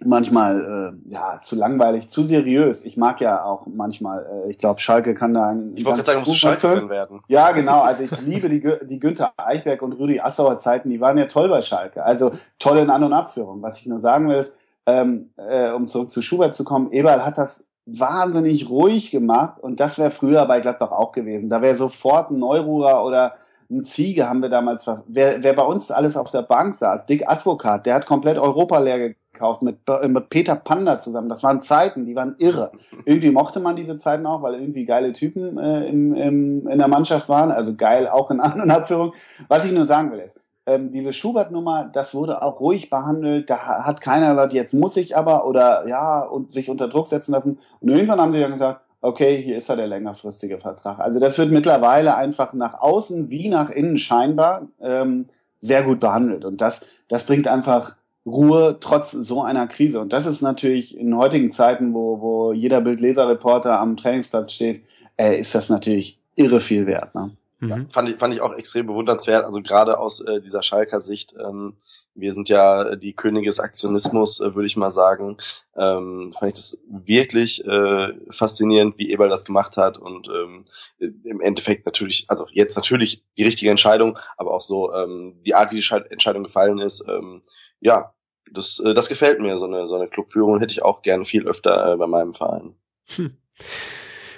manchmal 0.00 0.96
äh, 1.06 1.12
ja 1.12 1.40
zu 1.42 1.56
langweilig, 1.56 2.08
zu 2.08 2.24
seriös. 2.24 2.84
Ich 2.84 2.96
mag 2.96 3.20
ja 3.20 3.44
auch 3.44 3.66
manchmal, 3.66 4.44
äh, 4.46 4.50
ich 4.50 4.58
glaube, 4.58 4.80
Schalke 4.80 5.14
kann 5.14 5.34
da 5.34 5.50
ein. 5.50 5.72
Ich 5.76 5.84
wollte 5.84 5.98
gerade 5.98 6.06
sagen, 6.06 6.18
musst 6.20 6.32
du 6.32 6.36
Schalke 6.36 6.88
werden. 6.88 7.20
Ja, 7.28 7.52
genau. 7.52 7.80
Also 7.80 8.04
ich 8.04 8.20
liebe 8.22 8.48
die, 8.48 8.66
die 8.86 8.98
Günther 8.98 9.32
Eichberg 9.36 9.82
und 9.82 9.92
Rüdi 9.92 10.20
Assauer 10.20 10.58
Zeiten, 10.58 10.88
die 10.88 11.00
waren 11.00 11.18
ja 11.18 11.26
toll 11.26 11.48
bei 11.48 11.62
Schalke. 11.62 12.04
Also 12.04 12.32
toll 12.58 12.78
in 12.78 12.90
An- 12.90 13.04
und 13.04 13.12
Abführung. 13.12 13.62
Was 13.62 13.78
ich 13.78 13.86
nur 13.86 14.00
sagen 14.00 14.28
will, 14.28 14.36
ist, 14.36 14.56
ähm, 14.86 15.30
äh, 15.36 15.70
um 15.70 15.88
zurück 15.88 16.10
zu 16.10 16.22
Schubert 16.22 16.54
zu 16.54 16.64
kommen, 16.64 16.92
Eberl 16.92 17.24
hat 17.24 17.38
das 17.38 17.68
wahnsinnig 17.86 18.68
ruhig 18.68 19.10
gemacht 19.10 19.60
und 19.60 19.78
das 19.78 19.98
wäre 19.98 20.10
früher 20.10 20.46
bei 20.46 20.60
Gladbach 20.60 20.90
auch 20.90 21.12
gewesen. 21.12 21.50
Da 21.50 21.62
wäre 21.62 21.74
sofort 21.74 22.30
ein 22.30 22.38
Neururer 22.38 23.04
oder 23.04 23.34
ein 23.74 23.84
Ziege 23.84 24.28
haben 24.28 24.42
wir 24.42 24.48
damals, 24.48 24.88
wer, 25.06 25.42
wer 25.42 25.52
bei 25.52 25.64
uns 25.64 25.90
alles 25.90 26.16
auf 26.16 26.30
der 26.30 26.42
Bank 26.42 26.74
saß, 26.74 27.06
Dick 27.06 27.28
Advokat, 27.28 27.86
der 27.86 27.94
hat 27.94 28.06
komplett 28.06 28.38
Europa 28.38 28.78
leer 28.78 29.14
gekauft 29.32 29.62
mit, 29.62 29.78
mit 30.06 30.30
Peter 30.30 30.54
Panda 30.54 30.98
zusammen. 30.98 31.28
Das 31.28 31.42
waren 31.42 31.60
Zeiten, 31.60 32.06
die 32.06 32.14
waren 32.14 32.36
irre. 32.38 32.72
Irgendwie 33.04 33.30
mochte 33.30 33.60
man 33.60 33.76
diese 33.76 33.98
Zeiten 33.98 34.26
auch, 34.26 34.42
weil 34.42 34.54
irgendwie 34.54 34.84
geile 34.84 35.12
Typen 35.12 35.58
äh, 35.58 35.86
im, 35.88 36.14
im, 36.14 36.68
in 36.68 36.78
der 36.78 36.88
Mannschaft 36.88 37.28
waren. 37.28 37.50
Also 37.50 37.74
geil 37.74 38.08
auch 38.08 38.30
in 38.30 38.40
anderen 38.40 38.70
Abführungen. 38.70 39.12
Was 39.48 39.64
ich 39.64 39.72
nur 39.72 39.86
sagen 39.86 40.12
will 40.12 40.20
ist, 40.20 40.44
ähm, 40.66 40.90
diese 40.90 41.12
Schubert-Nummer, 41.12 41.90
das 41.92 42.14
wurde 42.14 42.42
auch 42.42 42.60
ruhig 42.60 42.88
behandelt. 42.88 43.50
Da 43.50 43.84
hat 43.84 44.00
keiner 44.00 44.30
gesagt, 44.30 44.52
jetzt 44.54 44.72
muss 44.72 44.96
ich 44.96 45.16
aber 45.16 45.46
oder 45.46 45.86
ja 45.86 46.22
und 46.22 46.54
sich 46.54 46.70
unter 46.70 46.88
Druck 46.88 47.08
setzen 47.08 47.32
lassen. 47.32 47.58
Und 47.80 47.88
irgendwann 47.90 48.20
haben 48.20 48.32
sie 48.32 48.40
dann 48.40 48.52
gesagt, 48.52 48.80
okay, 49.04 49.42
hier 49.42 49.58
ist 49.58 49.68
ja 49.68 49.76
der 49.76 49.86
längerfristige 49.86 50.58
Vertrag. 50.58 50.98
Also 50.98 51.20
das 51.20 51.36
wird 51.36 51.50
mittlerweile 51.50 52.16
einfach 52.16 52.54
nach 52.54 52.74
außen 52.74 53.28
wie 53.30 53.48
nach 53.48 53.68
innen 53.68 53.98
scheinbar 53.98 54.68
ähm, 54.80 55.26
sehr 55.60 55.82
gut 55.82 56.00
behandelt. 56.00 56.44
Und 56.44 56.60
das, 56.60 56.86
das 57.08 57.26
bringt 57.26 57.46
einfach 57.46 57.96
Ruhe 58.24 58.78
trotz 58.80 59.10
so 59.10 59.42
einer 59.42 59.66
Krise. 59.66 60.00
Und 60.00 60.14
das 60.14 60.24
ist 60.24 60.40
natürlich 60.40 60.96
in 60.96 61.16
heutigen 61.16 61.50
Zeiten, 61.50 61.92
wo, 61.92 62.20
wo 62.20 62.52
jeder 62.52 62.80
Bildleserreporter 62.80 63.78
am 63.78 63.98
Trainingsplatz 63.98 64.52
steht, 64.52 64.82
äh, 65.16 65.38
ist 65.38 65.54
das 65.54 65.68
natürlich 65.68 66.18
irre 66.34 66.60
viel 66.60 66.86
wert. 66.86 67.14
Ne? 67.14 67.30
Ja, 67.68 67.76
mhm. 67.76 67.90
fand, 67.90 68.08
ich, 68.08 68.18
fand 68.18 68.34
ich 68.34 68.40
auch 68.40 68.54
extrem 68.54 68.86
bewundernswert, 68.86 69.44
also 69.44 69.60
gerade 69.62 69.98
aus 69.98 70.20
äh, 70.20 70.40
dieser 70.40 70.62
Schalker 70.62 71.00
Sicht. 71.00 71.34
Ähm, 71.38 71.76
wir 72.14 72.32
sind 72.32 72.48
ja 72.48 72.96
die 72.96 73.14
Könige 73.14 73.48
des 73.48 73.60
Aktionismus, 73.60 74.40
äh, 74.40 74.54
würde 74.54 74.66
ich 74.66 74.76
mal 74.76 74.90
sagen. 74.90 75.36
Ähm, 75.76 76.32
fand 76.32 76.52
ich 76.52 76.56
das 76.56 76.78
wirklich 76.88 77.64
äh, 77.64 78.12
faszinierend, 78.30 78.98
wie 78.98 79.10
Eberl 79.10 79.28
das 79.28 79.44
gemacht 79.44 79.76
hat 79.76 79.98
und 79.98 80.28
ähm, 80.28 80.64
im 80.98 81.40
Endeffekt 81.40 81.86
natürlich, 81.86 82.26
also 82.28 82.46
jetzt 82.50 82.76
natürlich 82.76 83.24
die 83.36 83.44
richtige 83.44 83.70
Entscheidung, 83.70 84.18
aber 84.36 84.52
auch 84.52 84.62
so 84.62 84.92
ähm, 84.94 85.40
die 85.44 85.54
Art, 85.54 85.72
wie 85.72 85.80
die 85.80 85.94
Entscheidung 86.10 86.44
gefallen 86.44 86.78
ist, 86.78 87.04
ähm, 87.08 87.42
ja, 87.80 88.14
das, 88.50 88.80
äh, 88.80 88.94
das 88.94 89.08
gefällt 89.08 89.40
mir, 89.40 89.58
so 89.58 89.66
eine, 89.66 89.88
so 89.88 89.96
eine 89.96 90.08
Clubführung 90.08 90.60
hätte 90.60 90.72
ich 90.72 90.82
auch 90.82 91.02
gerne 91.02 91.24
viel 91.24 91.46
öfter 91.46 91.92
äh, 91.92 91.96
bei 91.96 92.06
meinem 92.06 92.34
Verein. 92.34 92.74
Hm. 93.16 93.36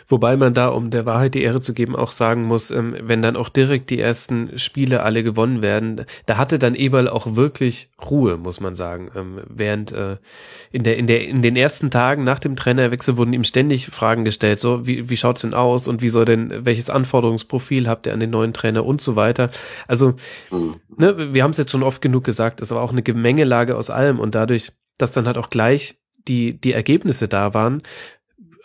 Wobei 0.08 0.36
man 0.36 0.54
da, 0.54 0.68
um 0.68 0.90
der 0.90 1.04
Wahrheit 1.04 1.34
die 1.34 1.42
Ehre 1.42 1.60
zu 1.60 1.74
geben, 1.74 1.96
auch 1.96 2.12
sagen 2.12 2.44
muss, 2.44 2.70
ähm, 2.70 2.96
wenn 3.00 3.22
dann 3.22 3.36
auch 3.36 3.48
direkt 3.48 3.90
die 3.90 4.00
ersten 4.00 4.56
Spiele 4.56 5.02
alle 5.02 5.24
gewonnen 5.24 5.62
werden, 5.62 6.04
da 6.26 6.36
hatte 6.36 6.60
dann 6.60 6.76
Eberl 6.76 7.08
auch 7.08 7.34
wirklich 7.34 7.90
Ruhe, 8.08 8.36
muss 8.36 8.60
man 8.60 8.76
sagen. 8.76 9.10
Ähm, 9.16 9.40
während 9.48 9.90
äh, 9.90 10.16
in 10.70 10.84
der 10.84 10.96
in 10.96 11.08
der 11.08 11.26
in 11.26 11.42
den 11.42 11.56
ersten 11.56 11.90
Tagen 11.90 12.22
nach 12.22 12.38
dem 12.38 12.54
Trainerwechsel 12.54 13.16
wurden 13.16 13.32
ihm 13.32 13.42
ständig 13.42 13.86
Fragen 13.86 14.24
gestellt, 14.24 14.60
so 14.60 14.86
wie 14.86 15.10
wie 15.10 15.16
schaut's 15.16 15.40
denn 15.40 15.54
aus 15.54 15.88
und 15.88 16.02
wie 16.02 16.08
soll 16.08 16.24
denn 16.24 16.64
welches 16.64 16.88
Anforderungsprofil 16.88 17.88
habt 17.88 18.06
ihr 18.06 18.12
an 18.12 18.20
den 18.20 18.30
neuen 18.30 18.52
Trainer 18.52 18.84
und 18.84 19.00
so 19.00 19.16
weiter. 19.16 19.50
Also 19.88 20.14
mhm. 20.52 20.76
ne, 20.96 21.34
wir 21.34 21.42
haben 21.42 21.50
es 21.50 21.58
jetzt 21.58 21.72
schon 21.72 21.82
oft 21.82 22.00
genug 22.00 22.22
gesagt, 22.22 22.60
es 22.60 22.70
war 22.70 22.80
auch 22.80 22.92
eine 22.92 23.02
Gemengelage 23.02 23.76
aus 23.76 23.90
allem 23.90 24.20
und 24.20 24.36
dadurch, 24.36 24.70
dass 24.98 25.10
dann 25.10 25.26
halt 25.26 25.36
auch 25.36 25.50
gleich 25.50 25.96
die 26.28 26.60
die 26.60 26.72
Ergebnisse 26.72 27.28
da 27.28 27.54
waren, 27.54 27.82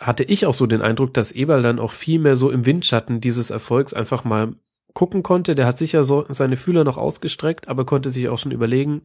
hatte 0.02 0.24
ich 0.24 0.46
auch 0.46 0.54
so 0.54 0.66
den 0.66 0.82
Eindruck, 0.82 1.14
dass 1.14 1.32
Eberl 1.32 1.62
dann 1.62 1.80
auch 1.80 1.92
viel 1.92 2.20
mehr 2.20 2.36
so 2.36 2.50
im 2.50 2.66
Windschatten 2.66 3.22
dieses 3.22 3.52
Erfolgs 3.52 3.94
einfach 3.94 4.24
mal 4.24 4.56
gucken 4.94 5.24
konnte. 5.24 5.56
Der 5.56 5.68
hat 5.68 5.78
sicher 5.78 6.04
so 6.04 6.26
seine 6.28 6.58
Fühler 6.58 6.84
noch 6.84 6.98
ausgestreckt, 6.98 7.68
aber 7.68 7.86
konnte 7.86 8.10
sich 8.10 8.28
auch 8.28 8.40
schon 8.40 8.52
überlegen, 8.52 9.04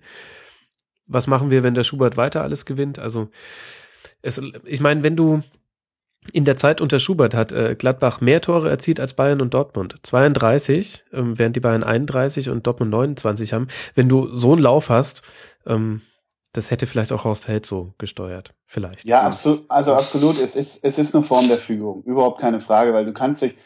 was 1.06 1.26
machen 1.26 1.50
wir, 1.50 1.62
wenn 1.62 1.74
der 1.74 1.84
Schubert 1.84 2.16
weiter 2.16 2.42
alles 2.42 2.64
gewinnt. 2.64 2.98
Also 2.98 3.28
es, 4.22 4.40
ich 4.64 4.80
meine, 4.80 5.02
wenn 5.02 5.16
du 5.16 5.42
in 6.32 6.44
der 6.44 6.56
Zeit 6.56 6.80
unter 6.80 6.98
Schubert 6.98 7.34
hat 7.34 7.52
äh, 7.52 7.76
Gladbach 7.78 8.20
mehr 8.20 8.40
Tore 8.40 8.68
erzielt 8.68 8.98
als 8.98 9.14
Bayern 9.14 9.40
und 9.40 9.54
Dortmund. 9.54 9.96
32, 10.02 11.04
ähm, 11.12 11.38
während 11.38 11.54
die 11.54 11.60
Bayern 11.60 11.84
31 11.84 12.50
und 12.50 12.66
Dortmund 12.66 12.90
29 12.90 13.52
haben. 13.52 13.68
Wenn 13.94 14.08
du 14.08 14.34
so 14.34 14.52
einen 14.52 14.62
Lauf 14.62 14.88
hast, 14.90 15.22
ähm, 15.66 16.00
das 16.56 16.70
hätte 16.70 16.86
vielleicht 16.86 17.12
auch 17.12 17.24
Horst 17.24 17.48
Held 17.48 17.66
so 17.66 17.92
gesteuert. 17.98 18.54
Vielleicht. 18.66 19.04
Ja, 19.04 19.22
absolut, 19.22 19.64
also 19.68 19.94
absolut. 19.94 20.40
Es 20.40 20.56
ist, 20.56 20.84
es 20.84 20.98
ist 20.98 21.14
eine 21.14 21.24
Form 21.24 21.48
der 21.48 21.58
Fügung. 21.58 22.02
Überhaupt 22.04 22.40
keine 22.40 22.60
Frage, 22.60 22.92
weil 22.92 23.04
du 23.04 23.12
kannst 23.12 23.42
dich, 23.42 23.56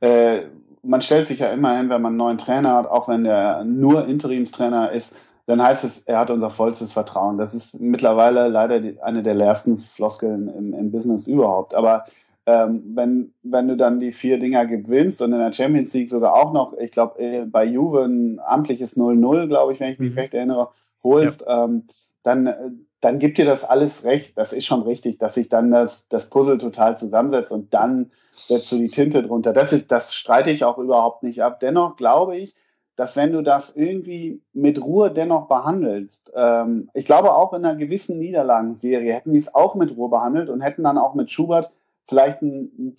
äh, 0.00 0.42
man 0.82 1.02
stellt 1.02 1.26
sich 1.26 1.40
ja 1.40 1.48
immer 1.48 1.76
hin, 1.76 1.88
wenn 1.88 2.02
man 2.02 2.12
einen 2.12 2.16
neuen 2.16 2.38
Trainer 2.38 2.74
hat, 2.74 2.86
auch 2.86 3.08
wenn 3.08 3.24
der 3.24 3.64
nur 3.64 4.06
Interimstrainer 4.06 4.92
ist, 4.92 5.16
dann 5.46 5.62
heißt 5.62 5.84
es, 5.84 6.00
er 6.06 6.18
hat 6.18 6.30
unser 6.30 6.50
vollstes 6.50 6.92
Vertrauen. 6.92 7.38
Das 7.38 7.54
ist 7.54 7.80
mittlerweile 7.80 8.48
leider 8.48 8.80
die, 8.80 9.00
eine 9.02 9.22
der 9.22 9.34
leersten 9.34 9.78
Floskeln 9.78 10.48
im, 10.48 10.72
im 10.72 10.90
Business 10.90 11.26
überhaupt. 11.26 11.74
Aber 11.74 12.04
ähm, 12.46 12.82
wenn, 12.94 13.32
wenn 13.42 13.68
du 13.68 13.76
dann 13.76 14.00
die 14.00 14.12
vier 14.12 14.38
Dinger 14.38 14.66
gewinnst 14.66 15.22
und 15.22 15.32
in 15.32 15.38
der 15.38 15.52
Champions 15.52 15.92
League 15.94 16.10
sogar 16.10 16.34
auch 16.34 16.52
noch, 16.52 16.74
ich 16.78 16.90
glaube, 16.90 17.18
äh, 17.18 17.44
bei 17.46 17.64
Juve 17.64 18.04
ein 18.04 18.40
amtliches 18.40 18.96
0-0, 18.96 19.48
glaube 19.48 19.72
ich, 19.72 19.80
wenn 19.80 19.92
ich 19.92 19.98
mich 19.98 20.12
mhm. 20.12 20.18
recht 20.18 20.34
erinnere, 20.34 20.68
holst, 21.02 21.42
ja. 21.42 21.64
ähm, 21.64 21.84
dann, 22.24 22.46
äh, 22.46 22.70
dann 23.00 23.20
gibt 23.20 23.38
dir 23.38 23.44
das 23.44 23.64
alles 23.64 24.04
recht. 24.04 24.36
Das 24.36 24.52
ist 24.52 24.66
schon 24.66 24.82
richtig, 24.82 25.18
dass 25.18 25.34
sich 25.34 25.48
dann 25.48 25.70
das, 25.70 26.08
das 26.08 26.30
Puzzle 26.30 26.58
total 26.58 26.96
zusammensetzt 26.98 27.52
und 27.52 27.72
dann 27.72 28.10
setzt 28.46 28.72
du 28.72 28.78
die 28.78 28.90
Tinte 28.90 29.22
drunter. 29.22 29.52
Das 29.52 29.72
ist, 29.72 29.92
das 29.92 30.12
streite 30.14 30.50
ich 30.50 30.64
auch 30.64 30.78
überhaupt 30.78 31.22
nicht 31.22 31.42
ab. 31.42 31.60
Dennoch 31.60 31.96
glaube 31.96 32.36
ich, 32.36 32.54
dass 32.96 33.16
wenn 33.16 33.32
du 33.32 33.42
das 33.42 33.74
irgendwie 33.76 34.42
mit 34.52 34.82
Ruhe 34.82 35.10
dennoch 35.10 35.48
behandelst, 35.48 36.32
ähm, 36.34 36.90
ich 36.94 37.04
glaube 37.04 37.34
auch 37.34 37.52
in 37.52 37.64
einer 37.64 37.76
gewissen 37.76 38.18
Niederlagenserie 38.18 39.12
hätten 39.12 39.32
die 39.32 39.38
es 39.38 39.54
auch 39.54 39.74
mit 39.74 39.96
Ruhe 39.96 40.10
behandelt 40.10 40.48
und 40.48 40.60
hätten 40.60 40.84
dann 40.84 40.98
auch 40.98 41.14
mit 41.14 41.30
Schubert 41.30 41.72
vielleicht 42.04 42.42
ein, 42.42 42.96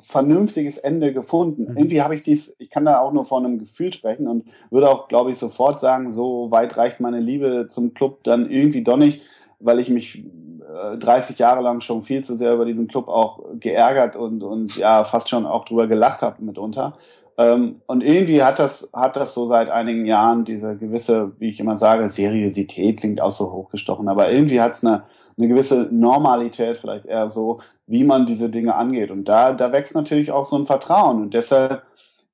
vernünftiges 0.00 0.78
Ende 0.78 1.12
gefunden. 1.12 1.70
Mhm. 1.70 1.76
Irgendwie 1.76 2.02
habe 2.02 2.14
ich 2.14 2.22
dies, 2.22 2.54
ich 2.58 2.70
kann 2.70 2.84
da 2.84 2.98
auch 2.98 3.12
nur 3.12 3.24
von 3.24 3.44
einem 3.44 3.58
Gefühl 3.58 3.92
sprechen 3.92 4.26
und 4.26 4.46
würde 4.70 4.90
auch, 4.90 5.08
glaube 5.08 5.30
ich, 5.30 5.38
sofort 5.38 5.80
sagen, 5.80 6.12
so 6.12 6.50
weit 6.50 6.76
reicht 6.76 7.00
meine 7.00 7.20
Liebe 7.20 7.66
zum 7.68 7.94
Club 7.94 8.24
dann 8.24 8.50
irgendwie 8.50 8.82
doch 8.82 8.96
nicht, 8.96 9.22
weil 9.60 9.78
ich 9.78 9.88
mich 9.88 10.24
äh, 10.68 10.98
30 10.98 11.38
Jahre 11.38 11.62
lang 11.62 11.80
schon 11.80 12.02
viel 12.02 12.24
zu 12.24 12.36
sehr 12.36 12.54
über 12.54 12.64
diesen 12.64 12.88
Club 12.88 13.08
auch 13.08 13.44
geärgert 13.60 14.16
und, 14.16 14.42
und 14.42 14.76
ja, 14.76 15.04
fast 15.04 15.28
schon 15.28 15.46
auch 15.46 15.64
drüber 15.64 15.86
gelacht 15.86 16.22
habe 16.22 16.42
mitunter. 16.42 16.96
Ähm, 17.36 17.80
und 17.86 18.02
irgendwie 18.02 18.42
hat 18.42 18.58
das, 18.58 18.90
hat 18.92 19.16
das 19.16 19.32
so 19.32 19.46
seit 19.46 19.70
einigen 19.70 20.06
Jahren 20.06 20.44
diese 20.44 20.76
gewisse, 20.76 21.32
wie 21.38 21.50
ich 21.50 21.60
immer 21.60 21.76
sage, 21.76 22.10
Seriosität 22.10 22.98
klingt 22.98 23.20
auch 23.20 23.30
so 23.30 23.52
hochgestochen, 23.52 24.08
aber 24.08 24.30
irgendwie 24.32 24.60
hat 24.60 24.72
es 24.72 24.84
eine, 24.84 25.04
eine 25.36 25.46
gewisse 25.46 25.88
Normalität 25.92 26.78
vielleicht 26.78 27.06
eher 27.06 27.30
so, 27.30 27.60
wie 27.88 28.04
man 28.04 28.26
diese 28.26 28.50
Dinge 28.50 28.74
angeht. 28.76 29.10
Und 29.10 29.24
da, 29.24 29.52
da 29.52 29.72
wächst 29.72 29.94
natürlich 29.94 30.30
auch 30.30 30.44
so 30.44 30.56
ein 30.56 30.66
Vertrauen. 30.66 31.22
Und 31.22 31.34
deshalb 31.34 31.82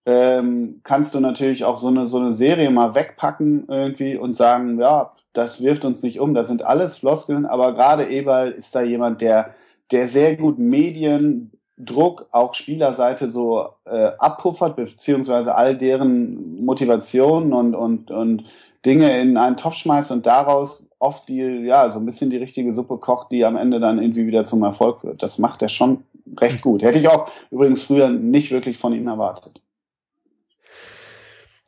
ähm, 0.04 0.80
kannst 0.82 1.14
du 1.14 1.20
natürlich 1.20 1.64
auch 1.64 1.78
so 1.78 1.88
eine, 1.88 2.06
so 2.06 2.18
eine 2.18 2.34
Serie 2.34 2.70
mal 2.70 2.94
wegpacken 2.94 3.66
irgendwie 3.68 4.16
und 4.16 4.34
sagen, 4.34 4.78
ja, 4.78 5.12
das 5.32 5.62
wirft 5.62 5.84
uns 5.84 6.02
nicht 6.02 6.20
um. 6.20 6.34
Das 6.34 6.48
sind 6.48 6.62
alles 6.64 6.98
Floskeln, 6.98 7.46
aber 7.46 7.74
gerade 7.74 8.08
Eberl 8.08 8.50
ist 8.50 8.74
da 8.74 8.82
jemand, 8.82 9.20
der, 9.20 9.50
der 9.92 10.08
sehr 10.08 10.36
gut 10.36 10.58
Mediendruck, 10.58 12.26
auch 12.32 12.54
Spielerseite 12.54 13.30
so 13.30 13.68
äh, 13.84 14.10
abpuffert, 14.18 14.76
beziehungsweise 14.76 15.54
all 15.54 15.76
deren 15.76 16.64
Motivationen 16.64 17.52
und, 17.52 17.74
und, 17.74 18.10
und 18.10 18.44
Dinge 18.84 19.20
in 19.20 19.36
einen 19.36 19.56
Topf 19.56 19.76
schmeißt 19.76 20.10
und 20.10 20.26
daraus 20.26 20.88
oft 21.04 21.28
die, 21.28 21.40
ja, 21.40 21.88
so 21.90 21.98
ein 21.98 22.06
bisschen 22.06 22.30
die 22.30 22.38
richtige 22.38 22.72
Suppe 22.72 22.96
kocht, 22.96 23.30
die 23.30 23.44
am 23.44 23.56
Ende 23.56 23.78
dann 23.78 24.00
irgendwie 24.00 24.26
wieder 24.26 24.44
zum 24.44 24.62
Erfolg 24.62 25.04
wird. 25.04 25.22
Das 25.22 25.38
macht 25.38 25.62
er 25.62 25.68
schon 25.68 26.04
recht 26.40 26.62
gut. 26.62 26.82
Hätte 26.82 26.98
ich 26.98 27.08
auch 27.08 27.28
übrigens 27.50 27.82
früher 27.82 28.08
nicht 28.08 28.50
wirklich 28.50 28.78
von 28.78 28.92
ihm 28.92 29.06
erwartet. 29.06 29.60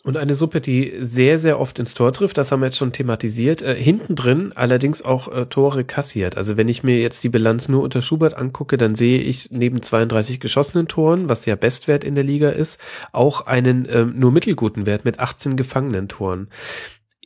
Und 0.06 0.16
eine 0.16 0.34
Suppe, 0.34 0.60
die 0.60 0.92
sehr, 1.00 1.36
sehr 1.36 1.58
oft 1.58 1.80
ins 1.80 1.94
Tor 1.94 2.12
trifft, 2.12 2.38
das 2.38 2.52
haben 2.52 2.60
wir 2.60 2.66
jetzt 2.66 2.76
schon 2.76 2.92
thematisiert, 2.92 3.60
äh, 3.60 3.74
hinten 3.74 4.14
drin 4.14 4.52
allerdings 4.54 5.04
auch 5.04 5.26
äh, 5.26 5.46
Tore 5.46 5.82
kassiert. 5.82 6.36
Also 6.36 6.56
wenn 6.56 6.68
ich 6.68 6.84
mir 6.84 7.00
jetzt 7.00 7.24
die 7.24 7.28
Bilanz 7.28 7.68
nur 7.68 7.82
unter 7.82 8.02
Schubert 8.02 8.34
angucke, 8.34 8.76
dann 8.76 8.94
sehe 8.94 9.18
ich 9.18 9.50
neben 9.50 9.82
32 9.82 10.38
geschossenen 10.38 10.86
Toren, 10.86 11.28
was 11.28 11.44
ja 11.44 11.56
Bestwert 11.56 12.04
in 12.04 12.14
der 12.14 12.22
Liga 12.22 12.50
ist, 12.50 12.80
auch 13.10 13.48
einen 13.48 13.84
äh, 13.86 14.04
nur 14.04 14.30
mittelguten 14.30 14.86
Wert 14.86 15.04
mit 15.04 15.18
18 15.18 15.56
gefangenen 15.56 16.06
Toren. 16.06 16.50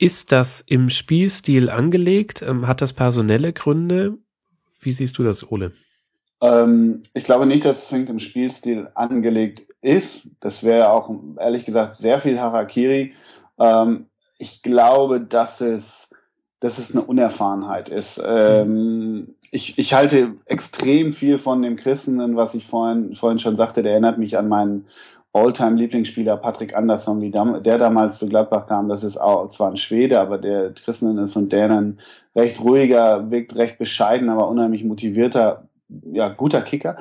Ist 0.00 0.32
das 0.32 0.62
im 0.62 0.88
Spielstil 0.88 1.68
angelegt? 1.68 2.40
Ähm, 2.40 2.66
hat 2.66 2.80
das 2.80 2.94
personelle 2.94 3.52
Gründe? 3.52 4.16
Wie 4.80 4.92
siehst 4.92 5.18
du 5.18 5.22
das, 5.22 5.52
Ole? 5.52 5.72
Ähm, 6.40 7.02
ich 7.12 7.22
glaube 7.24 7.44
nicht, 7.44 7.66
dass 7.66 7.82
es 7.82 7.88
zwingend 7.88 8.08
im 8.08 8.18
Spielstil 8.18 8.88
angelegt 8.94 9.66
ist. 9.82 10.30
Das 10.40 10.64
wäre 10.64 10.88
auch, 10.88 11.14
ehrlich 11.38 11.66
gesagt, 11.66 11.96
sehr 11.96 12.18
viel 12.18 12.40
Harakiri. 12.40 13.12
Ähm, 13.58 14.06
ich 14.38 14.62
glaube, 14.62 15.20
dass 15.20 15.60
es, 15.60 16.14
dass 16.60 16.78
es 16.78 16.92
eine 16.96 17.04
Unerfahrenheit 17.04 17.90
ist. 17.90 18.22
Ähm, 18.24 19.34
ich, 19.50 19.78
ich 19.78 19.92
halte 19.92 20.36
extrem 20.46 21.12
viel 21.12 21.36
von 21.36 21.60
dem 21.60 21.76
Christen, 21.76 22.36
was 22.36 22.54
ich 22.54 22.66
vorhin, 22.66 23.16
vorhin 23.16 23.38
schon 23.38 23.56
sagte. 23.56 23.82
Der 23.82 23.92
erinnert 23.92 24.16
mich 24.16 24.38
an 24.38 24.48
meinen 24.48 24.86
All-Time-Lieblingsspieler 25.33 26.36
Patrick 26.36 26.76
Andersson, 26.76 27.20
wie 27.20 27.31
der 27.31 27.78
damals 27.78 28.18
zu 28.18 28.28
Gladbach 28.28 28.67
kam, 28.67 28.89
das 28.89 29.05
ist 29.05 29.17
auch 29.17 29.49
zwar 29.50 29.70
ein 29.70 29.76
Schwede, 29.76 30.20
aber 30.20 30.39
der 30.39 30.73
Christen 30.73 31.18
ist 31.18 31.36
und 31.36 31.52
der 31.52 31.70
ein 31.70 31.99
recht 32.34 32.60
ruhiger, 32.60 33.31
wirkt 33.31 33.55
recht 33.55 33.78
bescheiden, 33.78 34.28
aber 34.28 34.49
unheimlich 34.49 34.84
motivierter, 34.84 35.68
ja, 35.89 36.28
guter 36.28 36.62
Kicker. 36.62 36.97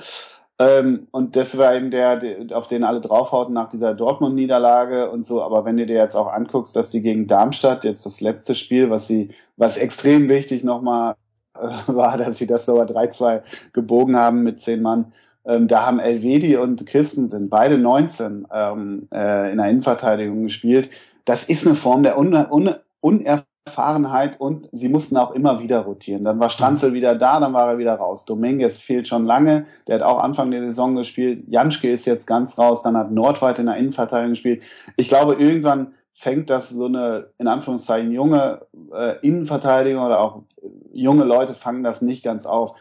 Ähm, 0.59 1.07
und 1.11 1.37
das 1.37 1.57
war 1.57 1.73
eben 1.73 1.89
der, 1.89 2.17
der, 2.17 2.57
auf 2.57 2.67
den 2.67 2.83
alle 2.83 2.99
draufhauten 2.99 3.53
nach 3.53 3.69
dieser 3.69 3.93
Dortmund-Niederlage 3.93 5.09
und 5.09 5.25
so. 5.25 5.41
Aber 5.41 5.63
wenn 5.63 5.77
du 5.77 5.85
dir 5.85 5.95
jetzt 5.95 6.15
auch 6.15 6.27
anguckst, 6.31 6.75
dass 6.75 6.91
die 6.91 7.01
gegen 7.01 7.27
Darmstadt 7.27 7.85
jetzt 7.85 8.05
das 8.05 8.19
letzte 8.19 8.55
Spiel, 8.55 8.89
was 8.89 9.07
sie, 9.07 9.29
was 9.55 9.77
extrem 9.77 10.27
wichtig 10.27 10.63
nochmal 10.65 11.15
äh, 11.55 11.69
war, 11.87 12.17
dass 12.17 12.37
sie 12.37 12.47
das 12.47 12.65
sogar 12.65 12.85
3-2 12.85 13.41
gebogen 13.73 14.17
haben 14.17 14.43
mit 14.43 14.59
zehn 14.59 14.81
Mann, 14.81 15.13
ähm, 15.45 15.67
da 15.67 15.85
haben 15.85 15.99
Elvedi 15.99 16.57
und 16.57 16.85
Christensen 16.85 17.49
beide 17.49 17.77
19 17.77 18.47
ähm, 18.51 19.07
äh, 19.13 19.51
in 19.51 19.57
der 19.57 19.69
Innenverteidigung 19.69 20.43
gespielt. 20.43 20.89
Das 21.25 21.43
ist 21.45 21.65
eine 21.65 21.75
Form 21.75 22.03
der 22.03 22.17
Un 22.17 22.33
Un 22.33 22.75
Unerfahrenheit 23.01 24.41
und 24.41 24.67
sie 24.73 24.89
mussten 24.89 25.15
auch 25.15 25.31
immer 25.31 25.61
wieder 25.61 25.79
rotieren. 25.79 26.23
Dann 26.23 26.39
war 26.39 26.49
Stranzel 26.49 26.93
wieder 26.93 27.15
da, 27.15 27.39
dann 27.39 27.53
war 27.53 27.71
er 27.71 27.77
wieder 27.77 27.95
raus. 27.95 28.25
Dominguez 28.25 28.81
fehlt 28.81 29.07
schon 29.07 29.25
lange, 29.25 29.65
der 29.87 29.95
hat 29.95 30.01
auch 30.01 30.19
Anfang 30.19 30.51
der 30.51 30.61
Saison 30.63 30.95
gespielt. 30.95 31.45
Janschke 31.47 31.89
ist 31.89 32.05
jetzt 32.05 32.27
ganz 32.27 32.57
raus, 32.57 32.81
dann 32.81 32.97
hat 32.97 33.11
Nordweit 33.11 33.59
in 33.59 33.67
der 33.67 33.77
Innenverteidigung 33.77 34.31
gespielt. 34.31 34.63
Ich 34.97 35.07
glaube, 35.07 35.35
irgendwann 35.35 35.93
fängt 36.13 36.49
das 36.49 36.69
so 36.69 36.87
eine, 36.87 37.27
in 37.37 37.47
Anführungszeichen, 37.47 38.11
junge 38.11 38.67
äh, 38.93 39.25
Innenverteidigung 39.25 40.03
oder 40.03 40.19
auch 40.19 40.43
junge 40.91 41.23
Leute 41.23 41.53
fangen 41.53 41.83
das 41.83 42.01
nicht 42.01 42.23
ganz 42.23 42.45
auf. 42.45 42.75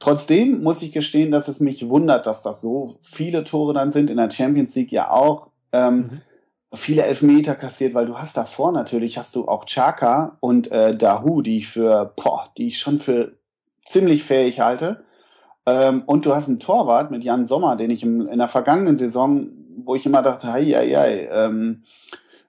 Trotzdem 0.00 0.62
muss 0.62 0.82
ich 0.82 0.90
gestehen, 0.92 1.30
dass 1.30 1.46
es 1.46 1.60
mich 1.60 1.88
wundert, 1.88 2.26
dass 2.26 2.42
das 2.42 2.60
so 2.60 2.96
viele 3.02 3.44
Tore 3.44 3.74
dann 3.74 3.92
sind, 3.92 4.10
in 4.10 4.16
der 4.16 4.30
Champions 4.30 4.74
League 4.74 4.90
ja 4.90 5.10
auch. 5.10 5.50
Ähm, 5.72 5.96
mhm 5.96 6.20
viele 6.72 7.02
Elfmeter 7.02 7.54
kassiert, 7.54 7.94
weil 7.94 8.06
du 8.06 8.18
hast 8.18 8.36
davor 8.36 8.72
natürlich, 8.72 9.18
hast 9.18 9.34
du 9.34 9.48
auch 9.48 9.64
Chaka 9.64 10.36
und 10.40 10.70
äh, 10.70 10.96
Dahu, 10.96 11.42
die 11.42 11.58
ich 11.58 11.68
für, 11.68 12.12
boah, 12.16 12.48
die 12.56 12.68
ich 12.68 12.78
schon 12.78 13.00
für 13.00 13.32
ziemlich 13.84 14.22
fähig 14.22 14.60
halte. 14.60 15.04
Ähm, 15.66 16.02
und 16.06 16.26
du 16.26 16.34
hast 16.34 16.48
einen 16.48 16.60
Torwart 16.60 17.10
mit 17.10 17.24
Jan 17.24 17.46
Sommer, 17.46 17.76
den 17.76 17.90
ich 17.90 18.02
im, 18.02 18.22
in 18.26 18.38
der 18.38 18.48
vergangenen 18.48 18.96
Saison, 18.96 19.48
wo 19.84 19.94
ich 19.96 20.06
immer 20.06 20.22
dachte, 20.22 20.52
hei, 20.52 20.64
hei, 20.64 20.90
hei, 20.90 21.28
ähm, 21.32 21.82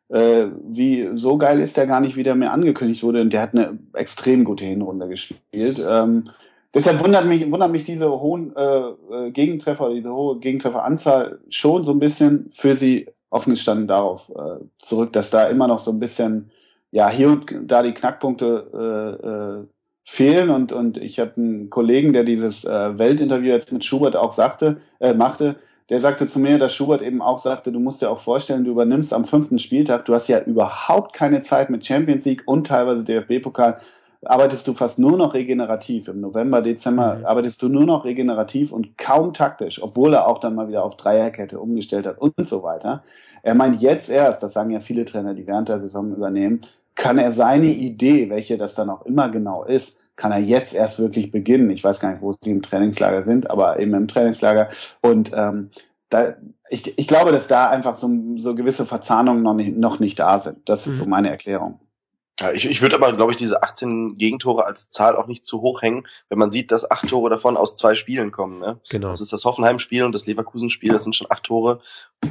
äh, 0.09 0.47
wie 0.63 1.09
so 1.15 1.37
geil 1.37 1.59
ist 1.59 1.77
der 1.77 1.87
gar 1.87 2.01
nicht, 2.01 2.15
wie 2.15 2.23
der 2.23 2.35
mir 2.35 2.51
angekündigt 2.51 3.01
wurde. 3.03 3.21
Und 3.21 3.33
der 3.33 3.41
hat 3.41 3.55
eine 3.55 3.79
extrem 3.93 4.43
gute 4.43 4.65
Hinrunde 4.65 5.07
gespielt. 5.07 5.81
Ähm, 5.89 6.29
deshalb 6.73 7.03
wundert 7.03 7.25
mich, 7.25 7.49
wundert 7.51 7.71
mich 7.71 7.83
diese 7.83 8.09
hohen 8.09 8.55
äh, 8.55 8.79
äh 8.79 9.31
Gegentreffer, 9.31 9.89
diese 9.93 10.13
hohe 10.13 10.39
Gegentrefferanzahl 10.39 11.39
schon 11.49 11.83
so 11.83 11.91
ein 11.91 11.99
bisschen 11.99 12.49
für 12.53 12.75
sie 12.75 13.07
offen 13.31 13.51
gestanden 13.51 13.87
darauf 13.87 14.29
äh, 14.29 14.63
zurück, 14.77 15.13
dass 15.13 15.31
da 15.31 15.45
immer 15.47 15.67
noch 15.67 15.79
so 15.79 15.91
ein 15.91 15.99
bisschen, 15.99 16.51
ja, 16.91 17.09
hier 17.09 17.29
und 17.29 17.55
da 17.63 17.81
die 17.81 17.93
Knackpunkte 17.93 18.67
äh, 18.73 19.27
äh, 19.27 19.67
fehlen. 20.03 20.49
Und, 20.49 20.71
und 20.71 20.97
ich 20.97 21.19
habe 21.19 21.31
einen 21.37 21.69
Kollegen, 21.69 22.13
der 22.13 22.25
dieses 22.25 22.65
äh, 22.65 22.99
Weltinterview 22.99 23.47
jetzt 23.47 23.71
mit 23.71 23.85
Schubert 23.85 24.15
auch 24.15 24.33
sagte, 24.33 24.77
äh, 24.99 25.13
machte, 25.13 25.55
der 25.89 26.01
sagte 26.01 26.27
zu 26.27 26.39
mir, 26.39 26.59
dass 26.59 26.75
Schubert 26.75 27.01
eben 27.01 27.21
auch 27.21 27.39
sagte, 27.39 27.71
du 27.71 27.79
musst 27.79 28.01
dir 28.01 28.09
auch 28.09 28.19
vorstellen, 28.19 28.63
du 28.63 28.71
übernimmst 28.71 29.13
am 29.13 29.25
fünften 29.25 29.59
Spieltag, 29.59 30.05
du 30.05 30.13
hast 30.13 30.27
ja 30.27 30.39
überhaupt 30.39 31.13
keine 31.13 31.41
Zeit 31.41 31.69
mit 31.69 31.85
Champions 31.85 32.25
League 32.25 32.43
und 32.45 32.67
teilweise 32.67 33.03
DFB-Pokal 33.03 33.79
arbeitest 34.23 34.67
du 34.67 34.73
fast 34.73 34.99
nur 34.99 35.17
noch 35.17 35.33
regenerativ. 35.33 36.07
Im 36.07 36.21
November, 36.21 36.61
Dezember 36.61 37.15
mhm. 37.15 37.25
arbeitest 37.25 37.61
du 37.61 37.69
nur 37.69 37.85
noch 37.85 38.05
regenerativ 38.05 38.71
und 38.71 38.97
kaum 38.97 39.33
taktisch, 39.33 39.81
obwohl 39.81 40.13
er 40.13 40.27
auch 40.27 40.39
dann 40.39 40.55
mal 40.55 40.67
wieder 40.67 40.83
auf 40.83 40.95
Dreierkette 40.95 41.59
umgestellt 41.59 42.05
hat 42.05 42.19
und 42.19 42.33
so 42.45 42.63
weiter. 42.63 43.03
Er 43.43 43.55
meint 43.55 43.81
jetzt 43.81 44.09
erst, 44.09 44.43
das 44.43 44.53
sagen 44.53 44.69
ja 44.69 44.79
viele 44.79 45.05
Trainer, 45.05 45.33
die 45.33 45.47
während 45.47 45.69
der 45.69 45.79
Saison 45.79 46.11
übernehmen, 46.15 46.61
kann 46.95 47.17
er 47.17 47.31
seine 47.31 47.67
Idee, 47.67 48.29
welche 48.29 48.57
das 48.57 48.75
dann 48.75 48.89
auch 48.89 49.05
immer 49.05 49.29
genau 49.29 49.63
ist, 49.63 49.99
kann 50.15 50.31
er 50.31 50.39
jetzt 50.39 50.75
erst 50.75 50.99
wirklich 50.99 51.31
beginnen. 51.31 51.71
Ich 51.71 51.83
weiß 51.83 51.99
gar 51.99 52.11
nicht, 52.11 52.21
wo 52.21 52.31
sie 52.31 52.51
im 52.51 52.61
Trainingslager 52.61 53.23
sind, 53.23 53.49
aber 53.49 53.79
eben 53.79 53.93
im 53.95 54.07
Trainingslager. 54.07 54.69
Und 55.01 55.31
ähm, 55.33 55.71
da, 56.09 56.35
ich, 56.69 56.97
ich 56.99 57.07
glaube, 57.07 57.31
dass 57.31 57.47
da 57.47 57.69
einfach 57.69 57.95
so, 57.95 58.09
so 58.37 58.53
gewisse 58.53 58.85
Verzahnungen 58.85 59.41
noch 59.41 59.55
nicht, 59.55 59.75
noch 59.75 59.99
nicht 59.99 60.19
da 60.19 60.37
sind. 60.37 60.69
Das 60.69 60.85
ist 60.85 60.95
mhm. 60.95 60.99
so 60.99 61.05
meine 61.07 61.29
Erklärung. 61.29 61.79
Ja, 62.41 62.51
ich, 62.51 62.65
ich 62.65 62.81
würde 62.81 62.95
aber, 62.95 63.13
glaube 63.13 63.31
ich, 63.31 63.37
diese 63.37 63.61
18 63.61 64.17
Gegentore 64.17 64.65
als 64.65 64.89
Zahl 64.89 65.15
auch 65.15 65.27
nicht 65.27 65.45
zu 65.45 65.61
hoch 65.61 65.81
hängen, 65.81 66.07
wenn 66.29 66.39
man 66.39 66.51
sieht, 66.51 66.71
dass 66.71 66.89
acht 66.89 67.07
Tore 67.07 67.29
davon 67.29 67.55
aus 67.55 67.75
zwei 67.75 67.93
Spielen 67.93 68.31
kommen. 68.31 68.59
Ne? 68.59 68.79
Genau. 68.89 69.09
Das 69.09 69.21
ist 69.21 69.31
das 69.31 69.45
Hoffenheim-Spiel 69.45 70.03
und 70.03 70.13
das 70.13 70.25
Leverkusen-Spiel, 70.25 70.91
das 70.91 71.03
sind 71.03 71.15
schon 71.15 71.27
acht 71.29 71.43
Tore. 71.43 71.81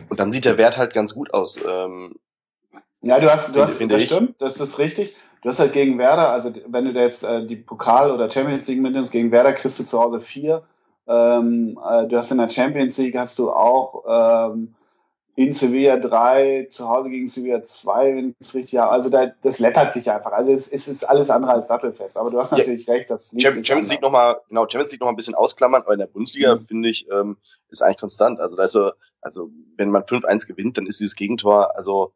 Und 0.08 0.18
dann 0.18 0.32
sieht 0.32 0.44
der 0.44 0.58
Wert 0.58 0.78
halt 0.78 0.92
ganz 0.92 1.14
gut 1.14 1.32
aus. 1.32 1.58
Ähm, 1.66 2.16
ja, 3.02 3.20
du 3.20 3.32
hast, 3.32 3.54
du 3.54 3.62
hast, 3.62 3.80
das 3.80 4.02
stimmt, 4.02 4.34
das 4.42 4.60
ist 4.60 4.78
richtig. 4.78 5.14
Du 5.42 5.48
hast 5.48 5.58
halt 5.58 5.72
gegen 5.72 5.98
Werder, 5.98 6.30
also 6.30 6.52
wenn 6.66 6.84
du 6.84 6.92
da 6.92 7.00
jetzt 7.00 7.22
äh, 7.22 7.46
die 7.46 7.56
Pokal- 7.56 8.10
oder 8.10 8.30
Champions 8.30 8.66
League 8.68 8.82
mitnimmst, 8.82 9.12
gegen 9.12 9.32
Werder 9.32 9.54
kriegst 9.54 9.78
du 9.78 9.84
zu 9.84 9.98
Hause 9.98 10.20
vier. 10.20 10.64
Ähm, 11.06 11.78
äh, 11.88 12.06
du 12.06 12.18
hast 12.18 12.30
in 12.30 12.38
der 12.38 12.50
Champions 12.50 12.98
League 12.98 13.16
hast 13.16 13.38
du 13.38 13.50
auch 13.50 14.04
ähm, 14.52 14.74
in 15.40 15.54
Sevilla 15.54 15.96
3, 15.96 16.68
zu 16.70 16.86
Hause 16.86 17.08
gegen 17.08 17.26
Sevilla 17.26 17.62
2, 17.62 18.14
wenn 18.14 18.28
ich 18.28 18.34
es 18.40 18.54
richtig 18.54 18.78
habe. 18.78 18.92
Also 18.92 19.08
da, 19.08 19.32
das 19.42 19.58
lettert 19.58 19.90
sich 19.90 20.10
einfach. 20.10 20.32
Also 20.32 20.52
es, 20.52 20.70
es 20.70 20.86
ist 20.86 21.02
alles 21.02 21.30
andere 21.30 21.52
als 21.52 21.68
sattelfest. 21.68 22.18
Aber 22.18 22.30
du 22.30 22.38
hast 22.38 22.52
natürlich 22.52 22.84
ja. 22.84 22.92
recht, 22.92 23.08
das 23.08 23.30
Champions, 23.30 23.66
Champions 23.66 23.90
League 23.90 24.02
nochmal, 24.02 24.38
genau, 24.50 24.64
Champions 24.64 24.92
League 24.92 25.00
nochmal 25.00 25.14
ein 25.14 25.16
bisschen 25.16 25.34
ausklammern, 25.34 25.80
aber 25.80 25.94
in 25.94 26.00
der 26.00 26.08
Bundesliga, 26.08 26.56
mhm. 26.56 26.60
finde 26.60 26.90
ich, 26.90 27.06
ähm, 27.10 27.38
ist 27.70 27.80
eigentlich 27.80 27.96
konstant. 27.96 28.38
Also 28.38 28.58
da 28.58 28.64
ist 28.64 28.72
so, 28.72 28.90
also 29.22 29.48
wenn 29.78 29.88
man 29.88 30.02
5-1 30.02 30.46
gewinnt, 30.46 30.76
dann 30.76 30.84
ist 30.84 31.00
dieses 31.00 31.16
Gegentor, 31.16 31.74
also 31.74 32.12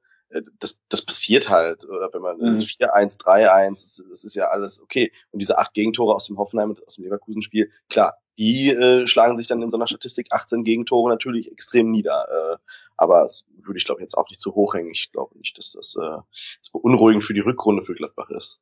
das, 0.59 0.83
das 0.89 1.05
passiert 1.05 1.49
halt. 1.49 1.85
Oder 1.89 2.13
wenn 2.13 2.23
man 2.23 2.39
mhm. 2.39 2.57
4-1, 2.57 3.21
3-1, 3.21 3.71
das, 3.71 4.05
das 4.09 4.25
ist 4.25 4.35
ja 4.35 4.49
alles 4.49 4.83
okay. 4.83 5.13
Und 5.31 5.41
diese 5.41 5.59
acht 5.59 5.75
Gegentore 5.75 6.15
aus 6.15 6.27
dem 6.27 6.39
Hoffenheim 6.39 6.71
und 6.71 6.87
aus 6.87 6.97
dem 6.97 7.05
Leverkusen-Spiel, 7.05 7.71
klar, 7.89 8.15
die 8.39 8.71
äh, 8.71 9.07
schlagen 9.07 9.37
sich 9.37 9.47
dann 9.47 9.63
in 9.63 9.71
so 9.71 9.77
einer 9.77 9.87
Statistik 9.87 10.29
18 10.31 10.65
Gegentore 10.65 11.09
natürlich 11.09 11.53
extrem 11.53 11.91
nieder. 11.91 12.27
Äh, 12.29 12.57
aber 12.97 13.23
das 13.23 13.47
würde 13.57 13.79
ich 13.79 13.85
glaube 13.85 14.01
jetzt 14.01 14.17
auch 14.17 14.29
nicht 14.29 14.41
zu 14.41 14.55
hoch 14.55 14.75
hängen. 14.75 14.91
Ich 14.91 15.13
glaube 15.13 15.39
nicht, 15.39 15.57
dass 15.57 15.73
das, 15.73 15.97
äh, 15.97 16.19
das 16.31 16.71
beunruhigend 16.73 17.25
für 17.25 17.35
die 17.35 17.41
Rückrunde 17.41 17.85
für 17.85 17.95
Gladbach 17.95 18.31
ist. 18.31 18.61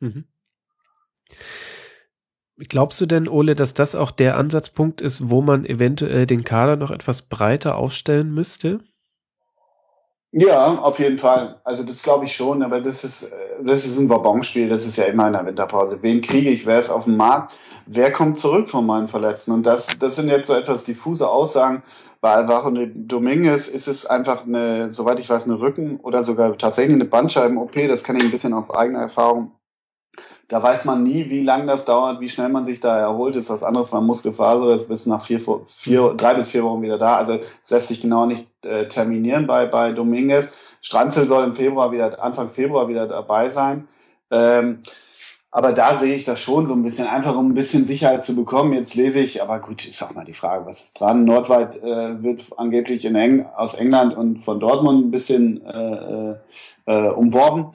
Mhm. 0.00 0.24
Glaubst 2.56 3.00
du 3.00 3.06
denn, 3.06 3.28
Ole, 3.28 3.54
dass 3.54 3.74
das 3.74 3.94
auch 3.94 4.10
der 4.10 4.36
Ansatzpunkt 4.36 5.00
ist, 5.00 5.30
wo 5.30 5.40
man 5.40 5.64
eventuell 5.64 6.26
den 6.26 6.44
Kader 6.44 6.76
noch 6.76 6.90
etwas 6.90 7.22
breiter 7.22 7.76
aufstellen 7.76 8.32
müsste? 8.32 8.80
Ja, 10.34 10.78
auf 10.78 10.98
jeden 10.98 11.18
Fall. 11.18 11.60
Also 11.62 11.82
das 11.82 12.02
glaube 12.02 12.24
ich 12.24 12.34
schon, 12.34 12.62
aber 12.62 12.80
das 12.80 13.04
ist, 13.04 13.24
äh, 13.24 13.36
das 13.64 13.84
ist 13.84 13.98
ein 13.98 14.08
Wabonspiel, 14.08 14.68
das 14.68 14.86
ist 14.86 14.96
ja 14.96 15.04
immer 15.04 15.26
in 15.26 15.34
der 15.34 15.44
Winterpause. 15.44 15.98
Wen 16.00 16.22
kriege 16.22 16.48
ich, 16.50 16.64
wer 16.64 16.80
ist 16.80 16.88
auf 16.90 17.04
dem 17.04 17.18
Markt, 17.18 17.52
wer 17.86 18.10
kommt 18.12 18.38
zurück 18.38 18.70
von 18.70 18.86
meinen 18.86 19.08
Verletzten? 19.08 19.52
Und 19.52 19.64
das, 19.64 19.88
das 19.98 20.16
sind 20.16 20.28
jetzt 20.28 20.46
so 20.46 20.54
etwas 20.54 20.84
diffuse 20.84 21.28
Aussagen. 21.28 21.82
Bei 22.22 22.30
Alvaro 22.34 22.70
Dominguez 22.70 23.68
ist 23.68 23.88
es 23.88 24.06
einfach 24.06 24.46
eine, 24.46 24.92
soweit 24.92 25.20
ich 25.20 25.28
weiß, 25.28 25.44
eine 25.44 25.60
Rücken- 25.60 25.98
oder 26.00 26.22
sogar 26.22 26.56
tatsächlich 26.56 26.94
eine 26.94 27.04
Bandscheiben-OP. 27.04 27.88
Das 27.88 28.02
kann 28.04 28.16
ich 28.16 28.22
ein 28.24 28.30
bisschen 28.30 28.54
aus 28.54 28.70
eigener 28.70 29.00
Erfahrung 29.00 29.52
da 30.52 30.62
weiß 30.62 30.84
man 30.84 31.02
nie, 31.02 31.30
wie 31.30 31.42
lang 31.42 31.66
das 31.66 31.86
dauert, 31.86 32.20
wie 32.20 32.28
schnell 32.28 32.50
man 32.50 32.66
sich 32.66 32.78
da 32.78 32.98
erholt. 32.98 33.36
Ist 33.36 33.48
was 33.48 33.62
anderes 33.62 33.88
beim 33.88 34.04
Muskelfaser, 34.04 34.66
das 34.66 34.82
ist 34.82 35.06
nach 35.06 35.24
vier, 35.24 35.40
vier, 35.64 36.12
drei 36.14 36.34
bis 36.34 36.48
vier 36.48 36.62
Wochen 36.62 36.82
wieder 36.82 36.98
da. 36.98 37.16
Also 37.16 37.38
es 37.64 37.70
lässt 37.70 37.88
sich 37.88 38.02
genau 38.02 38.26
nicht 38.26 38.46
äh, 38.62 38.86
terminieren 38.86 39.46
bei, 39.46 39.64
bei 39.64 39.92
Dominguez. 39.92 40.52
Stranzel 40.82 41.26
soll 41.26 41.44
im 41.44 41.54
Februar 41.54 41.90
wieder, 41.90 42.22
Anfang 42.22 42.50
Februar 42.50 42.86
wieder 42.86 43.06
dabei 43.06 43.48
sein. 43.48 43.88
Ähm, 44.30 44.82
aber 45.50 45.72
da 45.72 45.94
sehe 45.94 46.16
ich 46.16 46.26
das 46.26 46.38
schon 46.38 46.66
so 46.66 46.74
ein 46.74 46.82
bisschen, 46.82 47.06
einfach 47.06 47.34
um 47.34 47.52
ein 47.52 47.54
bisschen 47.54 47.86
Sicherheit 47.86 48.22
zu 48.22 48.36
bekommen. 48.36 48.74
Jetzt 48.74 48.94
lese 48.94 49.20
ich, 49.20 49.42
aber 49.42 49.58
gut, 49.58 49.88
ist 49.88 50.02
auch 50.02 50.12
mal 50.12 50.26
die 50.26 50.34
Frage, 50.34 50.66
was 50.66 50.84
ist 50.84 51.00
dran? 51.00 51.24
Nordweit 51.24 51.82
äh, 51.82 52.22
wird 52.22 52.42
angeblich 52.58 53.06
in 53.06 53.14
Eng 53.14 53.46
aus 53.56 53.72
England 53.72 54.14
und 54.14 54.44
von 54.44 54.60
Dortmund 54.60 55.06
ein 55.06 55.10
bisschen 55.10 55.64
äh, 55.64 55.94
äh, 55.94 56.34
äh 56.84 57.08
umworben. 57.08 57.72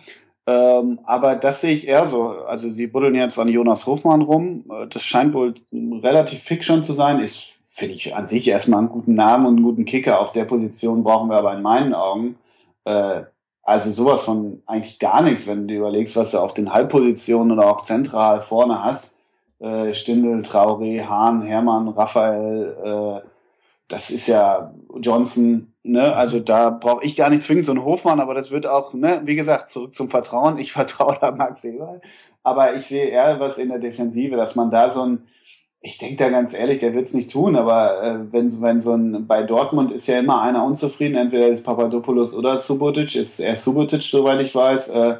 Ähm, 0.47 0.99
aber 1.03 1.35
das 1.35 1.59
sehe 1.59 1.75
ich 1.75 1.87
eher 1.87 2.07
so. 2.07 2.29
Also 2.29 2.71
sie 2.71 2.87
buddeln 2.87 3.15
jetzt 3.15 3.37
an 3.37 3.49
Jonas 3.49 3.85
Hofmann 3.85 4.21
rum. 4.21 4.63
Äh, 4.71 4.87
das 4.87 5.03
scheint 5.03 5.33
wohl 5.33 5.53
relativ 5.73 6.41
fix 6.41 6.65
schon 6.65 6.85
zu 6.85 6.93
sein. 6.93 7.19
Ist, 7.19 7.53
finde 7.69 7.95
ich, 7.95 8.15
an 8.15 8.27
sich 8.27 8.47
erstmal 8.47 8.79
einen 8.79 8.89
guten 8.89 9.15
Namen 9.15 9.45
und 9.45 9.57
einen 9.57 9.65
guten 9.65 9.85
Kicker. 9.85 10.21
Auf 10.21 10.31
der 10.31 10.45
Position 10.45 11.03
brauchen 11.03 11.29
wir 11.29 11.37
aber 11.37 11.53
in 11.53 11.61
meinen 11.61 11.93
Augen. 11.93 12.37
Äh, 12.85 13.23
also 13.63 13.91
sowas 13.91 14.21
von 14.21 14.63
eigentlich 14.65 14.97
gar 14.97 15.21
nichts, 15.21 15.45
wenn 15.45 15.67
du 15.67 15.75
überlegst, 15.75 16.15
was 16.15 16.31
du 16.31 16.37
auf 16.37 16.53
den 16.53 16.71
Halbpositionen 16.71 17.51
oder 17.51 17.69
auch 17.69 17.83
zentral 17.83 18.41
vorne 18.41 18.81
hast. 18.81 19.17
Äh, 19.59 19.93
Stindel, 19.93 20.43
Traoré, 20.43 21.05
Hahn, 21.05 21.41
Hermann, 21.41 21.89
Raphael, 21.89 22.77
äh, 23.21 23.27
das 23.89 24.09
ist 24.09 24.27
ja 24.27 24.73
Johnson, 25.01 25.73
ne? 25.87 26.15
Also 26.15 26.39
da 26.39 26.69
brauche 26.69 27.05
ich 27.05 27.15
gar 27.15 27.29
nicht 27.29 27.43
zwingend 27.43 27.65
so 27.65 27.71
einen 27.71 27.83
Hofmann, 27.83 28.19
aber 28.19 28.33
das 28.33 28.51
wird 28.51 28.67
auch, 28.67 28.93
ne, 28.93 29.21
wie 29.25 29.35
gesagt, 29.35 29.71
zurück 29.71 29.95
zum 29.95 30.09
Vertrauen. 30.09 30.57
Ich 30.57 30.71
vertraue 30.73 31.17
da 31.19 31.31
Max 31.31 31.63
Eberl. 31.63 32.01
Aber 32.43 32.75
ich 32.75 32.87
sehe 32.87 33.07
eher 33.07 33.39
was 33.39 33.57
in 33.57 33.69
der 33.69 33.79
Defensive, 33.79 34.35
dass 34.37 34.55
man 34.55 34.71
da 34.71 34.91
so 34.91 35.03
ein, 35.03 35.27
ich 35.81 35.97
denke 35.97 36.17
da 36.17 36.29
ganz 36.29 36.53
ehrlich, 36.53 36.79
der 36.79 36.93
wird's 36.93 37.13
nicht 37.13 37.31
tun, 37.31 37.55
aber 37.55 38.01
äh, 38.01 38.31
wenn, 38.31 38.61
wenn 38.61 38.81
so 38.81 38.93
ein, 38.93 39.27
bei 39.27 39.43
Dortmund 39.43 39.91
ist 39.91 40.07
ja 40.07 40.19
immer 40.19 40.41
einer 40.41 40.63
unzufrieden, 40.65 41.15
entweder 41.15 41.47
ist 41.47 41.65
Papadopoulos 41.65 42.35
oder 42.35 42.59
Subotic, 42.59 43.15
ist 43.15 43.39
er 43.39 43.57
Subotic, 43.57 44.03
soweit 44.03 44.41
ich 44.41 44.55
weiß. 44.55 44.89
Äh, 44.89 45.17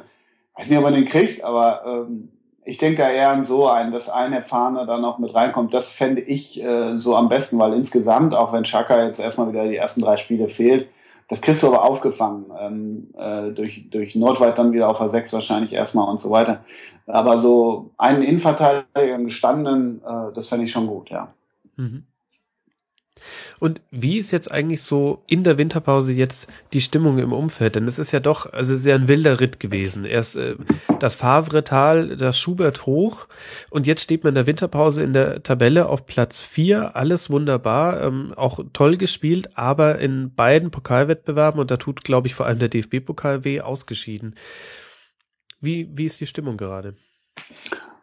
weiß 0.54 0.70
nicht, 0.70 0.78
ob 0.78 0.84
er 0.84 0.92
den 0.92 1.04
kriegt, 1.04 1.44
aber 1.44 1.82
ähm, 1.86 2.30
ich 2.68 2.76
denke 2.76 3.00
da 3.00 3.10
eher 3.10 3.30
an 3.30 3.44
so 3.44 3.66
ein, 3.66 3.92
dass 3.92 4.10
ein 4.10 4.34
Erfahrener 4.34 4.84
dann 4.84 5.00
noch 5.00 5.18
mit 5.18 5.34
reinkommt. 5.34 5.72
Das 5.72 5.90
fände 5.90 6.20
ich 6.20 6.62
äh, 6.62 6.98
so 6.98 7.16
am 7.16 7.30
besten, 7.30 7.58
weil 7.58 7.72
insgesamt, 7.72 8.34
auch 8.34 8.52
wenn 8.52 8.64
Chaka 8.64 9.06
jetzt 9.06 9.20
erstmal 9.20 9.50
wieder 9.50 9.66
die 9.66 9.76
ersten 9.76 10.02
drei 10.02 10.18
Spiele 10.18 10.50
fehlt, 10.50 10.88
das 11.30 11.40
kriegst 11.40 11.62
du 11.62 11.68
aber 11.68 11.82
aufgefangen. 11.82 12.44
Ähm, 12.60 13.06
äh, 13.16 13.52
durch, 13.52 13.88
durch 13.90 14.14
Nordweit 14.14 14.58
dann 14.58 14.72
wieder 14.72 14.90
auf 14.90 14.98
der 14.98 15.08
6 15.08 15.32
wahrscheinlich 15.32 15.72
erstmal 15.72 16.10
und 16.10 16.20
so 16.20 16.30
weiter. 16.30 16.62
Aber 17.06 17.38
so 17.38 17.90
einen 17.96 18.22
Innenverteidiger, 18.22 19.14
einen 19.14 19.24
gestandenen, 19.24 20.02
äh, 20.02 20.34
das 20.34 20.48
fände 20.48 20.66
ich 20.66 20.70
schon 20.70 20.88
gut, 20.88 21.08
ja. 21.08 21.28
Mhm. 21.76 22.04
Und 23.58 23.80
wie 23.90 24.18
ist 24.18 24.30
jetzt 24.30 24.50
eigentlich 24.50 24.82
so 24.82 25.22
in 25.26 25.44
der 25.44 25.58
Winterpause 25.58 26.12
jetzt 26.12 26.50
die 26.72 26.80
Stimmung 26.80 27.18
im 27.18 27.32
Umfeld? 27.32 27.76
Denn 27.76 27.88
es 27.88 27.98
ist 27.98 28.12
ja 28.12 28.20
doch, 28.20 28.52
also 28.52 28.76
sehr 28.76 28.94
ein 28.94 29.08
wilder 29.08 29.40
Ritt 29.40 29.60
gewesen. 29.60 30.04
Erst 30.04 30.36
äh, 30.36 30.56
das 31.00 31.14
Favre-Tal, 31.14 32.16
das 32.16 32.38
Schubert 32.38 32.86
hoch 32.86 33.28
und 33.70 33.86
jetzt 33.86 34.02
steht 34.02 34.24
man 34.24 34.30
in 34.30 34.36
der 34.36 34.46
Winterpause 34.46 35.02
in 35.02 35.12
der 35.12 35.42
Tabelle 35.42 35.86
auf 35.86 36.06
Platz 36.06 36.40
vier. 36.40 36.96
Alles 36.96 37.30
wunderbar, 37.30 38.02
ähm, 38.02 38.32
auch 38.36 38.60
toll 38.72 38.96
gespielt, 38.96 39.56
aber 39.56 39.98
in 39.98 40.34
beiden 40.34 40.70
Pokalwettbewerben 40.70 41.60
und 41.60 41.70
da 41.70 41.76
tut, 41.76 42.04
glaube 42.04 42.26
ich, 42.26 42.34
vor 42.34 42.46
allem 42.46 42.58
der 42.58 42.68
DFB-Pokal 42.68 43.44
weh, 43.44 43.60
ausgeschieden. 43.60 44.34
Wie, 45.60 45.88
wie 45.92 46.06
ist 46.06 46.20
die 46.20 46.26
Stimmung 46.26 46.56
gerade? 46.56 46.96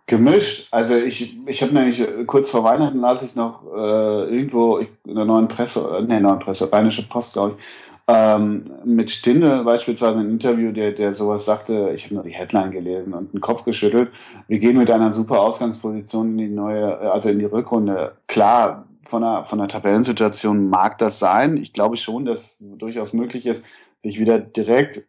Gemischt. 0.08 0.68
Also 0.72 0.96
ich, 0.96 1.36
ich 1.48 1.62
habe 1.64 1.74
nämlich 1.74 2.00
äh, 2.00 2.26
kurz 2.26 2.50
vor 2.50 2.64
Weihnachten 2.64 3.00
las 3.00 3.24
ich 3.24 3.34
noch 3.36 3.64
äh, 3.76 4.36
irgendwo 4.36 4.78
in 4.78 5.16
der 5.16 5.26
neuen 5.26 5.48
Presse, 5.48 5.98
äh, 5.98 6.02
nee, 6.04 6.20
neuen 6.20 6.38
Presse, 6.38 6.72
Rheinische 6.72 7.08
Post, 7.08 7.34
glaube 7.34 7.56
ich, 7.58 7.66
ähm, 8.08 8.66
mit 8.84 9.10
Stindel 9.10 9.64
beispielsweise 9.64 10.20
ein 10.20 10.30
Interview, 10.30 10.72
der, 10.72 10.92
der 10.92 11.16
sowas 11.16 11.46
sagte, 11.46 11.92
ich 11.96 12.06
habe 12.06 12.16
nur 12.16 12.24
die 12.24 12.36
Headline 12.36 12.70
gelesen 12.70 13.14
und 13.14 13.34
den 13.34 13.42
Kopf 13.42 13.64
geschüttelt. 13.66 14.12
Wir 14.48 14.60
gehen 14.60 14.78
mit 14.78 14.92
einer 14.92 15.12
super 15.12 15.42
Ausgangsposition 15.42 16.34
in 16.34 16.38
die 16.38 16.48
neue, 16.50 16.84
äh, 17.02 17.08
also 17.08 17.30
in 17.30 17.40
die 17.40 17.46
Rückrunde. 17.46 18.14
Klar, 18.28 18.86
von 19.10 19.24
der, 19.24 19.46
von 19.46 19.58
der 19.58 19.68
Tabellensituation 19.70 20.70
mag 20.70 21.00
das 21.00 21.18
sein. 21.18 21.58
Ich 21.58 21.74
glaube 21.74 21.98
schon, 21.98 22.26
dass 22.26 22.64
durchaus 22.78 23.14
möglich 23.14 23.48
ist, 23.48 23.66
sich 24.04 24.20
wieder 24.20 24.38
direkt 24.38 25.04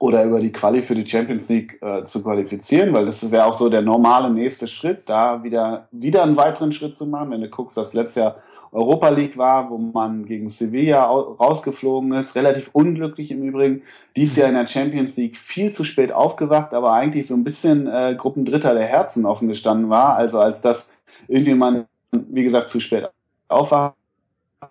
oder 0.00 0.24
über 0.24 0.40
die 0.40 0.50
Quali 0.50 0.82
für 0.82 0.94
die 0.94 1.08
Champions 1.08 1.48
League 1.50 1.80
äh, 1.82 2.04
zu 2.04 2.22
qualifizieren, 2.22 2.94
weil 2.94 3.04
das 3.04 3.30
wäre 3.30 3.44
auch 3.44 3.52
so 3.52 3.68
der 3.68 3.82
normale 3.82 4.30
nächste 4.30 4.66
Schritt, 4.66 5.02
da 5.04 5.44
wieder, 5.44 5.88
wieder 5.90 6.22
einen 6.22 6.38
weiteren 6.38 6.72
Schritt 6.72 6.96
zu 6.96 7.06
machen. 7.06 7.30
Wenn 7.30 7.42
du 7.42 7.50
guckst, 7.50 7.76
dass 7.76 7.92
letztes 7.92 8.16
Jahr 8.16 8.36
Europa 8.72 9.10
League 9.10 9.36
war, 9.36 9.68
wo 9.68 9.76
man 9.76 10.24
gegen 10.24 10.48
Sevilla 10.48 11.04
rausgeflogen 11.04 12.12
ist, 12.12 12.34
relativ 12.34 12.70
unglücklich 12.72 13.30
im 13.30 13.42
Übrigen. 13.42 13.82
Dies 14.16 14.36
Jahr 14.36 14.48
in 14.48 14.54
der 14.54 14.68
Champions 14.68 15.18
League 15.18 15.36
viel 15.36 15.70
zu 15.72 15.84
spät 15.84 16.12
aufgewacht, 16.12 16.72
aber 16.72 16.94
eigentlich 16.94 17.26
so 17.26 17.34
ein 17.34 17.44
bisschen 17.44 17.86
äh, 17.86 18.14
Gruppendritter 18.16 18.72
der 18.72 18.86
Herzen 18.86 19.26
offen 19.26 19.48
gestanden 19.48 19.90
war. 19.90 20.16
Also 20.16 20.38
als 20.38 20.62
das 20.62 20.94
irgendwie 21.28 21.54
man, 21.54 21.84
wie 22.12 22.44
gesagt, 22.44 22.70
zu 22.70 22.80
spät 22.80 23.06
aufwacht 23.48 23.94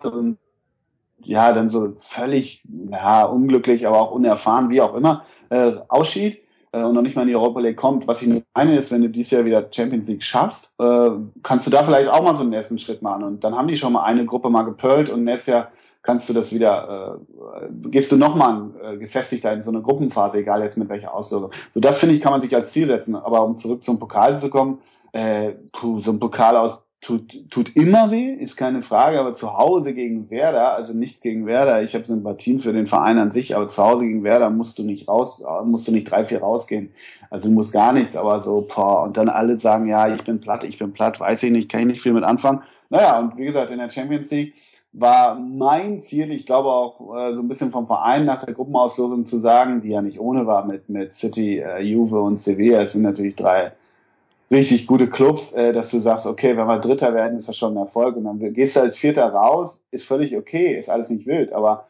und 0.02 0.38
ja, 1.22 1.52
dann 1.52 1.70
so 1.70 1.94
völlig, 1.98 2.62
ja, 2.90 3.24
unglücklich, 3.24 3.86
aber 3.86 4.00
auch 4.00 4.10
unerfahren, 4.10 4.70
wie 4.70 4.80
auch 4.80 4.94
immer, 4.94 5.24
äh, 5.50 5.72
ausschied 5.88 6.40
äh, 6.72 6.82
und 6.82 6.94
noch 6.94 7.02
nicht 7.02 7.16
mal 7.16 7.22
in 7.22 7.28
die 7.28 7.36
Europa 7.36 7.60
League 7.60 7.76
kommt. 7.76 8.06
Was 8.06 8.22
ich 8.22 8.42
meine 8.54 8.76
ist, 8.76 8.90
wenn 8.92 9.02
du 9.02 9.08
dieses 9.08 9.32
Jahr 9.32 9.44
wieder 9.44 9.66
Champions 9.70 10.08
League 10.08 10.24
schaffst, 10.24 10.74
äh, 10.78 11.10
kannst 11.42 11.66
du 11.66 11.70
da 11.70 11.82
vielleicht 11.82 12.08
auch 12.08 12.22
mal 12.22 12.34
so 12.34 12.42
einen 12.42 12.52
ersten 12.52 12.78
Schritt 12.78 13.02
machen. 13.02 13.24
Und 13.24 13.44
dann 13.44 13.54
haben 13.54 13.68
die 13.68 13.76
schon 13.76 13.92
mal 13.92 14.04
eine 14.04 14.24
Gruppe 14.26 14.50
mal 14.50 14.62
gepölt 14.62 15.10
und 15.10 15.24
nächstes 15.24 15.54
Jahr 15.54 15.68
kannst 16.02 16.28
du 16.28 16.32
das 16.32 16.52
wieder, 16.52 17.20
äh, 17.60 17.88
gehst 17.88 18.10
du 18.10 18.16
nochmal 18.16 18.70
äh, 18.82 18.96
gefestigter 18.96 19.52
in 19.52 19.62
so 19.62 19.70
eine 19.70 19.82
Gruppenphase, 19.82 20.38
egal 20.38 20.62
jetzt 20.62 20.78
mit 20.78 20.88
welcher 20.88 21.12
Auslösung. 21.12 21.50
So, 21.70 21.80
das 21.80 21.98
finde 21.98 22.14
ich, 22.14 22.20
kann 22.20 22.32
man 22.32 22.40
sich 22.40 22.54
als 22.54 22.72
Ziel 22.72 22.86
setzen. 22.86 23.16
Aber 23.16 23.44
um 23.44 23.56
zurück 23.56 23.84
zum 23.84 23.98
Pokal 23.98 24.38
zu 24.38 24.48
kommen, 24.48 24.78
äh, 25.12 25.52
puh, 25.72 25.98
so 25.98 26.12
ein 26.12 26.20
Pokal 26.20 26.56
aus 26.56 26.82
tut, 27.00 27.50
tut 27.50 27.76
immer 27.76 28.10
weh, 28.10 28.32
ist 28.32 28.56
keine 28.56 28.82
Frage, 28.82 29.18
aber 29.18 29.34
zu 29.34 29.56
Hause 29.56 29.94
gegen 29.94 30.30
Werder, 30.30 30.74
also 30.74 30.92
nichts 30.92 31.20
gegen 31.20 31.46
Werder, 31.46 31.82
ich 31.82 31.94
habe 31.94 32.04
Sympathien 32.04 32.58
für 32.58 32.72
den 32.72 32.86
Verein 32.86 33.18
an 33.18 33.30
sich, 33.30 33.56
aber 33.56 33.68
zu 33.68 33.82
Hause 33.82 34.04
gegen 34.04 34.22
Werder 34.22 34.50
musst 34.50 34.78
du 34.78 34.82
nicht 34.82 35.08
raus, 35.08 35.42
musst 35.64 35.88
du 35.88 35.92
nicht 35.92 36.10
drei, 36.10 36.24
vier 36.24 36.40
rausgehen. 36.40 36.92
Also 37.30 37.48
du 37.48 37.54
musst 37.54 37.72
gar 37.72 37.92
nichts, 37.92 38.16
aber 38.16 38.40
so, 38.40 38.66
boah, 38.72 39.04
und 39.04 39.16
dann 39.16 39.28
alle 39.28 39.56
sagen, 39.56 39.86
ja, 39.86 40.12
ich 40.12 40.22
bin 40.24 40.40
platt, 40.40 40.64
ich 40.64 40.78
bin 40.78 40.92
platt, 40.92 41.20
weiß 41.20 41.42
ich 41.44 41.52
nicht, 41.52 41.70
kann 41.70 41.82
ich 41.82 41.86
nicht 41.86 42.02
viel 42.02 42.12
mit 42.12 42.24
anfangen. 42.24 42.62
Naja, 42.90 43.18
und 43.20 43.36
wie 43.36 43.46
gesagt, 43.46 43.70
in 43.70 43.78
der 43.78 43.90
Champions 43.90 44.30
League 44.30 44.54
war 44.92 45.38
mein 45.38 46.00
Ziel, 46.00 46.32
ich 46.32 46.44
glaube 46.44 46.68
auch 46.68 47.16
äh, 47.16 47.32
so 47.34 47.40
ein 47.40 47.48
bisschen 47.48 47.70
vom 47.70 47.86
Verein 47.86 48.24
nach 48.24 48.44
der 48.44 48.54
Gruppenauslosung 48.54 49.24
zu 49.24 49.38
sagen, 49.38 49.80
die 49.82 49.90
ja 49.90 50.02
nicht 50.02 50.18
ohne 50.18 50.46
war 50.46 50.66
mit, 50.66 50.88
mit 50.88 51.14
City, 51.14 51.60
äh, 51.60 51.80
Juve 51.80 52.20
und 52.20 52.40
Sevilla, 52.40 52.82
es 52.82 52.92
sind 52.92 53.02
natürlich 53.02 53.36
drei 53.36 53.72
richtig 54.50 54.86
gute 54.86 55.08
Clubs, 55.08 55.52
äh, 55.52 55.72
dass 55.72 55.90
du 55.90 56.00
sagst, 56.00 56.26
okay, 56.26 56.56
wenn 56.56 56.66
wir 56.66 56.78
Dritter 56.78 57.14
werden, 57.14 57.38
ist 57.38 57.48
das 57.48 57.56
schon 57.56 57.74
ein 57.74 57.84
Erfolg. 57.84 58.16
Und 58.16 58.24
dann 58.24 58.38
gehst 58.52 58.76
du 58.76 58.80
als 58.80 58.96
Vierter 58.96 59.28
raus, 59.28 59.84
ist 59.90 60.06
völlig 60.06 60.36
okay, 60.36 60.78
ist 60.78 60.90
alles 60.90 61.08
nicht 61.10 61.26
wild. 61.26 61.52
Aber 61.52 61.86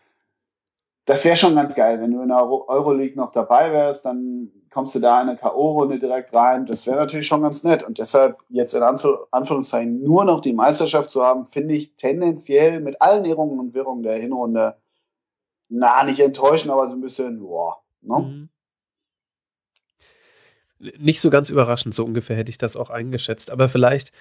das 1.07 1.25
wäre 1.25 1.37
schon 1.37 1.55
ganz 1.55 1.75
geil, 1.75 2.01
wenn 2.01 2.13
du 2.13 2.23
in 2.23 2.29
der 2.29 2.43
Euroleague 2.43 3.17
noch 3.17 3.33
dabei 3.33 3.73
wärst, 3.73 4.05
dann 4.05 4.51
kommst 4.71 4.95
du 4.95 5.01
da 5.01 5.21
in 5.23 5.29
eine 5.29 5.39
K.O.-Runde 5.39 5.99
direkt 5.99 6.33
rein. 6.33 6.67
Das 6.67 6.87
wäre 6.87 6.97
natürlich 6.97 7.27
schon 7.27 7.43
ganz 7.43 7.65
nett. 7.65 7.83
Und 7.83 7.99
deshalb 7.99 8.39
jetzt 8.49 8.75
in 8.75 8.83
Anführ 8.83 9.27
Anführungszeichen 9.31 10.03
nur 10.03 10.25
noch 10.25 10.41
die 10.41 10.53
Meisterschaft 10.53 11.11
zu 11.11 11.25
haben, 11.25 11.47
finde 11.47 11.75
ich 11.75 11.97
tendenziell 11.97 12.81
mit 12.81 13.01
allen 13.03 13.25
Ehrungen 13.25 13.59
und 13.59 13.75
Wirrungen 13.75 14.05
der 14.05 14.19
Hinrunde, 14.19 14.77
na, 15.69 16.05
nicht 16.05 16.21
enttäuschen, 16.21 16.71
aber 16.71 16.87
so 16.87 16.95
ein 16.95 17.01
bisschen, 17.01 17.41
boah, 17.41 17.81
ne? 18.03 18.19
Mhm 18.19 18.49
nicht 20.99 21.21
so 21.21 21.31
ganz 21.31 21.51
überraschend, 21.51 21.95
so 21.95 22.05
ungefähr 22.05 22.37
hätte 22.37 22.51
ich 22.51 22.59
das 22.59 22.77
auch 22.77 22.91
eingeschätzt. 22.91 23.51
Aber 23.51 23.69
vielleicht 23.69 24.13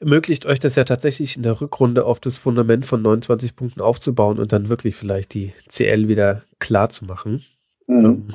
ermöglicht 0.00 0.46
euch 0.46 0.60
das 0.60 0.74
ja 0.74 0.84
tatsächlich 0.84 1.36
in 1.36 1.42
der 1.42 1.60
Rückrunde 1.60 2.04
auf 2.04 2.20
das 2.20 2.36
Fundament 2.36 2.86
von 2.86 3.02
29 3.02 3.56
Punkten 3.56 3.80
aufzubauen 3.80 4.38
und 4.38 4.52
dann 4.52 4.68
wirklich 4.68 4.96
vielleicht 4.96 5.34
die 5.34 5.52
CL 5.68 6.08
wieder 6.08 6.42
klar 6.58 6.90
zu 6.90 7.04
machen. 7.04 7.44
Mhm. 7.86 8.04
Ähm, 8.04 8.34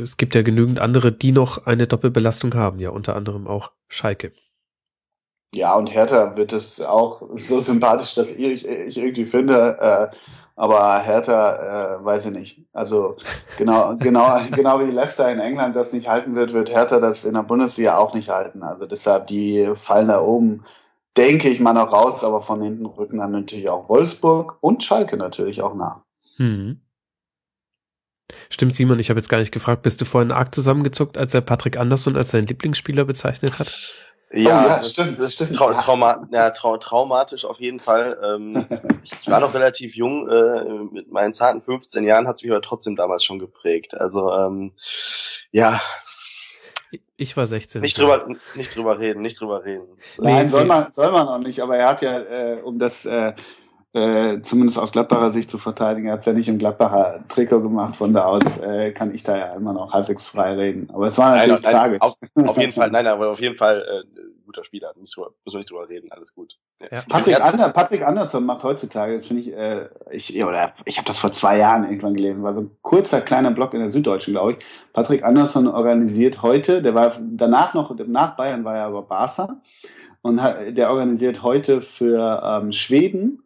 es 0.00 0.16
gibt 0.16 0.34
ja 0.34 0.42
genügend 0.42 0.80
andere, 0.80 1.12
die 1.12 1.32
noch 1.32 1.66
eine 1.66 1.86
Doppelbelastung 1.86 2.54
haben, 2.54 2.78
ja, 2.78 2.90
unter 2.90 3.14
anderem 3.14 3.46
auch 3.46 3.72
Schalke. 3.88 4.32
Ja, 5.54 5.74
und 5.74 5.92
Hertha 5.92 6.36
wird 6.36 6.52
es 6.52 6.80
auch 6.80 7.22
so 7.34 7.60
sympathisch, 7.60 8.14
dass 8.14 8.30
ich, 8.32 8.64
ich 8.64 8.96
irgendwie 8.96 9.26
finde, 9.26 9.78
äh, 9.80 10.16
aber 10.60 10.98
Hertha, 10.98 11.96
äh, 11.96 12.04
weiß 12.04 12.26
ich 12.26 12.32
nicht. 12.32 12.62
Also 12.74 13.16
genau, 13.56 13.96
genau, 13.96 14.38
genau 14.50 14.80
wie 14.80 14.90
Leicester 14.90 15.32
in 15.32 15.40
England 15.40 15.74
das 15.74 15.94
nicht 15.94 16.06
halten 16.06 16.34
wird, 16.34 16.52
wird 16.52 16.68
Hertha 16.68 17.00
das 17.00 17.24
in 17.24 17.32
der 17.32 17.44
Bundesliga 17.44 17.96
auch 17.96 18.12
nicht 18.12 18.28
halten. 18.28 18.62
Also 18.62 18.84
deshalb, 18.84 19.28
die 19.28 19.72
fallen 19.76 20.08
da 20.08 20.20
oben, 20.20 20.64
denke 21.16 21.48
ich 21.48 21.60
mal 21.60 21.72
noch 21.72 21.92
raus, 21.92 22.22
aber 22.24 22.42
von 22.42 22.60
hinten 22.60 22.84
rücken 22.84 23.16
dann 23.16 23.32
natürlich 23.32 23.70
auch 23.70 23.88
Wolfsburg 23.88 24.58
und 24.60 24.84
Schalke 24.84 25.16
natürlich 25.16 25.62
auch 25.62 25.74
nach. 25.74 26.02
Hm. 26.36 26.82
Stimmt, 28.50 28.74
Simon, 28.74 28.98
ich 28.98 29.08
habe 29.08 29.18
jetzt 29.18 29.30
gar 29.30 29.38
nicht 29.38 29.52
gefragt, 29.52 29.80
bist 29.80 30.02
du 30.02 30.04
vorhin 30.04 30.30
arg 30.30 30.54
zusammengezuckt, 30.54 31.16
als 31.16 31.32
er 31.32 31.40
Patrick 31.40 31.78
Andersson 31.78 32.16
als 32.16 32.32
seinen 32.32 32.46
Lieblingsspieler 32.46 33.06
bezeichnet 33.06 33.58
hat? 33.58 34.09
Ja, 34.32 34.64
oh, 34.64 34.68
ja 34.68 34.78
das, 34.78 34.92
stimmt, 34.92 35.18
das 35.18 35.32
stimmt. 35.32 35.56
Trau 35.56 35.72
trauma 35.74 36.28
ja, 36.30 36.50
trau 36.50 36.76
traumatisch 36.76 37.44
auf 37.44 37.58
jeden 37.58 37.80
Fall. 37.80 38.18
Ähm, 38.22 38.64
ich, 39.02 39.12
ich, 39.20 39.28
war 39.28 39.40
noch 39.40 39.54
relativ 39.54 39.96
jung, 39.96 40.28
äh, 40.28 40.64
mit 40.92 41.10
meinen 41.10 41.34
zarten 41.34 41.62
15 41.62 42.04
Jahren 42.04 42.28
hat 42.28 42.36
es 42.36 42.42
mich 42.42 42.52
aber 42.52 42.62
trotzdem 42.62 42.94
damals 42.94 43.24
schon 43.24 43.40
geprägt. 43.40 43.94
Also 43.94 44.32
ähm, 44.32 44.72
ja. 45.50 45.80
Ich 47.16 47.36
war 47.36 47.46
16. 47.46 47.80
Nicht 47.80 47.98
drüber, 47.98 48.26
nicht 48.54 48.74
drüber 48.74 48.98
reden, 48.98 49.20
nicht 49.20 49.40
drüber 49.40 49.64
reden. 49.64 49.86
Nein, 50.18 50.48
soll 50.48 50.64
man, 50.64 50.90
soll 50.90 51.12
man 51.12 51.28
auch 51.28 51.38
nicht, 51.38 51.60
aber 51.60 51.76
er 51.76 51.88
hat 51.88 52.02
ja, 52.02 52.18
äh, 52.20 52.60
um 52.62 52.78
das 52.78 53.04
äh, 53.04 53.34
äh, 53.92 54.40
zumindest 54.42 54.78
aus 54.78 54.92
Gladbacher 54.92 55.32
Sicht 55.32 55.50
zu 55.50 55.58
verteidigen. 55.58 56.06
Er 56.06 56.14
hat 56.14 56.20
es 56.20 56.26
ja 56.26 56.32
nicht 56.32 56.48
im 56.48 56.58
Gladbacher 56.58 57.24
Trikot 57.28 57.60
gemacht, 57.60 57.96
von 57.96 58.14
da 58.14 58.24
aus 58.24 58.58
äh, 58.60 58.92
kann 58.92 59.14
ich 59.14 59.22
da 59.22 59.36
ja 59.36 59.54
immer 59.54 59.72
noch 59.72 59.92
halbwegs 59.92 60.26
frei 60.26 60.54
reden. 60.54 60.88
Aber 60.92 61.08
es 61.08 61.18
war 61.18 61.36
natürlich 61.36 61.62
nein, 61.62 61.72
tragisch. 61.72 62.00
Auf, 62.00 62.16
auf, 62.36 62.58
jeden 62.58 62.72
Fall, 62.72 62.90
nein, 62.92 63.06
aber 63.06 63.30
auf 63.30 63.40
jeden 63.40 63.56
Fall 63.56 64.04
äh, 64.04 64.20
guter 64.50 64.64
Spieler. 64.64 64.92
Nicht 64.98 65.16
drüber, 65.16 65.30
müssen 65.44 65.54
wir 65.54 65.58
nicht 65.58 65.70
drüber 65.70 65.88
reden, 65.88 66.10
alles 66.10 66.34
gut. 66.34 66.56
Ja. 66.80 67.02
Patrick, 67.08 67.40
Ander, 67.40 67.68
Patrick 67.70 68.02
Andersson 68.02 68.44
macht 68.44 68.62
heutzutage, 68.64 69.16
das 69.16 69.26
finde 69.26 69.42
ich, 69.42 69.52
äh, 69.52 69.88
ich, 70.10 70.44
oder 70.44 70.72
ich 70.84 70.96
habe 70.96 71.06
das 71.06 71.18
vor 71.18 71.32
zwei 71.32 71.58
Jahren 71.58 71.84
irgendwann 71.84 72.14
gelesen, 72.14 72.42
war 72.42 72.54
so 72.54 72.62
ein 72.62 72.70
kurzer 72.82 73.20
kleiner 73.20 73.50
Blog 73.50 73.74
in 73.74 73.80
der 73.80 73.90
Süddeutschen, 73.90 74.34
glaube 74.34 74.52
ich. 74.52 74.58
Patrick 74.92 75.24
Andersson 75.24 75.68
organisiert 75.68 76.42
heute, 76.42 76.82
der 76.82 76.94
war 76.94 77.14
danach 77.20 77.74
noch, 77.74 77.94
nach 78.06 78.36
Bayern 78.36 78.64
war 78.64 78.76
er 78.76 78.84
aber 78.84 79.02
Barca 79.02 79.60
und 80.22 80.40
der 80.68 80.90
organisiert 80.90 81.42
heute 81.42 81.80
für 81.80 82.42
ähm, 82.44 82.72
Schweden 82.72 83.42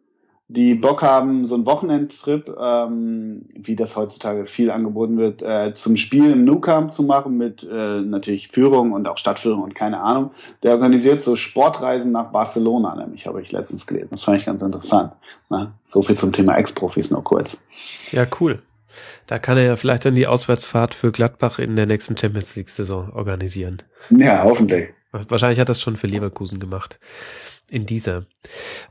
die 0.47 0.75
Bock 0.75 1.01
haben, 1.01 1.47
so 1.47 1.55
einen 1.55 1.65
Wochenendtrip, 1.65 2.55
ähm, 2.59 3.45
wie 3.55 3.75
das 3.75 3.95
heutzutage 3.95 4.45
viel 4.45 4.69
angeboten 4.69 5.17
wird, 5.17 5.41
äh, 5.41 5.73
zum 5.73 5.97
Spiel 5.97 6.31
im 6.31 6.45
Nou 6.45 6.59
zu 6.89 7.03
machen 7.03 7.37
mit 7.37 7.63
äh, 7.63 8.01
natürlich 8.01 8.49
Führung 8.49 8.91
und 8.91 9.07
auch 9.07 9.17
Stadtführung 9.17 9.63
und 9.63 9.73
keine 9.73 10.01
Ahnung. 10.01 10.31
Der 10.61 10.73
organisiert 10.73 11.21
so 11.23 11.35
Sportreisen 11.35 12.11
nach 12.11 12.31
Barcelona, 12.31 12.95
nämlich 12.95 13.25
habe 13.25 13.41
ich 13.41 13.51
letztens 13.51 13.87
gelesen. 13.87 14.09
Das 14.11 14.23
fand 14.23 14.37
ich 14.37 14.45
ganz 14.45 14.61
interessant. 14.61 15.13
Ne? 15.49 15.71
So 15.87 16.03
viel 16.03 16.15
zum 16.15 16.31
Thema 16.31 16.55
Ex-Profis 16.57 17.09
nur 17.09 17.23
kurz. 17.23 17.61
Ja, 18.11 18.27
cool. 18.39 18.61
Da 19.25 19.39
kann 19.39 19.57
er 19.57 19.63
ja 19.63 19.75
vielleicht 19.75 20.05
dann 20.05 20.15
die 20.15 20.27
Auswärtsfahrt 20.27 20.93
für 20.93 21.11
Gladbach 21.11 21.57
in 21.57 21.75
der 21.75 21.87
nächsten 21.87 22.15
Champions 22.15 22.55
League-Saison 22.55 23.11
organisieren. 23.13 23.81
Ja, 24.11 24.43
hoffentlich. 24.43 24.89
Wahrscheinlich 25.29 25.59
hat 25.59 25.69
das 25.69 25.81
schon 25.81 25.97
für 25.97 26.07
Leverkusen 26.07 26.59
gemacht 26.59 26.99
in 27.69 27.85
dieser. 27.85 28.25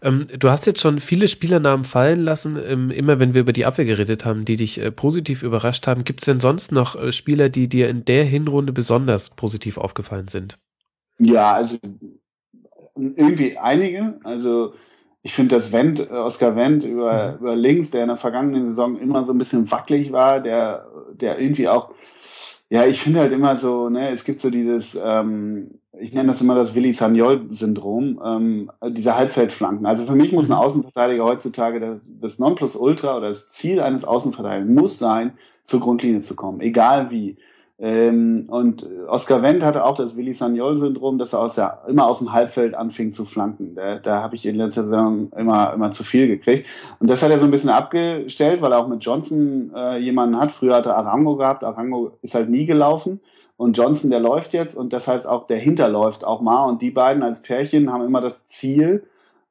Ähm, 0.03 0.27
du 0.39 0.51
hast 0.51 0.67
jetzt 0.67 0.81
schon 0.81 0.99
viele 0.99 1.29
Spielernamen 1.29 1.85
fallen 1.85 2.21
lassen, 2.25 2.59
ähm, 2.67 2.91
immer 2.91 3.21
wenn 3.21 3.35
wir 3.35 3.43
über 3.43 3.53
die 3.53 3.67
Abwehr 3.67 3.85
geredet 3.85 4.25
haben, 4.25 4.45
die 4.45 4.57
dich 4.57 4.81
äh, 4.81 4.91
positiv 4.91 5.43
überrascht 5.43 5.87
haben. 5.87 6.05
Gibt 6.05 6.21
es 6.21 6.27
denn 6.27 6.41
sonst 6.41 6.73
noch 6.73 6.97
äh, 6.97 7.13
Spieler, 7.13 7.49
die 7.49 7.69
dir 7.69 7.89
in 7.89 8.05
der 8.05 8.25
Hinrunde 8.25 8.73
besonders 8.73 9.31
positiv 9.31 9.79
aufgefallen 9.79 10.29
sind? 10.29 10.59
Ja, 11.19 11.53
also 11.53 11.79
irgendwie 12.97 13.57
einige. 13.59 14.19
Also 14.25 14.75
ich 15.23 15.35
finde, 15.35 15.55
dass 15.57 15.73
Wendt, 15.73 16.01
äh, 16.01 16.13
Oscar 16.13 16.57
Wendt 16.57 16.85
über, 16.85 17.33
Mhm. 17.33 17.39
über 17.39 17.57
links, 17.57 17.91
der 17.91 18.03
in 18.03 18.09
der 18.09 18.17
vergangenen 18.17 18.67
Saison 18.67 18.99
immer 18.99 19.25
so 19.25 19.33
ein 19.33 19.39
bisschen 19.39 19.71
wackelig 19.71 20.13
war, 20.13 20.41
der, 20.41 20.87
der 21.15 21.39
irgendwie 21.39 21.69
auch, 21.69 21.95
ja, 22.71 22.85
ich 22.87 23.01
finde 23.01 23.21
halt 23.21 23.33
immer 23.33 23.57
so, 23.57 23.89
ne, 23.89 24.11
es 24.11 24.25
gibt 24.25 24.41
so 24.41 24.51
dieses, 24.51 24.99
ähm, 25.03 25.79
ich 26.01 26.13
nenne 26.13 26.29
das 26.29 26.41
immer 26.41 26.55
das 26.55 26.75
Willi 26.75 26.93
Sagnol-Syndrom, 26.93 28.21
ähm, 28.25 28.71
diese 28.89 29.17
Halbfeldflanken. 29.17 29.87
Also 29.87 30.05
für 30.05 30.15
mich 30.15 30.33
muss 30.33 30.51
ein 30.51 30.57
Außenverteidiger 30.57 31.25
heutzutage 31.25 31.81
das, 31.81 31.99
das 32.21 32.39
Nonplusultra 32.39 33.17
oder 33.17 33.31
das 33.31 33.51
Ziel 33.51 33.81
eines 33.81 34.05
Außenverteidigers 34.05 34.69
muss 34.69 34.99
sein, 34.99 35.33
zur 35.63 35.81
Grundlinie 35.81 36.21
zu 36.21 36.37
kommen, 36.37 36.61
egal 36.61 37.11
wie. 37.11 37.37
Ähm, 37.77 38.47
und 38.49 38.87
Oscar 39.09 39.43
Wendt 39.43 39.65
hatte 39.65 39.85
auch 39.85 39.97
das 39.97 40.17
Willi 40.17 40.33
Sagnol-Syndrom, 40.33 41.19
dass 41.19 41.33
er 41.33 41.41
aus 41.41 41.57
der, 41.57 41.83
immer 41.89 42.07
aus 42.07 42.19
dem 42.21 42.33
Halbfeld 42.33 42.75
anfing 42.75 43.13
zu 43.13 43.25
flanken. 43.25 43.75
Da, 43.75 43.99
da 43.99 44.23
habe 44.23 44.37
ich 44.37 44.47
in 44.47 44.57
letzter 44.57 44.85
Saison 44.85 45.33
immer, 45.37 45.73
immer 45.75 45.91
zu 45.91 46.05
viel 46.05 46.29
gekriegt. 46.29 46.69
Und 47.01 47.11
das 47.11 47.23
hat 47.23 47.31
er 47.31 47.41
so 47.41 47.47
ein 47.47 47.51
bisschen 47.51 47.71
abgestellt, 47.71 48.63
weil 48.63 48.73
er 48.73 48.79
auch 48.79 48.87
mit 48.87 49.05
Johnson 49.05 49.73
äh, 49.75 49.99
jemanden 49.99 50.39
hat. 50.39 50.53
Früher 50.53 50.77
hat 50.77 50.87
er 50.87 50.97
Arango 50.97 51.37
gehabt. 51.37 51.65
Arango 51.65 52.13
ist 52.23 52.37
halt 52.37 52.49
nie 52.49 52.65
gelaufen. 52.65 53.21
Und 53.57 53.77
Johnson, 53.79 54.11
der 54.11 54.21
läuft 54.21 54.53
jetzt. 54.53 54.77
Und 54.77 54.93
das 54.93 55.07
heißt 55.07 55.27
auch, 55.27 55.47
der 55.47 55.59
hinterläuft 55.59 56.25
auch 56.25 56.41
mal. 56.41 56.65
Und 56.69 56.83
die 56.83 56.91
beiden 56.91 57.23
als 57.23 57.43
Pärchen 57.43 57.93
haben 57.93 58.05
immer 58.05 58.21
das 58.21 58.47
Ziel, 58.47 59.05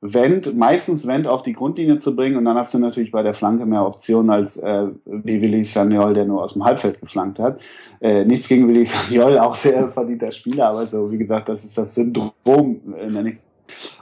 Wendt, 0.05 0.57
meistens 0.57 1.07
Wendt 1.07 1.27
auf 1.27 1.43
die 1.43 1.53
Grundlinie 1.53 1.97
zu 1.97 2.13
bringen. 2.13 2.35
Und 2.35 2.43
dann 2.43 2.57
hast 2.57 2.73
du 2.73 2.79
natürlich 2.79 3.11
bei 3.11 3.23
der 3.23 3.33
Flanke 3.33 3.65
mehr 3.65 3.85
Optionen 3.85 4.29
als 4.31 4.57
äh, 4.57 4.87
wie 5.05 5.41
Willi 5.41 5.63
Sagnol, 5.63 6.13
der 6.13 6.25
nur 6.25 6.43
aus 6.43 6.53
dem 6.53 6.65
Halbfeld 6.65 6.99
geflankt 6.99 7.39
hat. 7.39 7.57
Äh, 8.01 8.25
nichts 8.25 8.49
gegen 8.49 8.67
Willi 8.67 8.83
Sagnol, 8.85 9.39
auch 9.39 9.55
sehr 9.55 9.89
verdienter 9.91 10.33
Spieler, 10.33 10.67
aber 10.67 10.85
so, 10.87 11.09
wie 11.09 11.17
gesagt, 11.17 11.47
das 11.47 11.63
ist 11.63 11.77
das 11.77 11.95
Syndrom 11.95 12.81
in 13.01 13.13
der 13.13 13.23
nächsten. 13.23 13.47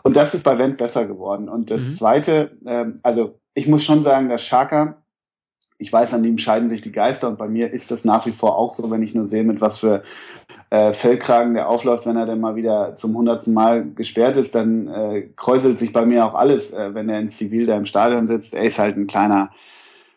Und 0.01 0.15
das 0.15 0.33
ist 0.33 0.43
bei 0.43 0.57
Wendt 0.57 0.77
besser 0.79 1.05
geworden. 1.05 1.47
Und 1.47 1.69
das 1.69 1.81
Mhm. 1.81 1.95
zweite, 1.97 2.51
ähm, 2.65 2.95
also 3.03 3.35
ich 3.53 3.67
muss 3.67 3.83
schon 3.83 4.03
sagen, 4.03 4.27
dass 4.27 4.41
Schaka, 4.41 5.00
ich 5.81 5.91
weiß, 5.91 6.13
an 6.13 6.23
dem 6.23 6.37
scheiden 6.37 6.69
sich 6.69 6.81
die 6.81 6.91
Geister 6.91 7.27
und 7.27 7.39
bei 7.39 7.47
mir 7.47 7.71
ist 7.73 7.89
das 7.89 8.05
nach 8.05 8.25
wie 8.27 8.31
vor 8.31 8.55
auch 8.57 8.69
so, 8.69 8.91
wenn 8.91 9.01
ich 9.01 9.15
nur 9.15 9.25
sehe, 9.25 9.43
mit 9.43 9.61
was 9.61 9.79
für 9.79 10.03
äh, 10.69 10.93
Fellkragen 10.93 11.55
der 11.55 11.67
aufläuft, 11.67 12.05
wenn 12.05 12.17
er 12.17 12.27
dann 12.27 12.39
mal 12.39 12.55
wieder 12.55 12.95
zum 12.95 13.17
hundertsten 13.17 13.53
Mal 13.53 13.85
gesperrt 13.95 14.37
ist, 14.37 14.53
dann 14.53 14.87
äh, 14.87 15.29
kräuselt 15.35 15.79
sich 15.79 15.91
bei 15.91 16.05
mir 16.05 16.25
auch 16.25 16.35
alles, 16.35 16.71
äh, 16.71 16.93
wenn 16.93 17.09
er 17.09 17.19
in 17.19 17.31
Zivil 17.31 17.65
da 17.65 17.75
im 17.75 17.85
Stadion 17.85 18.27
sitzt. 18.27 18.53
Er 18.53 18.63
ist 18.63 18.77
halt 18.77 18.95
ein 18.95 19.07
kleiner, 19.07 19.49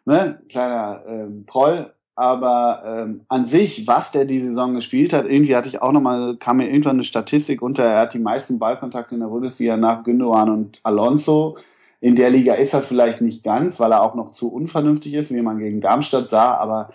ne, 0.05 0.39
kleiner 0.51 1.03
ähm, 1.09 1.45
Proll, 1.47 1.91
aber 2.15 2.83
ähm, 2.87 3.23
an 3.29 3.47
sich, 3.47 3.87
was 3.87 4.13
der 4.13 4.27
die 4.27 4.43
Saison 4.43 4.75
gespielt 4.75 5.15
hat, 5.15 5.25
irgendwie 5.25 5.57
hatte 5.57 5.69
ich 5.69 5.81
auch 5.81 5.93
nochmal, 5.93 6.37
kam 6.37 6.59
mir 6.59 6.69
irgendwann 6.69 6.97
eine 6.97 7.05
Statistik 7.05 7.63
unter, 7.63 7.85
er 7.85 8.01
hat 8.01 8.15
die 8.15 8.19
meisten 8.19 8.59
Ballkontakte 8.59 9.15
in 9.15 9.23
der 9.23 9.29
Bundesliga 9.29 9.79
nach 9.79 10.05
Gündogan 10.05 10.51
und 10.51 10.79
Alonso. 10.83 11.57
In 12.05 12.17
der 12.17 12.29
Liga 12.29 12.53
ist 12.53 12.75
er 12.75 12.83
vielleicht 12.83 13.23
nicht 13.23 13.43
ganz, 13.43 13.81
weil 13.81 13.91
er 13.93 14.03
auch 14.03 14.15
noch 14.15 14.33
zu 14.33 14.53
unvernünftig 14.53 15.15
ist, 15.15 15.33
wie 15.33 15.41
man 15.41 15.59
gegen 15.59 15.81
Darmstadt 15.81 16.29
sah, 16.29 16.55
aber 16.55 16.91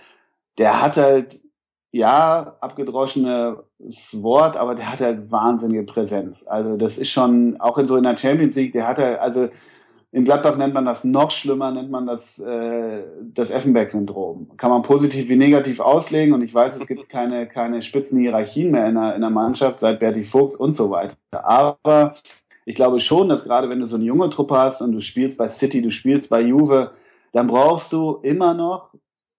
der 0.59 0.83
hat 0.83 0.97
halt, 0.97 1.41
ja, 1.91 2.57
abgedroschenes 2.61 3.57
Wort, 4.21 4.55
aber 4.55 4.75
der 4.75 4.91
hat 4.91 4.99
halt 4.99 5.31
wahnsinnige 5.31 5.81
Präsenz. 5.81 6.45
Also 6.47 6.77
das 6.77 6.99
ist 6.99 7.09
schon, 7.09 7.59
auch 7.59 7.79
in 7.79 7.88
so 7.88 7.97
in 7.97 8.03
der 8.03 8.19
Champions 8.19 8.55
League, 8.55 8.73
der 8.73 8.88
hat 8.88 8.99
halt, 8.99 9.17
also 9.17 9.49
in 10.11 10.25
Gladbach 10.25 10.57
nennt 10.57 10.75
man 10.75 10.85
das 10.85 11.03
noch 11.03 11.31
schlimmer, 11.31 11.71
nennt 11.71 11.89
man 11.89 12.05
das 12.05 12.38
äh, 12.38 13.01
das 13.33 13.49
Effenberg-Syndrom. 13.49 14.51
Kann 14.57 14.69
man 14.69 14.83
positiv 14.83 15.27
wie 15.27 15.38
negativ 15.38 15.79
auslegen 15.79 16.35
und 16.35 16.43
ich 16.43 16.53
weiß, 16.53 16.79
es 16.79 16.85
gibt 16.85 17.09
keine, 17.09 17.47
keine 17.47 17.81
spitzen 17.81 18.19
Hierarchien 18.19 18.69
mehr 18.69 18.88
in 18.88 18.93
der, 18.93 19.15
in 19.15 19.21
der 19.21 19.31
Mannschaft 19.31 19.79
seit 19.79 19.99
Berti 19.99 20.23
Fuchs 20.23 20.55
und 20.55 20.75
so 20.75 20.91
weiter. 20.91 21.15
Aber 21.31 22.15
ich 22.69 22.75
glaube 22.75 22.99
schon, 22.99 23.30
dass 23.30 23.45
gerade 23.45 23.67
wenn 23.67 23.80
du 23.80 23.88
so 23.88 23.95
eine 23.95 24.06
junge 24.06 24.30
Truppe 24.30 24.56
hast 24.56 24.83
und 24.83 24.91
du 24.91 25.01
spielst 25.01 25.39
bei 25.39 25.49
City, 25.49 25.81
du 25.81 25.89
spielst 25.89 26.30
bei 26.30 26.39
Juve, 26.39 26.91
dann 27.31 27.48
brauchst 27.48 27.91
du 27.91 28.19
immer 28.22 28.53
noch, 28.53 28.93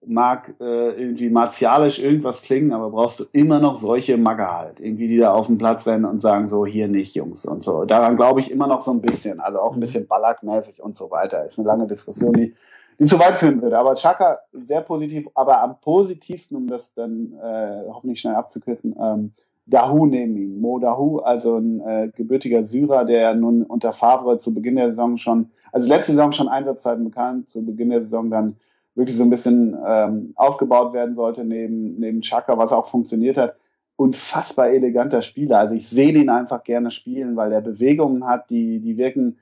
mag 0.05 0.52
äh, 0.59 1.00
irgendwie 1.00 1.31
martialisch 1.31 2.00
irgendwas 2.00 2.42
klingen, 2.42 2.73
aber 2.73 2.91
brauchst 2.91 3.20
du 3.20 3.25
immer 3.33 3.60
noch 3.60 3.76
solche 3.76 4.17
Magger 4.17 4.59
halt, 4.59 4.81
irgendwie 4.81 5.07
die 5.07 5.18
da 5.18 5.33
auf 5.33 5.47
den 5.47 5.59
Platz 5.59 5.86
rennen 5.86 6.07
und 6.07 6.20
sagen 6.20 6.49
so, 6.49 6.67
hier 6.67 6.89
nicht, 6.89 7.15
Jungs 7.15 7.47
und 7.47 7.62
so. 7.62 7.84
Daran 7.84 8.17
glaube 8.17 8.41
ich 8.41 8.50
immer 8.50 8.67
noch 8.67 8.81
so 8.81 8.91
ein 8.91 9.00
bisschen, 9.00 9.39
also 9.39 9.60
auch 9.60 9.75
ein 9.75 9.81
bisschen 9.81 10.09
Ballack-mäßig 10.09 10.83
und 10.83 10.97
so 10.97 11.09
weiter. 11.12 11.47
Ist 11.47 11.57
eine 11.57 11.68
lange 11.68 11.86
Diskussion, 11.86 12.33
die, 12.33 12.52
die 12.99 13.05
zu 13.05 13.17
weit 13.20 13.36
führen 13.36 13.62
würde. 13.62 13.78
Aber 13.78 13.94
Chaka 13.94 14.41
sehr 14.52 14.81
positiv, 14.81 15.28
aber 15.36 15.62
am 15.62 15.78
positivsten, 15.81 16.57
um 16.57 16.67
das 16.67 16.94
dann 16.94 17.34
äh, 17.41 17.84
hoffentlich 17.86 18.20
schnell 18.20 18.34
abzukürzen, 18.34 18.97
ähm, 19.00 19.34
Dahu 19.70 20.07
ihm. 20.07 20.60
Mo 20.60 20.78
Dahu, 20.78 21.18
also 21.20 21.57
ein 21.57 21.81
äh, 21.81 22.10
gebürtiger 22.15 22.65
Syrer, 22.65 23.05
der 23.05 23.34
nun 23.34 23.62
unter 23.62 23.92
Favre 23.92 24.39
zu 24.39 24.52
Beginn 24.52 24.76
der 24.76 24.90
Saison 24.90 25.16
schon, 25.16 25.50
also 25.73 25.89
letzte 25.89 26.12
Saison 26.12 26.32
schon 26.32 26.49
Einsatzzeiten 26.49 27.05
bekam, 27.05 27.47
zu 27.47 27.65
Beginn 27.65 27.90
der 27.90 28.02
Saison 28.02 28.31
dann 28.31 28.57
wirklich 28.94 29.16
so 29.16 29.23
ein 29.23 29.31
bisschen 29.31 29.76
ähm, 29.86 30.32
aufgebaut 30.34 30.92
werden 30.92 31.15
sollte 31.15 31.44
neben, 31.44 31.99
neben 31.99 32.20
Chaka, 32.20 32.58
was 32.58 32.73
auch 32.73 32.89
funktioniert 32.89 33.39
hat. 33.39 33.55
Unfassbar 33.97 34.70
eleganter 34.70 35.23
Spieler. 35.23 35.58
Also 35.58 35.74
ich 35.74 35.89
sehe 35.89 36.12
ihn 36.12 36.31
einfach 36.31 36.65
gerne 36.65 36.90
spielen, 36.90 37.36
weil 37.36 37.52
er 37.52 37.60
Bewegungen 37.60 38.26
hat, 38.26 38.50
die, 38.50 38.81
die 38.81 38.97
wirken 38.97 39.39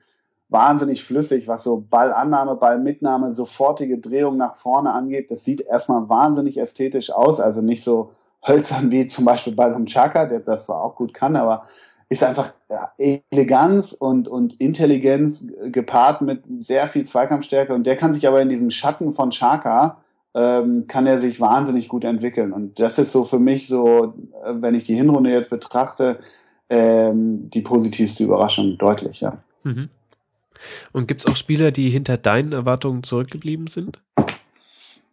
wahnsinnig 0.49 1.03
flüssig, 1.03 1.47
was 1.47 1.63
so 1.63 1.85
Ballannahme, 1.89 2.55
Ballmitnahme, 2.55 3.31
sofortige 3.31 3.99
Drehung 3.99 4.37
nach 4.37 4.55
vorne 4.55 4.91
angeht. 4.91 5.31
Das 5.31 5.43
sieht 5.45 5.61
erstmal 5.61 6.09
wahnsinnig 6.09 6.57
ästhetisch 6.57 7.11
aus, 7.11 7.39
also 7.39 7.61
nicht 7.61 7.83
so 7.83 8.11
hölzern 8.45 8.91
wie 8.91 9.07
zum 9.07 9.25
Beispiel 9.25 9.53
bei 9.53 9.65
einem 9.65 9.85
Chaka, 9.85 10.25
der 10.25 10.39
das 10.39 10.65
zwar 10.65 10.83
auch 10.83 10.95
gut 10.95 11.13
kann, 11.13 11.35
aber 11.35 11.65
ist 12.09 12.23
einfach 12.23 12.53
Eleganz 12.97 13.93
und, 13.93 14.27
und 14.27 14.59
Intelligenz 14.59 15.47
gepaart 15.65 16.21
mit 16.21 16.43
sehr 16.61 16.87
viel 16.87 17.05
Zweikampfstärke 17.05 17.73
und 17.73 17.85
der 17.85 17.97
kann 17.97 18.13
sich 18.13 18.27
aber 18.27 18.41
in 18.41 18.49
diesem 18.49 18.71
Schatten 18.71 19.13
von 19.13 19.29
Chaka 19.29 20.01
ähm, 20.33 20.85
kann 20.87 21.05
er 21.05 21.19
sich 21.19 21.39
wahnsinnig 21.39 21.87
gut 21.87 22.03
entwickeln 22.03 22.51
und 22.51 22.79
das 22.79 22.97
ist 22.97 23.11
so 23.11 23.25
für 23.25 23.39
mich 23.39 23.67
so, 23.67 24.15
äh, 24.43 24.53
wenn 24.55 24.75
ich 24.75 24.85
die 24.85 24.95
Hinrunde 24.95 25.31
jetzt 25.31 25.49
betrachte, 25.49 26.19
ähm, 26.69 27.49
die 27.51 27.61
positivste 27.61 28.23
Überraschung 28.23 28.77
deutlich, 28.77 29.21
ja. 29.21 29.37
Mhm. 29.63 29.89
Und 30.91 31.07
gibt's 31.07 31.25
auch 31.25 31.35
Spieler, 31.35 31.71
die 31.71 31.89
hinter 31.89 32.17
deinen 32.17 32.51
Erwartungen 32.51 33.03
zurückgeblieben 33.03 33.67
sind? 33.67 34.01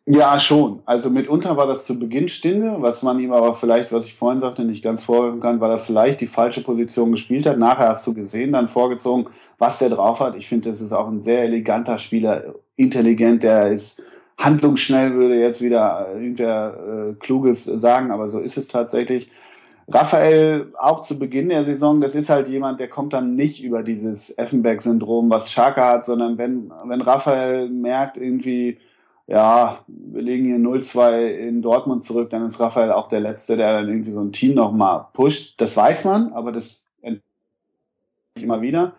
Ja, 0.08 0.38
schon. 0.38 0.82
Also 0.86 1.10
mitunter 1.10 1.56
war 1.56 1.66
das 1.66 1.84
zu 1.84 1.98
Beginn 1.98 2.28
Stinde, 2.28 2.76
was 2.78 3.02
man 3.02 3.18
ihm 3.18 3.32
aber 3.32 3.54
vielleicht, 3.54 3.92
was 3.92 4.04
ich 4.06 4.14
vorhin 4.14 4.40
sagte, 4.40 4.62
nicht 4.64 4.84
ganz 4.84 5.02
vorwerfen 5.02 5.40
kann, 5.40 5.60
weil 5.60 5.70
er 5.72 5.80
vielleicht 5.80 6.20
die 6.20 6.28
falsche 6.28 6.62
Position 6.62 7.10
gespielt 7.10 7.44
hat. 7.44 7.58
Nachher 7.58 7.88
hast 7.88 8.06
du 8.06 8.14
gesehen, 8.14 8.52
dann 8.52 8.68
vorgezogen, 8.68 9.26
was 9.58 9.80
der 9.80 9.90
drauf 9.90 10.20
hat. 10.20 10.36
Ich 10.36 10.48
finde, 10.48 10.70
das 10.70 10.80
ist 10.80 10.92
auch 10.92 11.08
ein 11.08 11.22
sehr 11.22 11.42
eleganter 11.42 11.98
Spieler, 11.98 12.54
intelligent, 12.76 13.42
der 13.42 13.72
ist 13.72 14.00
handlungsschnell, 14.38 15.14
würde 15.14 15.40
jetzt 15.40 15.60
wieder 15.60 16.08
irgendwer 16.14 17.10
äh, 17.10 17.14
Kluges 17.14 17.64
sagen, 17.64 18.12
aber 18.12 18.30
so 18.30 18.38
ist 18.38 18.56
es 18.58 18.68
tatsächlich. 18.68 19.28
Raphael, 19.88 20.72
auch 20.78 21.02
zu 21.02 21.18
Beginn 21.18 21.48
der 21.48 21.64
Saison, 21.64 22.00
das 22.00 22.14
ist 22.14 22.30
halt 22.30 22.48
jemand, 22.48 22.78
der 22.78 22.88
kommt 22.88 23.12
dann 23.12 23.34
nicht 23.34 23.62
über 23.64 23.82
dieses 23.82 24.36
Effenberg-Syndrom, 24.38 25.30
was 25.30 25.50
Schaka 25.50 25.88
hat, 25.92 26.06
sondern 26.06 26.38
wenn, 26.38 26.70
wenn 26.84 27.00
Raphael 27.00 27.68
merkt, 27.68 28.16
irgendwie, 28.16 28.78
ja, 29.26 29.80
wir 29.86 30.22
legen 30.22 30.44
hier 30.44 30.58
0-2 30.58 31.26
in 31.28 31.62
Dortmund 31.62 32.04
zurück, 32.04 32.30
dann 32.30 32.46
ist 32.46 32.60
Raphael 32.60 32.92
auch 32.92 33.08
der 33.08 33.20
Letzte, 33.20 33.56
der 33.56 33.72
dann 33.72 33.88
irgendwie 33.88 34.12
so 34.12 34.20
ein 34.20 34.32
Team 34.32 34.54
nochmal 34.54 35.06
pusht. 35.12 35.60
Das 35.60 35.76
weiß 35.76 36.04
man, 36.04 36.32
aber 36.32 36.52
das 36.52 36.86
immer 38.42 38.60
wieder. 38.60 38.92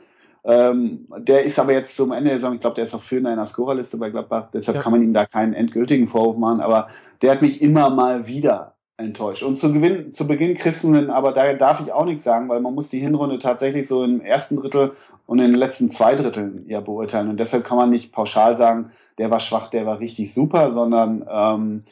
Ähm, 0.43 1.07
der 1.17 1.43
ist 1.43 1.59
aber 1.59 1.73
jetzt 1.73 1.95
zum 1.95 2.11
Ende 2.11 2.29
der 2.29 2.39
Saison, 2.39 2.55
ich 2.55 2.61
glaube, 2.61 2.75
der 2.75 2.85
ist 2.85 2.93
auch 2.93 3.01
Führender 3.01 3.31
in 3.31 3.37
der 3.37 3.47
Scorerliste 3.47 3.97
bei 3.97 4.09
Gladbach, 4.09 4.49
deshalb 4.53 4.77
Ja. 4.77 4.81
kann 4.81 4.93
man 4.93 5.03
ihm 5.03 5.13
da 5.13 5.25
keinen 5.25 5.53
endgültigen 5.53 6.07
Vorwurf 6.07 6.37
machen, 6.37 6.61
aber 6.61 6.87
der 7.21 7.31
hat 7.31 7.41
mich 7.41 7.61
immer 7.61 7.89
mal 7.89 8.27
wieder 8.27 8.75
enttäuscht. 8.95 9.43
Und 9.43 9.57
zu, 9.57 9.73
Gewinn, 9.73 10.13
zu 10.13 10.25
Beginn 10.27 10.55
Christen, 10.55 11.09
aber 11.09 11.33
da 11.33 11.53
darf 11.53 11.81
ich 11.81 11.91
auch 11.91 12.05
nichts 12.05 12.23
sagen, 12.23 12.49
weil 12.49 12.61
man 12.61 12.73
muss 12.73 12.89
die 12.89 12.99
Hinrunde 12.99 13.39
tatsächlich 13.39 13.87
so 13.87 14.03
im 14.03 14.21
ersten 14.21 14.55
Drittel 14.55 14.93
und 15.25 15.39
in 15.39 15.51
den 15.51 15.59
letzten 15.59 15.91
zwei 15.91 16.15
Dritteln 16.15 16.63
ja 16.67 16.79
beurteilen. 16.79 17.29
Und 17.29 17.39
deshalb 17.39 17.63
kann 17.65 17.77
man 17.77 17.89
nicht 17.89 18.11
pauschal 18.11 18.57
sagen, 18.57 18.91
der 19.17 19.31
war 19.31 19.39
schwach, 19.39 19.69
der 19.69 19.85
war 19.85 19.99
richtig 19.99 20.33
super, 20.33 20.73
sondern 20.73 21.25
ähm, 21.29 21.83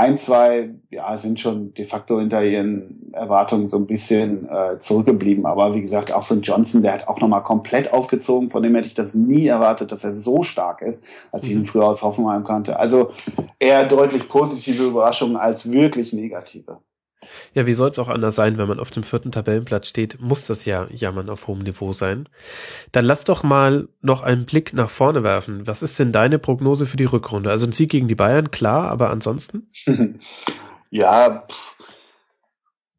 ein, 0.00 0.16
zwei 0.16 0.70
ja, 0.90 1.18
sind 1.18 1.38
schon 1.38 1.74
de 1.74 1.84
facto 1.84 2.18
hinter 2.18 2.42
ihren 2.42 3.12
Erwartungen 3.12 3.68
so 3.68 3.76
ein 3.76 3.86
bisschen 3.86 4.48
äh, 4.48 4.78
zurückgeblieben. 4.78 5.44
Aber 5.44 5.74
wie 5.74 5.82
gesagt, 5.82 6.10
auch 6.10 6.22
so 6.22 6.34
ein 6.34 6.40
Johnson, 6.40 6.82
der 6.82 6.94
hat 6.94 7.08
auch 7.08 7.20
nochmal 7.20 7.42
komplett 7.42 7.92
aufgezogen. 7.92 8.48
Von 8.48 8.62
dem 8.62 8.74
hätte 8.74 8.88
ich 8.88 8.94
das 8.94 9.12
nie 9.12 9.46
erwartet, 9.46 9.92
dass 9.92 10.02
er 10.02 10.14
so 10.14 10.42
stark 10.42 10.80
ist, 10.80 11.04
als 11.32 11.44
ich 11.44 11.52
ihn 11.52 11.66
früher 11.66 11.84
aus 11.84 12.02
Hoffenheim 12.02 12.44
kannte. 12.44 12.78
Also 12.78 13.10
eher 13.58 13.84
deutlich 13.86 14.26
positive 14.26 14.84
Überraschungen 14.84 15.36
als 15.36 15.70
wirklich 15.70 16.14
negative. 16.14 16.78
Ja, 17.54 17.66
wie 17.66 17.74
soll 17.74 17.90
es 17.90 17.98
auch 17.98 18.08
anders 18.08 18.34
sein, 18.34 18.58
wenn 18.58 18.68
man 18.68 18.80
auf 18.80 18.90
dem 18.90 19.02
vierten 19.02 19.30
Tabellenplatz 19.30 19.88
steht, 19.88 20.20
muss 20.20 20.44
das 20.44 20.64
ja 20.64 20.86
Jammern 20.90 21.28
auf 21.28 21.46
hohem 21.46 21.60
Niveau 21.60 21.92
sein. 21.92 22.28
Dann 22.92 23.04
lass 23.04 23.24
doch 23.24 23.42
mal 23.42 23.88
noch 24.00 24.22
einen 24.22 24.46
Blick 24.46 24.72
nach 24.72 24.90
vorne 24.90 25.22
werfen. 25.22 25.66
Was 25.66 25.82
ist 25.82 25.98
denn 25.98 26.12
deine 26.12 26.38
Prognose 26.38 26.86
für 26.86 26.96
die 26.96 27.04
Rückrunde? 27.04 27.50
Also 27.50 27.66
ein 27.66 27.72
Sieg 27.72 27.90
gegen 27.90 28.08
die 28.08 28.14
Bayern, 28.14 28.50
klar, 28.50 28.90
aber 28.90 29.10
ansonsten? 29.10 29.68
ja, 30.90 31.46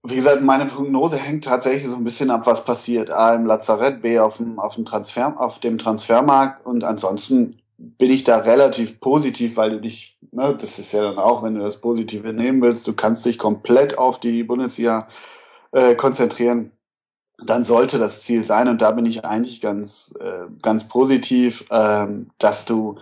wie 0.03 0.15
gesagt, 0.15 0.41
meine 0.41 0.65
Prognose 0.65 1.17
hängt 1.17 1.43
tatsächlich 1.43 1.87
so 1.87 1.95
ein 1.95 2.03
bisschen 2.03 2.31
ab, 2.31 2.47
was 2.47 2.65
passiert. 2.65 3.11
A 3.11 3.35
im 3.35 3.45
Lazarett, 3.45 4.01
B 4.01 4.19
auf 4.19 4.37
dem, 4.37 4.59
auf 4.59 4.75
dem 4.75 4.85
Transfer, 4.85 5.39
auf 5.39 5.59
dem 5.59 5.77
Transfermarkt 5.77 6.65
und 6.65 6.83
ansonsten 6.83 7.59
bin 7.77 8.11
ich 8.11 8.23
da 8.23 8.37
relativ 8.37 8.99
positiv, 8.99 9.57
weil 9.57 9.71
du 9.71 9.81
dich, 9.81 10.17
ne, 10.31 10.55
das 10.59 10.79
ist 10.79 10.91
ja 10.91 11.03
dann 11.03 11.17
auch, 11.17 11.43
wenn 11.43 11.55
du 11.55 11.61
das 11.61 11.77
Positive 11.77 12.33
nehmen 12.33 12.61
willst, 12.61 12.87
du 12.87 12.93
kannst 12.93 13.25
dich 13.25 13.37
komplett 13.37 13.97
auf 13.97 14.19
die 14.19 14.43
Bundesliga 14.43 15.07
äh, 15.71 15.95
konzentrieren, 15.95 16.71
dann 17.43 17.63
sollte 17.63 17.97
das 17.97 18.21
Ziel 18.21 18.45
sein 18.45 18.67
und 18.67 18.81
da 18.81 18.91
bin 18.91 19.05
ich 19.05 19.25
eigentlich 19.25 19.61
ganz, 19.61 20.15
äh, 20.19 20.45
ganz 20.61 20.87
positiv, 20.87 21.65
ähm, 21.71 22.29
dass 22.37 22.65
du 22.65 22.99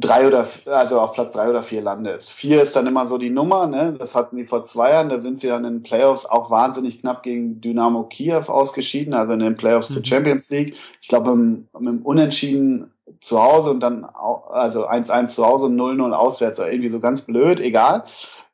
drei 0.00 0.26
oder 0.26 0.46
also 0.66 1.00
auf 1.00 1.12
Platz 1.12 1.32
drei 1.32 1.48
oder 1.48 1.62
vier 1.62 1.82
landest. 1.82 2.30
Vier 2.30 2.62
ist 2.62 2.76
dann 2.76 2.86
immer 2.86 3.06
so 3.06 3.18
die 3.18 3.30
Nummer, 3.30 3.66
ne? 3.66 3.94
Das 3.98 4.14
hatten 4.14 4.36
die 4.36 4.44
vor 4.44 4.64
zwei 4.64 4.90
Jahren, 4.90 5.08
da 5.08 5.18
sind 5.18 5.40
sie 5.40 5.48
dann 5.48 5.64
in 5.64 5.74
den 5.74 5.82
Playoffs 5.82 6.26
auch 6.26 6.50
wahnsinnig 6.50 7.00
knapp 7.00 7.22
gegen 7.22 7.60
Dynamo 7.60 8.04
Kiew 8.04 8.44
ausgeschieden, 8.46 9.14
also 9.14 9.32
in 9.32 9.40
den 9.40 9.56
Playoffs 9.56 9.90
mhm. 9.90 9.94
zur 9.94 10.04
Champions 10.04 10.50
League. 10.50 10.74
Ich 11.00 11.08
glaube, 11.08 11.30
im, 11.30 11.68
im 11.78 12.02
Unentschieden 12.02 12.90
zu 13.20 13.42
Hause 13.42 13.70
und 13.70 13.80
dann 13.80 14.04
also 14.04 14.88
1-1 14.88 15.26
zu 15.28 15.46
Hause 15.46 15.66
und 15.66 15.76
0-0 15.76 16.12
auswärts, 16.12 16.58
oder 16.58 16.70
irgendwie 16.70 16.88
so 16.88 17.00
ganz 17.00 17.22
blöd, 17.22 17.60
egal. 17.60 18.04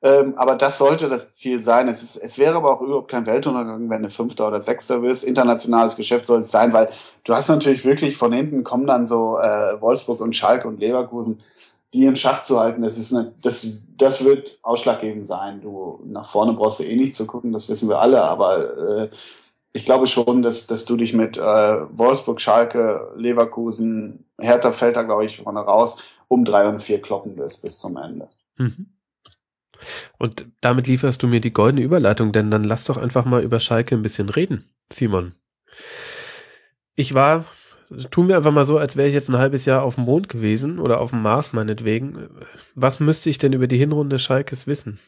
Ähm, 0.03 0.35
aber 0.37 0.57
das 0.57 0.79
sollte 0.79 1.09
das 1.09 1.33
Ziel 1.33 1.63
sein. 1.63 1.87
Es, 1.87 2.03
ist, 2.03 2.17
es 2.17 2.37
wäre 2.37 2.57
aber 2.57 2.73
auch 2.73 2.81
überhaupt 2.81 3.11
kein 3.11 3.25
Weltuntergang, 3.25 3.89
wenn 3.89 4.03
du 4.03 4.11
Fünfter 4.11 4.49
oder 4.49 4.61
Sechster 4.61 5.01
wirst. 5.03 5.23
Internationales 5.23 5.95
Geschäft 5.95 6.27
soll 6.27 6.41
es 6.41 6.51
sein, 6.51 6.73
weil 6.73 6.89
du 7.25 7.35
hast 7.35 7.49
natürlich 7.49 7.85
wirklich 7.85 8.17
von 8.17 8.33
hinten 8.33 8.65
kommen 8.65 8.87
dann 8.87 9.07
so 9.07 9.39
äh, 9.39 9.81
Wolfsburg 9.81 10.21
und 10.21 10.35
Schalke 10.35 10.67
und 10.67 10.81
Leverkusen, 10.81 11.39
die 11.95 12.05
im 12.07 12.17
Schach 12.17 12.43
zu 12.43 12.59
halten. 12.59 12.83
Das 12.83 12.99
ist 12.99 13.15
eine, 13.15 13.33
das, 13.43 13.65
das 13.97 14.25
wird 14.25 14.59
ausschlaggebend 14.63 15.25
sein. 15.25 15.61
Du 15.61 16.01
nach 16.05 16.29
vorne 16.29 16.55
brauchst 16.55 16.81
du 16.81 16.85
eh 16.85 16.97
nicht 16.97 17.15
zu 17.15 17.25
gucken, 17.25 17.53
das 17.53 17.69
wissen 17.69 17.89
wir 17.89 18.01
alle. 18.01 18.23
Aber 18.23 18.77
äh, 18.77 19.09
ich 19.73 19.85
glaube 19.85 20.07
schon, 20.07 20.43
dass, 20.43 20.67
dass 20.67 20.85
du 20.85 20.97
dich 20.97 21.15
mit 21.15 21.39
äh, 21.39 21.41
Wolfsburg, 21.41 22.41
Schalke, 22.41 23.13
Leverkusen, 23.17 24.27
Hertha 24.39 24.73
fällt 24.73 24.97
da, 24.97 25.03
glaube 25.03 25.25
ich, 25.25 25.39
vorne 25.39 25.61
raus, 25.61 25.99
um 26.29 26.45
drei 26.45 26.69
und 26.69 26.83
vier 26.83 27.01
kloppen 27.01 27.39
wirst 27.39 27.63
bis 27.63 27.79
zum 27.79 27.97
Ende. 27.97 28.29
Mhm. 28.59 28.87
Und 30.19 30.47
damit 30.61 30.87
lieferst 30.87 31.23
du 31.23 31.27
mir 31.27 31.41
die 31.41 31.53
goldene 31.53 31.83
Überleitung, 31.83 32.33
denn 32.33 32.51
dann 32.51 32.65
lass 32.65 32.85
doch 32.85 32.97
einfach 32.97 33.25
mal 33.25 33.43
über 33.43 33.61
Schalke 33.61 33.95
ein 33.95 34.03
bisschen 34.03 34.29
reden, 34.29 34.71
Simon. 34.93 35.35
Ich 36.95 37.15
war, 37.15 37.45
tu 38.11 38.23
mir 38.23 38.37
einfach 38.37 38.53
mal 38.53 38.65
so, 38.65 38.79
als 38.79 38.97
wäre 38.97 39.09
ich 39.09 39.15
jetzt 39.15 39.31
ein 39.31 39.39
halbes 39.39 39.65
Jahr 39.65 39.83
auf 39.83 39.97
dem 39.97 40.05
Mond 40.05 40.29
gewesen 40.29 40.79
oder 40.79 41.01
auf 41.01 41.11
dem 41.11 41.23
Mars 41.23 41.53
meinetwegen. 41.53 42.29
Was 42.75 43.01
müsste 43.01 43.31
ich 43.31 43.39
denn 43.39 43.55
über 43.55 43.67
die 43.67 43.79
Hinrunde 43.79 44.19
Schalkes 44.19 44.67
wissen? 44.67 44.99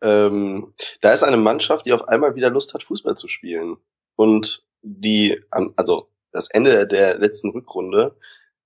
Ähm, 0.00 0.74
da 1.00 1.12
ist 1.12 1.22
eine 1.22 1.36
Mannschaft, 1.36 1.86
die 1.86 1.92
auf 1.92 2.08
einmal 2.08 2.34
wieder 2.34 2.50
Lust 2.50 2.74
hat, 2.74 2.82
Fußball 2.82 3.16
zu 3.16 3.28
spielen. 3.28 3.76
Und 4.16 4.64
die, 4.82 5.42
also 5.76 6.08
das 6.32 6.50
Ende 6.50 6.86
der 6.86 7.18
letzten 7.18 7.50
Rückrunde, 7.50 8.16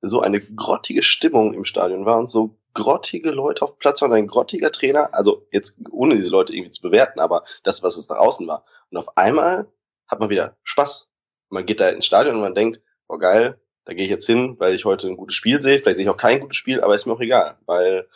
so 0.00 0.20
eine 0.20 0.40
grottige 0.40 1.02
Stimmung 1.02 1.54
im 1.54 1.64
Stadion 1.64 2.04
war 2.04 2.18
und 2.18 2.28
so 2.28 2.58
grottige 2.74 3.30
Leute 3.30 3.62
auf 3.62 3.78
Platz 3.78 4.02
waren, 4.02 4.12
ein 4.12 4.26
grottiger 4.26 4.72
Trainer, 4.72 5.14
also 5.14 5.46
jetzt 5.52 5.78
ohne 5.90 6.16
diese 6.16 6.30
Leute 6.30 6.52
irgendwie 6.52 6.70
zu 6.70 6.82
bewerten, 6.82 7.20
aber 7.20 7.44
das, 7.62 7.82
was 7.82 7.96
es 7.96 8.06
da 8.06 8.16
außen 8.16 8.46
war. 8.46 8.64
Und 8.90 8.96
auf 8.96 9.16
einmal 9.16 9.70
hat 10.08 10.20
man 10.20 10.30
wieder 10.30 10.56
Spaß. 10.64 11.10
Man 11.50 11.66
geht 11.66 11.80
da 11.80 11.88
ins 11.90 12.06
Stadion 12.06 12.36
und 12.36 12.40
man 12.40 12.54
denkt, 12.54 12.80
oh 13.08 13.18
geil, 13.18 13.60
da 13.84 13.94
gehe 13.94 14.04
ich 14.04 14.10
jetzt 14.10 14.26
hin, 14.26 14.56
weil 14.58 14.74
ich 14.74 14.84
heute 14.84 15.08
ein 15.08 15.16
gutes 15.16 15.36
Spiel 15.36 15.60
sehe. 15.60 15.78
Vielleicht 15.78 15.96
sehe 15.96 16.04
ich 16.04 16.10
auch 16.10 16.16
kein 16.16 16.40
gutes 16.40 16.56
Spiel, 16.56 16.80
aber 16.80 16.94
ist 16.94 17.06
mir 17.06 17.12
auch 17.12 17.20
egal, 17.20 17.58
weil 17.66 18.08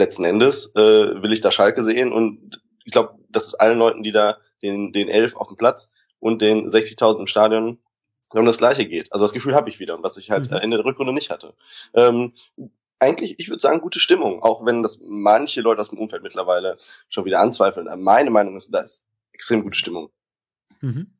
letzten 0.00 0.24
Endes 0.24 0.74
äh, 0.74 1.22
will 1.22 1.32
ich 1.32 1.40
da 1.40 1.50
Schalke 1.50 1.84
sehen 1.84 2.12
und 2.12 2.60
ich 2.84 2.92
glaube, 2.92 3.14
das 3.28 3.46
ist 3.46 3.54
allen 3.54 3.78
Leuten, 3.78 4.02
die 4.02 4.12
da 4.12 4.38
den, 4.62 4.92
den 4.92 5.08
elf 5.08 5.36
auf 5.36 5.48
dem 5.48 5.56
Platz 5.56 5.92
und 6.18 6.42
den 6.42 6.68
60.000 6.68 7.20
im 7.20 7.26
Stadion 7.26 7.78
um 8.32 8.46
das 8.46 8.58
Gleiche 8.58 8.86
geht. 8.86 9.12
Also 9.12 9.24
das 9.24 9.32
Gefühl 9.32 9.54
habe 9.54 9.68
ich 9.68 9.80
wieder, 9.80 10.02
was 10.02 10.16
ich 10.16 10.30
halt 10.30 10.50
mhm. 10.50 10.58
Ende 10.58 10.76
der 10.76 10.86
Rückrunde 10.86 11.12
nicht 11.12 11.30
hatte. 11.30 11.54
Ähm, 11.94 12.34
eigentlich, 13.00 13.36
ich 13.38 13.48
würde 13.48 13.60
sagen, 13.60 13.80
gute 13.80 13.98
Stimmung, 13.98 14.42
auch 14.42 14.64
wenn 14.64 14.82
das 14.82 15.00
manche 15.02 15.62
Leute 15.62 15.80
aus 15.80 15.88
dem 15.88 15.98
Umfeld 15.98 16.22
mittlerweile 16.22 16.78
schon 17.08 17.24
wieder 17.24 17.40
anzweifeln. 17.40 17.88
Meine 18.02 18.30
Meinung 18.30 18.56
ist, 18.56 18.72
da 18.72 18.80
ist 18.80 19.04
extrem 19.32 19.62
gute 19.62 19.76
Stimmung. 19.76 20.10
Mhm. 20.80 21.14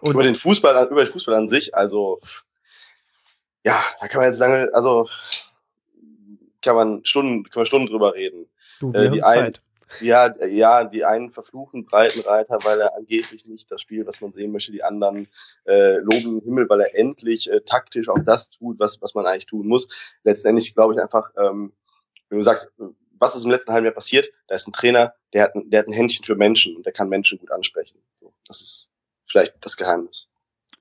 Und 0.00 0.12
über 0.12 0.24
den 0.24 0.34
Fußball, 0.34 0.88
über 0.90 1.04
den 1.04 1.12
Fußball 1.12 1.34
an 1.34 1.48
sich, 1.48 1.74
also 1.74 2.20
ja, 3.64 3.82
da 4.00 4.08
kann 4.08 4.20
man 4.20 4.28
jetzt 4.28 4.38
lange, 4.38 4.68
also 4.72 5.08
kann 6.66 6.76
man 6.76 7.04
Stunden, 7.04 7.44
kann 7.44 7.60
man 7.60 7.66
Stunden 7.66 7.86
drüber 7.86 8.14
reden. 8.14 8.48
Du, 8.80 8.92
wir 8.92 9.00
äh, 9.00 9.10
die 9.10 9.22
haben 9.22 9.34
Zeit. 9.34 9.62
Ja, 10.00 10.34
ja, 10.44 10.82
die 10.82 11.04
einen 11.04 11.30
verfluchen 11.30 11.86
Breitenreiter, 11.86 12.58
weil 12.64 12.80
er 12.80 12.96
angeblich 12.96 13.46
nicht 13.46 13.70
das 13.70 13.80
Spiel, 13.80 14.04
was 14.04 14.20
man 14.20 14.32
sehen 14.32 14.50
möchte, 14.50 14.72
die 14.72 14.82
anderen 14.82 15.28
äh, 15.64 15.98
loben 15.98 16.40
den 16.40 16.40
Himmel, 16.40 16.68
weil 16.68 16.80
er 16.80 16.96
endlich 16.96 17.48
äh, 17.48 17.60
taktisch 17.60 18.08
auch 18.08 18.18
das 18.18 18.50
tut, 18.50 18.80
was, 18.80 19.00
was 19.00 19.14
man 19.14 19.26
eigentlich 19.26 19.46
tun 19.46 19.68
muss. 19.68 20.16
Letztendlich 20.24 20.74
glaube 20.74 20.94
ich 20.94 21.00
einfach, 21.00 21.30
ähm, 21.38 21.72
wenn 22.28 22.38
du 22.38 22.44
sagst, 22.44 22.72
was 23.18 23.36
ist 23.36 23.44
im 23.44 23.52
letzten 23.52 23.72
halben 23.72 23.86
Jahr 23.86 23.94
passiert, 23.94 24.28
da 24.48 24.56
ist 24.56 24.66
ein 24.66 24.72
Trainer, 24.72 25.14
der 25.32 25.44
hat, 25.44 25.54
ein, 25.54 25.70
der 25.70 25.80
hat 25.80 25.86
ein 25.86 25.92
Händchen 25.92 26.24
für 26.24 26.34
Menschen 26.34 26.76
und 26.76 26.84
der 26.84 26.92
kann 26.92 27.08
Menschen 27.08 27.38
gut 27.38 27.52
ansprechen. 27.52 28.02
So, 28.16 28.34
das 28.44 28.60
ist 28.60 28.90
vielleicht 29.24 29.54
das 29.60 29.76
Geheimnis. 29.76 30.28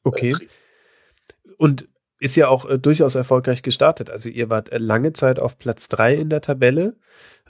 Okay. 0.03 0.35
Und 1.57 1.87
ist 2.25 2.35
ja 2.35 2.47
auch 2.47 2.67
äh, 2.67 2.79
durchaus 2.79 3.13
erfolgreich 3.13 3.61
gestartet. 3.61 4.09
Also 4.09 4.29
ihr 4.29 4.49
wart 4.49 4.71
äh, 4.71 4.79
lange 4.79 5.13
Zeit 5.13 5.39
auf 5.39 5.59
Platz 5.59 5.89
drei 5.89 6.15
in 6.15 6.29
der 6.29 6.41
Tabelle. 6.41 6.95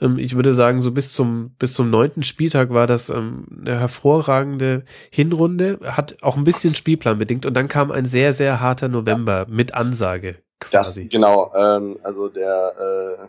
Ähm, 0.00 0.18
ich 0.18 0.36
würde 0.36 0.52
sagen, 0.52 0.80
so 0.80 0.92
bis 0.92 1.14
zum 1.14 1.54
bis 1.58 1.72
zum 1.72 1.88
neunten 1.88 2.22
Spieltag 2.22 2.68
war 2.70 2.86
das 2.86 3.08
ähm, 3.08 3.46
eine 3.58 3.80
hervorragende 3.80 4.84
Hinrunde, 5.10 5.80
hat 5.82 6.16
auch 6.20 6.36
ein 6.36 6.44
bisschen 6.44 6.74
Spielplan 6.74 7.18
bedingt 7.18 7.46
und 7.46 7.54
dann 7.54 7.68
kam 7.68 7.90
ein 7.90 8.04
sehr 8.04 8.34
sehr 8.34 8.60
harter 8.60 8.88
November 8.88 9.38
ja. 9.38 9.46
mit 9.48 9.72
Ansage. 9.72 10.36
Quasi. 10.60 11.04
Das 11.04 11.10
genau. 11.10 11.52
Ähm, 11.54 11.98
also 12.02 12.28
der 12.28 13.28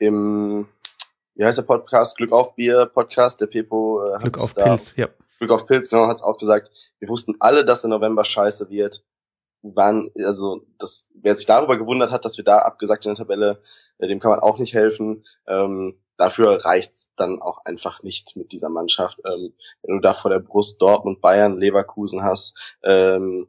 äh, 0.00 0.06
im 0.06 0.66
wie 1.34 1.44
heißt 1.44 1.58
der 1.58 1.64
Podcast 1.64 2.16
Glück 2.16 2.32
auf 2.32 2.54
Bier 2.54 2.86
Podcast 2.86 3.42
der 3.42 3.48
Pepo 3.48 4.02
äh, 4.02 4.18
Glück 4.20 4.40
auf 4.40 4.54
da, 4.54 4.64
Pilz 4.64 4.96
ja 4.96 5.08
Glück 5.38 5.50
auf 5.50 5.66
Pilz 5.66 5.90
genau 5.90 6.06
hat's 6.06 6.22
auch 6.22 6.38
gesagt. 6.38 6.70
Wir 7.00 7.10
wussten 7.10 7.34
alle, 7.38 7.66
dass 7.66 7.82
der 7.82 7.90
November 7.90 8.24
scheiße 8.24 8.70
wird 8.70 9.04
waren, 9.74 10.10
also 10.24 10.62
das, 10.78 11.10
wer 11.14 11.34
sich 11.34 11.46
darüber 11.46 11.76
gewundert 11.78 12.10
hat, 12.10 12.24
dass 12.24 12.36
wir 12.36 12.44
da 12.44 12.58
abgesagt 12.58 13.06
in 13.06 13.14
der 13.14 13.24
Tabelle, 13.24 13.62
äh, 13.98 14.06
dem 14.06 14.20
kann 14.20 14.30
man 14.30 14.40
auch 14.40 14.58
nicht 14.58 14.74
helfen. 14.74 15.24
Ähm, 15.46 15.98
dafür 16.16 16.64
reicht's 16.64 17.12
dann 17.16 17.40
auch 17.40 17.64
einfach 17.64 18.02
nicht 18.02 18.36
mit 18.36 18.52
dieser 18.52 18.68
Mannschaft. 18.68 19.20
Ähm, 19.24 19.54
wenn 19.82 19.96
du 19.96 20.00
da 20.00 20.12
vor 20.12 20.30
der 20.30 20.40
Brust 20.40 20.80
Dortmund, 20.80 21.20
Bayern, 21.20 21.58
Leverkusen 21.58 22.22
hast, 22.22 22.76
ähm, 22.82 23.48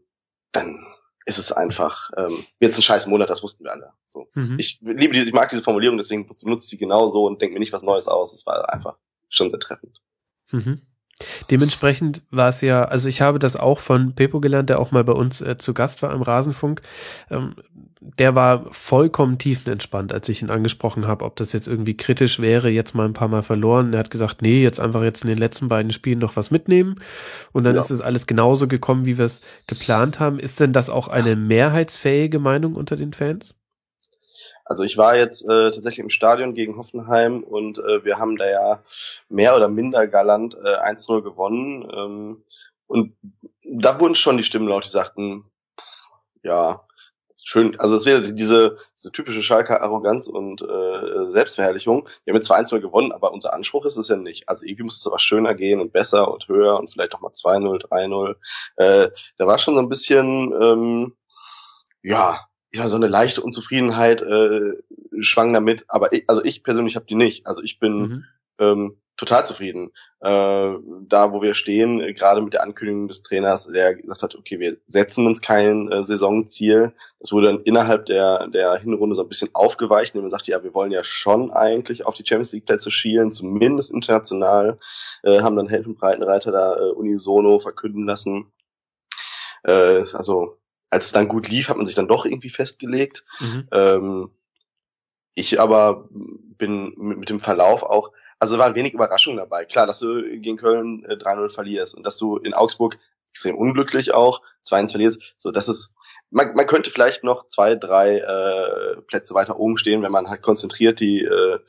dann 0.51 0.79
ist 1.25 1.39
es 1.39 1.51
einfach, 1.51 2.09
ähm, 2.15 2.45
jetzt 2.59 2.79
ein 2.79 2.83
scheiß 2.83 3.07
Monat, 3.07 3.29
das 3.29 3.43
wussten 3.43 3.65
wir 3.65 3.71
alle. 3.71 3.91
So. 4.07 4.27
Mhm. 4.33 4.55
Ich 4.59 4.79
liebe 4.81 5.13
die, 5.13 5.23
ich 5.23 5.33
mag 5.33 5.49
diese 5.49 5.61
Formulierung, 5.61 5.97
deswegen 5.97 6.25
benutze 6.25 6.65
ich 6.65 6.69
sie 6.69 6.77
genau 6.77 7.07
so 7.07 7.25
und 7.25 7.41
denke 7.41 7.53
mir 7.53 7.59
nicht 7.59 7.73
was 7.73 7.83
Neues 7.83 8.07
aus. 8.07 8.33
Es 8.33 8.45
war 8.45 8.71
einfach 8.73 8.97
schon 9.27 9.49
sehr 9.49 9.59
treffend. 9.59 10.01
Mhm. 10.51 10.81
Dementsprechend 11.49 12.23
war 12.31 12.49
es 12.49 12.61
ja, 12.61 12.83
also 12.83 13.07
ich 13.07 13.21
habe 13.21 13.39
das 13.39 13.55
auch 13.55 13.79
von 13.79 14.13
Pepo 14.13 14.39
gelernt, 14.39 14.69
der 14.69 14.79
auch 14.79 14.91
mal 14.91 15.03
bei 15.03 15.13
uns 15.13 15.41
äh, 15.41 15.57
zu 15.57 15.73
Gast 15.73 16.01
war 16.01 16.13
im 16.13 16.21
Rasenfunk. 16.21 16.81
Ähm, 17.29 17.55
der 17.99 18.35
war 18.35 18.65
vollkommen 18.71 19.37
tiefenentspannt, 19.37 20.13
als 20.13 20.29
ich 20.29 20.41
ihn 20.41 20.49
angesprochen 20.49 21.07
habe, 21.07 21.25
ob 21.25 21.35
das 21.35 21.51
jetzt 21.53 21.67
irgendwie 21.67 21.97
kritisch 21.97 22.39
wäre, 22.39 22.69
jetzt 22.69 22.95
mal 22.95 23.05
ein 23.05 23.13
paar 23.13 23.27
Mal 23.27 23.43
verloren. 23.43 23.93
Er 23.93 23.99
hat 23.99 24.11
gesagt, 24.11 24.41
nee, 24.41 24.61
jetzt 24.61 24.79
einfach 24.79 25.03
jetzt 25.03 25.23
in 25.23 25.29
den 25.29 25.37
letzten 25.37 25.67
beiden 25.67 25.91
Spielen 25.91 26.19
noch 26.19 26.35
was 26.35 26.51
mitnehmen. 26.51 27.01
Und 27.51 27.63
dann 27.63 27.75
ja. 27.75 27.81
ist 27.81 27.91
es 27.91 28.01
alles 28.01 28.27
genauso 28.27 28.67
gekommen, 28.67 29.05
wie 29.05 29.17
wir 29.17 29.25
es 29.25 29.41
geplant 29.67 30.19
haben. 30.19 30.39
Ist 30.39 30.59
denn 30.59 30.73
das 30.73 30.89
auch 30.89 31.07
eine 31.07 31.35
mehrheitsfähige 31.35 32.39
Meinung 32.39 32.75
unter 32.75 32.95
den 32.95 33.13
Fans? 33.13 33.55
Also 34.67 34.83
ich 34.83 34.97
war 34.97 35.15
jetzt 35.15 35.43
äh, 35.43 35.71
tatsächlich 35.71 35.99
im 35.99 36.09
Stadion 36.09 36.53
gegen 36.53 36.77
Hoffenheim 36.77 37.43
und 37.43 37.79
äh, 37.79 38.03
wir 38.03 38.17
haben 38.17 38.35
da 38.35 38.49
ja 38.49 38.83
mehr 39.29 39.55
oder 39.55 39.69
minder 39.69 40.07
galant 40.07 40.55
äh, 40.55 40.77
1-0 40.77 41.21
gewonnen. 41.21 41.89
Ähm, 41.91 42.43
und 42.87 43.15
da 43.63 43.99
wurden 43.99 44.15
schon 44.15 44.37
die 44.37 44.43
Stimmen 44.43 44.67
laut, 44.67 44.85
die 44.85 44.89
sagten, 44.89 45.45
ja, 46.43 46.85
schön, 47.43 47.79
also 47.79 47.95
es 47.95 48.05
wäre 48.05 48.21
diese, 48.21 48.77
diese 48.97 49.11
typische 49.13 49.41
Schalker 49.41 49.81
Arroganz 49.81 50.27
und 50.27 50.61
äh, 50.61 51.29
Selbstverherrlichung. 51.29 52.07
Wir 52.25 52.33
haben 52.33 52.37
jetzt 52.37 52.47
zwar 52.47 52.59
1-0 52.59 52.81
gewonnen, 52.81 53.13
aber 53.13 53.31
unser 53.31 53.53
Anspruch 53.53 53.85
ist 53.85 53.95
es 53.95 54.09
ja 54.09 54.17
nicht. 54.17 54.49
Also 54.49 54.65
irgendwie 54.65 54.83
muss 54.83 54.97
es 54.97 55.07
aber 55.07 55.19
schöner 55.19 55.55
gehen 55.55 55.79
und 55.79 55.93
besser 55.93 56.29
und 56.31 56.47
höher 56.49 56.77
und 56.77 56.91
vielleicht 56.91 57.15
auch 57.15 57.21
mal 57.21 57.31
2-0, 57.31 57.87
3-0. 57.87 58.35
Äh, 58.75 59.11
da 59.37 59.47
war 59.47 59.59
schon 59.59 59.75
so 59.75 59.81
ein 59.81 59.89
bisschen, 59.89 60.53
ähm, 60.61 61.15
ja, 62.01 62.46
ja, 62.73 62.87
so 62.87 62.95
eine 62.95 63.07
leichte 63.07 63.41
Unzufriedenheit 63.41 64.21
äh, 64.21 64.73
schwang 65.19 65.53
damit, 65.53 65.85
aber 65.87 66.13
ich, 66.13 66.25
also 66.27 66.43
ich 66.43 66.63
persönlich 66.63 66.95
habe 66.95 67.05
die 67.05 67.15
nicht. 67.15 67.47
Also 67.47 67.61
ich 67.61 67.79
bin 67.79 67.99
mhm. 67.99 68.25
ähm, 68.59 68.97
total 69.17 69.45
zufrieden. 69.45 69.91
Äh, 70.19 70.29
da, 70.29 71.33
wo 71.33 71.41
wir 71.41 71.53
stehen, 71.55 71.99
gerade 72.13 72.41
mit 72.41 72.53
der 72.53 72.63
Ankündigung 72.63 73.07
des 73.07 73.23
Trainers, 73.23 73.67
der 73.67 73.95
gesagt 73.95 74.21
hat, 74.21 74.35
okay, 74.35 74.59
wir 74.59 74.77
setzen 74.87 75.25
uns 75.25 75.41
kein 75.41 75.91
äh, 75.91 76.03
Saisonziel. 76.03 76.93
Das 77.19 77.31
wurde 77.31 77.47
dann 77.47 77.61
innerhalb 77.61 78.05
der, 78.05 78.47
der 78.47 78.75
Hinrunde 78.75 79.15
so 79.15 79.23
ein 79.23 79.29
bisschen 79.29 79.49
aufgeweicht, 79.53 80.13
indem 80.13 80.25
man 80.25 80.31
sagte, 80.31 80.51
ja, 80.51 80.63
wir 80.63 80.73
wollen 80.73 80.91
ja 80.91 81.03
schon 81.03 81.51
eigentlich 81.51 82.05
auf 82.05 82.13
die 82.13 82.23
Champions 82.25 82.53
League 82.53 82.65
Plätze 82.65 82.91
schielen, 82.91 83.31
zumindest 83.31 83.91
international, 83.91 84.77
äh, 85.23 85.41
haben 85.41 85.55
dann 85.55 85.67
Helfen 85.67 85.95
Breitenreiter 85.95 86.51
da 86.51 86.75
äh, 86.75 86.91
unisono 86.91 87.59
verkünden 87.59 88.05
lassen. 88.05 88.51
Äh, 89.63 90.03
also, 90.13 90.59
als 90.89 91.07
es 91.07 91.11
dann 91.11 91.27
gut 91.27 91.49
lief, 91.49 91.69
hat 91.69 91.77
man 91.77 91.85
sich 91.85 91.95
dann 91.95 92.07
doch 92.07 92.25
irgendwie 92.25 92.49
festgelegt. 92.49 93.25
Mhm. 93.39 93.67
Ähm, 93.71 94.31
ich 95.35 95.59
aber 95.59 96.07
bin 96.11 96.93
mit, 96.97 97.19
mit 97.19 97.29
dem 97.29 97.39
Verlauf 97.39 97.83
auch 97.83 98.11
also 98.39 98.57
waren 98.57 98.75
wenig 98.75 98.93
Überraschungen 98.93 99.37
dabei. 99.37 99.65
Klar, 99.65 99.87
dass 99.87 99.99
du 99.99 100.21
gegen 100.39 100.57
Köln 100.57 101.03
äh, 101.05 101.15
3-0 101.15 101.49
verlierst 101.51 101.95
und 101.95 102.05
dass 102.05 102.17
du 102.17 102.37
in 102.37 102.53
Augsburg 102.53 102.97
extrem 103.29 103.55
unglücklich 103.55 104.13
auch 104.13 104.41
2-1 104.65 104.91
verlierst. 104.91 105.35
So, 105.37 105.51
das 105.51 105.69
ist, 105.69 105.93
man, 106.29 106.53
man 106.55 106.65
könnte 106.67 106.91
vielleicht 106.91 107.23
noch 107.23 107.47
zwei, 107.47 107.75
drei 107.75 108.17
äh, 108.17 109.01
Plätze 109.07 109.33
weiter 109.33 109.59
oben 109.59 109.77
stehen, 109.77 110.01
wenn 110.03 110.11
man 110.11 110.27
halt 110.27 110.41
konzentriert 110.41 110.99
die, 110.99 111.23
äh, 111.23 111.59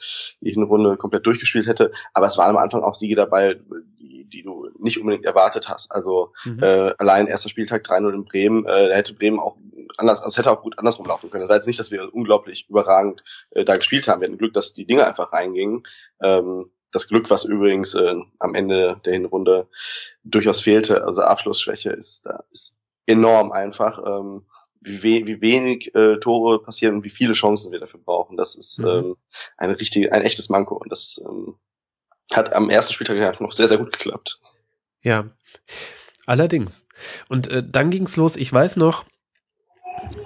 die 0.41 0.55
Runde 0.61 0.97
komplett 0.97 1.27
durchgespielt 1.27 1.67
hätte. 1.67 1.93
Aber 2.13 2.27
es 2.27 2.39
waren 2.39 2.51
am 2.51 2.57
Anfang 2.57 2.83
auch 2.83 2.95
Siege 2.95 3.15
dabei, 3.15 3.61
die, 4.01 4.29
die 4.29 4.43
du 4.43 4.69
nicht 4.79 4.99
unbedingt 4.99 5.25
erwartet 5.27 5.69
hast. 5.69 5.93
Also 5.93 6.33
Mhm. 6.45 6.63
äh, 6.63 6.95
allein 6.99 7.27
erster 7.27 7.49
Spieltag 7.49 7.85
3-0 7.85 8.15
in 8.15 8.25
Bremen, 8.25 8.67
äh, 8.67 8.89
da 8.89 8.95
hätte 8.95 9.15
Bremen 9.15 9.39
auch 9.39 9.57
anders, 9.97 10.19
also 10.19 10.29
es 10.29 10.39
hätte 10.39 10.51
auch 10.51 10.63
gut 10.63 10.79
andersrum 10.79 11.07
laufen 11.07 11.31
können. 11.31 11.43
Das 11.43 11.49
war 11.49 11.57
jetzt 11.57 11.67
nicht, 11.67 11.79
dass 11.79 11.91
wir 11.91 12.13
unglaublich 12.13 12.69
überragend 12.69 13.23
äh, 13.51 13.65
da 13.65 13.77
gespielt 13.77 14.09
haben. 14.09 14.21
Wir 14.21 14.29
hatten 14.29 14.39
Glück, 14.39 14.53
dass 14.55 14.75
die 14.75 14.87
Dinge 14.87 15.07
einfach 15.07 15.33
reingingen. 15.33 15.85
Ähm, 16.23 16.71
das 16.91 17.07
Glück, 17.09 17.29
was 17.31 17.45
übrigens 17.45 17.95
äh, 17.95 18.15
am 18.39 18.55
Ende 18.55 19.01
der 19.05 19.13
Hinrunde 19.13 19.69
durchaus 20.25 20.61
fehlte, 20.61 21.05
also 21.05 21.23
Abschlussschwäche 21.23 21.91
ist 21.91 22.25
da 22.25 22.45
ist 22.51 22.78
enorm 23.09 23.51
einfach. 23.53 23.99
Ähm, 24.07 24.47
wie, 24.81 25.03
we 25.03 25.27
wie 25.27 25.41
wenig 25.41 25.95
äh, 25.95 26.19
Tore 26.21 26.63
passieren 26.63 26.97
und 26.97 27.05
wie 27.05 27.11
viele 27.11 27.33
Chancen 27.33 27.73
wir 27.73 27.81
dafür 27.81 28.01
brauchen. 28.01 28.37
Das 28.37 28.55
ist 28.55 28.79
Mhm. 28.79 28.87
ähm, 28.87 29.17
eine 29.57 29.79
richtige, 29.79 30.13
ein 30.13 30.23
echtes 30.23 30.49
Manko 30.49 30.77
und 30.77 30.91
das 30.93 31.21
ähm, 31.25 31.57
hat 32.33 32.55
am 32.55 32.71
ersten 32.71 32.93
Spieltag 32.93 33.41
noch 33.41 33.53
sehr, 33.53 33.69
sehr 33.69 33.79
gut 33.79 33.93
geklappt. 33.93 34.41
Ja, 35.03 35.31
allerdings. 36.27 36.87
Und 37.29 37.49
äh, 37.49 37.63
dann 37.67 37.91
ging's 37.91 38.17
los. 38.17 38.37
Ich 38.37 38.53
weiß 38.53 38.77
noch, 38.77 39.05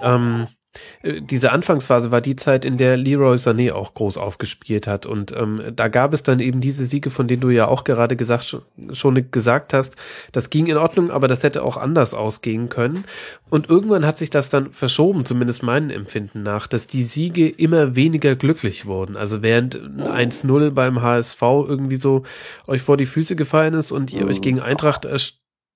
ähm, 0.01 0.47
äh, 0.47 0.62
diese 1.03 1.51
Anfangsphase 1.51 2.11
war 2.11 2.21
die 2.21 2.35
Zeit, 2.35 2.65
in 2.65 2.77
der 2.77 2.97
Leroy 2.97 3.35
Sané 3.35 3.73
auch 3.73 3.93
groß 3.93 4.17
aufgespielt 4.17 4.87
hat. 4.87 5.05
Und 5.05 5.35
ähm, 5.35 5.61
da 5.75 5.87
gab 5.87 6.13
es 6.13 6.23
dann 6.23 6.39
eben 6.39 6.61
diese 6.61 6.85
Siege, 6.85 7.09
von 7.09 7.27
denen 7.27 7.41
du 7.41 7.49
ja 7.49 7.67
auch 7.67 7.83
gerade 7.83 8.15
gesagt, 8.15 8.57
schon- 8.93 9.31
gesagt 9.31 9.73
hast. 9.73 9.95
Das 10.31 10.49
ging 10.49 10.67
in 10.67 10.77
Ordnung, 10.77 11.11
aber 11.11 11.27
das 11.27 11.43
hätte 11.43 11.63
auch 11.63 11.77
anders 11.77 12.13
ausgehen 12.13 12.69
können. 12.69 13.03
Und 13.49 13.69
irgendwann 13.69 14.05
hat 14.05 14.17
sich 14.17 14.29
das 14.29 14.49
dann 14.49 14.71
verschoben, 14.71 15.25
zumindest 15.25 15.63
meinen 15.63 15.89
Empfinden 15.89 16.43
nach, 16.43 16.67
dass 16.67 16.87
die 16.87 17.03
Siege 17.03 17.47
immer 17.49 17.95
weniger 17.95 18.35
glücklich 18.35 18.85
wurden. 18.85 19.15
Also 19.15 19.41
während 19.41 19.75
ein 19.75 20.31
1-0 20.31 20.71
beim 20.71 21.01
HSV 21.01 21.41
irgendwie 21.41 21.97
so 21.97 22.23
euch 22.67 22.81
vor 22.81 22.97
die 22.97 23.05
Füße 23.05 23.35
gefallen 23.35 23.73
ist 23.73 23.91
und 23.91 24.11
ihr 24.11 24.25
euch 24.25 24.41
gegen 24.41 24.59
Eintracht 24.59 25.05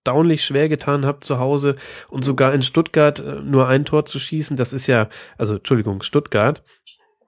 erstaunlich 0.08 0.45
schwer 0.45 0.69
getan 0.69 1.06
habt 1.06 1.26
zu 1.26 1.38
Hause 1.38 1.76
und 2.08 2.24
sogar 2.24 2.53
in 2.53 2.61
Stuttgart 2.61 3.19
äh, 3.19 3.42
nur 3.42 3.68
ein 3.68 3.84
Tor 3.84 4.06
zu 4.06 4.19
schießen, 4.19 4.56
das 4.56 4.72
ist 4.72 4.88
ja, 4.88 5.10
also 5.38 5.56
Entschuldigung, 5.56 6.02
Stuttgart. 6.02 6.64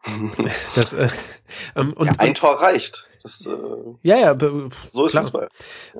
Das, 0.75 0.93
äh, 0.93 1.09
ähm, 1.75 1.91
und, 1.91 2.07
ja, 2.07 2.13
ein 2.19 2.33
Tor 2.33 2.61
reicht. 2.61 3.08
Das, 3.21 3.45
äh, 3.45 3.51
ja, 4.03 4.17
ja, 4.17 4.37
so 4.83 5.05
ist 5.05 5.11
klar. 5.11 5.23
Fußball. 5.23 5.49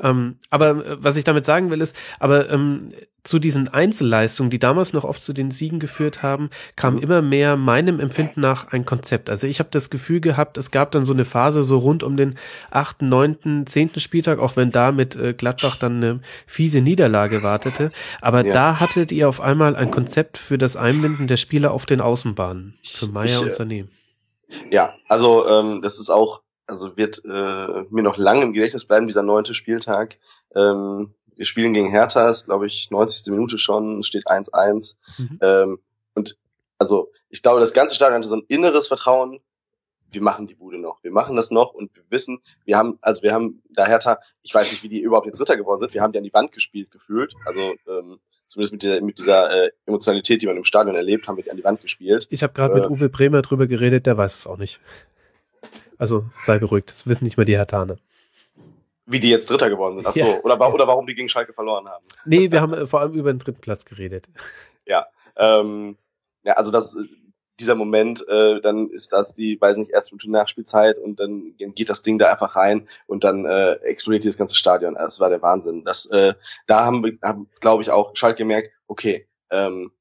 Ähm, 0.01 0.38
aber 0.49 0.69
äh, 0.69 0.98
was 0.99 1.17
ich 1.17 1.23
damit 1.23 1.45
sagen 1.45 1.69
will, 1.69 1.81
ist, 1.81 1.95
aber 2.19 2.49
ähm, 2.49 2.89
zu 3.23 3.39
diesen 3.39 3.67
Einzelleistungen, 3.67 4.49
die 4.49 4.59
damals 4.59 4.93
noch 4.93 5.03
oft 5.03 5.22
zu 5.22 5.33
den 5.33 5.51
Siegen 5.51 5.80
geführt 5.80 6.23
haben, 6.23 6.49
kam 6.77 6.98
immer 6.98 7.22
mehr 7.22 7.57
meinem 7.57 7.99
Empfinden 7.99 8.39
nach 8.39 8.72
ein 8.72 8.85
Konzept. 8.85 9.30
Also 9.30 9.45
ich 9.45 9.59
habe 9.59 9.69
das 9.72 9.89
Gefühl 9.89 10.22
gehabt, 10.22 10.57
es 10.57 10.72
gab 10.72 10.91
dann 10.91 11.03
so 11.03 11.14
eine 11.14 11.25
Phase 11.25 11.64
so 11.64 11.77
rund 11.80 12.01
um 12.01 12.15
den 12.15 12.35
achten, 12.72 13.09
neunten, 13.09 13.67
zehnten 13.67 13.99
Spieltag, 13.99 14.39
auch 14.39 14.56
wenn 14.56 14.72
da 14.72 14.91
mit 14.93 15.15
äh, 15.17 15.33
Gladbach 15.33 15.75
dann 15.77 15.98
eine 15.98 16.22
fiese 16.48 16.81
Niederlage 16.81 17.43
wartete. 17.43 17.91
Aber 18.22 18.45
Ja. 18.45 18.53
da 18.53 18.80
hattet 18.80 19.11
ihr 19.11 19.27
auf 19.27 19.41
einmal 19.41 19.75
ein 19.75 19.91
Konzept 19.91 20.38
für 20.38 20.57
das 20.57 20.77
Einbinden 20.77 21.27
der 21.27 21.38
Spieler 21.38 21.72
auf 21.72 21.85
den 21.85 21.99
Außenbahnen. 21.99 22.75
Für 22.83 23.07
Meier 23.07 23.25
ich, 23.25 23.41
und 23.41 23.49
äh, 23.49 23.51
Sané. 23.51 23.88
Ja, 24.72 24.95
also 25.07 25.45
ähm, 25.48 25.81
das 25.83 25.99
ist 25.99 26.09
auch, 26.09 26.41
also 26.69 26.98
wird 26.98 27.23
äh, 27.25 27.83
mir 27.89 28.03
noch 28.03 28.17
lange 28.17 28.43
im 28.43 28.53
Gedächtnis 28.53 28.85
bleiben, 28.85 29.07
dieser 29.07 29.23
neunte 29.23 29.53
Spieltag. 29.53 30.17
Ähm, 30.56 31.14
wir 31.35 31.45
spielen 31.45 31.73
gegen 31.73 31.89
Hertha, 31.89 32.30
ist 32.30 32.45
glaube 32.45 32.65
ich 32.65 32.91
90. 32.91 33.31
Minute 33.31 33.57
schon, 33.57 33.99
es 33.99 34.07
steht 34.07 34.27
1-1. 34.27 34.98
Mhm. 35.17 35.39
Ähm, 35.41 35.80
und 36.14 36.38
also 36.77 37.11
ich 37.30 37.41
glaube, 37.41 37.59
das 37.59 37.73
ganze 37.73 37.95
Stadion 37.95 38.17
hatte 38.17 38.27
so 38.27 38.38
ein 38.38 38.45
inneres 38.48 38.88
Vertrauen, 38.88 39.39
wir 40.11 40.22
machen 40.22 40.48
die 40.48 40.56
Bude 40.56 40.80
noch, 40.80 41.03
wir 41.03 41.11
machen 41.11 41.35
das 41.35 41.51
noch 41.51 41.73
und 41.73 41.95
wir 41.95 42.03
wissen, 42.09 42.39
wir 42.65 42.77
haben, 42.77 42.98
also 43.01 43.22
wir 43.22 43.31
haben 43.31 43.61
da 43.69 43.85
Hertha, 43.85 44.19
ich 44.41 44.53
weiß 44.53 44.72
nicht, 44.72 44.83
wie 44.83 44.89
die 44.89 45.01
überhaupt 45.01 45.27
jetzt 45.27 45.39
Dritter 45.39 45.56
geworden 45.56 45.81
sind, 45.81 45.93
wir 45.93 46.01
haben 46.01 46.14
die 46.14 46.17
an 46.17 46.23
die 46.23 46.33
Wand 46.33 46.51
gespielt 46.51 46.89
gefühlt, 46.89 47.35
also 47.45 47.75
ähm, 47.88 48.19
zumindest 48.48 48.73
mit 48.73 48.83
dieser, 48.83 49.01
mit 49.01 49.19
dieser 49.19 49.65
äh, 49.65 49.72
Emotionalität, 49.85 50.41
die 50.41 50.48
man 50.48 50.57
im 50.57 50.64
Stadion 50.64 50.95
erlebt, 50.95 51.27
haben 51.27 51.38
wir 51.38 51.43
die 51.43 51.51
an 51.51 51.57
die 51.57 51.64
Wand 51.64 51.81
gespielt. 51.81 52.27
Ich 52.31 52.41
habe 52.41 52.53
gerade 52.53 52.73
mit 52.73 52.85
äh, 52.85 52.88
Uwe 52.88 53.09
Bremer 53.09 53.43
drüber 53.43 53.67
geredet, 53.67 54.07
der 54.07 54.17
weiß 54.17 54.39
es 54.39 54.48
auch 54.48 54.57
nicht. 54.57 54.80
Also 56.00 56.26
sei 56.34 56.58
beruhigt, 56.58 56.92
das 56.92 57.06
wissen 57.06 57.26
nicht 57.26 57.38
mal 57.38 57.45
die 57.45 57.56
Hertaner. 57.58 57.98
Wie 59.06 59.19
die 59.19 59.30
jetzt 59.30 59.50
Dritter 59.50 59.69
geworden 59.69 59.98
sind. 59.98 60.08
Ach 60.08 60.14
so. 60.14 60.19
Ja. 60.19 60.40
Oder, 60.42 60.74
oder 60.74 60.88
warum 60.88 61.06
die 61.06 61.14
gegen 61.16 61.30
Schalke 61.30 61.53
verloren 61.53 61.88
haben. 61.88 62.03
Nee, 62.26 62.52
wir 62.52 62.61
haben 62.61 62.74
äh, 62.74 62.88
vor 62.88 63.02
allem 63.02 63.14
über 63.14 63.32
den 63.32 63.40
dritten 63.40 63.61
Platz 63.61 63.86
geredet. 63.86 64.28
Ähm, 65.42 65.95
ja, 66.44 66.53
also 66.53 66.69
das, 66.69 66.98
dieser 67.61 67.76
Moment, 67.76 68.28
äh, 68.28 68.60
dann 68.60 68.90
ist 68.90 69.14
das 69.14 69.34
die, 69.34 69.60
weiß 69.61 69.78
nicht, 69.78 69.92
erste 69.92 70.14
Minute 70.14 70.32
Nachspielzeit 70.32 70.98
und 70.98 71.19
dann 71.19 71.53
geht 71.58 71.88
das 71.90 72.02
Ding 72.02 72.18
da 72.18 72.30
einfach 72.32 72.58
rein 72.58 72.88
und 73.08 73.24
dann 73.24 73.45
äh, 73.45 73.74
explodiert 73.84 74.26
dieses 74.26 74.38
ganze 74.38 74.56
Stadion. 74.56 74.98
Also, 74.98 75.06
Das 75.08 75.19
war 75.22 75.30
der 75.30 75.42
Wahnsinn. 75.42 75.86
Das, 75.86 76.06
äh, 76.08 76.34
da 76.68 76.86
haben, 76.86 77.06
wir- 77.06 77.18
haben 77.24 77.50
glaube 77.61 77.84
ich, 77.84 77.90
auch 77.90 78.11
Schalke 78.16 78.40
gemerkt, 78.40 78.69
okay, 78.88 79.28
ähm, 79.50 79.92
äh, 79.92 79.99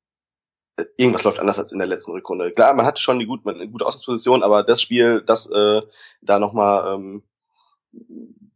irgendwas 0.97 1.25
läuft 1.25 1.41
anders 1.41 1.59
als 1.59 1.73
in 1.73 1.79
der 1.79 1.89
letzten 1.89 2.13
Rückrunde. 2.13 2.53
Klar, 2.53 2.75
man 2.75 2.87
hatte 2.87 3.03
schon 3.03 3.19
die 3.19 3.27
gut, 3.27 3.47
eine 3.47 3.69
gute 3.69 3.87
Ausgangsposition, 3.87 4.43
aber 4.43 4.63
das 4.63 4.81
Spiel, 4.83 5.23
das 5.25 5.51
äh, 5.51 5.83
da 6.23 6.39
nochmal 6.39 6.95
ähm, 6.95 7.23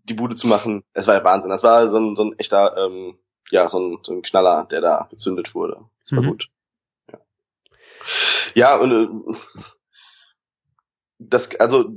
die 0.04 0.14
Bude 0.14 0.34
zu 0.34 0.46
machen, 0.46 0.84
das 0.92 1.06
war 1.06 1.14
der 1.14 1.24
Wahnsinn. 1.24 1.50
Das 1.50 1.62
war 1.62 1.88
so 1.88 1.98
ein, 1.98 2.16
so 2.16 2.24
ein 2.24 2.38
echter, 2.38 2.76
ähm, 2.76 3.18
ja, 3.50 3.68
so 3.68 3.78
ein, 3.78 3.98
so 4.02 4.12
ein 4.14 4.22
Knaller, 4.22 4.64
der 4.70 4.80
da 4.80 5.06
gezündet 5.10 5.54
wurde. 5.54 5.84
Das 6.04 6.16
war 6.16 6.22
Mhm. 6.22 6.28
gut. 6.28 6.48
Ja, 7.10 7.18
ja 8.54 8.76
und 8.76 8.92
äh, 8.92 9.34
das, 11.18 11.54
also 11.60 11.90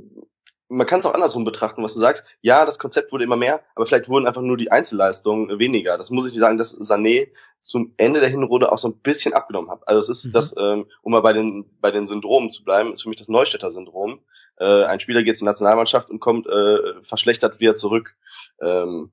man 0.68 0.86
kann 0.86 1.00
es 1.00 1.06
auch 1.06 1.14
andersrum 1.14 1.44
betrachten, 1.44 1.82
was 1.82 1.94
du 1.94 2.00
sagst. 2.00 2.24
Ja, 2.40 2.64
das 2.64 2.78
Konzept 2.78 3.12
wurde 3.12 3.24
immer 3.24 3.36
mehr, 3.36 3.62
aber 3.74 3.86
vielleicht 3.86 4.08
wurden 4.08 4.26
einfach 4.26 4.42
nur 4.42 4.56
die 4.56 4.72
Einzelleistungen 4.72 5.58
weniger. 5.58 5.96
Das 5.96 6.10
muss 6.10 6.26
ich 6.26 6.32
nicht 6.32 6.40
sagen, 6.40 6.58
dass 6.58 6.76
Sané 6.78 7.28
zum 7.66 7.92
Ende 7.96 8.20
der 8.20 8.28
Hinrunde 8.28 8.70
auch 8.70 8.78
so 8.78 8.88
ein 8.88 8.98
bisschen 9.00 9.34
abgenommen 9.34 9.70
hat. 9.70 9.86
Also 9.88 9.98
es 10.00 10.08
ist 10.08 10.26
Mhm. 10.26 10.32
das, 10.32 10.54
ähm, 10.56 10.86
um 11.02 11.10
mal 11.10 11.20
bei 11.20 11.32
den 11.32 11.66
bei 11.80 11.90
den 11.90 12.06
Syndromen 12.06 12.48
zu 12.48 12.62
bleiben, 12.62 12.92
ist 12.92 13.02
für 13.02 13.08
mich 13.08 13.18
das 13.18 13.28
Neustädter 13.28 13.72
Syndrom. 13.72 14.20
Äh, 14.58 14.84
ein 14.84 15.00
Spieler 15.00 15.24
geht 15.24 15.36
zur 15.36 15.46
Nationalmannschaft 15.46 16.08
und 16.08 16.20
kommt 16.20 16.46
äh, 16.46 17.02
verschlechtert 17.02 17.58
wieder 17.58 17.74
zurück. 17.74 18.14
Ähm, 18.60 19.10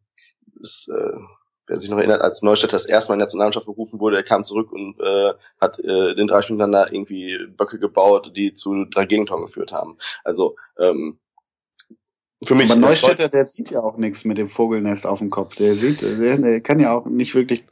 das, 0.59 0.88
äh, 0.88 1.17
wer 1.65 1.80
sich 1.80 1.90
noch 1.90 1.98
erinnert, 1.98 2.22
als 2.22 2.43
Neustädter 2.43 2.73
das 2.73 2.85
erste 2.85 3.09
Mal 3.09 3.15
in 3.15 3.19
die 3.22 3.23
Nationalmannschaft 3.23 3.65
berufen 3.65 3.99
wurde, 3.99 4.17
er 4.17 4.23
kam 4.23 4.43
zurück 4.43 4.72
und 4.72 4.99
äh, 4.99 5.33
hat 5.59 5.80
äh, 5.80 6.14
den 6.14 6.27
drei 6.27 6.43
Spielen 6.43 6.57
miteinander 6.57 6.93
irgendwie 6.93 7.40
Böcke 7.57 7.80
gebaut, 7.80 8.33
die 8.35 8.53
zu 8.53 8.85
drei 8.85 9.07
Gegentoren 9.07 9.48
geführt 9.48 9.72
haben. 9.72 9.98
Also 10.23 10.57
ähm, 10.77 11.17
für 12.43 12.53
mich 12.53 12.69
Aber 12.69 12.80
Neustädter, 12.80 13.30
der 13.30 13.45
sieht 13.45 13.72
ja 13.72 13.82
auch 13.82 13.98
nichts 13.98 14.25
mit 14.25 14.38
dem 14.38 14.49
Vogelnest 14.49 15.07
auf 15.07 15.19
dem 15.19 15.32
Kopf. 15.32 15.56
Der 15.56 15.73
sieht, 15.73 16.03
der, 16.03 16.38
der 16.38 16.61
kann 16.61 16.80
ja 16.80 16.95
auch 16.95 17.07
nicht 17.07 17.33
wirklich 17.33 17.64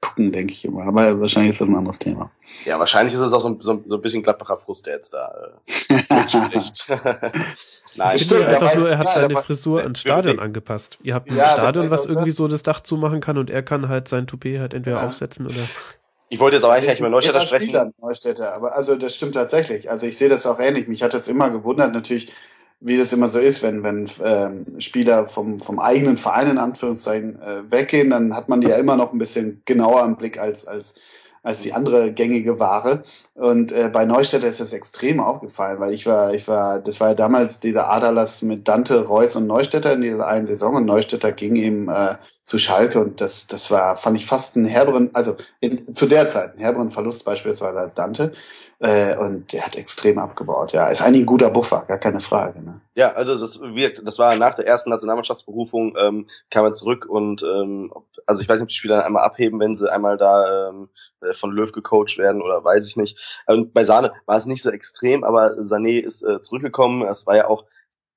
gucken, 0.00 0.32
denke 0.32 0.52
ich 0.52 0.64
immer. 0.64 0.84
Aber 0.84 1.20
wahrscheinlich 1.20 1.52
ist 1.52 1.60
das 1.60 1.68
ein 1.68 1.76
anderes 1.76 1.98
Thema. 1.98 2.30
Ja, 2.64 2.78
wahrscheinlich 2.78 3.14
ist 3.14 3.20
es 3.20 3.32
auch 3.32 3.40
so, 3.40 3.48
ein- 3.48 3.58
so, 3.60 3.72
ein- 3.72 3.84
so 3.86 3.96
ein 3.96 4.02
bisschen 4.02 4.22
Gladbacher 4.22 4.56
Frust, 4.56 4.86
der 4.86 4.94
jetzt 4.94 5.12
da 5.14 5.32
äh, 5.88 5.94
mitspricht. 6.14 6.86
Nein, 7.96 8.16
Ich 8.16 8.22
Stimmt, 8.22 8.46
einfach 8.46 8.74
nur, 8.74 8.88
er 8.90 8.98
hat 8.98 9.12
seine 9.12 9.36
Frisur 9.36 9.82
ans 9.82 10.00
Stadion 10.00 10.38
angepasst. 10.38 10.98
Ihr 11.02 11.14
habt 11.14 11.30
ein 11.30 11.36
Ja, 11.36 11.52
Stadion, 11.54 11.90
was 11.90 12.06
irgendwie 12.06 12.30
das- 12.30 12.36
so 12.36 12.48
das 12.48 12.62
Dach 12.62 12.80
zumachen 12.80 13.20
kann 13.20 13.38
und 13.38 13.50
er 13.50 13.62
kann 13.62 13.88
halt 13.88 14.08
sein 14.08 14.26
Toupet 14.26 14.58
halt 14.60 14.74
entweder 14.74 14.96
Ja. 14.96 15.06
aufsetzen 15.06 15.46
oder. 15.46 15.56
ich 16.28 16.40
wollte 16.40 16.56
jetzt 16.56 16.64
aber 16.64 16.74
eigentlich 16.74 16.90
nicht 16.90 17.02
ein 17.02 17.10
Neustädter 17.10 17.40
sprechen. 17.46 17.64
Spieler, 17.64 17.92
Neustädter. 18.00 18.52
Aber 18.54 18.74
also 18.76 18.96
das 18.96 19.14
stimmt 19.14 19.34
tatsächlich. 19.34 19.90
Also 19.90 20.06
ich 20.06 20.18
sehe 20.18 20.28
das 20.28 20.46
auch 20.46 20.58
ähnlich. 20.58 20.88
Mich 20.88 21.02
hat 21.02 21.14
das 21.14 21.28
immer 21.28 21.50
gewundert, 21.50 21.92
natürlich, 21.92 22.32
wie 22.80 22.98
das 22.98 23.12
immer 23.12 23.28
so 23.28 23.38
ist, 23.38 23.62
wenn, 23.62 23.82
wenn 23.82 24.08
ähm, 24.22 24.80
Spieler 24.80 25.26
vom, 25.26 25.58
vom 25.58 25.78
eigenen 25.78 26.16
Verein 26.16 26.50
in 26.50 26.58
Anführungszeichen 26.58 27.40
äh, 27.40 27.70
weggehen, 27.70 28.10
dann 28.10 28.34
hat 28.34 28.48
man 28.48 28.60
die 28.60 28.68
ja 28.68 28.76
immer 28.76 28.96
noch 28.96 29.12
ein 29.12 29.18
bisschen 29.18 29.62
genauer 29.64 30.04
im 30.04 30.16
Blick 30.16 30.38
als, 30.38 30.66
als, 30.66 30.94
als 31.42 31.62
die 31.62 31.72
andere 31.72 32.12
gängige 32.12 32.58
Ware. 32.58 33.04
Und 33.34 33.72
äh, 33.72 33.88
bei 33.90 34.04
Neustädter 34.04 34.46
ist 34.46 34.60
das 34.60 34.74
extrem 34.74 35.20
aufgefallen, 35.20 35.80
weil 35.80 35.94
ich 35.94 36.06
war, 36.06 36.34
ich 36.34 36.48
war, 36.48 36.78
das 36.78 37.00
war 37.00 37.08
ja 37.08 37.14
damals 37.14 37.60
dieser 37.60 37.88
Aderlass 37.88 38.42
mit 38.42 38.68
Dante, 38.68 39.06
Reus 39.06 39.36
und 39.36 39.46
Neustädter 39.46 39.94
in 39.94 40.02
dieser 40.02 40.26
einen 40.26 40.46
Saison 40.46 40.74
und 40.74 40.84
Neustädter 40.84 41.32
ging 41.32 41.56
eben 41.56 41.88
äh, 41.88 42.16
zu 42.44 42.58
Schalke 42.58 43.00
und 43.00 43.20
das, 43.20 43.46
das 43.46 43.70
war, 43.70 43.96
fand 43.96 44.18
ich 44.18 44.26
fast 44.26 44.56
ein 44.56 44.66
herberen, 44.66 45.10
also 45.14 45.36
in, 45.60 45.94
zu 45.94 46.06
der 46.06 46.28
Zeit 46.28 46.54
ein 46.54 46.60
herberen 46.60 46.90
Verlust 46.90 47.24
beispielsweise 47.24 47.78
als 47.78 47.94
Dante. 47.94 48.32
Äh, 48.78 49.16
und 49.16 49.54
der 49.54 49.64
hat 49.64 49.76
extrem 49.76 50.18
abgebaut. 50.18 50.72
Ja, 50.72 50.88
ist 50.88 51.00
eigentlich 51.00 51.22
ein 51.22 51.26
guter 51.26 51.48
Buffer, 51.48 51.84
gar 51.88 51.96
keine 51.98 52.20
Frage. 52.20 52.62
Ne? 52.62 52.80
Ja, 52.94 53.12
also 53.12 53.34
das 53.34 53.60
wirkt, 53.60 54.06
das 54.06 54.18
war 54.18 54.36
nach 54.36 54.54
der 54.54 54.66
ersten 54.66 54.90
Nationalmannschaftsberufung, 54.90 55.96
ähm, 55.98 56.26
kam 56.50 56.66
er 56.66 56.74
zurück 56.74 57.06
und 57.06 57.42
ähm, 57.42 57.90
also 58.26 58.42
ich 58.42 58.48
weiß 58.48 58.58
nicht, 58.58 58.64
ob 58.64 58.68
die 58.68 58.74
Spieler 58.74 59.06
einmal 59.06 59.24
abheben, 59.24 59.60
wenn 59.60 59.76
sie 59.76 59.90
einmal 59.90 60.18
da 60.18 60.68
ähm, 60.68 60.90
von 61.32 61.52
Löw 61.52 61.72
gecoacht 61.72 62.18
werden 62.18 62.42
oder 62.42 62.62
weiß 62.64 62.86
ich 62.86 62.98
nicht. 62.98 63.42
Und 63.46 63.72
bei 63.72 63.82
Sahne 63.82 64.10
war 64.26 64.36
es 64.36 64.44
nicht 64.44 64.62
so 64.62 64.70
extrem, 64.70 65.24
aber 65.24 65.52
Sané 65.60 65.98
ist 66.00 66.22
äh, 66.22 66.42
zurückgekommen. 66.42 67.02
Es 67.08 67.26
war 67.26 67.36
ja 67.36 67.48
auch 67.48 67.64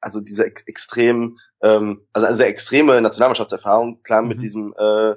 also 0.01 0.19
diese 0.19 0.45
ex 0.45 0.63
extrem, 0.63 1.39
ähm, 1.61 2.01
also 2.13 2.27
eine 2.27 2.35
sehr 2.35 2.47
extreme 2.47 2.99
Nationalmannschaftserfahrung, 3.01 4.01
klar 4.03 4.21
mit 4.21 4.37
mhm. 4.37 4.41
diesem 4.41 4.73
äh, 4.77 5.15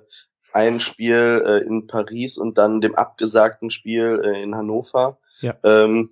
ein 0.52 0.80
Spiel 0.80 1.42
äh, 1.44 1.66
in 1.66 1.86
Paris 1.86 2.38
und 2.38 2.58
dann 2.58 2.80
dem 2.80 2.94
abgesagten 2.94 3.70
Spiel 3.70 4.20
äh, 4.24 4.42
in 4.42 4.54
Hannover. 4.54 5.18
Ja. 5.42 5.56
Ähm, 5.64 6.10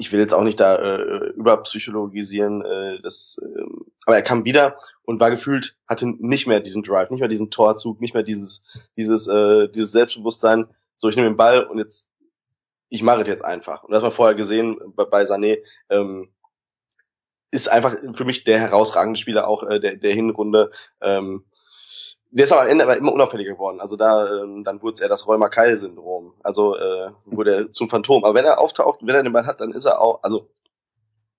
ich 0.00 0.12
will 0.12 0.20
jetzt 0.20 0.32
auch 0.32 0.44
nicht 0.44 0.58
da 0.58 0.76
äh, 0.76 1.28
überpsychologisieren, 1.34 2.62
äh, 2.62 3.00
das, 3.02 3.38
äh, 3.42 3.62
aber 4.06 4.16
er 4.16 4.22
kam 4.22 4.46
wieder 4.46 4.76
und 5.02 5.20
war 5.20 5.30
gefühlt, 5.30 5.76
hatte 5.86 6.06
nicht 6.06 6.46
mehr 6.46 6.60
diesen 6.60 6.82
Drive, 6.82 7.10
nicht 7.10 7.20
mehr 7.20 7.28
diesen 7.28 7.50
Torzug, 7.50 8.00
nicht 8.00 8.14
mehr 8.14 8.22
dieses, 8.22 8.62
dieses, 8.96 9.28
äh, 9.28 9.68
dieses 9.68 9.92
Selbstbewusstsein, 9.92 10.66
so 10.96 11.08
ich 11.08 11.16
nehme 11.16 11.28
den 11.28 11.36
Ball 11.36 11.64
und 11.64 11.76
jetzt, 11.78 12.10
ich 12.88 13.02
mache 13.02 13.22
es 13.22 13.28
jetzt 13.28 13.44
einfach. 13.44 13.84
Und 13.84 13.92
das 13.92 14.02
wir 14.02 14.10
vorher 14.10 14.34
gesehen 14.34 14.78
bei, 14.96 15.04
bei 15.04 15.24
Sané, 15.24 15.58
ähm, 15.90 16.30
ist 17.50 17.68
einfach 17.68 17.94
für 18.14 18.24
mich 18.24 18.44
der 18.44 18.58
herausragende 18.58 19.20
Spieler 19.20 19.48
auch 19.48 19.64
äh, 19.64 19.80
der, 19.80 19.96
der 19.96 20.14
Hinrunde. 20.14 20.70
Ähm, 21.02 21.44
der 22.30 22.44
ist 22.44 22.52
aber 22.52 22.62
am 22.62 22.68
Ende 22.68 22.84
aber 22.84 22.96
immer 22.96 23.12
unauffälliger 23.12 23.52
geworden. 23.52 23.80
Also 23.80 23.96
da, 23.96 24.42
ähm, 24.42 24.62
dann 24.64 24.82
wurde 24.82 24.92
es 24.92 25.00
eher 25.00 25.08
das 25.08 25.26
Rheuma-Keil-Syndrom. 25.26 26.34
Also 26.42 26.76
äh, 26.76 27.10
wurde 27.24 27.54
er 27.54 27.70
zum 27.70 27.88
Phantom. 27.88 28.24
Aber 28.24 28.34
wenn 28.34 28.44
er 28.44 28.60
auftaucht, 28.60 29.00
wenn 29.02 29.14
er 29.14 29.22
den 29.22 29.32
Ball 29.32 29.46
hat, 29.46 29.60
dann 29.60 29.72
ist 29.72 29.84
er 29.84 30.00
auch, 30.00 30.22
also 30.22 30.46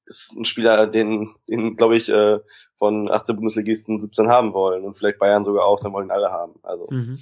ist 0.05 0.35
ein 0.35 0.45
Spieler, 0.45 0.87
den, 0.87 1.33
den 1.47 1.75
glaube 1.77 1.95
ich, 1.95 2.09
äh, 2.09 2.39
von 2.77 3.09
18 3.09 3.35
Bundesligisten 3.35 3.99
17 3.99 4.29
haben 4.29 4.53
wollen 4.53 4.83
und 4.83 4.95
vielleicht 4.95 5.19
Bayern 5.19 5.45
sogar 5.45 5.65
auch, 5.65 5.79
dann 5.79 5.93
wollen 5.93 6.11
alle 6.11 6.31
haben. 6.31 6.55
Also 6.63 6.87
mhm. 6.89 7.19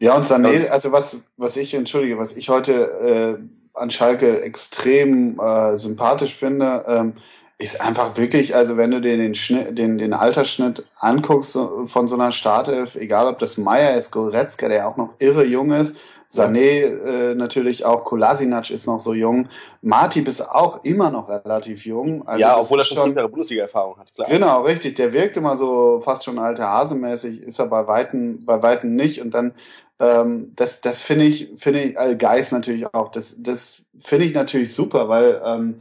ja 0.00 0.16
und 0.16 0.24
Sané, 0.24 0.68
also 0.68 0.90
was 0.90 1.22
was 1.36 1.56
ich 1.56 1.74
entschuldige, 1.74 2.18
was 2.18 2.36
ich 2.36 2.48
heute 2.48 2.72
äh, 2.72 3.38
an 3.74 3.90
Schalke 3.90 4.40
extrem 4.42 5.38
äh, 5.38 5.78
sympathisch 5.78 6.34
finde. 6.34 6.84
Ähm, 6.88 7.14
ist 7.62 7.80
einfach 7.80 8.16
wirklich, 8.16 8.54
also 8.54 8.76
wenn 8.76 8.90
du 8.90 9.00
dir 9.00 9.16
den 9.16 9.34
Schnitt, 9.34 9.78
den, 9.78 9.96
den 9.96 10.12
Altersschnitt 10.12 10.84
anguckst 10.98 11.56
von 11.86 12.06
so 12.06 12.14
einer 12.14 12.32
Startelf, 12.32 12.96
egal 12.96 13.28
ob 13.28 13.38
das 13.38 13.56
Meier 13.56 13.96
ist, 13.96 14.10
Goretzka, 14.10 14.68
der 14.68 14.88
auch 14.88 14.96
noch 14.96 15.14
irre 15.18 15.44
jung 15.44 15.70
ist, 15.70 15.96
Sané 16.28 16.84
äh, 16.84 17.34
natürlich 17.34 17.84
auch, 17.84 18.04
Kolasinac 18.04 18.70
ist 18.70 18.86
noch 18.86 19.00
so 19.00 19.12
jung, 19.12 19.48
Martip 19.82 20.26
ist 20.28 20.40
auch 20.40 20.82
immer 20.82 21.10
noch 21.10 21.28
relativ 21.28 21.84
jung. 21.84 22.26
Also 22.26 22.40
ja, 22.40 22.58
obwohl 22.58 22.78
er 22.78 22.84
schon 22.86 22.98
fünf 22.98 23.16
Jahre 23.16 23.28
Bundesliga-Erfahrung 23.28 23.98
hat, 23.98 24.14
klar. 24.14 24.28
Genau, 24.30 24.62
richtig. 24.62 24.96
Der 24.96 25.12
wirkt 25.12 25.36
immer 25.36 25.58
so 25.58 26.00
fast 26.02 26.24
schon 26.24 26.38
alter 26.38 26.68
Hasemäßig, 26.68 27.42
ist 27.42 27.58
er 27.58 27.66
bei 27.66 27.86
Weitem, 27.86 28.44
bei 28.46 28.62
Weitem 28.62 28.94
nicht. 28.94 29.20
Und 29.20 29.34
dann 29.34 29.52
ähm, 30.00 30.52
das, 30.56 30.80
das 30.80 31.00
finde 31.00 31.26
ich, 31.26 31.50
finde 31.56 31.80
ich, 31.80 31.98
also 31.98 32.16
Geist 32.16 32.50
natürlich 32.50 32.92
auch, 32.94 33.10
das, 33.10 33.42
das 33.42 33.84
finde 33.98 34.24
ich 34.24 34.34
natürlich 34.34 34.74
super, 34.74 35.08
weil 35.08 35.40
ähm, 35.44 35.76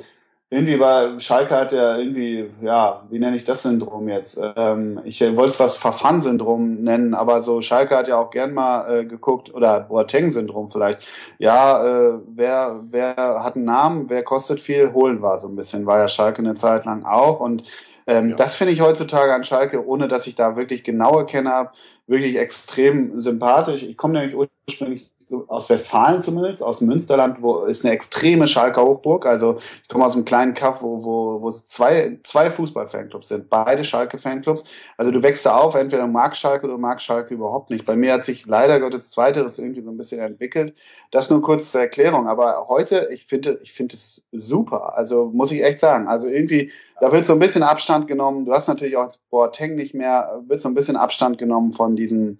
irgendwie 0.53 0.79
war 0.81 1.17
Schalke 1.21 1.55
hat 1.55 1.71
ja 1.71 1.97
irgendwie, 1.97 2.51
ja, 2.61 3.03
wie 3.09 3.19
nenne 3.19 3.37
ich 3.37 3.45
das 3.45 3.63
Syndrom 3.63 4.09
jetzt? 4.09 4.37
Ähm, 4.57 4.99
ich 5.05 5.21
wollte 5.21 5.53
es 5.53 5.59
was 5.61 5.77
Verfan-Syndrom 5.77 6.83
nennen, 6.83 7.13
aber 7.13 7.41
so 7.41 7.61
Schalke 7.61 7.95
hat 7.95 8.09
ja 8.09 8.17
auch 8.17 8.31
gern 8.31 8.53
mal 8.53 8.99
äh, 8.99 9.05
geguckt, 9.05 9.53
oder 9.53 9.79
Boateng-Syndrom 9.87 10.69
vielleicht. 10.69 11.07
Ja, 11.39 11.85
äh, 11.85 12.19
wer, 12.27 12.81
wer 12.89 13.15
hat 13.41 13.55
einen 13.55 13.63
Namen, 13.63 14.09
wer 14.09 14.23
kostet 14.23 14.59
viel, 14.59 14.91
holen 14.91 15.21
war 15.21 15.39
so 15.39 15.47
ein 15.47 15.55
bisschen, 15.55 15.85
war 15.85 15.99
ja 15.99 16.09
Schalke 16.09 16.39
eine 16.39 16.55
Zeit 16.55 16.83
lang 16.83 17.05
auch 17.05 17.39
und 17.39 17.63
ähm, 18.07 18.31
ja. 18.31 18.35
Das 18.35 18.55
finde 18.55 18.73
ich 18.73 18.81
heutzutage 18.81 19.33
an 19.33 19.45
Schalke, 19.45 19.85
ohne 19.85 20.07
dass 20.07 20.27
ich 20.27 20.35
da 20.35 20.57
wirklich 20.57 20.83
genaue 20.83 21.25
Kenner 21.27 21.51
habe, 21.51 21.69
wirklich 22.07 22.35
extrem 22.37 23.21
sympathisch. 23.21 23.83
Ich 23.83 23.95
komme 23.95 24.19
nämlich 24.19 24.35
ursprünglich 24.67 25.11
aus 25.47 25.69
Westfalen 25.69 26.21
zumindest, 26.21 26.63
aus 26.63 26.81
Münsterland, 26.81 27.41
wo 27.41 27.63
ist 27.63 27.85
eine 27.85 27.93
extreme 27.93 28.47
Schalker 28.47 28.83
Hochburg. 28.83 29.25
Also 29.25 29.57
ich 29.81 29.87
komme 29.87 30.05
aus 30.05 30.15
einem 30.15 30.25
kleinen 30.25 30.53
Kaff, 30.53 30.81
wo, 30.81 31.03
wo, 31.03 31.41
wo 31.41 31.47
es 31.47 31.67
zwei, 31.67 32.19
zwei 32.23 32.51
Fußball-Fanclubs 32.51 33.27
sind, 33.27 33.49
beide 33.49 33.83
Schalke-Fanclubs. 33.83 34.63
Also 34.97 35.11
du 35.11 35.23
wächst 35.23 35.45
da 35.45 35.57
auf, 35.57 35.75
entweder 35.75 36.07
magst 36.07 36.41
Schalke 36.41 36.65
oder 36.65 36.77
magst 36.77 37.05
Schalke 37.05 37.33
überhaupt 37.33 37.69
nicht. 37.69 37.85
Bei 37.85 37.95
mir 37.95 38.13
hat 38.13 38.23
sich 38.23 38.45
leider 38.45 38.79
Gottes 38.79 39.11
Zweiteres 39.11 39.59
irgendwie 39.59 39.81
so 39.81 39.89
ein 39.89 39.97
bisschen 39.97 40.19
entwickelt. 40.19 40.75
Das 41.11 41.29
nur 41.29 41.41
kurz 41.41 41.71
zur 41.71 41.81
Erklärung. 41.81 42.27
Aber 42.27 42.67
heute, 42.67 43.09
ich 43.11 43.25
finde, 43.25 43.59
ich 43.63 43.73
finde 43.73 43.95
es 43.95 44.23
super. 44.31 44.97
Also 44.97 45.31
muss 45.33 45.51
ich 45.51 45.63
echt 45.63 45.79
sagen. 45.79 46.07
Also 46.07 46.27
irgendwie, 46.27 46.71
da 46.99 47.11
wird 47.11 47.25
so 47.25 47.33
ein 47.33 47.39
bisschen 47.39 47.63
Abstand 47.63 48.07
genommen. 48.07 48.45
Du 48.45 48.53
hast 48.53 48.67
natürlich 48.67 48.97
auch 48.97 49.03
als 49.03 49.17
Boateng 49.17 49.75
nicht 49.75 49.93
mehr, 49.93 50.41
wird 50.47 50.61
so 50.61 50.69
ein 50.69 50.73
bisschen 50.73 50.95
Abstand 50.95 51.37
genommen 51.37 51.73
von 51.73 51.95
diesen 51.95 52.39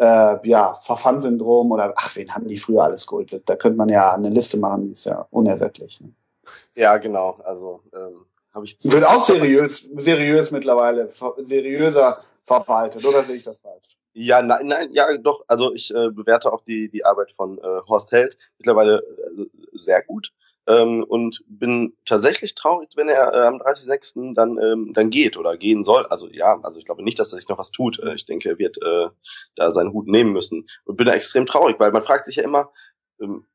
äh, 0.00 0.48
ja, 0.48 0.74
Verfan-Syndrom 0.82 1.70
oder 1.72 1.92
ach, 1.94 2.16
wen 2.16 2.34
haben 2.34 2.48
die 2.48 2.56
früher 2.56 2.84
alles 2.84 3.06
geholt? 3.06 3.42
Da 3.44 3.56
könnte 3.56 3.76
man 3.76 3.90
ja 3.90 4.14
eine 4.14 4.30
Liste 4.30 4.56
machen, 4.56 4.86
die 4.86 4.92
ist 4.92 5.04
ja 5.04 5.26
unersättlich. 5.30 6.00
Ne? 6.00 6.12
Ja, 6.74 6.96
genau. 6.96 7.38
Also 7.44 7.82
ähm, 7.94 8.24
habe 8.54 8.64
ich 8.64 8.78
wird 8.82 9.04
auch 9.04 9.20
seriös, 9.20 9.88
seriös 9.96 10.50
mittlerweile, 10.50 11.10
seriöser 11.38 12.16
verwaltet, 12.46 13.04
oder 13.04 13.22
sehe 13.24 13.36
ich 13.36 13.44
das 13.44 13.58
falsch? 13.58 13.96
Ja, 14.12 14.42
nein, 14.42 14.66
nein, 14.66 14.88
ja, 14.92 15.16
doch. 15.18 15.44
Also 15.46 15.72
ich 15.74 15.94
äh, 15.94 16.10
bewerte 16.10 16.52
auch 16.52 16.64
die 16.64 16.88
die 16.88 17.04
Arbeit 17.04 17.30
von 17.30 17.58
äh, 17.58 17.80
Horst 17.86 18.10
Held 18.10 18.36
mittlerweile 18.58 18.98
äh, 18.98 19.46
sehr 19.74 20.02
gut 20.02 20.32
ähm, 20.66 21.04
und 21.04 21.42
bin 21.48 21.96
tatsächlich 22.04 22.54
traurig, 22.54 22.90
wenn 22.96 23.08
er 23.08 23.34
äh, 23.34 23.46
am 23.46 23.56
30.06. 23.56 24.34
dann 24.34 24.58
ähm, 24.58 24.92
dann 24.92 25.10
geht 25.10 25.36
oder 25.36 25.56
gehen 25.56 25.82
soll. 25.82 26.06
Also 26.06 26.28
ja, 26.28 26.60
also 26.62 26.78
ich 26.78 26.84
glaube 26.84 27.02
nicht, 27.02 27.18
dass 27.18 27.32
er 27.32 27.38
sich 27.38 27.48
noch 27.48 27.58
was 27.58 27.70
tut. 27.70 27.98
Äh, 28.00 28.14
ich 28.14 28.26
denke, 28.26 28.50
er 28.50 28.58
wird 28.58 28.78
äh, 28.82 29.08
da 29.56 29.70
seinen 29.70 29.92
Hut 29.92 30.06
nehmen 30.06 30.32
müssen 30.32 30.66
und 30.84 30.96
bin 30.96 31.06
da 31.06 31.14
extrem 31.14 31.46
traurig, 31.46 31.76
weil 31.78 31.92
man 31.92 32.02
fragt 32.02 32.26
sich 32.26 32.36
ja 32.36 32.44
immer, 32.44 32.72
ähm, 33.20 33.46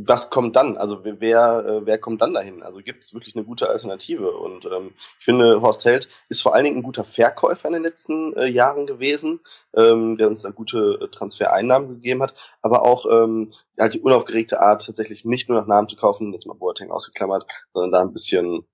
was 0.00 0.30
kommt 0.30 0.54
dann? 0.54 0.76
Also 0.76 1.00
wer, 1.02 1.64
äh, 1.66 1.84
wer 1.86 1.98
kommt 1.98 2.22
dann 2.22 2.32
dahin? 2.32 2.62
Also 2.62 2.80
gibt 2.80 3.02
es 3.02 3.14
wirklich 3.14 3.34
eine 3.34 3.44
gute 3.44 3.68
Alternative? 3.68 4.30
Und 4.30 4.64
ähm, 4.66 4.92
ich 4.96 5.24
finde, 5.24 5.60
Horst 5.60 5.84
Held 5.84 6.08
ist 6.28 6.40
vor 6.40 6.54
allen 6.54 6.64
Dingen 6.64 6.76
ein 6.78 6.82
guter 6.84 7.04
Verkäufer 7.04 7.66
in 7.66 7.74
den 7.74 7.82
letzten 7.82 8.32
äh, 8.34 8.46
Jahren 8.46 8.86
gewesen, 8.86 9.40
ähm, 9.76 10.16
der 10.16 10.28
uns 10.28 10.42
da 10.42 10.50
gute 10.50 11.00
äh, 11.02 11.08
Transfereinnahmen 11.08 11.88
gegeben 11.88 12.22
hat, 12.22 12.34
aber 12.62 12.82
auch 12.82 13.06
ähm, 13.10 13.52
halt 13.76 13.94
die 13.94 14.00
unaufgeregte 14.00 14.60
Art, 14.60 14.86
tatsächlich 14.86 15.24
nicht 15.24 15.48
nur 15.48 15.60
nach 15.60 15.66
Namen 15.66 15.88
zu 15.88 15.96
kaufen, 15.96 16.32
jetzt 16.32 16.46
mal 16.46 16.54
Boateng 16.54 16.92
ausgeklammert, 16.92 17.46
sondern 17.72 17.90
da 17.90 18.00
ein 18.02 18.12
bisschen 18.12 18.68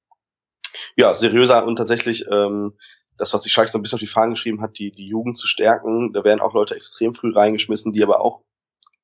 ja 0.94 1.14
seriöser 1.14 1.64
und 1.64 1.76
tatsächlich 1.76 2.26
ähm, 2.30 2.76
das, 3.16 3.32
was 3.32 3.42
die 3.42 3.50
Schalke 3.50 3.70
so 3.70 3.78
ein 3.78 3.82
bisschen 3.82 3.96
auf 3.96 4.00
die 4.00 4.06
Fahnen 4.06 4.34
geschrieben 4.34 4.60
hat, 4.60 4.78
die, 4.78 4.90
die 4.90 5.06
Jugend 5.06 5.38
zu 5.38 5.46
stärken. 5.46 6.12
Da 6.12 6.24
werden 6.24 6.40
auch 6.40 6.52
Leute 6.52 6.74
extrem 6.74 7.14
früh 7.14 7.32
reingeschmissen, 7.32 7.92
die 7.92 8.02
aber 8.02 8.20
auch 8.20 8.42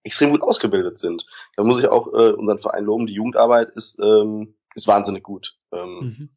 extrem 0.02 0.30
gut 0.30 0.42
ausgebildet 0.42 0.98
sind. 0.98 1.26
Da 1.56 1.64
muss 1.64 1.78
ich 1.78 1.88
auch 1.88 2.08
äh, 2.12 2.32
unseren 2.32 2.58
Verein 2.58 2.84
loben. 2.84 3.06
Die 3.06 3.14
Jugendarbeit 3.14 3.70
ist, 3.70 3.98
ähm, 4.00 4.54
ist 4.74 4.88
wahnsinnig 4.88 5.22
gut. 5.22 5.56
Ähm, 5.72 5.98
mhm. 6.00 6.28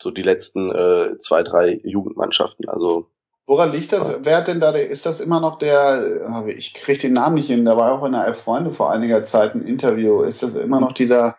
So 0.00 0.10
die 0.10 0.22
letzten 0.22 0.70
äh, 0.70 1.18
zwei, 1.18 1.42
drei 1.42 1.80
Jugendmannschaften. 1.84 2.68
Also 2.68 3.08
Woran 3.46 3.72
liegt 3.72 3.92
das? 3.92 4.18
Wer 4.22 4.36
hat 4.36 4.48
denn 4.48 4.60
da, 4.60 4.70
ist 4.70 5.04
das 5.04 5.20
immer 5.20 5.40
noch 5.40 5.58
der, 5.58 6.46
ich 6.46 6.74
kriege 6.74 7.00
den 7.00 7.12
Namen 7.12 7.34
nicht 7.34 7.48
hin, 7.48 7.64
da 7.64 7.76
war 7.76 7.92
auch 7.92 8.04
in 8.04 8.12
der 8.12 8.24
Elf 8.26 8.42
Freunde 8.42 8.70
vor 8.70 8.92
einiger 8.92 9.24
Zeit 9.24 9.54
ein 9.54 9.66
Interview. 9.66 10.22
Ist 10.22 10.44
das 10.44 10.54
immer 10.54 10.80
noch 10.80 10.92
dieser 10.92 11.36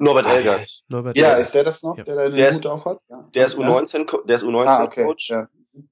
Norbert 0.00 0.26
Elgert. 0.26 0.82
Norbert 0.88 1.18
ja, 1.18 1.34
ist 1.34 1.52
der 1.52 1.64
das 1.64 1.82
noch, 1.82 1.98
ja. 1.98 2.04
der 2.04 2.14
da 2.14 2.24
den 2.24 2.34
der 2.34 2.54
Hut 2.54 2.66
auf 2.66 2.84
hat? 2.86 3.00
Ja. 3.10 3.22
Der 3.34 3.46
ist 3.46 3.58
U19, 3.58 4.26
der 4.26 4.36
ist 4.36 4.44
U19 4.44 4.66
ah, 4.66 4.84
okay. 4.84 5.04
Coach. 5.04 5.30
Ja. 5.30 5.48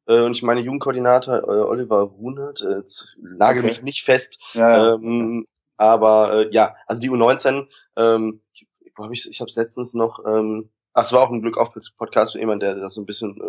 Äh, 0.06 0.22
und 0.22 0.32
ich 0.32 0.42
meine 0.42 0.60
Jugendkoordinator 0.60 1.36
äh, 1.36 1.62
Oliver 1.64 2.00
Runert, 2.00 2.60
äh, 2.62 2.82
nagel 3.20 3.60
okay. 3.60 3.68
mich 3.68 3.82
nicht 3.82 4.02
fest. 4.02 4.42
Ja. 4.54 4.94
Ähm, 4.94 5.46
aber 5.76 6.32
äh, 6.32 6.50
ja, 6.50 6.74
also 6.86 7.00
die 7.00 7.10
U19, 7.10 7.68
ähm, 7.96 8.42
ich, 8.52 8.66
wo 8.96 9.04
hab 9.04 9.12
ich, 9.12 9.28
ich 9.30 9.40
habe 9.40 9.48
es 9.48 9.56
letztens 9.56 9.94
noch, 9.94 10.24
ähm, 10.26 10.70
ach, 10.92 11.04
es 11.04 11.12
war 11.12 11.22
auch 11.22 11.30
ein 11.30 11.40
Glück 11.40 11.56
auf 11.56 11.72
Podcast 11.96 12.32
für 12.32 12.40
jemand, 12.40 12.62
der 12.62 12.74
das 12.74 12.94
so 12.94 13.00
ein 13.00 13.06
bisschen, 13.06 13.40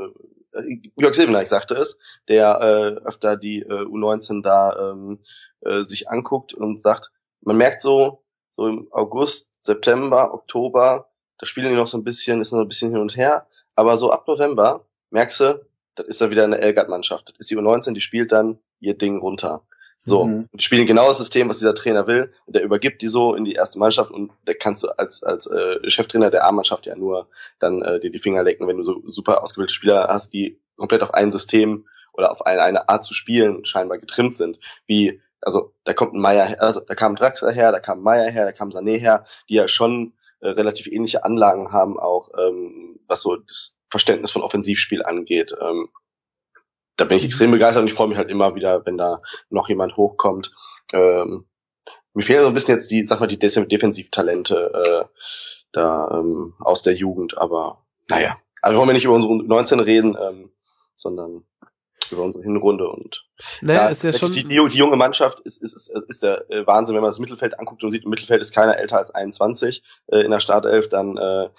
äh, 0.54 0.90
Jörg 0.96 1.16
Silbeneich 1.16 1.50
sagte 1.50 1.76
es, 1.76 2.00
der 2.28 2.60
äh, 2.62 3.06
öfter 3.08 3.36
die 3.36 3.62
äh, 3.62 3.86
U19 3.86 4.44
da 4.44 4.92
ähm, 4.92 5.20
äh, 5.62 5.84
sich 5.84 6.10
anguckt 6.10 6.54
und 6.54 6.80
sagt, 6.80 7.12
man 7.42 7.58
merkt 7.58 7.82
so, 7.82 8.24
so 8.52 8.68
im 8.68 8.88
August, 8.92 9.52
September, 9.64 10.34
Oktober, 10.34 11.10
da 11.40 11.46
spielen 11.46 11.70
die 11.70 11.78
noch 11.78 11.88
so 11.88 11.98
ein 11.98 12.04
bisschen, 12.04 12.42
ist 12.42 12.52
noch 12.52 12.62
ein 12.62 12.68
bisschen 12.68 12.92
hin 12.92 13.02
und 13.02 13.16
her, 13.16 13.48
aber 13.76 13.98
so 13.98 14.12
ab 14.12 14.28
November 14.28 14.86
merkst 15.10 15.40
du, 15.40 15.66
das 16.00 16.08
ist 16.08 16.22
dann 16.22 16.32
wieder 16.32 16.44
eine 16.44 16.60
Elgard-Mannschaft. 16.60 17.30
Das 17.30 17.36
ist 17.40 17.52
die 17.52 17.58
U19, 17.58 17.94
die 17.94 18.02
spielt 18.02 18.32
dann 18.32 18.60
ihr 18.80 18.98
Ding 18.98 19.18
runter. 19.20 19.64
So, 20.06 20.26
Mhm. 20.26 20.48
die 20.54 20.64
spielen 20.64 20.86
genau 20.86 21.08
das 21.10 21.18
System, 21.18 21.50
was 21.50 21.60
dieser 21.60 21.76
Trainer 21.76 22.08
will, 22.08 22.32
und 22.46 22.56
der 22.56 22.64
übergibt 22.64 23.02
die 23.02 23.08
so 23.10 23.36
in 23.36 23.44
die 23.46 23.54
erste 23.54 23.80
Mannschaft 23.80 24.12
und 24.12 24.32
da 24.46 24.54
kannst 24.54 24.84
du 24.84 24.88
als 24.98 25.24
als 25.24 25.46
äh, 25.48 25.78
Cheftrainer 25.90 26.30
der 26.30 26.46
A-Mannschaft 26.46 26.86
ja 26.86 26.96
nur 26.96 27.28
dann 27.60 27.82
äh, 27.82 28.00
dir 28.00 28.10
die 28.10 28.18
Finger 28.18 28.44
lecken, 28.44 28.68
wenn 28.68 28.78
du 28.78 28.84
so 28.84 29.02
super 29.08 29.44
ausgebildete 29.44 29.74
Spieler 29.74 30.08
hast, 30.10 30.34
die 30.34 30.60
komplett 30.78 31.04
auf 31.04 31.14
ein 31.14 31.32
System 31.32 31.86
oder 32.14 32.32
auf 32.32 32.46
eine, 32.46 32.62
eine 32.62 32.88
Art 32.90 33.04
zu 33.04 33.14
spielen 33.14 33.66
scheinbar 33.66 33.98
getrimmt 34.00 34.36
sind. 34.36 34.58
Wie, 34.88 35.22
also 35.42 35.74
da 35.84 35.94
kommt 35.94 36.14
ein 36.14 36.22
Meier, 36.22 36.46
her- 36.46 36.62
also 36.64 36.80
da 36.80 36.96
kam 36.96 37.16
Draxler 37.18 37.52
her, 37.52 37.72
da 37.74 37.80
kam 37.82 38.02
Meier 38.02 38.32
her, 38.32 38.46
da 38.46 38.52
kam 38.54 38.70
Sané 38.70 38.98
her, 38.98 39.26
die 39.50 39.56
ja 39.56 39.68
schon 39.68 40.14
äh, 40.40 40.48
relativ 40.48 40.88
ähnliche 40.88 41.26
Anlagen 41.26 41.74
haben, 41.74 42.00
auch 42.00 42.30
ähm, 42.40 43.00
was 43.08 43.22
so 43.22 43.36
das 43.36 43.76
Verständnis 43.90 44.32
von 44.32 44.42
Offensivspiel 44.42 45.04
angeht. 45.04 45.54
Ähm, 45.60 45.90
da 46.96 47.06
bin 47.06 47.18
ich 47.18 47.24
extrem 47.24 47.52
begeistert 47.52 47.82
und 47.82 47.88
ich 47.88 47.94
freue 47.94 48.08
mich 48.08 48.18
halt 48.18 48.30
immer 48.30 48.56
wieder, 48.56 48.86
wenn 48.86 48.98
da 48.98 49.20
noch 49.50 49.70
jemand 49.70 49.96
hochkommt. 49.96 50.52
Ähm, 50.94 51.46
mir 52.14 52.24
fehlen 52.24 52.42
so 52.42 52.48
ein 52.48 52.54
bisschen 52.54 52.74
jetzt 52.74 52.92
die, 52.92 53.06
sag 53.06 53.20
mal, 53.20 53.28
die 53.28 53.40
Defensivtalente 53.40 54.72
äh, 54.74 55.06
da 55.72 56.10
ähm, 56.12 56.56
aus 56.60 56.82
der 56.82 56.96
Jugend, 56.96 57.38
aber 57.38 57.86
naja. 58.08 58.38
Also 58.62 58.78
wollen 58.78 58.90
wir 58.90 58.94
nicht 58.94 59.06
über 59.06 59.14
unsere 59.14 59.38
19 59.38 59.80
reden, 59.80 60.18
ähm, 60.20 60.52
sondern 60.96 61.46
über 62.12 62.24
unsere 62.24 62.44
Hinrunde 62.44 62.88
und 62.90 63.26
Naja, 63.62 63.84
ja, 63.84 63.90
ist 63.90 64.04
ja 64.04 64.14
schon. 64.14 64.32
die, 64.32 64.44
die, 64.44 64.68
die 64.70 64.78
junge 64.78 64.98
Mannschaft 64.98 65.40
ist, 65.42 65.62
ist, 65.62 65.74
ist, 65.74 65.90
ist 66.08 66.24
der 66.24 66.50
äh, 66.50 66.66
Wahnsinn, 66.66 66.96
wenn 66.96 67.02
man 67.02 67.10
das 67.10 67.20
Mittelfeld 67.20 67.60
anguckt 67.60 67.84
und 67.84 67.92
sieht, 67.92 68.04
im 68.04 68.10
Mittelfeld 68.10 68.42
ist 68.42 68.54
keiner 68.54 68.78
älter 68.78 68.98
als 68.98 69.12
21 69.12 69.84
äh, 70.08 70.22
in 70.22 70.32
der 70.32 70.40
Startelf, 70.40 70.90
dann 70.90 71.18
äh, 71.18 71.50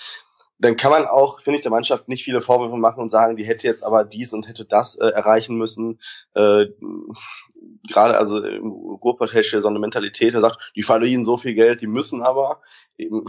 dann 0.60 0.76
kann 0.76 0.90
man 0.90 1.06
auch, 1.06 1.40
finde 1.40 1.56
ich, 1.56 1.62
der 1.62 1.70
Mannschaft 1.70 2.08
nicht 2.08 2.22
viele 2.22 2.42
Vorwürfe 2.42 2.76
machen 2.76 3.00
und 3.00 3.08
sagen, 3.08 3.36
die 3.36 3.44
hätte 3.44 3.66
jetzt 3.66 3.82
aber 3.82 4.04
dies 4.04 4.34
und 4.34 4.46
hätte 4.46 4.66
das 4.66 4.96
äh, 4.96 5.08
erreichen 5.08 5.56
müssen. 5.56 5.98
Äh, 6.34 6.66
Gerade 7.88 8.18
also 8.18 8.42
im 8.42 8.70
Ruhrpott 8.70 9.30
so 9.30 9.68
eine 9.68 9.78
Mentalität, 9.78 10.34
der 10.34 10.40
sagt, 10.40 10.72
die 10.76 10.82
verdienen 10.82 11.24
so 11.24 11.36
viel 11.36 11.54
Geld, 11.54 11.80
die 11.80 11.86
müssen 11.86 12.22
aber 12.22 12.60
eben, 12.98 13.24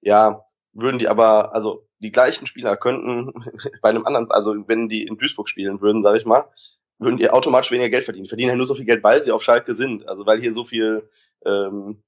ja, 0.00 0.44
würden 0.72 0.98
die 0.98 1.08
aber, 1.08 1.54
also 1.54 1.86
die 2.00 2.10
gleichen 2.10 2.46
Spieler 2.46 2.76
könnten 2.76 3.32
bei 3.82 3.88
einem 3.88 4.04
anderen, 4.04 4.30
also 4.30 4.54
wenn 4.66 4.88
die 4.88 5.04
in 5.04 5.18
Duisburg 5.18 5.48
spielen 5.48 5.80
würden, 5.80 6.02
sage 6.02 6.18
ich 6.18 6.26
mal, 6.26 6.44
würden 6.98 7.16
die 7.16 7.30
automatisch 7.30 7.70
weniger 7.70 7.90
Geld 7.90 8.04
verdienen. 8.04 8.24
Die 8.24 8.30
verdienen 8.30 8.50
ja 8.50 8.56
nur 8.56 8.66
so 8.66 8.74
viel 8.74 8.86
Geld, 8.86 9.04
weil 9.04 9.22
sie 9.22 9.32
auf 9.32 9.42
Schalke 9.42 9.74
sind. 9.74 10.08
Also 10.08 10.26
weil 10.26 10.40
hier 10.40 10.52
so 10.52 10.64
viel, 10.64 11.08
ähm, 11.44 12.02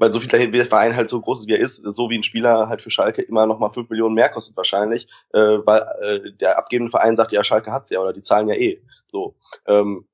weil 0.00 0.12
so 0.12 0.18
viel 0.18 0.50
der 0.50 0.64
Verein 0.64 0.96
halt 0.96 1.10
so 1.10 1.20
groß 1.20 1.40
ist, 1.40 1.46
wie 1.46 1.52
er 1.52 1.60
ist, 1.60 1.76
so 1.76 2.08
wie 2.08 2.16
ein 2.16 2.22
Spieler 2.22 2.70
halt 2.70 2.80
für 2.80 2.90
Schalke 2.90 3.20
immer 3.20 3.44
noch 3.44 3.58
mal 3.58 3.70
fünf 3.70 3.90
Millionen 3.90 4.14
mehr 4.14 4.30
kostet 4.30 4.56
wahrscheinlich, 4.56 5.06
äh, 5.34 5.58
weil 5.64 5.84
äh, 6.00 6.32
der 6.32 6.58
abgebende 6.58 6.90
Verein 6.90 7.16
sagt, 7.16 7.32
ja, 7.32 7.44
Schalke 7.44 7.70
hat's 7.70 7.90
ja 7.90 8.00
oder 8.00 8.14
die 8.14 8.22
zahlen 8.22 8.48
ja 8.48 8.54
eh. 8.54 8.80
So. 9.06 9.36
Ähm, 9.66 10.06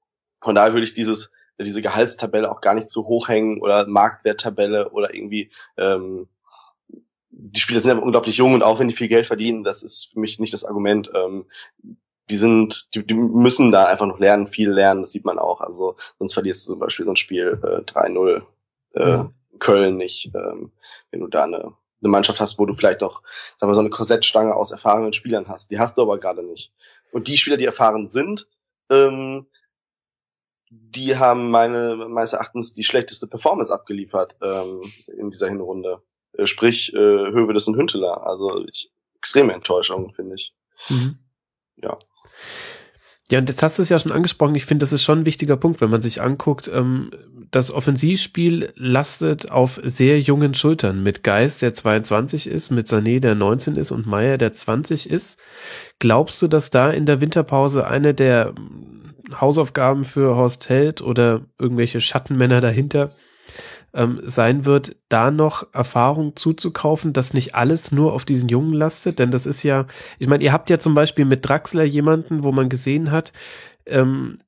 von 0.42 0.56
daher 0.56 0.72
würde 0.72 0.82
ich 0.84 0.94
dieses, 0.94 1.30
diese 1.60 1.80
Gehaltstabelle 1.80 2.50
auch 2.50 2.60
gar 2.60 2.74
nicht 2.74 2.90
zu 2.90 3.06
hoch 3.06 3.28
hängen 3.28 3.60
oder 3.62 3.86
Marktwerttabelle 3.86 4.90
oder 4.90 5.14
irgendwie, 5.14 5.50
ähm, 5.76 6.26
die 7.30 7.60
Spieler 7.60 7.80
sind 7.80 7.96
ja 7.96 8.02
unglaublich 8.02 8.38
jung 8.38 8.54
und 8.54 8.64
auch 8.64 8.80
wenn 8.80 8.88
die 8.88 8.96
viel 8.96 9.08
Geld 9.08 9.28
verdienen, 9.28 9.62
das 9.62 9.84
ist 9.84 10.10
für 10.12 10.18
mich 10.18 10.40
nicht 10.40 10.52
das 10.52 10.64
Argument. 10.64 11.12
Ähm, 11.14 11.46
die 12.28 12.38
sind, 12.38 12.88
die, 12.96 13.06
die 13.06 13.14
müssen 13.14 13.70
da 13.70 13.84
einfach 13.84 14.06
noch 14.06 14.18
lernen, 14.18 14.48
viel 14.48 14.70
lernen, 14.70 15.02
das 15.02 15.12
sieht 15.12 15.24
man 15.24 15.38
auch. 15.38 15.60
Also 15.60 15.94
sonst 16.18 16.34
verlierst 16.34 16.66
du 16.66 16.72
zum 16.72 16.80
Beispiel 16.80 17.04
so 17.04 17.12
ein 17.12 17.16
Spiel 17.16 17.60
äh, 17.62 17.82
3-0 17.88 18.42
äh, 18.94 19.00
Ja. 19.00 19.30
Köln 19.58 19.96
nicht, 19.96 20.30
ähm, 20.34 20.72
wenn 21.10 21.20
du 21.20 21.28
da 21.28 21.44
eine, 21.44 21.58
eine 21.58 22.10
Mannschaft 22.10 22.40
hast, 22.40 22.58
wo 22.58 22.66
du 22.66 22.74
vielleicht 22.74 23.00
noch, 23.00 23.22
sagen 23.56 23.70
wir, 23.70 23.74
so 23.74 23.80
eine 23.80 23.90
Korsettstange 23.90 24.54
aus 24.54 24.70
erfahrenen 24.70 25.12
Spielern 25.12 25.48
hast. 25.48 25.70
Die 25.70 25.78
hast 25.78 25.98
du 25.98 26.02
aber 26.02 26.18
gerade 26.18 26.42
nicht. 26.42 26.72
Und 27.12 27.28
die 27.28 27.36
Spieler, 27.36 27.56
die 27.56 27.64
erfahren 27.64 28.06
sind, 28.06 28.48
ähm, 28.90 29.46
die 30.68 31.16
haben 31.16 31.50
meine, 31.50 31.96
meines 32.08 32.32
Erachtens 32.32 32.74
die 32.74 32.84
schlechteste 32.84 33.26
Performance 33.26 33.72
abgeliefert 33.72 34.36
ähm, 34.42 34.92
in 35.06 35.30
dieser 35.30 35.48
Hinrunde. 35.48 36.02
Äh, 36.32 36.46
sprich, 36.46 36.92
äh, 36.92 36.96
Hövedes 36.96 37.68
und 37.68 37.76
Hünteler. 37.76 38.26
Also 38.26 38.64
ich, 38.66 38.90
extreme 39.16 39.52
Enttäuschung, 39.54 40.12
finde 40.14 40.34
ich. 40.36 40.54
Mhm. 40.88 41.18
Ja. 41.76 41.98
Ja, 43.30 43.40
und 43.40 43.48
jetzt 43.48 43.62
hast 43.62 43.78
du 43.78 43.82
es 43.82 43.88
ja 43.88 43.98
schon 43.98 44.12
angesprochen. 44.12 44.54
Ich 44.54 44.66
finde, 44.66 44.84
das 44.84 44.92
ist 44.92 45.02
schon 45.02 45.20
ein 45.20 45.26
wichtiger 45.26 45.56
Punkt, 45.56 45.80
wenn 45.80 45.90
man 45.90 46.00
sich 46.00 46.22
anguckt. 46.22 46.70
Ähm, 46.72 47.10
das 47.50 47.72
Offensivspiel 47.72 48.72
lastet 48.76 49.50
auf 49.50 49.80
sehr 49.82 50.20
jungen 50.20 50.54
Schultern 50.54 51.02
mit 51.02 51.22
Geist, 51.22 51.62
der 51.62 51.74
22 51.74 52.46
ist, 52.46 52.70
mit 52.70 52.86
Sané, 52.86 53.20
der 53.20 53.34
19 53.34 53.76
ist 53.76 53.90
und 53.90 54.06
Meier, 54.06 54.38
der 54.38 54.52
20 54.52 55.10
ist. 55.10 55.40
Glaubst 55.98 56.40
du, 56.42 56.48
dass 56.48 56.70
da 56.70 56.90
in 56.90 57.06
der 57.06 57.20
Winterpause 57.20 57.86
eine 57.86 58.14
der 58.14 58.54
Hausaufgaben 59.40 60.04
für 60.04 60.36
Horst 60.36 60.68
Held 60.68 61.02
oder 61.02 61.42
irgendwelche 61.58 62.00
Schattenmänner 62.00 62.60
dahinter 62.60 63.10
ähm, 63.96 64.20
sein 64.24 64.64
wird, 64.64 64.96
da 65.08 65.30
noch 65.30 65.72
Erfahrung 65.74 66.36
zuzukaufen, 66.36 67.12
dass 67.12 67.34
nicht 67.34 67.54
alles 67.54 67.90
nur 67.90 68.12
auf 68.12 68.24
diesen 68.24 68.48
Jungen 68.48 68.72
lastet? 68.72 69.18
Denn 69.18 69.30
das 69.30 69.46
ist 69.46 69.62
ja, 69.62 69.86
ich 70.18 70.28
meine, 70.28 70.44
ihr 70.44 70.52
habt 70.52 70.70
ja 70.70 70.78
zum 70.78 70.94
Beispiel 70.94 71.24
mit 71.24 71.48
Draxler 71.48 71.84
jemanden, 71.84 72.44
wo 72.44 72.52
man 72.52 72.68
gesehen 72.68 73.10
hat, 73.10 73.32
ähm, 73.86 74.38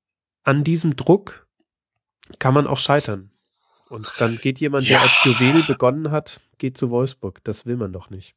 an 0.44 0.64
diesem 0.64 0.96
Druck 0.96 1.46
kann 2.38 2.54
man 2.54 2.66
auch 2.66 2.78
scheitern. 2.78 3.30
Und 3.88 4.06
dann 4.18 4.36
geht 4.36 4.58
jemand, 4.60 4.84
der 4.86 4.96
Ja. 4.98 5.02
als 5.02 5.24
Juwel 5.24 5.62
begonnen 5.66 6.10
hat, 6.10 6.40
geht 6.58 6.76
zu 6.76 6.90
Wolfsburg. 6.90 7.42
Das 7.44 7.64
will 7.64 7.76
man 7.76 7.92
doch 7.92 8.10
nicht. 8.10 8.34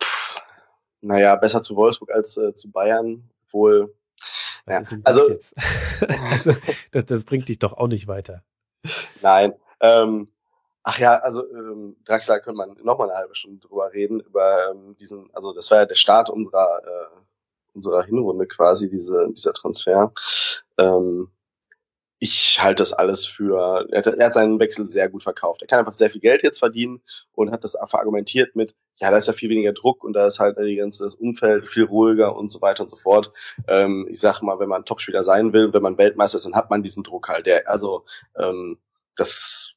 Pff, 0.00 0.36
naja, 1.00 1.34
besser 1.36 1.60
zu 1.62 1.74
Wolfsburg 1.74 2.12
als 2.12 2.36
äh, 2.36 2.54
zu 2.54 2.70
Bayern, 2.70 3.28
wohl. 3.50 3.92
Ja, 4.68 4.78
das 4.78 4.94
also- 5.04 5.28
jetzt? 5.28 5.54
also, 6.30 6.54
das, 6.92 7.06
das 7.06 7.24
bringt 7.24 7.48
dich 7.48 7.58
doch 7.58 7.72
auch 7.72 7.88
nicht 7.88 8.06
weiter. 8.06 8.44
Nein. 9.22 9.52
Ähm, 9.82 10.28
ach 10.82 10.98
ja, 10.98 11.18
also 11.18 11.46
ähm, 11.50 11.96
Draxler 12.04 12.40
könnte 12.40 12.56
man 12.56 12.76
noch 12.82 12.98
mal 12.98 13.10
eine 13.10 13.18
halbe 13.18 13.34
Stunde 13.34 13.60
drüber 13.66 13.92
reden 13.92 14.20
über 14.20 14.70
ähm, 14.70 14.96
diesen, 14.96 15.28
also 15.34 15.52
das 15.52 15.70
war 15.70 15.78
ja 15.78 15.86
der 15.86 15.96
Start 15.96 16.30
unserer 16.30 16.82
äh, 16.84 17.18
unserer 17.74 18.04
Hinrunde 18.04 18.46
quasi 18.46 18.90
diese 18.90 19.28
dieser 19.32 19.52
Transfer. 19.52 20.12
Ähm, 20.78 21.30
ich 22.24 22.62
halte 22.62 22.82
das 22.82 22.92
alles 22.92 23.26
für, 23.26 23.88
er 23.90 23.98
hat, 23.98 24.06
er 24.06 24.26
hat 24.26 24.34
seinen 24.34 24.60
Wechsel 24.60 24.86
sehr 24.86 25.08
gut 25.08 25.24
verkauft. 25.24 25.60
Er 25.60 25.66
kann 25.66 25.80
einfach 25.80 25.96
sehr 25.96 26.08
viel 26.08 26.20
Geld 26.20 26.44
jetzt 26.44 26.60
verdienen 26.60 27.02
und 27.32 27.50
hat 27.50 27.64
das 27.64 27.76
verargumentiert 27.88 28.54
mit, 28.54 28.76
ja, 28.94 29.10
da 29.10 29.16
ist 29.16 29.26
ja 29.26 29.32
viel 29.32 29.50
weniger 29.50 29.72
Druck 29.72 30.04
und 30.04 30.12
da 30.12 30.28
ist 30.28 30.38
halt 30.38 30.56
die 30.56 30.76
ganze, 30.76 31.02
das 31.02 31.16
Umfeld 31.16 31.68
viel 31.68 31.82
ruhiger 31.82 32.36
und 32.36 32.48
so 32.48 32.60
weiter 32.60 32.84
und 32.84 32.88
so 32.88 32.96
fort. 32.96 33.32
Ähm, 33.66 34.06
ich 34.08 34.20
sage 34.20 34.46
mal, 34.46 34.60
wenn 34.60 34.68
man 34.68 34.84
Topspieler 34.84 35.24
sein 35.24 35.52
will, 35.52 35.72
wenn 35.74 35.82
man 35.82 35.98
Weltmeister 35.98 36.36
ist, 36.36 36.46
dann 36.46 36.54
hat 36.54 36.70
man 36.70 36.84
diesen 36.84 37.02
Druck 37.02 37.28
halt. 37.28 37.46
Der, 37.46 37.68
also 37.68 38.04
ähm, 38.36 38.78
das, 39.16 39.74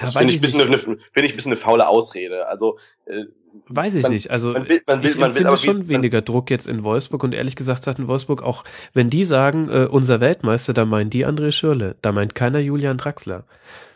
das 0.00 0.16
finde 0.16 0.32
ich, 0.32 0.38
ein 0.38 0.40
bisschen 0.40 0.60
eine, 0.60 0.78
finde 0.78 0.98
ich 1.14 1.32
ein 1.32 1.36
bisschen 1.36 1.52
eine 1.52 1.60
faule 1.60 1.88
Ausrede. 1.88 2.46
Also 2.46 2.78
äh, 3.06 3.24
Weiß 3.68 3.94
ich 3.94 4.02
man, 4.02 4.12
nicht. 4.12 4.30
Also 4.30 4.52
man 4.52 4.68
will, 4.68 4.82
man 4.86 5.02
will, 5.02 5.10
ich 5.10 5.18
man 5.18 5.34
will 5.34 5.58
schon 5.58 5.88
weniger 5.88 6.22
Druck 6.22 6.50
jetzt 6.50 6.66
in 6.66 6.84
Wolfsburg 6.84 7.22
und 7.24 7.34
ehrlich 7.34 7.56
gesagt 7.56 7.84
sagt 7.84 7.98
in 7.98 8.08
Wolfsburg 8.08 8.42
auch, 8.42 8.64
wenn 8.92 9.10
die 9.10 9.24
sagen, 9.24 9.68
äh, 9.70 9.86
unser 9.86 10.20
Weltmeister, 10.20 10.72
da 10.72 10.84
meint 10.84 11.12
die 11.12 11.26
André 11.26 11.52
Schürle, 11.52 11.96
da 12.02 12.12
meint 12.12 12.34
keiner 12.34 12.60
Julian 12.60 12.98
Draxler. 12.98 13.44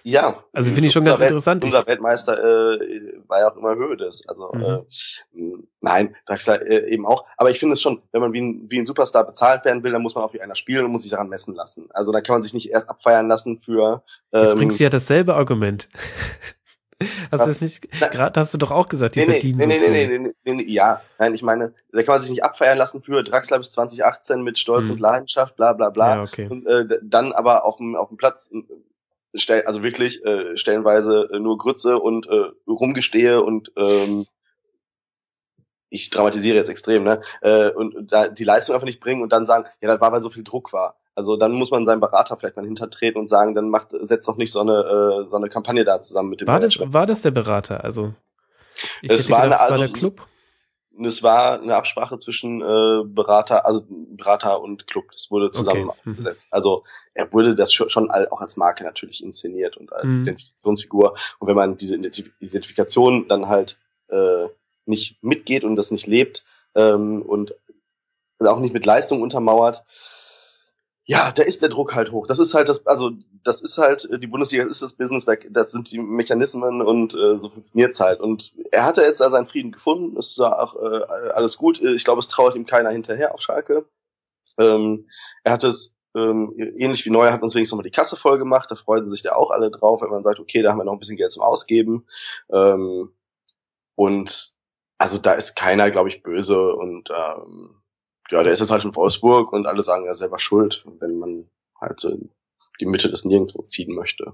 Ja. 0.06 0.44
Also 0.52 0.70
finde 0.70 0.88
ich 0.88 0.92
schon 0.92 1.02
ganz 1.04 1.18
Welt- 1.18 1.30
interessant. 1.30 1.64
Unser 1.64 1.86
Weltmeister 1.86 2.36
äh, 2.38 3.14
war 3.26 3.40
ja 3.40 3.50
auch 3.50 3.56
immer 3.56 3.74
Höhe 3.74 3.96
des. 3.96 4.28
Also 4.28 4.52
Mhm. 4.52 4.84
äh, 5.34 5.64
nein, 5.80 6.14
Draxler 6.26 6.60
äh, 6.66 6.92
eben 6.92 7.06
auch. 7.06 7.24
Aber 7.38 7.48
ich 7.50 7.58
finde 7.58 7.72
es 7.72 7.80
schon, 7.80 8.02
wenn 8.12 8.20
man 8.20 8.32
wie 8.34 8.40
ein, 8.42 8.66
wie 8.68 8.78
ein 8.78 8.84
Superstar 8.86 9.24
bezahlt 9.26 9.64
werden 9.64 9.82
will, 9.82 9.92
dann 9.92 10.02
muss 10.02 10.14
man 10.14 10.22
auch 10.22 10.34
wie 10.34 10.42
einer 10.42 10.56
spielen 10.56 10.84
und 10.84 10.90
muss 10.92 11.02
sich 11.02 11.10
daran 11.10 11.30
messen 11.30 11.54
lassen. 11.54 11.88
Also 11.94 12.12
da 12.12 12.20
kann 12.20 12.34
man 12.34 12.42
sich 12.42 12.52
nicht 12.52 12.70
erst 12.70 12.90
abfeiern 12.90 13.28
lassen 13.28 13.60
für. 13.64 14.02
Jetzt 14.30 14.52
Ähm, 14.52 14.58
bringst 14.58 14.78
du 14.78 14.84
ja 14.84 14.90
dasselbe 14.90 15.34
Argument. 15.36 15.88
Hast 17.30 17.40
du 17.42 17.46
das 17.48 17.60
nicht, 17.60 17.90
gerade 17.90 18.38
hast 18.40 18.54
du 18.54 18.58
doch 18.58 18.70
auch 18.70 18.88
gesagt, 18.88 19.16
die 19.16 19.20
Nee, 19.20 19.26
nee, 19.26 19.32
verdienen 19.32 19.58
nee, 19.58 19.66
nee, 19.66 19.74
so 19.74 19.90
nee, 19.90 20.06
viel. 20.06 20.18
nee, 20.20 20.32
nee, 20.44 20.52
nee, 20.52 20.72
ja, 20.72 21.02
nein, 21.18 21.34
ich 21.34 21.42
meine, 21.42 21.74
da 21.92 22.02
kann 22.02 22.14
man 22.14 22.20
sich 22.20 22.30
nicht 22.30 22.44
abfeiern 22.44 22.78
lassen 22.78 23.02
für 23.02 23.22
Draxler 23.24 23.58
bis 23.58 23.72
2018 23.72 24.42
mit 24.42 24.58
Stolz 24.60 24.88
Hm. 24.88 24.94
und 24.94 25.00
Leidenschaft, 25.00 25.56
bla 25.56 25.72
bla 25.72 25.90
bla. 25.90 26.16
Ja, 26.16 26.22
okay. 26.22 26.46
Und 26.48 26.66
äh, 26.66 26.86
dann 27.02 27.32
aber 27.32 27.66
auf 27.66 27.76
dem 27.76 27.96
auf 27.96 28.08
dem 28.08 28.16
Platz 28.16 28.50
also 29.64 29.82
wirklich 29.82 30.24
äh, 30.24 30.56
stellenweise 30.56 31.28
äh, 31.32 31.38
nur 31.38 31.58
Grütze 31.58 31.98
und 31.98 32.26
äh, 32.28 32.50
Rumgestehe 32.68 33.42
und 33.42 33.70
ähm, 33.76 34.26
ich 35.90 36.10
dramatisiere 36.10 36.56
jetzt 36.56 36.68
extrem, 36.70 37.04
ne? 37.04 37.20
Äh, 37.40 37.70
und 37.70 37.94
und 37.94 38.12
da 38.12 38.28
die 38.28 38.44
Leistung 38.44 38.74
einfach 38.74 38.86
nicht 38.86 39.00
bringen 39.00 39.22
und 39.22 39.32
dann 39.32 39.46
sagen, 39.46 39.66
ja, 39.80 39.88
das 39.88 40.00
war, 40.00 40.12
weil 40.12 40.22
so 40.22 40.30
viel 40.30 40.44
Druck 40.44 40.72
war. 40.72 40.96
Also 41.14 41.36
dann 41.36 41.52
muss 41.52 41.70
man 41.70 41.84
seinen 41.84 42.00
Berater 42.00 42.36
vielleicht 42.36 42.56
mal 42.56 42.64
hintertreten 42.64 43.20
und 43.20 43.28
sagen, 43.28 43.54
dann 43.54 43.68
macht 43.70 43.90
setzt 44.00 44.26
doch 44.28 44.36
nicht 44.36 44.50
so 44.52 44.60
eine 44.60 44.72
äh, 45.26 45.30
so 45.30 45.36
eine 45.36 45.48
Kampagne 45.48 45.84
da 45.84 46.00
zusammen 46.00 46.30
mit 46.30 46.40
dem 46.40 46.48
War 46.48 46.58
das, 46.60 46.78
war 46.80 47.06
das 47.06 47.22
der 47.22 47.30
Berater? 47.30 47.84
Also, 47.84 48.14
ich 49.02 49.10
Es 49.10 49.30
war 49.30 49.42
gedacht, 49.44 49.44
eine- 49.44 49.54
es 49.54 49.60
war 49.60 49.70
also- 49.70 49.92
der 49.92 49.92
Club. 49.92 50.26
Es 51.02 51.22
war 51.22 51.60
eine 51.60 51.74
Absprache 51.74 52.18
zwischen 52.18 52.60
äh, 52.60 53.02
Berater, 53.04 53.66
also 53.66 53.84
Berater 53.88 54.60
und 54.62 54.86
Club. 54.86 55.04
Das 55.12 55.30
wurde 55.30 55.50
zusammen 55.50 55.90
Okay. 55.90 55.98
Mhm. 56.04 56.36
Also 56.50 56.84
er 57.14 57.32
wurde 57.32 57.54
das 57.54 57.72
schon, 57.72 58.10
auch 58.10 58.40
als 58.40 58.56
Marke 58.56 58.84
natürlich 58.84 59.22
inszeniert 59.22 59.76
und 59.76 59.92
als 59.92 60.14
Mhm. 60.14 60.22
Identifikationsfigur. 60.22 61.16
Und 61.38 61.48
wenn 61.48 61.56
man 61.56 61.76
diese 61.76 61.96
Identif 61.96 62.30
Identifikation 62.38 63.28
dann 63.28 63.48
halt 63.48 63.78
äh, 64.08 64.46
nicht 64.86 65.22
mitgeht 65.22 65.64
und 65.64 65.76
das 65.76 65.90
nicht 65.90 66.06
lebt 66.06 66.44
ähm, 66.74 67.22
und 67.22 67.54
auch 68.40 68.60
nicht 68.60 68.74
mit 68.74 68.86
Leistung 68.86 69.22
untermauert, 69.22 69.84
ja, 71.06 71.32
da 71.32 71.42
ist 71.42 71.60
der 71.60 71.68
Druck 71.68 71.94
halt 71.94 72.12
hoch. 72.12 72.26
Das 72.26 72.38
ist 72.38 72.54
halt 72.54 72.68
das, 72.68 72.86
also 72.86 73.10
das 73.42 73.60
ist 73.60 73.76
halt 73.76 74.08
die 74.22 74.26
Bundesliga, 74.26 74.64
ist 74.64 74.82
das 74.82 74.94
Business, 74.94 75.26
das 75.50 75.70
sind 75.70 75.92
die 75.92 75.98
Mechanismen 75.98 76.80
und 76.80 77.14
äh, 77.14 77.38
so 77.38 77.50
funktioniert's 77.50 78.00
halt. 78.00 78.20
Und 78.20 78.54
er 78.72 78.86
hatte 78.86 79.02
jetzt 79.02 79.20
da 79.20 79.28
seinen 79.28 79.46
Frieden 79.46 79.72
gefunden, 79.72 80.16
es 80.16 80.38
war 80.38 80.62
auch 80.62 80.76
äh, 80.76 81.04
alles 81.32 81.58
gut. 81.58 81.80
Ich 81.80 82.04
glaube, 82.04 82.20
es 82.20 82.28
trauert 82.28 82.56
ihm 82.56 82.64
keiner 82.64 82.90
hinterher 82.90 83.34
auf 83.34 83.42
Schalke. 83.42 83.86
Ähm, 84.58 85.08
er 85.42 85.52
hat 85.52 85.64
es 85.64 85.94
ähm, 86.16 86.54
ähnlich 86.56 87.04
wie 87.04 87.10
Neuer 87.10 87.32
hat 87.32 87.42
uns 87.42 87.54
wenigstens 87.54 87.72
nochmal 87.72 87.90
die 87.90 87.90
Kasse 87.90 88.16
voll 88.16 88.38
gemacht. 88.38 88.70
Da 88.70 88.76
freuten 88.76 89.08
sich 89.08 89.22
da 89.22 89.34
auch 89.34 89.50
alle 89.50 89.70
drauf, 89.70 90.00
wenn 90.00 90.10
man 90.10 90.22
sagt, 90.22 90.38
okay, 90.40 90.62
da 90.62 90.70
haben 90.70 90.78
wir 90.78 90.84
noch 90.84 90.92
ein 90.92 90.98
bisschen 91.00 91.16
Geld 91.16 91.32
zum 91.32 91.42
Ausgeben. 91.42 92.06
Ähm, 92.50 93.12
und 93.96 94.54
also 94.98 95.18
da 95.18 95.32
ist 95.32 95.54
keiner, 95.56 95.90
glaube 95.90 96.08
ich, 96.08 96.22
böse 96.22 96.74
und 96.74 97.10
ähm, 97.10 97.82
ja, 98.30 98.42
der 98.42 98.52
ist 98.52 98.60
jetzt 98.60 98.70
halt 98.70 98.84
in 98.84 98.94
Wolfsburg 98.94 99.52
und 99.52 99.66
alle 99.66 99.82
sagen, 99.82 100.06
ist 100.06 100.18
selber 100.18 100.38
schuld, 100.38 100.84
wenn 101.00 101.18
man 101.18 101.48
halt 101.80 102.00
so 102.00 102.10
in 102.10 102.30
die 102.80 102.86
Mitte 102.86 103.10
des 103.10 103.24
Nirgendwo 103.24 103.62
ziehen 103.62 103.94
möchte. 103.94 104.32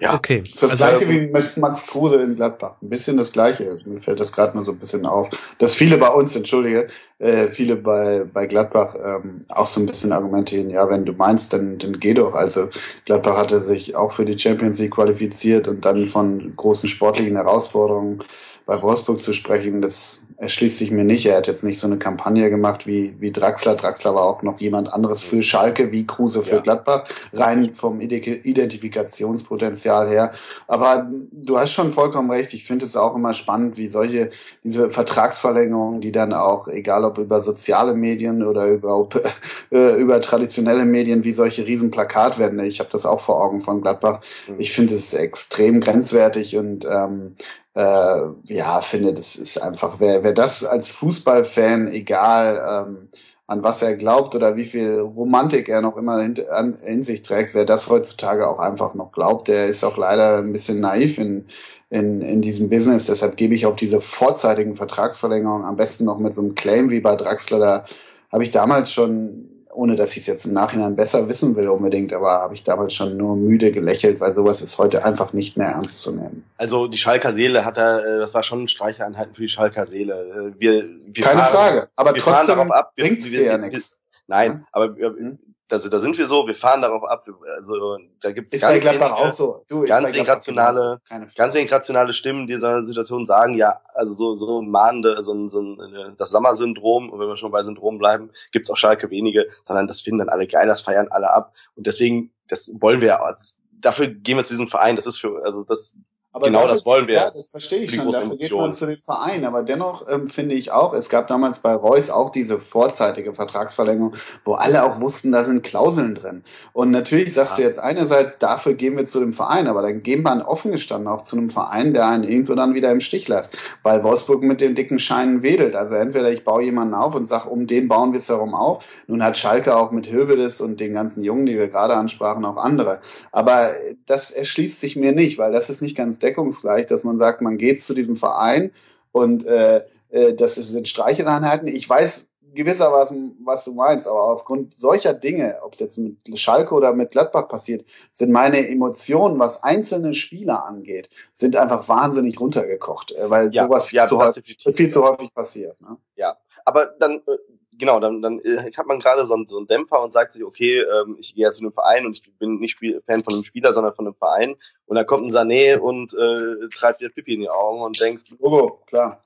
Ja. 0.00 0.14
Okay. 0.14 0.40
Das 0.40 0.50
ist 0.50 0.62
das 0.62 0.70
also, 0.82 0.98
gleiche 0.98 1.08
wie 1.08 1.26
mit 1.26 1.56
Max 1.56 1.86
Kruse 1.86 2.22
in 2.22 2.36
Gladbach. 2.36 2.76
Ein 2.80 2.88
bisschen 2.88 3.16
das 3.16 3.32
gleiche. 3.32 3.78
Mir 3.84 3.98
fällt 3.98 4.20
das 4.20 4.32
gerade 4.32 4.56
mal 4.56 4.62
so 4.62 4.72
ein 4.72 4.78
bisschen 4.78 5.06
auf. 5.06 5.28
Dass 5.58 5.74
viele 5.74 5.96
bei 5.96 6.08
uns, 6.08 6.36
entschuldige, 6.36 6.88
äh, 7.18 7.48
viele 7.48 7.76
bei, 7.76 8.24
bei 8.32 8.46
Gladbach 8.46 8.94
ähm, 9.02 9.44
auch 9.48 9.66
so 9.66 9.80
ein 9.80 9.86
bisschen 9.86 10.12
argumentieren, 10.12 10.70
ja, 10.70 10.88
wenn 10.88 11.04
du 11.04 11.12
meinst, 11.12 11.52
dann, 11.52 11.78
dann 11.78 11.98
geh 11.98 12.14
doch. 12.14 12.34
Also 12.34 12.68
Gladbach 13.04 13.36
hatte 13.36 13.60
sich 13.60 13.96
auch 13.96 14.12
für 14.12 14.24
die 14.24 14.38
Champions 14.38 14.78
League 14.78 14.94
qualifiziert 14.94 15.66
und 15.66 15.84
dann 15.84 16.06
von 16.06 16.54
großen 16.54 16.88
sportlichen 16.88 17.36
Herausforderungen 17.36 18.22
bei 18.68 18.80
Wolfsburg 18.82 19.18
zu 19.18 19.32
sprechen, 19.32 19.80
das 19.80 20.26
erschließt 20.36 20.76
sich 20.76 20.90
mir 20.90 21.04
nicht. 21.04 21.24
Er 21.24 21.38
hat 21.38 21.46
jetzt 21.46 21.64
nicht 21.64 21.80
so 21.80 21.86
eine 21.86 21.96
Kampagne 21.96 22.50
gemacht 22.50 22.86
wie, 22.86 23.16
wie 23.18 23.32
Draxler. 23.32 23.76
Draxler 23.76 24.14
war 24.14 24.24
auch 24.24 24.42
noch 24.42 24.60
jemand 24.60 24.92
anderes 24.92 25.22
für 25.22 25.42
Schalke, 25.42 25.90
wie 25.90 26.06
Kruse 26.06 26.42
für 26.42 26.56
ja. 26.56 26.60
Gladbach, 26.60 27.04
rein 27.32 27.72
vom 27.72 28.02
Identifikationspotenzial 28.02 30.06
her. 30.06 30.32
Aber 30.66 31.10
du 31.32 31.58
hast 31.58 31.72
schon 31.72 31.92
vollkommen 31.92 32.30
recht. 32.30 32.52
Ich 32.52 32.66
finde 32.66 32.84
es 32.84 32.94
auch 32.94 33.16
immer 33.16 33.32
spannend, 33.32 33.78
wie 33.78 33.88
solche, 33.88 34.28
diese 34.62 34.90
Vertragsverlängerungen, 34.90 36.02
die 36.02 36.12
dann 36.12 36.34
auch, 36.34 36.68
egal 36.68 37.04
ob 37.04 37.16
über 37.16 37.40
soziale 37.40 37.94
Medien 37.94 38.44
oder 38.44 38.68
über, 38.68 39.08
äh, 39.72 39.98
über 39.98 40.20
traditionelle 40.20 40.84
Medien, 40.84 41.24
wie 41.24 41.32
solche 41.32 41.66
Riesenplakat 41.66 42.38
werden. 42.38 42.60
Ich 42.60 42.80
habe 42.80 42.90
das 42.92 43.06
auch 43.06 43.20
vor 43.20 43.42
Augen 43.42 43.62
von 43.62 43.80
Gladbach. 43.80 44.20
Mhm. 44.46 44.56
Ich 44.58 44.72
finde 44.72 44.94
es 44.94 45.14
extrem 45.14 45.80
grenzwertig 45.80 46.58
und 46.58 46.84
ähm, 46.84 47.34
äh, 47.74 48.20
ja, 48.44 48.80
finde, 48.80 49.14
das 49.14 49.36
ist 49.36 49.58
einfach, 49.58 49.96
wer, 50.00 50.22
wer 50.24 50.32
das 50.32 50.64
als 50.64 50.88
Fußballfan, 50.88 51.88
egal 51.88 52.86
ähm, 52.88 53.08
an 53.46 53.64
was 53.64 53.82
er 53.82 53.96
glaubt 53.96 54.34
oder 54.34 54.56
wie 54.56 54.66
viel 54.66 55.00
Romantik 55.00 55.68
er 55.70 55.80
noch 55.80 55.96
immer 55.96 56.22
in, 56.22 56.34
an, 56.50 56.74
in 56.74 57.02
sich 57.02 57.22
trägt, 57.22 57.54
wer 57.54 57.64
das 57.64 57.88
heutzutage 57.88 58.46
auch 58.46 58.58
einfach 58.58 58.94
noch 58.94 59.10
glaubt, 59.10 59.48
der 59.48 59.68
ist 59.68 59.84
auch 59.84 59.96
leider 59.96 60.38
ein 60.38 60.52
bisschen 60.52 60.80
naiv 60.80 61.18
in, 61.18 61.46
in, 61.88 62.20
in 62.20 62.42
diesem 62.42 62.68
Business. 62.68 63.06
Deshalb 63.06 63.38
gebe 63.38 63.54
ich 63.54 63.64
auch 63.64 63.76
diese 63.76 64.02
vorzeitigen 64.02 64.76
Vertragsverlängerungen 64.76 65.66
am 65.66 65.76
besten 65.76 66.04
noch 66.04 66.18
mit 66.18 66.34
so 66.34 66.42
einem 66.42 66.54
Claim 66.54 66.90
wie 66.90 67.00
bei 67.00 67.16
Draxler. 67.16 67.58
Da 67.58 67.84
habe 68.30 68.44
ich 68.44 68.50
damals 68.50 68.92
schon 68.92 69.48
ohne 69.78 69.94
dass 69.94 70.10
ich 70.10 70.18
es 70.18 70.26
jetzt 70.26 70.44
im 70.44 70.54
Nachhinein 70.54 70.96
besser 70.96 71.28
wissen 71.28 71.54
will 71.54 71.68
unbedingt, 71.68 72.12
aber 72.12 72.32
habe 72.40 72.52
ich 72.52 72.64
damals 72.64 72.94
schon 72.94 73.16
nur 73.16 73.36
müde 73.36 73.70
gelächelt, 73.70 74.18
weil 74.18 74.34
sowas 74.34 74.60
ist 74.60 74.76
heute 74.76 75.04
einfach 75.04 75.32
nicht 75.32 75.56
mehr 75.56 75.68
ernst 75.68 76.02
zu 76.02 76.10
nehmen. 76.10 76.44
Also 76.56 76.88
die 76.88 76.98
Schalker 76.98 77.32
Seele 77.32 77.64
hat 77.64 77.78
er, 77.78 78.04
äh, 78.04 78.18
das 78.18 78.34
war 78.34 78.42
schon 78.42 78.66
Streicheinheiten 78.66 79.34
für 79.34 79.42
die 79.42 79.48
Schalker 79.48 79.86
Seele. 79.86 80.52
Äh, 80.56 80.60
wir, 80.60 80.88
wir 81.06 81.24
Keine 81.24 81.42
fahren, 81.42 81.52
Frage, 81.52 81.88
aber 81.94 82.12
wir 82.12 82.20
trotzdem 82.20 82.34
fahren 82.34 82.46
darauf 82.48 82.70
ab, 82.72 82.92
bringt 82.96 83.20
es 83.20 83.30
dir 83.30 83.44
ja 83.44 83.56
nichts. 83.56 84.00
Nein, 84.26 84.66
aber 84.72 84.96
hm? 84.96 85.38
Also 85.70 85.88
da 85.88 85.98
sind 85.98 86.16
wir 86.18 86.26
so, 86.26 86.46
wir 86.46 86.54
fahren 86.54 86.82
darauf 86.82 87.04
ab, 87.04 87.26
also 87.56 87.98
da 88.20 88.32
gibt 88.32 88.52
es 88.52 88.60
ganz, 88.60 88.84
wenige, 88.84 89.32
so. 89.32 89.64
du, 89.68 89.84
ganz 89.84 90.12
wenig 90.12 90.28
rationale, 90.28 91.00
ganz 91.36 91.54
wenig 91.54 91.72
rationale 91.72 92.12
Stimmen, 92.12 92.46
die 92.46 92.54
in 92.54 92.58
dieser 92.58 92.84
Situation 92.84 93.26
sagen, 93.26 93.54
ja, 93.54 93.80
also 93.94 94.14
so, 94.14 94.36
so 94.36 94.62
mahnende, 94.62 95.22
so 95.22 95.32
ein, 95.32 95.48
so 95.48 95.60
ein 95.60 96.14
das 96.16 96.30
Sommersyndrom, 96.30 97.10
und 97.10 97.20
wenn 97.20 97.28
wir 97.28 97.36
schon 97.36 97.50
bei 97.50 97.62
Syndrom 97.62 97.98
bleiben, 97.98 98.30
gibt's 98.52 98.70
auch 98.70 98.76
Schalke 98.76 99.10
wenige, 99.10 99.48
sondern 99.62 99.86
das 99.86 100.00
finden 100.00 100.20
dann 100.20 100.28
alle 100.28 100.46
geil, 100.46 100.66
das 100.66 100.80
feiern 100.80 101.08
alle 101.10 101.30
ab. 101.30 101.54
Und 101.74 101.86
deswegen, 101.86 102.32
das 102.48 102.70
wollen 102.80 103.00
wir, 103.00 103.22
also 103.22 103.60
dafür 103.80 104.08
gehen 104.08 104.36
wir 104.36 104.44
zu 104.44 104.54
diesem 104.54 104.68
Verein, 104.68 104.96
das 104.96 105.06
ist 105.06 105.18
für, 105.18 105.44
also 105.44 105.64
das 105.64 105.96
aber 106.30 106.46
genau 106.46 106.60
dafür, 106.60 106.74
das 106.74 106.86
wollen 106.86 107.06
wir. 107.06 107.14
Ja, 107.14 107.30
das 107.30 107.50
verstehe 107.50 107.84
ich 107.84 107.94
schon. 107.94 108.10
Dafür 108.10 108.36
geht 108.36 108.52
man 108.52 108.72
zu 108.74 108.84
dem 108.84 109.00
Verein. 109.00 109.46
Aber 109.46 109.62
dennoch 109.62 110.06
ähm, 110.08 110.26
finde 110.26 110.54
ich 110.56 110.70
auch, 110.70 110.92
es 110.92 111.08
gab 111.08 111.26
damals 111.26 111.60
bei 111.60 111.72
Reus 111.72 112.10
auch 112.10 112.28
diese 112.28 112.60
vorzeitige 112.60 113.32
Vertragsverlängerung, 113.32 114.14
wo 114.44 114.52
alle 114.52 114.84
auch 114.84 115.00
wussten, 115.00 115.32
da 115.32 115.42
sind 115.42 115.62
Klauseln 115.62 116.14
drin. 116.14 116.44
Und 116.74 116.90
natürlich 116.90 117.32
sagst 117.32 117.52
ja. 117.52 117.56
du 117.56 117.62
jetzt 117.62 117.78
einerseits, 117.78 118.38
dafür 118.38 118.74
gehen 118.74 118.96
wir 118.98 119.06
zu 119.06 119.20
dem 119.20 119.32
Verein, 119.32 119.68
aber 119.68 119.80
dann 119.80 120.02
gehen 120.02 120.22
wir 120.22 120.46
offen 120.46 120.70
gestanden 120.70 121.08
auch 121.08 121.22
zu 121.22 121.36
einem 121.36 121.48
Verein, 121.48 121.94
der 121.94 122.06
einen 122.06 122.24
irgendwo 122.24 122.54
dann 122.54 122.74
wieder 122.74 122.92
im 122.92 123.00
Stich 123.00 123.26
lässt. 123.26 123.56
Weil 123.82 124.04
Wolfsburg 124.04 124.42
mit 124.42 124.60
dem 124.60 124.74
dicken 124.74 124.98
Schein 124.98 125.42
wedelt. 125.42 125.76
Also 125.76 125.94
entweder 125.94 126.30
ich 126.30 126.44
baue 126.44 126.62
jemanden 126.62 126.92
auf 126.92 127.14
und 127.14 127.26
sag, 127.26 127.46
um 127.46 127.66
den 127.66 127.88
bauen 127.88 128.12
wir 128.12 128.18
es 128.18 128.28
herum 128.28 128.54
auf. 128.54 128.84
Nun 129.06 129.24
hat 129.24 129.38
Schalke 129.38 129.74
auch 129.74 129.92
mit 129.92 130.10
Hövedes 130.10 130.60
und 130.60 130.78
den 130.78 130.92
ganzen 130.92 131.22
Jungen, 131.22 131.46
die 131.46 131.56
wir 131.56 131.68
gerade 131.68 131.94
ansprachen, 131.94 132.44
auch 132.44 132.58
andere. 132.58 133.00
Aber 133.32 133.70
das 134.04 134.30
erschließt 134.30 134.78
sich 134.78 134.94
mir 134.96 135.12
nicht, 135.12 135.38
weil 135.38 135.52
das 135.52 135.70
ist 135.70 135.80
nicht 135.80 135.96
ganz 136.18 136.20
deckungsgleich, 136.20 136.86
dass 136.86 137.04
man 137.04 137.18
sagt, 137.18 137.40
man 137.40 137.56
geht 137.56 137.82
zu 137.82 137.94
diesem 137.94 138.16
Verein 138.16 138.72
und 139.12 139.46
äh, 139.46 139.84
äh, 140.10 140.34
das 140.34 140.54
sind 140.54 140.88
Streicheleinheiten. 140.88 141.68
Ich 141.68 141.88
weiß 141.88 142.26
gewissermaßen, 142.54 143.36
was 143.44 143.64
du 143.64 143.72
meinst, 143.72 144.08
aber 144.08 144.22
aufgrund 144.22 144.76
solcher 144.76 145.14
Dinge, 145.14 145.58
ob 145.62 145.74
es 145.74 145.80
jetzt 145.80 145.98
mit 145.98 146.16
Schalke 146.38 146.74
oder 146.74 146.92
mit 146.92 147.12
Gladbach 147.12 147.46
passiert, 147.46 147.84
sind 148.12 148.32
meine 148.32 148.66
Emotionen, 148.68 149.38
was 149.38 149.62
einzelne 149.62 150.14
Spieler 150.14 150.64
angeht, 150.64 151.10
sind 151.34 151.56
einfach 151.56 151.88
wahnsinnig 151.88 152.40
runtergekocht, 152.40 153.12
äh, 153.12 153.30
weil 153.30 153.54
ja, 153.54 153.64
sowas 153.64 153.86
viel, 153.86 153.98
ja, 153.98 154.06
zu 154.06 154.18
häufig, 154.18 154.56
viel 154.74 154.90
zu 154.90 155.04
häufig 155.04 155.32
passiert. 155.32 155.80
Ne? 155.80 155.96
Ja, 156.16 156.36
aber 156.64 156.86
dann 156.98 157.22
äh, 157.26 157.36
genau, 157.78 158.00
dann, 158.00 158.20
dann 158.22 158.40
äh, 158.40 158.70
hat 158.76 158.86
man 158.86 158.98
gerade 158.98 159.24
so, 159.26 159.34
einen, 159.34 159.48
so 159.48 159.58
einen 159.58 159.66
Dämpfer 159.66 160.02
und 160.02 160.12
sagt 160.12 160.32
sich, 160.32 160.44
okay, 160.44 160.80
ähm, 160.80 161.16
ich 161.18 161.34
gehe 161.34 161.46
jetzt 161.46 161.58
zu 161.58 161.64
einem 161.64 161.72
Verein 161.72 162.06
und 162.06 162.18
ich 162.18 162.32
bin 162.38 162.58
nicht 162.58 162.72
Spiel 162.72 163.02
Fan 163.06 163.24
von 163.24 163.34
einem 163.34 163.44
Spieler, 163.44 163.72
sondern 163.72 163.94
von 163.94 164.06
einem 164.06 164.14
Verein. 164.14 164.56
Und 164.86 164.96
dann 164.96 165.06
kommt 165.06 165.24
ein 165.24 165.30
Sané 165.30 165.78
und 165.78 166.14
äh, 166.14 166.68
treibt 166.68 167.00
dir 167.00 167.10
Pipi 167.10 167.34
in 167.34 167.40
die 167.40 167.48
Augen 167.48 167.82
und 167.82 168.00
denkst, 168.00 168.34
oh, 168.40 168.78
klar. 168.86 169.24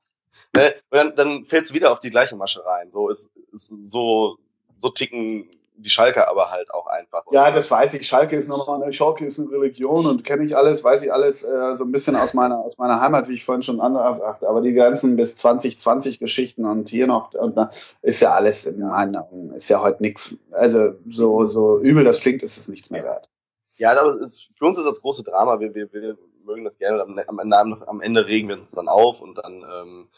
Ne? 0.55 0.75
Und 0.91 0.99
dann, 0.99 1.17
dann 1.17 1.45
fällst 1.45 1.71
du 1.71 1.75
wieder 1.75 1.93
auf 1.93 2.01
die 2.01 2.11
gleiche 2.11 2.37
Masche 2.37 2.65
rein. 2.65 2.91
So 2.93 3.09
ist, 3.09 3.33
ist 3.53 3.87
so, 3.87 4.39
so 4.79 4.91
ticken 4.91 5.49
die 5.77 5.91
Schalke 5.91 6.29
aber 6.29 6.51
halt 6.51 6.73
auch 6.73 6.87
einfach. 6.87 7.25
Ja, 7.33 7.51
das 7.51 7.71
weiß 7.71 7.95
ich. 7.95 8.07
Schalke 8.07 8.37
ist 8.37 8.49
nochmal 8.49 8.83
eine 8.83 8.93
Schalke 8.93 9.25
ist 9.25 9.39
eine 9.39 9.51
Religion 9.51 10.07
und 10.07 10.25
kenne 10.25 10.45
ich 10.45 10.57
alles, 10.57 10.85
weiß 10.85 11.03
ich 11.03 11.13
alles 11.13 11.43
äh, 11.43 11.77
so 11.77 11.85
ein 11.85 11.93
bisschen 11.93 12.17
aus 12.17 12.35
meiner 12.35 12.59
aus 12.59 12.79
meiner 12.79 13.01
Heimat, 13.01 13.29
wie 13.29 13.35
ich 13.35 13.45
vorhin 13.45 13.63
schon 13.63 13.79
sagte. 13.79 14.49
Aber 14.49 14.61
die 14.61 14.75
ganzen 14.75 15.17
bis 15.17 15.37
2020 15.37 16.19
Geschichten 16.19 16.65
und 16.65 16.89
hier 16.89 17.07
noch 17.07 17.33
und 17.35 17.57
da 17.57 17.71
ist 18.03 18.21
ja 18.21 18.33
alles 18.33 18.67
in 18.67 18.81
meinen 18.81 19.17
Augen 19.17 19.53
ist 19.53 19.69
ja 19.69 19.81
heute 19.83 20.03
nichts. 20.03 20.37
Also 20.51 20.95
so 21.09 21.47
so 21.47 21.79
übel 21.79 22.05
das 22.05 22.21
klingt, 22.21 22.43
ist 22.43 22.59
es 22.59 22.69
nichts 22.69 22.91
mehr 22.91 23.03
wert. 23.03 23.29
Ja, 23.77 23.99
aber 23.99 24.21
ist, 24.21 24.51
für 24.57 24.67
uns 24.67 24.79
ist 24.79 24.87
das 24.87 25.01
große 25.01 25.25
Drama. 25.25 25.59
Wir, 25.59 25.75
wir, 25.75 25.93
wir 25.93 26.17
mögen 26.45 26.65
das 26.65 26.79
gerne. 26.79 27.03
Am, 27.03 27.19
am, 27.41 27.83
am 27.87 28.01
Ende 28.01 28.27
regen 28.27 28.49
wir 28.49 28.57
uns 28.57 28.73
dann 28.73 28.89
auf 28.89 29.21
und 29.21 29.37
dann 29.39 29.55
ähm, 29.55 30.09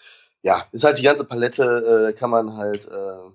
ja 0.43 0.65
ist 0.73 0.85
halt 0.85 0.99
die 0.99 1.03
ganze 1.03 1.25
Palette. 1.25 2.11
Äh, 2.11 2.13
kann 2.13 2.31
man 2.31 2.57
halt 2.57 2.87
äh, 2.87 3.31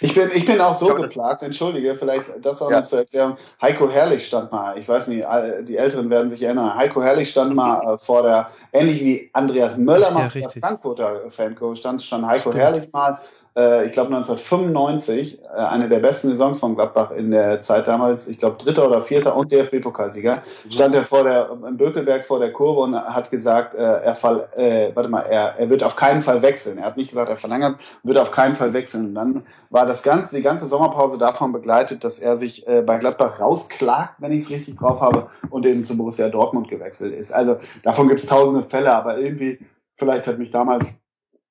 ich 0.00 0.14
bin, 0.14 0.30
ich 0.34 0.44
bin 0.44 0.60
auch 0.60 0.74
so 0.74 0.94
geplagt, 0.94 1.42
entschuldige, 1.42 1.94
vielleicht 1.94 2.24
das 2.40 2.62
auch 2.62 2.70
ja. 2.70 2.80
noch 2.80 2.86
zu 2.86 2.96
erklären. 2.96 3.36
Heiko 3.60 3.90
Herrlich 3.90 4.26
stand 4.26 4.50
mal, 4.52 4.78
ich 4.78 4.88
weiß 4.88 5.08
nicht, 5.08 5.26
die 5.62 5.76
Älteren 5.76 6.08
werden 6.10 6.30
sich 6.30 6.42
erinnern, 6.42 6.74
Heiko 6.74 7.02
Herrlich 7.02 7.30
stand 7.30 7.54
mal 7.54 7.94
äh, 7.94 7.98
vor 7.98 8.22
der, 8.22 8.50
ähnlich 8.72 9.00
wie 9.00 9.30
Andreas 9.32 9.76
Möller 9.76 10.10
mal 10.10 10.24
ja, 10.24 10.30
vor 10.30 10.40
der 10.40 10.62
Frankfurter 10.62 11.30
Fancoach, 11.30 11.78
stand, 11.78 12.02
stand 12.02 12.26
Heiko 12.26 12.50
Stimmt. 12.50 12.56
Herrlich 12.56 12.92
mal 12.92 13.18
äh, 13.58 13.86
ich 13.86 13.92
glaube 13.92 14.14
1995, 14.14 15.42
äh, 15.42 15.46
eine 15.48 15.88
der 15.88 15.98
besten 15.98 16.28
Saisons 16.28 16.60
von 16.60 16.76
Gladbach 16.76 17.10
in 17.10 17.32
der 17.32 17.60
Zeit 17.60 17.88
damals, 17.88 18.28
ich 18.28 18.38
glaube 18.38 18.56
dritter 18.56 18.86
oder 18.86 19.02
vierter 19.02 19.34
und 19.34 19.50
DFB-Pokalsieger, 19.50 20.36
mhm. 20.36 20.70
stand 20.70 20.94
er 20.94 21.04
vor 21.04 21.24
der 21.24 21.50
im 21.50 21.76
Bökelberg 21.76 22.24
vor 22.24 22.38
der 22.38 22.52
Kurve 22.52 22.82
und 22.82 22.94
hat 22.94 23.30
gesagt, 23.30 23.74
äh, 23.74 23.78
er 23.78 24.14
fall, 24.14 24.48
äh, 24.56 24.94
warte 24.94 25.08
mal, 25.08 25.22
er, 25.22 25.58
er 25.58 25.68
wird 25.68 25.82
auf 25.82 25.96
keinen 25.96 26.22
Fall 26.22 26.40
wechseln. 26.42 26.78
Er 26.78 26.86
hat 26.86 26.96
nicht 26.96 27.10
gesagt, 27.10 27.28
er 27.28 27.36
verlängert, 27.36 27.80
wird 28.04 28.18
auf 28.18 28.30
keinen 28.30 28.54
Fall 28.54 28.72
wechseln. 28.72 29.06
Und 29.06 29.14
dann 29.16 29.46
war 29.70 29.86
das 29.86 30.02
ganze, 30.02 30.36
die 30.36 30.42
ganze 30.42 30.66
Sommerpause 30.66 31.18
davon 31.18 31.52
begleitet, 31.52 32.04
dass 32.04 32.18
er 32.20 32.36
sich 32.36 32.66
äh, 32.68 32.82
bei 32.82 32.98
Gladbach 32.98 33.40
rausklagt, 33.40 34.14
wenn 34.18 34.32
ich 34.32 34.42
es 34.42 34.50
richtig 34.50 34.76
drauf 34.76 35.00
habe, 35.00 35.28
und 35.50 35.66
eben 35.66 35.82
zu 35.84 35.96
Borussia 35.96 36.28
Dortmund 36.28 36.68
gewechselt 36.68 37.14
ist. 37.14 37.32
Also 37.32 37.56
davon 37.82 38.08
gibt 38.08 38.20
es 38.20 38.26
tausende 38.26 38.62
Fälle, 38.62 38.94
aber 38.94 39.18
irgendwie, 39.18 39.58
vielleicht 39.96 40.26
hat 40.26 40.38
mich 40.38 40.50
damals 40.50 41.00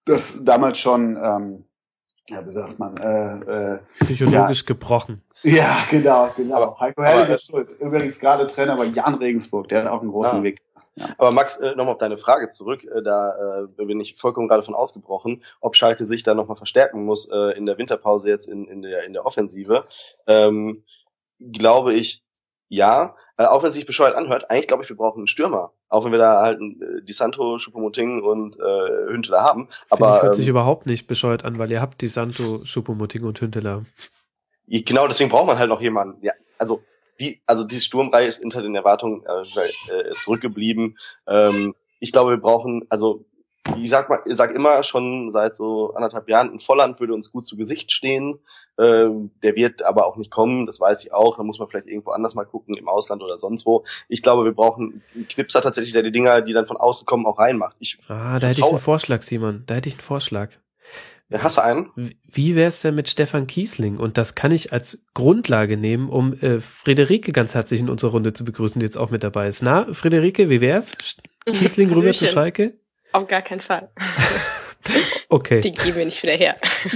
das 0.08 0.44
damals 0.44 0.78
schon 0.78 1.18
ähm, 1.22 1.67
ja, 2.30 2.46
wie 2.46 2.54
sagt 2.54 2.78
man, 2.78 2.98
äh, 2.98 3.74
äh, 3.74 3.80
psychologisch 4.00 4.62
ja. 4.62 4.68
gebrochen. 4.68 5.22
Ja, 5.44 5.78
genau, 5.90 6.30
genau. 6.36 6.56
Aber, 6.56 6.80
Heiko 6.80 7.04
Herrlich 7.04 7.36
ist 7.36 7.48
schuld. 7.48 7.70
Übrigens 7.80 8.20
gerade 8.20 8.48
Trainer 8.48 8.76
bei 8.76 8.86
Jan 8.86 9.16
Regensburg, 9.16 9.70
der 9.70 9.84
hat 9.84 9.88
auch 9.88 10.02
einen 10.02 10.12
großen 10.12 10.38
ja. 10.38 10.44
Weg. 10.44 10.62
Aber 11.18 11.32
Max, 11.32 11.58
äh, 11.58 11.76
nochmal 11.76 11.94
auf 11.94 12.00
deine 12.00 12.18
Frage 12.18 12.50
zurück. 12.50 12.84
Äh, 12.84 13.02
da 13.04 13.66
äh, 13.80 13.86
bin 13.86 14.00
ich 14.00 14.16
vollkommen 14.16 14.48
gerade 14.48 14.64
von 14.64 14.76
ausgebrochen, 14.76 15.44
ob 15.62 15.76
Schalke 15.76 16.06
sich 16.06 16.24
da 16.24 16.34
nochmal 16.34 16.58
verstärken 16.58 17.06
muss 17.06 17.30
äh, 17.32 17.58
in 17.58 17.66
der 17.66 17.78
Winterpause 17.78 18.30
jetzt 18.30 18.48
in, 18.48 18.68
in, 18.68 18.82
der, 18.82 19.04
in 19.06 19.14
der 19.14 19.26
Offensive. 19.26 19.86
Ähm, 20.26 20.84
glaube 21.40 21.94
ich, 21.94 22.24
ja. 22.70 23.16
Äh, 23.38 23.46
auch 23.46 23.64
wenn 23.64 23.70
es 23.70 23.76
sich 23.76 23.86
bescheuert 23.86 24.16
anhört, 24.16 24.50
eigentlich 24.50 24.68
glaube 24.68 24.84
ich, 24.84 24.90
wir 24.90 24.98
brauchen 24.98 25.20
einen 25.20 25.28
Stürmer. 25.28 25.72
Auch 25.90 26.06
wenn 26.06 26.12
wir 26.12 26.20
da 26.20 26.42
halt 26.42 26.60
äh, 26.60 27.04
Di 27.04 27.14
Santo, 27.14 27.60
Schuppomoting 27.60 28.22
und 28.22 28.58
äh, 28.58 29.12
Hünteler 29.12 29.44
haben. 29.44 29.70
Aber 29.90 30.08
Aber 30.08 30.24
hört 30.24 30.36
sich 30.36 30.46
ähm, 30.46 30.52
überhaupt 30.52 30.86
nicht 30.86 31.08
bescheuert 31.08 31.46
an, 31.46 31.60
weil 31.60 31.72
ihr 31.72 31.82
habt 31.82 32.02
die 32.02 32.08
Santo, 32.08 32.62
Schuppomoting 32.66 33.24
und 33.24 33.40
Hünteler. 33.40 33.86
genau 34.68 35.08
deswegen 35.08 35.30
braucht 35.30 35.48
man 35.48 35.60
halt 35.60 35.70
noch 35.70 35.82
jemanden. 35.82 36.24
Ja, 36.24 36.34
also 36.60 36.82
die, 37.20 37.42
also 37.46 37.64
die 37.64 37.80
Sturmreihe 37.80 38.28
ist 38.28 38.42
hinter 38.42 38.62
den 38.62 38.76
Erwartungen 38.76 39.24
äh, 39.26 39.92
äh, 39.92 40.16
zurückgeblieben. 40.20 40.98
Ähm, 41.28 41.74
ich 42.00 42.12
glaube, 42.12 42.32
wir 42.32 42.38
brauchen, 42.38 42.86
also 42.90 43.26
ich 43.76 43.90
sag 43.90 44.10
mal, 44.10 44.22
ich 44.26 44.36
sag 44.36 44.54
immer 44.54 44.84
schon 44.84 45.32
seit 45.32 45.56
so 45.56 45.94
anderthalb 45.94 46.30
Jahren, 46.30 46.52
ein 46.52 46.60
Volland 46.60 47.00
würde 47.00 47.14
uns 47.14 47.32
gut 47.32 47.46
zu 47.46 47.58
Gesicht 47.58 47.92
stehen. 47.92 48.40
Ähm, 48.80 49.32
der 49.44 49.56
wird 49.56 49.84
aber 49.84 50.06
auch 50.06 50.18
nicht 50.18 50.32
kommen, 50.32 50.66
das 50.66 50.80
weiß 50.80 51.04
ich 51.06 51.14
auch. 51.14 51.38
Da 51.38 51.44
muss 51.44 51.60
man 51.60 51.68
vielleicht 51.68 51.88
irgendwo 51.88 52.12
anders 52.12 52.36
mal 52.36 52.46
gucken, 52.46 52.76
im 52.76 52.88
Ausland 52.88 53.24
oder 53.24 53.38
sonst 53.38 53.66
wo. 53.66 53.84
Ich 54.08 54.22
glaube, 54.22 54.46
wir 54.46 54.54
brauchen 54.54 55.02
einen 55.16 55.28
Knipser 55.28 55.62
tatsächlich, 55.62 55.94
der 55.94 56.04
die 56.04 56.12
Dinger, 56.12 56.42
die 56.42 56.54
dann 56.54 56.68
von 56.68 56.78
außen 56.78 57.06
kommen, 57.06 57.26
auch 57.26 57.40
reinmacht. 57.40 57.76
Ich 57.80 57.98
Ah, 58.08 58.40
da 58.40 58.48
hätte 58.48 58.60
ich 58.60 58.66
einen 58.66 58.80
Vorschlag, 58.80 59.22
Simon. 59.22 59.64
Da 59.66 59.76
hätte 59.76 59.90
ich 59.90 59.96
einen 59.96 60.02
Vorschlag. 60.02 60.52
Hast 61.32 61.58
du 61.58 61.64
einen? 61.64 61.92
Wie 62.24 62.56
wär's 62.56 62.80
denn 62.80 62.96
mit 62.96 63.10
Stefan 63.10 63.48
Kiesling? 63.48 63.98
Und 63.98 64.18
das 64.18 64.34
kann 64.34 64.52
ich 64.52 64.72
als 64.72 65.06
Grundlage 65.14 65.76
nehmen, 65.76 66.10
um 66.10 66.34
äh, 66.34 66.62
Friederike 66.62 67.34
ganz 67.34 67.54
herzlich 67.54 67.82
in 67.82 67.90
unserer 67.90 68.12
Runde 68.12 68.32
zu 68.32 68.46
begrüßen, 68.46 68.80
die 68.80 68.86
jetzt 68.86 68.98
auch 68.98 69.10
mit 69.10 69.24
dabei 69.24 69.50
ist. 69.50 69.62
Na, 69.62 69.94
Friederike, 69.94 70.50
wie 70.50 70.62
wär's? 70.62 70.94
Kiesling 71.46 71.92
rüber 71.92 72.14
zu. 72.14 72.28
Schalke? 72.28 72.80
Auf 73.12 73.28
gar 73.28 73.42
keinen 73.42 73.62
Fall. 73.62 73.90
Okay. 75.30 75.60
Die 75.60 75.74
geben 75.74 75.98
wir 75.98 76.06
nicht 76.06 76.24
wieder 76.24 76.34
her. 76.36 76.56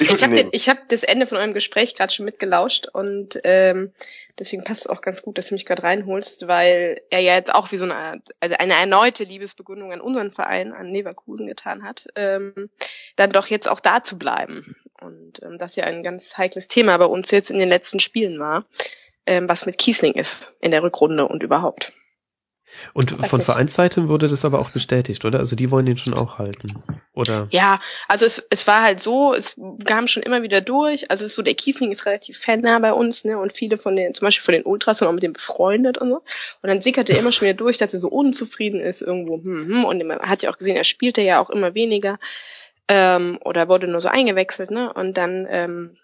Ich 0.00 0.10
Ich 0.10 0.22
habe 0.22 0.36
hab 0.36 0.88
das 0.90 1.02
Ende 1.02 1.26
von 1.26 1.38
eurem 1.38 1.54
Gespräch 1.54 1.94
gerade 1.94 2.12
schon 2.12 2.26
mitgelauscht 2.26 2.88
und 2.92 3.40
ähm, 3.44 3.90
deswegen 4.38 4.64
passt 4.64 4.82
es 4.82 4.86
auch 4.86 5.00
ganz 5.00 5.22
gut, 5.22 5.38
dass 5.38 5.48
du 5.48 5.54
mich 5.54 5.64
gerade 5.64 5.82
reinholst, 5.82 6.46
weil 6.46 7.00
er 7.08 7.20
ja 7.20 7.34
jetzt 7.34 7.54
auch 7.54 7.72
wie 7.72 7.78
so 7.78 7.86
eine, 7.86 7.94
Art- 7.94 8.34
also 8.40 8.56
eine 8.58 8.74
erneute 8.74 9.24
Liebesbegründung 9.24 9.92
an 9.92 10.02
unseren 10.02 10.30
Verein, 10.30 10.74
an 10.74 10.92
Leverkusen 10.92 11.46
getan 11.46 11.84
hat, 11.84 12.06
ähm, 12.16 12.68
dann 13.16 13.30
doch 13.30 13.46
jetzt 13.46 13.66
auch 13.66 13.80
da 13.80 14.04
zu 14.04 14.18
bleiben. 14.18 14.76
Und 15.00 15.42
ähm, 15.42 15.56
das 15.56 15.76
ja 15.76 15.84
ein 15.84 16.02
ganz 16.02 16.36
heikles 16.36 16.68
Thema 16.68 16.98
bei 16.98 17.06
uns 17.06 17.30
jetzt 17.30 17.50
in 17.50 17.58
den 17.58 17.70
letzten 17.70 18.00
Spielen 18.00 18.38
war, 18.38 18.66
ähm, 19.24 19.48
was 19.48 19.64
mit 19.64 19.78
Kiesling 19.78 20.12
ist 20.12 20.52
in 20.60 20.70
der 20.70 20.82
Rückrunde 20.82 21.26
und 21.26 21.42
überhaupt. 21.42 21.94
Und 22.92 23.10
von. 23.26 23.40
Vereinsseite 23.40 24.08
wurde 24.08 24.28
das 24.28 24.44
aber 24.44 24.58
auch 24.58 24.70
bestätigt, 24.70 25.24
oder? 25.24 25.38
Also 25.38 25.56
die 25.56 25.70
wollen 25.70 25.86
ihn 25.86 25.98
schon 25.98 26.14
auch 26.14 26.38
halten. 26.38 26.82
Oder? 27.14 27.48
Ja, 27.50 27.80
also 28.08 28.24
es, 28.24 28.46
es 28.50 28.66
war 28.66 28.82
halt 28.82 29.00
so, 29.00 29.34
es 29.34 29.58
kam 29.84 30.06
schon 30.06 30.22
immer 30.22 30.42
wieder 30.42 30.60
durch. 30.60 31.10
Also 31.10 31.24
es 31.24 31.32
ist 31.32 31.36
so, 31.36 31.42
der 31.42 31.54
Kiesling 31.54 31.90
ist 31.90 32.06
relativ 32.06 32.38
fannah 32.38 32.78
bei 32.78 32.92
uns, 32.92 33.24
ne? 33.24 33.38
Und 33.38 33.52
viele 33.52 33.78
von 33.78 33.96
den, 33.96 34.14
zum 34.14 34.26
Beispiel 34.26 34.44
von 34.44 34.52
den 34.52 34.64
Ultras 34.64 34.98
sind 34.98 35.08
auch 35.08 35.12
mit 35.12 35.22
dem 35.22 35.32
befreundet 35.32 35.98
und 35.98 36.10
so. 36.10 36.16
Und 36.62 36.68
dann 36.68 36.80
sickerte 36.80 37.12
er 37.12 37.20
immer 37.20 37.32
schon 37.32 37.46
wieder 37.46 37.56
durch, 37.56 37.78
dass 37.78 37.94
er 37.94 38.00
so 38.00 38.08
unzufrieden 38.08 38.80
ist 38.80 39.02
irgendwo. 39.02 39.42
Hm, 39.42 39.66
hm. 39.66 39.84
Und 39.84 40.06
man 40.06 40.20
hat 40.20 40.42
ja 40.42 40.50
auch 40.50 40.58
gesehen, 40.58 40.76
er 40.76 40.84
spielte 40.84 41.22
ja 41.22 41.40
auch 41.40 41.50
immer 41.50 41.74
weniger. 41.74 42.18
Ähm, 42.88 43.38
oder 43.44 43.68
wurde 43.68 43.86
nur 43.86 44.00
so 44.00 44.08
eingewechselt, 44.08 44.70
ne? 44.70 44.92
Und 44.92 45.16
dann 45.16 45.46
ähm, 45.50 45.96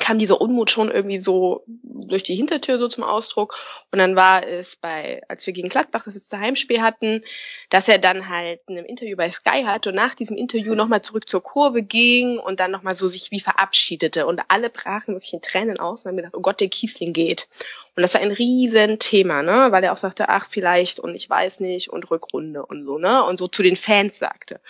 kam 0.00 0.18
dieser 0.18 0.40
Unmut 0.40 0.70
schon 0.70 0.90
irgendwie 0.90 1.20
so 1.20 1.64
durch 1.66 2.22
die 2.22 2.34
Hintertür 2.34 2.78
so 2.78 2.88
zum 2.88 3.04
Ausdruck. 3.04 3.56
Und 3.90 3.98
dann 3.98 4.16
war 4.16 4.46
es 4.46 4.76
bei, 4.76 5.22
als 5.28 5.46
wir 5.46 5.52
gegen 5.52 5.68
Gladbach 5.68 6.04
das 6.04 6.14
letzte 6.14 6.38
Heimspiel 6.38 6.80
hatten, 6.80 7.24
dass 7.70 7.88
er 7.88 7.98
dann 7.98 8.28
halt 8.28 8.60
in 8.68 8.76
einem 8.76 8.86
Interview 8.86 9.16
bei 9.16 9.30
Sky 9.30 9.64
hatte 9.64 9.90
und 9.90 9.94
nach 9.94 10.14
diesem 10.14 10.36
Interview 10.36 10.74
nochmal 10.74 11.02
zurück 11.02 11.28
zur 11.28 11.42
Kurve 11.42 11.82
ging 11.82 12.38
und 12.38 12.60
dann 12.60 12.70
nochmal 12.70 12.94
so 12.94 13.08
sich 13.08 13.30
wie 13.30 13.40
verabschiedete. 13.40 14.26
Und 14.26 14.40
alle 14.48 14.70
brachen 14.70 15.14
wirklich 15.14 15.32
in 15.32 15.42
Tränen 15.42 15.78
aus 15.78 16.04
und 16.04 16.10
haben 16.10 16.16
gedacht, 16.16 16.34
oh 16.36 16.40
Gott, 16.40 16.60
der 16.60 16.68
Kiesling 16.68 17.12
geht. 17.12 17.48
Und 17.98 18.02
das 18.02 18.14
war 18.14 18.20
ein 18.20 18.30
riesen 18.30 19.00
Thema, 19.00 19.42
ne? 19.42 19.72
Weil 19.72 19.82
er 19.82 19.92
auch 19.92 19.96
sagte, 19.96 20.28
ach, 20.28 20.46
vielleicht 20.48 21.00
und 21.00 21.16
ich 21.16 21.28
weiß 21.28 21.58
nicht 21.58 21.90
und 21.90 22.08
Rückrunde 22.12 22.64
und 22.64 22.84
so, 22.84 22.96
ne? 22.96 23.24
Und 23.24 23.40
so 23.40 23.48
zu 23.48 23.64
den 23.64 23.74
Fans 23.74 24.20
sagte. 24.20 24.60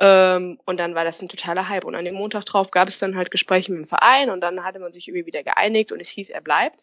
Ähm, 0.00 0.58
und 0.64 0.80
dann 0.80 0.96
war 0.96 1.04
das 1.04 1.22
ein 1.22 1.28
totaler 1.28 1.68
Hype. 1.68 1.84
Und 1.84 1.94
an 1.94 2.04
dem 2.04 2.16
Montag 2.16 2.44
drauf 2.46 2.72
gab 2.72 2.88
es 2.88 2.98
dann 2.98 3.14
halt 3.14 3.30
Gespräche 3.30 3.70
mit 3.70 3.84
dem 3.84 3.88
Verein 3.88 4.28
und 4.28 4.40
dann 4.40 4.64
hatte 4.64 4.80
man 4.80 4.92
sich 4.92 5.06
irgendwie 5.06 5.24
wieder 5.24 5.44
geeinigt 5.44 5.92
und 5.92 6.00
es 6.00 6.08
hieß, 6.08 6.30
er 6.30 6.40
bleibt. 6.40 6.80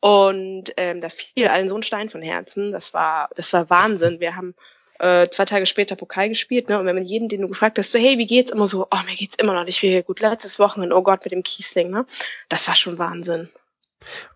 Und 0.00 0.74
ähm, 0.76 1.00
da 1.00 1.08
fiel 1.08 1.48
allen 1.48 1.68
so 1.68 1.76
ein 1.76 1.82
Stein 1.82 2.10
von 2.10 2.20
Herzen. 2.20 2.70
Das 2.70 2.92
war, 2.92 3.30
das 3.34 3.50
war 3.54 3.70
Wahnsinn. 3.70 4.20
Wir 4.20 4.36
haben 4.36 4.54
äh, 4.98 5.30
zwei 5.30 5.46
Tage 5.46 5.64
später 5.64 5.96
Pokal 5.96 6.28
gespielt, 6.28 6.68
ne? 6.68 6.78
Und 6.78 6.84
wenn 6.84 6.96
man 6.96 7.06
jeden, 7.06 7.30
den 7.30 7.40
du 7.40 7.48
gefragt 7.48 7.78
hast, 7.78 7.92
so, 7.92 7.98
hey, 7.98 8.18
wie 8.18 8.26
geht's? 8.26 8.50
Immer 8.50 8.66
so, 8.66 8.88
oh, 8.90 9.02
mir 9.06 9.16
geht's 9.16 9.36
immer 9.36 9.54
noch 9.54 9.64
nicht 9.64 9.80
viel 9.80 10.02
gut. 10.02 10.20
Letztes 10.20 10.58
Wochenende, 10.58 10.94
oh 10.94 11.02
Gott, 11.02 11.24
mit 11.24 11.32
dem 11.32 11.42
Kiesling, 11.42 11.88
ne? 11.88 12.04
Das 12.50 12.68
war 12.68 12.76
schon 12.76 12.98
Wahnsinn. 12.98 13.48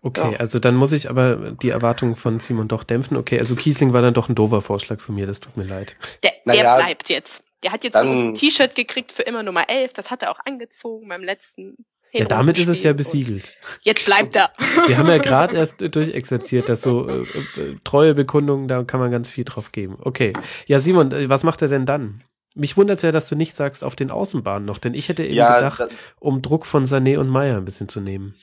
Okay, 0.01 0.33
Ja. 0.33 0.37
also 0.39 0.59
dann 0.59 0.75
muss 0.75 0.91
ich 0.91 1.09
aber 1.09 1.51
die 1.51 1.69
Erwartungen 1.69 2.15
von 2.15 2.39
Simon 2.39 2.67
doch 2.67 2.83
dämpfen. 2.83 3.17
Okay, 3.17 3.39
also 3.39 3.55
Kiesling 3.55 3.93
war 3.93 4.01
dann 4.01 4.13
doch 4.13 4.29
ein 4.29 4.35
doofer 4.35 4.61
Vorschlag 4.61 4.99
von 5.01 5.15
mir, 5.15 5.27
das 5.27 5.39
tut 5.39 5.57
mir 5.57 5.63
leid. 5.65 5.95
Der, 6.23 6.31
der 6.45 6.75
bleibt 6.77 7.09
jetzt. 7.09 7.43
Der 7.63 7.71
hat 7.73 7.83
jetzt 7.83 7.97
ein 7.97 8.35
T-Shirt 8.35 8.73
gekriegt 8.73 9.11
für 9.11 9.23
immer 9.23 9.43
Nummer 9.43 9.69
11. 9.69 9.91
Das 9.93 10.11
hat 10.11 10.23
er 10.23 10.31
auch 10.31 10.39
angezogen 10.45 11.09
beim 11.09 11.23
letzten. 11.23 11.75
Ja, 12.11 12.25
damit 12.25 12.57
ist 12.57 12.69
es 12.69 12.81
ja 12.81 12.93
besiegelt. 12.93 13.53
Jetzt 13.81 14.05
bleibt 14.05 14.35
er. 14.35 14.51
Wir 14.87 14.97
haben 14.97 15.07
ja 15.09 15.17
gerade 15.19 15.55
erst 15.57 15.75
durchexerziert, 15.79 16.67
dass 16.69 16.81
so 16.81 17.07
äh, 17.07 17.21
äh, 17.21 17.75
treue 17.83 18.15
Bekundungen, 18.15 18.67
da 18.67 18.83
kann 18.83 18.99
man 18.99 19.11
ganz 19.11 19.29
viel 19.29 19.43
drauf 19.43 19.71
geben. 19.71 19.97
Okay. 19.99 20.33
Ja, 20.65 20.79
Simon, 20.79 21.11
äh, 21.11 21.29
was 21.29 21.43
macht 21.43 21.61
er 21.61 21.67
denn 21.67 21.85
dann? 21.85 22.23
Mich 22.55 22.77
wundert 22.77 23.03
ja, 23.03 23.11
dass 23.11 23.27
du 23.27 23.35
nicht 23.35 23.55
sagst 23.55 23.83
auf 23.83 23.95
den 23.95 24.09
Außenbahnen 24.09 24.65
noch, 24.65 24.79
denn 24.79 24.95
ich 24.95 25.07
hätte 25.07 25.23
eben 25.23 25.35
Ja, 25.35 25.57
gedacht, 25.57 25.81
da, 25.81 25.87
um 26.19 26.41
Druck 26.41 26.65
von 26.65 26.85
Sané 26.85 27.19
und 27.19 27.29
Meier 27.29 27.57
ein 27.57 27.65
bisschen 27.65 27.89
zu 27.89 28.01
nehmen. 28.01 28.33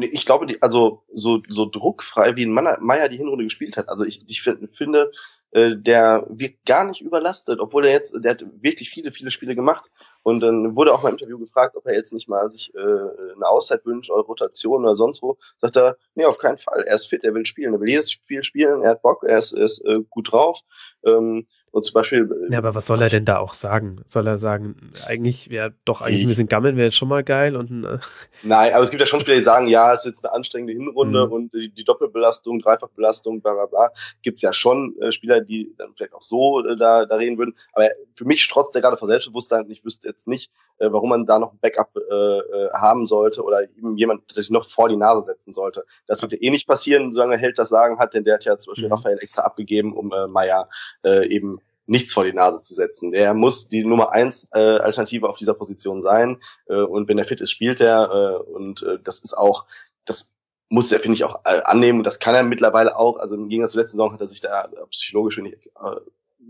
Ich 0.00 0.24
glaube, 0.24 0.46
die, 0.46 0.62
also 0.62 1.02
so, 1.12 1.42
so 1.48 1.66
druckfrei, 1.66 2.36
wie 2.36 2.46
ein 2.46 2.52
Meier 2.52 3.08
die 3.08 3.16
Hinrunde 3.16 3.44
gespielt 3.44 3.76
hat. 3.76 3.88
Also 3.88 4.04
ich, 4.04 4.20
ich 4.26 4.42
find, 4.42 4.74
finde, 4.76 5.10
äh, 5.50 5.76
der 5.76 6.26
wirkt 6.28 6.66
gar 6.66 6.84
nicht 6.84 7.00
überlastet, 7.00 7.60
obwohl 7.60 7.86
er 7.86 7.92
jetzt, 7.92 8.14
der 8.22 8.32
hat 8.32 8.44
wirklich 8.60 8.90
viele, 8.90 9.12
viele 9.12 9.30
Spiele 9.30 9.54
gemacht. 9.54 9.90
Und 10.22 10.40
dann 10.40 10.76
wurde 10.76 10.92
auch 10.92 11.02
mal 11.02 11.10
im 11.10 11.16
Interview 11.16 11.38
gefragt, 11.38 11.76
ob 11.76 11.86
er 11.86 11.94
jetzt 11.94 12.12
nicht 12.12 12.28
mal 12.28 12.50
sich 12.50 12.74
äh, 12.74 12.78
eine 12.80 13.46
Auszeit 13.46 13.84
wünscht 13.86 14.10
oder 14.10 14.22
Rotation 14.22 14.84
oder 14.84 14.96
sonst 14.96 15.22
wo. 15.22 15.38
Sagt 15.56 15.76
er, 15.76 15.96
nee, 16.14 16.24
auf 16.24 16.38
keinen 16.38 16.58
Fall. 16.58 16.84
Er 16.86 16.96
ist 16.96 17.08
fit, 17.08 17.24
er 17.24 17.34
will 17.34 17.46
spielen, 17.46 17.74
er 17.74 17.80
will 17.80 17.88
jedes 17.88 18.10
Spiel 18.10 18.42
spielen, 18.42 18.82
er 18.82 18.90
hat 18.90 19.02
Bock, 19.02 19.24
er 19.24 19.38
ist, 19.38 19.52
er 19.52 19.64
ist 19.64 19.84
äh, 19.84 20.00
gut 20.10 20.32
drauf. 20.32 20.60
Ähm, 21.04 21.46
und 21.70 21.84
zum 21.84 21.94
Beispiel. 21.94 22.28
äh, 22.48 22.52
Ja, 22.52 22.58
aber 22.58 22.74
was 22.74 22.86
soll 22.86 23.00
er 23.02 23.08
denn 23.08 23.24
da 23.24 23.38
auch 23.38 23.54
sagen? 23.54 24.02
Soll 24.06 24.26
er 24.26 24.38
sagen, 24.38 24.92
eigentlich, 25.06 25.46
ja, 25.46 25.70
doch, 25.84 26.00
eigentlich 26.00 26.22
ein 26.22 26.28
bisschen 26.28 26.48
gammeln 26.48 26.76
wäre 26.76 26.86
jetzt 26.86 26.96
schon 26.96 27.08
mal 27.08 27.22
geil 27.24 27.56
und 27.56 27.84
äh, 27.84 27.98
Nein, 28.42 28.72
aber 28.72 28.82
es 28.84 28.90
gibt 28.90 29.00
ja 29.00 29.06
schon 29.06 29.20
Spieler, 29.20 29.36
die 29.36 29.42
sagen, 29.42 29.66
ja, 29.66 29.92
es 29.92 30.00
ist 30.00 30.06
jetzt 30.06 30.24
eine 30.24 30.32
anstrengende 30.34 30.72
Hinrunde 30.72 31.26
Mhm. 31.26 31.32
und 31.32 31.54
die, 31.54 31.70
die 31.70 31.84
Doppelbelastung, 31.84 32.60
Dreifachbelastung, 32.60 33.40
bla 33.40 33.52
bla 33.54 33.66
bla. 33.66 33.90
Gibt's 34.22 34.42
ja 34.42 34.52
schon 34.52 34.94
äh, 35.00 35.10
Spieler, 35.12 35.40
die 35.40 35.74
dann 35.76 35.92
vielleicht 35.96 36.14
auch 36.14 36.22
so 36.22 36.64
äh, 36.64 36.76
da, 36.76 37.04
da 37.06 37.16
reden 37.16 37.36
würden. 37.38 37.54
Aber 37.72 37.88
für 38.16 38.24
mich 38.24 38.42
strotzt 38.42 38.74
er 38.76 38.80
gerade 38.82 38.96
vor 38.96 39.08
Selbstbewusstsein 39.08 39.64
und 39.64 39.70
ich 39.70 39.84
wüsste 39.84 40.08
jetzt 40.08 40.28
nicht, 40.28 40.50
äh, 40.78 40.88
warum 40.90 41.10
man 41.10 41.26
da 41.26 41.38
noch 41.38 41.52
ein 41.52 41.58
Backup 41.60 41.90
äh, 41.96 42.14
äh, 42.14 42.70
haben 42.74 43.06
sollte 43.06 43.42
oder 43.42 43.62
eben 43.62 43.96
jemand, 43.96 44.28
der 44.30 44.42
sich 44.42 44.50
noch 44.50 44.64
vor 44.64 44.88
die 44.88 44.96
Nase 44.96 45.22
setzen 45.22 45.52
sollte. 45.52 45.84
Das 46.06 46.22
wird 46.22 46.32
ja 46.32 46.38
eh 46.40 46.50
nicht 46.50 46.68
passieren, 46.68 47.12
solange 47.12 47.34
er 47.34 47.38
Held 47.40 47.58
das 47.58 47.68
Sagen 47.68 47.98
hat, 47.98 48.14
denn 48.14 48.24
der 48.24 48.34
hat 48.34 48.44
ja 48.44 48.56
zum 48.58 48.72
Beispiel 48.72 48.86
Mhm. 48.88 48.92
Raphael 48.94 49.18
extra 49.18 49.42
abgegeben, 49.42 49.92
um 49.96 50.12
äh, 50.12 50.26
Meier 50.28 50.68
äh, 51.04 51.26
eben 51.28 51.60
nichts 51.88 52.12
vor 52.12 52.24
die 52.24 52.32
Nase 52.32 52.58
zu 52.58 52.74
setzen. 52.74 53.12
Der 53.12 53.34
muss 53.34 53.68
die 53.68 53.84
Nummer 53.84 54.12
eins 54.12 54.48
äh, 54.52 54.58
Alternative 54.58 55.28
auf 55.28 55.36
dieser 55.36 55.54
Position 55.54 56.02
sein. 56.02 56.40
Äh, 56.66 56.82
und 56.82 57.08
wenn 57.08 57.18
er 57.18 57.24
fit 57.24 57.40
ist, 57.40 57.50
spielt 57.50 57.80
er. 57.80 58.10
Äh, 58.12 58.52
und 58.52 58.82
äh, 58.82 58.98
das 59.02 59.20
ist 59.20 59.34
auch, 59.34 59.66
das 60.04 60.34
muss 60.68 60.92
er, 60.92 61.00
finde 61.00 61.16
ich, 61.16 61.24
auch 61.24 61.40
äh, 61.44 61.62
annehmen. 61.64 62.00
Und 62.00 62.04
das 62.04 62.18
kann 62.18 62.34
er 62.34 62.42
mittlerweile 62.42 62.96
auch. 62.96 63.18
Also 63.18 63.34
im 63.34 63.48
Gegensatz 63.48 63.72
zur 63.72 63.80
letzten 63.80 63.96
Saison 63.96 64.12
hat 64.12 64.20
er 64.20 64.26
sich 64.26 64.40
da 64.40 64.64
äh, 64.64 64.86
psychologisch, 64.90 65.36
finde 65.36 65.50
äh, 65.50 65.96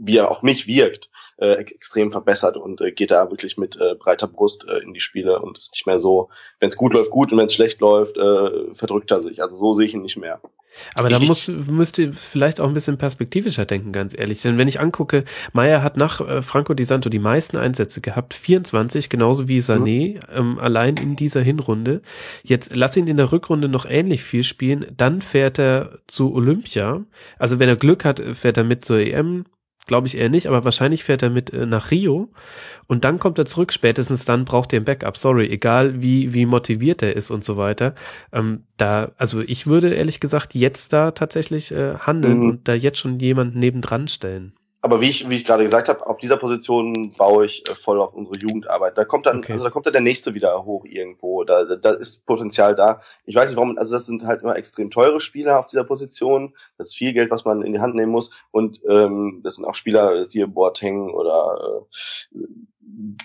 wie 0.01 0.17
er 0.17 0.31
auf 0.31 0.43
mich 0.43 0.67
wirkt, 0.67 1.11
äh, 1.39 1.55
ex- 1.55 1.73
extrem 1.73 2.13
verbessert 2.13 2.57
und 2.57 2.81
äh, 2.81 2.93
geht 2.93 3.11
da 3.11 3.31
wirklich 3.31 3.57
mit 3.59 3.77
äh, 3.77 3.95
breiter 3.95 4.29
Brust 4.29 4.67
äh, 4.69 4.79
in 4.79 4.95
die 4.95 5.01
Spiele 5.01 5.41
und 5.41 5.59
ist 5.59 5.73
nicht 5.73 5.87
mehr 5.87 5.99
so, 5.99 6.29
wenn 6.61 6.69
es 6.69 6.77
gut 6.77 6.93
läuft, 6.93 7.11
gut 7.11 7.33
und 7.33 7.39
wenn 7.39 7.47
es 7.47 7.55
schlecht 7.55 7.81
läuft, 7.81 8.17
äh, 8.17 8.75
verdrückt 8.75 9.11
er 9.11 9.21
sich. 9.21 9.43
Also 9.43 9.57
so 9.57 9.75
sehe 9.75 9.87
ich 9.87 9.95
ihn 9.95 10.03
nicht 10.03 10.17
mehr. 10.17 10.41
Aber 10.95 11.09
da 11.09 11.19
muss, 11.19 11.49
müsst 11.49 11.99
ihr 11.99 12.13
vielleicht 12.13 12.61
auch 12.61 12.69
ein 12.69 12.75
bisschen 12.75 12.99
perspektivischer 12.99 13.65
denken, 13.65 13.91
ganz 13.91 14.17
ehrlich. 14.17 14.43
Denn 14.43 14.59
wenn 14.59 14.69
ich 14.69 14.79
angucke, 14.79 15.25
Meier 15.53 15.83
hat 15.83 15.97
nach 15.97 16.21
äh, 16.21 16.43
Franco 16.43 16.75
Di 16.75 16.85
Santo 16.85 17.09
die 17.09 17.19
meisten 17.19 17.57
Einsätze 17.57 18.01
gehabt, 18.01 18.35
24, 18.35 19.09
genauso 19.09 19.49
wie 19.49 19.59
Sané, 19.59 20.21
ähm, 20.33 20.59
allein 20.59 20.97
in 20.97 21.17
dieser 21.17 21.41
Hinrunde. 21.41 22.03
Jetzt 22.45 22.77
lass 22.77 22.97
ihn 22.97 23.09
in 23.09 23.17
der 23.17 23.33
Rückrunde 23.33 23.69
noch 23.69 23.87
ähnlich 23.87 24.23
viel 24.23 24.45
spielen, 24.45 24.87
dann 24.97 25.21
fährt 25.23 25.59
er 25.59 25.99
zu 26.07 26.33
Olympia. 26.35 27.03
Also 27.39 27.59
wenn 27.59 27.69
er 27.69 27.77
Glück 27.77 28.05
hat, 28.05 28.21
fährt 28.21 28.57
er 28.57 28.65
mit 28.65 28.85
zur 28.85 28.99
EM. 28.99 29.47
Glaube 29.89 30.07
ich 30.07 30.17
eher 30.17 30.29
nicht, 30.29 30.47
aber 30.47 30.65
wahrscheinlich 30.65 31.03
fährt 31.03 31.23
er 31.25 31.31
mit 31.31 31.53
äh, 31.53 31.67
nach 31.67 31.91
Rio 31.91 32.29
und 32.87 33.05
dann 33.05 33.19
kommt 33.19 33.39
er 33.39 33.47
zurück. 33.47 33.73
Spätestens 33.73 34.25
dann 34.25 34.45
braucht 34.45 34.73
er 34.73 34.81
ein 34.81 34.85
Backup. 34.85 35.17
Sorry, 35.17 35.49
egal 35.49 36.01
wie 36.01 36.33
wie 36.33 36.47
motiviert 36.47 37.03
er 37.03 37.17
ist 37.17 37.33
und 37.33 37.45
so 37.45 37.57
weiter. 37.57 37.95
Ähm, 38.33 38.63
da, 38.77 39.11
also 39.19 39.41
ich 39.41 39.67
würde 39.67 39.93
ehrlich 39.93 40.21
gesagt 40.21 40.55
jetzt 40.55 40.93
da 40.93 41.11
tatsächlich 41.11 41.73
äh, 41.73 41.95
handeln 41.99 42.39
Mhm. 42.39 42.49
und 42.51 42.69
da 42.69 42.75
jetzt 42.75 42.99
schon 42.99 43.19
jemanden 43.19 43.59
nebendran 43.59 44.07
stellen. 44.07 44.53
Aber 44.81 45.01
wie 45.01 45.11
ich, 45.11 45.29
wie 45.29 45.35
ich 45.37 45.45
gerade 45.45 45.65
gesagt 45.65 45.89
habe, 45.89 46.07
auf 46.07 46.19
dieser 46.19 46.37
Position 46.37 47.13
baue 47.17 47.47
ich 47.47 47.69
äh, 47.69 47.75
voll 47.75 48.01
auf 48.01 48.15
unsere 48.15 48.39
Jugendarbeit. 48.39 48.97
Da 48.97 49.05
kommt 49.05 49.27
dann, 49.27 49.39
Okay. 49.39 49.53
also 49.53 49.65
da 49.65 49.71
kommt 49.71 49.87
dann 49.87 49.93
der 49.93 50.03
nächste 50.03 50.35
wieder 50.35 50.65
hoch 50.65 50.85
irgendwo. 50.85 51.43
Da, 51.45 51.65
da, 51.65 51.77
da 51.77 51.91
ist 51.91 52.27
Potenzial 52.27 52.75
da. 52.77 53.01
Ich 53.25 53.35
weiß 53.35 53.49
nicht 53.51 53.57
warum, 53.57 53.77
also 53.77 53.97
das 53.97 54.07
sind 54.07 54.25
halt 54.25 54.43
immer 54.43 54.57
extrem 54.57 54.91
teure 54.91 55.21
Spieler 55.21 55.59
auf 55.59 55.67
dieser 55.67 55.85
Position. 55.85 56.55
Das 56.77 56.89
ist 56.89 56.97
viel 56.97 57.13
Geld, 57.13 57.31
was 57.31 57.45
man 57.45 57.63
in 57.63 57.73
die 57.73 57.81
Hand 57.81 57.97
nehmen 57.97 58.13
muss. 58.13 58.31
Und 58.53 58.81
ähm, 58.89 59.41
das 59.43 59.57
sind 59.57 59.65
auch 59.65 59.75
Spieler, 59.75 60.21
äh, 60.21 60.25
siehe 60.25 60.47
Boateng 60.47 61.11
oder 61.11 61.85
äh, 62.33 62.39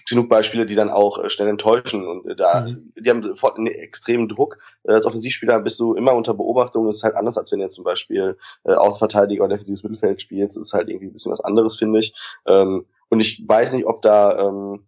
genug 0.08 0.30
Beispiele, 0.30 0.66
die 0.66 0.76
dann 0.76 0.90
auch 0.90 1.24
äh, 1.24 1.30
schnell 1.30 1.48
enttäuschen. 1.48 2.08
Und 2.08 2.26
äh, 2.30 2.36
da, 2.36 2.68
die 2.98 3.10
haben 3.10 3.24
sofort 3.24 3.58
einen 3.58 3.68
extremen 3.68 4.28
Druck. 4.28 4.58
Äh, 4.84 4.94
als 4.94 5.06
Offensivspieler 5.06 5.60
bist 5.60 5.80
du 5.80 5.94
immer 5.94 6.14
unter 6.14 6.34
Beobachtung. 6.34 6.86
Das 6.86 6.98
ist 6.98 7.04
halt 7.04 7.16
anders, 7.16 7.38
als 7.38 7.52
wenn 7.52 7.60
du 7.60 7.70
zum 7.70 7.84
Beispiel 7.84 8.38
äh, 8.64 8.74
Außenverteidiger 8.74 9.44
oder 9.44 9.54
defensives 9.54 9.84
Mittelfeld 9.84 10.22
spielst. 10.22 10.58
Das 10.58 10.68
ist 10.68 10.74
halt 10.74 10.90
irgendwie 10.90 11.08
ein 11.08 11.14
bisschen 11.14 11.32
was 11.32 11.42
anderes, 11.42 11.76
finde 11.76 12.00
ich. 12.00 12.14
Ähm, 12.46 12.86
und 13.10 13.20
ich 13.20 13.44
weiß 13.46 13.74
nicht, 13.74 13.86
ob 13.86 14.02
da, 14.02 14.48
ähm, 14.48 14.88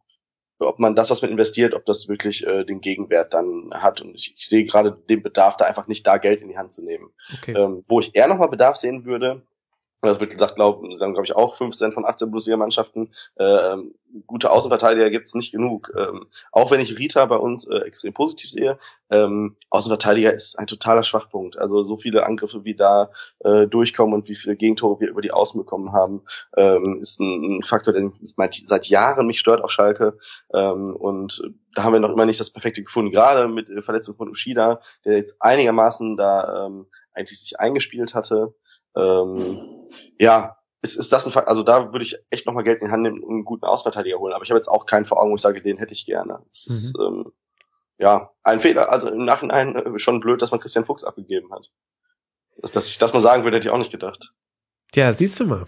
ob 0.60 0.80
man 0.80 0.96
das, 0.96 1.10
was 1.10 1.22
man 1.22 1.32
investiert, 1.32 1.74
ob 1.74 1.86
das 1.86 2.08
wirklich 2.08 2.46
äh, 2.46 2.64
den 2.64 2.82
Gegenwert 2.82 3.34
dann 3.34 3.72
hat. 3.74 4.02
Und 4.02 4.16
ich, 4.16 4.34
ich 4.38 4.48
sehe 4.48 4.66
gerade 4.66 4.98
den 5.10 5.24
Bedarf, 5.24 5.58
da 5.58 5.66
einfach 5.66 5.88
nicht 5.88 6.06
da 6.08 6.18
Geld 6.18 6.42
in 6.42 6.50
die 6.50 6.58
Hand 6.58 6.72
zu 6.72 6.84
nehmen. 6.84 7.10
Okay. 7.38 7.54
Ähm, 7.54 7.84
wo 7.88 8.00
ich 8.00 8.16
eher 8.16 8.28
nochmal 8.28 8.50
Bedarf 8.50 8.78
sehen 8.78 9.06
würde, 9.06 9.42
das 10.02 10.20
wird 10.20 10.32
gesagt, 10.32 10.56
glaube 10.56 10.98
sagen 10.98 11.14
glaube 11.14 11.26
ich 11.26 11.36
auch 11.36 11.56
15 11.56 11.92
von 11.92 12.06
18 12.06 12.30
Bundesliga-Mannschaften. 12.32 13.12
Ähm, 13.38 13.96
gute 14.28 14.52
Außenverteidiger 14.52 15.10
gibt's 15.10 15.34
nicht 15.36 15.52
genug. 15.52 15.92
Ähm, 15.98 16.28
auch 16.52 16.72
wenn 16.72 16.80
ich 16.80 16.98
Rita 16.98 17.26
bei 17.26 17.38
uns 17.38 17.68
äh, 17.68 17.80
extrem 17.80 18.14
positiv 18.14 18.50
sehe, 18.50 18.78
ähm, 19.10 19.56
Außenverteidiger 19.70 20.34
ist 20.34 20.58
ein 20.58 20.68
totaler 20.68 21.04
Schwachpunkt. 21.04 21.58
Also 21.58 21.84
so 21.84 21.98
viele 21.98 22.26
Angriffe, 22.26 22.64
wie 22.64 22.76
da 22.76 23.10
äh, 23.40 23.68
durchkommen 23.68 24.14
und 24.14 24.30
wie 24.30 24.36
viele 24.36 24.56
Gegentore 24.56 25.00
wir 25.00 25.10
über 25.10 25.22
die 25.22 25.32
Außen 25.32 25.60
bekommen 25.60 25.92
haben, 25.92 26.22
ähm, 26.56 27.00
ist 27.02 27.20
ein, 27.20 27.58
ein 27.58 27.64
Faktor, 27.64 27.94
der 27.94 28.12
seit 28.22 28.88
Jahren 28.88 29.28
mich 29.28 29.40
stört 29.40 29.62
auf 29.62 29.72
Schalke. 29.72 30.18
Ähm, 30.54 30.96
und 30.96 31.42
da 31.74 31.84
haben 31.84 31.94
wir 31.94 32.00
noch 32.00 32.12
immer 32.14 32.26
nicht 32.26 32.40
das 32.40 32.52
Perfekte 32.52 32.84
gefunden. 32.84 33.12
Gerade 33.12 33.48
mit 33.48 33.70
äh, 33.70 33.82
Verletzung 33.82 34.16
von 34.16 34.30
Ushida, 34.30 34.82
der 35.04 35.18
jetzt 35.18 35.38
einigermaßen 35.42 36.16
da 36.18 36.68
ähm, 36.68 36.88
eigentlich 37.14 37.40
sich 37.40 37.60
eingespielt 37.60 38.14
hatte. 38.14 38.54
Ähm, 38.96 39.86
ja, 40.20 40.58
ist, 40.82 40.96
ist 40.96 41.12
das 41.12 41.26
ein 41.26 41.32
Fall, 41.32 41.46
also 41.46 41.64
da 41.64 41.92
würde 41.92 42.04
ich 42.04 42.18
echt 42.30 42.46
nochmal 42.46 42.64
Geld 42.64 42.82
in 42.82 42.88
die 42.88 42.92
Hand 42.92 43.04
nehmen 43.04 43.24
und 43.24 43.34
einen 43.34 43.44
guten 43.44 43.66
Ausverteidiger 43.66 44.20
holen. 44.20 44.34
Aber 44.34 44.44
ich 44.44 44.50
habe 44.50 44.58
jetzt 44.58 44.68
auch 44.68 44.86
keinen 44.86 45.06
vor 45.06 45.20
Augen, 45.20 45.32
wo 45.32 45.36
ich 45.36 45.42
sage, 45.42 45.62
den 45.62 45.78
hätte 45.78 45.94
ich 45.94 46.06
gerne. 46.06 46.40
Das 46.48 46.68
ist, 46.68 46.94
ähm, 47.00 47.32
ja, 47.98 48.32
ein 48.44 48.60
Fehler, 48.60 48.90
also 48.90 49.10
im 49.10 49.26
Nachhinein 49.26 49.76
äh, 49.76 50.00
schon 50.00 50.20
blöd, 50.20 50.42
dass 50.42 50.52
man 50.52 50.60
Christian 50.60 50.86
Fuchs 50.86 51.04
abgegeben 51.04 51.52
hat. 51.52 51.72
Dass, 52.58 52.72
dass 52.72 52.90
ich 52.90 52.98
das 52.98 53.14
mal 53.14 53.20
sagen 53.20 53.44
würde, 53.44 53.58
hätte 53.58 53.68
ich 53.68 53.74
auch 53.74 53.78
nicht 53.78 53.92
gedacht. 53.92 54.34
Ja, 54.94 55.14
siehst 55.14 55.40
du 55.40 55.46
mal. 55.46 55.66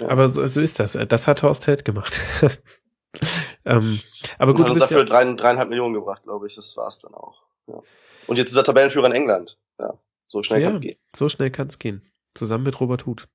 Ja. 0.00 0.08
Aber 0.08 0.28
so, 0.28 0.46
so 0.46 0.60
ist 0.60 0.80
das. 0.80 0.92
Das 0.92 1.26
hat 1.26 1.42
Horst 1.42 1.66
Held 1.66 1.84
gemacht. 1.84 2.18
ähm, 3.64 4.00
aber 4.38 4.52
Und 4.52 4.56
gut, 4.56 4.64
hat 4.64 4.68
du 4.68 4.72
uns 4.72 4.80
dafür 4.80 4.98
ja, 4.98 5.04
drei, 5.04 5.34
dreieinhalb 5.34 5.68
Millionen 5.68 5.94
gebracht, 5.94 6.22
glaube 6.22 6.46
ich. 6.46 6.54
Das 6.54 6.76
war's 6.76 7.00
dann 7.00 7.14
auch. 7.14 7.42
Ja. 7.66 7.80
Und 8.26 8.36
jetzt 8.36 8.50
ist 8.50 8.56
er 8.56 8.64
Tabellenführer 8.64 9.06
in 9.06 9.12
England. 9.12 9.58
Ja, 9.78 9.98
so 10.26 10.42
schnell 10.42 10.60
ja, 10.60 10.68
kann's 10.68 10.80
gehen. 10.80 10.98
so 11.14 11.28
schnell 11.28 11.50
kann 11.50 11.66
es 11.66 11.78
gehen. 11.78 12.02
Zusammen 12.34 12.64
mit 12.64 12.80
Robert 12.80 13.06
Huth. 13.06 13.28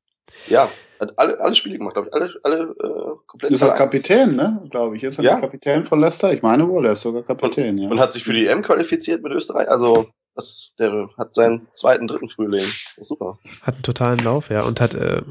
Ja, 0.47 0.69
hat 0.99 1.17
alle, 1.17 1.39
alle 1.39 1.55
Spiele 1.55 1.77
gemacht, 1.77 1.93
glaube 1.93 2.09
ich. 2.09 2.13
Alle, 2.13 2.33
alle 2.43 2.61
äh, 2.63 3.15
komplett. 3.27 3.51
Ist 3.51 3.61
er. 3.61 3.69
Kapitän, 3.75 4.35
ne? 4.35 4.67
Glaube 4.69 4.97
ich. 4.97 5.03
Ist 5.03 5.17
er 5.19 5.23
Ja. 5.23 5.31
der 5.33 5.41
Kapitän 5.41 5.85
von 5.85 5.99
Leicester? 5.99 6.33
Ich 6.33 6.41
meine 6.41 6.67
wohl, 6.67 6.85
er 6.85 6.91
ist 6.93 7.01
sogar 7.01 7.23
Kapitän, 7.23 7.77
ja. 7.77 7.89
Und 7.89 7.99
hat 7.99 8.13
sich 8.13 8.23
für 8.23 8.33
die 8.33 8.45
EM 8.47 8.61
qualifiziert 8.61 9.23
mit 9.23 9.31
Österreich. 9.31 9.69
Also, 9.69 10.07
das, 10.35 10.71
der 10.79 11.09
hat 11.17 11.33
seinen 11.33 11.67
zweiten, 11.71 12.07
dritten 12.07 12.29
Frühling. 12.29 12.65
Das 12.65 12.97
ist 12.97 13.07
super. 13.07 13.39
Hat 13.61 13.75
einen 13.75 13.83
totalen 13.83 14.19
Lauf, 14.19 14.49
ja. 14.49 14.63
Und 14.63 14.81
hat 14.81 14.95
äh, 14.95 15.21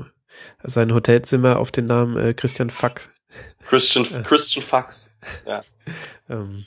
sein 0.62 0.95
Hotelzimmer 0.95 1.59
auf 1.59 1.70
den 1.70 1.85
Namen 1.85 2.17
äh, 2.17 2.33
Christian 2.35 2.70
Fack 2.70 3.09
Christian, 3.65 4.05
Äh. 4.05 4.23
Christian 4.23 4.62
Fax. 4.65 5.11
ähm, 6.31 6.65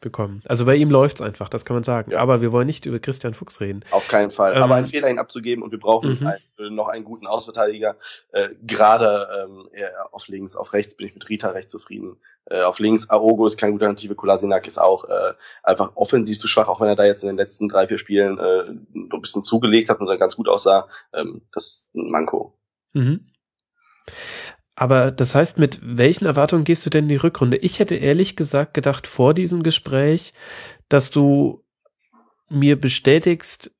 bekommen. 0.00 0.42
Also 0.46 0.64
bei 0.64 0.76
ihm 0.76 0.90
läuft's 0.90 1.20
einfach, 1.20 1.48
das 1.48 1.64
kann 1.64 1.74
man 1.76 1.84
sagen. 1.84 2.12
Ja. 2.12 2.18
Aber 2.18 2.40
wir 2.40 2.52
wollen 2.52 2.66
nicht 2.66 2.86
über 2.86 2.98
Christian 2.98 3.34
Fuchs 3.34 3.60
reden. 3.60 3.84
Auf 3.90 4.08
keinen 4.08 4.30
Fall. 4.30 4.54
Ähm, 4.56 4.62
Aber 4.62 4.74
ein 4.74 4.86
Fehler, 4.86 5.08
ihn 5.10 5.18
abzugeben 5.18 5.62
und 5.64 5.70
wir 5.72 5.78
brauchen 5.78 6.18
Mhm. 6.20 6.26
ein, 6.26 6.38
äh, 6.58 6.70
noch 6.70 6.88
einen 6.88 7.04
guten 7.04 7.26
Ausverteidiger. 7.26 7.96
Äh, 8.32 8.50
Gerade 8.62 9.28
ähm, 9.44 9.68
auf 10.12 10.28
links, 10.28 10.56
auf 10.56 10.72
rechts 10.72 10.94
bin 10.96 11.06
ich 11.08 11.14
mit 11.14 11.28
Rita 11.28 11.48
recht 11.50 11.70
zufrieden. 11.70 12.16
Äh, 12.46 12.62
auf 12.62 12.78
links 12.78 13.10
Aogo 13.10 13.46
ist 13.46 13.58
keine 13.58 13.72
gute 13.72 13.84
Alternative. 13.84 14.14
Kolasinac 14.14 14.66
ist 14.66 14.78
auch 14.78 15.04
äh, 15.04 15.32
einfach 15.62 15.92
offensiv 15.96 16.38
zu 16.38 16.48
schwach, 16.48 16.68
auch 16.68 16.80
wenn 16.80 16.88
er 16.88 16.96
da 16.96 17.04
jetzt 17.04 17.22
in 17.22 17.28
den 17.28 17.36
letzten 17.36 17.68
drei, 17.68 17.88
vier 17.88 17.98
Spielen 17.98 18.38
äh, 18.38 18.62
ein 18.94 19.20
bisschen 19.20 19.42
zugelegt 19.42 19.88
hat 19.90 20.00
und 20.00 20.06
dann 20.06 20.18
ganz 20.18 20.36
gut 20.36 20.48
aussah. 20.48 20.88
Ähm, 21.12 21.42
das 21.52 21.64
ist 21.64 21.94
ein 21.94 22.10
Manko. 22.10 22.58
Mhm. 22.92 23.26
Aber 24.76 25.10
das 25.10 25.34
heißt, 25.34 25.58
mit 25.58 25.80
welchen 25.82 26.26
Erwartungen 26.26 26.64
gehst 26.64 26.84
du 26.84 26.90
denn 26.90 27.04
in 27.04 27.08
die 27.08 27.16
Rückrunde? 27.16 27.56
Ich 27.56 27.78
hätte 27.78 27.96
ehrlich 27.96 28.36
gesagt 28.36 28.74
gedacht 28.74 29.06
vor 29.06 29.32
diesem 29.32 29.62
Gespräch, 29.62 30.34
dass 30.90 31.10
du 31.10 31.64
mir 32.50 32.78
bestätigst, 32.78 33.72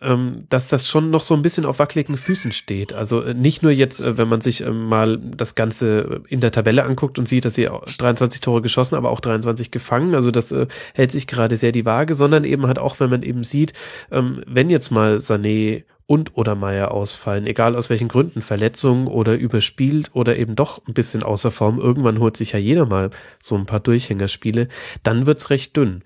dass 0.00 0.68
das 0.68 0.88
schon 0.88 1.10
noch 1.10 1.22
so 1.22 1.34
ein 1.34 1.42
bisschen 1.42 1.64
auf 1.64 1.78
wackeligen 1.78 2.16
Füßen 2.16 2.52
steht. 2.52 2.92
Also 2.92 3.22
äh, 3.22 3.34
nicht 3.34 3.62
nur 3.62 3.72
jetzt, 3.72 4.00
äh, 4.00 4.18
wenn 4.18 4.28
man 4.28 4.40
sich 4.40 4.62
ähm, 4.62 4.86
mal 4.88 5.18
das 5.18 5.54
Ganze 5.54 6.22
in 6.28 6.40
der 6.40 6.52
Tabelle 6.52 6.84
anguckt 6.84 7.18
und 7.18 7.28
sieht, 7.28 7.44
dass 7.44 7.54
sie 7.54 7.68
auch 7.68 7.84
23 7.84 8.40
Tore 8.40 8.62
geschossen, 8.62 8.96
aber 8.96 9.10
auch 9.10 9.20
23 9.20 9.70
gefangen. 9.70 10.14
Also 10.14 10.30
das 10.30 10.50
äh, 10.52 10.66
hält 10.94 11.12
sich 11.12 11.26
gerade 11.26 11.56
sehr 11.56 11.72
die 11.72 11.84
Waage, 11.84 12.14
sondern 12.14 12.44
eben 12.44 12.66
halt 12.66 12.78
auch, 12.78 13.00
wenn 13.00 13.10
man 13.10 13.22
eben 13.22 13.44
sieht, 13.44 13.72
ähm, 14.10 14.42
wenn 14.46 14.70
jetzt 14.70 14.90
mal 14.90 15.16
Sané 15.18 15.84
und 16.06 16.36
oder 16.36 16.54
Meier 16.54 16.90
ausfallen, 16.90 17.46
egal 17.46 17.76
aus 17.76 17.88
welchen 17.88 18.08
Gründen, 18.08 18.42
Verletzungen 18.42 19.06
oder 19.06 19.34
überspielt 19.34 20.10
oder 20.12 20.36
eben 20.36 20.56
doch 20.56 20.86
ein 20.86 20.94
bisschen 20.94 21.22
außer 21.22 21.50
Form, 21.50 21.78
irgendwann 21.78 22.18
holt 22.18 22.36
sich 22.36 22.52
ja 22.52 22.58
jeder 22.58 22.86
mal 22.86 23.10
so 23.40 23.56
ein 23.56 23.66
paar 23.66 23.80
Durchhängerspiele, 23.80 24.68
dann 25.02 25.26
wird's 25.26 25.50
recht 25.50 25.76
dünn. 25.76 26.02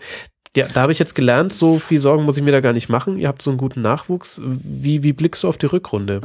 Ja, 0.57 0.67
da 0.69 0.81
habe 0.81 0.93
ich 0.93 0.99
jetzt 0.99 1.15
gelernt, 1.15 1.53
so 1.53 1.79
viel 1.79 2.01
Sorgen 2.01 2.25
muss 2.25 2.37
ich 2.39 2.43
mir 2.43 2.53
da 2.53 2.61
gar 2.61 2.73
nicht 2.73 2.89
machen. 2.89 3.19
Ihr 3.19 3.29
habt 3.29 3.43
so 3.43 3.51
einen 3.51 3.59
guten 3.59 3.83
Nachwuchs. 3.83 4.41
Wie, 4.43 5.03
wie 5.03 5.13
blickst 5.13 5.43
du 5.43 5.49
auf 5.49 5.59
die 5.59 5.67
Rückrunde? 5.67 6.23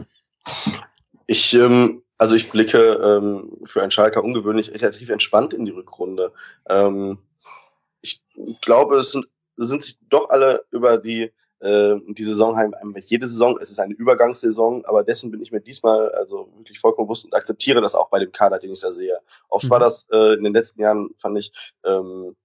Ich, 1.27 1.53
ähm, 1.53 2.01
also 2.17 2.35
ich 2.35 2.49
blicke 2.49 2.93
ähm, 2.93 3.57
für 3.65 3.81
einen 3.81 3.91
Schalker 3.91 4.23
ungewöhnlich 4.23 4.69
relativ 4.69 5.09
entspannt 5.09 5.53
in 5.53 5.65
die 5.65 5.71
Rückrunde. 5.71 6.31
Ähm, 6.69 7.17
ich 8.01 8.23
glaube, 8.61 8.97
es 8.97 9.11
sind, 9.11 9.27
sind 9.57 9.81
sich 9.81 9.99
doch 10.09 10.29
alle 10.29 10.63
über 10.71 10.97
die 10.97 11.31
äh, 11.59 11.95
die 12.07 12.23
Saison 12.23 12.55
heim, 12.55 12.73
jede 13.01 13.27
Saison, 13.27 13.57
es 13.61 13.69
ist 13.69 13.79
eine 13.79 13.93
Übergangssaison, 13.93 14.83
aber 14.85 15.03
dessen 15.03 15.29
bin 15.29 15.41
ich 15.41 15.51
mir 15.51 15.61
diesmal 15.61 16.09
also 16.09 16.49
wirklich 16.57 16.79
vollkommen 16.79 17.07
bewusst 17.07 17.25
und 17.25 17.35
akzeptiere 17.35 17.81
das 17.81 17.95
auch 17.95 18.09
bei 18.09 18.19
dem 18.19 18.31
Kader, 18.31 18.57
den 18.57 18.71
ich 18.71 18.79
da 18.79 18.91
sehe. 18.91 19.19
Oft 19.47 19.65
Mhm. 19.65 19.69
war 19.69 19.79
das 19.79 20.07
äh, 20.11 20.33
in 20.33 20.43
den 20.43 20.53
letzten 20.53 20.81
Jahren, 20.81 21.09
fand 21.17 21.37
ich, 21.37 21.51
ähm, 21.85 22.35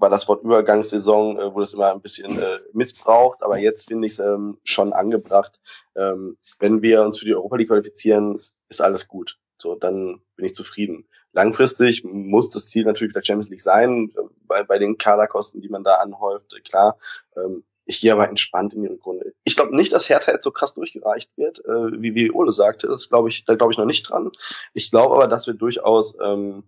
war 0.00 0.10
das 0.10 0.26
Wort 0.28 0.42
Übergangssaison, 0.42 1.38
äh, 1.38 1.54
wurde 1.54 1.62
es 1.62 1.74
immer 1.74 1.92
ein 1.92 2.00
bisschen 2.00 2.38
äh, 2.38 2.60
missbraucht, 2.72 3.42
aber 3.42 3.58
jetzt 3.58 3.88
finde 3.88 4.06
ich 4.06 4.14
es 4.14 4.18
ähm, 4.18 4.58
schon 4.64 4.92
angebracht. 4.92 5.60
Ähm, 5.94 6.38
wenn 6.58 6.82
wir 6.82 7.02
uns 7.02 7.18
für 7.18 7.26
die 7.26 7.34
Europa 7.34 7.56
League 7.56 7.68
qualifizieren, 7.68 8.40
ist 8.68 8.80
alles 8.80 9.08
gut. 9.08 9.38
So, 9.60 9.74
dann 9.74 10.22
bin 10.36 10.46
ich 10.46 10.54
zufrieden. 10.54 11.06
Langfristig 11.32 12.02
muss 12.02 12.48
das 12.48 12.66
Ziel 12.66 12.84
natürlich 12.84 13.12
der 13.12 13.22
Champions 13.24 13.50
League 13.50 13.60
sein, 13.60 14.10
bei, 14.46 14.62
bei 14.62 14.78
den 14.78 14.96
Kaderkosten, 14.96 15.60
die 15.60 15.68
man 15.68 15.84
da 15.84 15.96
anhäuft, 15.96 16.54
klar. 16.64 16.98
Ähm, 17.36 17.62
ich 17.84 18.00
gehe 18.00 18.12
aber 18.12 18.28
entspannt 18.28 18.72
in 18.72 18.82
die 18.82 18.88
Rückrunde. 18.88 19.34
Ich 19.42 19.56
glaube 19.56 19.74
nicht, 19.74 19.92
dass 19.92 20.08
Hertha 20.08 20.32
jetzt 20.32 20.44
so 20.44 20.52
krass 20.52 20.74
durchgereicht 20.74 21.30
wird, 21.36 21.64
äh, 21.64 22.00
wie, 22.00 22.14
wie 22.14 22.30
Ole 22.30 22.52
sagte. 22.52 22.86
Das 22.86 23.08
glaube 23.08 23.28
ich, 23.28 23.44
da 23.44 23.56
glaube 23.56 23.72
ich 23.72 23.78
noch 23.78 23.84
nicht 23.84 24.08
dran. 24.08 24.30
Ich 24.74 24.90
glaube 24.90 25.14
aber, 25.16 25.26
dass 25.26 25.48
wir 25.48 25.54
durchaus 25.54 26.16
ähm, 26.22 26.62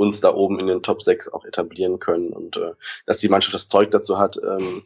uns 0.00 0.22
da 0.22 0.32
oben 0.34 0.58
in 0.58 0.66
den 0.66 0.82
Top 0.82 1.02
6 1.02 1.28
auch 1.28 1.44
etablieren 1.44 1.98
können 1.98 2.30
und 2.30 2.56
äh, 2.56 2.72
dass 3.04 3.18
die 3.18 3.28
Mannschaft 3.28 3.52
das 3.52 3.68
Zeug 3.68 3.90
dazu 3.90 4.18
hat, 4.18 4.38
ähm, 4.42 4.84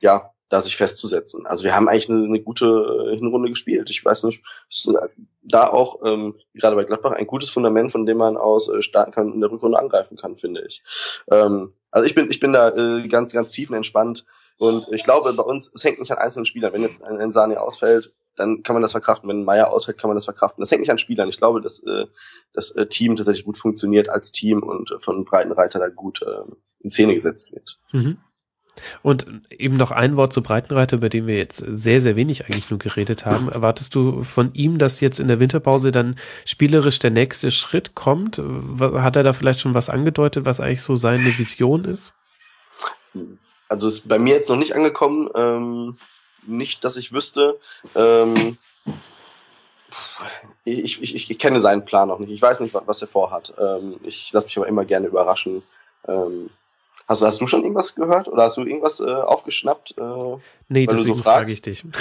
ja, 0.00 0.30
da 0.48 0.62
sich 0.62 0.78
festzusetzen. 0.78 1.46
Also 1.46 1.64
wir 1.64 1.76
haben 1.76 1.88
eigentlich 1.88 2.08
eine, 2.08 2.24
eine 2.24 2.40
gute 2.40 2.64
äh, 3.12 3.16
Hinrunde 3.16 3.50
gespielt. 3.50 3.90
Ich 3.90 4.02
weiß 4.02 4.24
nicht, 4.24 4.42
ist 4.70 4.90
da 5.42 5.68
auch 5.68 6.00
ähm, 6.06 6.36
gerade 6.54 6.74
bei 6.74 6.84
Gladbach 6.84 7.12
ein 7.12 7.26
gutes 7.26 7.50
Fundament, 7.50 7.92
von 7.92 8.06
dem 8.06 8.16
man 8.16 8.38
aus 8.38 8.68
äh, 8.70 8.80
starten 8.80 9.12
kann 9.12 9.26
und 9.26 9.34
in 9.34 9.40
der 9.42 9.50
Rückrunde 9.50 9.78
angreifen 9.78 10.16
kann, 10.16 10.38
finde 10.38 10.64
ich. 10.66 10.82
Ähm, 11.30 11.74
also 11.90 12.06
ich 12.06 12.14
bin 12.14 12.30
ich 12.30 12.40
bin 12.40 12.54
da 12.54 12.70
äh, 12.70 13.08
ganz 13.08 13.34
ganz 13.34 13.52
tiefenentspannt 13.52 14.24
und 14.56 14.86
ich 14.90 15.04
glaube 15.04 15.34
bei 15.34 15.42
uns 15.42 15.70
es 15.74 15.84
hängt 15.84 16.00
nicht 16.00 16.12
an 16.12 16.18
einzelnen 16.18 16.46
Spielern. 16.46 16.72
Wenn 16.72 16.82
jetzt 16.82 17.04
ein, 17.04 17.18
ein 17.18 17.30
Sani 17.30 17.56
ausfällt, 17.56 18.14
dann 18.40 18.62
kann 18.62 18.74
man 18.74 18.82
das 18.82 18.92
verkraften. 18.92 19.28
Wenn 19.28 19.44
Meier 19.44 19.72
ausfällt, 19.72 19.98
kann 19.98 20.08
man 20.08 20.16
das 20.16 20.24
verkraften. 20.24 20.62
Das 20.62 20.70
hängt 20.70 20.80
nicht 20.80 20.90
an 20.90 20.98
Spielern. 20.98 21.28
Ich 21.28 21.38
glaube, 21.38 21.60
dass 21.60 21.82
äh, 21.84 22.06
das 22.52 22.72
äh, 22.72 22.86
Team 22.86 23.16
tatsächlich 23.16 23.44
gut 23.44 23.58
funktioniert 23.58 24.08
als 24.08 24.32
Team 24.32 24.62
und 24.62 24.90
äh, 24.90 24.98
von 24.98 25.24
Breitenreiter 25.24 25.78
da 25.78 25.88
gut 25.88 26.22
äh, 26.22 26.50
in 26.80 26.90
Szene 26.90 27.14
gesetzt 27.14 27.52
wird. 27.52 27.78
Mhm. 27.92 28.18
Und 29.02 29.26
eben 29.50 29.76
noch 29.76 29.90
ein 29.90 30.16
Wort 30.16 30.32
zu 30.32 30.42
Breitenreiter, 30.42 30.96
über 30.96 31.10
den 31.10 31.26
wir 31.26 31.36
jetzt 31.36 31.58
sehr, 31.58 32.00
sehr 32.00 32.16
wenig 32.16 32.44
eigentlich 32.44 32.70
nur 32.70 32.78
geredet 32.78 33.26
haben. 33.26 33.50
Erwartest 33.50 33.94
du 33.94 34.22
von 34.22 34.54
ihm, 34.54 34.78
dass 34.78 35.00
jetzt 35.00 35.20
in 35.20 35.28
der 35.28 35.40
Winterpause 35.40 35.92
dann 35.92 36.16
spielerisch 36.46 36.98
der 36.98 37.10
nächste 37.10 37.50
Schritt 37.50 37.94
kommt? 37.94 38.40
Hat 38.78 39.16
er 39.16 39.22
da 39.22 39.32
vielleicht 39.34 39.60
schon 39.60 39.74
was 39.74 39.90
angedeutet, 39.90 40.46
was 40.46 40.60
eigentlich 40.60 40.82
so 40.82 40.96
seine 40.96 41.36
Vision 41.36 41.84
ist? 41.84 42.14
Also 43.68 43.88
ist 43.88 44.08
bei 44.08 44.18
mir 44.18 44.34
jetzt 44.34 44.48
noch 44.48 44.56
nicht 44.56 44.74
angekommen. 44.74 45.28
Ähm, 45.34 45.96
nicht, 46.46 46.84
dass 46.84 46.96
ich 46.96 47.12
wüsste. 47.12 47.58
Ähm, 47.94 48.56
ich, 50.64 51.02
ich, 51.02 51.30
ich 51.30 51.38
kenne 51.38 51.60
seinen 51.60 51.84
Plan 51.84 52.08
noch 52.08 52.18
nicht. 52.18 52.30
Ich 52.30 52.42
weiß 52.42 52.60
nicht, 52.60 52.74
was, 52.74 53.02
er 53.02 53.08
vorhat. 53.08 53.54
Ähm, 53.58 53.98
ich 54.02 54.32
lasse 54.32 54.46
mich 54.46 54.56
aber 54.56 54.68
immer 54.68 54.84
gerne 54.84 55.06
überraschen. 55.06 55.62
Ähm, 56.06 56.50
hast, 57.08 57.22
hast 57.22 57.40
du 57.40 57.46
schon 57.46 57.62
irgendwas 57.62 57.94
gehört 57.94 58.28
oder 58.28 58.44
hast 58.44 58.56
du 58.56 58.64
irgendwas 58.64 59.00
äh, 59.00 59.10
aufgeschnappt? 59.10 59.96
Äh, 59.98 60.36
nee, 60.68 60.86
deswegen 60.86 61.16
so 61.16 61.22
frage 61.22 61.52
ich 61.52 61.62
dich. 61.62 61.84
Nee. 61.84 61.92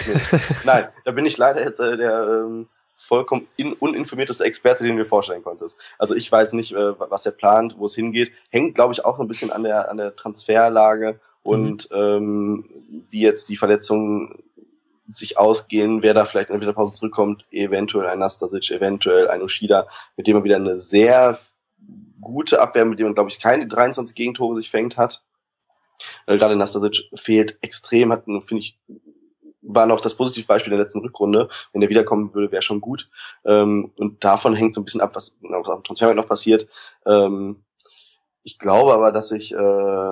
Nein, 0.65 0.87
da 1.05 1.11
bin 1.11 1.25
ich 1.25 1.37
leider 1.37 1.61
jetzt 1.61 1.79
äh, 1.79 1.97
der 1.97 2.43
ähm, 2.45 2.67
vollkommen 2.95 3.47
in, 3.55 3.73
uninformierteste 3.73 4.43
Experte, 4.43 4.83
den 4.83 4.97
du 4.97 5.03
dir 5.03 5.09
vorstellen 5.09 5.43
konntest. 5.43 5.81
Also 5.97 6.15
ich 6.15 6.29
weiß 6.31 6.53
nicht, 6.53 6.73
äh, 6.73 6.99
was 6.99 7.25
er 7.25 7.31
plant, 7.31 7.75
wo 7.77 7.85
es 7.85 7.95
hingeht. 7.95 8.31
Hängt, 8.49 8.75
glaube 8.75 8.93
ich, 8.93 9.05
auch 9.05 9.19
ein 9.19 9.27
bisschen 9.27 9.51
an 9.51 9.63
der, 9.63 9.89
an 9.89 9.97
der 9.97 10.15
Transferlage 10.15 11.19
und 11.43 11.89
mhm. 11.91 11.97
ähm, 11.97 12.65
wie 13.09 13.21
jetzt 13.21 13.49
die 13.49 13.57
Verletzungen 13.57 14.43
sich 15.11 15.37
ausgehen, 15.37 16.03
wer 16.03 16.13
da 16.13 16.25
vielleicht 16.25 16.49
in 16.49 16.53
der 16.53 16.61
Winterpause 16.61 16.93
zurückkommt, 16.93 17.45
eventuell 17.51 18.07
ein 18.07 18.19
Nastasic, 18.19 18.69
eventuell 18.71 19.27
ein 19.27 19.41
Ushida, 19.41 19.87
mit 20.15 20.27
dem 20.27 20.37
er 20.37 20.43
wieder 20.43 20.57
eine 20.57 20.79
sehr 20.79 21.39
gute 22.21 22.61
Abwehr, 22.61 22.85
mit 22.85 22.99
dem 22.99 23.07
man, 23.07 23.15
glaube 23.15 23.29
ich, 23.29 23.39
keine 23.39 23.67
23 23.67 24.15
Gegentore 24.15 24.55
sich 24.55 24.69
fängt 24.69 24.97
hat. 24.97 25.23
Äh, 26.27 26.37
gerade 26.37 26.55
Nastasic 26.55 27.09
fehlt 27.15 27.57
extrem, 27.61 28.11
hat, 28.11 28.25
finde 28.25 28.57
ich, 28.57 28.77
war 29.61 29.85
noch 29.85 30.01
das 30.01 30.15
Positivbeispiel 30.15 30.71
der 30.71 30.79
letzten 30.79 30.99
Rückrunde. 30.99 31.49
Wenn 31.73 31.81
er 31.81 31.89
wiederkommen 31.89 32.33
würde, 32.33 32.51
wäre 32.51 32.61
schon 32.61 32.81
gut. 32.81 33.09
Ähm, 33.45 33.91
und 33.97 34.23
davon 34.23 34.55
hängt 34.55 34.75
so 34.75 34.81
ein 34.81 34.85
bisschen 34.85 35.01
ab, 35.01 35.15
was, 35.15 35.37
was 35.41 35.69
am 35.69 35.83
Transfermarkt 35.83 36.17
noch 36.17 36.29
passiert. 36.29 36.67
Ähm, 37.05 37.63
ich 38.43 38.57
glaube 38.57 38.93
aber, 38.93 39.11
dass 39.11 39.31
ich 39.31 39.53
äh, 39.53 40.11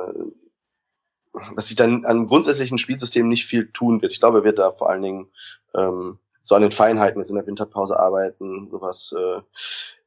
dass 1.55 1.67
sich 1.67 1.75
dann 1.75 2.05
am 2.05 2.27
grundsätzlichen 2.27 2.77
Spielsystem 2.77 3.27
nicht 3.27 3.45
viel 3.45 3.71
tun 3.71 4.01
wird. 4.01 4.11
Ich 4.11 4.19
glaube, 4.19 4.39
er 4.39 4.43
wird 4.43 4.59
da 4.59 4.71
vor 4.71 4.89
allen 4.89 5.01
Dingen 5.01 5.27
ähm, 5.75 6.19
so 6.43 6.55
an 6.55 6.61
den 6.61 6.71
Feinheiten 6.71 7.19
jetzt 7.19 7.29
in 7.29 7.35
der 7.35 7.45
Winterpause 7.45 7.99
arbeiten, 7.99 8.69
sowas 8.71 9.13
äh, 9.17 9.41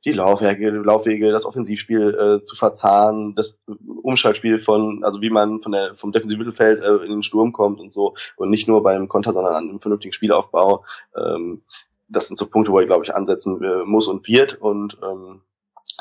die 0.07 0.12
Laufwege, 0.12 0.70
Laufwege, 0.70 1.31
das 1.31 1.44
Offensivspiel 1.44 2.15
äh, 2.41 2.44
zu 2.44 2.57
verzahnen, 2.57 3.34
das 3.34 3.60
Umschaltspiel 4.02 4.59
von, 4.59 5.05
also 5.05 5.20
wie 5.20 5.28
man 5.28 5.60
von 5.60 5.73
der 5.73 5.94
vom 5.94 6.12
defensiven 6.12 6.47
Mittelfeld 6.47 6.83
äh, 6.83 7.05
in 7.05 7.10
den 7.10 7.23
Sturm 7.23 7.52
kommt 7.52 7.78
und 7.78 7.92
so 7.92 8.15
und 8.36 8.49
nicht 8.49 8.68
nur 8.68 8.83
beim 8.83 9.09
Konter, 9.09 9.34
sondern 9.34 9.55
an 9.55 9.68
einem 9.68 9.81
vernünftigen 9.81 10.15
Spielaufbau. 10.15 10.84
Ähm, 11.15 11.60
das 12.09 12.28
sind 12.28 12.39
so 12.39 12.49
Punkte, 12.49 12.73
wo 12.73 12.81
er 12.81 12.86
glaube 12.86 13.05
ich 13.05 13.15
ansetzen 13.15 13.62
äh, 13.62 13.84
muss 13.84 14.09
und 14.09 14.26
wird 14.26 14.55
und 14.55 14.97
ähm, 15.02 15.42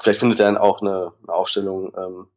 vielleicht 0.02 0.22
findet 0.22 0.40
er 0.40 0.46
dann 0.46 0.58
auch 0.58 0.82
eine, 0.82 1.12
eine 1.22 1.34
Aufstellung. 1.34 1.92
Ähm, 1.98 2.28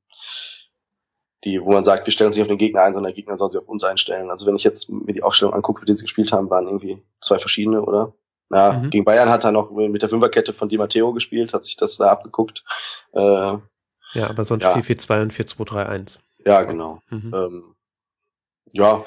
die, 1.44 1.60
wo 1.60 1.72
man 1.72 1.84
sagt, 1.84 2.06
wir 2.06 2.12
stellen 2.12 2.28
uns 2.28 2.36
nicht 2.36 2.42
auf 2.42 2.48
den 2.48 2.58
Gegner 2.58 2.82
ein, 2.82 2.92
sondern 2.92 3.10
der 3.10 3.16
Gegner 3.16 3.36
soll 3.36 3.50
sich 3.50 3.60
auf 3.60 3.68
uns 3.68 3.84
einstellen. 3.84 4.30
Also 4.30 4.46
wenn 4.46 4.56
ich 4.56 4.64
jetzt 4.64 4.88
mir 4.88 5.12
die 5.12 5.22
Aufstellung 5.22 5.54
angucke, 5.54 5.80
für 5.80 5.86
die 5.86 5.96
sie 5.96 6.04
gespielt 6.04 6.32
haben, 6.32 6.50
waren 6.50 6.66
irgendwie 6.66 7.02
zwei 7.20 7.38
verschiedene, 7.38 7.82
oder? 7.82 8.12
Ja, 8.50 8.74
mhm. 8.74 8.90
gegen 8.90 9.04
Bayern 9.04 9.30
hat 9.30 9.44
er 9.44 9.52
noch 9.52 9.70
mit 9.70 10.02
der 10.02 10.08
Fünferkette 10.08 10.52
von 10.52 10.68
Di 10.68 10.76
Matteo 10.76 11.12
gespielt, 11.12 11.54
hat 11.54 11.64
sich 11.64 11.76
das 11.76 11.96
da 11.96 12.10
abgeguckt. 12.10 12.62
Äh, 13.12 13.20
ja, 13.20 14.28
aber 14.28 14.44
sonst 14.44 14.64
ja. 14.64 14.74
4-4-2 14.74 15.22
und 15.22 15.32
4-2-3-1. 15.32 16.18
Ja, 16.44 16.62
genau. 16.62 17.00
Mhm. 17.08 17.32
Ähm, 17.34 17.74
ja, 18.72 19.04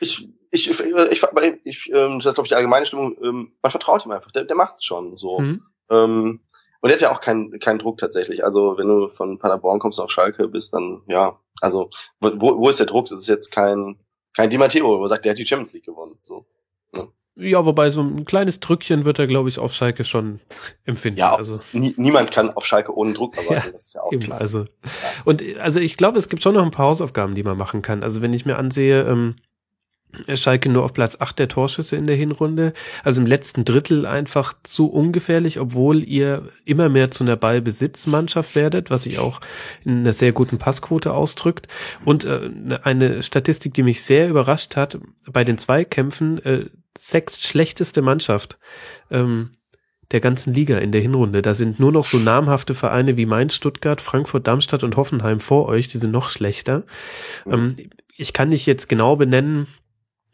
ich, 0.00 0.28
ich, 0.50 0.70
ich, 0.70 0.80
ich, 0.80 1.22
ich 1.64 1.92
ähm, 1.92 2.18
das 2.18 2.26
ist, 2.26 2.34
glaube 2.34 2.46
ich, 2.46 2.48
die 2.48 2.54
allgemeine 2.54 2.86
Stimmung, 2.86 3.16
ähm, 3.22 3.52
man 3.62 3.70
vertraut 3.70 4.04
ihm 4.04 4.12
einfach, 4.12 4.30
der, 4.30 4.44
der 4.44 4.56
macht 4.56 4.76
es 4.76 4.84
schon 4.84 5.16
so. 5.16 5.40
Mhm. 5.40 5.62
Ähm, 5.90 6.40
und 6.80 6.90
er 6.90 6.94
hat 6.94 7.00
ja 7.00 7.12
auch 7.12 7.20
keinen 7.20 7.58
keinen 7.58 7.78
Druck 7.78 7.98
tatsächlich. 7.98 8.44
Also 8.44 8.76
wenn 8.78 8.88
du 8.88 9.08
von 9.08 9.38
Paderborn 9.38 9.78
kommst 9.78 10.00
auf 10.00 10.10
Schalke 10.10 10.48
bist, 10.48 10.72
dann 10.74 11.02
ja, 11.06 11.38
also 11.60 11.90
wo, 12.20 12.58
wo 12.58 12.68
ist 12.68 12.78
der 12.78 12.86
Druck? 12.86 13.06
Das 13.06 13.20
ist 13.20 13.28
jetzt 13.28 13.50
kein 13.50 13.98
kein 14.36 14.50
Di 14.50 14.58
Matteo, 14.58 14.86
wo 14.86 14.98
man 14.98 15.08
sagt, 15.08 15.24
der 15.24 15.30
hat 15.30 15.38
die 15.38 15.46
Champions 15.46 15.72
League 15.72 15.86
gewonnen. 15.86 16.18
So. 16.22 16.46
Ne? 16.92 17.08
Ja, 17.36 17.64
wobei 17.64 17.90
so 17.90 18.00
ein 18.00 18.24
kleines 18.24 18.60
Drückchen 18.60 19.04
wird 19.04 19.18
er, 19.18 19.26
glaube 19.26 19.48
ich, 19.48 19.58
auf 19.58 19.74
Schalke 19.74 20.04
schon 20.04 20.40
empfinden. 20.84 21.18
Ja, 21.18 21.34
also 21.34 21.60
nie, 21.72 21.94
niemand 21.96 22.30
kann 22.30 22.50
auf 22.50 22.64
Schalke 22.64 22.94
ohne 22.94 23.12
Druck 23.12 23.36
arbeiten, 23.38 23.66
ja, 23.66 23.72
das 23.72 23.86
ist 23.86 23.94
ja 23.94 24.02
auch 24.02 24.12
eben, 24.12 24.22
klar. 24.22 24.40
Also, 24.40 24.60
ja. 24.60 24.66
Und 25.24 25.42
also 25.58 25.80
ich 25.80 25.96
glaube, 25.96 26.18
es 26.18 26.28
gibt 26.28 26.42
schon 26.42 26.54
noch 26.54 26.62
ein 26.62 26.70
paar 26.70 26.86
Hausaufgaben, 26.86 27.34
die 27.34 27.42
man 27.42 27.58
machen 27.58 27.82
kann. 27.82 28.02
Also 28.02 28.22
wenn 28.22 28.32
ich 28.32 28.46
mir 28.46 28.56
ansehe, 28.56 29.02
ähm, 29.02 29.36
Schalke 30.34 30.68
nur 30.68 30.84
auf 30.84 30.92
Platz 30.92 31.16
8 31.20 31.38
der 31.38 31.48
Torschüsse 31.48 31.96
in 31.96 32.06
der 32.06 32.16
Hinrunde. 32.16 32.72
Also 33.04 33.20
im 33.20 33.26
letzten 33.26 33.64
Drittel 33.64 34.06
einfach 34.06 34.54
zu 34.62 34.90
ungefährlich, 34.90 35.60
obwohl 35.60 36.02
ihr 36.02 36.48
immer 36.64 36.88
mehr 36.88 37.10
zu 37.10 37.24
einer 37.24 37.36
Ballbesitzmannschaft 37.36 38.54
werdet, 38.54 38.90
was 38.90 39.04
sich 39.04 39.18
auch 39.18 39.40
in 39.84 39.98
einer 39.98 40.12
sehr 40.12 40.32
guten 40.32 40.58
Passquote 40.58 41.12
ausdrückt. 41.12 41.68
Und 42.04 42.24
äh, 42.24 42.50
eine 42.82 43.22
Statistik, 43.22 43.74
die 43.74 43.82
mich 43.82 44.02
sehr 44.02 44.28
überrascht 44.28 44.76
hat, 44.76 44.98
bei 45.30 45.44
den 45.44 45.58
Zweikämpfen 45.58 46.38
äh, 46.44 46.66
sechst 46.96 47.44
schlechteste 47.44 48.02
Mannschaft 48.02 48.58
ähm, 49.10 49.50
der 50.12 50.20
ganzen 50.20 50.54
Liga 50.54 50.78
in 50.78 50.92
der 50.92 51.00
Hinrunde. 51.00 51.42
Da 51.42 51.52
sind 51.52 51.80
nur 51.80 51.92
noch 51.92 52.04
so 52.04 52.18
namhafte 52.18 52.74
Vereine 52.74 53.16
wie 53.16 53.26
Mainz, 53.26 53.54
Stuttgart, 53.54 54.00
Frankfurt, 54.00 54.46
Darmstadt 54.46 54.84
und 54.84 54.96
Hoffenheim 54.96 55.40
vor 55.40 55.66
euch, 55.66 55.88
die 55.88 55.98
sind 55.98 56.12
noch 56.12 56.30
schlechter. 56.30 56.84
Ähm, 57.46 57.74
ich 58.16 58.32
kann 58.32 58.48
nicht 58.48 58.66
jetzt 58.66 58.88
genau 58.88 59.16
benennen, 59.16 59.66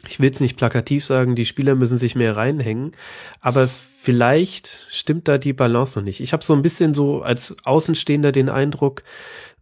ich 0.08 0.20
will 0.20 0.30
es 0.30 0.40
nicht 0.40 0.56
plakativ 0.56 1.04
sagen, 1.04 1.36
die 1.36 1.46
Spieler 1.46 1.74
müssen 1.74 1.98
sich 1.98 2.14
mehr 2.14 2.36
reinhängen, 2.36 2.92
aber 3.40 3.68
vielleicht 3.68 4.86
stimmt 4.90 5.28
da 5.28 5.38
die 5.38 5.52
Balance 5.52 5.98
noch 5.98 6.04
nicht. 6.04 6.20
Ich 6.20 6.32
habe 6.32 6.42
so 6.42 6.54
ein 6.54 6.62
bisschen 6.62 6.94
so 6.94 7.22
als 7.22 7.56
Außenstehender 7.64 8.32
den 8.32 8.48
Eindruck, 8.48 9.04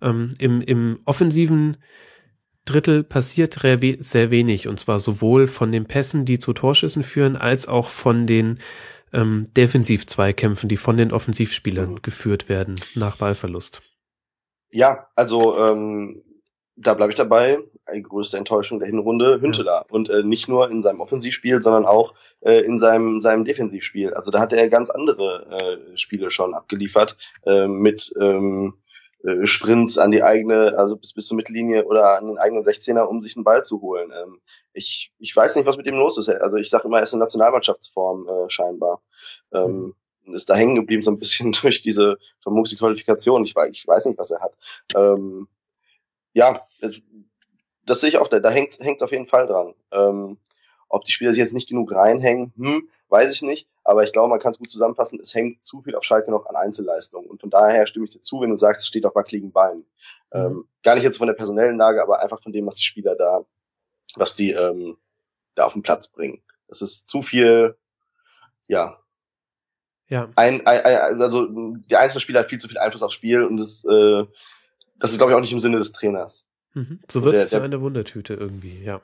ähm, 0.01 0.33
im, 0.39 0.62
im 0.62 0.99
offensiven 1.05 1.77
Drittel 2.65 3.02
passiert 3.02 3.59
sehr 3.60 4.31
wenig 4.31 4.69
und 4.69 4.78
zwar 4.78 5.01
sowohl 5.01 5.47
von 5.47 5.73
den 5.73 5.86
Pässen, 5.86 6.25
die 6.25 6.39
zu 6.39 6.52
Torschüssen 6.52 7.02
führen, 7.02 7.36
als 7.36 7.69
auch 7.69 7.89
von 7.89 8.27
den 8.27 8.60
ähm, 9.12 9.49
Defensiv-Zweikämpfen, 9.57 10.69
die 10.69 10.77
von 10.77 10.97
den 10.97 11.12
Offensivspielern 11.12 11.93
mhm. 11.93 12.02
geführt 12.02 12.49
werden 12.49 12.81
nach 12.94 13.17
Ballverlust. 13.17 13.83
Ja, 14.70 15.09
also 15.17 15.59
ähm, 15.59 16.23
da 16.77 16.94
bleibe 16.94 17.12
ich 17.12 17.17
dabei. 17.17 17.59
Größte 17.99 18.36
Enttäuschung 18.36 18.78
der 18.78 18.89
Hinrunde, 18.89 19.41
Hünteler. 19.41 19.85
Ja. 19.89 19.94
Und 19.94 20.09
äh, 20.10 20.23
nicht 20.23 20.49
nur 20.49 20.70
in 20.70 20.83
seinem 20.83 21.01
Offensivspiel, 21.01 21.62
sondern 21.62 21.86
auch 21.86 22.15
äh, 22.41 22.60
in 22.60 22.78
seinem, 22.78 23.20
seinem 23.20 23.44
Defensivspiel. 23.44 24.15
Also 24.15 24.31
da 24.31 24.41
hat 24.41 24.52
er 24.52 24.69
ganz 24.69 24.91
andere 24.91 25.81
äh, 25.93 25.97
Spiele 25.97 26.31
schon 26.31 26.55
abgeliefert 26.55 27.17
äh, 27.47 27.67
mit 27.67 28.12
ähm, 28.20 28.75
äh, 29.23 29.47
Sprints 29.47 29.99
an 29.99 30.10
die 30.10 30.23
eigene, 30.23 30.78
also 30.78 30.97
bis, 30.97 31.12
bis 31.12 31.27
zur 31.27 31.36
Mittellinie 31.36 31.85
oder 31.85 32.17
an 32.17 32.28
den 32.28 32.39
eigenen 32.39 32.65
16er, 32.65 33.02
um 33.02 33.23
sich 33.23 33.36
einen 33.36 33.44
Ball 33.44 33.62
zu 33.65 33.81
holen. 33.83 34.10
Ähm, 34.17 34.41
ich, 34.73 35.12
ich 35.19 35.35
weiß 35.35 35.57
nicht, 35.57 35.67
was 35.67 35.77
mit 35.77 35.86
ihm 35.86 35.97
los 35.97 36.17
ist. 36.17 36.28
Also 36.31 36.57
ich 36.57 36.70
sage 36.70 36.89
immer, 36.89 36.99
er 36.99 37.02
ist 37.02 37.12
in 37.12 37.19
Nationalmannschaftsform 37.19 38.28
äh, 38.28 38.51
scheinbar. 38.51 39.02
Ähm, 39.52 39.94
mhm. 40.25 40.35
ist 40.35 40.49
da 40.49 40.55
hängen 40.55 40.75
geblieben 40.75 41.02
so 41.02 41.10
ein 41.10 41.19
bisschen 41.19 41.52
durch 41.62 41.83
diese 41.83 42.17
vermutliche 42.41 42.78
Qualifikation. 42.78 43.44
Ich, 43.44 43.55
ich 43.70 43.86
weiß 43.86 44.07
nicht, 44.07 44.19
was 44.19 44.31
er 44.31 44.41
hat. 44.41 44.57
Ähm, 44.94 45.49
ja, 46.33 46.67
das 47.86 48.00
sehe 48.00 48.09
ich 48.09 48.18
auch, 48.18 48.28
da, 48.28 48.41
da 48.41 48.50
hängt 48.50 48.73
es 48.73 49.02
auf 49.02 49.12
jeden 49.12 49.26
Fall 49.26 49.47
dran. 49.47 49.75
Ähm, 49.92 50.39
ob 50.89 51.05
die 51.05 51.12
Spieler 51.12 51.33
sich 51.33 51.41
jetzt 51.41 51.55
nicht 51.55 51.68
genug 51.68 51.94
reinhängen, 51.94 52.52
hm, 52.57 52.89
weiß 53.09 53.33
ich 53.33 53.42
nicht. 53.42 53.68
Aber 53.84 54.02
ich 54.02 54.12
glaube, 54.12 54.28
man 54.28 54.41
kann 54.41 54.52
es 54.52 54.59
gut 54.59 54.70
zusammenfassen, 54.70 55.20
es 55.20 55.34
hängt 55.34 55.65
zu 55.65 55.83
viel 55.83 55.94
auf 55.94 56.02
Schalke 56.02 56.31
noch 56.31 56.47
an 56.47 56.57
Einzelleistungen. 56.57 57.28
Und 57.28 57.41
von 57.41 57.49
daher 57.49 57.86
stimme 57.86 58.07
ich 58.07 58.12
dir 58.12 58.20
zu, 58.20 58.41
wenn 58.41 58.50
du 58.50 58.57
sagst, 58.57 58.83
es 58.83 58.89
steht 58.89 59.07
auf 59.07 59.15
wackeligen 59.15 59.52
Beinen. 59.52 59.86
Mhm. 60.33 60.41
Ähm, 60.41 60.68
gar 60.83 60.97
nicht 60.97 61.05
jetzt 61.05 61.18
von 61.18 61.28
der 61.28 61.34
personellen 61.34 61.78
Lage, 61.78 62.02
aber 62.02 62.20
einfach 62.20 62.42
von 62.42 62.52
dem, 62.52 62.67
was 62.67 62.75
die 62.75 62.84
Spieler 62.84 63.15
da, 63.15 63.44
was 64.17 64.34
die 64.34 64.50
ähm, 64.50 64.97
da 65.55 65.65
auf 65.65 65.73
den 65.73 65.83
Platz 65.83 66.09
bringen. 66.09 66.42
Es 66.68 66.83
ist 66.83 67.07
zu 67.07 67.23
viel, 67.23 67.76
ja. 68.67 68.99
Ja. 70.09 70.28
Ein, 70.34 70.67
ein, 70.67 70.81
ein, 70.84 71.23
also 71.23 71.47
der 71.89 72.00
einzelne 72.00 72.20
Spieler 72.20 72.41
hat 72.41 72.50
viel 72.50 72.59
zu 72.59 72.67
viel 72.67 72.78
Einfluss 72.78 73.02
aufs 73.05 73.15
Spiel 73.15 73.44
und 73.44 73.59
es 73.60 73.84
äh, 73.84 74.25
das 75.00 75.12
ist, 75.12 75.18
glaube 75.18 75.33
ich, 75.33 75.36
auch 75.36 75.41
nicht 75.41 75.52
im 75.52 75.59
Sinne 75.59 75.78
des 75.78 75.92
Trainers. 75.92 76.47
Mhm. 76.74 77.00
So 77.10 77.24
wird 77.24 77.34
es 77.34 77.50
zu 77.50 77.60
einer 77.60 77.81
Wundertüte 77.81 78.34
irgendwie, 78.34 78.82
ja. 78.82 79.00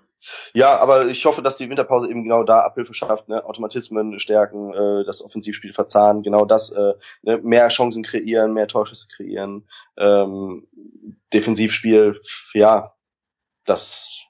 Ja, 0.55 0.79
aber 0.79 1.07
ich 1.07 1.25
hoffe, 1.25 1.43
dass 1.43 1.59
die 1.59 1.69
Winterpause 1.69 2.09
eben 2.09 2.23
genau 2.23 2.43
da 2.43 2.61
Abhilfe 2.61 2.95
schafft, 2.95 3.29
ne? 3.29 3.45
Automatismen 3.45 4.19
stärken, 4.19 4.73
äh, 4.73 5.05
das 5.05 5.23
Offensivspiel 5.23 5.73
verzahnen, 5.73 6.23
genau 6.23 6.45
das, 6.45 6.71
äh, 6.71 6.95
ne? 7.23 7.39
mehr 7.39 7.69
Chancen 7.69 8.03
kreieren, 8.03 8.55
mehr 8.55 8.67
Torschüsse 8.67 9.09
kreieren, 9.09 9.69
ähm, 9.99 10.67
Defensivspiel, 11.33 12.21
ja, 12.55 12.93
das 13.65 14.23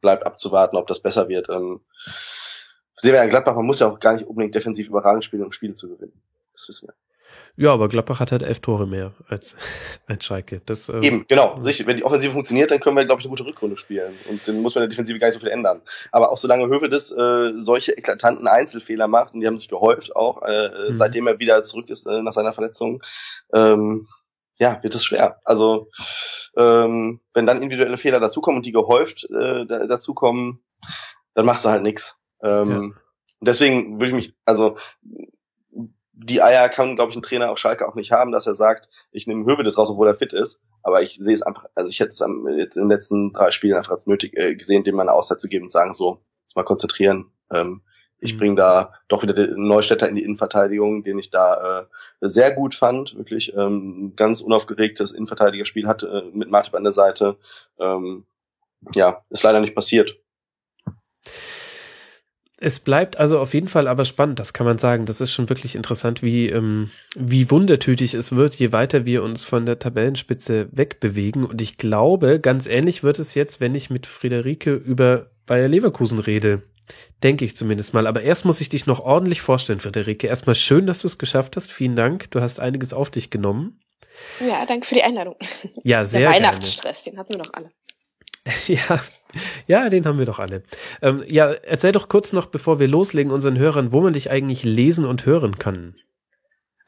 bleibt 0.00 0.24
abzuwarten, 0.24 0.76
ob 0.76 0.86
das 0.86 1.00
besser 1.00 1.28
wird. 1.28 1.48
Ähm, 1.48 1.80
sehen 2.96 3.12
wir 3.12 3.18
ja 3.18 3.24
in 3.24 3.30
Gladbach, 3.30 3.54
man 3.54 3.66
muss 3.66 3.80
ja 3.80 3.88
auch 3.88 4.00
gar 4.00 4.14
nicht 4.14 4.26
unbedingt 4.26 4.54
defensiv 4.54 4.88
überragend 4.88 5.24
spielen, 5.24 5.44
um 5.44 5.52
Spiele 5.52 5.74
zu 5.74 5.88
gewinnen. 5.88 6.22
Das 6.54 6.68
wissen 6.68 6.88
wir. 6.88 6.94
Ja, 7.56 7.72
aber 7.72 7.88
Gladbach 7.88 8.20
hat 8.20 8.30
halt 8.30 8.42
elf 8.42 8.60
Tore 8.60 8.86
mehr 8.86 9.14
als, 9.28 9.56
als 10.06 10.24
Schalke. 10.24 10.62
Das, 10.66 10.88
ähm, 10.88 11.02
Eben, 11.02 11.24
genau. 11.28 11.58
Wenn 11.60 11.96
die 11.96 12.04
Offensive 12.04 12.32
funktioniert, 12.32 12.70
dann 12.70 12.78
können 12.80 12.96
wir, 12.96 13.04
glaube 13.04 13.20
ich, 13.20 13.26
eine 13.26 13.30
gute 13.30 13.44
Rückrunde 13.44 13.76
spielen. 13.76 14.14
Und 14.28 14.46
dann 14.46 14.60
muss 14.62 14.74
man 14.74 14.84
in 14.84 14.88
der 14.88 14.94
Defensive 14.94 15.18
gar 15.18 15.26
nicht 15.26 15.34
so 15.34 15.40
viel 15.40 15.48
ändern. 15.48 15.82
Aber 16.12 16.30
auch 16.30 16.36
solange 16.38 16.66
Hövedes 16.66 17.10
äh, 17.10 17.52
solche 17.60 17.92
eklatanten 17.98 18.46
Einzelfehler 18.46 19.08
macht, 19.08 19.34
und 19.34 19.40
die 19.40 19.46
haben 19.46 19.58
sich 19.58 19.68
gehäuft 19.68 20.14
auch, 20.14 20.42
äh, 20.42 20.90
Mhm. 20.90 20.96
seitdem 20.96 21.26
er 21.26 21.38
wieder 21.38 21.62
zurück 21.62 21.90
ist 21.90 22.06
äh, 22.06 22.22
nach 22.22 22.32
seiner 22.32 22.52
Verletzung, 22.52 23.02
ähm, 23.52 24.06
ja, 24.60 24.82
wird 24.82 24.94
es 24.94 25.04
schwer. 25.04 25.40
Also 25.44 25.88
ähm, 26.56 27.20
wenn 27.34 27.46
dann 27.46 27.62
individuelle 27.62 27.96
Fehler 27.96 28.20
dazukommen 28.20 28.58
und 28.58 28.66
die 28.66 28.72
gehäuft 28.72 29.28
äh, 29.30 29.66
da, 29.66 29.86
dazukommen, 29.86 30.60
dann 31.34 31.46
machst 31.46 31.64
du 31.64 31.68
halt 31.68 31.82
nix. 31.82 32.16
Ähm, 32.42 32.94
und 33.40 33.46
Deswegen 33.46 34.00
würde 34.00 34.06
ich 34.06 34.14
mich, 34.14 34.34
also 34.44 34.76
die 36.20 36.42
Eier 36.42 36.68
kann, 36.68 36.96
glaube 36.96 37.10
ich, 37.10 37.16
ein 37.16 37.22
Trainer 37.22 37.50
auf 37.50 37.58
Schalke 37.58 37.86
auch 37.86 37.94
nicht 37.94 38.10
haben, 38.10 38.32
dass 38.32 38.46
er 38.46 38.56
sagt, 38.56 38.88
ich 39.12 39.26
nehme 39.26 39.46
Hövedes 39.46 39.78
raus, 39.78 39.88
obwohl 39.90 40.08
er 40.08 40.16
fit 40.16 40.32
ist. 40.32 40.60
Aber 40.82 41.00
ich 41.00 41.14
sehe 41.14 41.34
es 41.34 41.42
einfach, 41.42 41.66
also 41.74 41.88
ich 41.88 42.00
hätte 42.00 42.08
es 42.08 42.22
am, 42.22 42.46
jetzt 42.48 42.76
in 42.76 42.84
den 42.84 42.90
letzten 42.90 43.32
drei 43.32 43.52
Spielen 43.52 43.76
einfach 43.76 43.92
als 43.92 44.06
nötig 44.06 44.36
äh, 44.36 44.54
gesehen, 44.54 44.82
dem 44.82 44.96
mal 44.96 45.02
eine 45.02 45.12
Auszeit 45.12 45.40
zu 45.40 45.48
geben 45.48 45.66
und 45.66 45.72
sagen, 45.72 45.94
so, 45.94 46.18
jetzt 46.42 46.56
mal 46.56 46.64
konzentrieren. 46.64 47.30
Ähm, 47.52 47.82
ich 48.20 48.34
Mhm. 48.34 48.38
bringe 48.38 48.54
da 48.56 48.94
doch 49.06 49.22
wieder 49.22 49.32
den 49.32 49.68
Neustädter 49.68 50.08
in 50.08 50.16
die 50.16 50.24
Innenverteidigung, 50.24 51.04
den 51.04 51.20
ich 51.20 51.30
da 51.30 51.82
äh, 51.82 52.28
sehr 52.28 52.50
gut 52.52 52.74
fand. 52.74 53.16
Wirklich 53.16 53.54
ähm, 53.54 54.06
ein 54.06 54.16
ganz 54.16 54.40
unaufgeregtes 54.40 55.12
Innenverteidigerspiel 55.12 55.86
hat 55.86 56.02
äh, 56.02 56.22
mit 56.32 56.50
Martip 56.50 56.74
an 56.74 56.82
der 56.82 56.92
Seite. 56.92 57.36
Ähm, 57.78 58.26
ja, 58.94 59.24
ist 59.30 59.44
leider 59.44 59.60
nicht 59.60 59.74
passiert. 59.76 60.16
Es 62.60 62.80
bleibt 62.80 63.18
also 63.18 63.38
auf 63.38 63.54
jeden 63.54 63.68
Fall 63.68 63.86
aber 63.86 64.04
spannend, 64.04 64.40
das 64.40 64.52
kann 64.52 64.66
man 64.66 64.78
sagen. 64.78 65.06
Das 65.06 65.20
ist 65.20 65.30
schon 65.30 65.48
wirklich 65.48 65.76
interessant, 65.76 66.22
wie, 66.22 66.48
ähm, 66.48 66.90
wie 67.14 67.50
wundertütig 67.50 68.14
es 68.14 68.34
wird, 68.34 68.56
je 68.56 68.72
weiter 68.72 69.06
wir 69.06 69.22
uns 69.22 69.44
von 69.44 69.64
der 69.64 69.78
Tabellenspitze 69.78 70.68
wegbewegen. 70.72 71.44
Und 71.44 71.60
ich 71.60 71.76
glaube, 71.76 72.40
ganz 72.40 72.66
ähnlich 72.66 73.04
wird 73.04 73.20
es 73.20 73.34
jetzt, 73.34 73.60
wenn 73.60 73.76
ich 73.76 73.90
mit 73.90 74.06
Friederike 74.06 74.74
über 74.74 75.30
Bayer 75.46 75.68
Leverkusen 75.68 76.18
rede. 76.18 76.62
Denke 77.22 77.44
ich 77.44 77.56
zumindest 77.56 77.94
mal. 77.94 78.08
Aber 78.08 78.22
erst 78.22 78.44
muss 78.44 78.60
ich 78.60 78.68
dich 78.68 78.86
noch 78.86 79.00
ordentlich 79.00 79.40
vorstellen, 79.40 79.78
Friederike. 79.78 80.26
Erstmal 80.26 80.56
schön, 80.56 80.86
dass 80.86 81.00
du 81.00 81.06
es 81.06 81.18
geschafft 81.18 81.56
hast. 81.56 81.70
Vielen 81.70 81.94
Dank. 81.94 82.30
Du 82.32 82.40
hast 82.40 82.58
einiges 82.58 82.92
auf 82.92 83.10
dich 83.10 83.30
genommen. 83.30 83.80
Ja, 84.40 84.66
danke 84.66 84.86
für 84.86 84.94
die 84.94 85.02
Einladung. 85.02 85.36
Ja, 85.84 86.04
sehr 86.04 86.20
Der 86.20 86.30
gerne. 86.30 86.46
Weihnachtsstress, 86.46 87.04
den 87.04 87.18
hatten 87.18 87.34
wir 87.34 87.38
doch 87.38 87.52
alle. 87.52 87.70
Ja, 88.66 89.00
ja, 89.66 89.88
den 89.88 90.06
haben 90.06 90.18
wir 90.18 90.26
doch 90.26 90.38
alle. 90.38 90.62
Ähm, 91.02 91.24
ja, 91.26 91.52
erzähl 91.52 91.92
doch 91.92 92.08
kurz 92.08 92.32
noch, 92.32 92.46
bevor 92.46 92.78
wir 92.78 92.88
loslegen, 92.88 93.32
unseren 93.32 93.58
Hörern, 93.58 93.92
wo 93.92 94.00
man 94.00 94.12
dich 94.12 94.30
eigentlich 94.30 94.64
lesen 94.64 95.04
und 95.04 95.26
hören 95.26 95.58
kann. 95.58 95.96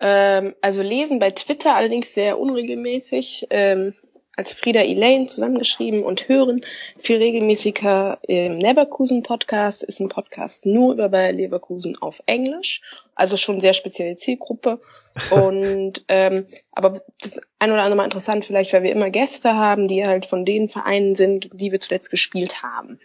Ähm, 0.00 0.54
also 0.62 0.82
lesen 0.82 1.18
bei 1.18 1.30
Twitter 1.30 1.76
allerdings 1.76 2.14
sehr 2.14 2.38
unregelmäßig, 2.38 3.46
ähm, 3.50 3.94
als 4.36 4.52
Frieda 4.52 4.80
Elaine 4.80 5.26
zusammengeschrieben 5.26 6.02
und 6.02 6.28
hören 6.28 6.64
viel 6.98 7.18
regelmäßiger 7.18 8.18
im 8.22 8.58
Leverkusen 8.58 9.22
Podcast, 9.22 9.82
ist 9.82 10.00
ein 10.00 10.08
Podcast 10.08 10.66
nur 10.66 10.94
über 10.94 11.08
Bayer 11.08 11.32
Leverkusen 11.32 11.96
auf 12.00 12.22
Englisch, 12.26 12.80
also 13.14 13.36
schon 13.36 13.60
sehr 13.60 13.72
spezielle 13.72 14.16
Zielgruppe. 14.16 14.80
Und 15.30 16.04
ähm, 16.06 16.46
aber 16.70 17.00
das 17.20 17.40
ein 17.58 17.72
oder 17.72 17.82
andere 17.82 17.96
Mal 17.96 18.04
interessant 18.04 18.44
vielleicht, 18.44 18.72
weil 18.72 18.84
wir 18.84 18.92
immer 18.92 19.10
Gäste 19.10 19.54
haben, 19.54 19.88
die 19.88 20.06
halt 20.06 20.24
von 20.24 20.44
den 20.44 20.68
Vereinen 20.68 21.16
sind, 21.16 21.50
die 21.52 21.72
wir 21.72 21.80
zuletzt 21.80 22.12
gespielt 22.12 22.62
haben. 22.62 23.00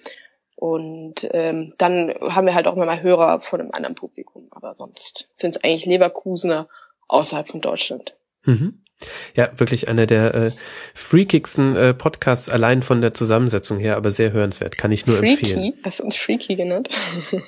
Und 0.55 1.27
ähm, 1.31 1.73
dann 1.77 2.13
haben 2.21 2.45
wir 2.45 2.53
halt 2.53 2.67
auch 2.67 2.75
immer 2.75 2.85
mal 2.85 3.01
Hörer 3.01 3.39
von 3.39 3.59
einem 3.59 3.71
anderen 3.71 3.95
Publikum, 3.95 4.47
aber 4.51 4.75
sonst 4.77 5.29
sind 5.35 5.55
es 5.55 5.63
eigentlich 5.63 5.85
Leverkusener 5.85 6.69
außerhalb 7.07 7.47
von 7.47 7.61
Deutschland. 7.61 8.15
Mhm. 8.45 8.81
Ja, 9.35 9.51
wirklich 9.57 9.89
einer 9.89 10.05
der 10.07 10.33
äh, 10.33 10.51
freakigsten 10.93 11.75
äh, 11.75 11.93
Podcasts 11.93 12.47
allein 12.47 12.81
von 12.81 13.01
der 13.01 13.13
Zusammensetzung 13.13 13.77
her, 13.77 13.97
aber 13.97 14.09
sehr 14.09 14.31
hörenswert, 14.31 14.77
kann 14.77 14.91
ich 14.93 15.05
nur 15.05 15.17
Freaky? 15.17 15.51
empfehlen. 15.51 15.73
Hast 15.83 15.99
du 15.99 16.05
uns 16.05 16.15
Freaky 16.15 16.55
genannt? 16.55 16.89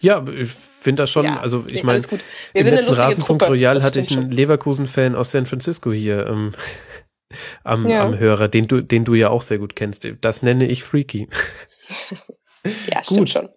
Ja, 0.00 0.24
ich 0.28 0.50
finde 0.50 1.02
das 1.02 1.10
schon, 1.10 1.24
Ja, 1.24 1.40
also 1.40 1.64
ich 1.66 1.82
nee, 1.82 1.82
meine, 1.82 2.04
im 2.52 2.66
letzten 2.66 2.92
Rasenfunk 2.92 3.40
Truppe, 3.40 3.52
Royal 3.52 3.74
das 3.74 3.84
hatte 3.84 3.98
ich 4.00 4.12
einen 4.16 4.30
Leverkusen-Fan 4.30 5.16
aus 5.16 5.32
San 5.32 5.46
Francisco 5.46 5.92
hier 5.92 6.26
ähm, 6.28 6.52
am, 7.64 7.88
Ja. 7.88 8.04
am 8.04 8.16
Hörer, 8.16 8.46
den 8.48 8.68
du, 8.68 8.80
den 8.80 9.04
du 9.04 9.14
ja 9.14 9.30
auch 9.30 9.42
sehr 9.42 9.58
gut 9.58 9.74
kennst. 9.74 10.06
Das 10.20 10.42
nenne 10.42 10.66
ich 10.68 10.84
Freaky. 10.84 11.28
Ja, 12.90 13.02
stimmt 13.04 13.18
Gut. 13.18 13.28
schon. 13.28 13.48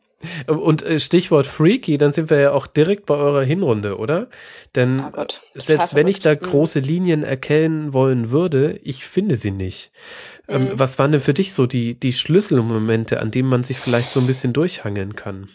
Und 0.47 0.81
äh, 0.83 0.99
Stichwort 0.99 1.45
Freaky, 1.45 1.97
dann 1.97 2.11
sind 2.11 2.29
wir 2.31 2.39
ja 2.39 2.51
auch 2.51 2.65
direkt 2.67 3.05
bei 3.05 3.13
eurer 3.15 3.43
Hinrunde, 3.43 3.97
oder? 3.97 4.29
Denn 4.75 4.99
Oh 4.99 5.11
Gott, 5.11 5.41
selbst 5.53 5.93
wenn 5.95 6.07
ich 6.07 6.19
da. 6.21 6.33
Mhm. 6.33 6.39
große 6.41 6.79
Linien 6.79 7.23
erkennen 7.23 7.93
wollen 7.93 8.31
würde, 8.31 8.79
ich 8.83 9.05
finde 9.05 9.35
sie 9.35 9.51
nicht. 9.51 9.91
Ähm, 10.47 10.63
Mhm. 10.63 10.79
was 10.79 10.97
waren 10.99 11.11
denn 11.11 11.21
für 11.21 11.33
dich 11.35 11.53
so 11.53 11.67
die, 11.67 11.99
die 11.99 12.13
Schlüsselmomente, 12.13 13.19
an 13.19 13.31
denen 13.31 13.49
man 13.49 13.63
sich 13.63 13.77
vielleicht 13.79 14.09
so 14.11 14.19
ein 14.19 14.27
bisschen 14.27 14.53
durchhangeln 14.53 15.15
kann? 15.15 15.49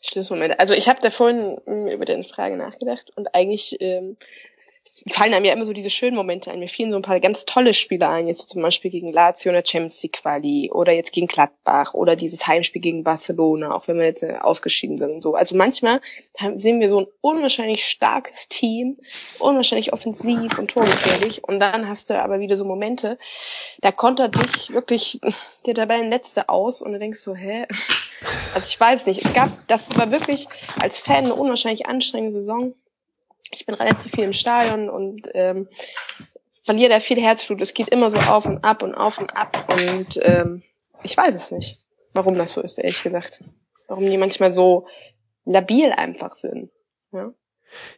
Schlüsselmomente. 0.00 0.58
Also 0.60 0.74
ich 0.74 0.88
habe 0.88 1.00
da 1.02 1.10
vorhin 1.10 1.58
mh, 1.66 1.92
über 1.92 2.04
deine 2.04 2.24
Frage 2.24 2.56
nachgedacht 2.56 3.10
und 3.16 3.34
eigentlich 3.34 3.76
ähm, 3.80 4.16
fallen 5.10 5.34
einem 5.34 5.44
ja 5.44 5.52
immer 5.52 5.64
so 5.64 5.72
diese 5.72 5.90
schönen 5.90 6.16
Momente 6.16 6.50
ein. 6.50 6.58
Mir 6.58 6.68
fielen 6.68 6.90
so 6.90 6.96
ein 6.96 7.02
paar 7.02 7.20
ganz 7.20 7.44
tolle 7.44 7.74
Spiele 7.74 8.08
ein, 8.08 8.28
jetzt 8.28 8.48
zum 8.48 8.62
Beispiel 8.62 8.90
gegen 8.90 9.12
Lazio 9.12 9.50
in 9.50 9.54
der 9.54 9.64
Champions 9.64 10.02
League 10.02 10.20
Quali 10.20 10.70
oder 10.72 10.92
jetzt 10.92 11.12
gegen 11.12 11.26
Gladbach 11.26 11.94
oder 11.94 12.16
dieses 12.16 12.46
Heimspiel 12.46 12.82
gegen 12.82 13.04
Barcelona, 13.04 13.74
auch 13.74 13.88
wenn 13.88 13.98
wir 13.98 14.06
jetzt 14.06 14.22
äh, 14.22 14.36
ausgeschieden 14.40 14.98
sind 14.98 15.10
und 15.10 15.22
so. 15.22 15.34
Also 15.34 15.56
manchmal 15.56 16.00
sehen 16.54 16.80
wir 16.80 16.88
so 16.88 17.00
ein 17.00 17.06
unwahrscheinlich 17.20 17.84
starkes 17.84 18.48
Team, 18.48 18.98
unwahrscheinlich 19.38 19.92
offensiv 19.92 20.58
und 20.58 20.70
torgefährlich 20.70 21.44
und 21.44 21.58
dann 21.60 21.88
hast 21.88 22.10
du 22.10 22.20
aber 22.20 22.40
wieder 22.40 22.56
so 22.56 22.64
Momente, 22.64 23.18
da 23.80 23.92
kontert 23.92 24.34
dich 24.36 24.72
wirklich 24.72 25.20
der 25.66 25.74
Tabellenletzte 25.74 26.48
aus 26.48 26.82
und 26.82 26.92
du 26.92 26.98
denkst 26.98 27.20
so, 27.20 27.34
hä? 27.34 27.66
Also 28.54 28.66
ich 28.68 28.80
weiß 28.80 29.06
nicht. 29.06 29.24
Es 29.24 29.32
gab, 29.32 29.50
das 29.68 29.96
war 29.96 30.10
wirklich 30.10 30.48
als 30.80 30.98
Fan 30.98 31.26
eine 31.26 31.34
unwahrscheinlich 31.34 31.86
anstrengende 31.86 32.32
Saison. 32.32 32.74
Ich 33.52 33.66
bin 33.66 33.74
relativ 33.74 34.12
viel 34.12 34.24
im 34.24 34.32
Stadion 34.32 34.88
und 34.90 35.28
ähm, 35.34 35.68
verliere 36.64 36.90
da 36.90 37.00
viel 37.00 37.20
Herzblut. 37.20 37.62
Es 37.62 37.74
geht 37.74 37.88
immer 37.88 38.10
so 38.10 38.18
auf 38.18 38.46
und 38.46 38.64
ab 38.64 38.82
und 38.82 38.94
auf 38.94 39.18
und 39.18 39.36
ab 39.36 39.70
und 39.70 40.18
ähm, 40.22 40.62
ich 41.02 41.16
weiß 41.16 41.34
es 41.34 41.50
nicht, 41.50 41.78
warum 42.12 42.34
das 42.36 42.54
so 42.54 42.60
ist, 42.60 42.78
ehrlich 42.78 43.02
gesagt. 43.02 43.42
Warum 43.86 44.04
die 44.04 44.18
manchmal 44.18 44.52
so 44.52 44.86
labil 45.44 45.92
einfach 45.92 46.34
sind. 46.34 46.70
Ja? 47.12 47.32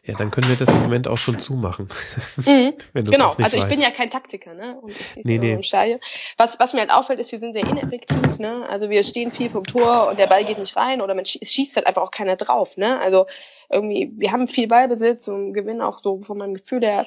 Ja, 0.03 0.15
dann 0.17 0.31
können 0.31 0.49
wir 0.49 0.55
das 0.55 0.69
Segment 0.69 1.07
auch 1.07 1.17
schon 1.17 1.39
zumachen. 1.39 1.89
Mhm. 2.37 2.73
Genau, 2.93 3.33
also 3.37 3.57
ich 3.57 3.63
bin 3.65 3.79
weißt. 3.79 3.81
ja 3.81 3.91
kein 3.91 4.09
Taktiker, 4.09 4.53
ne? 4.53 4.79
Und 4.81 4.91
ich 4.91 5.23
Nee, 5.23 5.37
nee, 5.37 5.53
im 5.53 5.63
Stadion. 5.63 5.99
Was, 6.37 6.59
was 6.59 6.73
mir 6.73 6.79
halt 6.79 6.91
auffällt, 6.91 7.19
ist, 7.19 7.31
wir 7.31 7.39
sind 7.39 7.53
sehr 7.53 7.63
ineffektiv, 7.63 8.39
ne? 8.39 8.67
Also 8.67 8.89
wir 8.89 9.03
stehen 9.03 9.31
viel 9.31 9.49
vom 9.49 9.63
Tor 9.63 10.09
und 10.09 10.19
der 10.19 10.27
Ball 10.27 10.43
geht 10.43 10.57
nicht 10.57 10.75
rein 10.75 11.01
oder 11.01 11.13
man 11.13 11.25
schießt, 11.25 11.75
halt 11.75 11.87
einfach 11.87 12.01
auch 12.01 12.11
keiner 12.11 12.35
drauf, 12.35 12.77
ne? 12.77 12.99
Also 12.99 13.25
irgendwie, 13.69 14.11
wir 14.15 14.31
haben 14.31 14.47
viel 14.47 14.67
Ballbesitz 14.67 15.27
und 15.27 15.53
gewinnen 15.53 15.81
auch 15.81 16.01
so 16.01 16.21
von 16.21 16.37
meinem 16.37 16.55
Gefühl 16.55 16.81
her 16.81 17.05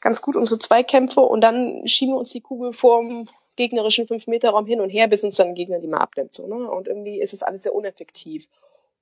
ganz 0.00 0.22
gut 0.22 0.36
unsere 0.36 0.58
Zweikämpfe 0.58 1.20
und 1.20 1.40
dann 1.42 1.86
schieben 1.86 2.14
wir 2.14 2.18
uns 2.18 2.30
die 2.30 2.40
Kugel 2.40 2.72
vorm 2.72 3.28
gegnerischen 3.56 4.06
5-Meter-Raum 4.06 4.66
hin 4.66 4.80
und 4.80 4.90
her, 4.90 5.08
bis 5.08 5.24
uns 5.24 5.36
dann 5.36 5.48
ein 5.48 5.54
Gegner 5.54 5.78
die 5.78 5.88
mal 5.88 5.98
abnimmt, 5.98 6.34
so, 6.34 6.46
ne? 6.46 6.70
Und 6.70 6.88
irgendwie 6.88 7.20
ist 7.20 7.34
es 7.34 7.42
alles 7.42 7.64
sehr 7.64 7.74
uneffektiv. 7.74 8.48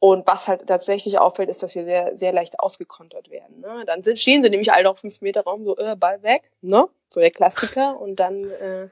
Und 0.00 0.26
was 0.26 0.48
halt 0.48 0.66
tatsächlich 0.66 1.18
auffällt, 1.18 1.50
ist, 1.50 1.62
dass 1.62 1.74
wir 1.74 1.84
sehr, 1.84 2.16
sehr 2.16 2.32
leicht 2.32 2.58
ausgekontert 2.58 3.30
werden. 3.30 3.60
Ne? 3.60 3.84
Dann 3.86 4.02
sind, 4.02 4.18
stehen 4.18 4.42
sie 4.42 4.48
nämlich 4.50 4.72
alle 4.72 4.88
auf 4.90 4.98
5 4.98 5.20
Meter 5.20 5.42
Raum, 5.42 5.64
so, 5.64 5.76
äh, 5.76 5.94
Ball 5.94 6.22
weg, 6.22 6.50
ne? 6.62 6.88
So 7.10 7.20
der 7.20 7.30
Klassiker. 7.30 8.00
Und 8.00 8.18
dann 8.18 8.44
äh, 8.44 8.88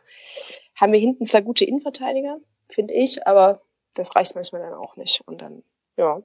haben 0.78 0.92
wir 0.92 1.00
hinten 1.00 1.24
zwar 1.24 1.40
gute 1.40 1.64
Innenverteidiger, 1.64 2.38
finde 2.68 2.92
ich, 2.92 3.26
aber 3.26 3.62
das 3.94 4.14
reicht 4.14 4.34
manchmal 4.34 4.60
dann 4.60 4.74
auch 4.74 4.96
nicht. 4.96 5.22
Und 5.26 5.40
dann, 5.40 5.62
ja, 5.96 6.22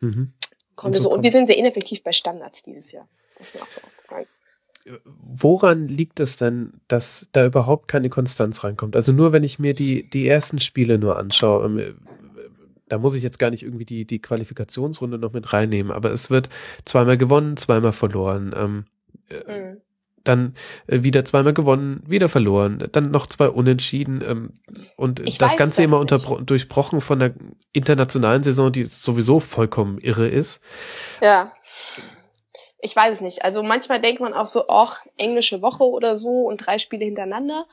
Mhm. 0.00 0.32
kommen 0.76 0.92
wir 0.94 1.00
so. 1.00 1.08
Und 1.08 1.14
kommt- 1.16 1.24
wir 1.24 1.32
sind 1.32 1.46
sehr 1.46 1.56
ineffektiv 1.56 2.02
bei 2.02 2.12
Standards 2.12 2.60
dieses 2.62 2.92
Jahr. 2.92 3.08
Das 3.38 3.48
ist 3.48 3.54
mir 3.54 3.62
auch 3.62 3.70
so 3.70 3.80
aufgefallen. 3.80 4.26
Woran 5.04 5.88
liegt 5.88 6.20
es 6.20 6.36
denn, 6.36 6.80
dass 6.88 7.28
da 7.32 7.44
überhaupt 7.46 7.86
keine 7.88 8.08
Konstanz 8.08 8.64
reinkommt? 8.64 8.96
Also 8.96 9.12
nur 9.12 9.32
wenn 9.32 9.44
ich 9.44 9.58
mir 9.58 9.74
die, 9.74 10.08
die 10.08 10.26
ersten 10.26 10.58
Spiele 10.58 10.98
nur 10.98 11.18
anschaue, 11.18 11.64
ähm, 11.66 11.98
da 12.90 12.98
muss 12.98 13.14
ich 13.14 13.22
jetzt 13.22 13.38
gar 13.38 13.50
nicht 13.50 13.62
irgendwie 13.62 13.86
die, 13.86 14.04
die 14.04 14.20
Qualifikationsrunde 14.20 15.16
noch 15.16 15.32
mit 15.32 15.52
reinnehmen, 15.52 15.92
aber 15.92 16.10
es 16.10 16.28
wird 16.28 16.50
zweimal 16.84 17.16
gewonnen, 17.16 17.56
zweimal 17.56 17.92
verloren, 17.92 18.52
ähm, 18.56 18.84
äh, 19.28 19.60
Mhm. 19.60 19.80
dann 20.24 20.54
äh, 20.88 21.02
wieder 21.02 21.24
zweimal 21.24 21.54
gewonnen, 21.54 22.02
wieder 22.06 22.28
verloren, 22.28 22.86
dann 22.92 23.10
noch 23.10 23.26
zwei 23.26 23.48
Unentschieden 23.48 24.22
ähm, 24.26 24.52
und 24.96 25.20
Ich 25.20 25.38
das 25.38 25.56
Ganze 25.56 25.82
das 25.82 25.90
immer 25.90 26.04
durchbrochen 26.42 27.00
von 27.00 27.20
der 27.20 27.34
internationalen 27.72 28.42
Saison, 28.42 28.70
die 28.72 28.84
sowieso 28.84 29.40
vollkommen 29.40 29.98
irre 29.98 30.28
ist. 30.28 30.60
Ja. 31.22 31.52
Ich 32.82 32.96
weiß 32.96 33.14
es 33.14 33.20
nicht. 33.20 33.44
Also 33.44 33.62
manchmal 33.62 34.00
denkt 34.00 34.20
man 34.20 34.32
auch 34.32 34.46
so, 34.46 34.66
ach, 34.68 35.04
englische 35.16 35.62
Woche 35.62 35.84
oder 35.84 36.16
so 36.16 36.46
und 36.48 36.56
drei 36.66 36.78
Spiele 36.78 37.04
hintereinander 37.04 37.66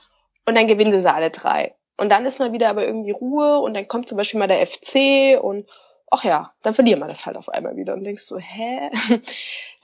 und 0.46 0.56
dann 0.56 0.68
gewinnen 0.68 1.02
sie 1.02 1.12
alle 1.12 1.32
drei. 1.32 1.76
Und 1.98 2.10
dann 2.12 2.26
ist 2.26 2.40
mal 2.40 2.54
wieder 2.54 2.70
aber 2.70 2.86
irgendwie 2.86 3.12
Ruhe 3.12 3.60
und 3.60 3.74
dann 3.74 3.88
kommt 3.88 4.08
zum 4.08 4.18
Beispiel 4.18 4.40
mal 4.40 4.48
der 4.48 4.66
FC 4.66 5.42
und 5.42 5.68
ach 6.10 6.24
ja, 6.24 6.54
dann 6.62 6.74
verlieren 6.74 7.00
wir 7.00 7.08
das 7.08 7.26
halt 7.26 7.38
auf 7.38 7.50
einmal 7.50 7.76
wieder 7.76 7.94
und 7.94 8.04
denkst 8.04 8.24
so, 8.24 8.38
hä? 8.38 8.90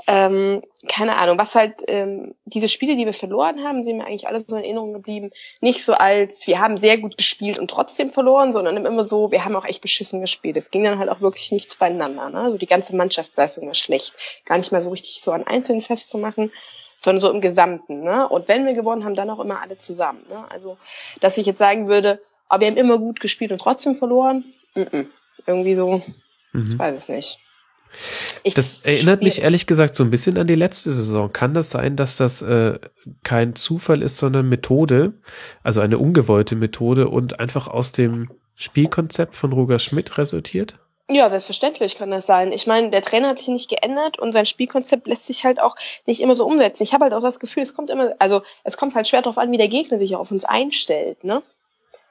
ähm, 0.08 0.62
keine 0.88 1.18
Ahnung, 1.18 1.38
was 1.38 1.56
halt, 1.56 1.82
ähm, 1.88 2.34
diese 2.46 2.70
Spiele, 2.70 2.96
die 2.96 3.06
wir 3.06 3.14
verloren 3.14 3.64
haben, 3.64 3.84
sind 3.84 3.98
mir 3.98 4.06
eigentlich 4.06 4.28
alle 4.28 4.40
so 4.40 4.56
in 4.56 4.64
Erinnerung 4.64 4.94
geblieben. 4.94 5.32
Nicht 5.60 5.84
so 5.84 5.94
als, 5.94 6.48
wir 6.48 6.60
haben 6.60 6.78
sehr 6.78 6.98
gut 6.98 7.18
gespielt 7.18 7.60
und 7.60 7.70
trotzdem 7.70 8.10
verloren, 8.10 8.54
sondern 8.54 8.86
immer 8.86 9.04
so, 9.04 9.32
wir 9.32 9.44
haben 9.44 9.56
auch 9.56 9.66
echt 9.66 9.82
beschissen 9.82 10.22
gespielt. 10.22 10.56
Es 10.56 10.72
ging 10.72 10.84
dann 10.84 11.00
halt 11.00 11.10
auch 11.10 11.20
wirklich 11.20 11.52
nichts 11.52 11.76
beieinander. 11.76 12.30
Ne? 12.30 12.40
Also 12.40 12.58
die 12.58 12.68
ganze 12.68 12.96
Mannschaftsleistung 12.96 13.68
war 13.68 13.74
schlecht. 13.74 14.16
Gar 14.46 14.58
nicht 14.58 14.72
mal 14.72 14.82
so 14.82 14.92
richtig 14.92 15.22
so 15.22 15.32
an 15.32 15.46
Einzelnen 15.46 15.82
festzumachen 15.82 16.52
sondern 17.04 17.20
so 17.20 17.32
im 17.32 17.42
Gesamten. 17.42 18.02
Ne? 18.02 18.28
Und 18.30 18.48
wenn 18.48 18.66
wir 18.66 18.74
gewonnen 18.74 19.04
haben, 19.04 19.16
dann 19.16 19.30
auch 19.30 19.40
immer 19.40 19.62
alle 19.62 19.78
zusammen. 19.78 20.22
Ne? 20.30 20.46
Also, 20.50 20.78
dass 21.22 21.38
ich 21.38 21.46
jetzt 21.46 21.60
sagen 21.60 21.88
würde, 21.88 22.22
aber 22.48 22.62
wir 22.62 22.68
haben 22.68 22.78
immer 22.78 22.98
gut 22.98 23.20
gespielt 23.20 23.52
und 23.52 23.60
trotzdem 23.60 23.96
verloren, 23.96 24.46
mm 24.76 24.82
-mm. 24.82 25.06
irgendwie 25.46 25.76
so, 25.76 26.02
Mhm. 26.54 26.72
ich 26.72 26.80
weiß 26.80 27.02
es 27.02 27.10
nicht. 27.10 27.40
Ich, 28.42 28.56
Das 28.56 28.86
erinnert 28.86 29.22
mich 29.22 29.44
ehrlich 29.44 29.68
gesagt 29.68 29.94
so 29.94 30.04
ein 30.04 30.10
bisschen 30.10 30.38
an 30.40 30.48
die 30.48 30.56
letzte 30.56 30.92
Saison. 30.92 31.32
Kann 31.32 31.54
das 31.54 31.70
sein, 31.70 31.96
dass 31.96 32.16
das 32.16 32.42
äh, 32.42 32.80
kein 33.24 33.56
Zufall 33.56 34.02
ist, 34.02 34.18
sondern 34.18 34.50
Methode, 34.50 35.14
also 35.62 35.80
eine 35.80 36.00
ungewollte 36.00 36.56
Methode 36.56 37.10
und 37.10 37.40
einfach 37.40 37.68
aus 37.68 37.92
dem 37.92 38.32
Spielkonzept 38.56 39.36
von 39.36 39.54
Roger 39.54 39.78
Schmidt 39.78 40.18
resultiert? 40.18 40.80
Ja, 41.10 41.30
selbstverständlich 41.30 41.98
kann 41.98 42.12
das 42.12 42.26
sein. 42.26 42.54
Ich 42.54 42.66
meine, 42.66 42.90
der 42.90 43.02
Trainer 43.02 43.30
hat 43.30 43.40
sich 43.40 43.50
nicht 43.50 43.70
geändert 43.70 44.20
und 44.20 44.32
sein 44.32 44.46
Spielkonzept 44.46 45.06
lässt 45.06 45.26
sich 45.26 45.44
halt 45.44 45.60
auch 45.60 45.76
nicht 46.06 46.22
immer 46.22 46.36
so 46.36 46.46
umsetzen. 46.46 46.84
Ich 46.84 46.94
habe 46.94 47.04
halt 47.04 47.14
auch 47.14 47.22
das 47.22 47.40
Gefühl, 47.40 47.64
es 47.64 47.74
kommt 47.74 47.90
immer, 47.90 48.16
also 48.20 48.42
es 48.64 48.78
kommt 48.78 48.96
halt 48.96 49.08
schwer 49.08 49.22
darauf 49.22 49.38
an, 49.38 49.52
wie 49.52 49.58
der 49.58 49.68
Gegner 49.68 50.00
sich 50.00 50.16
auf 50.16 50.32
uns 50.32 50.46
einstellt, 50.46 51.24
ne? 51.24 51.44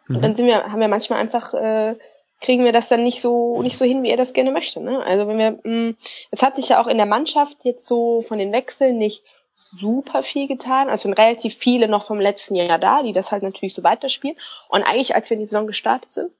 Und 0.08 0.16
Mhm. 0.16 0.22
dann 0.22 0.36
sind 0.36 0.46
wir, 0.46 0.64
haben 0.70 0.80
wir 0.80 0.88
manchmal 0.88 1.20
einfach, 1.20 1.54
äh, 1.54 1.96
kriegen 2.40 2.64
wir 2.64 2.72
das 2.72 2.88
dann 2.88 3.02
nicht 3.02 3.20
so, 3.22 3.62
nicht 3.62 3.78
so 3.78 3.84
hin, 3.84 4.02
wie 4.02 4.10
er 4.10 4.16
das 4.16 4.34
gerne 4.34 4.50
möchte, 4.50 4.80
ne? 4.80 5.02
Also 5.02 5.26
wenn 5.26 5.38
wir, 5.38 5.58
mh, 5.62 5.94
es 6.30 6.42
hat 6.42 6.56
sich 6.56 6.68
ja 6.68 6.82
auch 6.82 6.86
in 6.86 6.98
der 6.98 7.06
Mannschaft 7.06 7.64
jetzt 7.64 7.86
so 7.86 8.20
von 8.20 8.38
den 8.38 8.52
Wechseln 8.52 8.98
nicht 8.98 9.24
super 9.56 10.22
viel 10.22 10.48
getan. 10.48 10.90
Also 10.90 11.02
sind 11.02 11.18
relativ 11.18 11.54
viele 11.54 11.88
noch 11.88 12.02
vom 12.02 12.20
letzten 12.20 12.56
Jahr 12.56 12.78
da, 12.78 13.02
die 13.02 13.12
das 13.12 13.32
halt 13.32 13.42
natürlich 13.42 13.74
so 13.74 13.84
weiterspielen. 13.84 14.36
Und 14.68 14.82
eigentlich, 14.82 15.14
als 15.14 15.30
wir 15.30 15.36
in 15.36 15.40
die 15.40 15.46
Saison 15.46 15.66
gestartet 15.66 16.12
sind, 16.12 16.30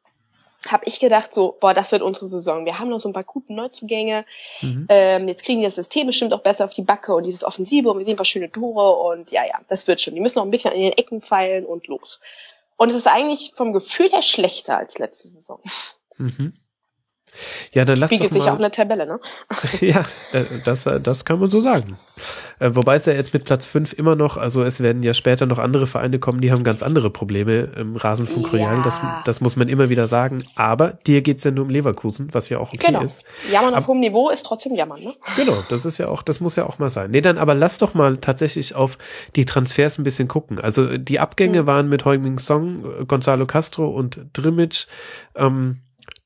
habe 0.69 0.85
ich 0.87 1.01
gedacht 1.01 1.33
so, 1.33 1.57
boah, 1.61 1.75
das 1.75 1.93
wird 1.93 2.03
unsere 2.03 2.29
Saison. 2.29 2.65
Wir 2.65 2.79
haben 2.79 2.89
noch 2.89 3.01
so 3.01 3.09
ein 3.09 3.13
paar 3.13 3.25
gute 3.25 3.53
Neuzugänge. 3.53 4.25
Mhm. 4.61 4.87
Ähm, 4.89 5.29
jetzt 5.29 5.45
kriegen 5.45 5.61
die 5.61 5.67
das 5.67 5.75
System 5.75 6.07
bestimmt 6.07 6.33
auch 6.33 6.43
besser 6.43 6.65
auf 6.65 6.75
die 6.75 6.83
Backe 6.83 7.15
und 7.15 7.25
dieses 7.25 7.45
Offensive 7.45 7.91
und 7.91 7.99
wir 7.99 8.05
sehen 8.05 8.15
ein 8.15 8.17
paar 8.17 8.25
schöne 8.25 8.51
Tore 8.51 8.97
und 9.09 9.33
ja, 9.33 9.45
ja, 9.45 9.61
das 9.69 9.89
wird 9.89 10.01
schon. 10.01 10.15
Die 10.15 10.21
müssen 10.21 10.39
noch 10.39 10.45
ein 10.45 10.51
bisschen 10.51 10.73
an 10.73 10.79
den 10.79 10.93
Ecken 10.93 11.21
feilen 11.21 11.65
und 11.67 11.87
los. 11.89 12.21
Und 12.77 12.91
es 12.91 12.97
ist 12.97 13.07
eigentlich 13.07 13.53
vom 13.55 13.73
Gefühl 13.73 14.11
her 14.11 14.23
schlechter 14.23 14.79
als 14.79 14.99
letzte 14.99 15.29
Saison. 15.29 15.61
Mhm. 16.17 16.55
Ja, 17.73 17.85
dann 17.85 17.97
lass 17.99 18.11
doch 18.11 18.17
Spiegelt 18.17 18.33
sich 18.35 18.51
auch 18.51 18.59
der 18.59 18.71
Tabelle, 18.71 19.07
ne? 19.07 19.19
ja, 19.81 20.03
äh, 20.33 20.45
das, 20.65 20.87
äh, 20.87 21.01
das 21.01 21.25
kann 21.25 21.41
man 21.41 21.49
so 21.51 21.61
sagen. 21.61 21.97
Äh, 22.59 22.71
Wobei 22.75 22.97
es 22.97 23.07
ja 23.07 23.13
jetzt 23.15 23.33
mit 23.33 23.45
Platz 23.45 23.65
5 23.67 23.93
immer 23.95 24.17
noch, 24.17 24.37
also 24.37 24.63
es 24.63 24.81
werden 24.83 25.03
ja 25.03 25.15
später 25.15 25.47
noch 25.47 25.59
andere 25.59 25.87
Vereine 25.87 26.19
kommen, 26.19 26.41
die 26.41 26.53
haben 26.53 26.63
ganz 26.65 26.83
andere 26.83 27.11
Probleme 27.11 27.71
im 27.77 27.97
Rasenfunk 27.97 28.53
Royal. 28.53 28.77
Ja. 28.77 28.83
Das, 28.83 29.01
das 29.25 29.41
muss 29.41 29.57
man 29.57 29.69
immer 29.69 29.89
wieder 29.89 30.07
sagen. 30.07 30.45
Aber 30.57 30.93
dir 31.07 31.23
geht's 31.23 31.45
ja 31.45 31.51
nur 31.51 31.65
um 31.65 31.71
Leverkusen, 31.71 32.29
was 32.33 32.49
ja 32.49 32.59
auch 32.59 32.69
okay 32.69 32.89
Genau. 32.89 33.03
ist. 33.03 33.25
Jammern 33.51 33.75
auf 33.75 33.87
hohem 33.89 34.01
Niveau 34.01 34.29
ist 34.31 34.43
trotzdem 34.45 34.75
Jammern, 34.75 35.03
ne? 35.03 35.15
Genau, 35.37 35.63
das 35.69 35.85
ist 35.85 35.99
ja 35.99 36.09
auch, 36.09 36.23
das 36.23 36.41
muss 36.41 36.57
ja 36.57 36.67
auch 36.67 36.79
mal 36.79 36.91
sein. 36.91 37.11
Nee, 37.11 37.21
dann 37.23 37.39
aber 37.39 37.55
lass 37.55 37.79
doch 37.79 37.95
mal 37.95 38.19
tatsächlich 38.19 38.75
auf 38.75 38.99
die 39.37 39.47
Transfers 39.47 39.99
ein 39.99 40.05
bisschen 40.05 40.29
gucken. 40.29 40.59
Also 40.61 40.99
die 40.99 41.19
Abgänge 41.19 41.63
Mhm. 41.63 41.67
waren 41.67 41.89
mit 41.89 42.05
Heung-Min 42.05 42.39
Song, 42.39 42.85
äh, 43.01 43.05
Gonzalo 43.07 43.47
Castro 43.47 43.89
und 43.89 44.21
Drimmitsch 44.33 44.87
ähm, 45.35 45.79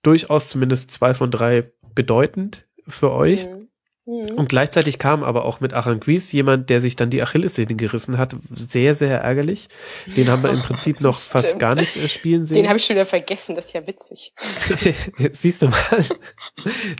durchaus 0.07 0.49
zumindest 0.49 0.93
zwei 0.93 1.15
von 1.15 1.31
drei 1.31 1.73
bedeutend 1.94 2.67
für 2.86 3.12
euch. 3.12 3.47
Mhm. 3.47 3.66
Mhm. 4.07 4.31
Und 4.36 4.49
gleichzeitig 4.49 5.01
kam 5.01 5.25
aber 5.25 5.44
auch 5.44 5.59
mit 5.60 5.75
Aranguiz 5.75 6.31
jemand, 6.31 6.70
der 6.70 6.81
sich 6.81 6.94
dann 6.94 7.10
die 7.10 7.20
Achillessehne 7.23 7.75
gerissen 7.75 8.18
hat. 8.18 8.36
Sehr, 8.55 8.94
sehr 8.94 9.20
ärgerlich. 9.20 9.68
Den 10.07 10.28
haben 10.28 10.44
wir 10.44 10.51
im 10.51 10.62
Prinzip 10.62 11.01
noch 11.01 11.15
fast 11.15 11.47
Stimmt. 11.47 11.60
gar 11.60 11.75
nicht 11.75 11.97
äh, 11.97 12.09
spielen 12.09 12.47
sehen. 12.47 12.57
Den 12.57 12.68
habe 12.68 12.78
ich 12.78 12.85
schon 12.85 12.94
wieder 12.94 13.05
vergessen, 13.07 13.57
das 13.57 13.67
ist 13.67 13.73
ja 13.75 13.85
witzig. 13.85 14.33
Siehst 15.33 15.62
du 15.62 15.68
mal. 15.68 16.05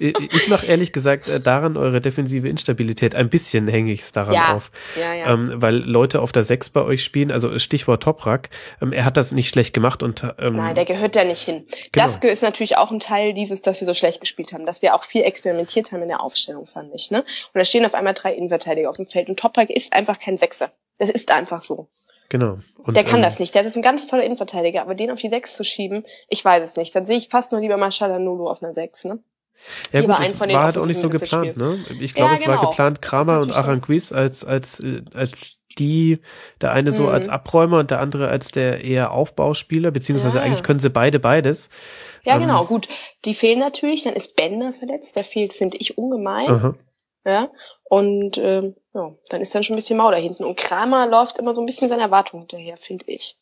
Ich 0.01 0.49
mache 0.49 0.67
ehrlich 0.67 0.93
gesagt 0.93 1.29
äh, 1.29 1.41
daran 1.41 1.77
eure 1.77 2.01
defensive 2.01 2.49
Instabilität. 2.49 3.15
Ein 3.15 3.31
bisschen 3.31 3.69
hänge 3.69 3.93
ich 3.93 4.01
es 4.01 4.11
daran 4.11 4.35
Ja, 4.35 4.55
auf. 4.55 4.73
ja, 5.01 5.15
ja. 5.15 5.33
Ähm, 5.33 5.53
weil 5.55 5.77
Leute 5.77 6.21
auf 6.21 6.33
der 6.33 6.43
6 6.43 6.71
bei 6.71 6.83
euch 6.83 7.05
spielen, 7.05 7.31
also 7.31 7.57
Stichwort 7.61 8.03
Toprak, 8.03 8.51
ähm, 8.83 8.93
er 8.93 9.05
hat 9.05 9.17
das 9.17 9.31
nicht 9.31 9.49
schlecht 9.49 9.73
gemacht 9.73 10.03
und 10.03 10.25
ähm, 10.39 10.57
Nein, 10.57 10.75
der 10.75 10.85
gehört 10.85 11.15
da 11.15 11.23
nicht 11.23 11.43
hin. 11.43 11.67
Genau. 11.93 12.07
Das 12.07 12.17
ist 12.25 12.43
natürlich 12.43 12.77
auch 12.77 12.91
ein 12.91 12.99
Teil 12.99 13.33
dieses, 13.33 13.63
dass 13.63 13.81
wir 13.81 13.87
so 13.87 13.95
schlecht 13.95 14.21
gespielt 14.21 14.53
haben, 14.53 14.67
dass 14.67 14.83
wir 14.83 14.95
auch 14.97 15.05
viel 15.05 15.23
experimentiert 15.23 15.93
haben 15.93 16.03
in 16.03 16.09
der 16.09 16.21
Aufstellung, 16.21 16.67
fand 16.67 16.93
ich. 16.95 16.96
Ne? 17.11 17.21
Und 17.21 17.27
da 17.59 17.65
stehen 17.65 17.85
auf 17.87 17.95
einmal 17.95 18.15
drei 18.15 18.33
Innenverteidiger 18.35 18.91
auf 18.91 18.97
dem 18.97 19.07
Feld 19.07 19.29
und 19.29 19.39
Toprak 19.39 19.71
ist 19.71 19.93
einfach 19.93 20.19
kein 20.19 20.39
Sechser. 20.39 20.71
Das 20.99 21.11
ist 21.11 21.31
einfach 21.33 21.61
so. 21.61 21.89
genau. 22.29 22.59
Und, 22.79 22.97
der 22.97 23.05
kann 23.05 23.17
ähm, 23.17 23.23
das 23.23 23.39
nicht. 23.39 23.55
Der 23.55 23.65
ist 23.65 23.77
ein 23.77 23.83
ganz 23.83 24.07
toller 24.07 24.25
Innenverteidiger, 24.25 24.83
aber 24.83 24.95
den 24.95 25.11
auf 25.11 25.21
die 25.21 25.31
Sechs 25.31 25.57
zu 25.57 25.65
schieben, 25.65 26.05
ich 26.29 26.45
weiß 26.45 26.63
es 26.63 26.77
nicht. 26.77 26.95
Dann 26.95 27.07
sehe 27.07 27.17
ich 27.19 27.29
fast 27.29 27.53
nur 27.53 27.61
lieber 27.61 27.77
mal 27.77 27.93
Shalanulu 27.93 28.49
auf 28.49 28.63
einer 28.63 28.75
Sechs, 28.75 29.05
ne? 29.05 29.19
Ja 29.93 30.01
lieber 30.01 30.17
gut, 30.17 30.29
das 30.29 30.41
war 30.41 30.65
halt 30.65 30.77
auch 30.79 30.85
nicht 30.87 31.01
so 31.01 31.09
geplant, 31.09 31.57
ne? 31.57 31.85
Ich 32.01 32.15
glaube, 32.15 32.35
Ja, 32.35 32.39
es 32.41 32.47
war 32.47 32.57
genau. 32.59 32.71
geplant, 32.71 32.99
Das 32.99 33.05
ist 33.05 33.11
Kramer 33.11 33.41
und. 33.41 33.53
Aranguiz 33.53 34.13
als, 34.13 34.45
als, 34.45 34.81
äh, 34.81 35.03
als 35.15 35.53
die, 35.79 36.21
der 36.63 36.73
eine 36.73 36.91
so 36.93 37.05
Mhm. 37.05 37.09
als 37.11 37.29
Abräumer 37.29 37.79
und 37.81 37.91
der 37.91 38.01
andere 38.01 38.29
als 38.29 38.49
der 38.51 38.83
eher 38.85 39.13
Aufbauspieler, 39.13 39.91
beziehungsweise 39.91 40.39
Ja. 40.39 40.43
eigentlich 40.45 40.63
können 40.63 40.81
sie 40.81 40.89
beide 40.91 41.19
beides. 41.19 41.69
Ja, 42.25 42.35
Ähm, 42.37 42.43
genau. 42.43 42.65
Gut, 42.65 42.89
die 43.27 43.35
fehlen 43.35 43.59
natürlich. 43.59 44.05
Dann 44.05 44.15
ist 44.15 44.37
Bender 44.37 44.73
verletzt. 44.73 45.17
Der 45.17 45.25
fehlt, 45.25 45.53
finde 45.53 45.77
ich, 45.79 45.97
ungemein. 45.99 46.49
Aha. 46.51 46.75
Ja. 47.27 47.51
Und 47.83 48.39
ähm, 48.39 48.77
ja, 48.95 49.13
dann 49.31 49.41
ist 49.41 49.53
dann 49.55 49.65
schon 49.65 49.75
ein 49.75 49.79
bisschen 49.79 49.99
mau 49.99 50.11
da 50.11 50.17
hinten. 50.17 50.45
Und 50.45 50.57
Kramer 50.57 51.09
läuft 51.09 51.39
immer 51.39 51.55
so 51.55 51.61
ein 51.61 51.67
bisschen 51.67 51.89
seiner 51.89 52.05
Erwartung 52.05 52.41
hinterher, 52.41 52.77
finde 52.77 53.05
ich. 53.09 53.37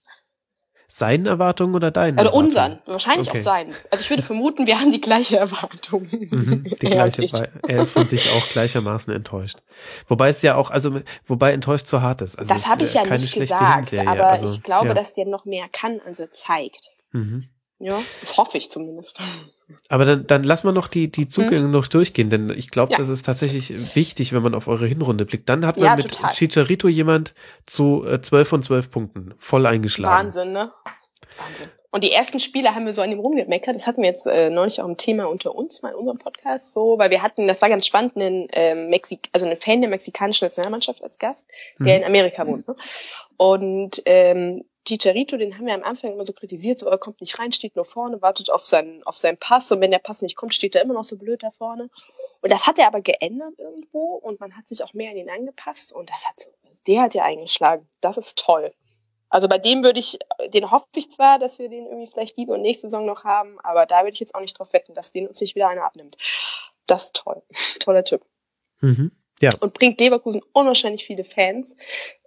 Seinen 0.88 1.26
Erwartungen 1.26 1.74
oder 1.74 1.90
deinen? 1.90 2.14
Oder 2.14 2.28
Erwartungen? 2.28 2.46
unseren. 2.46 2.78
Wahrscheinlich 2.86 3.28
Okay. 3.28 3.40
auch 3.40 3.42
seinen. 3.42 3.74
Also 3.90 4.02
ich 4.02 4.10
würde 4.10 4.22
vermuten, 4.32 4.66
wir 4.66 4.80
haben 4.80 4.90
die 4.90 5.02
gleiche 5.02 5.36
Erwartung. 5.36 6.08
Mhm, 6.10 6.64
die 6.64 6.86
Er 6.86 7.10
gleiche, 7.10 7.50
er 7.68 7.82
ist 7.82 7.90
von 7.90 8.06
sich 8.06 8.30
auch 8.30 8.48
gleichermaßen 8.48 9.12
enttäuscht. 9.12 9.58
Wobei 10.08 10.30
es 10.30 10.40
ja 10.40 10.54
auch, 10.56 10.70
also 10.70 11.00
wobei 11.26 11.52
enttäuscht 11.52 11.86
zu 11.86 12.00
hart 12.00 12.22
ist. 12.22 12.38
Also 12.38 12.54
das 12.54 12.66
habe 12.66 12.84
ich 12.84 12.94
ja 12.94 13.04
nicht 13.04 13.34
gesagt, 13.34 13.88
Hinserie, 13.90 14.08
aber 14.08 14.28
also, 14.28 14.50
ich 14.50 14.62
glaube, 14.62 14.88
ja. 14.88 14.94
dass 14.94 15.12
der 15.12 15.26
noch 15.26 15.44
mehr 15.44 15.66
kann, 15.70 16.00
als 16.06 16.20
er 16.20 16.30
zeigt. 16.30 16.90
Mhm. 17.12 17.48
Ja, 17.80 18.00
das 18.20 18.36
hoffe 18.38 18.56
ich 18.56 18.70
zumindest. 18.70 19.18
Aber 19.88 20.04
dann, 20.04 20.26
dann 20.26 20.44
lass 20.44 20.62
mal 20.64 20.72
noch 20.72 20.86
die, 20.88 21.10
die 21.10 21.26
Zugänge 21.28 21.68
noch 21.68 21.86
durchgehen, 21.88 22.30
denn 22.30 22.50
ich 22.50 22.70
glaube, 22.70 22.90
Hm? 22.90 22.92
Ja. 22.92 22.98
das 22.98 23.08
ist 23.08 23.26
tatsächlich 23.26 23.94
wichtig, 23.96 24.32
wenn 24.32 24.42
man 24.42 24.54
auf 24.54 24.68
eure 24.68 24.86
Hinrunde 24.86 25.24
blickt. 25.24 25.48
Dann 25.48 25.66
hat 25.66 25.76
man 25.76 25.86
Ja, 25.86 25.96
mit 25.96 26.10
total. 26.10 26.32
Chicharito 26.34 26.88
jemand 26.88 27.34
zu 27.66 28.04
äh, 28.06 28.20
12 28.20 28.48
von 28.48 28.62
12 28.62 28.90
Punkten 28.90 29.34
voll 29.38 29.66
eingeschlagen. 29.66 30.14
Wahnsinn, 30.26 30.52
ne? 30.52 30.70
Wahnsinn. 31.36 31.66
Und 31.90 32.02
die 32.02 32.10
ersten 32.12 32.40
Spiele 32.40 32.74
haben 32.74 32.86
wir 32.86 32.92
so 32.92 33.02
an 33.02 33.12
ihm 33.12 33.20
rumgemeckert. 33.20 33.76
Das 33.76 33.86
hatten 33.86 34.02
wir 34.02 34.08
jetzt 34.08 34.26
äh, 34.26 34.50
neulich 34.50 34.80
auch 34.80 34.88
ein 34.88 34.96
Thema 34.96 35.28
unter 35.28 35.54
uns, 35.54 35.80
mal 35.82 35.90
in 35.90 35.94
unserem 35.94 36.18
Podcast, 36.18 36.72
so, 36.72 36.98
weil 36.98 37.10
wir 37.10 37.22
hatten, 37.22 37.46
das 37.46 37.62
war 37.62 37.68
ganz 37.68 37.86
spannend, 37.86 38.16
einen, 38.16 38.48
ähm, 38.52 38.88
Mexik 38.90 39.28
also 39.32 39.46
einen 39.46 39.54
Fan 39.56 39.80
der 39.80 39.90
mexikanischen 39.90 40.44
Nationalmannschaft 40.46 41.02
als 41.04 41.18
Gast, 41.20 41.46
der 41.78 41.96
Mhm. 41.98 42.02
in 42.02 42.08
Amerika 42.08 42.46
wohnt. 42.48 42.66
Ne? 42.66 42.74
Und 43.36 44.02
ähm, 44.06 44.64
Chicharito, 44.84 45.36
den 45.36 45.56
haben 45.56 45.66
wir 45.66 45.74
am 45.74 45.82
Anfang 45.82 46.12
immer 46.12 46.26
so 46.26 46.32
kritisiert, 46.32 46.78
so 46.78 46.86
er 46.86 46.98
kommt 46.98 47.20
nicht 47.20 47.38
rein, 47.38 47.52
steht 47.52 47.76
nur 47.76 47.84
vorne, 47.84 48.20
wartet 48.20 48.50
auf 48.50 48.64
seinen, 48.64 49.02
auf 49.04 49.16
seinen 49.16 49.38
Pass 49.38 49.72
und 49.72 49.80
wenn 49.80 49.90
der 49.90 49.98
Pass 49.98 50.22
nicht 50.22 50.36
kommt, 50.36 50.54
steht 50.54 50.74
er 50.76 50.82
immer 50.82 50.94
noch 50.94 51.04
so 51.04 51.16
blöd 51.16 51.42
da 51.42 51.50
vorne. 51.50 51.90
Und 52.42 52.52
das 52.52 52.66
hat 52.66 52.78
er 52.78 52.86
aber 52.86 53.00
geändert 53.00 53.58
irgendwo 53.58 54.16
und 54.16 54.40
man 54.40 54.56
hat 54.56 54.68
sich 54.68 54.84
auch 54.84 54.92
mehr 54.92 55.10
an 55.10 55.16
ihn 55.16 55.30
angepasst 55.30 55.94
und 55.94 56.10
das 56.10 56.28
hat 56.28 56.40
so, 56.40 56.50
der 56.86 57.02
hat 57.02 57.14
ja 57.14 57.24
eingeschlagen. 57.24 57.88
Das 58.02 58.18
ist 58.18 58.38
toll. 58.38 58.72
Also 59.30 59.48
bei 59.48 59.58
dem 59.58 59.82
würde 59.82 59.98
ich, 59.98 60.18
den 60.52 60.70
hoffe 60.70 60.86
ich 60.96 61.10
zwar, 61.10 61.38
dass 61.38 61.58
wir 61.58 61.68
den 61.68 61.86
irgendwie 61.86 62.06
vielleicht 62.06 62.36
die 62.36 62.46
und 62.46 62.62
nächste 62.62 62.88
Saison 62.88 63.06
noch 63.06 63.24
haben, 63.24 63.58
aber 63.60 63.86
da 63.86 64.02
würde 64.02 64.12
ich 64.12 64.20
jetzt 64.20 64.34
auch 64.34 64.40
nicht 64.40 64.58
drauf 64.58 64.72
wetten, 64.74 64.94
dass 64.94 65.12
den 65.12 65.26
uns 65.26 65.40
nicht 65.40 65.54
wieder 65.54 65.68
einer 65.68 65.84
abnimmt. 65.84 66.18
Das 66.86 67.06
ist 67.06 67.16
toll. 67.16 67.42
Toller 67.80 68.04
Typ. 68.04 68.24
Mhm. 68.80 69.10
Ja, 69.40 69.50
Und 69.60 69.74
bringt 69.74 69.98
Leverkusen 69.98 70.42
unwahrscheinlich 70.52 71.04
viele 71.04 71.24
Fans 71.24 71.74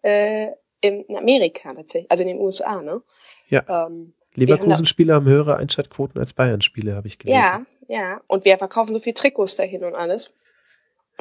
äh, 0.01 0.49
in 0.81 1.05
Amerika 1.15 1.73
tatsächlich, 1.73 2.11
also 2.11 2.23
in 2.23 2.29
den 2.29 2.39
USA, 2.39 2.81
ne? 2.81 3.01
Ja. 3.49 3.87
Ähm, 3.87 4.13
Leverkusen-Spieler 4.35 5.15
haben 5.15 5.25
höhere 5.25 5.57
Einschaltquoten 5.57 6.19
als 6.19 6.33
Bayern-Spieler, 6.33 6.95
habe 6.95 7.07
ich 7.07 7.17
gelesen. 7.17 7.39
ja, 7.39 7.65
ja. 7.87 8.21
Und 8.27 8.45
wir 8.45 8.57
verkaufen 8.57 8.93
so 8.93 8.99
viel 8.99 9.13
Trikots 9.13 9.55
dahin 9.55 9.83
und 9.83 9.95
alles. 9.95 10.31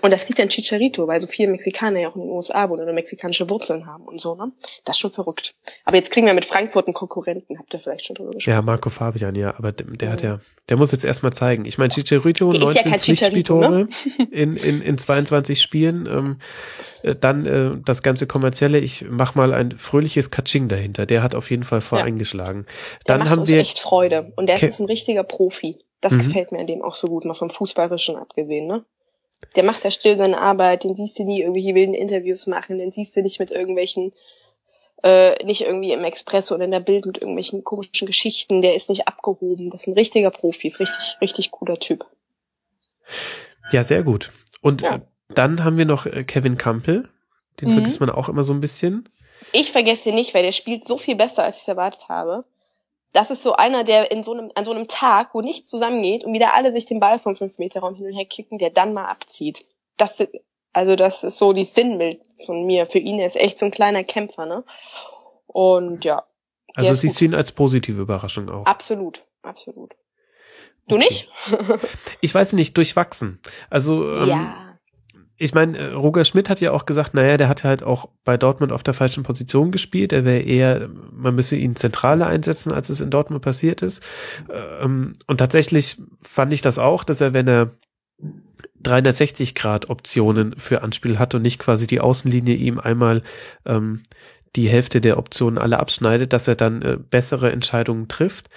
Und 0.03 0.11
das 0.11 0.29
liegt 0.29 0.39
an 0.41 0.49
Chicharito, 0.51 1.07
weil 1.09 1.21
so 1.23 1.27
viele 1.27 1.51
Mexikaner 1.51 2.01
ja 2.01 2.09
auch 2.11 2.17
in 2.17 2.23
den 2.23 2.31
USA 2.31 2.69
wohnen 2.69 2.83
oder 2.83 2.93
mexikanische 2.93 3.49
Wurzeln 3.49 3.87
haben 3.87 4.05
und 4.05 4.21
so, 4.21 4.35
ne? 4.35 4.53
Das 4.85 4.97
ist 4.97 5.01
schon 5.01 5.11
verrückt. 5.11 5.55
Aber 5.87 5.97
jetzt 5.97 6.11
kriegen 6.11 6.27
wir 6.27 6.35
mit 6.35 6.45
Frankfurt 6.45 6.87
einen 6.87 6.93
Konkurrenten, 6.95 7.59
habt 7.59 7.73
ihr 7.73 7.81
vielleicht 7.81 8.05
schon 8.05 8.15
drüber 8.15 8.33
gesprochen. 8.33 8.55
Ja, 8.55 8.61
Marco 8.63 8.91
Fabian, 8.91 9.35
ja, 9.35 9.55
aber 9.57 9.73
der, 9.73 9.87
der 9.87 10.11
hat 10.11 10.23
ja, 10.23 10.39
der 10.69 10.77
muss 10.77 10.93
jetzt 10.93 11.05
erstmal 11.07 11.33
zeigen. 11.33 11.65
Ich 11.65 11.79
meine, 11.79 11.93
Chicharito, 11.95 12.53
Der 12.53 12.61
ist 12.61 12.75
ja 12.77 12.83
19 12.83 12.91
kein 12.93 13.01
Chicharito, 13.01 13.61
Pflichtspieltore 13.61 14.27
ne? 14.27 14.29
in, 14.33 14.57
in, 14.57 14.83
in 14.83 14.99
22 14.99 15.63
Spielen. 15.63 16.07
Ähm, 16.07 16.41
äh, 17.03 17.15
dann 17.17 17.47
äh, 17.47 17.79
das 17.83 18.03
ganze 18.03 18.27
kommerzielle, 18.27 18.79
ich 18.79 19.07
mach 19.09 19.35
mal 19.35 19.55
ein 19.55 19.73
fröhliches 19.79 20.31
Katsching 20.31 20.69
dahinter. 20.69 21.07
Der 21.07 21.23
hat 21.23 21.35
auf 21.35 21.51
jeden 21.51 21.63
Fall 21.65 21.81
voll 21.81 22.01
Ja. 22.01 22.05
Der 22.67 22.67
Dann 23.07 23.21
macht 23.21 23.31
haben 23.31 23.39
uns 23.41 23.49
wir 23.49 23.59
echt 23.59 23.79
Freude. 23.79 24.33
Und 24.37 24.47
der 24.47 24.57
ist 24.57 24.61
Ke- 24.61 24.67
jetzt 24.67 24.81
ein 24.81 24.87
richtiger 24.87 25.25
Profi. 25.25 25.79
Das 26.03 26.13
Mhm. 26.13 26.19
gefällt 26.19 26.53
mir 26.53 26.59
an 26.61 26.67
dem 26.67 26.83
auch 26.83 26.95
so 26.95 27.09
gut, 27.09 27.25
mal 27.25 27.33
vom 27.35 27.49
Fußballerischen 27.49 28.17
abgesehen, 28.17 28.67
ne? 28.67 28.85
Der 29.55 29.63
macht 29.63 29.85
da 29.85 29.91
still 29.91 30.17
seine 30.19 30.39
Arbeit, 30.39 30.85
den 30.85 30.97
siehst 30.97 31.19
du 31.19 31.25
nie 31.25 31.41
irgendwelche 31.41 31.75
wilden 31.75 31.95
Interviews 31.95 32.47
machen, 32.47 32.79
den 32.79 32.93
siehst 32.93 33.17
du 33.17 33.23
nicht 33.23 33.39
mit 33.39 33.51
irgendwelchen, 33.51 34.13
äh, 35.03 35.45
nicht 35.45 35.63
irgendwie 35.63 35.93
im 35.93 36.05
Express 36.05 36.53
oder 36.53 36.65
in 36.65 36.71
der 36.71 36.81
Bild 36.81 37.07
mit 37.07 37.19
irgendwelchen 37.19 37.63
komischen 37.65 38.07
Geschichten, 38.07 38.61
der 38.61 38.75
ist 38.75 38.89
nicht 38.89 39.07
abgehoben. 39.09 39.71
Das 39.71 39.83
ist 39.83 39.87
ein 39.89 39.95
richtiger 39.95 40.31
Profi, 40.31 40.69
ist 40.69 40.81
richtig, 40.81 41.17
richtig 41.21 41.51
cooler 41.51 41.79
Typ. 41.79 42.07
Ja, 43.73 43.85
sehr 43.85 44.03
gut. 44.03 44.31
Und 44.63 44.83
Ja. 44.83 44.97
äh, 44.97 45.01
dann 45.35 45.65
haben 45.65 45.77
wir 45.79 45.85
noch 45.85 46.07
äh, 46.07 46.25
Kevin 46.25 46.57
Campbell. 46.57 47.09
Den 47.61 47.69
Mhm. 47.69 47.75
vergisst 47.75 48.01
man 48.01 48.11
auch 48.11 48.29
immer 48.29 48.45
so 48.45 48.53
ein 48.53 48.61
bisschen. 48.61 49.09
Ich 49.53 49.71
vergesse 49.73 50.11
ihn 50.11 50.15
nicht, 50.15 50.35
weil 50.35 50.43
der 50.43 50.53
spielt 50.53 50.85
so 50.87 50.99
viel 50.99 51.17
besser, 51.17 51.45
als 51.45 51.57
ich 51.57 51.63
es 51.63 51.69
erwartet 51.69 52.09
habe. 52.09 52.45
Das 53.17 53.31
ist 53.31 53.43
so 53.43 53.55
einer, 53.55 53.83
der 53.83 54.11
in 54.11 54.23
so 54.23 54.35
einem, 54.35 54.53
an 54.55 54.65
so 54.67 54.73
einem 54.73 54.89
Tag, 54.89 55.31
wo 55.33 55.41
nichts 55.41 55.71
zusammengeht 55.71 56.23
und 56.23 56.35
wieder 56.35 56.53
alle 56.55 56.71
sich 56.73 56.85
den 56.85 57.01
Ball 57.01 57.19
vom 57.19 57.33
5-Meter-Raum 57.33 57.95
hin 57.95 58.05
und 58.05 58.13
her 58.13 58.27
kicken, 58.27 58.59
der 58.59 58.69
dann 58.69 58.93
mal 58.93 59.07
abzieht. 59.07 59.65
Das, 59.97 60.23
also 60.75 60.97
das 60.97 61.25
ist 61.25 61.39
so 61.39 61.55
die 61.55 61.63
Sinnbild 61.63 62.21
von 62.45 62.67
mir. 62.67 62.85
Für 62.85 62.99
ihn 62.99 63.19
er 63.19 63.27
ist 63.27 63.37
echt 63.37 63.57
so 63.57 63.65
ein 63.65 63.71
kleiner 63.71 64.05
Kämpfer, 64.05 64.45
ne? 64.45 64.65
Und 65.47 66.05
ja. 66.05 66.25
Also 66.75 66.93
siehst 66.93 67.19
du 67.19 67.25
ihn 67.25 67.35
als 67.35 67.53
positive 67.53 67.99
Überraschung 68.03 68.51
auch. 68.51 68.67
Absolut, 68.67 69.25
absolut. 69.41 69.95
Du 70.87 70.97
Okay. 70.97 71.05
nicht? 71.05 71.31
Ich 72.21 72.35
weiß 72.35 72.53
nicht, 72.53 72.77
durchwachsen. 72.77 73.41
Also 73.71 74.15
ähm, 74.15 74.29
ja. 74.29 74.66
Ich 75.39 75.55
meine, 75.55 75.77
äh, 75.77 75.93
Roger 75.93 76.25
Schmidt 76.25 76.49
hat 76.49 76.61
ja 76.61 76.73
auch 76.73 76.87
gesagt, 76.87 77.15
naja, 77.15 77.37
der 77.37 77.49
hat 77.49 77.65
halt 77.65 77.83
auch 77.83 78.09
bei 78.25 78.37
Dortmund 78.37 78.73
auf 78.73 78.83
der 78.83 78.95
falschen 78.95 79.23
Position 79.23 79.71
gespielt. 79.71 80.13
Er 80.13 80.25
wäre 80.25 80.41
eher, 80.41 80.89
man 81.13 81.35
müsse 81.35 81.57
ihn 81.57 81.77
zentraler 81.77 82.27
einsetzen, 82.27 82.73
als 82.73 82.89
es 82.89 83.01
in 83.01 83.11
Dortmund 83.11 83.43
passiert 83.43 83.83
ist. 83.83 84.03
Ähm, 84.81 85.13
Und 85.27 85.39
tatsächlich 85.39 86.01
fand 86.23 86.53
ich 86.53 86.63
das 86.63 86.79
auch, 86.79 87.05
dass 87.05 87.21
er, 87.21 87.35
wenn 87.35 87.49
er 87.49 87.71
360 88.81 89.55
Grad 89.55 89.91
Optionen 89.91 90.55
für 90.57 90.83
Anspiel 90.83 91.19
hat 91.19 91.35
und 91.35 91.43
nicht 91.43 91.59
quasi 91.59 91.87
die 91.87 92.01
Außenlinie 92.01 92.55
ihm 92.55 92.79
einmal 92.79 93.23
ähm, 93.67 94.03
die 94.55 94.69
Hälfte 94.69 95.01
der 95.01 95.19
Optionen 95.19 95.59
alle 95.59 95.79
abschneidet, 95.79 96.33
dass 96.33 96.49
er 96.49 96.55
dann 96.55 96.83
äh, 96.83 96.97
bessere 96.99 97.53
Entscheidungen 97.53 98.09
trifft. 98.09 98.49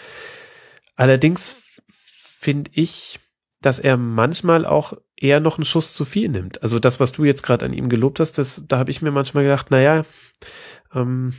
Allerdings 0.95 1.57
finde 1.89 2.71
ich, 2.73 3.19
dass 3.61 3.79
er 3.79 3.97
manchmal 3.97 4.65
auch 4.65 4.93
eher 5.21 5.39
noch 5.39 5.57
einen 5.57 5.65
Schuss 5.65 5.93
zu 5.93 6.05
viel 6.05 6.29
nimmt. 6.29 6.61
Also 6.63 6.79
das, 6.79 6.99
was 6.99 7.11
du 7.11 7.23
jetzt 7.23 7.43
gerade 7.43 7.65
an 7.65 7.73
ihm 7.73 7.89
gelobt 7.89 8.19
hast, 8.19 8.37
das, 8.37 8.63
da 8.67 8.77
habe 8.77 8.91
ich 8.91 9.01
mir 9.01 9.11
manchmal 9.11 9.43
gedacht, 9.43 9.71
naja, 9.71 10.03
ähm, 10.93 11.33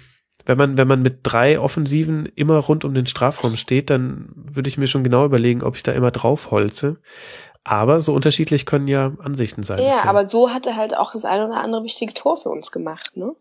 wenn 0.47 0.59
man, 0.59 0.79
wenn 0.79 0.89
man 0.89 1.03
mit 1.03 1.21
drei 1.23 1.61
Offensiven 1.61 2.27
immer 2.35 2.57
rund 2.57 2.85
um 2.85 2.95
den 2.95 3.07
Strafraum 3.07 3.57
steht, 3.57 3.91
dann 3.91 4.33
würde 4.35 4.69
ich 4.69 4.79
mir 4.79 4.87
schon 4.87 5.05
genau 5.05 5.25
überlegen, 5.25 5.63
ob 5.63 5.77
ich 5.77 5.83
da 5.83 5.93
immer 5.93 6.11
drauf 6.11 6.51
holze. 6.51 6.99
Aber 7.63 8.01
so 8.01 8.15
unterschiedlich 8.15 8.65
können 8.65 8.89
ja 8.89 9.13
Ansichten 9.19 9.63
sein. 9.63 9.83
Ja, 9.83 10.05
aber 10.05 10.27
so 10.27 10.51
hat 10.51 10.67
er 10.67 10.77
halt 10.77 10.97
auch 10.97 11.13
das 11.13 11.25
eine 11.25 11.47
oder 11.47 11.63
andere 11.63 11.85
wichtige 11.85 12.15
Tor 12.15 12.39
für 12.39 12.49
uns 12.49 12.73
gemacht, 12.73 13.17
ne? 13.17 13.35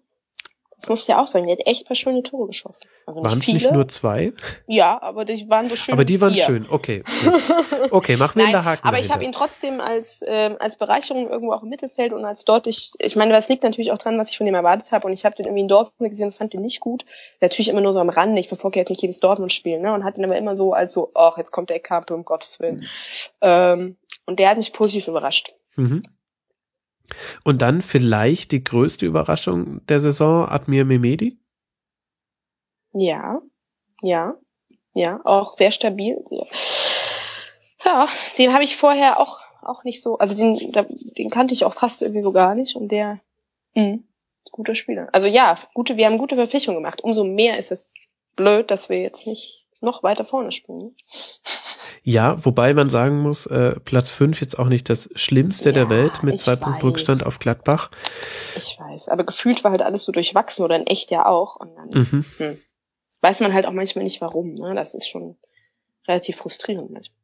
Das 0.80 0.90
musst 0.90 1.08
du 1.08 1.12
ja 1.12 1.22
auch 1.22 1.28
sagen. 1.28 1.48
Der 1.48 1.58
hat 1.58 1.68
echt 1.68 1.88
paar 1.88 1.96
schöne 1.96 2.24
Tore 2.24 2.48
geschossen. 2.48 2.88
Also 3.06 3.24
waren 3.24 3.40
es 3.40 3.48
nicht 3.48 3.72
nur 3.72 3.88
zwei? 3.88 4.34
ja, 4.68 5.02
aber 5.02 5.26
die 5.26 5.50
waren 5.50 5.70
so 5.70 5.76
schön. 5.76 5.94
aber 5.94 6.06
die 6.06 6.22
waren 6.22 6.34
vier. 6.34 6.46
schön. 6.46 6.66
Okay. 6.70 7.04
gut. 7.90 7.92
Okay, 7.92 8.18
machen 8.18 8.38
wir 8.38 8.46
Nein, 8.46 8.54
da 8.54 8.64
Haken. 8.64 8.88
aber 8.88 9.00
ich 9.00 9.12
habe 9.12 9.24
ihn 9.24 9.32
trotzdem 9.32 9.82
als 9.82 10.24
ähm, 10.26 10.56
als 10.60 10.78
Bereicherung 10.78 11.30
irgendwo 11.30 11.54
auch 11.54 11.64
im 11.64 11.70
Mittelfeld 11.70 12.14
und 12.14 12.26
als 12.26 12.46
deutlich, 12.46 12.92
ich 13.00 13.16
meine, 13.16 13.34
das 13.34 13.50
liegt 13.50 13.64
natürlich 13.64 13.92
auch 13.92 13.98
dran, 13.98 14.18
was 14.18 14.32
ich 14.32 14.38
von 14.38 14.46
dem 14.46 14.56
erwartet 14.56 14.92
habe 14.92 15.08
und 15.08 15.14
ich 15.14 15.26
habe 15.26 15.36
den 15.36 15.46
irgendwie 15.46 15.62
in 15.62 15.68
Dortmund 15.68 16.12
gesehen 16.12 16.28
und 16.28 16.32
fand 16.34 16.54
den 16.54 16.62
nicht 16.62 16.80
gut. 16.80 17.06
Natürlich 17.42 17.70
immer 17.70 17.82
nur 17.82 17.94
so 17.94 18.00
am 18.00 18.10
Rande, 18.10 18.40
ich 18.40 18.48
verfolge 18.48 18.80
jetzt 18.80 18.90
nicht 18.90 19.02
jedes 19.02 19.20
Dortmund-Spiel, 19.20 19.80
ne, 19.80 19.94
und 19.94 20.04
hat 20.04 20.18
ihn 20.18 20.26
aber 20.26 20.38
immer 20.38 20.56
so 20.58 20.74
als 20.74 20.94
so, 20.94 21.12
ach, 21.14 21.38
jetzt 21.38 21.52
kommt 21.52 21.70
der 21.70 21.80
Kampe, 21.80 22.14
um 22.14 22.26
Gottes 22.26 22.60
Willen. 22.60 22.88
Ähm, 23.42 23.98
und 24.26 24.40
der 24.40 24.50
hat 24.50 24.58
mich 24.58 24.74
positiv 24.74 25.08
überrascht. 25.08 25.54
Mhm. 25.76 26.04
Und 27.44 27.62
dann 27.62 27.82
vielleicht 27.82 28.52
die 28.52 28.64
größte 28.64 29.06
Überraschung 29.06 29.86
der 29.88 30.00
Saison, 30.00 30.48
Admir 30.48 30.86
Mehmedi. 30.86 31.38
Ja, 32.94 33.42
ja, 34.02 34.36
ja, 34.94 35.20
auch 35.24 35.54
sehr 35.54 35.72
stabil. 35.72 36.18
Ja, 37.86 38.08
den 38.38 38.54
habe 38.54 38.64
ich 38.64 38.78
vorher 38.78 39.20
auch 39.20 39.40
auch 39.62 39.84
nicht 39.84 40.02
so, 40.02 40.18
also 40.18 40.36
den 40.36 40.72
den 41.18 41.30
kannte 41.30 41.54
ich 41.54 41.66
auch 41.66 41.74
fast 41.74 42.02
irgendwie 42.02 42.22
so 42.22 42.32
gar 42.32 42.56
nicht 42.56 42.76
und 42.76 42.90
der 42.90 43.20
mh, 43.76 44.00
guter 44.52 44.76
Spieler. 44.76 45.10
Also 45.14 45.28
ja, 45.28 45.58
gute, 45.74 45.98
wir 45.98 46.06
haben 46.06 46.18
gute 46.18 46.36
Verpflichtungen 46.36 46.82
gemacht. 46.82 47.04
Umso 47.04 47.24
mehr 47.24 47.58
ist 47.60 47.72
es 47.72 47.94
blöd, 48.36 48.72
dass 48.72 48.90
wir 48.90 49.02
jetzt 49.02 49.28
nicht 49.28 49.68
noch 49.82 50.04
weiter 50.04 50.24
vorne 50.26 50.52
spielen. 50.52 50.96
Ja, 52.04 52.44
wobei 52.46 52.74
man 52.74 52.90
sagen 52.90 53.20
muss, 53.22 53.46
äh, 53.46 53.80
Platz 53.80 54.10
5 54.10 54.42
jetzt 54.42 54.58
auch 54.58 54.68
nicht 54.68 54.90
das 54.90 55.10
Schlimmste 55.16 55.74
der 55.74 55.84
Ja, 55.84 55.90
Welt 55.90 56.24
mit 56.24 56.40
zwei 56.40 56.56
Punkten. 56.56 56.82
Rückstand 56.82 57.26
auf 57.26 57.40
Gladbach. 57.40 57.92
Ich 58.56 58.78
weiß, 58.80 59.10
aber 59.10 59.24
gefühlt 59.26 59.64
war 59.64 59.72
halt 59.72 59.82
alles 59.82 60.06
so 60.06 60.12
durchwachsen 60.12 60.64
oder 60.64 60.76
in 60.76 60.88
echt 60.88 61.12
ja 61.12 61.26
auch 61.26 61.56
und 61.58 61.76
dann 61.76 61.90
Mhm. 61.90 62.26
hm, 62.38 62.58
weiß 63.22 63.40
man 63.42 63.54
halt 63.54 63.66
auch 63.66 63.74
manchmal 63.74 64.04
nicht 64.04 64.22
warum. 64.22 64.54
Ne? 64.54 64.74
Das 64.76 64.94
ist 64.94 65.08
schon 65.08 65.36
relativ 66.08 66.38
frustrierend 66.38 66.92
manchmal. 66.92 67.18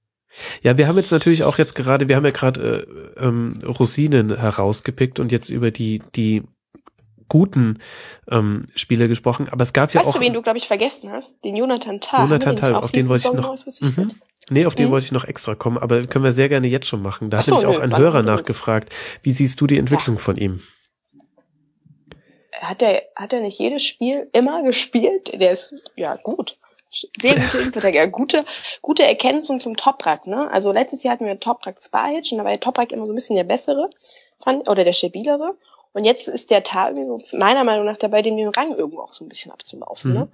Ja, 0.62 0.78
wir 0.78 0.88
haben 0.88 0.98
jetzt 0.98 1.12
natürlich 1.12 1.44
auch 1.46 1.58
jetzt 1.58 1.76
gerade, 1.76 2.10
wir 2.10 2.16
haben 2.18 2.26
ja 2.26 2.32
gerade 2.32 3.16
äh, 3.18 3.24
ähm, 3.26 3.58
Rosinen 3.66 4.38
herausgepickt 4.38 5.20
und 5.20 5.32
jetzt 5.32 5.50
über 5.50 5.72
die 5.72 6.02
die 6.16 6.44
guten 7.30 7.80
ähm, 8.30 8.66
Spieler 8.76 9.08
gesprochen, 9.08 9.50
aber 9.50 9.64
es 9.64 9.74
gab 9.74 9.94
ja 9.94 10.00
weißt 10.02 10.10
auch 10.10 10.14
du, 10.16 10.20
wen 10.22 10.34
du, 10.34 10.42
glaube 10.42 10.58
ich, 10.58 10.68
vergessen 10.68 11.12
hast? 11.12 11.44
Den 11.44 11.56
Jonathan. 11.56 12.00
Jonathan 12.02 12.56
den 12.56 12.62
Tah, 12.62 12.68
nicht 12.68 12.76
auch 12.78 12.84
auf 12.84 12.92
den 12.92 13.10
wollte 13.10 13.28
ich 13.28 13.34
noch- 13.34 13.58
verpflichtet? 13.58 14.16
Nee, 14.50 14.66
auf 14.68 14.76
den 14.76 14.88
Mhm. 14.88 14.92
wollte 14.92 15.06
ich 15.08 15.12
noch 15.12 15.24
extra 15.26 15.56
kommen, 15.56 15.78
aber 15.80 16.06
können 16.06 16.24
wir 16.24 16.32
sehr 16.32 16.50
gerne 16.50 16.68
jetzt 16.68 16.86
schon 16.88 17.02
machen. 17.02 17.32
Da 17.32 17.38
Ach 17.38 17.40
hat 17.40 17.46
so, 17.48 17.56
nämlich 17.60 17.78
auch 17.78 17.82
ein 17.82 17.98
Hörer 17.98 18.22
nachgefragt. 18.22 18.94
Wie 19.24 19.32
siehst 19.32 19.60
du 19.60 19.66
die 19.66 19.78
Entwicklung 19.80 20.20
von 20.20 20.38
ihm? 20.38 20.62
Hat 22.62 22.82
er 22.82 23.04
hat 23.16 23.34
er 23.34 23.42
nicht 23.42 23.60
jedes 23.60 23.84
Spiel 23.84 24.30
immer 24.34 24.64
gespielt? 24.64 25.40
Der 25.40 25.52
ist 25.52 25.74
ja 25.96 26.16
gut. 26.16 26.58
Sehr 27.20 27.36
gute 27.36 27.58
Innenverteidiger. 27.58 28.08
Gute, 28.08 28.46
gute 28.82 29.04
Ergänzung 29.04 29.60
zum 29.60 29.76
Toprak, 29.76 30.28
ne? 30.28 30.50
Also 30.50 30.72
letztes 30.72 31.04
Jahr 31.04 31.14
hatten 31.14 31.26
wir 31.26 31.38
Toprak 31.40 31.82
Spahic 31.82 32.32
und 32.32 32.38
da 32.38 32.44
war 32.46 32.52
der 32.52 32.62
Toprak 32.62 32.92
immer 32.94 33.06
so 33.06 33.12
ein 33.12 33.16
bisschen 33.16 33.36
der 33.36 33.44
bessere, 33.44 33.90
fand, 34.42 34.70
oder 34.70 34.84
der 34.86 34.94
stabilere. 34.94 35.56
Und 35.96 36.04
jetzt 36.04 36.28
ist 36.28 36.52
der 36.52 36.62
irgendwie 36.62 37.06
so 37.06 37.38
meiner 37.38 37.64
Meinung 37.64 37.86
nach 37.86 37.98
dabei, 37.98 38.22
dem 38.22 38.38
den 38.38 38.50
Rang 38.50 38.76
irgendwo 38.76 39.02
auch 39.02 39.14
so 39.14 39.26
ein 39.26 39.30
bisschen 39.30 39.52
abzulaufen, 39.52 40.12
Mhm. 40.12 40.18
ne? 40.18 40.28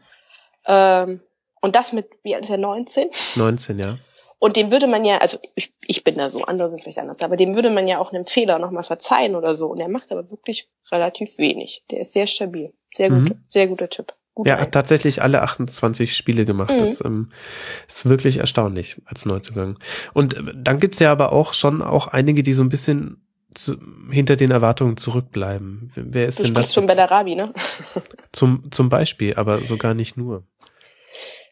Ähm, 0.67 1.21
und 1.61 1.75
das 1.75 1.93
mit, 1.93 2.09
wie 2.23 2.33
alt 2.35 2.43
ist 2.45 2.49
er, 2.51 2.57
19? 2.57 3.09
19, 3.35 3.77
ja. 3.77 3.97
Und 4.39 4.55
dem 4.57 4.71
würde 4.71 4.87
man 4.87 5.05
ja, 5.05 5.19
also 5.19 5.37
ich, 5.53 5.71
ich 5.85 6.03
bin 6.03 6.15
da 6.15 6.27
so, 6.27 6.41
andere 6.43 6.71
sind 6.71 6.81
vielleicht 6.81 6.97
anders, 6.97 7.21
aber 7.21 7.35
dem 7.35 7.53
würde 7.53 7.69
man 7.69 7.87
ja 7.87 7.99
auch 7.99 8.11
einen 8.11 8.25
Fehler 8.25 8.57
nochmal 8.57 8.83
verzeihen 8.83 9.35
oder 9.35 9.55
so. 9.55 9.67
Und 9.67 9.79
er 9.79 9.87
macht 9.87 10.11
aber 10.11 10.31
wirklich 10.31 10.67
relativ 10.91 11.37
wenig. 11.37 11.83
Der 11.91 11.99
ist 11.99 12.13
sehr 12.13 12.25
stabil. 12.25 12.73
Sehr 12.95 13.11
Mhm. 13.11 13.25
gut, 13.25 13.37
sehr 13.49 13.67
guter 13.67 13.89
Typ. 13.89 14.13
Guter 14.33 14.53
Ja, 14.55 14.59
hat 14.59 14.71
tatsächlich 14.71 15.21
alle 15.21 15.43
28 15.43 16.15
Spiele 16.15 16.45
gemacht. 16.45 16.71
Mhm. 16.71 16.79
Das 16.79 17.05
ähm, 17.05 17.31
ist 17.87 18.09
wirklich 18.09 18.37
erstaunlich 18.37 18.95
als 19.05 19.25
Neuzugang. 19.25 19.77
Und 20.15 20.33
äh, 20.33 20.41
dann 20.55 20.79
gibt's 20.79 20.97
ja 20.97 21.11
aber 21.11 21.33
auch 21.33 21.53
schon 21.53 21.83
auch 21.83 22.07
einige, 22.07 22.41
die 22.41 22.53
so 22.53 22.63
ein 22.63 22.69
bisschen 22.69 23.23
zu, 23.53 23.77
hinter 24.11 24.35
den 24.35 24.51
Erwartungen 24.51 24.97
zurückbleiben. 24.97 25.91
Wer 25.95 26.27
ist 26.27 26.39
Du 26.39 26.43
denn 26.43 26.53
das? 26.53 26.63
sprichst 26.65 26.73
von 26.75 26.85
Bellarabi, 26.87 27.35
ne? 27.35 27.53
Zum, 28.31 28.71
zum 28.71 28.89
Beispiel, 28.89 29.35
aber 29.35 29.63
sogar 29.63 29.93
nicht 29.93 30.17
nur. 30.17 30.43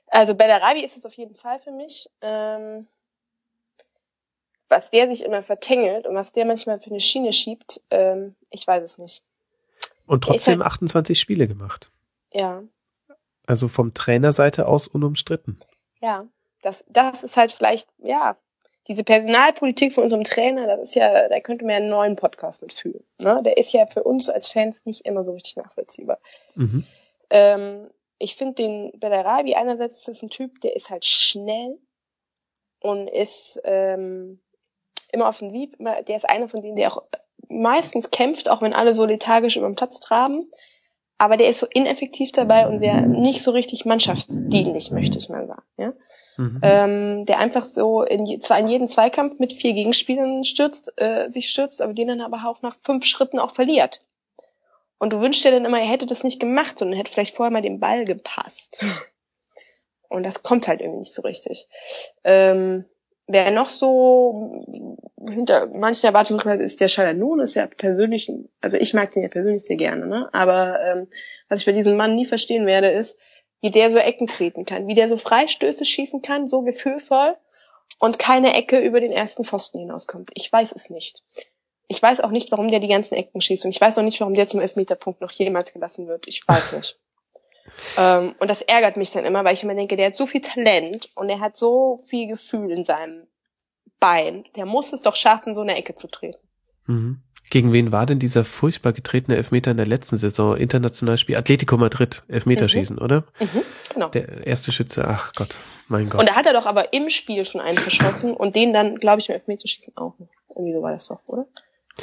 Also 0.07 0.33
Bellarabi 0.35 0.83
ist 0.83 0.97
es 0.97 1.05
auf 1.05 1.13
jeden 1.15 1.35
Fall 1.35 1.59
für 1.59 1.71
mich. 1.71 2.09
Ähm, 2.21 2.87
was 4.69 4.91
der 4.91 5.07
sich 5.13 5.25
immer 5.25 5.41
vertängelt 5.41 6.05
und 6.05 6.15
was 6.15 6.31
der 6.31 6.45
manchmal 6.45 6.79
für 6.79 6.91
eine 6.91 6.99
Schiene 6.99 7.33
schiebt, 7.33 7.81
ähm, 7.89 8.35
ich 8.51 8.65
weiß 8.65 8.83
es 8.83 8.97
nicht. 8.97 9.23
Und 10.05 10.23
trotzdem 10.23 10.59
halt- 10.61 10.71
28 10.73 11.19
Spiele 11.19 11.47
gemacht. 11.47 11.91
Ja, 12.31 12.61
Also 13.47 13.67
vom 13.67 13.93
Trainerseite 13.93 14.67
aus 14.67 14.87
unumstritten. 14.87 15.55
ja. 16.01 16.23
Das, 16.61 16.83
das 16.89 17.23
ist 17.23 17.37
halt 17.37 17.53
vielleicht, 17.53 17.87
ja, 17.99 18.35
diese 18.89 19.03
Personalpolitik 19.03 19.93
von 19.93 20.03
unserem 20.03 20.23
Trainer, 20.23 20.65
das 20.65 20.89
ist 20.89 20.95
ja, 20.95 21.29
da 21.29 21.39
könnte 21.39 21.63
man 21.63 21.71
ja 21.71 21.77
einen 21.77 21.89
neuen 21.89 22.15
Podcast 22.15 22.61
mitfühlen. 22.63 23.03
Ne? 23.19 23.41
Der 23.45 23.57
ist 23.57 23.71
ja 23.71 23.85
für 23.85 24.03
uns 24.03 24.29
als 24.29 24.51
Fans 24.51 24.85
nicht 24.85 25.05
immer 25.05 25.23
so 25.23 25.31
richtig 25.31 25.55
nachvollziehbar. 25.57 26.17
Mhm. 26.55 26.83
Ähm, 27.29 27.89
ich 28.17 28.35
finde 28.35 28.55
den 28.55 28.91
Bellarabi 28.99 29.53
einerseits 29.53 30.07
ist 30.07 30.23
ein 30.23 30.29
Typ, 30.29 30.59
der 30.61 30.75
ist 30.75 30.89
halt 30.89 31.05
schnell 31.05 31.77
und 32.81 33.07
ist 33.07 33.61
ähm, 33.63 34.41
immer 35.11 35.29
offensiv. 35.29 35.71
Der 35.79 36.17
ist 36.17 36.29
einer 36.29 36.47
von 36.47 36.61
denen, 36.61 36.75
der 36.75 36.91
auch 36.91 37.03
meistens 37.47 38.09
kämpft, 38.09 38.49
auch 38.49 38.61
wenn 38.61 38.73
alle 38.73 38.95
so 38.95 39.05
lethargisch 39.05 39.55
über 39.55 39.67
den 39.67 39.75
Platz 39.75 39.99
traben. 39.99 40.49
Aber 41.17 41.37
der 41.37 41.49
ist 41.49 41.59
so 41.59 41.67
ineffektiv 41.71 42.31
dabei 42.31 42.67
und 42.67 42.79
sehr 42.79 43.01
nicht 43.01 43.43
so 43.43 43.51
richtig 43.51 43.85
mannschaftsdienlich, 43.85 44.91
möchte 44.91 45.17
ich 45.17 45.29
mal 45.29 45.47
sagen. 45.47 45.63
Ja? 45.77 45.93
Mhm. 46.39 46.61
Ähm, 46.63 47.25
der 47.25 47.39
einfach 47.39 47.65
so 47.65 48.01
in, 48.01 48.39
zwar 48.39 48.59
in 48.59 48.69
jeden 48.69 48.87
Zweikampf 48.87 49.39
mit 49.39 49.51
vier 49.51 49.73
Gegenspielern 49.73 50.45
stürzt, 50.45 50.93
äh, 50.95 51.29
sich 51.29 51.49
stürzt, 51.49 51.81
aber 51.81 51.93
den 51.93 52.07
dann 52.07 52.21
aber 52.21 52.45
auch 52.47 52.61
nach 52.61 52.77
fünf 52.81 53.03
Schritten 53.03 53.39
auch 53.39 53.51
verliert. 53.51 53.99
Und 54.99 55.11
du 55.11 55.19
wünschst 55.19 55.43
dir 55.43 55.51
dann 55.51 55.65
immer, 55.65 55.81
er 55.81 55.89
hätte 55.89 56.05
das 56.05 56.23
nicht 56.23 56.39
gemacht, 56.39 56.79
sondern 56.79 56.97
hätte 56.97 57.11
vielleicht 57.11 57.35
vorher 57.35 57.51
mal 57.51 57.61
den 57.61 57.81
Ball 57.81 58.05
gepasst. 58.05 58.85
Und 60.07 60.25
das 60.25 60.41
kommt 60.41 60.69
halt 60.69 60.79
irgendwie 60.79 60.99
nicht 60.99 61.13
so 61.13 61.23
richtig. 61.23 61.67
Ähm, 62.23 62.85
wer 63.27 63.51
noch 63.51 63.67
so 63.67 64.63
hinter 65.27 65.67
manchen 65.67 66.07
Erwartungen 66.07 66.61
ist 66.61 66.79
der 66.79 66.87
Shalanun, 66.87 67.41
ist 67.41 67.55
ja 67.55 67.67
persönlich, 67.67 68.31
also 68.61 68.77
ich 68.77 68.93
mag 68.93 69.11
den 69.11 69.23
ja 69.23 69.29
persönlich 69.29 69.65
sehr 69.65 69.75
gerne, 69.75 70.07
ne? 70.07 70.29
Aber 70.31 70.79
ähm, 70.81 71.07
was 71.49 71.59
ich 71.59 71.65
bei 71.65 71.73
diesem 71.73 71.97
Mann 71.97 72.15
nie 72.15 72.25
verstehen 72.25 72.65
werde, 72.65 72.89
ist, 72.89 73.19
wie 73.61 73.71
der 73.71 73.91
so 73.91 73.97
Ecken 73.97 74.27
treten 74.27 74.65
kann, 74.65 74.87
wie 74.87 74.93
der 74.93 75.09
so 75.09 75.17
Freistöße 75.17 75.85
schießen 75.85 76.21
kann, 76.21 76.47
so 76.47 76.61
gefühlvoll 76.61 77.35
und 77.99 78.19
keine 78.19 78.53
Ecke 78.53 78.79
über 78.79 79.01
den 79.01 79.11
ersten 79.11 79.43
Pfosten 79.43 79.79
hinauskommt. 79.79 80.31
Ich 80.33 80.51
weiß 80.51 80.71
es 80.71 80.89
nicht. 80.89 81.23
Ich 81.87 82.01
weiß 82.01 82.21
auch 82.21 82.29
nicht, 82.29 82.51
warum 82.51 82.69
der 82.69 82.79
die 82.79 82.87
ganzen 82.87 83.15
Ecken 83.15 83.41
schießt 83.41 83.65
und 83.65 83.71
ich 83.71 83.81
weiß 83.81 83.97
auch 83.97 84.03
nicht, 84.03 84.19
warum 84.19 84.35
der 84.35 84.47
zum 84.47 84.59
Elfmeterpunkt 84.59 85.21
noch 85.21 85.31
jemals 85.31 85.73
gelassen 85.73 86.07
wird. 86.07 86.27
Ich 86.27 86.47
weiß 86.47 86.71
nicht. 86.73 86.97
ähm, 87.97 88.35
und 88.39 88.47
das 88.47 88.61
ärgert 88.61 88.95
mich 88.95 89.11
dann 89.11 89.25
immer, 89.25 89.43
weil 89.43 89.53
ich 89.53 89.63
immer 89.63 89.75
denke, 89.75 89.97
der 89.97 90.07
hat 90.07 90.15
so 90.15 90.25
viel 90.25 90.41
Talent 90.41 91.09
und 91.15 91.29
er 91.29 91.39
hat 91.39 91.57
so 91.57 91.97
viel 92.07 92.27
Gefühl 92.27 92.71
in 92.71 92.85
seinem 92.85 93.27
Bein. 93.99 94.45
Der 94.55 94.65
muss 94.65 94.93
es 94.93 95.01
doch 95.01 95.15
schaffen, 95.15 95.55
so 95.55 95.61
eine 95.61 95.75
Ecke 95.75 95.95
zu 95.95 96.07
treten. 96.07 96.39
Mhm. 96.85 97.21
Gegen 97.49 97.73
wen 97.73 97.91
war 97.91 98.05
denn 98.05 98.19
dieser 98.19 98.45
furchtbar 98.45 98.93
getretene 98.93 99.35
Elfmeter 99.37 99.71
in 99.71 99.77
der 99.77 99.87
letzten 99.87 100.17
Saison? 100.17 100.55
International 100.55 101.17
Spiel 101.17 101.35
Atletico 101.35 101.77
Madrid, 101.77 102.21
Elfmeterschießen, 102.27 102.97
Mhm. 102.97 103.01
oder? 103.01 103.23
Mhm, 103.39 103.61
genau. 103.93 104.09
Der 104.09 104.45
erste 104.45 104.71
Schütze, 104.71 105.05
ach 105.07 105.33
Gott, 105.33 105.57
mein 105.87 106.09
Gott. 106.09 106.19
Und 106.19 106.29
da 106.29 106.35
hat 106.35 106.45
er 106.45 106.53
doch 106.53 106.65
aber 106.67 106.93
im 106.93 107.09
Spiel 107.09 107.45
schon 107.45 107.59
einen 107.61 107.77
verschossen 107.79 108.33
und 108.35 108.55
den 108.55 108.71
dann, 108.73 108.97
glaube 108.97 109.19
ich, 109.21 109.29
im 109.29 109.35
Elfmeterschießen 109.35 109.93
auch 109.97 110.13
noch. 110.19 110.27
Irgendwie 110.55 110.73
so 110.73 110.81
war 110.81 110.91
das 110.91 111.07
doch, 111.07 111.19
oder? 111.27 111.45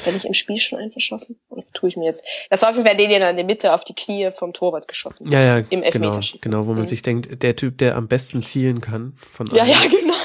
Wenn 0.04 0.14
ich 0.16 0.24
im 0.24 0.32
Spiel 0.34 0.58
schon 0.58 0.78
einen 0.78 0.92
verschossen? 0.92 1.38
Oder 1.48 1.64
tue 1.72 1.88
ich 1.88 1.96
mir 1.96 2.04
jetzt? 2.04 2.24
Das 2.50 2.62
war 2.62 2.70
auf 2.70 2.76
jeden 2.76 2.86
Fall 2.86 2.96
den, 2.96 3.08
den 3.10 3.22
er 3.22 3.30
in 3.30 3.36
der 3.36 3.44
Mitte 3.44 3.72
auf 3.72 3.84
die 3.84 3.94
Knie 3.94 4.30
vom 4.30 4.52
Torwart 4.52 4.86
geschossen 4.88 5.26
hat. 5.26 5.32
ja, 5.34 5.40
ja, 5.40 5.56
Im 5.58 5.64
genau, 5.68 5.84
Elfmeterschießen. 5.86 6.40
genau, 6.50 6.66
wo 6.66 6.72
man 6.72 6.82
Mhm. 6.82 6.86
sich 6.86 7.02
denkt, 7.02 7.42
der 7.42 7.56
Typ, 7.56 7.78
der 7.78 7.96
am 7.96 8.08
besten 8.08 8.42
zielen 8.42 8.80
kann, 8.80 9.14
von 9.32 9.46
Ja, 9.48 9.62
allen, 9.62 9.70
ja, 9.72 9.78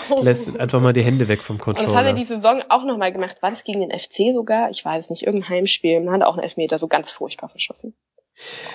genau. 0.10 0.22
lässt 0.22 0.60
einfach 0.60 0.80
mal 0.82 0.94
die 0.94 1.04
Hände 1.04 1.28
weg 1.28 1.42
vom 1.44 1.56
Und 1.60 1.68
das 1.68 1.78
hat 1.78 1.80
er 1.80 1.86
Controller. 1.94 2.14
die 2.14 2.26
Saison 2.26 2.62
auch 2.70 2.84
nochmal 2.84 3.12
gemacht. 3.14 3.42
War 3.42 3.50
das 3.50 3.64
gegen 3.64 3.82
den 3.82 3.92
FC 3.98 4.34
sogar? 4.34 4.70
Ich 4.70 4.84
weiß 4.84 5.06
es 5.06 5.10
nicht. 5.12 5.24
Irgendein 5.26 5.50
Heimspiel. 5.50 5.98
Und 5.98 6.06
dann 6.06 6.16
hat 6.16 6.22
er 6.22 6.28
auch 6.28 6.34
einen 6.36 6.44
Elfmeter 6.44 6.78
so 6.80 6.88
ganz 6.88 7.12
furchtbar 7.12 7.50
verschossen. 7.50 7.96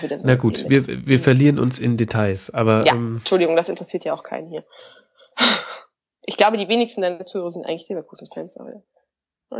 So 0.00 0.08
Na 0.24 0.34
gut, 0.36 0.68
wir, 0.68 0.86
wir 1.06 1.18
verlieren 1.18 1.58
uns 1.58 1.78
in 1.78 1.96
Details, 1.96 2.52
aber 2.52 2.84
Ja, 2.84 2.92
ähm, 2.92 3.16
Entschuldigung, 3.18 3.56
das 3.56 3.68
interessiert 3.68 4.04
ja 4.04 4.12
auch 4.14 4.22
keinen 4.22 4.48
hier. 4.50 4.64
Ich 6.24 6.36
glaube, 6.36 6.56
die 6.56 6.68
wenigsten 6.68 7.02
deiner 7.02 7.24
Zuhörer 7.24 7.50
sind 7.50 7.66
eigentlich 7.66 7.88
Leverkusen-Fans. 7.88 8.56
Aber 8.56 8.82
oh 9.50 9.58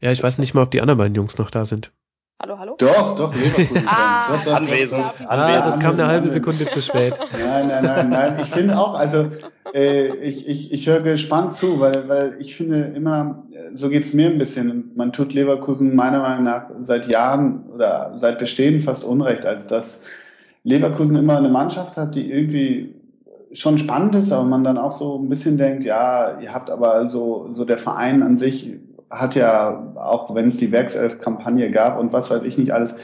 ja. 0.00 0.10
ich 0.10 0.22
weiß 0.22 0.38
nicht 0.38 0.54
mal, 0.54 0.62
ob 0.62 0.70
die 0.70 0.80
anderen 0.80 0.98
beiden 0.98 1.14
Jungs 1.14 1.38
noch 1.38 1.50
da 1.50 1.64
sind. 1.64 1.92
Hallo, 2.40 2.56
hallo? 2.56 2.76
Doch, 2.78 3.16
doch, 3.16 3.34
Leverkusen. 3.34 3.82
Ah, 3.88 4.32
doch, 4.32 4.44
doch, 4.44 4.54
Anwesend. 4.54 5.02
Doch, 5.02 5.18
doch. 5.18 5.26
Ah, 5.28 5.60
das 5.60 5.80
kam 5.80 5.94
eine 5.94 6.06
halbe. 6.06 6.28
Sekunde 6.28 6.66
zu 6.66 6.80
spät. 6.80 7.14
Nein, 7.32 7.66
nein, 7.66 7.82
nein, 7.82 8.10
nein. 8.10 8.36
Ich 8.40 8.50
finde 8.50 8.78
auch, 8.78 8.94
also 8.94 9.32
äh, 9.74 10.14
ich, 10.18 10.48
ich, 10.48 10.72
ich 10.72 10.86
höre 10.86 11.00
gespannt 11.00 11.54
zu, 11.54 11.80
weil, 11.80 12.08
weil 12.08 12.36
ich 12.38 12.54
finde 12.54 12.80
immer, 12.94 13.44
äh, 13.50 13.74
so 13.74 13.88
geht's 13.88 14.14
mir 14.14 14.28
ein 14.28 14.38
bisschen. 14.38 14.92
Man 14.94 15.12
tut 15.12 15.34
Leverkusen 15.34 15.96
meiner 15.96 16.20
Meinung 16.20 16.44
nach 16.44 16.66
seit 16.82 17.08
Jahren 17.08 17.64
oder 17.74 18.14
seit 18.18 18.38
Bestehen 18.38 18.80
fast 18.82 19.04
Unrecht, 19.04 19.44
als 19.44 19.66
dass 19.66 20.02
Leverkusen 20.62 21.16
immer 21.16 21.38
eine 21.38 21.48
Mannschaft 21.48 21.96
hat, 21.96 22.14
die 22.14 22.30
irgendwie 22.30 22.94
schon 23.52 23.78
spannend 23.78 24.14
ist, 24.14 24.30
aber 24.30 24.44
man 24.44 24.62
dann 24.62 24.78
auch 24.78 24.92
so 24.92 25.18
ein 25.18 25.28
bisschen 25.28 25.58
denkt, 25.58 25.82
ja, 25.84 26.38
ihr 26.40 26.54
habt 26.54 26.70
aber 26.70 27.08
so, 27.08 27.48
so 27.50 27.64
der 27.64 27.78
Verein 27.78 28.22
an 28.22 28.36
sich 28.36 28.74
hat 29.10 29.34
ja, 29.34 29.92
auch 29.96 30.34
wenn 30.34 30.48
es 30.48 30.58
die 30.58 30.72
Werkself-Kampagne 30.72 31.70
gab 31.70 31.98
und 31.98 32.12
was 32.12 32.30
weiß 32.30 32.42
ich 32.42 32.58
nicht 32.58 32.72
alles, 32.72 32.96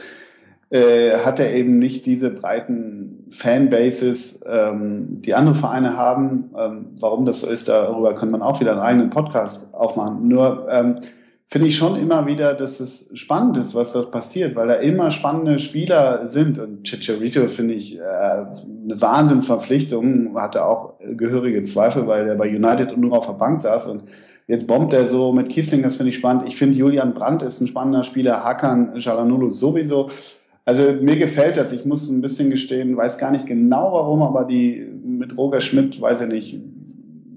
äh, 0.69 1.19
hat 1.23 1.39
er 1.39 1.53
eben 1.53 1.77
nicht 1.79 2.05
diese 2.05 2.31
breiten 2.31 3.25
Fanbases, 3.29 4.43
ähm, 4.47 5.21
die 5.21 5.33
andere 5.33 5.55
Vereine 5.55 5.95
haben. 5.95 6.51
Ähm, 6.57 6.87
warum 6.99 7.25
das 7.25 7.41
so 7.41 7.47
ist, 7.47 7.69
darüber 7.69 8.15
könnte 8.15 8.31
man 8.31 8.41
auch 8.41 8.59
wieder 8.59 8.71
einen 8.71 8.81
eigenen 8.81 9.09
Podcast 9.09 9.73
aufmachen. 9.73 10.27
Nur 10.27 10.67
ähm, 10.69 10.95
finde 11.47 11.67
ich 11.67 11.77
schon 11.77 11.95
immer 11.95 12.25
wieder, 12.25 12.53
dass 12.53 12.79
es 12.79 13.09
spannend 13.13 13.57
ist, 13.57 13.75
was 13.75 13.93
das 13.93 14.09
passiert, 14.09 14.55
weil 14.55 14.67
da 14.67 14.73
immer 14.75 15.11
spannende 15.11 15.59
Spieler 15.59 16.27
sind. 16.27 16.57
Und 16.57 16.83
Chicharito 16.83 17.47
finde 17.47 17.75
ich 17.75 17.97
äh, 17.97 18.01
eine 18.01 18.99
Wahnsinnsverpflichtung, 19.01 20.35
hatte 20.35 20.65
auch 20.65 20.95
gehörige 20.99 21.63
Zweifel, 21.63 22.07
weil 22.07 22.27
er 22.27 22.35
bei 22.35 22.49
United 22.49 22.97
nur 22.97 23.17
auf 23.17 23.27
der 23.27 23.33
Bank 23.33 23.61
saß 23.61 23.87
und 23.87 24.03
Jetzt 24.47 24.67
bombt 24.67 24.93
er 24.93 25.07
so 25.07 25.31
mit 25.31 25.49
Kiesling, 25.49 25.81
das 25.81 25.95
finde 25.95 26.11
ich 26.11 26.17
spannend. 26.17 26.43
Ich 26.47 26.55
finde, 26.55 26.77
Julian 26.77 27.13
Brandt 27.13 27.41
ist 27.41 27.61
ein 27.61 27.67
spannender 27.67 28.03
Spieler, 28.03 28.43
Hakan 28.43 28.93
Jalanulu 28.97 29.49
sowieso. 29.49 30.11
Also 30.65 30.83
mir 31.01 31.17
gefällt 31.17 31.57
das. 31.57 31.71
Ich 31.71 31.85
muss 31.85 32.07
ein 32.09 32.21
bisschen 32.21 32.51
gestehen, 32.51 32.95
weiß 32.95 33.17
gar 33.17 33.31
nicht 33.31 33.47
genau 33.47 33.91
warum, 33.93 34.21
aber 34.21 34.45
die 34.45 34.85
mit 35.03 35.35
Roger 35.37 35.61
Schmidt, 35.61 35.99
weiß 35.99 36.21
ich 36.21 36.27
nicht, 36.27 36.59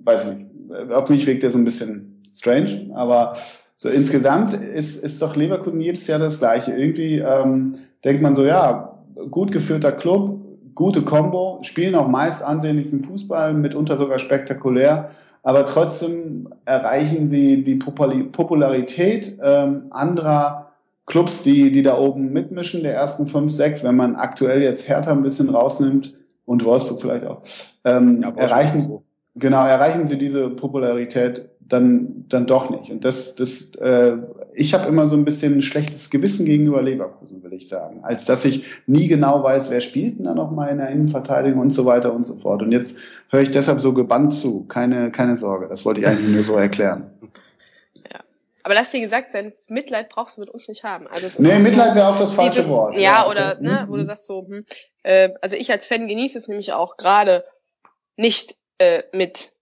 weiß 0.05 0.27
ich 0.27 0.39
nicht. 0.39 0.93
Auf 0.93 1.09
mich 1.09 1.27
wirkt 1.27 1.43
der 1.43 1.51
so 1.51 1.59
ein 1.59 1.65
bisschen 1.65 2.23
strange, 2.35 2.91
aber 2.95 3.37
so 3.77 3.89
insgesamt 3.89 4.53
ist, 4.55 5.03
ist 5.03 5.23
doch 5.23 5.35
Leverkusen 5.37 5.81
jedes 5.81 6.07
Jahr 6.07 6.19
das 6.19 6.39
Gleiche. 6.39 6.73
Irgendwie 6.73 7.19
ähm, 7.19 7.77
denkt 8.05 8.23
man 8.23 8.35
so, 8.35 8.45
ja, 8.45 8.99
gut 9.31 9.51
geführter 9.51 9.93
Club, 9.93 10.41
gute 10.75 11.03
Combo, 11.03 11.61
spielen 11.63 11.95
auch 11.95 12.09
meist 12.09 12.43
ansehnlichen 12.43 13.01
Fußball, 13.01 13.55
mitunter 13.55 13.97
sogar 13.97 14.19
spektakulär 14.19 15.11
aber 15.49 15.65
trotzdem 15.65 16.51
erreichen 16.67 17.31
sie 17.31 17.65
die 17.65 17.77
Popularität 17.77 19.39
ähm, 19.43 19.85
anderer 19.89 20.73
Clubs, 21.07 21.43
die, 21.43 21.73
die 21.73 21.83
da 21.83 21.97
oben 21.97 22.35
mitmischen, 22.35 22.83
der 22.83 22.95
ersten 22.95 23.27
fünf, 23.27 23.51
sechs, 23.51 23.83
wenn 23.83 23.97
man 23.97 24.15
aktuell 24.15 24.61
jetzt 24.61 24.91
Hertha 24.91 25.11
ein 25.11 25.23
bisschen 25.23 25.49
rausnimmt 25.49 26.15
und 26.45 26.67
Wolfsburg 26.67 27.01
vielleicht 27.01 27.25
auch, 27.25 27.41
ähm, 27.87 28.21
Ja, 28.21 28.31
erreichen, 28.37 28.83
so. 28.83 29.05
genau, 29.37 29.65
erreichen 29.65 30.07
sie 30.07 30.19
diese 30.19 30.51
Popularität 30.51 31.49
dann, 31.69 32.25
dann 32.29 32.47
doch 32.47 32.71
nicht. 32.71 32.91
Und 32.91 33.05
das, 33.05 33.35
das, 33.35 33.75
äh, 33.77 34.17
ich 34.55 34.73
habe 34.75 34.89
immer 34.89 35.07
so 35.07 35.17
ein 35.17 35.25
bisschen 35.25 35.55
ein 35.59 35.63
schlechtes 35.63 36.09
Gewissen 36.11 36.47
gegenüber 36.47 36.81
Leverkusen, 36.83 37.43
will 37.43 37.53
ich 37.53 37.69
sagen. 37.69 38.01
Als 38.03 38.25
dass 38.25 38.45
ich 38.45 38.65
nie 38.87 39.07
genau 39.09 39.43
weiß, 39.43 39.71
wer 39.71 39.81
spielt 39.81 40.19
denn 40.19 40.25
da 40.25 40.35
noch 40.35 40.51
mal 40.51 40.69
in 40.69 40.79
der 40.79 40.89
Innenverteidigung 40.91 41.61
und 41.61 41.71
so 41.71 41.85
weiter 41.85 42.13
und 42.13 42.25
so 42.25 42.37
fort. 42.37 42.63
Und 42.63 42.73
jetzt 42.73 42.97
höre 43.31 43.41
ich 43.43 43.51
deshalb 43.51 43.81
so 43.81 43.93
gebannt 43.93 44.33
zu. 44.35 44.65
Keine, 44.65 45.11
keine 45.11 45.37
Sorge. 45.37 45.69
Das 45.69 45.85
wollte 45.85 46.01
ich 46.01 46.07
eigentlich 46.07 46.35
nur 46.35 46.45
so 46.45 46.57
erklären. 46.57 47.11
Aber 48.65 48.75
lass 48.75 48.91
dir 48.91 49.01
gesagt 49.01 49.33
sein, 49.33 49.55
Mitleid 49.69 50.11
brauchst 50.11 50.37
du 50.37 50.41
mit 50.43 50.51
uns 50.51 50.69
nicht 50.69 50.85
haben. 50.85 51.07
Also 51.07 51.25
es 51.25 51.37
ist 51.37 51.41
Nee, 51.41 51.57
so 51.57 51.63
Mitleid 51.69 51.95
wäre 51.95 52.09
auch 52.09 52.19
das 52.19 52.33
falsche 52.35 52.57
dieses, 52.59 52.71
Wort. 52.71 52.95
Ja, 52.97 53.01
Ja, 53.01 53.31
oder 53.31 53.59
ne, 53.61 53.85
Mhm. 53.87 53.91
wo 53.93 53.97
du 53.97 54.05
sagst 54.05 54.27
so, 54.27 54.47
hm, 54.47 54.65
äh, 55.05 55.31
also 55.41 55.57
ich 55.57 55.71
als 55.71 55.87
Fan 55.87 56.07
genieße 56.07 56.37
es 56.37 56.49
nämlich 56.49 56.73
auch 56.75 56.99
gerade 56.99 57.45
nicht 58.17 58.57
äh, 58.79 59.05
mit 59.15 59.53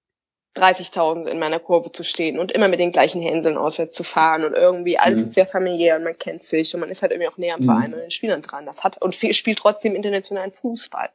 30.000 0.56 1.26
in 1.26 1.38
meiner 1.38 1.58
Kurve 1.58 1.92
zu 1.92 2.02
stehen 2.02 2.38
und 2.38 2.50
immer 2.52 2.68
mit 2.68 2.80
den 2.80 2.92
gleichen 2.92 3.20
Hänseln 3.22 3.56
auswärts 3.56 3.94
zu 3.94 4.02
fahren 4.02 4.44
und 4.44 4.54
irgendwie 4.54 4.98
alles 4.98 5.20
Mhm. 5.20 5.26
ist 5.26 5.34
sehr 5.34 5.46
familiär 5.46 5.96
und 5.96 6.04
man 6.04 6.18
kennt 6.18 6.42
sich 6.42 6.72
und 6.74 6.80
man 6.80 6.88
ist 6.90 7.02
halt 7.02 7.12
irgendwie 7.12 7.28
auch 7.28 7.38
näher 7.38 7.54
am 7.54 7.60
Mhm. 7.60 7.64
Verein 7.66 7.92
und 7.94 8.00
den 8.00 8.10
Spielern 8.10 8.42
dran. 8.42 8.66
Das 8.66 8.84
hat 8.84 9.00
und 9.02 9.14
spielt 9.14 9.58
trotzdem 9.58 9.94
internationalen 9.94 10.52
Fußball. 10.52 11.10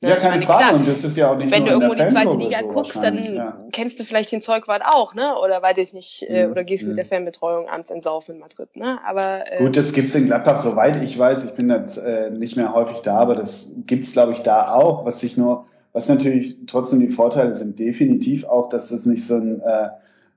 Ne, 0.00 0.10
Ja, 0.10 0.16
ich 0.16 0.22
keine 0.22 0.34
meine, 0.34 0.42
Frage. 0.46 0.64
klar, 0.64 0.74
Und 0.74 0.88
das 0.88 1.02
ist 1.04 1.16
ja 1.16 1.30
auch 1.30 1.36
nicht 1.36 1.50
wenn 1.50 1.64
du 1.64 1.70
irgendwo 1.70 1.94
die 1.94 2.06
zweite 2.06 2.36
Liga 2.36 2.60
so 2.60 2.66
guckst, 2.68 3.02
dann 3.02 3.36
ja. 3.36 3.56
kennst 3.72 3.98
du 4.00 4.04
vielleicht 4.04 4.32
den 4.32 4.42
Zeugwart 4.42 4.82
auch, 4.84 5.14
ne? 5.14 5.36
Oder 5.42 5.62
weiß 5.62 5.78
ich 5.78 5.94
nicht, 5.94 6.24
äh, 6.28 6.44
Mhm. 6.46 6.50
oder 6.52 6.64
gehst 6.64 6.82
mit 6.82 6.92
Mhm. 6.92 6.96
der 6.96 7.06
Fanbetreuung 7.06 7.68
abends 7.68 7.90
ins 7.90 8.04
Saufen 8.04 8.34
in 8.34 8.40
Madrid, 8.40 8.76
ne? 8.76 8.98
Aber 9.06 9.44
äh, 9.50 9.58
Gut, 9.58 9.76
das 9.76 9.92
gibt's 9.92 10.14
in 10.14 10.26
Gladbach, 10.26 10.62
soweit 10.62 11.00
ich 11.02 11.18
weiß. 11.18 11.44
Ich 11.44 11.52
bin 11.52 11.70
jetzt 11.70 11.96
äh, 11.96 12.28
nicht 12.30 12.56
mehr 12.56 12.74
häufig 12.74 12.98
da, 12.98 13.16
aber 13.18 13.34
das 13.34 13.72
gibt's, 13.86 14.12
glaube 14.12 14.32
ich, 14.32 14.40
da 14.40 14.74
auch. 14.74 15.06
Was 15.06 15.22
ich 15.22 15.36
nur, 15.38 15.66
was 15.94 16.08
natürlich 16.08 16.58
trotzdem 16.66 17.00
die 17.00 17.08
Vorteile 17.08 17.54
sind, 17.54 17.78
definitiv 17.78 18.44
auch, 18.44 18.68
dass 18.68 18.90
das 18.90 19.06
nicht 19.06 19.26
so 19.26 19.36
ein, 19.36 19.60
äh, 19.62 19.88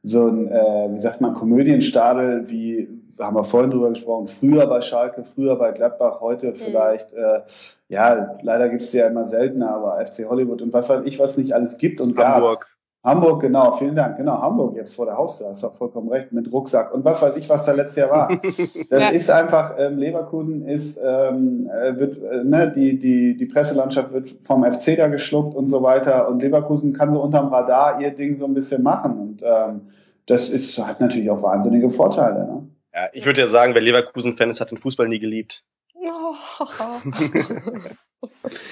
so 0.04 0.28
ein, 0.28 0.48
äh, 0.48 0.94
wie 0.94 1.00
sagt 1.00 1.20
man, 1.20 1.34
Komödienstadel 1.34 2.50
wie 2.50 2.88
haben 3.20 3.36
wir 3.36 3.44
vorhin 3.44 3.72
drüber 3.72 3.90
gesprochen, 3.90 4.28
früher 4.28 4.68
bei 4.68 4.82
Schalke, 4.82 5.24
früher 5.24 5.56
bei 5.56 5.72
Gladbach, 5.72 6.22
heute 6.22 6.54
vielleicht, 6.54 7.12
äh, 7.14 7.42
ja, 7.90 8.38
leider 8.44 8.70
gibt's 8.70 8.92
die 8.92 8.98
ja 8.98 9.08
immer 9.08 9.26
seltener, 9.26 9.72
aber 9.72 10.06
FC 10.06 10.30
Hollywood 10.30 10.62
und 10.62 10.72
was 10.72 10.90
weiß 10.90 11.02
ich, 11.06 11.18
was 11.18 11.38
nicht 11.38 11.54
alles 11.54 11.80
gibt 11.80 12.00
und 12.00 12.16
gab. 12.16 12.36
Hamburg. 12.36 12.77
Hamburg, 13.08 13.42
genau, 13.42 13.72
vielen 13.72 13.96
Dank. 13.96 14.18
Genau, 14.18 14.42
Hamburg 14.42 14.76
jetzt 14.76 14.94
vor 14.96 15.06
der 15.06 15.18
Haustür, 15.18 15.48
hast 15.48 15.64
du 15.64 15.70
vollkommen 15.70 16.10
recht, 16.10 16.32
mit 16.34 16.52
Rucksack 16.52 16.94
und 16.94 17.06
was 17.06 17.22
weiß 17.22 17.38
ich, 17.38 17.48
was 17.50 17.64
da 17.66 17.72
letztes 17.72 17.96
Jahr 17.96 18.12
war. 18.12 18.30
Das 18.90 19.04
Ja. 19.04 19.16
ist 19.16 19.32
einfach, 19.32 19.76
ähm, 19.78 19.98
Leverkusen 19.98 20.68
ist, 20.68 21.00
ähm, 21.04 21.70
äh, 21.74 21.98
wird, 21.98 22.18
äh, 22.22 22.44
ne, 22.44 22.72
die, 22.76 23.00
die, 23.00 23.38
die 23.38 23.46
Presselandschaft 23.46 24.12
wird 24.12 24.36
vom 24.42 24.64
FC 24.64 24.96
da 24.98 25.08
geschluckt 25.08 25.56
und 25.56 25.68
so 25.68 25.82
weiter 25.84 26.28
und 26.28 26.42
Leverkusen 26.42 26.94
kann 26.94 27.14
so 27.14 27.22
unterm 27.22 27.48
Radar 27.48 28.02
ihr 28.02 28.12
Ding 28.12 28.38
so 28.38 28.46
ein 28.46 28.54
bisschen 28.54 28.84
machen 28.84 29.18
und 29.18 29.42
ähm, 29.44 29.82
das 30.26 30.50
ist, 30.50 30.78
hat 30.78 31.00
natürlich 31.00 31.30
auch 31.32 31.42
wahnsinnige 31.42 31.90
Vorteile. 31.90 32.40
Ne? 32.46 32.68
Ja, 32.94 33.08
ich 33.14 33.26
würde 33.26 33.40
ja 33.42 33.48
sagen, 33.48 33.74
wer 33.74 33.82
Leverkusen-Fan 33.82 34.50
ist, 34.50 34.60
hat 34.60 34.72
den 34.72 34.78
Fußball 34.78 35.08
nie 35.08 35.20
geliebt. 35.20 35.64
Oh. 35.96 36.34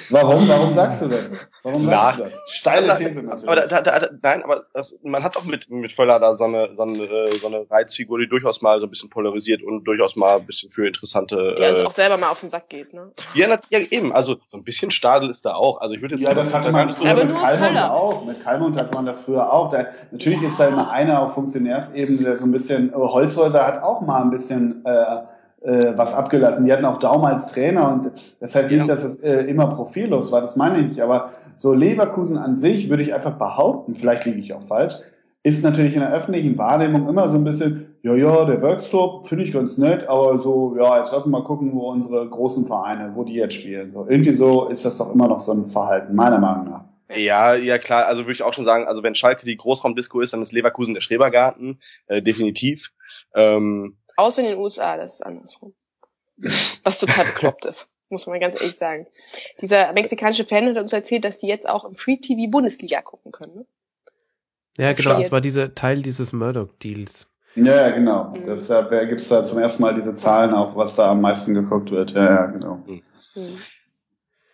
Warum? 0.10 0.48
Warum 0.48 0.74
sagst 0.74 1.02
du 1.02 1.08
das? 1.08 1.34
Warum 1.64 1.86
sagst 1.86 2.20
du 2.20 2.24
das? 2.24 2.34
Steile 2.48 2.88
These 2.98 3.14
natürlich. 3.22 3.48
Aber 3.48 3.56
da, 3.68 3.82
da, 3.82 4.00
da, 4.00 4.08
nein, 4.26 4.44
aber 4.44 4.66
das, 4.74 4.98
man 5.04 5.24
hat 5.24 5.36
doch 5.36 5.46
mit, 5.46 5.70
mit 5.70 5.94
Völler 5.94 6.20
da 6.20 6.34
so 6.34 6.44
eine, 6.46 6.76
so, 6.76 6.84
eine, 6.84 7.04
äh, 7.04 7.40
so 7.40 7.48
eine 7.48 7.66
Reizfigur, 7.70 8.20
die 8.20 8.28
durchaus 8.28 8.62
mal 8.62 8.80
so 8.80 8.88
ein 8.88 8.90
bisschen 8.90 9.10
polarisiert 9.10 9.62
und 9.64 9.84
durchaus 9.86 10.16
mal 10.16 10.38
ein 10.38 10.46
bisschen 10.46 10.70
für 10.72 10.88
interessante. 10.88 11.56
Der 11.58 11.70
uns 11.72 11.80
Äh, 11.80 11.86
auch 11.86 11.92
selber 11.92 12.18
mal 12.18 12.30
auf 12.30 12.40
den 12.42 12.50
Sack 12.50 12.68
geht, 12.70 12.94
ne? 12.94 13.12
ja, 13.34 13.46
na, 13.48 13.58
ja, 13.70 13.80
eben. 13.92 14.12
Also 14.14 14.36
so 14.48 14.58
ein 14.58 14.64
bisschen 14.64 14.92
Stadel 14.92 15.30
ist 15.30 15.46
da 15.46 15.54
auch. 15.54 15.80
Also 15.80 15.96
ich 15.96 16.02
würde 16.02 16.16
jetzt 16.16 16.24
Ja, 16.24 16.34
das 16.34 16.54
hatte 16.54 16.72
man 16.72 16.92
früher 16.92 17.12
Aber 17.12 17.24
mit 17.24 17.34
nur 17.34 17.42
Kalmund 17.42 17.68
Völler. 17.68 17.94
auch. 17.94 18.26
Mit 18.26 18.44
Kalmund 18.44 18.80
hat 18.80 18.94
man 18.94 19.06
das 19.06 19.22
früher 19.22 19.54
auch. 19.54 19.70
Da, 19.72 19.86
natürlich 20.12 20.42
ist 20.44 20.60
da 20.60 20.68
immer 20.68 20.90
einer 20.92 21.22
auf 21.22 21.34
Funktionärsebene, 21.36 22.24
der 22.24 22.38
so 22.38 22.46
ein 22.46 22.52
bisschen, 22.52 22.90
äh, 22.92 22.96
Holzhäuser 22.96 23.66
hat 23.66 23.82
auch 23.84 24.02
mal 24.02 24.22
ein 24.22 24.32
bisschen 24.32 24.84
äh, 24.86 24.92
äh, 25.62 25.94
was 25.98 26.14
abgelassen. 26.14 26.66
Die 26.66 26.74
hatten 26.74 26.86
auch 26.86 27.00
Daum 27.00 27.26
als 27.26 27.48
Trainer 27.52 27.92
und 27.92 28.12
das 28.40 28.54
heißt 28.56 28.70
Ja. 28.72 28.78
nicht, 28.78 28.90
dass 28.90 29.04
es 29.04 29.22
äh, 29.24 29.42
immer 29.44 29.68
profillos 29.68 30.32
war, 30.32 30.42
das 30.42 30.56
meine 30.56 30.80
ich 30.80 30.88
nicht. 30.90 31.02
Aber 31.02 31.32
so 31.56 31.74
Leverkusen 31.74 32.38
an 32.38 32.56
sich 32.56 32.90
würde 32.90 33.04
ich 33.04 33.14
einfach 33.14 33.38
behaupten, 33.38 33.96
vielleicht 33.96 34.26
liege 34.26 34.40
ich 34.40 34.54
auch 34.54 34.64
falsch, 34.64 34.96
ist 35.44 35.64
natürlich 35.64 35.94
in 35.94 36.00
der 36.00 36.12
öffentlichen 36.12 36.58
Wahrnehmung 36.58 37.08
immer 37.08 37.30
so 37.30 37.38
ein 37.38 37.44
bisschen, 37.44 37.96
ja, 38.02 38.16
ja, 38.16 38.46
der 38.46 38.62
Workstop 38.64 39.28
finde 39.28 39.44
ich 39.44 39.54
ganz 39.54 39.78
nett, 39.78 40.08
aber 40.10 40.40
so, 40.40 40.76
ja, 40.76 41.00
jetzt 41.00 41.12
lassen 41.12 41.32
wir 41.32 41.40
mal 41.40 41.46
gucken, 41.46 41.72
wo 41.74 41.92
unsere 41.92 42.28
großen 42.28 42.66
Vereine, 42.66 43.12
wo 43.14 43.24
die 43.24 43.36
jetzt 43.36 43.54
spielen. 43.54 43.92
So, 43.94 44.08
irgendwie 44.10 44.34
so 44.34 44.68
ist 44.70 44.86
das 44.86 44.98
doch 44.98 45.14
immer 45.14 45.28
noch 45.28 45.40
so 45.40 45.52
ein 45.52 45.68
Verhalten, 45.68 46.16
meiner 46.16 46.40
Meinung 46.40 46.66
nach. 46.66 46.86
Ja, 47.16 47.54
ja 47.54 47.78
klar, 47.78 48.08
also 48.08 48.24
würde 48.24 48.34
ich 48.34 48.42
auch 48.42 48.54
schon 48.54 48.64
sagen, 48.64 48.88
also 48.88 49.04
wenn 49.04 49.14
Schalke 49.14 49.46
die 49.46 49.56
Großraumdisco 49.56 50.20
ist, 50.20 50.34
dann 50.34 50.42
ist 50.42 50.52
Leverkusen 50.52 50.96
der 50.96 51.02
Schrebergarten, 51.02 51.80
äh, 52.08 52.22
definitiv. 52.24 52.92
Ähm, 53.36 53.98
Außer 54.18 54.42
in 54.42 54.48
den 54.48 54.58
USA, 54.58 54.98
das 54.98 55.16
ist 55.16 55.22
andersrum. 55.22 55.76
Was 56.84 57.00
total 57.00 57.26
bekloppt 57.26 57.66
ist, 57.66 57.90
muss 58.10 58.28
man 58.28 58.40
ganz 58.40 58.56
ehrlich 58.56 58.76
sagen. 58.76 59.08
Dieser 59.62 59.94
mexikanische 59.94 60.46
Fan 60.46 60.68
hat 60.68 60.78
uns 60.78 60.94
erzählt, 60.94 61.26
dass 61.26 61.38
die 61.38 61.48
jetzt 61.48 61.68
auch 61.68 61.86
im 61.86 61.96
Free 61.96 62.18
TV 62.18 62.50
Bundesliga 62.50 63.02
gucken 63.02 63.32
können. 63.32 63.56
Ne? 63.56 63.66
Ja, 64.78 64.94
genau, 64.94 65.18
das 65.18 65.32
war 65.32 65.42
dieser 65.42 65.74
Teil 65.74 66.02
dieses 66.02 66.34
Murdoch-Deals. 66.34 67.30
Ja, 67.56 67.88
ja, 67.88 67.90
genau. 67.92 68.36
Mhm. 68.36 68.46
Deshalb 68.46 68.92
äh, 68.92 69.08
gibt's 69.08 69.30
da 69.30 69.46
zum 69.46 69.60
ersten 69.60 69.82
Mal 69.82 69.96
diese 69.96 70.14
Zahlen 70.14 70.54
auch, 70.54 70.76
was 70.76 70.96
da 70.96 71.12
am 71.12 71.22
meisten 71.22 71.54
geguckt 71.54 71.92
wird. 71.92 72.12
Ja, 72.12 72.26
ja, 72.26 72.46
genau. 72.48 72.84
Hm. 73.34 73.58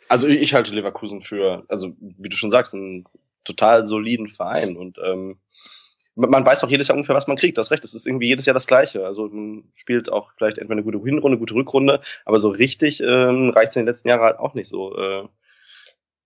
also 0.09 0.27
ich 0.27 0.53
halte 0.53 0.73
Leverkusen 0.73 1.21
für, 1.21 1.63
also 1.67 1.93
wie 1.99 2.29
du 2.29 2.35
schon 2.35 2.49
sagst, 2.49 2.73
einen 2.73 3.05
total 3.43 3.85
soliden 3.85 4.27
Verein 4.27 4.75
und 4.75 4.97
ähm, 5.03 5.37
man 6.15 6.45
weiß 6.45 6.63
auch 6.63 6.69
jedes 6.69 6.87
Jahr 6.87 6.95
ungefähr, 6.95 7.15
was 7.15 7.27
man 7.27 7.37
kriegt. 7.37 7.57
Du 7.57 7.61
hast 7.61 7.71
recht, 7.71 7.83
es 7.83 7.93
ist 7.93 8.05
irgendwie 8.05 8.27
jedes 8.27 8.45
Jahr 8.45 8.53
das 8.53 8.67
Gleiche. 8.67 9.05
Also 9.05 9.27
man 9.27 9.63
spielt 9.73 10.11
auch 10.11 10.31
vielleicht 10.37 10.57
entweder 10.57 10.77
eine 10.81 10.83
gute 10.83 10.97
Hinrunde, 10.99 11.27
eine 11.35 11.37
gute 11.37 11.53
Rückrunde, 11.53 12.01
aber 12.25 12.39
so 12.39 12.49
richtig 12.49 13.01
ähm, 13.01 13.51
reicht 13.55 13.71
es 13.71 13.75
in 13.77 13.81
den 13.81 13.87
letzten 13.87 14.09
Jahren 14.09 14.21
halt 14.21 14.39
auch 14.39 14.53
nicht 14.53 14.67
so. 14.69 14.95
Äh, 14.97 15.23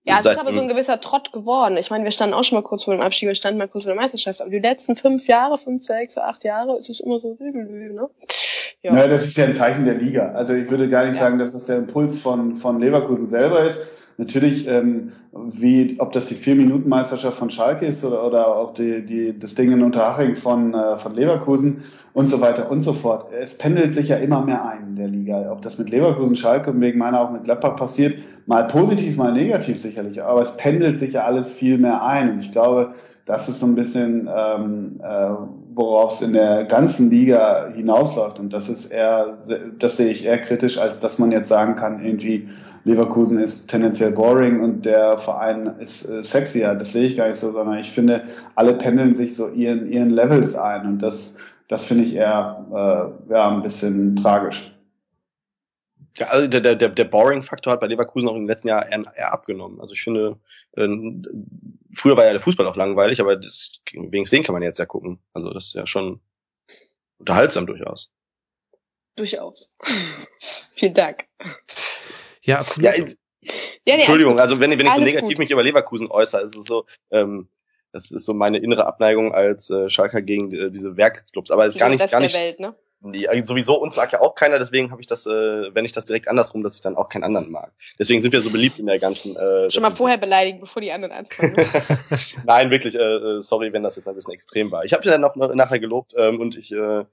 Ja, 0.04 0.20
es 0.20 0.26
ist 0.26 0.38
aber 0.38 0.52
so 0.52 0.60
ein 0.60 0.68
gewisser 0.68 1.00
Trott 1.00 1.32
geworden. 1.32 1.76
Ich 1.76 1.90
meine, 1.90 2.04
wir 2.04 2.10
standen 2.10 2.34
auch 2.34 2.44
schon 2.44 2.56
mal 2.58 2.62
kurz 2.62 2.84
vor 2.84 2.94
dem 2.94 3.00
Abstieg, 3.00 3.28
wir 3.28 3.34
standen 3.34 3.58
mal 3.58 3.68
kurz 3.68 3.84
vor 3.84 3.92
der 3.92 4.00
Meisterschaft, 4.00 4.40
aber 4.40 4.50
die 4.50 4.58
letzten 4.58 4.96
fünf 4.96 5.26
Jahre, 5.28 5.58
fünf, 5.58 5.84
sechs, 5.84 6.18
acht 6.18 6.44
Jahre, 6.44 6.78
ist 6.78 6.90
es 6.90 7.00
immer 7.00 7.18
so, 7.20 7.36
ne? 7.40 8.08
Ja. 8.82 8.94
Ja. 8.94 9.08
das 9.08 9.24
ist 9.24 9.36
ja 9.36 9.46
ein 9.46 9.54
Zeichen 9.54 9.84
der 9.84 9.94
Liga. 9.94 10.32
Also 10.32 10.54
ich 10.54 10.70
würde 10.70 10.88
gar 10.88 11.04
nicht 11.04 11.16
Ja. 11.16 11.22
sagen, 11.22 11.38
dass 11.38 11.52
das 11.52 11.66
der 11.66 11.76
Impuls 11.78 12.18
von, 12.18 12.54
von 12.56 12.80
Leverkusen 12.80 13.26
selber 13.26 13.60
ist. 13.60 13.80
Natürlich, 14.18 14.66
ähm, 14.66 15.12
wie, 15.32 15.96
ob 15.98 16.12
das 16.12 16.26
die 16.26 16.34
Vier-Minuten-Meisterschaft 16.34 17.36
von 17.36 17.50
Schalke 17.50 17.84
ist 17.86 18.04
oder, 18.04 18.26
oder 18.26 18.56
auch 18.56 18.72
die, 18.72 19.04
die, 19.04 19.38
das 19.38 19.54
Ding 19.54 19.70
in 19.72 19.82
Unterhaching 19.82 20.36
von, 20.36 20.72
äh, 20.72 20.96
von 20.96 21.14
Leverkusen 21.14 21.82
und 22.14 22.28
so 22.28 22.40
weiter 22.40 22.70
und 22.70 22.80
so 22.80 22.94
fort. 22.94 23.30
Es 23.38 23.58
pendelt 23.58 23.92
sich 23.92 24.08
ja 24.08 24.16
immer 24.16 24.42
mehr 24.42 24.66
ein 24.66 24.86
in 24.88 24.96
der 24.96 25.08
Liga. 25.08 25.52
Ob 25.52 25.60
das 25.60 25.76
mit 25.78 25.90
Leverkusen, 25.90 26.34
Schalke 26.34 26.70
und 26.70 26.80
wegen 26.80 26.98
meiner 26.98 27.20
auch 27.20 27.30
mit 27.30 27.44
Gladbach 27.44 27.76
passiert, 27.76 28.18
mal 28.46 28.66
positiv, 28.68 29.18
mal 29.18 29.32
negativ 29.34 29.78
sicherlich. 29.78 30.22
Aber 30.22 30.40
es 30.40 30.56
pendelt 30.56 30.98
sich 30.98 31.12
ja 31.12 31.24
alles 31.24 31.52
viel 31.52 31.76
mehr 31.76 32.02
ein. 32.02 32.30
Und 32.30 32.38
ich 32.38 32.52
glaube, 32.52 32.94
das 33.26 33.50
ist 33.50 33.60
so 33.60 33.66
ein 33.66 33.74
bisschen, 33.74 34.30
ähm, 34.34 35.00
äh, 35.02 35.28
worauf 35.74 36.14
es 36.14 36.22
in 36.22 36.32
der 36.32 36.64
ganzen 36.64 37.10
Liga 37.10 37.68
hinausläuft. 37.74 38.38
Und 38.38 38.50
das 38.50 38.70
ist 38.70 38.86
eher, 38.86 39.36
das 39.78 39.98
sehe 39.98 40.08
ich 40.08 40.24
eher 40.24 40.38
kritisch, 40.38 40.78
als 40.78 41.00
dass 41.00 41.18
man 41.18 41.32
jetzt 41.32 41.48
sagen 41.48 41.76
kann, 41.76 42.02
irgendwie 42.02 42.48
Leverkusen 42.86 43.38
ist 43.38 43.66
tendenziell 43.66 44.12
boring 44.12 44.60
und 44.60 44.86
der 44.86 45.18
Verein 45.18 45.80
ist 45.80 46.08
äh, 46.08 46.22
sexier. 46.22 46.76
Das 46.76 46.92
sehe 46.92 47.04
ich 47.04 47.16
gar 47.16 47.28
nicht 47.28 47.40
so, 47.40 47.50
sondern 47.50 47.78
ich 47.78 47.90
finde, 47.90 48.24
alle 48.54 48.74
pendeln 48.74 49.16
sich 49.16 49.34
so 49.34 49.48
ihren, 49.48 49.90
ihren 49.90 50.10
Levels 50.10 50.54
ein. 50.54 50.86
Und 50.86 50.98
das, 51.00 51.36
das 51.66 51.84
finde 51.84 52.04
ich 52.04 52.14
eher 52.14 52.64
äh, 53.28 53.32
ja, 53.32 53.48
ein 53.48 53.62
bisschen 53.64 54.14
tragisch. 54.14 54.72
Ja, 56.16 56.28
also 56.28 56.46
der, 56.46 56.60
der, 56.60 56.76
der, 56.76 56.90
der 56.90 57.04
Boring-Faktor 57.04 57.72
hat 57.72 57.80
bei 57.80 57.88
Leverkusen 57.88 58.28
auch 58.28 58.36
im 58.36 58.46
letzten 58.46 58.68
Jahr 58.68 58.86
eher, 58.88 59.02
eher 59.16 59.32
abgenommen. 59.32 59.80
Also 59.80 59.92
ich 59.92 60.02
finde, 60.02 60.38
äh, 60.76 60.86
früher 61.92 62.16
war 62.16 62.24
ja 62.24 62.30
der 62.30 62.40
Fußball 62.40 62.68
auch 62.68 62.76
langweilig, 62.76 63.20
aber 63.20 63.34
das, 63.34 63.72
wenigstens 63.92 64.30
den 64.30 64.44
kann 64.44 64.52
man 64.52 64.62
jetzt 64.62 64.78
ja 64.78 64.86
gucken. 64.86 65.18
Also 65.32 65.52
das 65.52 65.66
ist 65.66 65.74
ja 65.74 65.86
schon 65.86 66.20
unterhaltsam 67.18 67.66
durchaus. 67.66 68.14
Durchaus. 69.16 69.74
Vielen 70.76 70.94
Dank. 70.94 71.26
Ja, 72.46 72.60
absolut. 72.60 72.84
Ja, 72.84 72.92
Ja, 72.96 73.04
nee, 73.86 73.92
Entschuldigung, 73.94 74.40
also 74.40 74.58
wenn, 74.60 74.70
wenn 74.70 74.86
ich 74.86 74.92
so 74.92 75.00
negativ 75.00 75.28
gut. 75.28 75.38
mich 75.38 75.50
über 75.50 75.62
Leverkusen 75.62 76.10
äußere, 76.10 76.42
ist 76.42 76.56
es 76.56 76.64
so, 76.64 76.86
ähm, 77.10 77.48
das 77.92 78.10
ist 78.10 78.24
so 78.24 78.34
meine 78.34 78.58
innere 78.58 78.86
Abneigung 78.86 79.34
als 79.34 79.70
äh, 79.70 79.88
Schalker 79.88 80.22
gegen 80.22 80.52
äh, 80.52 80.70
diese 80.70 80.96
Werkclubs. 80.96 81.50
Aber 81.50 81.66
es 81.66 81.74
ist 81.74 81.80
gar 81.80 81.88
nicht, 81.88 82.02
Rest 82.02 82.12
gar 82.12 82.20
der 82.20 82.28
nicht. 82.28 82.36
Welt, 82.36 82.60
ne? 82.60 82.74
Die, 83.00 83.28
also 83.28 83.44
sowieso 83.44 83.80
uns 83.80 83.96
mag 83.96 84.10
ja 84.12 84.20
auch 84.20 84.34
keiner, 84.34 84.58
deswegen 84.58 84.90
habe 84.90 85.00
ich 85.00 85.06
das, 85.06 85.26
äh, 85.26 85.30
wenn 85.30 85.84
ich 85.84 85.92
das 85.92 86.06
direkt 86.06 86.28
andersrum, 86.28 86.62
dass 86.62 86.74
ich 86.74 86.80
dann 86.80 86.96
auch 86.96 87.08
keinen 87.08 87.24
anderen 87.24 87.50
mag. 87.50 87.72
Deswegen 87.98 88.20
sind 88.20 88.32
wir 88.32 88.40
so 88.40 88.50
beliebt 88.50 88.78
in 88.78 88.86
der 88.86 88.98
ganzen. 88.98 89.36
Äh, 89.36 89.70
Schon 89.70 89.82
mal 89.82 89.90
vorher 89.90 90.16
beleidigen, 90.16 90.60
bevor 90.60 90.82
die 90.82 90.90
anderen 90.92 91.14
anfangen. 91.14 91.54
Ne? 91.54 91.66
Nein, 92.44 92.70
wirklich, 92.70 92.94
äh, 92.94 92.98
äh, 92.98 93.40
sorry, 93.40 93.72
wenn 93.72 93.82
das 93.82 93.96
jetzt 93.96 94.08
ein 94.08 94.14
bisschen 94.14 94.32
extrem 94.32 94.72
war. 94.72 94.84
Ich 94.84 94.92
habe 94.92 95.04
ihn 95.04 95.10
dann 95.10 95.20
noch 95.20 95.36
noch 95.36 95.54
nachher 95.54 95.78
gelobt 95.78 96.14
ähm, 96.16 96.40
und 96.40 96.56
ich 96.56 96.72
äh, 96.72 97.04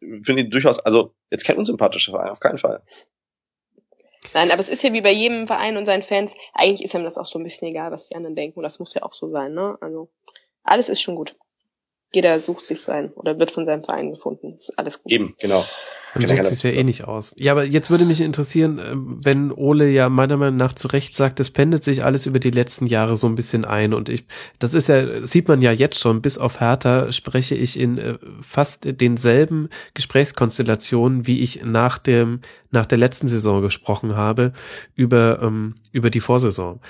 finde 0.00 0.42
ihn 0.42 0.50
durchaus, 0.50 0.78
also 0.78 1.12
jetzt 1.30 1.44
kein 1.44 1.56
unsympathischer 1.58 2.12
Verein, 2.12 2.30
auf 2.30 2.40
keinen 2.40 2.58
Fall. 2.58 2.82
Nein, 4.34 4.50
aber 4.50 4.60
es 4.60 4.68
ist 4.68 4.82
ja 4.82 4.92
wie 4.92 5.00
bei 5.00 5.12
jedem 5.12 5.46
Verein 5.46 5.76
und 5.76 5.86
seinen 5.86 6.02
Fans, 6.02 6.34
eigentlich 6.52 6.84
ist 6.84 6.94
einem 6.94 7.04
das 7.04 7.18
auch 7.18 7.26
so 7.26 7.38
ein 7.38 7.42
bisschen 7.42 7.68
egal, 7.68 7.90
was 7.90 8.08
die 8.08 8.16
anderen 8.16 8.36
denken. 8.36 8.58
Und 8.58 8.64
das 8.64 8.78
muss 8.78 8.94
ja 8.94 9.02
auch 9.02 9.12
so 9.12 9.28
sein, 9.28 9.54
ne? 9.54 9.78
Also, 9.80 10.08
alles 10.62 10.88
ist 10.88 11.00
schon 11.00 11.16
gut. 11.16 11.36
Jeder 12.14 12.42
sucht 12.42 12.64
sich 12.64 12.80
sein 12.80 13.12
oder 13.14 13.38
wird 13.38 13.50
von 13.50 13.66
seinem 13.66 13.84
Verein 13.84 14.10
gefunden. 14.10 14.54
Ist 14.54 14.78
alles 14.78 15.02
gut. 15.02 15.12
Eben, 15.12 15.36
genau. 15.38 15.64
Ja 16.14 16.22
sucht 16.22 16.36
keiner 16.36 16.48
sich 16.48 16.62
ja 16.62 16.70
eh 16.70 16.82
nicht 16.82 17.04
aus. 17.04 17.32
Ja, 17.36 17.52
aber 17.52 17.64
jetzt 17.64 17.90
würde 17.90 18.04
mich 18.04 18.20
interessieren, 18.20 18.78
ähm, 18.78 19.20
wenn 19.22 19.52
Ole 19.52 19.88
ja 19.90 20.08
meiner 20.08 20.36
Meinung 20.36 20.56
nach 20.56 20.74
zu 20.74 20.88
Recht 20.88 21.14
sagt, 21.14 21.38
es 21.38 21.50
pendelt 21.50 21.84
sich 21.84 22.04
alles 22.04 22.26
über 22.26 22.40
die 22.40 22.50
letzten 22.50 22.86
Jahre 22.86 23.16
so 23.16 23.26
ein 23.28 23.36
bisschen 23.36 23.64
ein 23.64 23.94
und 23.94 24.08
ich, 24.08 24.24
das 24.58 24.74
ist 24.74 24.88
ja, 24.88 25.24
sieht 25.24 25.48
man 25.48 25.62
ja 25.62 25.72
jetzt 25.72 25.98
schon, 25.98 26.20
bis 26.20 26.36
auf 26.38 26.60
Hertha 26.60 27.12
spreche 27.12 27.54
ich 27.54 27.78
in 27.78 27.98
äh, 27.98 28.18
fast 28.40 29.00
denselben 29.00 29.68
Gesprächskonstellationen, 29.94 31.26
wie 31.26 31.40
ich 31.40 31.62
nach 31.64 31.98
dem, 31.98 32.40
nach 32.70 32.86
der 32.86 32.98
letzten 32.98 33.28
Saison 33.28 33.62
gesprochen 33.62 34.16
habe, 34.16 34.52
über, 34.94 35.40
ähm, 35.42 35.74
über 35.92 36.10
die 36.10 36.20
Vorsaison. 36.20 36.80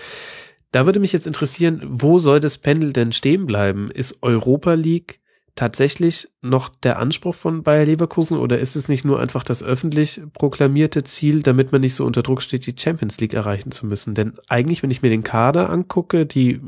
Da 0.72 0.86
würde 0.86 1.00
mich 1.00 1.12
jetzt 1.12 1.26
interessieren, 1.26 1.82
wo 1.84 2.18
soll 2.18 2.40
das 2.40 2.56
Pendel 2.56 2.92
denn 2.92 3.12
stehen 3.12 3.44
bleiben? 3.44 3.90
Ist 3.90 4.22
Europa 4.22 4.74
League 4.74 5.19
tatsächlich 5.54 6.28
noch 6.40 6.68
der 6.68 6.98
Anspruch 6.98 7.34
von 7.34 7.62
Bayer 7.62 7.84
Leverkusen 7.84 8.38
oder 8.38 8.58
ist 8.58 8.76
es 8.76 8.88
nicht 8.88 9.04
nur 9.04 9.20
einfach 9.20 9.44
das 9.44 9.62
öffentlich 9.62 10.20
proklamierte 10.32 11.04
Ziel, 11.04 11.42
damit 11.42 11.72
man 11.72 11.80
nicht 11.80 11.94
so 11.94 12.04
unter 12.04 12.22
Druck 12.22 12.42
steht, 12.42 12.66
die 12.66 12.74
Champions 12.76 13.18
League 13.20 13.34
erreichen 13.34 13.72
zu 13.72 13.86
müssen? 13.86 14.14
Denn 14.14 14.34
eigentlich, 14.48 14.82
wenn 14.82 14.90
ich 14.90 15.02
mir 15.02 15.10
den 15.10 15.24
Kader 15.24 15.70
angucke, 15.70 16.26
die, 16.26 16.60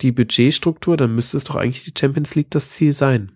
die 0.00 0.12
Budgetstruktur, 0.12 0.96
dann 0.96 1.14
müsste 1.14 1.36
es 1.36 1.44
doch 1.44 1.54
eigentlich 1.54 1.84
die 1.84 1.98
Champions 1.98 2.34
League 2.34 2.50
das 2.50 2.70
Ziel 2.70 2.92
sein. 2.92 3.32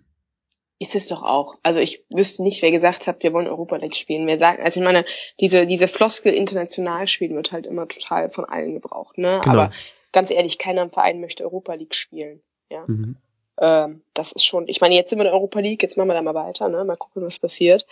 Ist 0.79 0.95
es 0.95 1.07
doch 1.07 1.23
auch. 1.23 1.55
Also 1.63 1.79
ich 1.79 2.03
wüsste 2.09 2.43
nicht, 2.43 2.61
wer 2.61 2.71
gesagt 2.71 3.07
hat, 3.07 3.23
wir 3.23 3.31
wollen 3.31 3.47
Europa 3.47 3.77
League 3.77 3.95
spielen. 3.95 4.27
Wer 4.27 4.37
sagt, 4.37 4.59
also 4.59 4.79
ich 4.79 4.83
meine, 4.83 5.05
diese, 5.39 5.65
diese 5.65 5.87
Floskel 5.87 6.33
international 6.33 7.07
spielen 7.07 7.35
wird 7.35 7.51
halt 7.51 7.67
immer 7.67 7.87
total 7.87 8.29
von 8.29 8.45
allen 8.45 8.73
gebraucht, 8.73 9.17
ne? 9.17 9.39
Genau. 9.43 9.53
Aber 9.55 9.71
ganz 10.11 10.29
ehrlich, 10.29 10.57
keiner 10.57 10.81
im 10.81 10.91
Verein 10.91 11.21
möchte 11.21 11.43
Europa 11.45 11.73
League 11.75 11.95
spielen. 11.95 12.41
Ja. 12.69 12.83
Mhm. 12.87 13.15
Ähm, 13.59 14.01
das 14.13 14.31
ist 14.31 14.45
schon, 14.45 14.65
ich 14.67 14.81
meine, 14.81 14.95
jetzt 14.95 15.09
sind 15.09 15.19
wir 15.19 15.25
in 15.25 15.31
der 15.31 15.33
Europa 15.33 15.59
League, 15.59 15.83
jetzt 15.83 15.97
machen 15.97 16.07
wir 16.07 16.15
da 16.15 16.21
mal 16.21 16.33
weiter, 16.33 16.69
ne? 16.69 16.83
Mal 16.83 16.95
gucken, 16.95 17.23
was 17.23 17.39
passiert. 17.39 17.85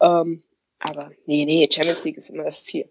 Ähm, 0.00 0.42
aber 0.78 1.10
nee, 1.26 1.44
nee, 1.44 1.68
Champions 1.70 2.04
League 2.04 2.16
ist 2.16 2.30
immer 2.30 2.44
das 2.44 2.64
Ziel. 2.64 2.88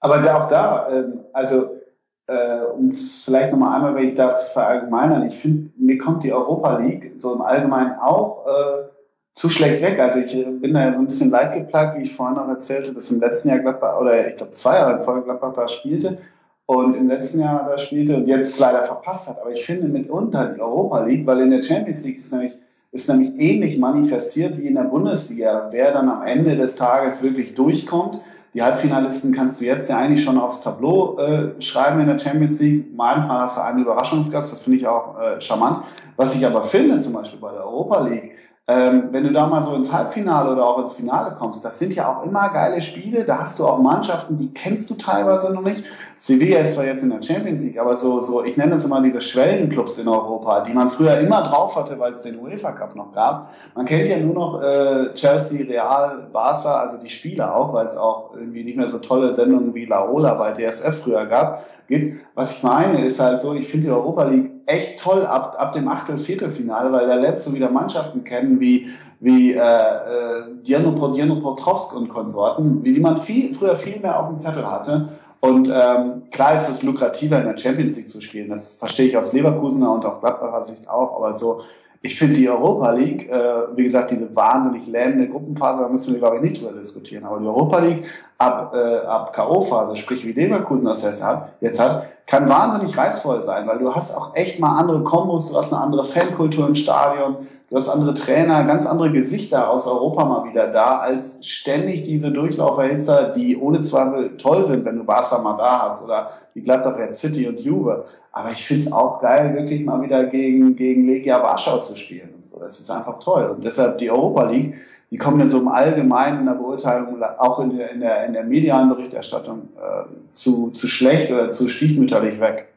Aber 0.00 0.18
da, 0.18 0.44
auch 0.44 0.48
da, 0.48 0.88
ähm, 0.90 1.24
also 1.32 1.80
äh, 2.26 2.60
um 2.60 2.92
vielleicht 2.92 3.52
nochmal 3.52 3.76
einmal, 3.76 3.94
wenn 3.94 4.08
ich 4.08 4.14
darf, 4.14 4.34
zu 4.36 4.50
verallgemeinern, 4.50 5.26
ich 5.26 5.34
finde, 5.34 5.70
mir 5.76 5.98
kommt 5.98 6.24
die 6.24 6.32
Europa 6.32 6.78
League 6.78 7.12
so 7.18 7.34
im 7.34 7.42
Allgemeinen 7.42 7.98
auch 7.98 8.46
äh, 8.46 8.84
zu 9.32 9.48
schlecht 9.48 9.82
weg. 9.82 9.98
Also 10.00 10.20
ich 10.20 10.34
äh, 10.34 10.44
bin 10.44 10.74
da 10.74 10.86
ja 10.86 10.94
so 10.94 11.00
ein 11.00 11.06
bisschen 11.06 11.30
leidgeplagt, 11.30 11.98
wie 11.98 12.02
ich 12.02 12.14
vorhin 12.14 12.36
noch 12.36 12.48
erzählte, 12.48 12.92
dass 12.92 13.10
im 13.10 13.20
letzten 13.20 13.48
Jahr 13.48 13.58
Gladbach, 13.58 14.00
oder 14.00 14.28
ich 14.28 14.36
glaube 14.36 14.52
zwei 14.52 14.76
Jahre 14.76 15.04
in 15.04 15.24
Gladbach 15.24 15.52
da 15.52 15.68
spielte 15.68 16.18
und 16.66 16.94
im 16.94 17.08
letzten 17.08 17.40
Jahr 17.40 17.66
da 17.68 17.78
spielte 17.78 18.16
und 18.16 18.26
jetzt 18.26 18.58
leider 18.58 18.82
verpasst 18.82 19.28
hat. 19.28 19.40
Aber 19.40 19.52
ich 19.52 19.64
finde 19.64 19.88
mitunter 19.88 20.54
die 20.54 20.60
Europa 20.60 21.04
League, 21.04 21.26
weil 21.26 21.40
in 21.40 21.50
der 21.50 21.62
Champions 21.62 22.04
League 22.04 22.18
ist 22.18 22.32
nämlich 22.32 22.56
ist 22.94 23.08
nämlich 23.08 23.32
ähnlich 23.38 23.76
manifestiert 23.76 24.56
wie 24.56 24.68
in 24.68 24.76
der 24.76 24.84
Bundesliga. 24.84 25.68
Wer 25.72 25.90
dann 25.90 26.08
am 26.08 26.22
Ende 26.22 26.56
des 26.56 26.76
Tages 26.76 27.24
wirklich 27.24 27.54
durchkommt, 27.54 28.20
die 28.54 28.62
Halbfinalisten 28.62 29.32
kannst 29.32 29.60
du 29.60 29.64
jetzt 29.64 29.90
ja 29.90 29.98
eigentlich 29.98 30.22
schon 30.22 30.38
aufs 30.38 30.60
Tableau 30.60 31.18
äh, 31.18 31.60
schreiben 31.60 31.98
in 31.98 32.06
der 32.06 32.20
Champions 32.20 32.60
League. 32.60 32.86
Manchmal 32.94 33.40
hast 33.40 33.56
du 33.56 33.62
einen 33.62 33.80
Überraschungsgast, 33.80 34.52
das 34.52 34.62
finde 34.62 34.78
ich 34.78 34.86
auch 34.86 35.18
äh, 35.18 35.40
charmant. 35.40 35.80
Was 36.14 36.36
ich 36.36 36.46
aber 36.46 36.62
finde, 36.62 37.00
zum 37.00 37.14
Beispiel 37.14 37.40
bei 37.40 37.50
der 37.50 37.66
Europa 37.66 38.06
League, 38.06 38.30
ähm, 38.66 39.08
wenn 39.10 39.24
du 39.24 39.32
da 39.32 39.46
mal 39.46 39.62
so 39.62 39.74
ins 39.74 39.92
Halbfinale 39.92 40.50
oder 40.50 40.66
auch 40.66 40.78
ins 40.78 40.94
Finale 40.94 41.34
kommst, 41.38 41.62
das 41.66 41.78
sind 41.78 41.94
ja 41.94 42.08
auch 42.08 42.24
immer 42.24 42.48
geile 42.48 42.80
Spiele. 42.80 43.22
Da 43.24 43.42
hast 43.42 43.58
du 43.58 43.66
auch 43.66 43.78
Mannschaften, 43.78 44.38
die 44.38 44.54
kennst 44.54 44.88
du 44.88 44.94
teilweise 44.94 45.52
noch 45.52 45.60
nicht. 45.60 45.84
Sevilla 46.16 46.60
ist 46.60 46.72
zwar 46.72 46.86
jetzt 46.86 47.02
in 47.02 47.10
der 47.10 47.22
Champions 47.22 47.62
League, 47.62 47.78
aber 47.78 47.94
so, 47.94 48.20
so, 48.20 48.42
ich 48.42 48.56
nenne 48.56 48.76
es 48.76 48.84
immer 48.86 49.02
diese 49.02 49.20
Schwellenclubs 49.20 49.98
in 49.98 50.08
Europa, 50.08 50.60
die 50.60 50.72
man 50.72 50.88
früher 50.88 51.18
immer 51.18 51.42
drauf 51.42 51.76
hatte, 51.76 51.98
weil 51.98 52.12
es 52.12 52.22
den 52.22 52.38
UEFA 52.38 52.72
Cup 52.72 52.96
noch 52.96 53.12
gab. 53.12 53.50
Man 53.74 53.84
kennt 53.84 54.08
ja 54.08 54.16
nur 54.16 54.34
noch 54.34 54.62
äh, 54.62 55.12
Chelsea, 55.12 55.66
Real, 55.66 56.28
Barca, 56.32 56.76
also 56.76 56.96
die 56.96 57.10
Spieler 57.10 57.54
auch, 57.54 57.74
weil 57.74 57.84
es 57.84 57.98
auch 57.98 58.30
irgendwie 58.34 58.64
nicht 58.64 58.78
mehr 58.78 58.88
so 58.88 58.96
tolle 58.96 59.34
Sendungen 59.34 59.74
wie 59.74 59.84
La 59.84 60.08
Ola 60.08 60.32
bei 60.34 60.52
DSF 60.52 61.02
früher 61.02 61.26
gab 61.26 61.66
gibt. 61.86 62.20
Was 62.34 62.56
ich 62.56 62.62
meine, 62.62 63.04
ist 63.04 63.20
halt 63.20 63.40
so, 63.40 63.54
ich 63.54 63.68
finde 63.68 63.86
die 63.86 63.92
Europa 63.92 64.24
League 64.24 64.50
echt 64.66 64.98
toll 64.98 65.26
ab, 65.26 65.56
ab 65.58 65.72
dem 65.72 65.88
Achtel-, 65.88 66.18
Viertelfinale, 66.18 66.92
weil 66.92 67.06
da 67.06 67.14
lernst 67.14 67.46
du 67.46 67.52
wieder 67.52 67.70
Mannschaften 67.70 68.24
kennen 68.24 68.60
wie, 68.60 68.88
wie 69.20 69.52
äh, 69.52 69.58
äh, 69.58 70.42
Dierno, 70.62 71.08
Dierno 71.08 71.34
und 71.34 72.08
Konsorten, 72.08 72.82
wie 72.82 72.92
die 72.92 73.00
man 73.00 73.16
viel, 73.16 73.52
früher 73.52 73.76
viel 73.76 74.00
mehr 74.00 74.18
auf 74.18 74.28
dem 74.28 74.38
Zettel 74.38 74.68
hatte. 74.70 75.08
Und 75.40 75.68
ähm, 75.68 76.22
klar 76.30 76.56
ist 76.56 76.70
es 76.70 76.82
lukrativer, 76.82 77.38
in 77.38 77.46
der 77.46 77.58
Champions 77.58 77.96
League 77.96 78.08
zu 78.08 78.22
spielen. 78.22 78.48
Das 78.48 78.66
verstehe 78.66 79.08
ich 79.08 79.16
aus 79.16 79.34
Leverkusener 79.34 79.92
und 79.92 80.06
auch 80.06 80.20
Gladbacher 80.20 80.64
Sicht 80.64 80.88
auch. 80.88 81.16
Aber 81.16 81.34
so, 81.34 81.60
ich 82.04 82.18
finde 82.18 82.34
die 82.34 82.50
Europa 82.50 82.90
League, 82.90 83.30
äh, 83.30 83.76
wie 83.76 83.82
gesagt, 83.82 84.10
diese 84.10 84.36
wahnsinnig 84.36 84.86
lähmende 84.86 85.26
Gruppenphase, 85.26 85.80
da 85.80 85.88
müssen 85.88 86.12
wir, 86.12 86.20
glaube 86.20 86.36
ich, 86.36 86.42
nicht 86.42 86.60
drüber 86.60 86.74
diskutieren. 86.74 87.24
Aber 87.24 87.40
die 87.40 87.46
Europa 87.46 87.78
League 87.78 88.04
ab, 88.36 88.74
äh, 88.76 89.06
ab 89.06 89.32
K.O.-Phase, 89.32 89.96
sprich 89.96 90.22
wie 90.26 90.32
Leverkusen 90.32 90.84
das 90.84 91.02
jetzt 91.02 91.24
hat, 91.24 91.52
jetzt 91.62 91.80
hat, 91.80 92.04
kann 92.26 92.46
wahnsinnig 92.46 92.94
reizvoll 92.94 93.46
sein, 93.46 93.66
weil 93.66 93.78
du 93.78 93.94
hast 93.94 94.14
auch 94.14 94.36
echt 94.36 94.60
mal 94.60 94.76
andere 94.76 95.02
Kombos, 95.02 95.50
du 95.50 95.56
hast 95.56 95.72
eine 95.72 95.80
andere 95.80 96.04
Fankultur 96.04 96.66
im 96.66 96.74
Stadion, 96.74 97.36
du 97.74 97.80
hast 97.80 97.88
andere 97.88 98.14
Trainer, 98.14 98.62
ganz 98.62 98.86
andere 98.86 99.10
Gesichter 99.10 99.68
aus 99.68 99.88
Europa 99.88 100.24
mal 100.24 100.48
wieder 100.48 100.68
da, 100.68 100.98
als 101.00 101.44
ständig 101.44 102.04
diese 102.04 102.30
Durchlauferhitzer, 102.30 103.32
die 103.32 103.56
ohne 103.56 103.80
Zweifel 103.80 104.36
toll 104.36 104.64
sind, 104.64 104.84
wenn 104.84 104.98
du 104.98 105.02
Barca 105.02 105.38
mal 105.38 105.56
da 105.56 105.88
hast 105.88 106.04
oder 106.04 106.30
wie 106.54 106.62
Gladbach 106.62 106.96
jetzt 107.00 107.18
City 107.18 107.48
und 107.48 107.58
Juve. 107.58 108.04
Aber 108.30 108.52
ich 108.52 108.64
finde 108.64 108.84
es 108.86 108.92
auch 108.92 109.20
geil, 109.20 109.56
wirklich 109.56 109.84
mal 109.84 110.00
wieder 110.00 110.24
gegen, 110.26 110.76
gegen 110.76 111.04
Legia 111.08 111.42
Warschau 111.42 111.78
zu 111.78 111.96
spielen. 111.96 112.32
Und 112.36 112.46
so. 112.46 112.60
Das 112.60 112.78
ist 112.78 112.88
einfach 112.92 113.18
toll. 113.18 113.46
Und 113.46 113.64
deshalb 113.64 113.98
die 113.98 114.08
Europa 114.08 114.44
League, 114.44 114.76
die 115.10 115.18
kommen 115.18 115.40
ja 115.40 115.46
so 115.46 115.58
im 115.58 115.66
Allgemeinen 115.66 116.40
in 116.40 116.46
der 116.46 116.52
Beurteilung, 116.52 117.20
auch 117.38 117.58
in 117.58 117.76
der, 117.76 117.90
in 117.90 117.98
der, 117.98 118.26
in 118.26 118.34
der 118.34 118.44
medialen 118.44 118.88
Berichterstattung, 118.88 119.62
äh, 119.76 120.04
zu, 120.32 120.70
zu 120.70 120.86
schlecht 120.86 121.32
oder 121.32 121.50
zu 121.50 121.68
stiefmütterlich 121.68 122.38
weg. 122.38 122.68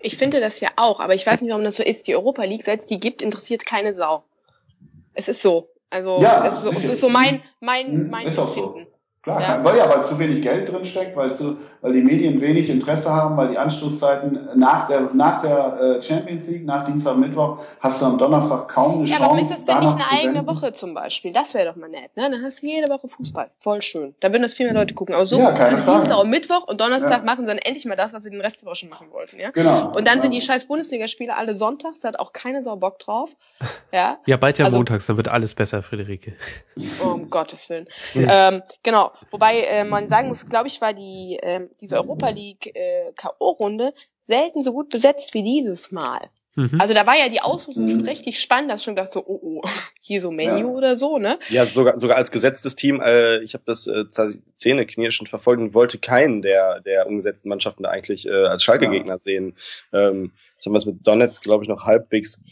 Ich 0.00 0.16
finde 0.16 0.40
das 0.40 0.60
ja 0.60 0.68
auch, 0.76 1.00
aber 1.00 1.14
ich 1.14 1.26
weiß 1.26 1.40
nicht, 1.40 1.50
warum 1.50 1.64
das 1.64 1.76
so 1.76 1.82
ist. 1.82 2.06
Die 2.06 2.14
Europa 2.14 2.44
League, 2.44 2.64
seit 2.64 2.80
es 2.80 2.86
die 2.86 3.00
gibt, 3.00 3.22
interessiert 3.22 3.64
keine 3.66 3.94
Sau. 3.96 4.24
Es 5.14 5.28
ist 5.28 5.42
so. 5.42 5.70
Also, 5.90 6.20
Ja, 6.20 6.46
es, 6.46 6.54
ist 6.58 6.62
so, 6.62 6.70
es 6.70 6.84
ist 6.84 7.00
so 7.00 7.08
mein, 7.08 7.42
mein, 7.60 7.86
Hm, 7.86 8.10
mein 8.10 8.26
ist 8.26 8.38
auch 8.38 8.48
so. 8.54 8.66
Empfinden. 8.66 8.90
Klar, 9.22 9.40
Ja. 9.40 9.64
weil 9.64 9.76
ja, 9.76 9.88
weil 9.88 10.02
zu 10.04 10.18
wenig 10.18 10.42
Geld 10.42 10.70
drin 10.70 10.84
steckt, 10.84 11.16
weil 11.16 11.34
zu, 11.34 11.56
weil 11.86 11.92
die 11.92 12.02
Medien 12.02 12.40
wenig 12.40 12.68
Interesse 12.68 13.14
haben, 13.14 13.36
weil 13.36 13.50
die 13.50 13.58
Anstoßzeiten 13.58 14.48
nach 14.56 14.88
der 14.88 15.02
nach 15.14 15.40
der 15.40 15.78
äh, 15.98 16.02
Champions 16.02 16.48
League, 16.48 16.64
nach 16.64 16.84
Dienstag, 16.84 17.16
Mittwoch, 17.16 17.60
hast 17.78 18.02
du 18.02 18.06
am 18.06 18.18
Donnerstag 18.18 18.66
kaum 18.66 18.98
eine 18.98 19.04
Ja, 19.04 19.18
Chance. 19.18 19.22
warum 19.22 19.38
ist 19.38 19.50
das 19.52 19.64
denn 19.64 19.78
nicht 19.78 19.94
eine 19.94 20.10
eigene 20.10 20.34
senden. 20.38 20.46
Woche 20.56 20.72
zum 20.72 20.94
Beispiel? 20.94 21.32
Das 21.32 21.54
wäre 21.54 21.68
doch 21.68 21.76
mal 21.76 21.88
nett, 21.88 22.16
ne? 22.16 22.28
Dann 22.28 22.42
hast 22.42 22.60
du 22.60 22.66
jede 22.66 22.90
Woche 22.90 23.06
Fußball. 23.06 23.50
Voll 23.60 23.82
schön. 23.82 24.16
Da 24.18 24.32
würden 24.32 24.42
das 24.42 24.54
viel 24.54 24.66
mehr 24.66 24.74
Leute 24.74 24.94
gucken. 24.94 25.14
Aber 25.14 25.26
so 25.26 25.38
Ja, 25.38 25.52
keine 25.52 25.76
am 25.76 25.84
Frage. 25.84 25.98
Dienstag 26.00 26.18
und 26.24 26.30
Mittwoch 26.30 26.66
und 26.66 26.80
Donnerstag 26.80 27.18
Ja. 27.18 27.24
machen 27.24 27.44
sie 27.44 27.50
dann 27.52 27.58
endlich 27.58 27.84
mal 27.84 27.94
das, 27.94 28.12
was 28.12 28.24
sie 28.24 28.30
den 28.30 28.40
Rest 28.40 28.62
der 28.62 28.66
Woche 28.66 28.74
schon 28.76 28.88
machen 28.88 29.06
wollten, 29.12 29.38
ja? 29.38 29.50
Genau. 29.52 29.92
Und 29.96 30.08
dann 30.08 30.20
sind 30.20 30.32
die 30.34 30.38
Ja. 30.38 30.44
scheiß 30.44 30.66
Bundesligaspiele 30.66 31.36
alle 31.36 31.54
sonntags, 31.54 32.00
da 32.00 32.08
hat 32.08 32.18
auch 32.18 32.32
keine 32.32 32.64
Sau 32.64 32.74
Bock 32.74 32.98
drauf. 32.98 33.36
Ja. 33.92 34.18
Ja, 34.26 34.36
bald 34.36 34.58
ja 34.58 34.64
Also- 34.66 34.78
montags, 34.78 35.06
dann 35.06 35.16
wird 35.16 35.28
alles 35.28 35.54
besser, 35.54 35.80
Friederike. 35.82 36.34
Um 37.02 37.30
Gottes 37.30 37.70
Willen. 37.70 37.86
Ähm, 38.14 38.62
genau. 38.82 39.12
Wobei 39.30 39.60
äh, 39.60 39.84
man 39.84 40.08
sagen 40.08 40.28
muss, 40.28 40.44
glaube 40.46 40.66
ich, 40.66 40.80
war 40.80 40.92
die 40.92 41.38
ähm, 41.42 41.70
diese 41.80 41.96
Europa 41.96 42.28
League 42.30 42.74
äh, 42.74 43.12
K.O.-Runde 43.16 43.92
selten 44.24 44.62
so 44.62 44.72
gut 44.72 44.88
besetzt 44.88 45.34
wie 45.34 45.42
dieses 45.42 45.92
Mal. 45.92 46.20
Mhm. 46.58 46.78
Also 46.80 46.94
da 46.94 47.06
war 47.06 47.16
ja 47.18 47.28
die 47.28 47.42
Auslosung 47.42 47.86
schon 47.86 47.98
Mhm. 47.98 48.04
richtig 48.06 48.40
spannend, 48.40 48.70
dass 48.70 48.80
ich 48.80 48.84
schon 48.86 48.96
gedacht 48.96 49.12
so, 49.12 49.22
oh, 49.26 49.38
oh, 49.42 49.62
hier 50.00 50.20
so 50.22 50.30
Menu 50.30 50.58
Ja. 50.70 50.74
oder 50.74 50.96
so, 50.96 51.18
ne? 51.18 51.38
Ja, 51.50 51.66
sogar, 51.66 51.98
sogar 51.98 52.16
als 52.16 52.30
gesetztes 52.30 52.76
Team, 52.76 53.00
äh, 53.02 53.38
ich 53.40 53.52
habe 53.52 53.64
das 53.66 53.86
äh, 53.86 54.04
zähneknirschend 54.54 55.28
verfolgt 55.28 55.60
und 55.60 55.74
wollte 55.74 55.98
keinen 55.98 56.42
der, 56.42 56.80
der 56.80 57.06
umgesetzten 57.06 57.48
Mannschaften 57.48 57.82
da 57.82 57.90
eigentlich 57.90 58.26
äh, 58.26 58.46
als 58.46 58.62
Schalke-Gegner 58.64 59.18
sehen. 59.18 59.56
Ähm, 59.92 60.32
jetzt 60.54 60.66
haben 60.66 60.72
wir 60.72 60.78
es 60.78 60.86
mit 60.86 61.06
Donetsk, 61.06 61.42
glaube 61.42 61.64
ich, 61.64 61.68
noch 61.68 61.84
halbwegs, 61.84 62.42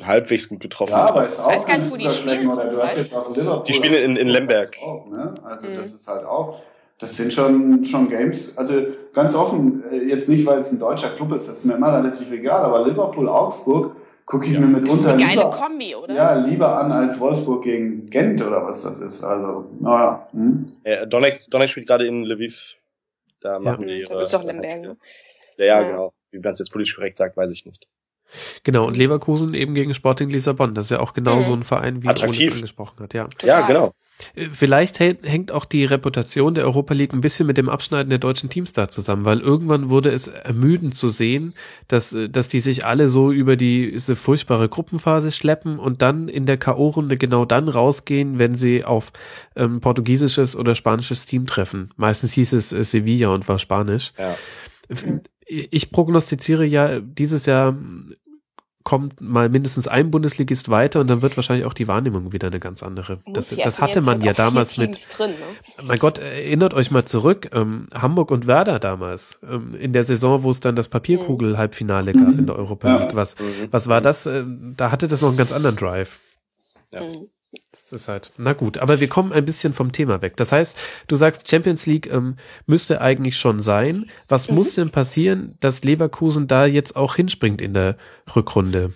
halbwegs 0.00 0.48
gut 0.48 0.60
getroffen. 0.60 0.92
Ja, 0.92 1.08
aber 1.08 1.26
ist 1.26 1.40
auch 1.40 1.50
weiß 1.50 1.66
gar 1.66 1.78
nicht, 1.78 1.90
wo 1.90 1.96
die 1.96 2.08
spielen 2.10 2.46
oder 2.52 2.64
du 2.64 2.70
zurzeit. 2.70 2.82
hast 2.88 2.96
jetzt 2.98 3.14
auch 3.14 3.36
Liverpool. 3.36 3.64
Die 3.66 3.74
spielen 3.74 3.94
in- 4.10 4.16
in 4.16 4.28
Lemberg. 4.28 4.76
Auch, 4.82 5.06
ne? 5.08 5.34
Also 5.42 5.66
Mhm. 5.66 5.76
das 5.76 5.92
ist 5.92 6.06
halt 6.06 6.24
auch, 6.24 6.60
das 6.98 7.16
sind 7.16 7.32
schon, 7.32 7.84
schon 7.84 8.08
Games, 8.08 8.56
also 8.56 8.74
ganz 9.14 9.34
offen, 9.34 9.82
äh, 9.90 10.04
jetzt 10.04 10.28
nicht, 10.28 10.44
weil 10.46 10.58
es 10.58 10.72
ein 10.72 10.78
deutscher 10.80 11.10
Club 11.10 11.32
ist, 11.32 11.48
das 11.48 11.58
ist 11.58 11.64
mir 11.64 11.74
immer 11.74 11.92
relativ 11.96 12.30
egal, 12.32 12.62
aber 12.64 12.86
Liverpool, 12.86 13.28
Augsburg 13.28 13.94
gucke 14.26 14.46
ich 14.46 14.52
mir 14.58 14.60
Das 14.60 14.68
ist 14.68 14.80
mitunter 14.80 15.12
eine 15.14 15.22
geile 15.22 15.34
lieber, 15.36 15.50
Kombi, 15.50 15.94
oder? 15.94 16.14
ja, 16.14 16.34
lieber 16.34 16.78
an 16.78 16.92
als 16.92 17.18
Wolfsburg 17.20 17.62
gegen 17.64 18.06
Gent 18.10 18.42
oder 18.42 18.64
was 18.66 18.82
das 18.82 18.98
ist. 19.00 19.24
Also, 19.24 19.70
naja. 19.80 20.28
Hm. 20.32 20.72
Äh, 20.84 21.06
Donetsk, 21.06 21.50
Donetsk 21.50 21.70
spielt 21.72 21.86
gerade 21.88 22.06
in 22.06 22.24
Lviv. 22.24 22.76
Da 23.40 23.58
machen 23.58 23.86
die 23.86 23.94
Mhm, 23.94 24.00
ihre. 24.00 24.14
das 24.14 24.24
ist 24.24 24.34
doch 24.34 24.44
Lemberg, 24.44 24.80
ne? 24.82 24.96
Ja, 25.56 25.64
ja, 25.64 25.80
Ja. 25.80 25.88
genau. 25.88 26.12
Wie 26.30 26.40
man 26.40 26.52
es 26.52 26.58
jetzt 26.58 26.70
politisch 26.72 26.94
korrekt 26.96 27.16
sagt, 27.16 27.36
weiß 27.36 27.50
ich 27.52 27.64
nicht. 27.64 27.86
Genau, 28.64 28.86
und 28.86 28.96
Leverkusen 28.96 29.54
eben 29.54 29.74
gegen 29.74 29.94
Sporting 29.94 30.28
Lissabon. 30.28 30.74
Das 30.74 30.86
ist 30.86 30.90
ja 30.90 31.00
auch 31.00 31.14
genau 31.14 31.36
Mhm. 31.36 31.42
so 31.42 31.52
ein 31.54 31.62
Verein, 31.62 32.02
wie 32.02 32.08
Attraktiv. 32.08 32.52
Angesprochen 32.54 33.00
hat, 33.02 33.14
ja. 33.14 33.28
Ja, 33.42 33.62
genau. 33.66 33.92
Äh, 34.34 34.48
Vielleicht 34.50 34.98
hä- 35.00 35.16
hängt 35.22 35.52
auch 35.52 35.64
die 35.64 35.84
Reputation 35.84 36.54
der 36.54 36.64
Europa 36.64 36.94
League 36.94 37.12
ein 37.12 37.20
bisschen 37.20 37.46
mit 37.46 37.56
dem 37.56 37.68
Abschneiden 37.68 38.10
der 38.10 38.18
deutschen 38.18 38.50
Teams 38.50 38.72
da 38.72 38.88
zusammen, 38.88 39.24
weil 39.24 39.40
irgendwann 39.40 39.88
wurde 39.88 40.10
es 40.10 40.28
ermüdend 40.28 40.94
zu 40.94 41.08
sehen, 41.08 41.54
dass, 41.88 42.12
äh, 42.12 42.28
dass 42.28 42.48
die 42.48 42.60
sich 42.60 42.84
alle 42.84 43.08
so 43.08 43.30
über 43.32 43.56
die, 43.56 43.90
diese 43.92 44.16
furchtbare 44.16 44.68
Gruppenphase 44.68 45.32
schleppen 45.32 45.78
und 45.78 46.02
dann 46.02 46.28
in 46.28 46.46
der 46.46 46.56
K.O.-Runde 46.56 47.16
genau 47.16 47.44
dann 47.44 47.68
rausgehen, 47.68 48.38
wenn 48.38 48.54
sie 48.54 48.84
auf 48.84 49.12
ähm, 49.56 49.80
portugiesisches 49.80 50.56
oder 50.56 50.74
spanisches 50.74 51.26
Team 51.26 51.46
treffen. 51.46 51.90
Meistens 51.96 52.32
hieß 52.32 52.52
es 52.54 52.72
äh, 52.72 52.84
Sevilla 52.84 53.28
und 53.28 53.48
war 53.48 53.58
Spanisch. 53.58 54.12
Ja. 54.18 54.36
Ich 55.46 55.90
prognostiziere 55.90 56.64
ja, 56.64 57.00
dieses 57.00 57.46
Jahr 57.46 57.76
kommt 58.88 59.20
mal 59.20 59.50
mindestens 59.50 59.86
ein 59.86 60.10
Bundesligist 60.10 60.70
weiter 60.70 61.00
und 61.00 61.10
dann 61.10 61.20
wird 61.20 61.36
wahrscheinlich 61.36 61.66
auch 61.66 61.74
die 61.74 61.86
Wahrnehmung 61.88 62.32
wieder 62.32 62.46
eine 62.46 62.58
ganz 62.58 62.82
andere. 62.82 63.18
Das, 63.34 63.54
das 63.54 63.82
hatte 63.82 64.00
man 64.00 64.22
ja 64.22 64.32
damals 64.32 64.78
mit, 64.78 65.06
drin, 65.18 65.32
ne? 65.32 65.84
mein 65.84 65.98
Gott, 65.98 66.16
erinnert 66.16 66.72
euch 66.72 66.90
mal 66.90 67.04
zurück, 67.04 67.50
ähm, 67.52 67.88
Hamburg 67.92 68.30
und 68.30 68.46
Werder 68.46 68.78
damals, 68.78 69.40
ähm, 69.46 69.74
in 69.74 69.92
der 69.92 70.04
Saison, 70.04 70.42
wo 70.42 70.48
es 70.48 70.60
dann 70.60 70.74
das 70.74 70.88
Papierkugel-Halbfinale 70.88 72.14
gab 72.14 72.28
Mhm. 72.28 72.38
in 72.38 72.46
der 72.46 72.56
Europa. 72.56 72.96
League. 72.96 73.14
Was, 73.14 73.38
Mhm. 73.38 73.68
was 73.70 73.88
war 73.88 74.00
das? 74.00 74.24
Äh, 74.24 74.44
da 74.74 74.90
hatte 74.90 75.06
das 75.06 75.20
noch 75.20 75.28
einen 75.28 75.36
ganz 75.36 75.52
anderen 75.52 75.76
Drive. 75.76 76.18
Ja. 76.90 77.02
Mhm. 77.02 77.26
Das 77.72 77.92
ist 77.92 78.08
halt, 78.08 78.30
na 78.36 78.52
gut, 78.52 78.76
aber 78.76 79.00
wir 79.00 79.08
kommen 79.08 79.32
ein 79.32 79.44
bisschen 79.44 79.72
vom 79.72 79.90
Thema 79.92 80.20
weg. 80.20 80.36
Das 80.36 80.52
heißt, 80.52 80.76
du 81.06 81.16
sagst, 81.16 81.48
Champions 81.48 81.86
League 81.86 82.06
ähm, 82.12 82.36
müsste 82.66 83.00
eigentlich 83.00 83.38
schon 83.38 83.60
sein. 83.60 84.10
Was 84.28 84.48
Mhm. 84.48 84.54
muss 84.54 84.74
denn 84.74 84.90
passieren, 84.90 85.56
dass 85.60 85.82
Leverkusen 85.82 86.46
da 86.46 86.66
jetzt 86.66 86.94
auch 86.94 87.16
hinspringt 87.16 87.62
in 87.62 87.72
der 87.72 87.96
Rückrunde? 88.36 88.92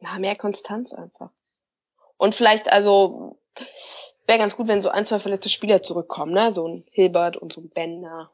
Na, 0.00 0.18
mehr 0.18 0.36
Konstanz 0.36 0.94
einfach. 0.94 1.30
Und 2.16 2.34
vielleicht, 2.34 2.72
also, 2.72 3.38
wäre 4.26 4.38
ganz 4.38 4.56
gut, 4.56 4.68
wenn 4.68 4.80
so 4.80 4.88
ein, 4.88 5.04
zwei 5.04 5.18
verletzte 5.18 5.50
Spieler 5.50 5.82
zurückkommen, 5.82 6.32
ne? 6.32 6.52
So 6.52 6.66
ein 6.66 6.84
Hilbert 6.92 7.36
und 7.36 7.52
so 7.52 7.60
ein 7.60 7.68
Bender. 7.68 8.30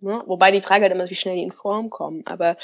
Ne? 0.00 0.22
Wobei 0.26 0.52
die 0.52 0.60
Frage 0.60 0.82
halt 0.82 0.92
immer 0.92 1.04
ist, 1.04 1.10
wie 1.10 1.14
schnell 1.16 1.36
die 1.36 1.42
in 1.42 1.50
Form 1.50 1.90
kommen. 1.90 2.22
Aber 2.26 2.56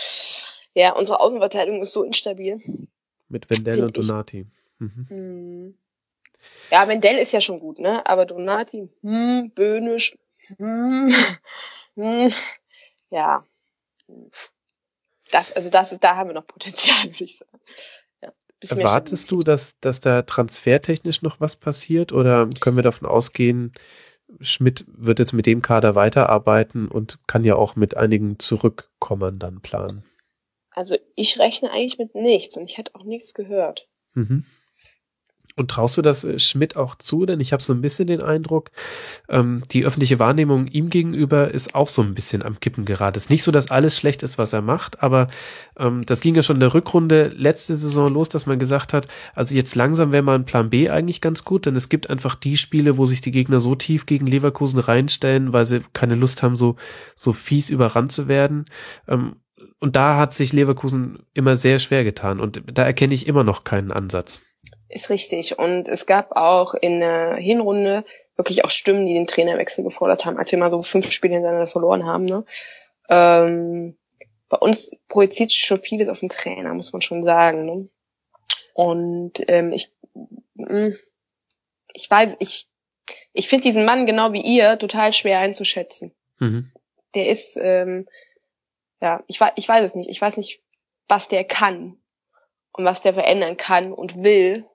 ja, 0.74 0.94
unsere 0.94 1.20
Außenverteidigung 1.20 1.80
ist 1.82 1.92
so 1.92 2.04
instabil. 2.04 2.60
Mit 3.28 3.50
Wendell 3.50 3.82
und. 3.82 3.96
Donati. 3.96 4.46
Mhm. 4.78 5.06
Hm. 5.08 5.78
Ja, 6.70 6.88
Wendell 6.88 7.18
ist 7.18 7.32
ja 7.32 7.40
schon 7.40 7.60
gut, 7.60 7.78
ne? 7.78 8.04
Aber 8.06 8.26
Donati, 8.26 8.88
hm, 9.02 9.52
Böhnisch, 9.54 10.16
hm, 10.58 11.08
hm, 11.96 12.30
ja. 13.10 13.44
Das, 15.30 15.52
also 15.52 15.70
das 15.70 15.98
da 15.98 16.16
haben 16.16 16.28
wir 16.28 16.34
noch 16.34 16.46
Potenzial, 16.46 17.04
würde 17.04 17.24
ich 17.24 17.38
sagen. 17.38 17.58
Ja, 18.22 18.30
Erwartest 18.68 19.30
du, 19.30 19.40
dass, 19.40 19.78
dass 19.80 20.00
da 20.00 20.22
transfertechnisch 20.22 21.22
noch 21.22 21.40
was 21.40 21.56
passiert 21.56 22.12
oder 22.12 22.48
können 22.60 22.76
wir 22.76 22.82
davon 22.82 23.08
ausgehen, 23.08 23.72
Schmidt 24.40 24.84
wird 24.88 25.18
jetzt 25.18 25.32
mit 25.32 25.46
dem 25.46 25.62
Kader 25.62 25.94
weiterarbeiten 25.94 26.88
und 26.88 27.18
kann 27.26 27.44
ja 27.44 27.54
auch 27.56 27.76
mit 27.76 27.96
einigen 27.96 28.38
Zurückkommern 28.38 29.38
dann 29.38 29.60
planen? 29.60 30.04
Also 30.70 30.96
ich 31.14 31.38
rechne 31.38 31.70
eigentlich 31.70 31.98
mit 31.98 32.14
nichts 32.14 32.56
und 32.56 32.68
ich 32.68 32.76
hätte 32.76 32.94
auch 32.94 33.04
nichts 33.04 33.34
gehört. 33.34 33.88
Mhm. 34.14 34.44
Und 35.56 35.70
traust 35.70 35.96
du 35.96 36.02
das 36.02 36.24
äh, 36.24 36.38
Schmidt 36.38 36.76
auch 36.76 36.94
zu? 36.96 37.24
Denn 37.24 37.40
ich 37.40 37.52
habe 37.52 37.62
so 37.62 37.72
ein 37.72 37.80
bisschen 37.80 38.06
den 38.06 38.22
Eindruck, 38.22 38.70
ähm, 39.28 39.62
die 39.72 39.86
öffentliche 39.86 40.18
Wahrnehmung 40.18 40.66
ihm 40.66 40.90
gegenüber 40.90 41.50
ist 41.50 41.74
auch 41.74 41.88
so 41.88 42.02
ein 42.02 42.14
bisschen 42.14 42.42
am 42.42 42.60
Kippen 42.60 42.84
gerade. 42.84 43.16
Es 43.16 43.24
ist 43.24 43.30
nicht 43.30 43.42
so, 43.42 43.50
dass 43.50 43.70
alles 43.70 43.96
schlecht 43.96 44.22
ist, 44.22 44.36
was 44.36 44.52
er 44.52 44.60
macht, 44.60 45.02
aber 45.02 45.28
ähm, 45.78 46.04
das 46.04 46.20
ging 46.20 46.34
ja 46.34 46.42
schon 46.42 46.56
in 46.56 46.60
der 46.60 46.74
Rückrunde 46.74 47.30
letzte 47.34 47.74
Saison 47.74 48.12
los, 48.12 48.28
dass 48.28 48.44
man 48.44 48.58
gesagt 48.58 48.92
hat, 48.92 49.08
also 49.34 49.54
jetzt 49.54 49.74
langsam 49.74 50.12
wäre 50.12 50.22
mal 50.22 50.34
ein 50.34 50.44
Plan 50.44 50.68
B 50.68 50.90
eigentlich 50.90 51.22
ganz 51.22 51.44
gut, 51.44 51.64
denn 51.64 51.74
es 51.74 51.88
gibt 51.88 52.10
einfach 52.10 52.34
die 52.34 52.58
Spiele, 52.58 52.98
wo 52.98 53.06
sich 53.06 53.22
die 53.22 53.30
Gegner 53.30 53.58
so 53.58 53.74
tief 53.74 54.04
gegen 54.04 54.26
Leverkusen 54.26 54.78
reinstellen, 54.78 55.54
weil 55.54 55.64
sie 55.64 55.82
keine 55.94 56.16
Lust 56.16 56.42
haben, 56.42 56.56
so, 56.56 56.76
so 57.14 57.32
fies 57.32 57.70
überrannt 57.70 58.12
zu 58.12 58.28
werden. 58.28 58.66
Ähm, 59.08 59.36
und 59.78 59.96
da 59.96 60.18
hat 60.18 60.34
sich 60.34 60.52
Leverkusen 60.52 61.20
immer 61.32 61.56
sehr 61.56 61.78
schwer 61.78 62.04
getan 62.04 62.40
und 62.40 62.62
da 62.70 62.82
erkenne 62.82 63.14
ich 63.14 63.26
immer 63.26 63.44
noch 63.44 63.64
keinen 63.64 63.92
Ansatz. 63.92 64.42
Ist 64.88 65.10
richtig. 65.10 65.58
Und 65.58 65.88
es 65.88 66.06
gab 66.06 66.36
auch 66.36 66.74
in 66.74 67.00
der 67.00 67.36
Hinrunde 67.36 68.04
wirklich 68.36 68.64
auch 68.64 68.70
Stimmen, 68.70 69.06
die 69.06 69.14
den 69.14 69.26
Trainerwechsel 69.26 69.82
gefordert 69.82 70.24
haben, 70.24 70.38
als 70.38 70.52
wir 70.52 70.58
mal 70.58 70.70
so 70.70 70.80
fünf 70.82 71.10
Spiele 71.10 71.34
hintereinander 71.34 71.66
verloren 71.66 72.04
haben. 72.04 72.24
Ne? 72.24 72.44
Ähm, 73.08 73.96
bei 74.48 74.58
uns 74.58 74.92
projiziert 75.08 75.52
schon 75.52 75.82
vieles 75.82 76.08
auf 76.08 76.20
den 76.20 76.28
Trainer, 76.28 76.72
muss 76.74 76.92
man 76.92 77.02
schon 77.02 77.22
sagen. 77.22 77.64
Ne? 77.64 77.88
Und 78.74 79.32
ähm, 79.48 79.72
ich, 79.72 79.90
mh, 80.54 80.88
mm, 80.88 80.96
ich 81.94 82.10
weiß, 82.10 82.36
ich, 82.40 82.68
ich 83.32 83.48
finde 83.48 83.64
diesen 83.64 83.84
Mann 83.84 84.06
genau 84.06 84.32
wie 84.32 84.42
ihr 84.42 84.78
total 84.78 85.12
schwer 85.12 85.40
einzuschätzen. 85.40 86.14
Mhm. 86.38 86.70
Der 87.14 87.28
ist, 87.28 87.58
ähm, 87.60 88.06
ja, 89.00 89.24
ich, 89.26 89.40
ich 89.56 89.68
weiß 89.68 89.82
es 89.82 89.94
nicht. 89.94 90.10
Ich 90.10 90.20
weiß 90.20 90.36
nicht, 90.36 90.62
was 91.08 91.28
der 91.28 91.44
kann 91.44 91.96
und 92.76 92.84
was 92.84 93.02
der 93.02 93.14
verändern 93.14 93.56
kann 93.56 93.92
und 93.92 94.22
will. 94.22 94.66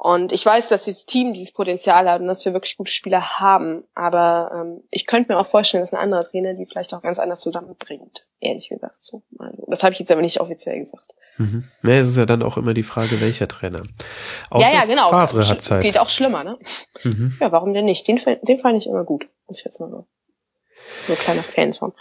Und 0.00 0.30
ich 0.30 0.46
weiß, 0.46 0.68
dass 0.68 0.84
dieses 0.84 1.06
Team 1.06 1.32
dieses 1.32 1.50
Potenzial 1.50 2.08
hat 2.08 2.20
und 2.20 2.28
dass 2.28 2.44
wir 2.44 2.52
wirklich 2.52 2.76
gute 2.76 2.92
Spieler 2.92 3.40
haben. 3.40 3.82
Aber 3.96 4.52
ähm, 4.54 4.84
ich 4.92 5.06
könnte 5.06 5.32
mir 5.32 5.40
auch 5.40 5.48
vorstellen, 5.48 5.82
dass 5.82 5.92
ein 5.92 5.98
anderer 5.98 6.22
Trainer 6.22 6.54
die 6.54 6.66
vielleicht 6.66 6.94
auch 6.94 7.02
ganz 7.02 7.18
anders 7.18 7.40
zusammenbringt. 7.40 8.24
Ehrlich 8.38 8.68
gesagt. 8.68 8.98
So. 9.00 9.24
Also, 9.40 9.64
das 9.66 9.82
habe 9.82 9.94
ich 9.94 9.98
jetzt 9.98 10.12
aber 10.12 10.22
nicht 10.22 10.40
offiziell 10.40 10.78
gesagt. 10.78 11.16
Mhm. 11.38 11.64
Nee, 11.82 11.98
es 11.98 12.06
ist 12.06 12.16
ja 12.16 12.26
dann 12.26 12.44
auch 12.44 12.56
immer 12.56 12.74
die 12.74 12.84
Frage, 12.84 13.20
welcher 13.20 13.48
Trainer. 13.48 13.82
Außer 14.50 14.68
ja, 14.68 14.72
ja, 14.72 14.84
genau. 14.84 15.10
Favre 15.10 15.48
hat 15.48 15.62
Zeit. 15.62 15.82
Geht 15.82 15.98
auch 15.98 16.10
schlimmer, 16.10 16.44
ne? 16.44 16.58
Mhm. 17.02 17.36
Ja, 17.40 17.50
warum 17.50 17.74
denn 17.74 17.86
nicht? 17.86 18.06
Den, 18.06 18.20
den 18.42 18.60
fand 18.60 18.78
ich 18.78 18.86
immer 18.86 19.02
gut. 19.02 19.28
Muss 19.48 19.58
ich 19.58 19.64
jetzt 19.64 19.80
mal 19.80 19.90
so. 19.90 20.06
So 21.08 21.12
ein 21.12 21.18
kleiner 21.18 21.42
Fan 21.42 21.74
von. 21.74 21.92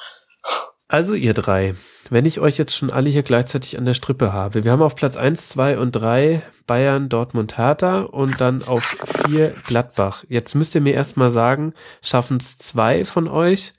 Also 0.90 1.16
ihr 1.16 1.34
drei, 1.34 1.76
wenn 2.10 2.26
ich 2.26 2.40
euch 2.40 2.58
jetzt 2.58 2.74
schon 2.74 2.92
alle 2.92 3.10
hier 3.10 3.24
gleichzeitig 3.24 3.78
an 3.78 3.84
der 3.84 3.94
Strippe 3.94 4.32
habe. 4.32 4.64
Wir 4.64 4.72
haben 4.72 4.82
auf 4.82 4.96
Platz 4.96 5.18
eins, 5.18 5.50
zwei 5.50 5.78
und 5.78 5.92
drei 5.92 6.42
Bayern, 6.66 7.10
Dortmund, 7.10 7.58
Hertha 7.58 8.04
und 8.04 8.40
dann 8.40 8.64
auf 8.64 8.96
vier 9.26 9.50
Gladbach. 9.66 10.24
Jetzt 10.30 10.56
müsst 10.56 10.76
ihr 10.76 10.82
mir 10.82 10.94
erstmal 10.94 11.30
sagen, 11.30 11.74
schaffen 12.02 12.38
es 12.38 12.58
zwei 12.58 13.04
von 13.04 13.28
euch 13.28 13.74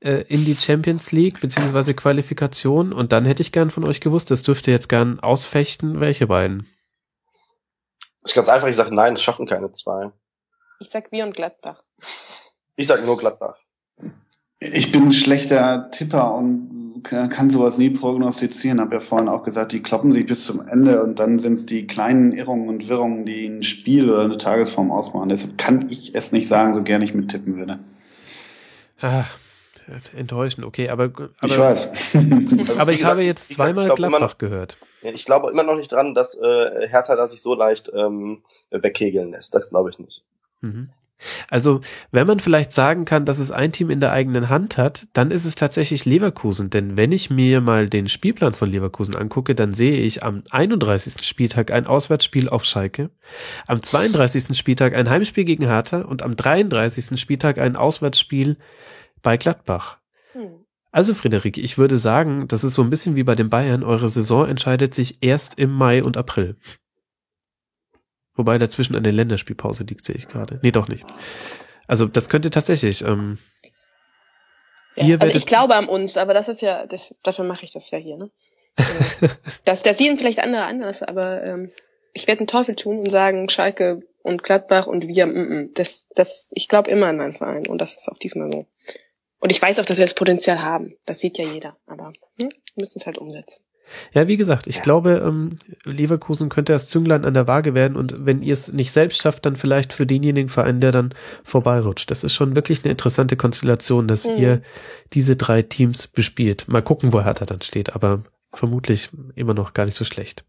äh, 0.00 0.24
in 0.28 0.44
die 0.44 0.54
Champions 0.54 1.12
League 1.12 1.40
beziehungsweise 1.40 1.94
Qualifikation 1.94 2.92
und 2.92 3.12
dann 3.12 3.24
hätte 3.24 3.40
ich 3.40 3.52
gern 3.52 3.70
von 3.70 3.88
euch 3.88 4.02
gewusst, 4.02 4.30
das 4.30 4.42
dürft 4.42 4.66
ihr 4.66 4.74
jetzt 4.74 4.90
gern 4.90 5.18
ausfechten, 5.18 6.00
welche 6.00 6.26
beiden? 6.26 6.68
Das 8.20 8.32
ist 8.32 8.34
ganz 8.34 8.50
einfach, 8.50 8.68
ich 8.68 8.76
sage 8.76 8.94
nein, 8.94 9.14
es 9.14 9.22
schaffen 9.22 9.46
keine 9.46 9.72
zwei. 9.72 10.12
Ich 10.78 10.90
sag 10.90 11.10
wir 11.10 11.24
und 11.24 11.34
Gladbach. 11.34 11.82
Ich 12.76 12.86
sag 12.86 13.02
nur 13.02 13.16
Gladbach. 13.16 13.58
Ich 14.60 14.92
bin 14.92 15.06
ein 15.06 15.12
schlechter 15.12 15.90
Tipper 15.90 16.34
und 16.34 17.02
kann 17.02 17.48
sowas 17.48 17.78
nie 17.78 17.88
prognostizieren. 17.90 18.80
Hab 18.80 18.92
ja 18.92 19.00
vorhin 19.00 19.28
auch 19.28 19.42
gesagt, 19.42 19.72
die 19.72 19.80
kloppen 19.80 20.12
sich 20.12 20.26
bis 20.26 20.44
zum 20.44 20.66
Ende 20.66 21.02
und 21.02 21.18
dann 21.18 21.38
sind 21.38 21.54
es 21.54 21.66
die 21.66 21.86
kleinen 21.86 22.32
Irrungen 22.32 22.68
und 22.68 22.88
Wirrungen, 22.88 23.24
die 23.24 23.46
ein 23.46 23.62
Spiel 23.62 24.10
oder 24.10 24.22
eine 24.22 24.36
Tagesform 24.36 24.90
ausmachen. 24.90 25.30
Deshalb 25.30 25.56
kann 25.56 25.90
ich 25.90 26.14
es 26.14 26.32
nicht 26.32 26.46
sagen, 26.46 26.74
so 26.74 26.82
gerne 26.82 27.06
ich 27.06 27.14
mit 27.14 27.30
tippen 27.30 27.56
würde. 27.56 27.78
Ah, 29.00 29.24
enttäuschend, 30.14 30.66
okay, 30.66 30.90
aber, 30.90 31.04
aber 31.40 31.52
ich 31.52 31.58
weiß. 31.58 31.90
aber 32.78 32.92
ich 32.92 32.98
gesagt, 32.98 33.04
habe 33.04 33.22
jetzt 33.22 33.54
zweimal 33.54 33.84
gesagt, 33.84 33.96
Gladbach 33.96 34.20
noch, 34.20 34.38
gehört. 34.38 34.76
Ich 35.02 35.24
glaube 35.24 35.50
immer 35.50 35.62
noch 35.62 35.76
nicht 35.76 35.90
dran, 35.90 36.12
dass 36.14 36.34
äh, 36.34 36.86
Hertha 36.86 37.16
da 37.16 37.28
sich 37.28 37.40
so 37.40 37.54
leicht 37.54 37.90
ähm, 37.94 38.42
wegkegeln 38.70 39.30
lässt. 39.30 39.54
Das 39.54 39.70
glaube 39.70 39.88
ich 39.88 39.98
nicht. 39.98 40.22
Mhm. 40.60 40.90
Also, 41.48 41.80
wenn 42.10 42.26
man 42.26 42.40
vielleicht 42.40 42.72
sagen 42.72 43.04
kann, 43.04 43.24
dass 43.24 43.38
es 43.38 43.50
ein 43.50 43.72
Team 43.72 43.90
in 43.90 44.00
der 44.00 44.12
eigenen 44.12 44.48
Hand 44.48 44.78
hat, 44.78 45.06
dann 45.12 45.30
ist 45.30 45.44
es 45.44 45.54
tatsächlich 45.54 46.04
Leverkusen. 46.04 46.70
Denn 46.70 46.96
wenn 46.96 47.12
ich 47.12 47.30
mir 47.30 47.60
mal 47.60 47.88
den 47.88 48.08
Spielplan 48.08 48.52
von 48.52 48.70
Leverkusen 48.70 49.16
angucke, 49.16 49.54
dann 49.54 49.74
sehe 49.74 50.00
ich 50.00 50.22
am 50.22 50.42
31. 50.50 51.24
Spieltag 51.24 51.70
ein 51.70 51.86
Auswärtsspiel 51.86 52.48
auf 52.48 52.64
Schalke, 52.64 53.10
am 53.66 53.82
32. 53.82 54.56
Spieltag 54.56 54.94
ein 54.94 55.10
Heimspiel 55.10 55.44
gegen 55.44 55.64
Hertha 55.64 56.02
und 56.02 56.22
am 56.22 56.36
33. 56.36 57.20
Spieltag 57.20 57.58
ein 57.58 57.76
Auswärtsspiel 57.76 58.56
bei 59.22 59.36
Gladbach. 59.36 59.98
Hm. 60.32 60.64
Also 60.92 61.14
Frederik, 61.14 61.56
ich 61.56 61.78
würde 61.78 61.96
sagen, 61.96 62.48
das 62.48 62.64
ist 62.64 62.74
so 62.74 62.82
ein 62.82 62.90
bisschen 62.90 63.14
wie 63.14 63.22
bei 63.22 63.36
den 63.36 63.48
Bayern, 63.48 63.84
eure 63.84 64.08
Saison 64.08 64.48
entscheidet 64.48 64.94
sich 64.94 65.22
erst 65.22 65.58
im 65.58 65.70
Mai 65.70 66.02
und 66.02 66.16
April. 66.16 66.56
Wobei 68.34 68.58
dazwischen 68.58 68.96
eine 68.96 69.10
Länderspielpause 69.10 69.84
liegt, 69.84 70.04
sehe 70.04 70.16
ich 70.16 70.28
gerade. 70.28 70.60
Nee, 70.62 70.70
doch 70.70 70.88
nicht. 70.88 71.04
Also 71.86 72.06
das 72.06 72.28
könnte 72.28 72.50
tatsächlich. 72.50 73.02
Ähm, 73.02 73.38
ja, 74.96 75.16
also 75.18 75.34
ich 75.34 75.46
glaube 75.46 75.74
an 75.74 75.88
uns, 75.88 76.16
aber 76.16 76.34
das 76.34 76.48
ist 76.48 76.62
ja, 76.62 76.86
das, 76.86 77.14
dafür 77.22 77.44
mache 77.44 77.64
ich 77.64 77.72
das 77.72 77.90
ja 77.90 77.98
hier. 77.98 78.16
Ne? 78.16 78.30
das, 79.64 79.82
das 79.82 79.98
sehen 79.98 80.18
vielleicht 80.18 80.40
andere 80.40 80.64
anders, 80.64 81.02
aber 81.02 81.42
ähm, 81.42 81.72
ich 82.12 82.26
werde 82.26 82.40
einen 82.40 82.46
Teufel 82.46 82.74
tun 82.74 83.00
und 83.00 83.10
sagen, 83.10 83.48
Schalke 83.48 84.02
und 84.22 84.42
Gladbach 84.42 84.86
und 84.86 85.06
wir, 85.06 85.26
mm, 85.26 85.32
mm, 85.32 85.70
das, 85.74 86.06
das, 86.14 86.50
ich 86.52 86.68
glaube 86.68 86.90
immer 86.90 87.06
an 87.06 87.16
meinen 87.16 87.32
Verein 87.32 87.66
und 87.66 87.78
das 87.78 87.96
ist 87.96 88.08
auch 88.08 88.18
diesmal 88.18 88.50
so. 88.52 88.66
Und 89.38 89.50
ich 89.50 89.60
weiß 89.60 89.78
auch, 89.78 89.86
dass 89.86 89.98
wir 89.98 90.04
das 90.04 90.14
Potenzial 90.14 90.60
haben. 90.60 90.96
Das 91.06 91.20
sieht 91.20 91.38
ja 91.38 91.44
jeder, 91.44 91.76
aber 91.86 92.12
hm, 92.40 92.50
wir 92.74 92.84
müssen 92.84 92.98
es 92.98 93.06
halt 93.06 93.18
umsetzen. 93.18 93.62
Ja, 94.12 94.28
wie 94.28 94.36
gesagt, 94.36 94.66
ich 94.66 94.76
ja. 94.76 94.82
glaube, 94.82 95.22
ähm, 95.24 95.56
Leverkusen 95.84 96.48
könnte 96.48 96.72
das 96.72 96.88
Zünglein 96.88 97.24
an 97.24 97.34
der 97.34 97.46
Waage 97.48 97.74
werden 97.74 97.96
und 97.96 98.24
wenn 98.24 98.42
ihr 98.42 98.52
es 98.52 98.72
nicht 98.72 98.92
selbst 98.92 99.22
schafft, 99.22 99.46
dann 99.46 99.56
vielleicht 99.56 99.92
für 99.92 100.06
denjenigen 100.06 100.48
Verein, 100.48 100.80
der 100.80 100.92
dann 100.92 101.14
vorbeirutscht. 101.44 102.10
Das 102.10 102.24
ist 102.24 102.34
schon 102.34 102.54
wirklich 102.56 102.84
eine 102.84 102.92
interessante 102.92 103.36
Konstellation, 103.36 104.08
dass 104.08 104.26
mhm. 104.26 104.36
ihr 104.36 104.62
diese 105.12 105.36
drei 105.36 105.62
Teams 105.62 106.06
bespielt. 106.06 106.68
Mal 106.68 106.82
gucken, 106.82 107.12
wo 107.12 107.22
Hertha 107.22 107.46
dann 107.46 107.62
steht, 107.62 107.94
aber 107.94 108.22
vermutlich 108.52 109.10
immer 109.36 109.54
noch 109.54 109.74
gar 109.74 109.84
nicht 109.84 109.94
so 109.94 110.04
schlecht. 110.04 110.44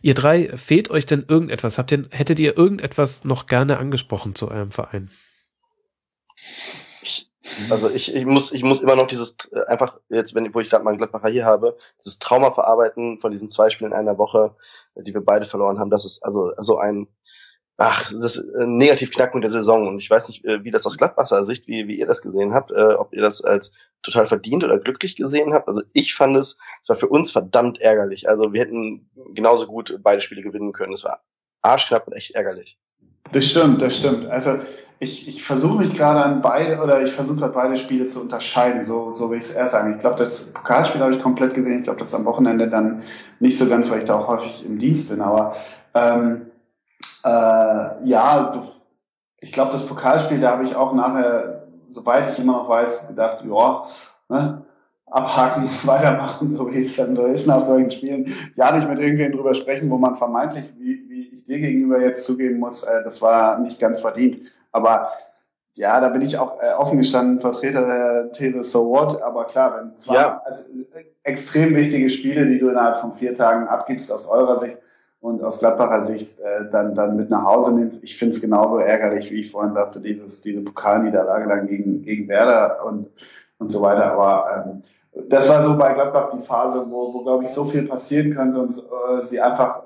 Ihr 0.00 0.14
drei, 0.14 0.56
fehlt 0.56 0.90
euch 0.90 1.06
denn 1.06 1.24
irgendetwas? 1.26 1.78
Habt 1.78 1.90
ihr, 1.92 2.04
hättet 2.10 2.38
ihr 2.38 2.56
irgendetwas 2.56 3.24
noch 3.24 3.46
gerne 3.46 3.78
angesprochen 3.78 4.34
zu 4.34 4.50
eurem 4.50 4.70
Verein? 4.70 5.10
Also 7.70 7.90
ich, 7.90 8.14
ich 8.14 8.26
muss 8.26 8.52
ich 8.52 8.62
muss 8.62 8.80
immer 8.80 8.96
noch 8.96 9.06
dieses 9.06 9.36
äh, 9.52 9.64
einfach 9.66 10.00
jetzt 10.08 10.34
wenn 10.34 10.54
wo 10.54 10.60
ich 10.60 10.70
gerade 10.70 10.84
mal 10.84 10.90
einen 10.90 10.98
Gladbacher 10.98 11.28
hier 11.28 11.44
habe 11.44 11.76
dieses 11.98 12.18
Trauma 12.18 12.52
verarbeiten 12.52 13.18
von 13.18 13.30
diesen 13.30 13.48
zwei 13.48 13.70
Spielen 13.70 13.92
in 13.92 13.96
einer 13.96 14.18
Woche, 14.18 14.54
die 14.96 15.14
wir 15.14 15.24
beide 15.24 15.44
verloren 15.44 15.78
haben. 15.78 15.90
Das 15.90 16.04
ist 16.04 16.24
also 16.24 16.52
so 16.58 16.78
ein 16.78 17.08
ach 17.76 18.10
das 18.10 18.36
ist 18.36 18.54
ein 18.54 18.76
negativ 18.76 19.10
Knackpunkt 19.10 19.44
der 19.44 19.50
Saison 19.50 19.88
und 19.88 19.98
ich 19.98 20.10
weiß 20.10 20.28
nicht 20.28 20.44
äh, 20.44 20.64
wie 20.64 20.70
das 20.70 20.86
aus 20.86 20.98
Gladbacher 20.98 21.44
Sicht 21.44 21.66
wie 21.66 21.88
wie 21.88 21.98
ihr 21.98 22.06
das 22.06 22.22
gesehen 22.22 22.54
habt, 22.54 22.70
äh, 22.70 22.94
ob 22.94 23.12
ihr 23.14 23.22
das 23.22 23.42
als 23.42 23.72
total 24.02 24.26
verdient 24.26 24.64
oder 24.64 24.78
glücklich 24.78 25.16
gesehen 25.16 25.54
habt. 25.54 25.68
Also 25.68 25.82
ich 25.92 26.14
fand 26.14 26.36
es 26.36 26.56
es 26.82 26.88
war 26.88 26.96
für 26.96 27.08
uns 27.08 27.32
verdammt 27.32 27.80
ärgerlich. 27.80 28.28
Also 28.28 28.52
wir 28.52 28.60
hätten 28.60 29.10
genauso 29.34 29.66
gut 29.66 29.98
beide 30.02 30.20
Spiele 30.20 30.42
gewinnen 30.42 30.72
können. 30.72 30.92
Es 30.92 31.04
war 31.04 31.22
arschknapp 31.62 32.06
und 32.06 32.14
echt 32.14 32.34
ärgerlich. 32.34 32.78
Das 33.32 33.46
stimmt, 33.46 33.80
das 33.80 33.96
stimmt. 33.96 34.26
Also 34.26 34.60
ich, 35.02 35.26
ich 35.26 35.42
versuche 35.42 35.78
mich 35.78 35.94
gerade 35.94 36.20
an 36.22 36.42
beide 36.42 36.80
oder 36.80 37.02
ich 37.02 37.10
versuche 37.10 37.38
gerade 37.38 37.52
beide 37.52 37.74
Spiele 37.74 38.06
zu 38.06 38.20
unterscheiden, 38.20 38.84
so, 38.84 39.10
so 39.10 39.30
will 39.30 39.38
ich 39.38 39.44
es 39.44 39.50
eher 39.50 39.66
sagen. 39.66 39.90
Ich 39.92 39.98
glaube, 39.98 40.14
das 40.14 40.52
Pokalspiel 40.52 41.00
habe 41.00 41.12
ich 41.12 41.20
komplett 41.20 41.54
gesehen. 41.54 41.78
Ich 41.78 41.82
glaube, 41.82 41.98
das 41.98 42.14
am 42.14 42.24
Wochenende 42.24 42.70
dann 42.70 43.02
nicht 43.40 43.58
so 43.58 43.68
ganz, 43.68 43.90
weil 43.90 43.98
ich 43.98 44.04
da 44.04 44.14
auch 44.16 44.28
häufig 44.28 44.64
im 44.64 44.78
Dienst 44.78 45.08
bin. 45.08 45.20
Aber 45.20 45.56
ähm, 45.94 46.46
äh, 47.24 47.28
ja, 48.04 48.62
ich 49.40 49.50
glaube, 49.50 49.72
das 49.72 49.84
Pokalspiel, 49.84 50.38
da 50.38 50.52
habe 50.52 50.62
ich 50.62 50.76
auch 50.76 50.94
nachher, 50.94 51.66
sobald 51.88 52.30
ich 52.30 52.38
immer 52.38 52.52
noch 52.52 52.68
weiß, 52.68 53.08
gedacht, 53.08 53.38
ja, 53.44 53.82
ne, 54.28 54.64
abhaken, 55.06 55.68
weitermachen, 55.82 56.48
so 56.48 56.70
wie 56.70 56.80
es 56.80 56.94
dann 56.94 57.16
so 57.16 57.24
ist 57.24 57.48
nach 57.48 57.64
solchen 57.64 57.90
Spielen. 57.90 58.32
Ja, 58.54 58.70
nicht 58.70 58.88
mit 58.88 59.00
irgendwem 59.00 59.32
drüber 59.32 59.56
sprechen, 59.56 59.90
wo 59.90 59.98
man 59.98 60.16
vermeintlich, 60.16 60.72
wie, 60.78 61.04
wie 61.08 61.28
ich 61.32 61.42
dir 61.42 61.58
gegenüber 61.58 62.00
jetzt 62.00 62.24
zugeben 62.24 62.60
muss, 62.60 62.84
äh, 62.84 63.02
das 63.02 63.20
war 63.20 63.58
nicht 63.58 63.80
ganz 63.80 64.00
verdient. 64.00 64.42
Aber 64.72 65.12
ja, 65.74 66.00
da 66.00 66.08
bin 66.08 66.22
ich 66.22 66.38
auch 66.38 66.60
äh, 66.60 66.74
offen 66.74 66.98
gestanden, 66.98 67.40
Vertreter 67.40 67.86
der 67.86 68.32
These 68.32 68.64
So 68.64 68.90
What. 68.90 69.22
Aber 69.22 69.44
klar, 69.44 69.78
wenn 69.78 69.96
zwei 69.96 70.14
ja. 70.14 70.42
also, 70.44 70.64
äh, 70.92 71.04
extrem 71.22 71.74
wichtige 71.74 72.08
Spiele, 72.10 72.46
die 72.46 72.58
du 72.58 72.68
innerhalb 72.68 72.98
von 72.98 73.12
vier 73.12 73.34
Tagen 73.34 73.68
abgibst 73.68 74.12
aus 74.12 74.26
eurer 74.26 74.58
Sicht 74.58 74.78
und 75.20 75.42
aus 75.42 75.60
Gladbacher 75.60 76.04
Sicht 76.04 76.38
äh, 76.40 76.68
dann, 76.70 76.94
dann 76.94 77.16
mit 77.16 77.30
nach 77.30 77.44
Hause 77.44 77.74
nimmst, 77.74 78.00
ich 78.02 78.18
finde 78.18 78.34
es 78.34 78.40
genauso 78.40 78.78
ärgerlich, 78.78 79.30
wie 79.30 79.40
ich 79.40 79.50
vorhin 79.50 79.72
sagte, 79.72 80.00
dieses, 80.00 80.42
diese 80.42 80.60
Pokalniederlage 80.60 81.48
dann 81.48 81.66
gegen, 81.66 82.02
gegen 82.02 82.28
Werder 82.28 82.84
und, 82.84 83.08
und 83.58 83.70
so 83.70 83.80
weiter. 83.80 84.12
Aber 84.12 84.66
ähm, 84.66 84.82
das 85.28 85.48
war 85.48 85.62
so 85.62 85.76
bei 85.76 85.94
Gladbach 85.94 86.30
die 86.30 86.40
Phase, 86.40 86.84
wo, 86.88 87.14
wo 87.14 87.22
glaube 87.22 87.44
ich, 87.44 87.48
so 87.48 87.64
viel 87.64 87.86
passieren 87.86 88.34
könnte 88.34 88.58
und 88.58 88.72
äh, 88.76 89.22
sie 89.22 89.40
einfach 89.40 89.82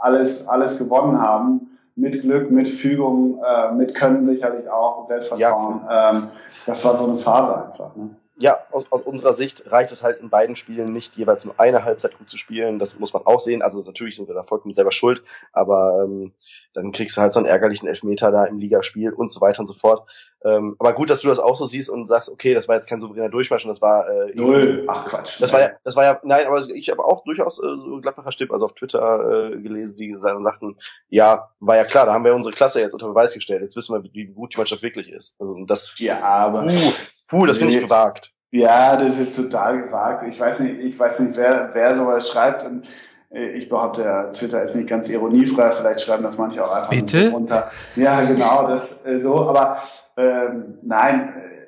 alles, 0.00 0.48
alles 0.48 0.78
gewonnen 0.78 1.20
haben 1.20 1.69
mit 2.00 2.22
Glück, 2.22 2.50
mit 2.50 2.68
Fügung, 2.68 3.40
äh, 3.44 3.72
mit 3.72 3.94
Können 3.94 4.24
sicherlich 4.24 4.68
auch, 4.68 5.06
Selbstvertrauen. 5.06 5.82
Ja. 5.88 6.10
Ähm, 6.10 6.28
das 6.66 6.84
war 6.84 6.96
so 6.96 7.06
eine 7.06 7.16
Phase 7.16 7.66
einfach. 7.66 7.94
Ne? 7.96 8.10
Ja, 8.40 8.58
aus, 8.70 8.86
aus 8.88 9.02
unserer 9.02 9.34
Sicht 9.34 9.70
reicht 9.70 9.92
es 9.92 10.02
halt 10.02 10.18
in 10.18 10.30
beiden 10.30 10.56
Spielen 10.56 10.94
nicht 10.94 11.14
jeweils 11.14 11.44
nur 11.44 11.60
eine 11.60 11.84
Halbzeit 11.84 12.16
gut 12.16 12.30
zu 12.30 12.38
spielen. 12.38 12.78
Das 12.78 12.98
muss 12.98 13.12
man 13.12 13.26
auch 13.26 13.38
sehen. 13.38 13.60
Also 13.60 13.82
natürlich 13.82 14.16
sind 14.16 14.28
wir 14.28 14.34
da 14.34 14.42
vollkommen 14.42 14.72
selber 14.72 14.92
schuld, 14.92 15.22
aber 15.52 16.04
ähm, 16.04 16.32
dann 16.72 16.90
kriegst 16.90 17.18
du 17.18 17.20
halt 17.20 17.34
so 17.34 17.40
einen 17.40 17.48
ärgerlichen 17.48 17.86
Elfmeter 17.86 18.30
da 18.30 18.46
im 18.46 18.58
Ligaspiel 18.58 19.12
und 19.12 19.30
so 19.30 19.42
weiter 19.42 19.60
und 19.60 19.66
so 19.66 19.74
fort. 19.74 20.08
Ähm, 20.42 20.74
aber 20.78 20.94
gut, 20.94 21.10
dass 21.10 21.20
du 21.20 21.28
das 21.28 21.38
auch 21.38 21.54
so 21.54 21.66
siehst 21.66 21.90
und 21.90 22.06
sagst, 22.06 22.30
okay, 22.30 22.54
das 22.54 22.66
war 22.66 22.76
jetzt 22.76 22.88
kein 22.88 22.98
souveräner 22.98 23.28
Durchmarsch 23.28 23.66
und 23.66 23.68
das 23.68 23.82
war 23.82 24.08
äh, 24.08 24.34
null. 24.34 24.86
Ach 24.88 25.04
Quatsch. 25.04 25.38
Das 25.38 25.52
war 25.52 25.60
ja, 25.60 25.72
das 25.84 25.96
war 25.96 26.04
ja, 26.04 26.20
nein, 26.24 26.46
aber 26.46 26.66
ich 26.70 26.88
habe 26.88 27.04
auch 27.04 27.24
durchaus 27.24 27.58
äh, 27.58 27.66
so 27.66 28.00
Gladbacher 28.00 28.32
Stimmen, 28.32 28.52
also 28.52 28.64
auf 28.64 28.72
Twitter 28.72 29.50
äh, 29.52 29.60
gelesen, 29.60 29.98
die 29.98 30.14
sagten, 30.16 30.78
ja, 31.10 31.50
war 31.60 31.76
ja 31.76 31.84
klar, 31.84 32.06
da 32.06 32.14
haben 32.14 32.24
wir 32.24 32.34
unsere 32.34 32.54
Klasse 32.54 32.80
jetzt 32.80 32.94
unter 32.94 33.08
Beweis 33.08 33.34
gestellt. 33.34 33.60
Jetzt 33.60 33.76
wissen 33.76 33.94
wir, 33.94 34.10
wie 34.14 34.28
gut 34.28 34.54
die 34.54 34.56
Mannschaft 34.56 34.82
wirklich 34.82 35.10
ist. 35.10 35.38
Also 35.38 35.62
das. 35.66 35.94
Ja, 35.98 36.22
aber. 36.22 36.64
Uh, 36.64 36.92
Puh, 37.30 37.46
das 37.46 37.58
finde 37.58 37.74
ich 37.74 37.80
gewagt. 37.80 38.32
Ja, 38.50 38.96
das 38.96 39.18
ist 39.18 39.36
total 39.36 39.82
gewagt. 39.82 40.24
Ich 40.28 40.38
weiß 40.38 40.60
nicht, 40.60 40.80
ich 40.80 40.98
weiß 40.98 41.20
nicht, 41.20 41.36
wer, 41.36 41.70
wer 41.72 41.96
sowas 41.96 42.28
schreibt. 42.28 42.64
Und 42.64 42.88
äh, 43.30 43.50
ich 43.50 43.68
behaupte, 43.68 44.02
ja, 44.02 44.24
Twitter 44.32 44.62
ist 44.62 44.74
nicht 44.74 44.88
ganz 44.88 45.08
ironiefrei. 45.08 45.70
Vielleicht 45.70 46.00
schreiben 46.00 46.24
das 46.24 46.36
manche 46.36 46.64
auch 46.64 46.74
einfach 46.74 46.90
Bitte? 46.90 47.30
runter. 47.30 47.70
Ja, 47.94 48.20
genau, 48.22 48.66
das 48.66 49.06
äh, 49.06 49.20
so. 49.20 49.48
Aber 49.48 49.80
ähm, 50.16 50.78
nein, 50.82 51.32
äh, 51.36 51.60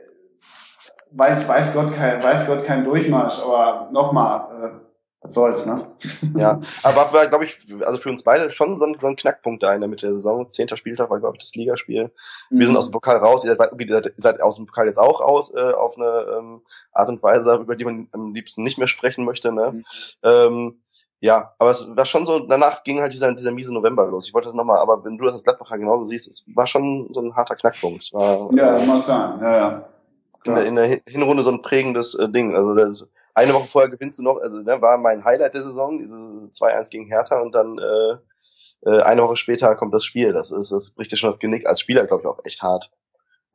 weiß, 1.12 1.46
weiß 1.46 1.72
Gott 1.72 1.94
kein, 1.94 2.20
weiß 2.20 2.46
Gott 2.46 2.64
kein 2.64 2.82
Durchmarsch. 2.82 3.40
Aber 3.40 3.88
nochmal, 3.92 4.48
was 5.22 5.34
soll's, 5.34 5.66
ne? 5.66 5.86
Ja, 6.36 6.60
aber 6.82 7.12
war, 7.12 7.26
glaube 7.28 7.44
ich, 7.44 7.58
also 7.84 7.98
für 7.98 8.08
uns 8.10 8.24
beide 8.24 8.50
schon 8.50 8.76
so 8.76 8.84
ein, 8.84 8.96
so 8.96 9.06
ein 9.06 9.16
Knackpunkt 9.16 9.62
da 9.62 9.74
in 9.74 9.80
der 9.80 9.88
Mitte 9.88 10.06
der 10.06 10.14
Saison. 10.14 10.48
Zehnter 10.48 10.76
Spieltag 10.76 11.10
war, 11.10 11.20
glaube 11.20 11.36
ich, 11.36 11.44
das 11.44 11.54
Ligaspiel. 11.54 12.10
Mhm. 12.50 12.58
Wir 12.58 12.66
sind 12.66 12.76
aus 12.76 12.88
dem 12.88 12.92
Pokal 12.92 13.18
raus. 13.18 13.44
Ihr 13.44 13.56
seid, 13.56 13.70
ihr 13.78 14.12
seid, 14.16 14.42
aus 14.42 14.56
dem 14.56 14.66
Pokal 14.66 14.86
jetzt 14.86 14.98
auch 14.98 15.20
raus, 15.20 15.52
äh, 15.54 15.72
auf 15.72 15.96
eine 15.96 16.38
ähm, 16.38 16.62
Art 16.92 17.08
und 17.08 17.22
Weise, 17.22 17.54
über 17.56 17.76
die 17.76 17.84
man 17.84 18.08
am 18.12 18.34
liebsten 18.34 18.62
nicht 18.62 18.78
mehr 18.78 18.88
sprechen 18.88 19.24
möchte, 19.24 19.52
ne? 19.52 19.72
Mhm. 19.72 19.84
Ähm, 20.22 20.82
ja, 21.20 21.52
aber 21.60 21.70
es 21.70 21.86
war 21.96 22.04
schon 22.04 22.26
so, 22.26 22.40
danach 22.40 22.82
ging 22.82 23.00
halt 23.00 23.12
dieser, 23.12 23.32
dieser 23.32 23.52
miese 23.52 23.72
November 23.72 24.08
los. 24.08 24.26
Ich 24.26 24.34
wollte 24.34 24.48
das 24.48 24.56
nochmal, 24.56 24.78
aber 24.78 25.04
wenn 25.04 25.18
du 25.18 25.24
das 25.24 25.34
als 25.34 25.44
Gladbacher 25.44 25.78
genauso 25.78 26.02
siehst, 26.02 26.26
es 26.26 26.44
war 26.56 26.66
schon 26.66 27.10
so 27.12 27.20
ein 27.20 27.36
harter 27.36 27.54
Knackpunkt. 27.54 28.12
War, 28.12 28.50
ja, 28.56 28.84
mag 28.84 29.04
sein, 29.04 29.38
ja, 29.40 29.56
ja. 29.56 29.88
In 30.44 30.54
der, 30.56 30.66
in 30.66 30.74
der 30.74 31.00
Hinrunde 31.06 31.44
so 31.44 31.52
ein 31.52 31.62
prägendes 31.62 32.16
äh, 32.16 32.28
Ding. 32.28 32.56
Also 32.56 32.74
das, 32.74 33.08
eine 33.34 33.54
Woche 33.54 33.68
vorher 33.68 33.90
gewinnst 33.90 34.18
du 34.18 34.22
noch, 34.22 34.38
also 34.38 34.58
ne, 34.58 34.80
war 34.82 34.98
mein 34.98 35.24
Highlight 35.24 35.54
der 35.54 35.62
Saison, 35.62 35.98
diese 35.98 36.16
2-1 36.16 36.90
gegen 36.90 37.06
Hertha 37.06 37.40
und 37.40 37.54
dann 37.54 37.78
äh, 37.78 38.16
äh, 38.84 39.00
eine 39.02 39.22
Woche 39.22 39.36
später 39.36 39.74
kommt 39.76 39.94
das 39.94 40.04
Spiel. 40.04 40.32
Das 40.32 40.50
ist, 40.50 40.72
das 40.72 40.90
bricht 40.90 41.12
dir 41.12 41.16
schon 41.16 41.30
das 41.30 41.38
Genick 41.38 41.66
als 41.66 41.80
Spieler, 41.80 42.06
glaube 42.06 42.22
ich, 42.22 42.26
auch 42.26 42.44
echt 42.44 42.62
hart. 42.62 42.90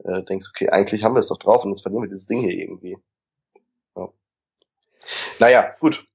Äh, 0.03 0.23
denkst, 0.23 0.47
okay, 0.49 0.69
eigentlich 0.69 1.03
haben 1.03 1.15
wir 1.15 1.19
es 1.19 1.27
doch 1.27 1.38
drauf 1.38 1.64
und 1.64 1.72
jetzt 1.72 1.81
verlieren 1.81 2.03
wir 2.03 2.09
dieses 2.09 2.27
Ding 2.27 2.41
hier 2.41 2.53
irgendwie. 2.53 2.97
Ja. 3.95 4.09
Naja, 5.39 5.75
gut. 5.80 6.07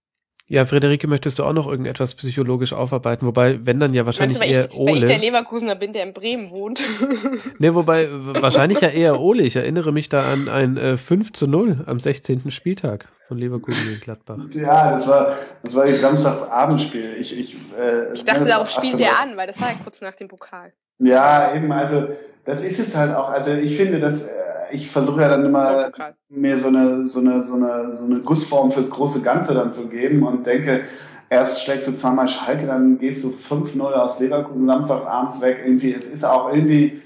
Ja, 0.53 0.67
Friederike, 0.67 1.07
möchtest 1.07 1.39
du 1.39 1.45
auch 1.45 1.55
noch 1.55 1.67
irgendetwas 1.67 2.15
psychologisch 2.15 2.75
aufarbeiten? 2.75 3.27
Wobei, 3.27 3.65
wenn 3.65 3.81
dann 3.81 3.95
ja 3.95 4.05
wahrscheinlich 4.05 4.37
du, 4.37 4.45
weil 4.45 4.51
eher 4.51 4.67
ich, 4.67 4.77
Ole. 4.77 4.93
Weil 4.93 4.99
ich 4.99 5.05
der 5.07 5.17
Leverkusener 5.17 5.77
bin, 5.77 5.95
der 5.95 6.03
in 6.03 6.13
Bremen 6.13 6.51
wohnt. 6.51 6.83
nee, 7.59 7.73
wobei, 7.73 8.09
wahrscheinlich 8.11 8.83
ja 8.83 8.89
eher 8.89 9.19
Ole. 9.19 9.45
Ich 9.45 9.57
erinnere 9.57 9.93
mich 9.93 10.11
da 10.11 10.31
an 10.31 10.51
ein 10.51 10.77
äh, 10.77 10.99
5 10.99 11.33
zu 11.33 11.47
0 11.47 11.85
am 11.87 11.99
16. 11.99 12.51
Spieltag 12.51 13.09
von 13.29 13.39
Leverkusen 13.39 13.83
gegen 13.89 14.01
Gladbach. 14.01 14.37
Ja, 14.53 14.93
das 14.93 15.09
war, 15.09 15.35
das 15.63 15.75
war 15.75 15.87
das 15.87 16.03
Samstagabendspiel. 16.03 17.17
Ich, 17.19 17.39
ich, 17.39 17.57
äh, 17.75 18.13
ich 18.13 18.23
dachte, 18.25 18.45
darauf 18.45 18.69
spielt 18.69 18.99
der 18.99 19.21
an, 19.23 19.39
weil 19.39 19.47
das 19.47 19.59
war 19.59 19.71
ja 19.71 19.77
kurz 19.83 20.03
nach 20.03 20.17
dem 20.17 20.29
Pokal. 20.29 20.75
Ja, 20.99 21.55
eben, 21.55 21.73
also, 21.73 22.09
das 22.45 22.63
ist 22.63 22.79
es 22.79 22.95
halt 22.95 23.17
auch. 23.17 23.31
Also, 23.31 23.53
ich 23.53 23.75
finde, 23.75 24.01
dass, 24.01 24.27
äh, 24.27 24.31
ich 24.73 24.91
versuche 24.91 25.20
ja 25.23 25.28
dann 25.28 25.44
immer 25.44 25.91
mir 26.28 26.59
so 26.59 26.68
eine, 26.68 27.07
so 27.07 27.20
eine, 27.20 27.44
so 27.44 27.55
eine, 27.55 27.94
so 27.94 28.05
eine 28.05 28.20
Gussform 28.20 28.70
fürs 28.70 28.91
große 28.91 29.23
Ganze 29.23 29.55
dann 29.55 29.70
zu 29.70 29.89
geben 29.89 30.23
und 30.23 30.47
denke, 30.47 30.83
erst 31.28 31.62
schlägst 31.62 31.89
du 31.89 31.92
zweimal 31.92 32.28
Schalke, 32.28 32.67
dann 32.67 32.99
gehst 32.99 33.25
du 33.25 33.28
5-0 33.28 33.81
aus 33.81 34.18
Leverkusen 34.20 34.67
samstags 34.67 35.07
abends 35.07 35.41
weg. 35.41 35.62
Irgendwie, 35.65 35.94
es 35.94 36.09
ist 36.09 36.25
auch 36.25 36.52
irgendwie, 36.52 37.02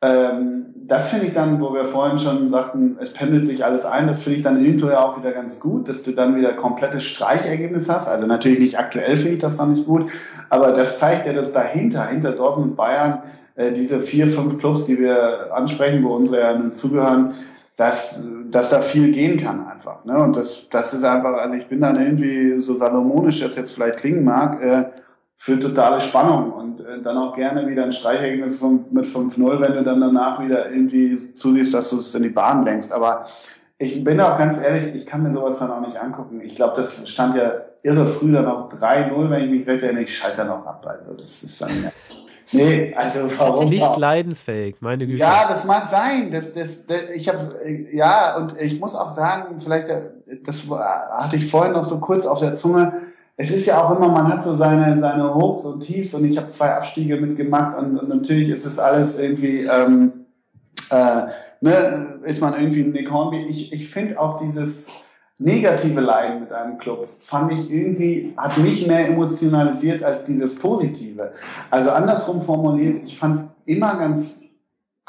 ähm, 0.00 0.66
das 0.74 1.10
finde 1.10 1.26
ich 1.26 1.32
dann, 1.32 1.60
wo 1.60 1.74
wir 1.74 1.84
vorhin 1.84 2.18
schon 2.18 2.48
sagten, 2.48 2.96
es 3.00 3.12
pendelt 3.12 3.44
sich 3.44 3.64
alles 3.64 3.84
ein, 3.84 4.06
das 4.06 4.22
finde 4.22 4.38
ich 4.38 4.44
dann 4.44 4.58
hinterher 4.58 5.04
auch 5.04 5.18
wieder 5.18 5.32
ganz 5.32 5.60
gut, 5.60 5.88
dass 5.88 6.02
du 6.02 6.12
dann 6.12 6.34
wieder 6.34 6.54
komplettes 6.54 7.04
Streichergebnis 7.04 7.88
hast. 7.88 8.08
Also 8.08 8.26
natürlich 8.26 8.58
nicht 8.58 8.78
aktuell 8.78 9.16
finde 9.16 9.34
ich 9.34 9.40
das 9.40 9.58
dann 9.58 9.74
nicht 9.74 9.86
gut, 9.86 10.10
aber 10.48 10.72
das 10.72 10.98
zeigt 10.98 11.26
ja, 11.26 11.32
dass 11.32 11.52
dahinter, 11.52 12.06
hinter 12.06 12.32
Dortmund 12.32 12.70
und 12.70 12.76
Bayern, 12.76 13.22
äh, 13.58 13.72
diese 13.72 14.00
vier, 14.00 14.28
fünf 14.28 14.56
Clubs, 14.58 14.84
die 14.84 14.98
wir 14.98 15.52
ansprechen, 15.52 16.04
wo 16.04 16.14
unsere 16.14 16.56
nun 16.56 16.70
zugehören, 16.70 17.34
dass, 17.74 18.22
dass 18.50 18.70
da 18.70 18.80
viel 18.80 19.10
gehen 19.10 19.36
kann 19.36 19.66
einfach. 19.66 20.04
Ne? 20.04 20.16
Und 20.16 20.36
das, 20.36 20.68
das 20.70 20.94
ist 20.94 21.04
einfach, 21.04 21.32
also 21.32 21.54
ich 21.56 21.66
bin 21.66 21.80
dann 21.80 22.00
irgendwie, 22.00 22.60
so 22.60 22.76
salomonisch 22.76 23.40
das 23.40 23.56
jetzt 23.56 23.72
vielleicht 23.72 23.98
klingen 23.98 24.24
mag, 24.24 24.62
äh, 24.62 24.84
für 25.36 25.58
totale 25.58 26.00
Spannung 26.00 26.52
und 26.52 26.80
äh, 26.80 27.00
dann 27.02 27.16
auch 27.16 27.32
gerne 27.32 27.66
wieder 27.68 27.82
ein 27.82 27.92
Streichergebnis 27.92 28.60
mit 28.90 29.06
5-0, 29.06 29.60
wenn 29.60 29.72
du 29.72 29.82
dann 29.82 30.00
danach 30.00 30.40
wieder 30.40 30.70
irgendwie 30.70 31.16
zusiehst, 31.16 31.74
dass 31.74 31.90
du 31.90 31.98
es 31.98 32.14
in 32.14 32.24
die 32.24 32.28
Bahn 32.28 32.64
lenkst. 32.64 32.92
Aber 32.92 33.26
ich 33.76 34.04
bin 34.04 34.20
auch 34.20 34.38
ganz 34.38 34.58
ehrlich, 34.58 34.94
ich 34.94 35.06
kann 35.06 35.24
mir 35.24 35.32
sowas 35.32 35.58
dann 35.58 35.72
auch 35.72 35.80
nicht 35.80 36.00
angucken. 36.00 36.40
Ich 36.40 36.54
glaube, 36.54 36.74
das 36.76 37.08
stand 37.08 37.34
ja 37.34 37.52
irre 37.82 38.06
früh 38.06 38.32
dann 38.32 38.46
auch 38.46 38.68
3-0, 38.68 39.30
wenn 39.30 39.44
ich 39.44 39.50
mich 39.50 39.66
recht 39.66 39.82
erinnere. 39.82 40.04
Ich 40.04 40.16
schalte 40.16 40.38
dann 40.38 40.50
auch 40.50 40.66
ab. 40.66 40.86
Also 40.88 41.14
das 41.14 41.42
ist 41.42 41.60
dann. 41.60 41.70
Nee, 42.52 42.94
also 42.96 43.30
warum 43.38 43.66
Nicht 43.66 43.82
auch? 43.82 43.98
leidensfähig, 43.98 44.76
meine 44.80 45.06
Güte. 45.06 45.18
Ja, 45.18 45.46
das 45.48 45.64
mag 45.64 45.88
sein. 45.88 46.30
Das, 46.30 46.52
das, 46.52 46.86
das 46.86 47.02
ich 47.14 47.28
habe 47.28 47.54
ja 47.92 48.36
und 48.36 48.58
ich 48.60 48.80
muss 48.80 48.94
auch 48.94 49.10
sagen, 49.10 49.58
vielleicht 49.58 49.88
das 50.44 50.64
hatte 50.68 51.36
ich 51.36 51.50
vorhin 51.50 51.72
noch 51.72 51.84
so 51.84 52.00
kurz 52.00 52.24
auf 52.26 52.40
der 52.40 52.54
Zunge. 52.54 52.92
Es 53.36 53.50
ist 53.50 53.66
ja 53.66 53.82
auch 53.82 53.94
immer, 53.94 54.08
man 54.08 54.28
hat 54.28 54.42
so 54.42 54.54
seine 54.54 54.98
seine 54.98 55.34
Hochs 55.34 55.64
und 55.64 55.80
Tiefs 55.80 56.14
und 56.14 56.24
ich 56.24 56.36
habe 56.38 56.48
zwei 56.48 56.74
Abstiege 56.74 57.16
mitgemacht 57.16 57.76
und, 57.76 57.98
und 57.98 58.08
natürlich 58.08 58.48
ist 58.48 58.64
es 58.64 58.78
alles 58.78 59.18
irgendwie 59.18 59.64
ähm, 59.64 60.24
äh, 60.90 61.22
ne, 61.60 62.18
ist 62.24 62.40
man 62.40 62.54
irgendwie 62.54 62.82
ein 62.82 62.92
Nick 62.92 63.10
Hornby. 63.10 63.44
Ich 63.48 63.72
ich 63.72 63.88
finde 63.90 64.18
auch 64.18 64.40
dieses 64.40 64.86
negative 65.38 66.00
Leiden 66.00 66.40
mit 66.40 66.52
einem 66.52 66.78
Club 66.78 67.08
fand 67.20 67.52
ich 67.52 67.70
irgendwie, 67.70 68.34
hat 68.36 68.56
mich 68.58 68.86
mehr 68.86 69.08
emotionalisiert 69.08 70.02
als 70.02 70.24
dieses 70.24 70.54
Positive. 70.54 71.32
Also 71.70 71.90
andersrum 71.90 72.40
formuliert, 72.40 73.06
ich 73.06 73.16
fand 73.16 73.36
es 73.36 73.50
immer 73.64 73.96
ganz 73.96 74.42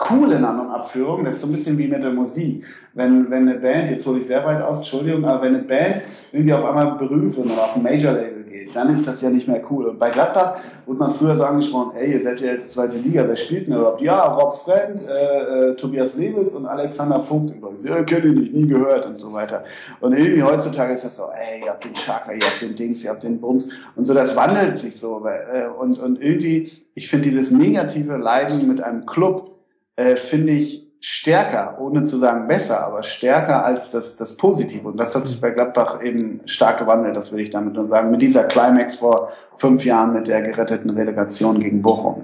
cool 0.10 0.32
in 0.32 0.46
An- 0.46 0.60
und 0.60 0.70
Abführung. 0.70 1.26
Das 1.26 1.36
ist 1.36 1.42
so 1.42 1.48
ein 1.48 1.54
bisschen 1.54 1.78
wie 1.78 1.88
mit 1.88 2.04
der 2.04 2.12
Musik. 2.12 2.66
Wenn, 2.94 3.30
wenn 3.30 3.50
eine 3.50 3.60
Band, 3.60 3.90
jetzt 3.90 4.06
hole 4.06 4.20
ich 4.20 4.28
sehr 4.28 4.46
weit 4.46 4.62
aus, 4.62 4.78
Entschuldigung, 4.78 5.26
aber 5.26 5.44
wenn 5.44 5.56
eine 5.56 5.64
Band 5.64 6.02
irgendwie 6.32 6.54
auf 6.54 6.64
einmal 6.64 6.96
berühmt 6.98 7.36
wird 7.36 7.48
oder 7.48 7.64
auf 7.64 7.76
ein 7.76 7.84
Major-Label 7.84 8.29
dann 8.74 8.94
ist 8.94 9.08
das 9.08 9.22
ja 9.22 9.30
nicht 9.30 9.48
mehr 9.48 9.62
cool. 9.70 9.88
Und 9.88 10.00
bei 10.00 10.10
Gladbach 10.10 10.60
wurde 10.86 11.00
man 11.00 11.12
früher 11.12 11.36
so 11.36 11.44
angesprochen, 11.44 11.92
ey, 11.96 12.14
ihr 12.14 12.22
seid 12.22 12.42
ja 12.42 12.52
jetzt 12.52 12.72
zweite 12.72 12.98
Liga, 12.98 13.28
wer 13.28 13.36
spielt 13.36 13.68
denn 13.68 13.76
überhaupt? 13.76 14.02
Ja, 14.02 14.24
Rob 14.26 14.56
Friend, 14.56 15.00
äh, 15.08 15.70
äh, 15.70 15.76
Tobias 15.76 16.16
Lebels 16.16 16.54
und 16.54 16.66
Alexander 16.66 17.22
Vogt 17.22 17.52
übrigens. 17.52 17.88
Ja, 17.88 18.04
kenne 18.04 18.28
ich 18.28 18.36
nicht, 18.36 18.54
nie 18.54 18.68
gehört 18.68 19.06
und 19.06 19.16
so 19.16 19.32
weiter. 19.34 19.64
Und 20.00 20.14
irgendwie 20.14 20.44
heutzutage 20.44 20.94
ist 20.94 21.06
das 21.06 21.18
so, 21.18 21.24
ey, 21.24 21.64
ihr 21.66 21.70
habt 21.70 21.86
den 21.86 21.94
Chaka, 21.94 22.32
ihr 22.34 22.42
habt 22.42 22.62
den 22.62 22.76
Dings, 22.76 23.04
ihr 23.04 23.12
habt 23.12 23.24
den 23.24 23.40
Bums 23.40 23.70
und 23.96 24.04
so, 24.04 24.14
das 24.14 24.36
wandelt 24.36 24.80
sich 24.80 25.00
so. 25.00 25.24
Äh, 25.26 25.68
und, 25.68 26.00
und 26.00 26.22
irgendwie, 26.22 26.72
ich 26.96 27.10
finde 27.10 27.30
dieses 27.30 27.52
negative 27.52 28.18
Leiden 28.18 28.68
mit 28.68 28.82
einem 28.82 29.06
Club, 29.06 29.56
äh, 29.96 30.16
finde 30.16 30.54
ich 30.54 30.89
stärker, 31.00 31.78
ohne 31.80 32.04
zu 32.04 32.18
sagen 32.18 32.48
besser, 32.48 32.86
aber 32.86 33.04
stärker 33.04 33.64
als 33.64 33.92
das, 33.92 34.18
das 34.18 34.36
Positive. 34.36 34.88
Und 34.88 34.98
das 34.98 35.16
hat 35.16 35.26
sich 35.26 35.40
bei 35.40 35.52
Gladbach 35.52 36.04
eben 36.04 36.42
stark 36.46 36.80
gewandelt, 36.80 37.16
das 37.16 37.32
will 37.32 37.40
ich 37.40 37.50
damit 37.50 37.74
nur 37.74 37.88
sagen. 37.88 38.12
Mit 38.12 38.22
dieser 38.22 38.44
Climax 38.46 38.96
vor 38.96 39.30
fünf 39.56 39.86
Jahren 39.86 40.14
mit 40.14 40.28
der 40.28 40.42
geretteten 40.42 40.90
Relegation 40.90 41.60
gegen 41.60 41.82
Bochum. 41.82 42.24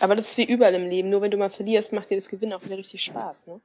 Aber 0.00 0.14
das 0.14 0.28
ist 0.28 0.38
wie 0.38 0.44
überall 0.44 0.74
im 0.74 0.88
Leben. 0.88 1.10
Nur 1.10 1.22
wenn 1.22 1.30
du 1.30 1.36
mal 1.36 1.50
verlierst, 1.50 1.92
macht 1.92 2.10
dir 2.10 2.16
das 2.16 2.28
Gewinnen 2.28 2.52
auch 2.52 2.64
wieder 2.64 2.76
richtig 2.76 3.02
Spaß. 3.02 3.48
Ne? 3.48 3.60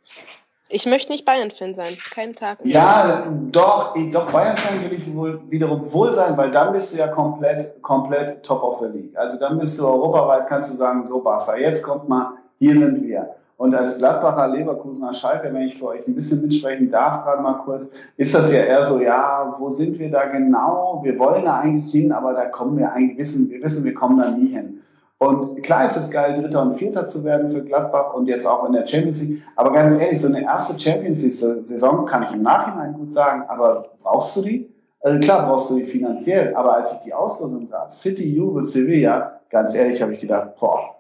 Ich 0.72 0.86
möchte 0.86 1.12
nicht 1.12 1.26
Bayern-Fan 1.26 1.74
sein. 1.74 1.98
Keinen 2.12 2.36
Tag. 2.36 2.60
Ja, 2.64 3.28
doch, 3.52 3.96
doch 4.12 4.32
Bayern-Fan 4.32 4.84
will 4.84 4.94
ich 4.94 5.14
wohl 5.14 5.42
wiederum 5.50 5.92
wohl 5.92 6.14
sein, 6.14 6.38
weil 6.38 6.52
dann 6.52 6.74
bist 6.74 6.94
du 6.94 6.98
ja 6.98 7.08
komplett, 7.08 7.82
komplett 7.82 8.44
top 8.44 8.64
of 8.64 8.80
the 8.80 8.88
league. 8.88 9.18
Also 9.18 9.38
dann 9.38 9.58
bist 9.58 9.80
du 9.80 9.88
europaweit, 9.88 10.48
kannst 10.48 10.72
du 10.72 10.78
sagen, 10.78 11.06
so 11.06 11.22
Barca, 11.22 11.58
jetzt 11.58 11.82
kommt 11.84 12.08
mal, 12.08 12.34
hier 12.60 12.78
sind 12.78 13.04
wir. 13.04 13.36
Und 13.60 13.76
als 13.76 13.98
Gladbacher, 13.98 14.48
Leverkusener, 14.48 15.14
Schalke, 15.14 15.54
wenn 15.54 15.64
ich 15.64 15.78
für 15.78 15.88
euch 15.88 16.08
ein 16.08 16.16
bisschen 16.16 16.42
mitsprechen 16.42 16.90
darf, 16.90 17.26
gerade 17.26 17.42
mal 17.44 17.56
kurz, 17.56 17.90
ist 18.16 18.34
das 18.34 18.54
ja 18.54 18.62
eher 18.62 18.84
so, 18.84 19.02
ja, 19.02 19.54
wo 19.60 19.70
sind 19.70 20.00
wir 20.00 20.10
da 20.10 20.28
genau? 20.28 21.02
Wir 21.04 21.20
wollen 21.20 21.44
da 21.44 21.60
eigentlich 21.60 21.92
hin, 21.92 22.14
aber 22.14 22.32
da 22.32 22.46
kommen 22.46 22.78
wir 22.78 22.94
eigentlich, 22.94 23.18
wissen, 23.18 23.50
wir 23.50 23.62
wissen, 23.62 23.84
wir 23.84 23.94
kommen 23.94 24.18
da 24.18 24.32
nie 24.32 24.48
hin. 24.48 24.80
Und 25.18 25.62
klar 25.62 25.86
ist 25.86 25.98
es 25.98 26.10
geil, 26.10 26.36
Dritter 26.36 26.62
und 26.62 26.76
Vierter 26.76 27.06
zu 27.06 27.26
werden 27.26 27.50
für 27.50 27.62
Gladbach 27.62 28.14
und 28.14 28.28
jetzt 28.28 28.46
auch 28.46 28.66
in 28.66 28.72
der 28.72 28.88
Champions 28.88 29.22
League. 29.24 29.44
Aber 29.58 29.74
ganz 29.74 30.00
ehrlich, 30.00 30.22
so 30.22 30.30
eine 30.30 30.42
erste 30.42 30.80
Champions 30.80 31.22
League-Saison 31.22 32.06
kann 32.06 32.24
ich 32.24 32.32
im 32.32 32.44
Nachhinein 32.44 32.94
gut 32.94 33.12
sagen, 33.12 33.44
aber 33.50 33.88
brauchst 34.02 34.38
du 34.38 34.42
die? 34.42 34.74
Also 35.02 35.20
klar 35.20 35.46
brauchst 35.46 35.70
du 35.70 35.76
die 35.76 35.86
finanziell, 35.86 36.56
aber 36.56 36.76
als 36.76 36.94
ich 36.94 37.00
die 37.00 37.14
Auslosung 37.14 37.68
sah, 37.68 37.90
City, 37.90 38.34
Juve, 38.34 38.64
Sevilla, 38.64 39.42
ganz 39.50 39.76
ehrlich 39.76 40.02
habe 40.02 40.14
ich 40.14 40.22
gedacht, 40.22 40.56
boah, 40.58 40.99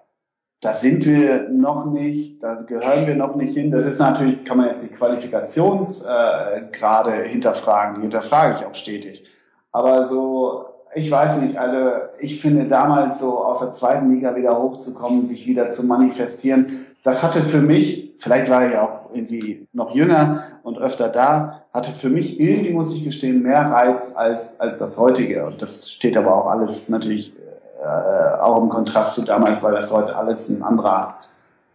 da 0.62 0.74
sind 0.74 1.06
wir 1.06 1.48
noch 1.50 1.86
nicht, 1.86 2.44
da 2.44 2.56
gehören 2.56 3.08
wir 3.08 3.16
noch 3.16 3.36
nicht 3.36 3.54
hin. 3.54 3.72
Das 3.72 3.86
ist 3.86 4.00
natürlich, 4.00 4.44
kann 4.44 4.58
man 4.58 4.68
jetzt 4.68 4.84
die 4.84 4.94
Qualifikationsgrade 4.94 7.24
äh, 7.24 7.30
hinterfragen, 7.30 7.96
die 7.96 8.02
hinterfrage 8.02 8.56
ich 8.60 8.66
auch 8.66 8.76
stetig. 8.76 9.24
Aber 9.72 10.04
so, 10.04 10.66
ich 10.96 11.10
weiß 11.10 11.38
nicht, 11.38 11.58
also 11.58 11.92
ich 12.20 12.42
finde 12.42 12.66
damals 12.66 13.20
so 13.20 13.40
aus 13.40 13.60
der 13.60 13.72
zweiten 13.72 14.12
Liga 14.12 14.36
wieder 14.36 14.62
hochzukommen, 14.62 15.24
sich 15.24 15.48
wieder 15.48 15.70
zu 15.70 15.86
manifestieren, 15.86 16.88
das 17.04 17.24
hatte 17.24 17.42
für 17.42 17.62
mich, 17.62 18.16
vielleicht 18.18 18.50
war 18.50 18.68
ich 18.68 18.76
auch 18.76 19.14
irgendwie 19.14 19.66
noch 19.72 19.96
jünger 19.96 20.44
und 20.64 20.78
öfter 20.78 21.08
da, 21.08 21.64
hatte 21.74 21.92
für 21.92 22.10
mich 22.10 22.38
irgendwie, 22.40 22.74
muss 22.74 22.94
ich 22.94 23.06
gestehen, 23.06 23.42
mehr 23.42 23.72
Reiz 23.72 24.14
als, 24.16 24.60
als 24.60 24.80
das 24.80 24.98
heutige. 24.98 25.46
Und 25.46 25.62
das 25.62 25.90
steht 25.90 26.18
aber 26.18 26.36
auch 26.36 26.48
alles 26.48 26.90
natürlich 26.90 27.34
äh, 27.82 28.40
auch 28.40 28.62
im 28.62 28.70
Kontrast 28.70 29.16
zu 29.16 29.24
damals, 29.24 29.64
weil 29.64 29.74
das 29.74 29.92
heute 29.92 30.16
alles 30.16 30.50
ein 30.50 30.62
anderer, 30.62 31.16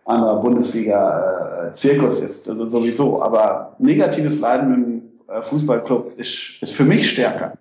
anderer 0.04 0.40
Bundesliga-Zirkus 0.40 2.20
ist, 2.20 2.48
also 2.48 2.68
sowieso. 2.68 3.22
Aber 3.22 3.74
negatives 3.78 4.40
Leiden 4.40 4.74
im 4.74 5.02
äh, 5.34 5.40
Fußballclub 5.42 6.18
ist, 6.18 6.58
ist 6.60 6.72
für 6.72 6.84
mich 6.84 7.10
stärker. 7.10 7.54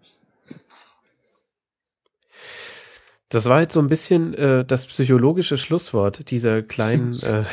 Das 3.30 3.50
war 3.50 3.62
jetzt 3.62 3.74
so 3.74 3.80
ein 3.80 3.88
bisschen 3.88 4.36
äh, 4.36 4.64
das 4.64 4.86
psychologische 4.86 5.58
Schlusswort 5.58 6.30
dieser 6.30 6.62
kleinen. 6.62 7.18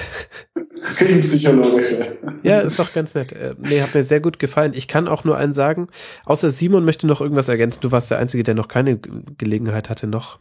Äh, 0.80 1.20
psychologische. 1.20 2.16
ja, 2.42 2.60
ist 2.60 2.78
doch 2.78 2.94
ganz 2.94 3.14
nett. 3.14 3.32
Äh, 3.32 3.54
nee, 3.58 3.82
hat 3.82 3.94
mir 3.94 4.02
sehr 4.02 4.20
gut 4.20 4.38
gefallen. 4.38 4.72
Ich 4.74 4.88
kann 4.88 5.08
auch 5.08 5.24
nur 5.24 5.36
einen 5.36 5.52
sagen, 5.52 5.88
außer 6.24 6.50
Simon 6.50 6.86
möchte 6.86 7.06
noch 7.06 7.20
irgendwas 7.20 7.50
ergänzen. 7.50 7.80
Du 7.82 7.92
warst 7.92 8.10
der 8.10 8.18
Einzige, 8.18 8.42
der 8.42 8.54
noch 8.54 8.66
keine 8.66 8.96
Gelegenheit 8.96 9.90
hatte, 9.90 10.06
noch 10.06 10.40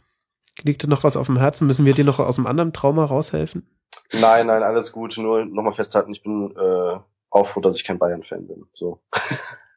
Liegt 0.62 0.82
dir 0.82 0.88
noch 0.88 1.04
was 1.04 1.16
auf 1.16 1.26
dem 1.26 1.38
Herzen? 1.38 1.66
Müssen 1.66 1.84
wir 1.84 1.94
dir 1.94 2.04
noch 2.04 2.18
aus 2.18 2.38
einem 2.38 2.46
anderen 2.46 2.72
Trauma 2.72 3.04
raushelfen? 3.04 3.66
Nein, 4.12 4.46
nein, 4.46 4.62
alles 4.62 4.92
gut. 4.92 5.16
Nur 5.18 5.44
nochmal 5.44 5.72
festhalten, 5.72 6.12
ich 6.12 6.22
bin 6.22 6.54
äh, 6.56 6.98
auch 7.30 7.46
froh, 7.46 7.60
dass 7.60 7.76
ich 7.76 7.84
kein 7.84 7.98
Bayern-Fan 7.98 8.46
bin. 8.46 8.66
So. 8.74 9.00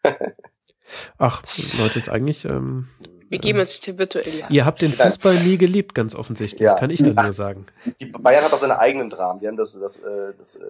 Ach, 1.17 1.43
Leute, 1.79 1.97
ist 1.97 2.09
eigentlich. 2.09 2.45
Ähm, 2.45 2.87
wir 3.29 3.39
geben 3.39 3.59
uns 3.59 3.81
virtuell 3.97 4.39
ja. 4.39 4.47
Ihr 4.49 4.65
habt 4.65 4.81
den 4.81 4.93
Fußball 4.93 5.39
nie 5.39 5.57
geliebt, 5.57 5.95
ganz 5.95 6.13
offensichtlich. 6.13 6.61
Ja. 6.61 6.75
Kann 6.75 6.89
ich 6.89 7.01
dann 7.01 7.15
nur 7.15 7.33
sagen. 7.33 7.65
Die 7.99 8.05
Bayern 8.05 8.43
hat 8.43 8.53
auch 8.53 8.57
seine 8.57 8.77
eigenen 8.79 9.09
Dramen. 9.09 9.39
Die 9.39 9.47
haben 9.47 9.57
das, 9.57 9.73
das, 9.79 9.97
äh, 9.97 10.33
das 10.37 10.55
äh, 10.55 10.65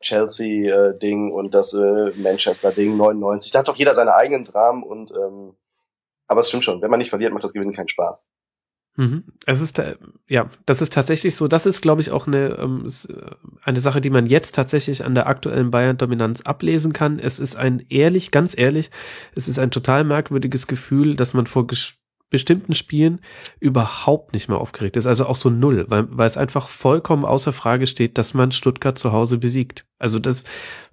Chelsea-Ding 0.00 1.30
und 1.30 1.52
das 1.52 1.74
äh, 1.74 2.10
Manchester-Ding 2.16 2.96
99. 2.96 3.52
Da 3.52 3.58
hat 3.58 3.68
doch 3.68 3.76
jeder 3.76 3.94
seine 3.94 4.14
eigenen 4.14 4.44
Dramen 4.44 4.82
und 4.82 5.10
ähm, 5.10 5.54
aber 6.26 6.40
es 6.40 6.48
stimmt 6.48 6.64
schon, 6.64 6.80
wenn 6.80 6.90
man 6.90 6.98
nicht 6.98 7.10
verliert, 7.10 7.32
macht 7.32 7.42
das 7.42 7.52
Gewinnen 7.52 7.72
keinen 7.72 7.88
Spaß. 7.88 8.30
Mhm. 8.96 9.24
Es 9.46 9.60
ist, 9.60 9.80
ja, 10.28 10.50
das 10.66 10.82
ist 10.82 10.92
tatsächlich 10.92 11.36
so. 11.36 11.48
Das 11.48 11.66
ist, 11.66 11.80
glaube 11.80 12.00
ich, 12.00 12.10
auch 12.10 12.26
eine, 12.26 12.58
ähm, 12.58 12.86
äh, 12.86 13.12
eine 13.62 13.80
Sache, 13.80 14.00
die 14.00 14.10
man 14.10 14.26
jetzt 14.26 14.54
tatsächlich 14.54 15.04
an 15.04 15.14
der 15.14 15.26
aktuellen 15.26 15.70
Bayern-Dominanz 15.70 16.42
ablesen 16.42 16.92
kann. 16.92 17.18
Es 17.18 17.38
ist 17.38 17.56
ein 17.56 17.84
ehrlich, 17.88 18.30
ganz 18.30 18.56
ehrlich, 18.56 18.90
es 19.34 19.48
ist 19.48 19.58
ein 19.58 19.70
total 19.70 20.04
merkwürdiges 20.04 20.66
Gefühl, 20.66 21.16
dass 21.16 21.34
man 21.34 21.46
vor 21.46 21.66
bestimmten 22.30 22.74
Spielen 22.74 23.20
überhaupt 23.58 24.32
nicht 24.32 24.48
mehr 24.48 24.58
aufgeregt 24.58 24.96
ist. 24.96 25.06
Also 25.06 25.26
auch 25.26 25.36
so 25.36 25.50
null, 25.50 25.86
weil, 25.88 26.06
weil 26.10 26.28
es 26.28 26.36
einfach 26.36 26.68
vollkommen 26.68 27.24
außer 27.24 27.52
Frage 27.52 27.86
steht, 27.86 28.18
dass 28.18 28.34
man 28.34 28.52
Stuttgart 28.52 28.98
zu 28.98 29.12
Hause 29.12 29.38
besiegt. 29.38 29.84
Also 29.98 30.18
das, 30.18 30.44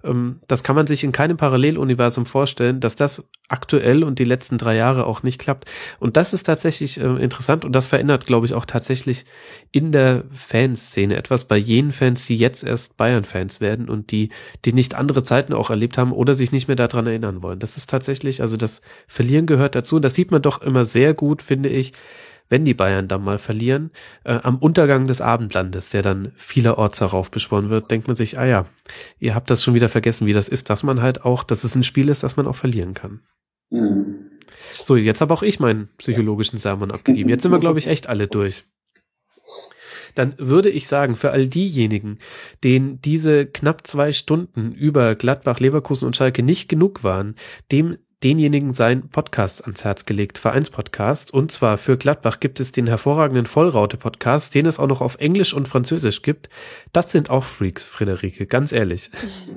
ähm, 0.04 0.40
das 0.46 0.62
kann 0.62 0.76
man 0.76 0.86
sich 0.86 1.04
in 1.04 1.12
keinem 1.12 1.36
Paralleluniversum 1.36 2.26
vorstellen, 2.26 2.80
dass 2.80 2.96
das 2.96 3.28
aktuell 3.48 4.04
und 4.04 4.18
die 4.18 4.24
letzten 4.24 4.58
drei 4.58 4.76
Jahre 4.76 5.06
auch 5.06 5.22
nicht 5.22 5.40
klappt. 5.40 5.64
Und 5.98 6.16
das 6.16 6.32
ist 6.32 6.44
tatsächlich 6.44 7.00
äh, 7.00 7.22
interessant 7.22 7.64
und 7.64 7.72
das 7.72 7.86
verändert, 7.86 8.26
glaube 8.26 8.46
ich, 8.46 8.54
auch 8.54 8.66
tatsächlich 8.66 9.24
in 9.72 9.90
der 9.90 10.24
Fanszene 10.30 11.16
etwas 11.16 11.44
bei 11.44 11.56
jenen 11.56 11.92
Fans, 11.92 12.26
die 12.26 12.36
jetzt 12.36 12.62
erst 12.62 12.96
Bayern-Fans 12.96 13.60
werden 13.60 13.88
und 13.88 14.10
die, 14.10 14.30
die 14.64 14.72
nicht 14.72 14.94
andere 14.94 15.22
Zeiten 15.22 15.52
auch 15.52 15.70
erlebt 15.70 15.98
haben 15.98 16.12
oder 16.12 16.34
sich 16.34 16.52
nicht 16.52 16.68
mehr 16.68 16.76
daran 16.76 17.06
erinnern 17.06 17.42
wollen. 17.42 17.58
Das 17.58 17.76
ist 17.76 17.90
tatsächlich, 17.90 18.42
also 18.42 18.56
das 18.56 18.82
Verlieren 19.06 19.46
gehört 19.46 19.74
dazu 19.74 19.96
und 19.96 20.02
das 20.02 20.14
sieht 20.14 20.30
man 20.30 20.42
doch 20.42 20.62
immer 20.62 20.84
sehr 20.84 21.14
gut, 21.14 21.42
finde 21.42 21.70
ich, 21.70 21.92
wenn 22.48 22.64
die 22.64 22.74
Bayern 22.74 23.08
dann 23.08 23.22
mal 23.22 23.38
verlieren, 23.38 23.90
äh, 24.24 24.38
am 24.42 24.58
Untergang 24.58 25.06
des 25.06 25.20
Abendlandes, 25.20 25.90
der 25.90 26.02
dann 26.02 26.32
vielerorts 26.36 27.00
heraufbeschworen 27.00 27.70
wird, 27.70 27.90
denkt 27.90 28.06
man 28.06 28.16
sich, 28.16 28.38
ah 28.38 28.46
ja, 28.46 28.66
ihr 29.18 29.34
habt 29.34 29.50
das 29.50 29.62
schon 29.62 29.74
wieder 29.74 29.88
vergessen, 29.88 30.26
wie 30.26 30.32
das 30.32 30.48
ist, 30.48 30.70
dass 30.70 30.82
man 30.82 31.02
halt 31.02 31.24
auch, 31.24 31.44
dass 31.44 31.64
es 31.64 31.74
ein 31.74 31.84
Spiel 31.84 32.08
ist, 32.08 32.22
das 32.22 32.36
man 32.36 32.46
auch 32.46 32.56
verlieren 32.56 32.94
kann. 32.94 33.20
Mhm. 33.70 34.30
So, 34.70 34.96
jetzt 34.96 35.20
habe 35.20 35.34
auch 35.34 35.42
ich 35.42 35.60
meinen 35.60 35.88
psychologischen 35.98 36.58
Sermon 36.58 36.90
abgegeben. 36.90 37.28
Jetzt 37.28 37.42
sind 37.42 37.52
wir, 37.52 37.58
glaube 37.58 37.78
ich, 37.78 37.86
echt 37.86 38.08
alle 38.08 38.26
durch 38.28 38.64
dann 40.18 40.34
würde 40.38 40.68
ich 40.68 40.88
sagen, 40.88 41.14
für 41.14 41.30
all 41.30 41.46
diejenigen, 41.46 42.18
denen 42.64 43.00
diese 43.00 43.46
knapp 43.46 43.86
zwei 43.86 44.12
Stunden 44.12 44.72
über 44.72 45.14
Gladbach, 45.14 45.60
Leverkusen 45.60 46.06
und 46.06 46.16
Schalke 46.16 46.42
nicht 46.42 46.68
genug 46.68 47.04
waren, 47.04 47.36
dem 47.70 47.98
denjenigen 48.24 48.72
sein 48.72 49.08
Podcast 49.08 49.62
ans 49.62 49.84
Herz 49.84 50.04
gelegt, 50.04 50.38
Vereinspodcast. 50.38 51.32
Und 51.32 51.52
zwar 51.52 51.78
für 51.78 51.96
Gladbach 51.96 52.40
gibt 52.40 52.58
es 52.58 52.72
den 52.72 52.86
hervorragenden 52.86 53.46
Vollraute-Podcast, 53.46 54.54
den 54.54 54.66
es 54.66 54.78
auch 54.78 54.88
noch 54.88 55.00
auf 55.00 55.16
Englisch 55.20 55.54
und 55.54 55.68
Französisch 55.68 56.22
gibt. 56.22 56.48
Das 56.92 57.12
sind 57.12 57.30
auch 57.30 57.44
Freaks, 57.44 57.84
Friederike, 57.84 58.46
ganz 58.46 58.72
ehrlich. 58.72 59.10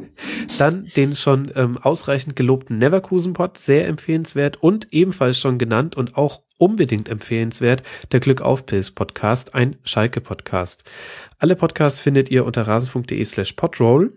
Dann 0.57 0.89
den 0.95 1.15
schon 1.15 1.51
ähm, 1.55 1.77
ausreichend 1.77 2.35
gelobten 2.35 2.77
Neverkusen-Pod, 2.77 3.57
sehr 3.57 3.87
empfehlenswert 3.87 4.61
und 4.61 4.87
ebenfalls 4.91 5.39
schon 5.39 5.57
genannt 5.57 5.97
und 5.97 6.15
auch 6.15 6.41
unbedingt 6.57 7.09
empfehlenswert, 7.09 7.81
der 8.11 8.19
Glück 8.19 8.41
auf 8.41 8.67
Pilz 8.67 8.91
Podcast, 8.91 9.55
ein 9.55 9.77
Schalke 9.83 10.21
Podcast. 10.21 10.83
Alle 11.39 11.55
Podcasts 11.55 11.99
findet 11.99 12.29
ihr 12.29 12.45
unter 12.45 12.67
rasenfunk.de 12.67 13.25
slash 13.25 13.53
podroll. 13.53 14.13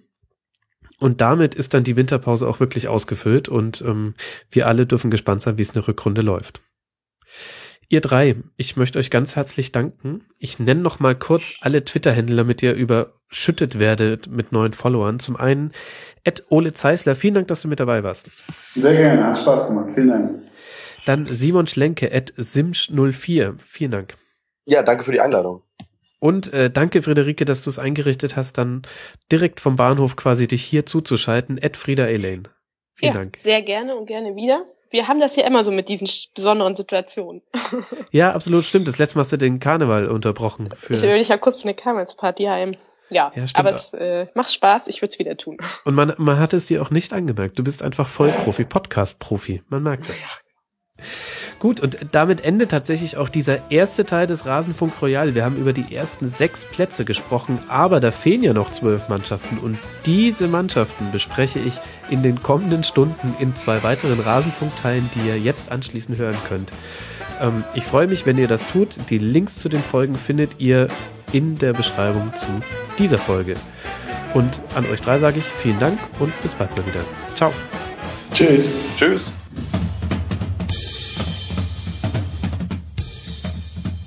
Und 1.04 1.20
damit 1.20 1.54
ist 1.54 1.74
dann 1.74 1.84
die 1.84 1.96
Winterpause 1.96 2.48
auch 2.48 2.60
wirklich 2.60 2.88
ausgefüllt 2.88 3.50
und 3.50 3.82
ähm, 3.82 4.14
wir 4.50 4.66
alle 4.66 4.86
dürfen 4.86 5.10
gespannt 5.10 5.42
sein, 5.42 5.58
wie 5.58 5.60
es 5.60 5.76
eine 5.76 5.86
Rückrunde 5.86 6.22
läuft. 6.22 6.62
Ihr 7.90 8.00
drei, 8.00 8.36
ich 8.56 8.78
möchte 8.78 8.98
euch 8.98 9.10
ganz 9.10 9.36
herzlich 9.36 9.70
danken. 9.70 10.24
Ich 10.38 10.58
nenne 10.58 10.80
noch 10.80 11.00
mal 11.00 11.14
kurz 11.14 11.56
alle 11.60 11.84
Twitter-Händler, 11.84 12.36
damit 12.36 12.62
ihr 12.62 12.72
überschüttet 12.72 13.78
werdet 13.78 14.30
mit 14.30 14.52
neuen 14.52 14.72
Followern. 14.72 15.20
Zum 15.20 15.36
einen 15.36 15.72
Ed 16.24 16.44
Ole 16.48 16.72
Zeisler, 16.72 17.14
vielen 17.14 17.34
Dank, 17.34 17.48
dass 17.48 17.60
du 17.60 17.68
mit 17.68 17.80
dabei 17.80 18.02
warst. 18.02 18.30
Sehr 18.74 18.94
gerne, 18.94 19.26
hat 19.26 19.36
Spaß 19.36 19.68
gemacht, 19.68 19.90
vielen 19.94 20.08
Dank. 20.08 20.42
Dann 21.04 21.26
Simon 21.26 21.66
Schlenke, 21.66 22.12
Ed 22.12 22.32
Simsch04, 22.38 23.58
vielen 23.58 23.90
Dank. 23.90 24.14
Ja, 24.64 24.82
danke 24.82 25.04
für 25.04 25.12
die 25.12 25.20
Einladung. 25.20 25.60
Und 26.24 26.54
äh, 26.54 26.70
danke, 26.70 27.02
Friederike, 27.02 27.44
dass 27.44 27.60
du 27.60 27.68
es 27.68 27.78
eingerichtet 27.78 28.34
hast, 28.34 28.56
dann 28.56 28.86
direkt 29.30 29.60
vom 29.60 29.76
Bahnhof 29.76 30.16
quasi 30.16 30.48
dich 30.48 30.64
hier 30.64 30.86
zuzuschalten. 30.86 31.58
Ed 31.58 31.76
Frieda 31.76 32.06
Elaine. 32.06 32.44
Vielen 32.94 33.12
ja, 33.12 33.18
Dank. 33.18 33.36
Sehr 33.38 33.60
gerne 33.60 33.94
und 33.94 34.06
gerne 34.06 34.34
wieder. 34.34 34.64
Wir 34.88 35.06
haben 35.06 35.20
das 35.20 35.36
ja 35.36 35.46
immer 35.46 35.64
so 35.64 35.70
mit 35.70 35.90
diesen 35.90 36.08
besonderen 36.34 36.74
Situationen. 36.74 37.42
ja, 38.10 38.32
absolut 38.32 38.64
stimmt. 38.64 38.88
Das 38.88 38.96
letzte 38.96 39.18
Mal 39.18 39.24
hast 39.24 39.32
du 39.32 39.36
den 39.36 39.60
Karneval 39.60 40.06
unterbrochen. 40.06 40.66
Für 40.74 40.94
ich 40.94 41.02
will 41.02 41.18
dich 41.18 41.28
ja 41.28 41.36
kurz 41.36 41.56
für 41.56 41.64
eine 41.64 41.74
Karnevalsparty 41.74 42.44
heim. 42.44 42.72
Ja, 43.10 43.30
ja 43.34 43.44
aber 43.52 43.68
es 43.68 43.92
äh, 43.92 44.26
macht 44.32 44.50
Spaß, 44.50 44.88
ich 44.88 45.02
würde 45.02 45.12
es 45.12 45.18
wieder 45.18 45.36
tun. 45.36 45.58
Und 45.84 45.94
man, 45.94 46.14
man 46.16 46.38
hat 46.38 46.54
es 46.54 46.64
dir 46.64 46.80
auch 46.80 46.88
nicht 46.88 47.12
angemerkt. 47.12 47.58
Du 47.58 47.62
bist 47.62 47.82
einfach 47.82 48.08
Vollprofi, 48.08 48.64
Podcast-Profi. 48.64 49.62
Man 49.68 49.82
merkt 49.82 50.08
das. 50.08 50.26
Gut, 51.58 51.80
und 51.80 51.96
damit 52.12 52.44
endet 52.44 52.70
tatsächlich 52.70 53.16
auch 53.16 53.28
dieser 53.28 53.70
erste 53.70 54.04
Teil 54.04 54.26
des 54.26 54.44
Rasenfunk 54.44 54.92
Royal. 55.00 55.34
Wir 55.34 55.44
haben 55.44 55.56
über 55.56 55.72
die 55.72 55.94
ersten 55.94 56.28
sechs 56.28 56.64
Plätze 56.64 57.04
gesprochen, 57.04 57.58
aber 57.68 58.00
da 58.00 58.10
fehlen 58.10 58.42
ja 58.42 58.52
noch 58.52 58.70
zwölf 58.70 59.08
Mannschaften 59.08 59.58
und 59.58 59.78
diese 60.04 60.48
Mannschaften 60.48 61.10
bespreche 61.10 61.58
ich 61.58 61.80
in 62.10 62.22
den 62.22 62.42
kommenden 62.42 62.84
Stunden 62.84 63.34
in 63.38 63.56
zwei 63.56 63.82
weiteren 63.82 64.20
Rasenfunkteilen, 64.20 65.08
die 65.14 65.28
ihr 65.28 65.38
jetzt 65.38 65.70
anschließend 65.70 66.18
hören 66.18 66.36
könnt. 66.48 66.70
Ähm, 67.40 67.64
ich 67.74 67.84
freue 67.84 68.06
mich, 68.06 68.26
wenn 68.26 68.38
ihr 68.38 68.48
das 68.48 68.70
tut. 68.70 68.96
Die 69.10 69.18
Links 69.18 69.58
zu 69.58 69.68
den 69.68 69.82
Folgen 69.82 70.14
findet 70.14 70.60
ihr 70.60 70.88
in 71.32 71.58
der 71.58 71.72
Beschreibung 71.72 72.32
zu 72.36 72.48
dieser 72.98 73.18
Folge. 73.18 73.56
Und 74.34 74.60
an 74.74 74.84
euch 74.86 75.00
drei 75.00 75.18
sage 75.18 75.38
ich 75.38 75.44
vielen 75.44 75.78
Dank 75.78 75.98
und 76.18 76.32
bis 76.42 76.54
bald 76.54 76.76
mal 76.76 76.86
wieder. 76.86 77.00
Ciao. 77.36 77.52
Tschüss. 78.32 78.68
Tschüss. 78.96 79.32